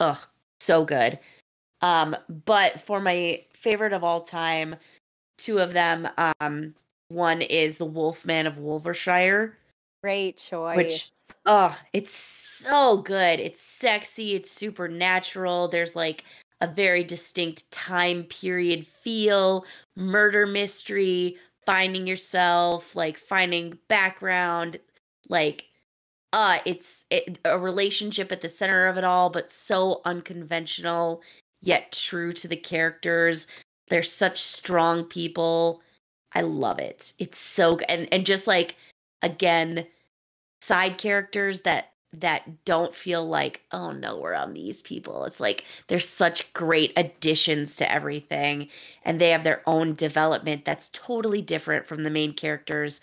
ugh 0.00 0.18
so 0.60 0.84
good. 0.84 1.18
Um, 1.82 2.16
but 2.44 2.80
for 2.80 3.00
my 3.00 3.44
favorite 3.52 3.92
of 3.92 4.04
all 4.04 4.20
time, 4.20 4.76
two 5.38 5.58
of 5.58 5.72
them. 5.72 6.08
Um, 6.40 6.74
one 7.08 7.42
is 7.42 7.78
the 7.78 7.84
Wolfman 7.84 8.46
of 8.46 8.56
Wolvershire. 8.56 9.52
Great 10.02 10.36
choice. 10.38 10.76
Which 10.76 11.10
oh, 11.46 11.76
it's 11.92 12.12
so 12.12 12.98
good. 12.98 13.40
It's 13.40 13.60
sexy, 13.60 14.34
it's 14.34 14.50
supernatural. 14.50 15.68
There's 15.68 15.96
like 15.96 16.24
a 16.60 16.66
very 16.66 17.04
distinct 17.04 17.70
time 17.70 18.24
period 18.24 18.86
feel, 18.86 19.64
murder 19.96 20.46
mystery, 20.46 21.36
finding 21.66 22.06
yourself, 22.06 22.94
like 22.96 23.18
finding 23.18 23.78
background, 23.88 24.78
like 25.28 25.66
uh 26.32 26.58
it's 26.64 27.04
it, 27.10 27.38
a 27.44 27.58
relationship 27.58 28.32
at 28.32 28.40
the 28.40 28.48
center 28.48 28.86
of 28.86 28.96
it 28.98 29.04
all 29.04 29.30
but 29.30 29.50
so 29.50 30.00
unconventional 30.04 31.22
yet 31.62 31.92
true 31.92 32.32
to 32.32 32.48
the 32.48 32.56
characters. 32.56 33.46
They're 33.88 34.02
such 34.02 34.42
strong 34.42 35.04
people. 35.04 35.82
I 36.32 36.42
love 36.42 36.78
it. 36.78 37.12
It's 37.18 37.38
so 37.38 37.78
and 37.88 38.08
and 38.12 38.26
just 38.26 38.46
like 38.46 38.76
again 39.22 39.86
side 40.60 40.98
characters 40.98 41.60
that 41.62 41.92
that 42.12 42.64
don't 42.64 42.94
feel 42.94 43.26
like 43.26 43.62
oh 43.72 43.90
no 43.90 44.16
we're 44.16 44.32
on 44.32 44.54
these 44.54 44.80
people 44.80 45.24
it's 45.24 45.40
like 45.40 45.64
they're 45.88 46.00
such 46.00 46.52
great 46.54 46.92
additions 46.96 47.76
to 47.76 47.92
everything 47.92 48.68
and 49.04 49.20
they 49.20 49.30
have 49.30 49.44
their 49.44 49.62
own 49.66 49.94
development 49.94 50.64
that's 50.64 50.88
totally 50.90 51.42
different 51.42 51.86
from 51.86 52.04
the 52.04 52.10
main 52.10 52.32
characters 52.32 53.00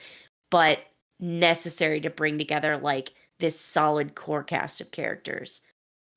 but 0.50 0.80
necessary 1.20 2.02
to 2.02 2.10
bring 2.10 2.38
together 2.38 2.78
like 2.78 3.14
this 3.40 3.60
solid 3.60 4.16
core 4.16 4.44
cast 4.44 4.82
of 4.82 4.92
characters. 4.92 5.62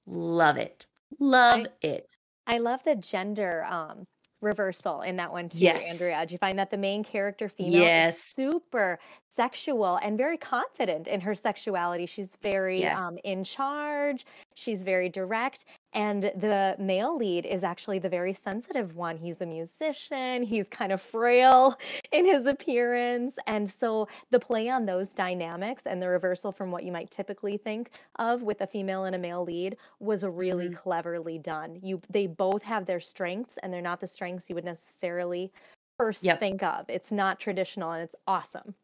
Love 0.06 0.56
it. 0.56 0.86
Love 1.18 1.66
I, 1.82 1.86
it. 1.86 2.08
I 2.46 2.58
love 2.58 2.84
the 2.84 2.96
gender 2.96 3.64
um 3.64 4.06
reversal 4.46 5.02
in 5.02 5.16
that 5.16 5.30
one 5.30 5.48
too, 5.48 5.58
yes. 5.58 5.90
Andrea. 5.90 6.24
Do 6.24 6.32
you 6.32 6.38
find 6.38 6.58
that 6.58 6.70
the 6.70 6.78
main 6.78 7.04
character 7.04 7.48
female 7.48 7.82
yes. 7.82 8.16
is 8.16 8.44
super 8.44 8.98
sexual 9.28 9.96
and 10.02 10.16
very 10.16 10.38
confident 10.38 11.06
in 11.08 11.20
her 11.20 11.34
sexuality? 11.34 12.06
She's 12.06 12.36
very 12.42 12.80
yes. 12.80 13.00
um, 13.00 13.18
in 13.24 13.44
charge. 13.44 14.24
She's 14.54 14.82
very 14.82 15.08
direct. 15.08 15.66
And 15.96 16.24
the 16.24 16.76
male 16.78 17.16
lead 17.16 17.46
is 17.46 17.64
actually 17.64 17.98
the 17.98 18.10
very 18.10 18.34
sensitive 18.34 18.96
one. 18.96 19.16
He's 19.16 19.40
a 19.40 19.46
musician, 19.46 20.42
he's 20.42 20.68
kind 20.68 20.92
of 20.92 21.00
frail 21.00 21.74
in 22.12 22.26
his 22.26 22.44
appearance. 22.44 23.36
And 23.46 23.68
so 23.68 24.06
the 24.30 24.38
play 24.38 24.68
on 24.68 24.84
those 24.84 25.08
dynamics 25.08 25.84
and 25.86 26.02
the 26.02 26.08
reversal 26.08 26.52
from 26.52 26.70
what 26.70 26.84
you 26.84 26.92
might 26.92 27.10
typically 27.10 27.56
think 27.56 27.92
of 28.16 28.42
with 28.42 28.60
a 28.60 28.66
female 28.66 29.04
and 29.04 29.16
a 29.16 29.18
male 29.18 29.42
lead 29.42 29.78
was 29.98 30.22
really 30.22 30.66
mm-hmm. 30.66 30.74
cleverly 30.74 31.38
done. 31.38 31.78
You 31.82 32.02
they 32.10 32.26
both 32.26 32.62
have 32.62 32.84
their 32.84 33.00
strengths 33.00 33.58
and 33.62 33.72
they're 33.72 33.80
not 33.80 34.02
the 34.02 34.06
strengths 34.06 34.50
you 34.50 34.54
would 34.54 34.66
necessarily 34.66 35.50
first 35.96 36.22
yep. 36.22 36.40
think 36.40 36.62
of. 36.62 36.84
It's 36.90 37.10
not 37.10 37.40
traditional 37.40 37.92
and 37.92 38.02
it's 38.02 38.16
awesome. 38.26 38.74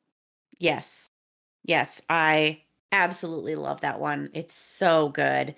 Yes. 0.58 1.08
Yes, 1.62 2.00
I 2.08 2.62
absolutely 2.90 3.54
love 3.54 3.82
that 3.82 4.00
one. 4.00 4.30
It's 4.32 4.54
so 4.54 5.10
good 5.10 5.54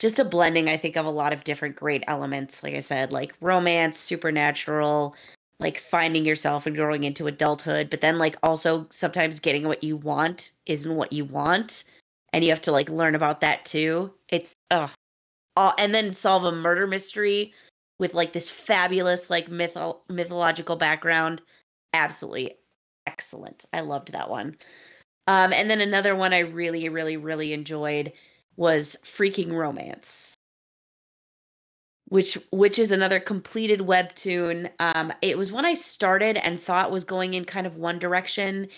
just 0.00 0.18
a 0.18 0.24
blending, 0.24 0.68
I 0.68 0.76
think, 0.76 0.96
of 0.96 1.06
a 1.06 1.10
lot 1.10 1.32
of 1.32 1.44
different 1.44 1.76
great 1.76 2.02
elements. 2.08 2.62
Like 2.62 2.74
I 2.74 2.80
said, 2.80 3.12
like 3.12 3.34
romance, 3.40 3.98
supernatural, 3.98 5.14
like 5.60 5.78
finding 5.78 6.24
yourself 6.24 6.66
and 6.66 6.74
growing 6.74 7.04
into 7.04 7.26
adulthood, 7.26 7.90
but 7.90 8.00
then 8.00 8.18
like 8.18 8.36
also 8.42 8.86
sometimes 8.90 9.38
getting 9.38 9.68
what 9.68 9.84
you 9.84 9.96
want 9.96 10.52
isn't 10.66 10.96
what 10.96 11.12
you 11.12 11.24
want. 11.24 11.84
And 12.32 12.42
you 12.42 12.50
have 12.50 12.62
to 12.62 12.72
like 12.72 12.88
learn 12.88 13.14
about 13.14 13.40
that 13.42 13.64
too. 13.66 14.12
It's 14.28 14.56
uh 14.70 14.88
and 15.78 15.94
then 15.94 16.14
solve 16.14 16.44
a 16.44 16.52
murder 16.52 16.86
mystery 16.86 17.52
with 17.98 18.14
like 18.14 18.32
this 18.32 18.50
fabulous 18.50 19.28
like 19.28 19.50
mytho- 19.50 19.98
mythological 20.08 20.76
background. 20.76 21.42
Absolutely 21.92 22.56
excellent. 23.06 23.66
I 23.72 23.80
loved 23.80 24.12
that 24.12 24.30
one. 24.30 24.56
Um, 25.26 25.52
and 25.52 25.70
then 25.70 25.80
another 25.80 26.16
one 26.16 26.32
I 26.32 26.38
really, 26.38 26.88
really, 26.88 27.16
really 27.16 27.52
enjoyed 27.52 28.12
was 28.60 28.94
Freaking 29.02 29.52
Romance, 29.52 30.34
which 32.10 32.36
which 32.52 32.78
is 32.78 32.92
another 32.92 33.18
completed 33.18 33.80
webtoon. 33.80 34.70
Um, 34.78 35.14
it 35.22 35.38
was 35.38 35.50
one 35.50 35.64
I 35.64 35.72
started 35.72 36.36
and 36.36 36.60
thought 36.60 36.90
was 36.90 37.02
going 37.02 37.32
in 37.32 37.46
kind 37.46 37.66
of 37.66 37.78
one 37.78 37.98
direction, 37.98 38.68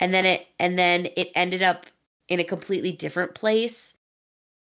and 0.00 0.14
then 0.14 0.24
it 0.24 0.46
and 0.58 0.78
then 0.78 1.08
it 1.18 1.30
ended 1.34 1.62
up 1.62 1.84
in 2.28 2.40
a 2.40 2.44
completely 2.44 2.92
different 2.92 3.34
place. 3.34 3.94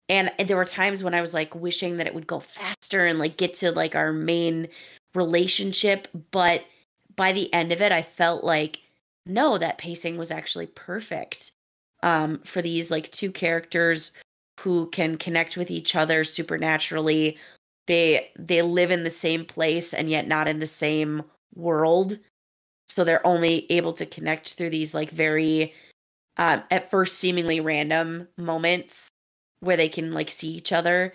And, 0.08 0.30
and 0.38 0.48
there 0.48 0.56
were 0.56 0.64
times 0.64 1.02
when 1.02 1.14
I 1.14 1.20
was 1.20 1.34
like 1.34 1.54
wishing 1.54 1.96
that 1.96 2.06
it 2.06 2.14
would 2.14 2.26
go 2.26 2.40
faster 2.40 3.06
and 3.06 3.18
like 3.18 3.36
get 3.36 3.54
to 3.54 3.72
like 3.72 3.94
our 3.96 4.12
main 4.12 4.68
relationship, 5.14 6.06
but 6.30 6.64
by 7.16 7.32
the 7.32 7.52
end 7.52 7.72
of 7.72 7.80
it, 7.80 7.92
I 7.92 8.02
felt 8.02 8.44
like 8.44 8.80
no, 9.26 9.58
that 9.58 9.78
pacing 9.78 10.18
was 10.18 10.30
actually 10.30 10.66
perfect 10.66 11.52
um, 12.04 12.40
for 12.44 12.62
these 12.62 12.90
like 12.90 13.10
two 13.10 13.32
characters 13.32 14.12
who 14.62 14.88
can 14.90 15.16
connect 15.18 15.56
with 15.56 15.70
each 15.72 15.96
other 15.96 16.22
supernaturally. 16.22 17.36
They 17.88 18.30
they 18.38 18.62
live 18.62 18.92
in 18.92 19.02
the 19.02 19.10
same 19.10 19.44
place 19.44 19.92
and 19.92 20.08
yet 20.08 20.28
not 20.28 20.46
in 20.46 20.60
the 20.60 20.68
same 20.68 21.24
world. 21.54 22.18
So 22.86 23.02
they're 23.02 23.26
only 23.26 23.70
able 23.72 23.92
to 23.94 24.06
connect 24.06 24.54
through 24.54 24.70
these 24.70 24.94
like 24.94 25.10
very 25.10 25.74
um, 26.36 26.62
at 26.70 26.90
first 26.90 27.18
seemingly 27.18 27.60
random 27.60 28.28
moments 28.36 29.08
where 29.60 29.76
they 29.76 29.88
can 29.88 30.12
like 30.12 30.30
see 30.30 30.50
each 30.50 30.70
other. 30.70 31.12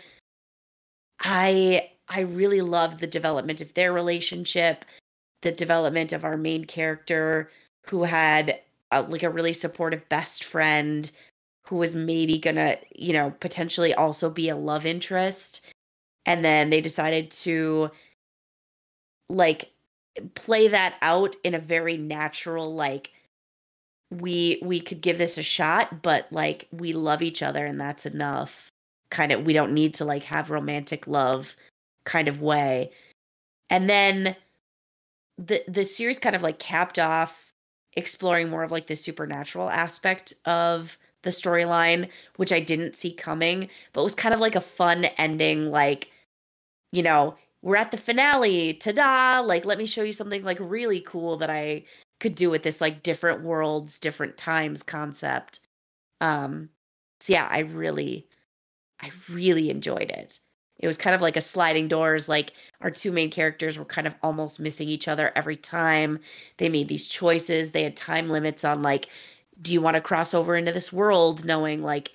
I 1.22 1.92
I 2.10 2.22
really 2.22 2.62
love 2.62 3.00
the 3.00 3.08
development 3.08 3.62
of 3.62 3.74
their 3.76 3.94
relationship, 3.94 4.84
the 5.42 5.54
development 5.54 6.12
of 6.12 6.26
our 6.26 6.38
main 6.38 6.66
character 6.66 7.50
who 7.86 8.04
had 8.04 8.60
a, 8.92 9.04
like 9.04 9.24
a 9.24 9.30
really 9.30 9.54
supportive 9.54 10.08
best 10.10 10.44
friend 10.44 11.12
who 11.68 11.78
was 11.78 11.96
maybe 11.96 12.40
gonna, 12.40 12.78
you 12.96 13.14
know, 13.14 13.32
potentially 13.40 13.94
also 13.94 14.30
be 14.30 14.50
a 14.50 14.56
love 14.56 14.86
interest. 14.86 15.62
And 16.26 16.44
then 16.44 16.70
they 16.70 16.82
decided 16.82 17.32
to 17.32 17.92
like 19.30 19.72
play 20.36 20.68
that 20.70 20.96
out 21.02 21.36
in 21.44 21.54
a 21.54 21.60
very 21.60 21.98
natural, 21.98 22.74
like, 22.74 23.12
we 24.10 24.60
we 24.64 24.80
could 24.80 25.02
give 25.02 25.18
this 25.18 25.38
a 25.38 25.44
shot, 25.44 26.02
but 26.02 26.28
like 26.32 26.68
we 26.72 26.94
love 26.94 27.22
each 27.22 27.44
other 27.44 27.66
and 27.66 27.80
that's 27.80 28.06
enough. 28.06 28.70
Kind 29.12 29.32
of 29.34 29.46
we 29.46 29.54
don't 29.54 29.74
need 29.74 29.94
to 29.96 30.06
like 30.06 30.24
have 30.24 30.50
romantic 30.50 31.08
love 31.08 31.56
kind 32.06 32.30
of 32.30 32.42
way. 32.42 32.92
And 33.70 33.90
then 33.90 34.36
the 35.38 35.62
the 35.68 35.84
series 35.84 36.20
kind 36.20 36.36
of 36.38 36.42
like 36.42 36.60
capped 36.60 36.98
off 37.00 37.52
exploring 37.98 38.50
more 38.50 38.64
of 38.64 38.72
like 38.72 38.88
the 38.88 38.96
supernatural 38.96 39.70
aspect 39.70 40.34
of 40.46 40.98
the 41.24 41.30
storyline, 41.30 42.10
which 42.38 42.52
I 42.52 42.60
didn't 42.60 42.96
see 42.96 43.12
coming, 43.12 43.70
but 43.94 44.04
was 44.04 44.16
kind 44.16 44.34
of 44.34 44.40
like 44.42 44.56
a 44.56 44.62
fun 44.62 45.06
ending. 45.18 45.72
Like, 45.72 46.12
you 46.92 47.04
know, 47.04 47.36
we're 47.62 47.76
at 47.76 47.92
the 47.92 47.98
finale, 47.98 48.74
ta 48.74 48.92
da! 48.92 49.42
Like, 49.42 49.66
let 49.66 49.78
me 49.78 49.86
show 49.86 50.04
you 50.04 50.14
something 50.14 50.44
like 50.44 50.58
really 50.60 51.02
cool 51.02 51.38
that 51.38 51.50
I 51.50 51.84
could 52.20 52.36
do 52.36 52.50
with 52.50 52.64
this 52.64 52.82
like 52.82 53.04
different 53.04 53.44
worlds, 53.44 54.00
different 54.00 54.38
times 54.38 54.84
concept. 54.84 55.60
Um, 56.22 56.70
so 57.20 57.34
yeah, 57.34 57.48
I 57.50 57.60
really, 57.60 58.28
I 59.02 59.12
really 59.30 59.70
enjoyed 59.70 60.12
it. 60.12 60.40
It 60.80 60.88
was 60.88 60.98
kind 60.98 61.16
of 61.16 61.22
like 61.22 61.36
a 61.38 61.42
sliding 61.42 61.88
doors, 61.88 62.30
like 62.30 62.54
our 62.82 62.92
two 62.92 63.12
main 63.12 63.32
characters 63.32 63.78
were 63.80 63.86
kind 63.86 64.06
of 64.08 64.14
almost 64.22 64.60
missing 64.60 64.88
each 64.88 65.08
other 65.08 65.32
every 65.36 65.56
time. 65.58 66.20
They 66.58 66.70
made 66.70 66.88
these 66.88 67.08
choices. 67.08 67.72
They 67.72 67.84
had 67.84 67.96
time 67.96 68.30
limits 68.30 68.64
on 68.64 68.84
like 68.84 69.08
do 69.62 69.74
you 69.74 69.82
want 69.82 69.96
to 69.96 70.02
cross 70.02 70.34
over 70.34 70.56
into 70.56 70.72
this 70.72 70.94
world 70.94 71.46
knowing 71.46 71.82
like 71.84 72.12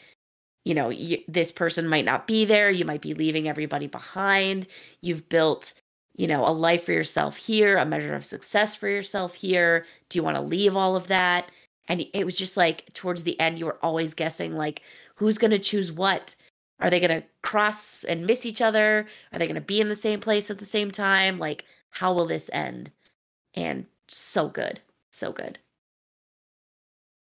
you 0.64 0.74
know 0.74 0.90
you, 0.90 1.18
this 1.28 1.52
person 1.52 1.88
might 1.88 2.04
not 2.04 2.26
be 2.26 2.44
there 2.44 2.70
you 2.70 2.84
might 2.84 3.02
be 3.02 3.14
leaving 3.14 3.48
everybody 3.48 3.86
behind 3.86 4.66
you've 5.00 5.28
built 5.28 5.74
you 6.16 6.26
know 6.26 6.44
a 6.46 6.50
life 6.52 6.84
for 6.84 6.92
yourself 6.92 7.36
here 7.36 7.78
a 7.78 7.84
measure 7.86 8.14
of 8.14 8.24
success 8.24 8.74
for 8.74 8.88
yourself 8.88 9.34
here 9.34 9.84
do 10.08 10.18
you 10.18 10.22
want 10.22 10.36
to 10.36 10.42
leave 10.42 10.76
all 10.76 10.96
of 10.96 11.08
that 11.08 11.50
and 11.88 12.04
it 12.14 12.24
was 12.24 12.36
just 12.36 12.56
like 12.56 12.92
towards 12.94 13.24
the 13.24 13.38
end 13.40 13.58
you 13.58 13.66
were 13.66 13.78
always 13.82 14.14
guessing 14.14 14.54
like 14.56 14.82
who's 15.16 15.38
going 15.38 15.50
to 15.50 15.58
choose 15.58 15.92
what 15.92 16.34
Are 16.80 16.90
they 16.90 17.00
going 17.00 17.22
to 17.22 17.26
cross 17.42 18.04
and 18.04 18.26
miss 18.26 18.44
each 18.46 18.60
other? 18.60 19.06
Are 19.32 19.38
they 19.38 19.46
going 19.46 19.54
to 19.54 19.60
be 19.60 19.80
in 19.80 19.88
the 19.88 19.94
same 19.94 20.20
place 20.20 20.50
at 20.50 20.58
the 20.58 20.64
same 20.66 20.90
time? 20.90 21.38
Like, 21.38 21.64
how 21.90 22.12
will 22.12 22.26
this 22.26 22.50
end? 22.52 22.90
And 23.54 23.86
so 24.08 24.48
good. 24.48 24.80
So 25.12 25.32
good. 25.32 25.58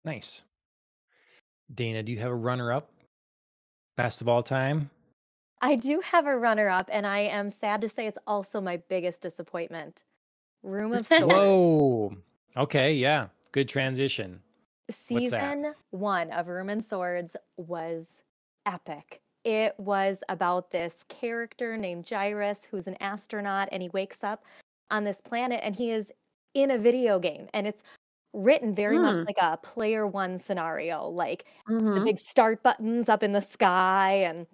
Nice. 0.05 0.43
Dana, 1.73 2.03
do 2.03 2.11
you 2.11 2.19
have 2.19 2.31
a 2.31 2.35
runner 2.35 2.71
up? 2.71 2.89
Best 3.95 4.21
of 4.21 4.27
all 4.27 4.43
time? 4.43 4.89
I 5.61 5.75
do 5.75 6.01
have 6.03 6.27
a 6.27 6.37
runner 6.37 6.67
up, 6.67 6.89
and 6.91 7.07
I 7.07 7.19
am 7.19 7.49
sad 7.49 7.81
to 7.81 7.89
say 7.89 8.05
it's 8.07 8.17
also 8.27 8.59
my 8.59 8.77
biggest 8.89 9.21
disappointment. 9.21 10.03
Room 10.61 10.93
of 10.93 11.07
Swords. 11.07 11.33
Whoa. 11.33 12.17
Okay, 12.57 12.93
yeah. 12.93 13.27
Good 13.51 13.69
transition. 13.69 14.41
Season 14.91 15.73
one 15.91 16.31
of 16.31 16.47
Room 16.47 16.69
and 16.69 16.83
Swords 16.83 17.37
was 17.55 18.21
epic. 18.65 19.21
It 19.45 19.73
was 19.77 20.23
about 20.29 20.71
this 20.71 21.05
character 21.07 21.77
named 21.77 22.05
Gyrus 22.05 22.65
who's 22.69 22.87
an 22.87 22.97
astronaut 22.99 23.69
and 23.71 23.81
he 23.81 23.89
wakes 23.89 24.23
up 24.23 24.43
on 24.91 25.03
this 25.03 25.21
planet 25.21 25.61
and 25.63 25.75
he 25.75 25.91
is 25.91 26.11
in 26.53 26.71
a 26.71 26.77
video 26.77 27.19
game 27.19 27.47
and 27.53 27.67
it's 27.67 27.83
written 28.33 28.73
very 28.75 28.99
much 28.99 29.17
Hmm. 29.17 29.25
like 29.27 29.37
a 29.39 29.57
player 29.57 30.07
one 30.07 30.37
scenario, 30.37 31.07
like 31.09 31.45
the 31.93 32.01
Mhm. 32.01 32.05
big 32.05 32.17
start 32.19 32.63
buttons 32.63 33.09
up 33.09 33.23
in 33.23 33.31
the 33.33 33.41
sky 33.41 34.13
and 34.13 34.47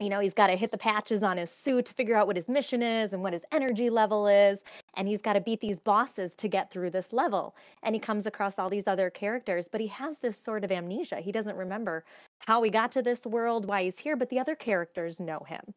you 0.00 0.08
know, 0.08 0.18
he's 0.20 0.34
got 0.34 0.48
to 0.48 0.56
hit 0.56 0.72
the 0.72 0.78
patches 0.78 1.22
on 1.22 1.36
his 1.36 1.50
suit 1.50 1.86
to 1.86 1.94
figure 1.94 2.16
out 2.16 2.26
what 2.26 2.34
his 2.36 2.48
mission 2.48 2.82
is 2.82 3.12
and 3.12 3.22
what 3.22 3.32
his 3.32 3.44
energy 3.52 3.88
level 3.88 4.26
is. 4.26 4.64
And 4.94 5.06
he's 5.06 5.22
got 5.22 5.34
to 5.34 5.40
beat 5.40 5.60
these 5.60 5.78
bosses 5.78 6.34
to 6.36 6.48
get 6.48 6.70
through 6.70 6.90
this 6.90 7.12
level. 7.12 7.54
And 7.84 7.94
he 7.94 8.00
comes 8.00 8.26
across 8.26 8.58
all 8.58 8.68
these 8.68 8.88
other 8.88 9.10
characters, 9.10 9.68
but 9.68 9.80
he 9.80 9.86
has 9.88 10.18
this 10.18 10.36
sort 10.36 10.64
of 10.64 10.72
amnesia. 10.72 11.20
He 11.20 11.30
doesn't 11.30 11.56
remember 11.56 12.04
how 12.48 12.62
he 12.64 12.70
got 12.70 12.90
to 12.92 13.02
this 13.02 13.24
world, 13.26 13.66
why 13.66 13.84
he's 13.84 14.00
here, 14.00 14.16
but 14.16 14.28
the 14.30 14.40
other 14.40 14.56
characters 14.56 15.20
know 15.20 15.40
him. 15.46 15.74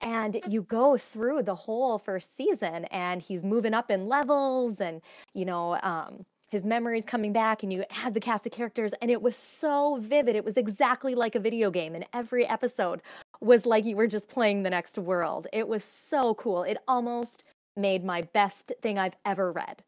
And 0.00 0.42
you 0.44 0.62
go 0.62 0.98
through 0.98 1.44
the 1.44 1.54
whole 1.54 1.98
first 1.98 2.36
season, 2.36 2.84
and 2.86 3.22
he's 3.22 3.44
moving 3.44 3.74
up 3.74 3.90
in 3.90 4.06
levels, 4.08 4.80
and 4.80 5.00
you 5.34 5.44
know, 5.46 5.76
um, 5.82 6.26
his 6.48 6.64
memories 6.64 7.04
coming 7.04 7.32
back, 7.32 7.62
and 7.62 7.72
you 7.72 7.84
had 7.90 8.14
the 8.14 8.20
cast 8.20 8.46
of 8.46 8.52
characters, 8.52 8.92
and 9.02 9.10
it 9.10 9.20
was 9.20 9.36
so 9.36 9.96
vivid. 10.00 10.36
It 10.36 10.44
was 10.44 10.56
exactly 10.56 11.14
like 11.14 11.34
a 11.34 11.40
video 11.40 11.70
game, 11.70 11.94
and 11.94 12.06
every 12.12 12.46
episode 12.46 13.02
was 13.40 13.66
like 13.66 13.84
you 13.84 13.96
were 13.96 14.06
just 14.06 14.28
playing 14.28 14.62
the 14.62 14.70
next 14.70 14.96
world. 14.96 15.46
It 15.52 15.68
was 15.68 15.84
so 15.84 16.34
cool. 16.34 16.62
It 16.62 16.78
almost 16.86 17.44
made 17.76 18.04
my 18.04 18.22
best 18.22 18.72
thing 18.80 18.98
I've 18.98 19.16
ever 19.24 19.52
read. 19.52 19.82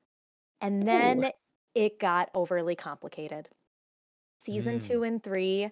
And 0.60 0.82
then 0.82 1.30
it 1.74 1.98
got 2.00 2.30
overly 2.34 2.74
complicated. 2.74 3.48
Season 4.40 4.78
Mm. 4.78 4.86
two 4.86 5.02
and 5.04 5.22
three 5.22 5.70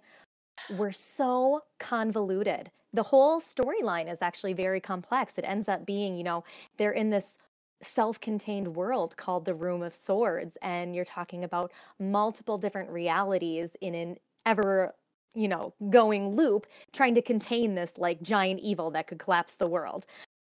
were 0.70 0.92
so 0.92 1.64
convoluted. 1.78 2.70
The 2.92 3.02
whole 3.02 3.40
storyline 3.40 4.10
is 4.10 4.22
actually 4.22 4.54
very 4.54 4.80
complex. 4.80 5.36
It 5.36 5.44
ends 5.44 5.68
up 5.68 5.84
being, 5.84 6.16
you 6.16 6.24
know, 6.24 6.44
they're 6.78 6.92
in 6.92 7.10
this 7.10 7.36
self 7.82 8.20
contained 8.20 8.76
world 8.76 9.16
called 9.16 9.44
the 9.44 9.54
Room 9.54 9.82
of 9.82 9.94
Swords, 9.94 10.56
and 10.62 10.94
you're 10.94 11.04
talking 11.04 11.44
about 11.44 11.72
multiple 11.98 12.58
different 12.58 12.90
realities 12.90 13.76
in 13.80 13.94
an 13.94 14.16
ever, 14.46 14.94
you 15.34 15.48
know, 15.48 15.74
going 15.90 16.30
loop 16.36 16.66
trying 16.92 17.14
to 17.14 17.22
contain 17.22 17.74
this 17.74 17.98
like 17.98 18.22
giant 18.22 18.60
evil 18.60 18.90
that 18.92 19.06
could 19.06 19.18
collapse 19.18 19.56
the 19.56 19.66
world. 19.68 20.06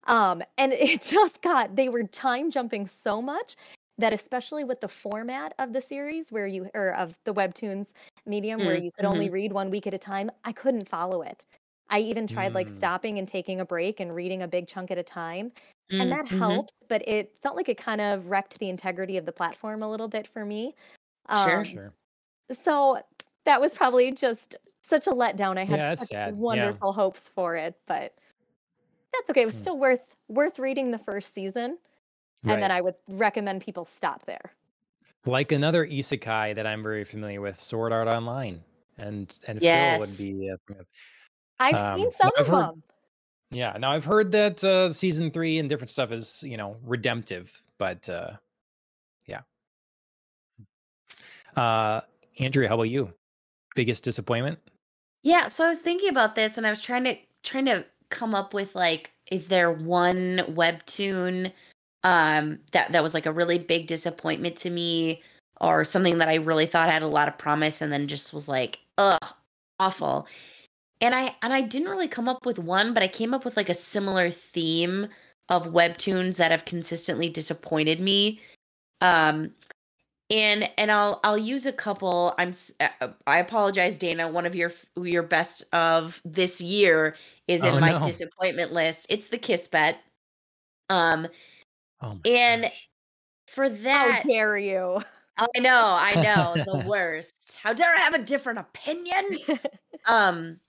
Um, 0.07 0.43
and 0.57 0.73
it 0.75 1.01
just 1.01 1.41
got, 1.41 1.75
they 1.75 1.89
were 1.89 2.03
time 2.03 2.51
jumping 2.51 2.85
so 2.87 3.21
much 3.21 3.55
that 3.97 4.13
especially 4.13 4.63
with 4.63 4.81
the 4.81 4.89
format 4.89 5.53
of 5.57 5.73
the 5.73 5.81
series 5.81 6.31
where 6.31 6.47
you 6.47 6.69
or 6.73 6.93
of 6.95 7.17
the 7.23 7.33
webtoons 7.33 7.93
medium 8.25 8.65
where 8.65 8.75
Mm, 8.75 8.83
you 8.83 8.91
could 8.91 9.05
only 9.05 9.29
read 9.29 9.53
one 9.53 9.69
week 9.69 9.87
at 9.87 9.93
a 9.93 9.97
time 9.97 10.29
i 10.43 10.51
couldn't 10.51 10.87
follow 10.89 11.21
it 11.21 11.45
i 11.89 11.99
even 11.99 12.27
tried 12.27 12.53
like 12.53 12.67
Mm. 12.67 12.69
stopping 12.69 13.17
and 13.19 13.27
taking 13.27 13.59
a 13.61 13.65
break 13.65 13.99
and 14.01 14.13
reading 14.13 14.41
a 14.41 14.47
big 14.49 14.67
chunk 14.67 14.91
at 14.91 14.97
a 14.97 15.03
time 15.03 15.49
and 15.91 16.01
Mm, 16.01 16.15
that 16.15 16.25
mhm. 16.25 16.37
helped 16.39 16.73
but 16.87 17.07
it 17.07 17.33
felt 17.41 17.55
like 17.55 17.69
it 17.69 17.77
kind 17.77 18.01
of 18.01 18.27
wrecked 18.27 18.57
the 18.59 18.69
integrity 18.69 19.17
of 19.17 19.25
the 19.25 19.31
platform 19.31 19.83
a 19.83 19.89
little 19.89 20.07
bit 20.07 20.27
for 20.27 20.45
me 20.45 20.75
Sure. 21.33 21.57
Um, 21.59 21.63
Sure. 21.63 21.93
so 22.51 22.99
that 23.45 23.59
was 23.61 23.73
probably 23.73 24.11
just 24.11 24.55
such 24.81 25.07
a 25.07 25.11
letdown 25.11 25.57
i 25.57 25.63
had 25.65 25.77
Yeah, 25.79 25.89
that's 25.89 26.01
such 26.01 26.09
sad. 26.09 26.27
Yeah. 26.33 26.39
wonderful 26.39 26.93
hopes 26.93 27.29
for 27.29 27.55
it 27.55 27.75
but 27.87 28.13
that's 29.13 29.29
okay 29.29 29.41
it 29.43 29.45
was 29.45 29.55
Hmm. 29.55 29.61
still 29.61 29.77
worth 29.77 30.15
worth 30.27 30.57
reading 30.59 30.91
the 30.91 30.97
first 30.97 31.33
season 31.33 31.77
and 32.43 32.51
then 32.61 32.69
Right. 32.69 32.77
I 32.77 32.81
would 32.81 32.95
recommend 33.07 33.61
people 33.61 33.85
stop 33.85 34.25
there. 34.25 34.53
like 35.25 35.51
another 35.51 35.83
isekai 35.85 36.53
that 36.53 36.67
I'm 36.67 36.83
very 36.83 37.03
familiar 37.03 37.41
with, 37.41 37.59
Sword 37.59 37.91
Art 37.91 38.07
Online. 38.07 38.63
And 38.99 39.35
and 39.47 39.57
Phil 39.59 39.67
Yes. 39.67 39.99
would 39.99 40.23
be 40.23 40.51
uh, 40.51 40.57
I've 41.59 41.73
Um, 41.81 41.97
seen 41.97 42.11
some 42.11 42.29
I've 42.37 42.41
of 42.41 42.47
heard- 42.47 42.69
them. 42.69 42.83
Yeah, 43.55 43.77
now 43.79 43.91
I've 43.91 44.03
heard 44.03 44.33
that 44.33 44.61
uh, 44.65 44.91
season 44.91 45.31
three 45.31 45.59
and 45.59 45.69
different 45.69 45.89
stuff 45.89 46.11
is 46.11 46.43
you 46.45 46.57
know 46.57 46.75
redemptive, 46.83 47.57
but 47.77 48.09
uh, 48.09 48.31
yeah. 49.27 49.41
Uh, 51.55 52.01
Andrea, 52.37 52.67
how 52.67 52.75
about 52.75 52.89
you? 52.89 53.13
Biggest 53.73 54.03
disappointment? 54.03 54.59
Yeah, 55.23 55.47
so 55.47 55.65
I 55.65 55.69
was 55.69 55.79
thinking 55.79 56.09
about 56.09 56.35
this 56.35 56.57
and 56.57 56.67
I 56.67 56.69
was 56.69 56.81
trying 56.81 57.05
to 57.05 57.15
trying 57.43 57.63
to 57.67 57.85
come 58.09 58.35
up 58.35 58.53
with 58.53 58.75
like 58.75 59.11
is 59.31 59.47
there 59.47 59.71
one 59.71 60.39
webtoon 60.49 61.53
um 62.03 62.59
that 62.73 62.91
that 62.91 63.03
was 63.03 63.13
like 63.13 63.25
a 63.25 63.31
really 63.31 63.57
big 63.57 63.87
disappointment 63.87 64.57
to 64.57 64.69
me 64.69 65.23
or 65.61 65.85
something 65.85 66.17
that 66.17 66.27
I 66.27 66.35
really 66.35 66.65
thought 66.65 66.89
had 66.89 67.03
a 67.03 67.07
lot 67.07 67.29
of 67.29 67.37
promise 67.37 67.81
and 67.81 67.91
then 67.91 68.09
just 68.09 68.33
was 68.33 68.49
like 68.49 68.79
ugh 68.97 69.17
awful. 69.79 70.27
And 71.01 71.13
I 71.13 71.35
and 71.41 71.53
I 71.53 71.61
didn't 71.61 71.89
really 71.89 72.07
come 72.07 72.27
up 72.29 72.45
with 72.45 72.57
one, 72.59 72.93
but 72.93 73.03
I 73.03 73.07
came 73.07 73.33
up 73.33 73.43
with 73.45 73.57
like 73.57 73.69
a 73.69 73.73
similar 73.73 74.31
theme 74.31 75.07
of 75.49 75.67
webtoons 75.67 76.37
that 76.37 76.51
have 76.51 76.65
consistently 76.65 77.29
disappointed 77.29 77.99
me. 77.99 78.39
Um 79.01 79.51
and 80.31 80.69
and 80.77 80.91
I'll 80.91 81.19
I'll 81.23 81.37
use 81.37 81.65
a 81.67 81.71
couple. 81.73 82.33
I'm 82.39 82.51
uh, 82.79 83.09
I 83.27 83.39
apologize, 83.39 83.97
Dana. 83.97 84.27
One 84.27 84.45
of 84.45 84.55
your 84.55 84.71
your 84.99 85.21
best 85.23 85.65
of 85.73 86.21
this 86.25 86.59
year 86.61 87.15
is 87.47 87.63
in 87.63 87.75
Oh, 87.75 87.79
my 87.79 87.91
no. 87.99 88.05
disappointment 88.05 88.73
list. 88.73 89.05
It's 89.09 89.27
the 89.27 89.37
Kiss 89.37 89.67
Bet. 89.67 89.99
Um, 90.89 91.27
Oh 92.01 92.19
And- 92.25 92.63
gosh. 92.63 92.89
for 93.47 93.69
How 93.69 93.75
that, 93.83 94.23
dare 94.27 94.57
you? 94.57 95.01
I 95.37 95.59
know, 95.59 95.95
I 95.99 96.15
know, 96.15 96.63
the 96.65 96.87
worst. 96.87 97.57
How 97.61 97.73
dare 97.73 97.93
I 97.95 97.99
have 97.99 98.13
a 98.15 98.19
different 98.23 98.59
opinion? 98.59 99.25
um 100.07 100.59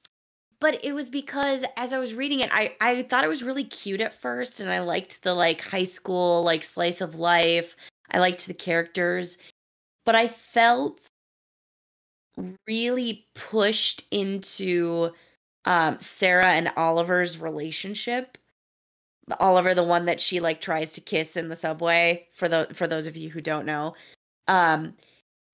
but 0.60 0.82
it 0.84 0.92
was 0.92 1.10
because 1.10 1.64
as 1.76 1.92
i 1.92 1.98
was 1.98 2.14
reading 2.14 2.40
it 2.40 2.50
i 2.52 2.74
i 2.80 3.02
thought 3.02 3.24
it 3.24 3.28
was 3.28 3.42
really 3.42 3.64
cute 3.64 4.00
at 4.00 4.20
first 4.20 4.60
and 4.60 4.70
i 4.70 4.78
liked 4.80 5.22
the 5.22 5.34
like 5.34 5.60
high 5.60 5.84
school 5.84 6.42
like 6.42 6.64
slice 6.64 7.00
of 7.00 7.14
life. 7.14 7.76
I 8.10 8.18
liked 8.20 8.46
the 8.46 8.54
characters 8.54 9.38
but 10.04 10.14
i 10.14 10.28
felt 10.28 11.06
really 12.66 13.26
pushed 13.34 14.04
into 14.10 15.10
um 15.64 15.98
sarah 16.00 16.52
and 16.52 16.70
oliver's 16.76 17.38
relationship. 17.38 18.38
Oliver 19.40 19.74
the 19.74 19.82
one 19.82 20.04
that 20.04 20.20
she 20.20 20.38
like 20.38 20.60
tries 20.60 20.92
to 20.92 21.00
kiss 21.00 21.36
in 21.36 21.48
the 21.48 21.56
subway 21.56 22.28
for 22.32 22.48
the 22.48 22.68
for 22.72 22.86
those 22.86 23.06
of 23.06 23.16
you 23.16 23.28
who 23.30 23.40
don't 23.40 23.66
know. 23.66 23.94
Um 24.46 24.94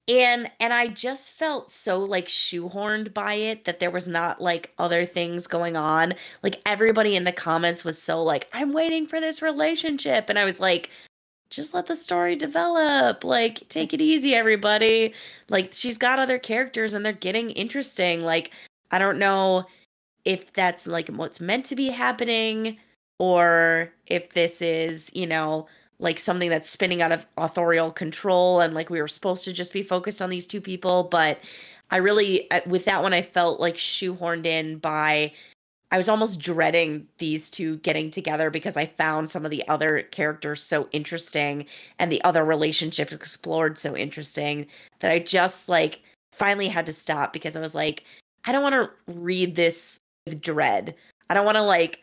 and 0.09 0.51
and 0.59 0.73
i 0.73 0.89
just 0.89 1.33
felt 1.33 1.71
so 1.71 1.99
like 2.01 2.27
shoehorned 2.27 3.15
by 3.15 3.35
it 3.35 3.65
that 3.65 3.79
there 3.79 3.91
was 3.91 4.09
not 4.09 4.41
like 4.41 4.73
other 4.79 5.07
things 5.07 5.47
going 5.47 5.77
on. 5.77 6.15
Like 6.43 6.61
everybody 6.67 7.15
in 7.15 7.25
the 7.25 7.33
comments 7.33 7.85
was 7.85 8.03
so 8.03 8.23
like 8.23 8.49
i'm 8.53 8.73
waiting 8.73 9.07
for 9.07 9.21
this 9.21 9.43
relationship. 9.43 10.29
And 10.29 10.39
i 10.39 10.45
was 10.45 10.61
like 10.61 10.91
just 11.51 11.75
let 11.75 11.87
the 11.87 11.95
story 11.95 12.35
develop. 12.35 13.25
Like 13.25 13.69
take 13.69 13.93
it 13.95 14.01
easy 14.01 14.35
everybody. 14.35 15.13
Like 15.51 15.71
she's 15.73 15.99
got 15.99 16.19
other 16.19 16.39
characters 16.39 16.95
and 16.95 17.05
they're 17.05 17.13
getting 17.13 17.51
interesting. 17.51 18.23
Like 18.23 18.51
i 18.91 18.99
don't 18.99 19.19
know 19.19 19.67
if 20.25 20.53
that's 20.53 20.87
like 20.87 21.09
what's 21.09 21.41
meant 21.41 21.65
to 21.67 21.77
be 21.77 21.89
happening 21.89 22.79
or 23.19 23.93
if 24.07 24.31
this 24.31 24.63
is 24.63 25.11
you 25.15 25.27
know 25.27 25.67
like 26.03 26.19
something 26.19 26.51
that's 26.51 26.69
spinning 26.69 27.01
out 27.01 27.13
of 27.13 27.25
authorial 27.37 27.91
control 27.91 28.61
and 28.61 28.75
like 28.75 28.91
we 28.91 29.01
were 29.01 29.09
supposed 29.09 29.45
to 29.45 29.53
just 29.53 29.73
be 29.73 29.83
focused 29.83 30.21
on 30.21 30.31
these 30.31 30.47
two 30.47 30.61
people 30.61 31.05
but 31.05 31.39
i 31.91 31.97
really 31.97 32.49
with 32.67 32.85
that 32.85 33.03
one 33.03 33.13
i 33.13 33.23
felt 33.23 33.61
like 33.61 33.77
shoehorned 33.77 34.45
in 34.45 34.77
by 34.79 35.33
i 35.91 35.97
was 35.97 36.09
almost 36.09 36.41
dreading 36.41 37.07
these 37.19 37.49
two 37.49 37.77
getting 37.79 38.11
together 38.11 38.51
because 38.51 38.77
i 38.77 38.85
found 38.85 39.31
some 39.31 39.45
of 39.45 39.51
the 39.51 39.67
other 39.69 40.03
characters 40.11 40.63
so 40.63 40.89
interesting 40.93 41.65
and 41.99 42.13
the 42.13 42.23
other 42.25 42.45
relationships 42.45 43.13
explored 43.13 43.79
so 43.79 43.97
interesting 43.97 44.67
that 45.01 45.11
i 45.11 45.19
just 45.19 45.69
like 45.69 46.03
finally 46.33 46.69
had 46.69 46.87
to 46.87 46.93
stop 46.93 47.33
because 47.33 47.57
i 47.57 47.61
was 47.61 47.75
like 47.75 48.05
i 48.45 48.53
don't 48.53 48.63
want 48.63 48.75
to 48.75 48.91
read 49.13 49.57
this 49.57 49.99
with 50.27 50.41
dread. 50.41 50.95
I 51.31 51.35
don't 51.35 51.47
want 51.47 51.57
to 51.57 51.63
like 51.63 52.03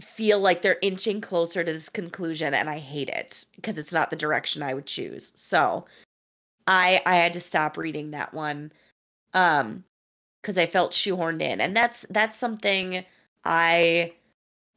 feel 0.00 0.40
like 0.40 0.62
they're 0.62 0.78
inching 0.82 1.20
closer 1.20 1.64
to 1.64 1.72
this 1.72 1.88
conclusion 1.88 2.52
and 2.52 2.68
I 2.68 2.78
hate 2.78 3.08
it 3.08 3.46
because 3.54 3.78
it's 3.78 3.92
not 3.92 4.10
the 4.10 4.16
direction 4.16 4.62
I 4.62 4.74
would 4.74 4.86
choose. 4.86 5.32
So 5.34 5.86
I 6.66 7.00
I 7.06 7.16
had 7.16 7.32
to 7.34 7.40
stop 7.40 7.76
reading 7.76 8.10
that 8.10 8.34
one. 8.34 8.72
Um 9.34 9.84
because 10.46 10.58
I 10.58 10.66
felt 10.66 10.92
shoehorned 10.92 11.42
in. 11.42 11.60
And 11.60 11.76
that's 11.76 12.06
that's 12.10 12.36
something 12.36 13.04
I 13.44 14.12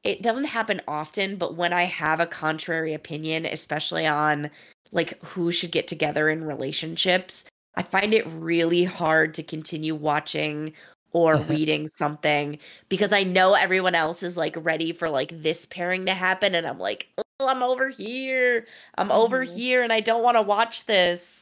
it 0.03 0.23
doesn't 0.23 0.45
happen 0.45 0.81
often, 0.87 1.35
but 1.35 1.55
when 1.55 1.73
I 1.73 1.83
have 1.83 2.19
a 2.19 2.25
contrary 2.25 2.93
opinion, 2.93 3.45
especially 3.45 4.07
on 4.07 4.49
like 4.91 5.23
who 5.23 5.51
should 5.51 5.71
get 5.71 5.87
together 5.87 6.29
in 6.29 6.43
relationships, 6.43 7.45
I 7.75 7.83
find 7.83 8.15
it 8.15 8.25
really 8.27 8.83
hard 8.83 9.35
to 9.35 9.43
continue 9.43 9.93
watching 9.93 10.73
or 11.11 11.37
reading 11.37 11.87
something 11.95 12.59
because 12.87 13.11
I 13.13 13.23
know 13.23 13.53
everyone 13.53 13.95
else 13.95 14.21
is 14.23 14.37
like 14.37 14.55
ready 14.57 14.91
for 14.91 15.09
like 15.09 15.41
this 15.41 15.65
pairing 15.65 16.05
to 16.05 16.13
happen 16.13 16.55
and 16.55 16.67
I'm 16.67 16.79
like, 16.79 17.07
"Oh, 17.39 17.47
I'm 17.47 17.63
over 17.63 17.89
here. 17.89 18.65
I'm 18.97 19.11
over 19.11 19.45
mm-hmm. 19.45 19.55
here 19.55 19.83
and 19.83 19.91
I 19.91 19.99
don't 20.01 20.23
want 20.23 20.37
to 20.37 20.41
watch 20.41 20.85
this." 20.85 21.41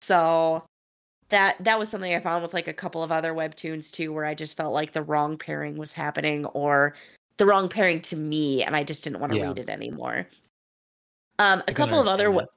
So 0.00 0.64
that 1.28 1.56
that 1.60 1.78
was 1.78 1.88
something 1.88 2.14
I 2.14 2.20
found 2.20 2.42
with 2.42 2.54
like 2.54 2.68
a 2.68 2.72
couple 2.72 3.02
of 3.02 3.12
other 3.12 3.34
webtoons 3.34 3.90
too 3.90 4.12
where 4.12 4.24
I 4.24 4.34
just 4.34 4.56
felt 4.56 4.72
like 4.72 4.92
the 4.92 5.02
wrong 5.02 5.36
pairing 5.36 5.76
was 5.76 5.92
happening 5.92 6.46
or 6.46 6.94
the 7.36 7.46
wrong 7.46 7.68
pairing 7.68 8.00
to 8.02 8.16
me 8.16 8.62
and 8.62 8.76
I 8.76 8.84
just 8.84 9.04
didn't 9.04 9.20
want 9.20 9.32
to 9.32 9.38
yeah. 9.38 9.48
read 9.48 9.58
it 9.58 9.68
anymore. 9.68 10.28
Um 11.38 11.62
a 11.68 11.74
couple 11.74 12.00
of 12.00 12.08
other 12.08 12.32
that. 12.32 12.48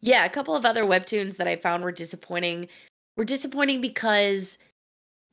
yeah, 0.00 0.24
a 0.24 0.30
couple 0.30 0.56
of 0.56 0.64
other 0.64 0.84
webtoons 0.84 1.36
that 1.36 1.46
I 1.46 1.56
found 1.56 1.84
were 1.84 1.92
disappointing 1.92 2.68
were 3.16 3.24
disappointing 3.24 3.80
because 3.80 4.58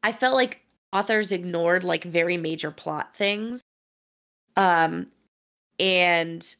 I 0.03 0.11
felt 0.11 0.35
like 0.35 0.61
authors 0.91 1.31
ignored 1.31 1.83
like 1.83 2.03
very 2.03 2.37
major 2.37 2.71
plot 2.71 3.15
things. 3.15 3.61
Um 4.55 5.07
and 5.79 6.55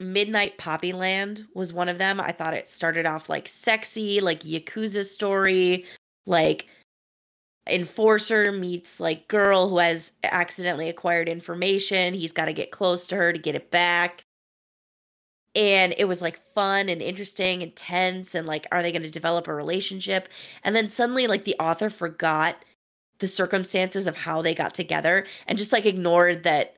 Midnight 0.00 0.58
Poppyland 0.58 1.44
was 1.54 1.72
one 1.72 1.88
of 1.88 1.98
them. 1.98 2.20
I 2.20 2.32
thought 2.32 2.54
it 2.54 2.68
started 2.68 3.06
off 3.06 3.28
like 3.28 3.48
sexy, 3.48 4.20
like 4.20 4.42
Yakuza 4.42 5.04
story, 5.04 5.86
like 6.26 6.68
enforcer 7.68 8.52
meets 8.52 9.00
like 9.00 9.28
girl 9.28 9.68
who 9.68 9.78
has 9.78 10.12
accidentally 10.24 10.88
acquired 10.88 11.28
information. 11.28 12.14
He's 12.14 12.32
got 12.32 12.46
to 12.46 12.52
get 12.52 12.70
close 12.70 13.06
to 13.08 13.16
her 13.16 13.32
to 13.32 13.38
get 13.38 13.54
it 13.54 13.70
back. 13.70 14.22
And 15.54 15.94
it 15.98 16.04
was 16.06 16.22
like 16.22 16.40
fun 16.54 16.88
and 16.88 17.02
interesting 17.02 17.62
and 17.62 17.74
tense 17.74 18.34
and 18.34 18.46
like 18.46 18.66
are 18.70 18.82
they 18.82 18.92
going 18.92 19.02
to 19.02 19.10
develop 19.10 19.48
a 19.48 19.54
relationship? 19.54 20.28
And 20.62 20.76
then 20.76 20.88
suddenly 20.88 21.26
like 21.26 21.44
the 21.44 21.56
author 21.58 21.90
forgot 21.90 22.64
the 23.18 23.28
circumstances 23.28 24.06
of 24.06 24.16
how 24.16 24.42
they 24.42 24.54
got 24.54 24.74
together 24.74 25.26
and 25.46 25.58
just 25.58 25.72
like 25.72 25.86
ignored 25.86 26.44
that 26.44 26.76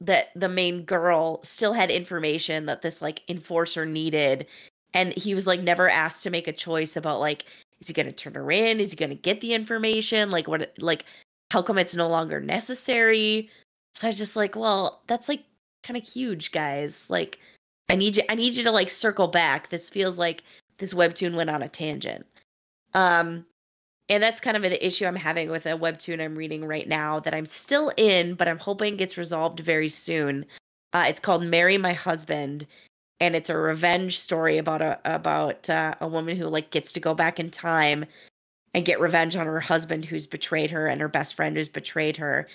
that 0.00 0.28
the 0.36 0.48
main 0.48 0.82
girl 0.82 1.40
still 1.42 1.72
had 1.72 1.90
information 1.90 2.66
that 2.66 2.82
this 2.82 3.00
like 3.00 3.22
enforcer 3.28 3.86
needed. 3.86 4.46
And 4.92 5.12
he 5.14 5.34
was 5.34 5.46
like 5.46 5.60
never 5.60 5.88
asked 5.88 6.22
to 6.22 6.30
make 6.30 6.48
a 6.48 6.52
choice 6.52 6.96
about 6.96 7.20
like 7.20 7.44
is 7.80 7.88
he 7.88 7.92
going 7.92 8.06
to 8.06 8.12
turn 8.12 8.34
her 8.34 8.50
in? 8.50 8.80
Is 8.80 8.90
he 8.90 8.96
going 8.96 9.10
to 9.10 9.14
get 9.14 9.40
the 9.40 9.52
information? 9.52 10.30
Like 10.30 10.48
what 10.48 10.72
like 10.78 11.04
how 11.50 11.62
come 11.62 11.78
it's 11.78 11.94
no 11.94 12.08
longer 12.08 12.40
necessary? 12.40 13.50
So 13.94 14.06
i 14.06 14.10
was 14.10 14.18
just 14.18 14.36
like 14.36 14.56
well 14.56 15.02
that's 15.06 15.28
like 15.28 15.44
kind 15.82 15.96
of 15.96 16.06
huge 16.06 16.52
guys. 16.52 17.08
Like 17.08 17.38
i 17.88 17.94
need 17.96 18.16
you 18.16 18.22
i 18.28 18.34
need 18.34 18.54
you 18.54 18.64
to 18.64 18.70
like 18.70 18.90
circle 18.90 19.28
back. 19.28 19.70
This 19.70 19.88
feels 19.90 20.18
like 20.18 20.42
this 20.78 20.94
webtoon 20.94 21.34
went 21.34 21.50
on 21.50 21.62
a 21.62 21.68
tangent. 21.68 22.26
Um 22.94 23.46
and 24.08 24.22
that's 24.22 24.40
kind 24.40 24.56
of 24.56 24.62
the 24.62 24.86
issue 24.86 25.04
I'm 25.06 25.16
having 25.16 25.50
with 25.50 25.66
a 25.66 25.70
webtoon 25.70 26.22
I'm 26.22 26.36
reading 26.36 26.64
right 26.64 26.88
now 26.88 27.20
that 27.20 27.34
I'm 27.34 27.46
still 27.46 27.92
in, 27.96 28.34
but 28.34 28.48
I'm 28.48 28.58
hoping 28.58 28.96
gets 28.96 29.18
resolved 29.18 29.60
very 29.60 29.88
soon. 29.88 30.46
Uh, 30.92 31.06
it's 31.08 31.20
called 31.20 31.42
"Marry 31.42 31.78
My 31.78 31.92
Husband," 31.92 32.66
and 33.20 33.34
it's 33.34 33.50
a 33.50 33.56
revenge 33.56 34.18
story 34.18 34.58
about 34.58 34.82
a 34.82 34.98
about 35.04 35.68
uh, 35.70 35.94
a 36.00 36.08
woman 36.08 36.36
who 36.36 36.46
like 36.48 36.70
gets 36.70 36.92
to 36.92 37.00
go 37.00 37.14
back 37.14 37.40
in 37.40 37.50
time 37.50 38.04
and 38.74 38.84
get 38.84 39.00
revenge 39.00 39.36
on 39.36 39.46
her 39.46 39.60
husband 39.60 40.04
who's 40.04 40.26
betrayed 40.26 40.70
her 40.70 40.86
and 40.86 41.00
her 41.00 41.08
best 41.08 41.34
friend 41.34 41.56
who's 41.56 41.68
betrayed 41.68 42.16
her. 42.18 42.46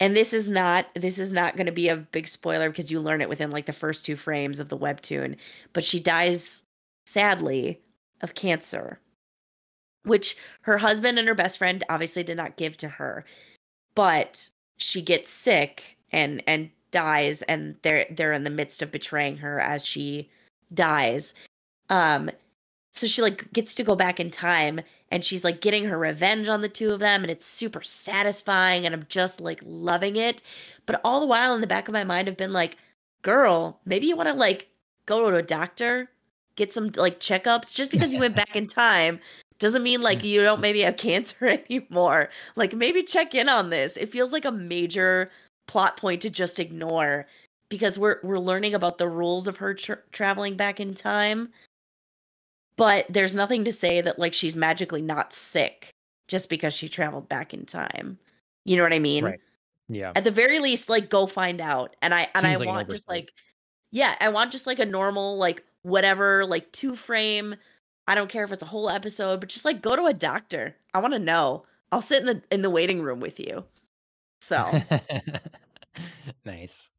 And 0.00 0.16
this 0.16 0.32
is 0.32 0.48
not 0.48 0.86
this 0.96 1.18
is 1.18 1.32
not 1.32 1.56
going 1.56 1.66
to 1.66 1.72
be 1.72 1.88
a 1.88 1.96
big 1.96 2.26
spoiler 2.26 2.70
because 2.70 2.90
you 2.90 3.00
learn 3.00 3.20
it 3.20 3.28
within 3.28 3.52
like 3.52 3.66
the 3.66 3.72
first 3.72 4.04
two 4.04 4.16
frames 4.16 4.58
of 4.60 4.68
the 4.68 4.78
webtoon. 4.78 5.36
But 5.74 5.84
she 5.84 6.00
dies 6.00 6.62
sadly 7.06 7.80
of 8.22 8.34
cancer 8.34 8.98
which 10.04 10.36
her 10.62 10.78
husband 10.78 11.18
and 11.18 11.28
her 11.28 11.34
best 11.34 11.58
friend 11.58 11.84
obviously 11.88 12.22
did 12.22 12.36
not 12.36 12.56
give 12.56 12.76
to 12.78 12.88
her. 12.88 13.24
But 13.94 14.48
she 14.76 15.02
gets 15.02 15.30
sick 15.30 15.96
and 16.10 16.42
and 16.46 16.70
dies 16.90 17.42
and 17.42 17.76
they're 17.82 18.06
they're 18.10 18.32
in 18.32 18.44
the 18.44 18.50
midst 18.50 18.82
of 18.82 18.92
betraying 18.92 19.38
her 19.38 19.60
as 19.60 19.86
she 19.86 20.30
dies. 20.72 21.34
Um 21.88 22.30
so 22.92 23.06
she 23.06 23.22
like 23.22 23.50
gets 23.52 23.74
to 23.74 23.84
go 23.84 23.96
back 23.96 24.20
in 24.20 24.30
time 24.30 24.80
and 25.10 25.24
she's 25.24 25.44
like 25.44 25.60
getting 25.60 25.84
her 25.86 25.98
revenge 25.98 26.48
on 26.48 26.60
the 26.60 26.68
two 26.68 26.90
of 26.92 27.00
them 27.00 27.22
and 27.22 27.30
it's 27.30 27.46
super 27.46 27.82
satisfying 27.82 28.84
and 28.84 28.94
I'm 28.94 29.06
just 29.08 29.40
like 29.40 29.60
loving 29.64 30.16
it. 30.16 30.42
But 30.86 31.00
all 31.04 31.20
the 31.20 31.26
while 31.26 31.54
in 31.54 31.60
the 31.60 31.66
back 31.66 31.88
of 31.88 31.94
my 31.94 32.04
mind 32.04 32.28
I've 32.28 32.36
been 32.36 32.52
like, 32.52 32.76
girl, 33.22 33.80
maybe 33.86 34.06
you 34.06 34.16
want 34.16 34.28
to 34.28 34.34
like 34.34 34.68
go 35.06 35.30
to 35.30 35.36
a 35.36 35.42
doctor, 35.42 36.10
get 36.56 36.72
some 36.72 36.90
like 36.96 37.18
checkups 37.18 37.74
just 37.74 37.90
because 37.90 38.12
you 38.12 38.20
went 38.20 38.36
back 38.36 38.54
in 38.54 38.66
time 38.68 39.20
doesn't 39.62 39.84
mean 39.84 40.02
like 40.02 40.18
mm. 40.18 40.24
you 40.24 40.42
don't 40.42 40.60
maybe 40.60 40.80
have 40.80 40.96
cancer 40.96 41.46
anymore. 41.70 42.28
Like 42.56 42.74
maybe 42.74 43.02
check 43.02 43.34
in 43.34 43.48
on 43.48 43.70
this. 43.70 43.96
It 43.96 44.10
feels 44.10 44.32
like 44.32 44.44
a 44.44 44.52
major 44.52 45.30
plot 45.68 45.96
point 45.96 46.20
to 46.22 46.30
just 46.30 46.58
ignore 46.60 47.26
because 47.68 47.96
we're 47.98 48.18
we're 48.22 48.40
learning 48.40 48.74
about 48.74 48.98
the 48.98 49.08
rules 49.08 49.46
of 49.46 49.56
her 49.58 49.72
tra- 49.72 50.00
traveling 50.10 50.56
back 50.56 50.80
in 50.80 50.94
time. 50.94 51.48
But 52.76 53.06
there's 53.08 53.36
nothing 53.36 53.64
to 53.64 53.72
say 53.72 54.00
that 54.00 54.18
like 54.18 54.34
she's 54.34 54.56
magically 54.56 55.00
not 55.00 55.32
sick 55.32 55.90
just 56.26 56.48
because 56.48 56.74
she 56.74 56.88
traveled 56.88 57.28
back 57.28 57.54
in 57.54 57.64
time. 57.64 58.18
You 58.64 58.76
know 58.76 58.82
what 58.82 58.92
I 58.92 58.98
mean? 58.98 59.24
Right. 59.24 59.40
Yeah. 59.88 60.12
At 60.16 60.24
the 60.24 60.30
very 60.32 60.58
least, 60.58 60.90
like 60.90 61.08
go 61.08 61.26
find 61.26 61.60
out. 61.60 61.94
And 62.02 62.12
I 62.12 62.28
and 62.34 62.42
Seems 62.42 62.60
I 62.60 62.64
like 62.64 62.68
want 62.68 62.90
just 62.90 63.08
like 63.08 63.30
yeah, 63.92 64.16
I 64.20 64.28
want 64.30 64.50
just 64.50 64.66
like 64.66 64.80
a 64.80 64.86
normal 64.86 65.36
like 65.36 65.62
whatever 65.82 66.44
like 66.46 66.72
two 66.72 66.96
frame 66.96 67.54
I 68.06 68.14
don't 68.14 68.28
care 68.28 68.44
if 68.44 68.52
it's 68.52 68.62
a 68.62 68.66
whole 68.66 68.90
episode, 68.90 69.40
but 69.40 69.48
just 69.48 69.64
like 69.64 69.82
go 69.82 69.94
to 69.94 70.06
a 70.06 70.12
doctor. 70.12 70.74
I 70.92 70.98
want 70.98 71.14
to 71.14 71.18
know. 71.18 71.64
I'll 71.90 72.02
sit 72.02 72.20
in 72.20 72.26
the 72.26 72.42
in 72.50 72.62
the 72.62 72.70
waiting 72.70 73.02
room 73.02 73.20
with 73.20 73.38
you. 73.38 73.64
So 74.40 74.70
nice. 76.44 76.90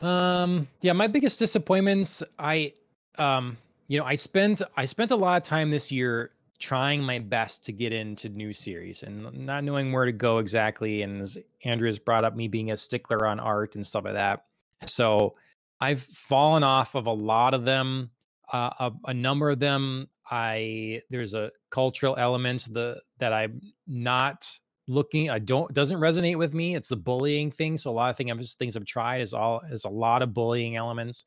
Um 0.00 0.68
yeah, 0.80 0.92
my 0.92 1.06
biggest 1.06 1.38
disappointments 1.38 2.22
I 2.38 2.74
um 3.18 3.56
you 3.88 3.98
know, 3.98 4.04
I 4.04 4.16
spent 4.16 4.60
I 4.76 4.84
spent 4.84 5.12
a 5.12 5.16
lot 5.16 5.36
of 5.36 5.42
time 5.44 5.70
this 5.70 5.90
year 5.92 6.32
trying 6.58 7.02
my 7.02 7.18
best 7.18 7.64
to 7.64 7.72
get 7.72 7.92
into 7.92 8.28
new 8.28 8.52
series 8.52 9.02
and 9.02 9.32
not 9.46 9.64
knowing 9.64 9.92
where 9.92 10.04
to 10.04 10.12
go 10.12 10.38
exactly 10.38 11.02
and 11.02 11.20
as 11.20 11.36
Andrea's 11.64 11.98
brought 11.98 12.24
up 12.24 12.36
me 12.36 12.48
being 12.48 12.70
a 12.70 12.76
stickler 12.76 13.26
on 13.26 13.40
art 13.40 13.74
and 13.76 13.86
stuff 13.86 14.04
like 14.04 14.14
that. 14.14 14.44
So 14.86 15.34
I've 15.80 16.02
fallen 16.02 16.62
off 16.62 16.94
of 16.94 17.06
a 17.06 17.12
lot 17.12 17.54
of 17.54 17.64
them 17.64 18.10
uh, 18.52 18.70
a, 18.80 18.92
a, 19.06 19.14
number 19.14 19.50
of 19.50 19.58
them 19.58 20.08
i 20.30 21.00
there's 21.10 21.34
a 21.34 21.50
cultural 21.70 22.16
element 22.16 22.68
the 22.72 23.00
that 23.18 23.32
i'm 23.32 23.60
not 23.86 24.50
looking 24.88 25.30
i 25.30 25.38
don't 25.38 25.72
doesn't 25.72 26.00
resonate 26.00 26.36
with 26.36 26.54
me 26.54 26.74
it's 26.74 26.88
the 26.88 26.96
bullying 26.96 27.50
thing 27.50 27.78
so 27.78 27.90
a 27.90 27.92
lot 27.92 28.10
of 28.10 28.16
things 28.16 28.54
things 28.54 28.76
i've 28.76 28.84
tried 28.84 29.20
is 29.20 29.32
all 29.32 29.60
is 29.70 29.84
a 29.84 29.88
lot 29.88 30.22
of 30.22 30.34
bullying 30.34 30.76
elements 30.76 31.24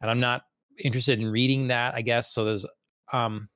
and 0.00 0.10
i'm 0.10 0.20
not 0.20 0.42
interested 0.78 1.20
in 1.20 1.26
reading 1.26 1.68
that 1.68 1.94
i 1.94 2.02
guess 2.02 2.32
so 2.32 2.44
there's 2.44 2.66
um 3.12 3.48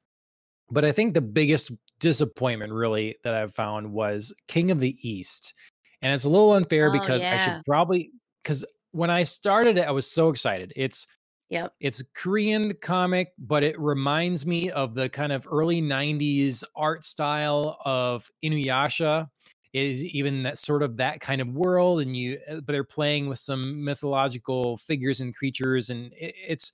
but 0.71 0.85
i 0.85 0.93
think 0.93 1.13
the 1.13 1.21
biggest 1.21 1.73
disappointment 1.99 2.73
really 2.73 3.17
that 3.25 3.35
i've 3.35 3.55
found 3.55 3.91
was 3.91 4.33
king 4.47 4.71
of 4.71 4.79
the 4.79 4.97
east 5.03 5.55
and 6.03 6.13
it's 6.13 6.25
a 6.25 6.31
little 6.31 6.53
unfair 6.53 6.89
oh, 6.89 6.93
because 6.93 7.23
yeah. 7.23 7.35
i 7.35 7.39
should 7.39 7.63
probably 7.65 8.13
because 8.43 8.65
when 8.93 9.11
i 9.11 9.23
started 9.25 9.77
it 9.77 9.89
i 9.89 9.91
was 9.91 10.09
so 10.09 10.29
excited 10.29 10.73
it's 10.77 11.07
Yep. 11.51 11.73
It's 11.81 12.03
Korean 12.15 12.75
comic, 12.83 13.33
but 13.39 13.65
it 13.65 13.79
reminds 13.79 14.47
me 14.47 14.71
of 14.71 14.95
the 14.95 15.09
kind 15.09 15.33
of 15.33 15.47
early 15.51 15.81
90s 15.81 16.65
art 16.75 17.05
style 17.05 17.79
of 17.85 18.29
Inuyasha. 18.45 19.29
Is 19.73 20.05
even 20.07 20.43
that 20.45 20.59
sort 20.59 20.83
of 20.83 20.97
that 20.97 21.21
kind 21.21 21.41
of 21.43 21.49
world, 21.49 22.01
and 22.01 22.17
you, 22.17 22.39
uh, 22.51 22.57
but 22.57 22.69
they're 22.69 22.83
playing 22.83 23.29
with 23.29 23.39
some 23.39 23.85
mythological 23.85 24.79
figures 24.79 25.21
and 25.21 25.35
creatures, 25.35 25.91
and 25.91 26.13
it, 26.15 26.35
it's, 26.49 26.73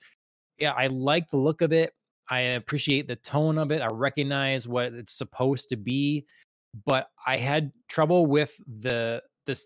yeah, 0.58 0.70
I 0.70 0.86
like 0.86 1.28
the 1.28 1.36
look 1.36 1.62
of 1.62 1.72
it. 1.72 1.94
I 2.30 2.40
appreciate 2.40 3.08
the 3.08 3.16
tone 3.16 3.58
of 3.58 3.72
it. 3.72 3.82
I 3.82 3.88
recognize 3.88 4.68
what 4.68 4.92
it's 4.92 5.14
supposed 5.14 5.68
to 5.70 5.76
be, 5.76 6.26
but 6.86 7.08
I 7.26 7.38
had 7.38 7.72
trouble 7.88 8.26
with 8.26 8.56
the 8.66 9.20
the 9.46 9.60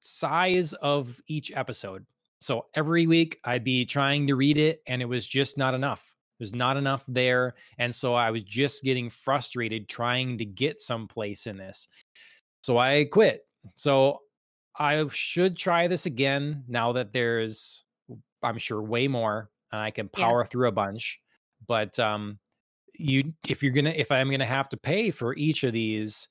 size 0.00 0.72
of 0.74 1.20
each 1.28 1.52
episode. 1.54 2.04
So 2.38 2.66
every 2.74 3.06
week 3.06 3.38
I'd 3.44 3.64
be 3.64 3.84
trying 3.84 4.26
to 4.26 4.34
read 4.34 4.58
it 4.58 4.82
and 4.86 5.00
it 5.00 5.06
was 5.06 5.26
just 5.26 5.58
not 5.58 5.74
enough. 5.74 6.14
There's 6.38 6.54
not 6.54 6.76
enough 6.76 7.04
there. 7.08 7.54
And 7.78 7.94
so 7.94 8.14
I 8.14 8.30
was 8.30 8.44
just 8.44 8.84
getting 8.84 9.08
frustrated 9.08 9.88
trying 9.88 10.36
to 10.38 10.44
get 10.44 10.80
someplace 10.80 11.46
in 11.46 11.56
this. 11.56 11.88
So 12.62 12.78
I 12.78 13.04
quit. 13.10 13.46
So 13.74 14.20
I 14.78 15.06
should 15.08 15.56
try 15.56 15.88
this 15.88 16.06
again 16.06 16.64
now 16.68 16.92
that 16.92 17.10
there's, 17.10 17.84
I'm 18.42 18.58
sure, 18.58 18.82
way 18.82 19.08
more 19.08 19.50
and 19.72 19.80
I 19.80 19.90
can 19.90 20.08
power 20.08 20.42
yeah. 20.42 20.48
through 20.48 20.68
a 20.68 20.72
bunch. 20.72 21.20
But 21.66 21.98
um, 21.98 22.38
you 22.94 23.32
if 23.48 23.62
you're 23.62 23.72
gonna 23.72 23.90
if 23.90 24.12
I'm 24.12 24.30
gonna 24.30 24.44
have 24.44 24.68
to 24.70 24.76
pay 24.76 25.10
for 25.10 25.34
each 25.36 25.64
of 25.64 25.72
these, 25.72 26.28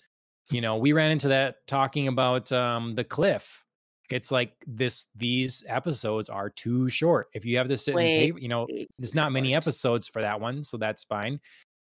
you 0.51 0.61
know, 0.61 0.77
we 0.77 0.93
ran 0.93 1.11
into 1.11 1.27
that 1.30 1.66
talking 1.67 2.08
about 2.08 2.51
um 2.51 2.95
the 2.95 3.03
cliff. 3.03 3.64
It's 4.11 4.32
like 4.32 4.53
this 4.67 5.08
these 5.16 5.64
episodes 5.67 6.30
are 6.30 6.50
too 6.50 6.90
short. 6.90 7.27
If 7.34 7.45
you 7.45 7.58
have 7.58 7.67
to 7.69 7.77
sit 7.77 7.95
Wait, 7.95 8.30
and 8.30 8.35
pay, 8.35 8.42
you 8.42 8.48
know, 8.48 8.67
there's 9.00 9.16
not 9.16 9.32
many 9.32 9.56
episodes 9.56 10.08
for 10.08 10.22
that 10.22 10.40
one, 10.40 10.64
so 10.64 10.77
that's 10.77 11.03
fine. 11.03 11.40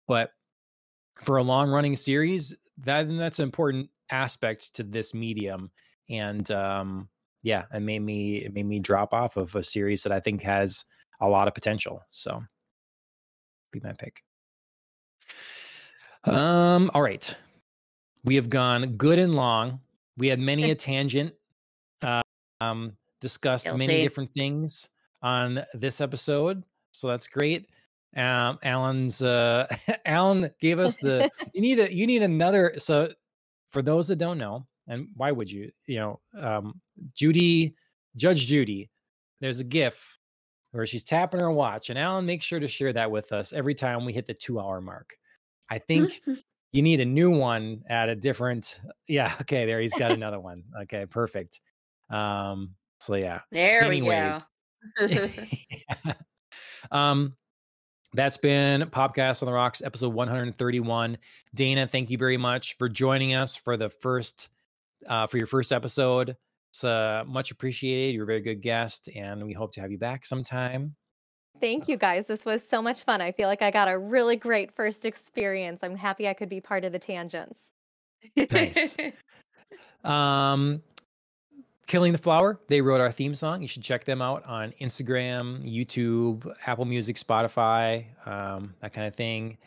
But 0.06 0.30
for 1.16 1.38
a 1.38 1.42
long 1.42 1.70
running 1.70 1.96
series, 1.96 2.54
that 2.78 3.08
that's 3.16 3.38
an 3.38 3.44
important 3.44 3.90
aspect 4.10 4.74
to 4.74 4.82
this 4.82 5.14
medium. 5.14 5.70
And 6.08 6.48
um 6.50 7.08
yeah, 7.42 7.64
it 7.74 7.80
made 7.80 8.02
me 8.02 8.36
it 8.36 8.54
made 8.54 8.66
me 8.66 8.78
drop 8.78 9.12
off 9.12 9.36
of 9.36 9.54
a 9.56 9.62
series 9.62 10.02
that 10.04 10.12
I 10.12 10.20
think 10.20 10.42
has 10.42 10.84
a 11.20 11.28
lot 11.28 11.48
of 11.48 11.54
potential. 11.54 12.00
So 12.10 12.42
be 13.72 13.80
my 13.82 13.92
pick. 13.92 14.22
Um, 16.24 16.90
all 16.94 17.02
right. 17.02 17.36
We 18.24 18.36
have 18.36 18.48
gone 18.48 18.96
good 18.96 19.18
and 19.18 19.34
long. 19.34 19.80
We 20.16 20.28
had 20.28 20.38
many 20.38 20.70
a 20.70 20.74
tangent. 20.76 21.32
Uh, 22.02 22.22
um, 22.60 22.96
discussed 23.20 23.66
Guilty. 23.66 23.86
many 23.86 24.02
different 24.02 24.32
things 24.34 24.90
on 25.22 25.64
this 25.74 26.00
episode, 26.00 26.62
so 26.92 27.08
that's 27.08 27.26
great. 27.26 27.68
Um, 28.16 28.58
Alan's 28.62 29.22
uh, 29.22 29.66
Alan 30.06 30.50
gave 30.60 30.78
us 30.78 30.96
the. 30.98 31.30
you 31.54 31.60
need 31.60 31.78
a 31.78 31.92
you 31.92 32.06
need 32.06 32.22
another. 32.22 32.74
So 32.78 33.12
for 33.70 33.82
those 33.82 34.08
that 34.08 34.16
don't 34.16 34.38
know, 34.38 34.66
and 34.88 35.08
why 35.16 35.32
would 35.32 35.50
you? 35.50 35.70
You 35.86 35.98
know, 35.98 36.20
um, 36.38 36.80
Judy, 37.14 37.74
Judge 38.16 38.46
Judy. 38.46 38.90
There's 39.40 39.60
a 39.60 39.64
GIF 39.64 40.18
where 40.70 40.86
she's 40.86 41.04
tapping 41.04 41.40
her 41.40 41.50
watch, 41.50 41.90
and 41.90 41.98
Alan 41.98 42.26
makes 42.26 42.44
sure 42.44 42.60
to 42.60 42.68
share 42.68 42.92
that 42.92 43.10
with 43.10 43.32
us 43.32 43.52
every 43.52 43.74
time 43.74 44.04
we 44.04 44.12
hit 44.12 44.26
the 44.26 44.34
two 44.34 44.60
hour 44.60 44.80
mark. 44.80 45.16
I 45.70 45.78
think 45.78 46.20
you 46.72 46.82
need 46.82 47.00
a 47.00 47.04
new 47.04 47.30
one 47.30 47.82
at 47.88 48.08
a 48.08 48.14
different. 48.14 48.80
Yeah. 49.08 49.32
Okay. 49.40 49.66
There, 49.66 49.80
he's 49.80 49.94
got 49.94 50.12
another 50.12 50.40
one. 50.40 50.64
Okay. 50.82 51.06
Perfect. 51.06 51.60
Um. 52.12 52.74
So 53.00 53.14
yeah. 53.14 53.40
There 53.50 53.82
Anyways, 53.82 54.42
we 55.00 55.08
go. 55.08 55.14
yeah. 56.06 56.12
Um. 56.90 57.34
That's 58.14 58.36
been 58.36 58.82
Popcast 58.82 59.42
on 59.42 59.46
the 59.46 59.52
Rocks, 59.52 59.80
episode 59.80 60.12
131. 60.12 61.16
Dana, 61.54 61.86
thank 61.86 62.10
you 62.10 62.18
very 62.18 62.36
much 62.36 62.76
for 62.76 62.86
joining 62.90 63.32
us 63.32 63.56
for 63.56 63.78
the 63.78 63.88
first, 63.88 64.50
uh, 65.08 65.26
for 65.26 65.38
your 65.38 65.46
first 65.46 65.72
episode. 65.72 66.36
It's 66.72 66.84
uh, 66.84 67.24
much 67.26 67.52
appreciated. 67.52 68.14
You're 68.14 68.24
a 68.24 68.26
very 68.26 68.42
good 68.42 68.60
guest, 68.60 69.08
and 69.16 69.42
we 69.46 69.54
hope 69.54 69.72
to 69.72 69.80
have 69.80 69.90
you 69.90 69.96
back 69.96 70.26
sometime. 70.26 70.94
Thank 71.60 71.88
you 71.88 71.96
guys. 71.96 72.26
This 72.26 72.44
was 72.44 72.66
so 72.66 72.82
much 72.82 73.02
fun. 73.02 73.20
I 73.20 73.32
feel 73.32 73.48
like 73.48 73.62
I 73.62 73.70
got 73.70 73.88
a 73.88 73.96
really 73.96 74.36
great 74.36 74.72
first 74.72 75.04
experience. 75.04 75.80
I'm 75.82 75.96
happy 75.96 76.28
I 76.28 76.34
could 76.34 76.48
be 76.48 76.60
part 76.60 76.84
of 76.84 76.92
the 76.92 76.98
tangents. 76.98 77.70
Nice. 78.36 78.96
um, 80.04 80.82
Killing 81.86 82.12
the 82.12 82.18
Flower, 82.18 82.60
they 82.68 82.80
wrote 82.80 83.00
our 83.00 83.10
theme 83.10 83.34
song. 83.34 83.60
You 83.60 83.68
should 83.68 83.82
check 83.82 84.04
them 84.04 84.22
out 84.22 84.44
on 84.46 84.72
Instagram, 84.80 85.62
YouTube, 85.62 86.50
Apple 86.66 86.84
Music, 86.84 87.16
Spotify, 87.16 88.06
um, 88.26 88.74
that 88.80 88.92
kind 88.92 89.06
of 89.06 89.14
thing. 89.14 89.58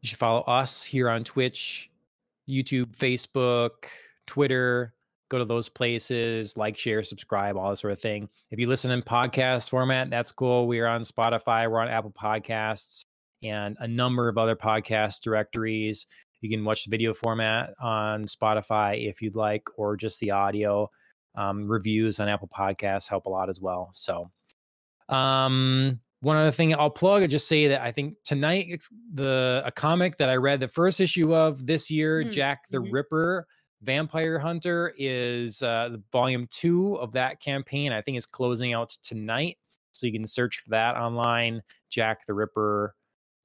You 0.00 0.08
should 0.08 0.18
follow 0.18 0.42
us 0.42 0.82
here 0.82 1.10
on 1.10 1.24
Twitch, 1.24 1.90
YouTube, 2.48 2.96
Facebook, 2.96 3.86
Twitter 4.26 4.94
go 5.28 5.38
to 5.38 5.44
those 5.44 5.68
places, 5.68 6.56
like, 6.56 6.76
share, 6.76 7.02
subscribe, 7.02 7.56
all 7.56 7.70
that 7.70 7.76
sort 7.76 7.92
of 7.92 7.98
thing. 7.98 8.28
If 8.50 8.58
you 8.58 8.68
listen 8.68 8.90
in 8.90 9.02
podcast 9.02 9.70
format, 9.70 10.10
that's 10.10 10.32
cool. 10.32 10.66
We're 10.66 10.86
on 10.86 11.02
Spotify, 11.02 11.70
we're 11.70 11.80
on 11.80 11.88
Apple 11.88 12.12
Podcasts, 12.12 13.04
and 13.42 13.76
a 13.80 13.88
number 13.88 14.28
of 14.28 14.38
other 14.38 14.56
podcast 14.56 15.22
directories. 15.22 16.06
You 16.40 16.50
can 16.50 16.64
watch 16.64 16.84
the 16.84 16.90
video 16.90 17.12
format 17.12 17.74
on 17.80 18.24
Spotify 18.24 19.08
if 19.08 19.20
you'd 19.20 19.36
like, 19.36 19.64
or 19.76 19.96
just 19.96 20.20
the 20.20 20.30
audio. 20.30 20.88
Um, 21.36 21.68
reviews 21.68 22.18
on 22.18 22.28
Apple 22.28 22.48
Podcasts 22.48 23.08
help 23.08 23.26
a 23.26 23.30
lot 23.30 23.48
as 23.48 23.60
well. 23.60 23.90
So, 23.92 24.30
um, 25.08 26.00
one 26.20 26.36
other 26.36 26.50
thing 26.50 26.74
I'll 26.74 26.90
plug 26.90 27.22
I 27.22 27.26
just 27.26 27.46
say 27.46 27.68
that 27.68 27.82
I 27.82 27.92
think 27.92 28.14
tonight 28.24 28.82
the 29.12 29.62
a 29.64 29.70
comic 29.70 30.16
that 30.16 30.28
I 30.28 30.36
read 30.36 30.60
the 30.60 30.68
first 30.68 31.00
issue 31.00 31.34
of 31.34 31.66
this 31.66 31.90
year, 31.90 32.20
mm-hmm. 32.20 32.30
Jack 32.30 32.62
the 32.70 32.78
mm-hmm. 32.78 32.92
Ripper 32.92 33.46
Vampire 33.82 34.38
Hunter 34.38 34.94
is 34.96 35.62
uh, 35.62 35.90
the 35.90 36.02
volume 36.10 36.46
two 36.50 36.94
of 36.94 37.12
that 37.12 37.40
campaign. 37.40 37.92
I 37.92 38.00
think 38.00 38.16
is 38.16 38.26
closing 38.26 38.72
out 38.72 38.90
tonight, 39.02 39.58
so 39.92 40.06
you 40.06 40.12
can 40.12 40.26
search 40.26 40.60
for 40.60 40.70
that 40.70 40.96
online. 40.96 41.62
Jack 41.90 42.26
the 42.26 42.34
Ripper, 42.34 42.94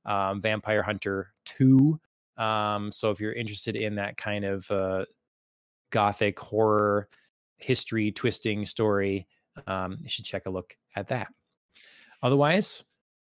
um, 0.06 0.42
Vampire 0.42 0.82
Hunter 0.82 1.34
two. 1.46 2.00
Um, 2.38 2.92
so 2.92 3.12
if 3.12 3.20
you're 3.20 3.34
interested 3.34 3.76
in 3.76 3.96
that 3.96 4.18
kind 4.18 4.46
of 4.46 4.72
uh, 4.72 5.06
gothic 5.92 6.40
horror 6.40 7.10
history 7.64 8.12
twisting 8.12 8.66
story, 8.66 9.28
um, 9.68 9.98
you 10.02 10.10
should 10.10 10.26
check 10.26 10.46
a 10.46 10.50
look 10.50 10.76
at 10.96 11.08
that. 11.08 11.28
Otherwise, 12.24 12.84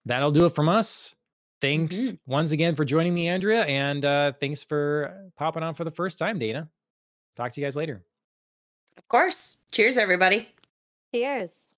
that'll 0.05 0.31
do 0.31 0.45
it 0.45 0.53
from 0.53 0.69
us. 0.69 1.15
Thanks 1.61 2.11
mm-hmm. 2.11 2.33
once 2.33 2.53
again 2.53 2.75
for 2.75 2.85
joining 2.85 3.15
me, 3.15 3.29
Andrea, 3.29 3.65
and 3.65 4.05
uh, 4.05 4.33
thanks 4.41 4.65
for 4.65 5.31
popping 5.37 5.63
on 5.63 5.75
for 5.75 5.85
the 5.85 5.91
first 5.91 6.19
time, 6.19 6.39
Dana. 6.39 6.69
Talk 7.37 7.53
to 7.53 7.61
you 7.61 7.65
guys 7.65 7.77
later. 7.77 8.03
Of 8.99 9.09
course. 9.09 9.57
Cheers, 9.71 9.97
everybody. 9.97 10.49
Cheers. 11.15 11.72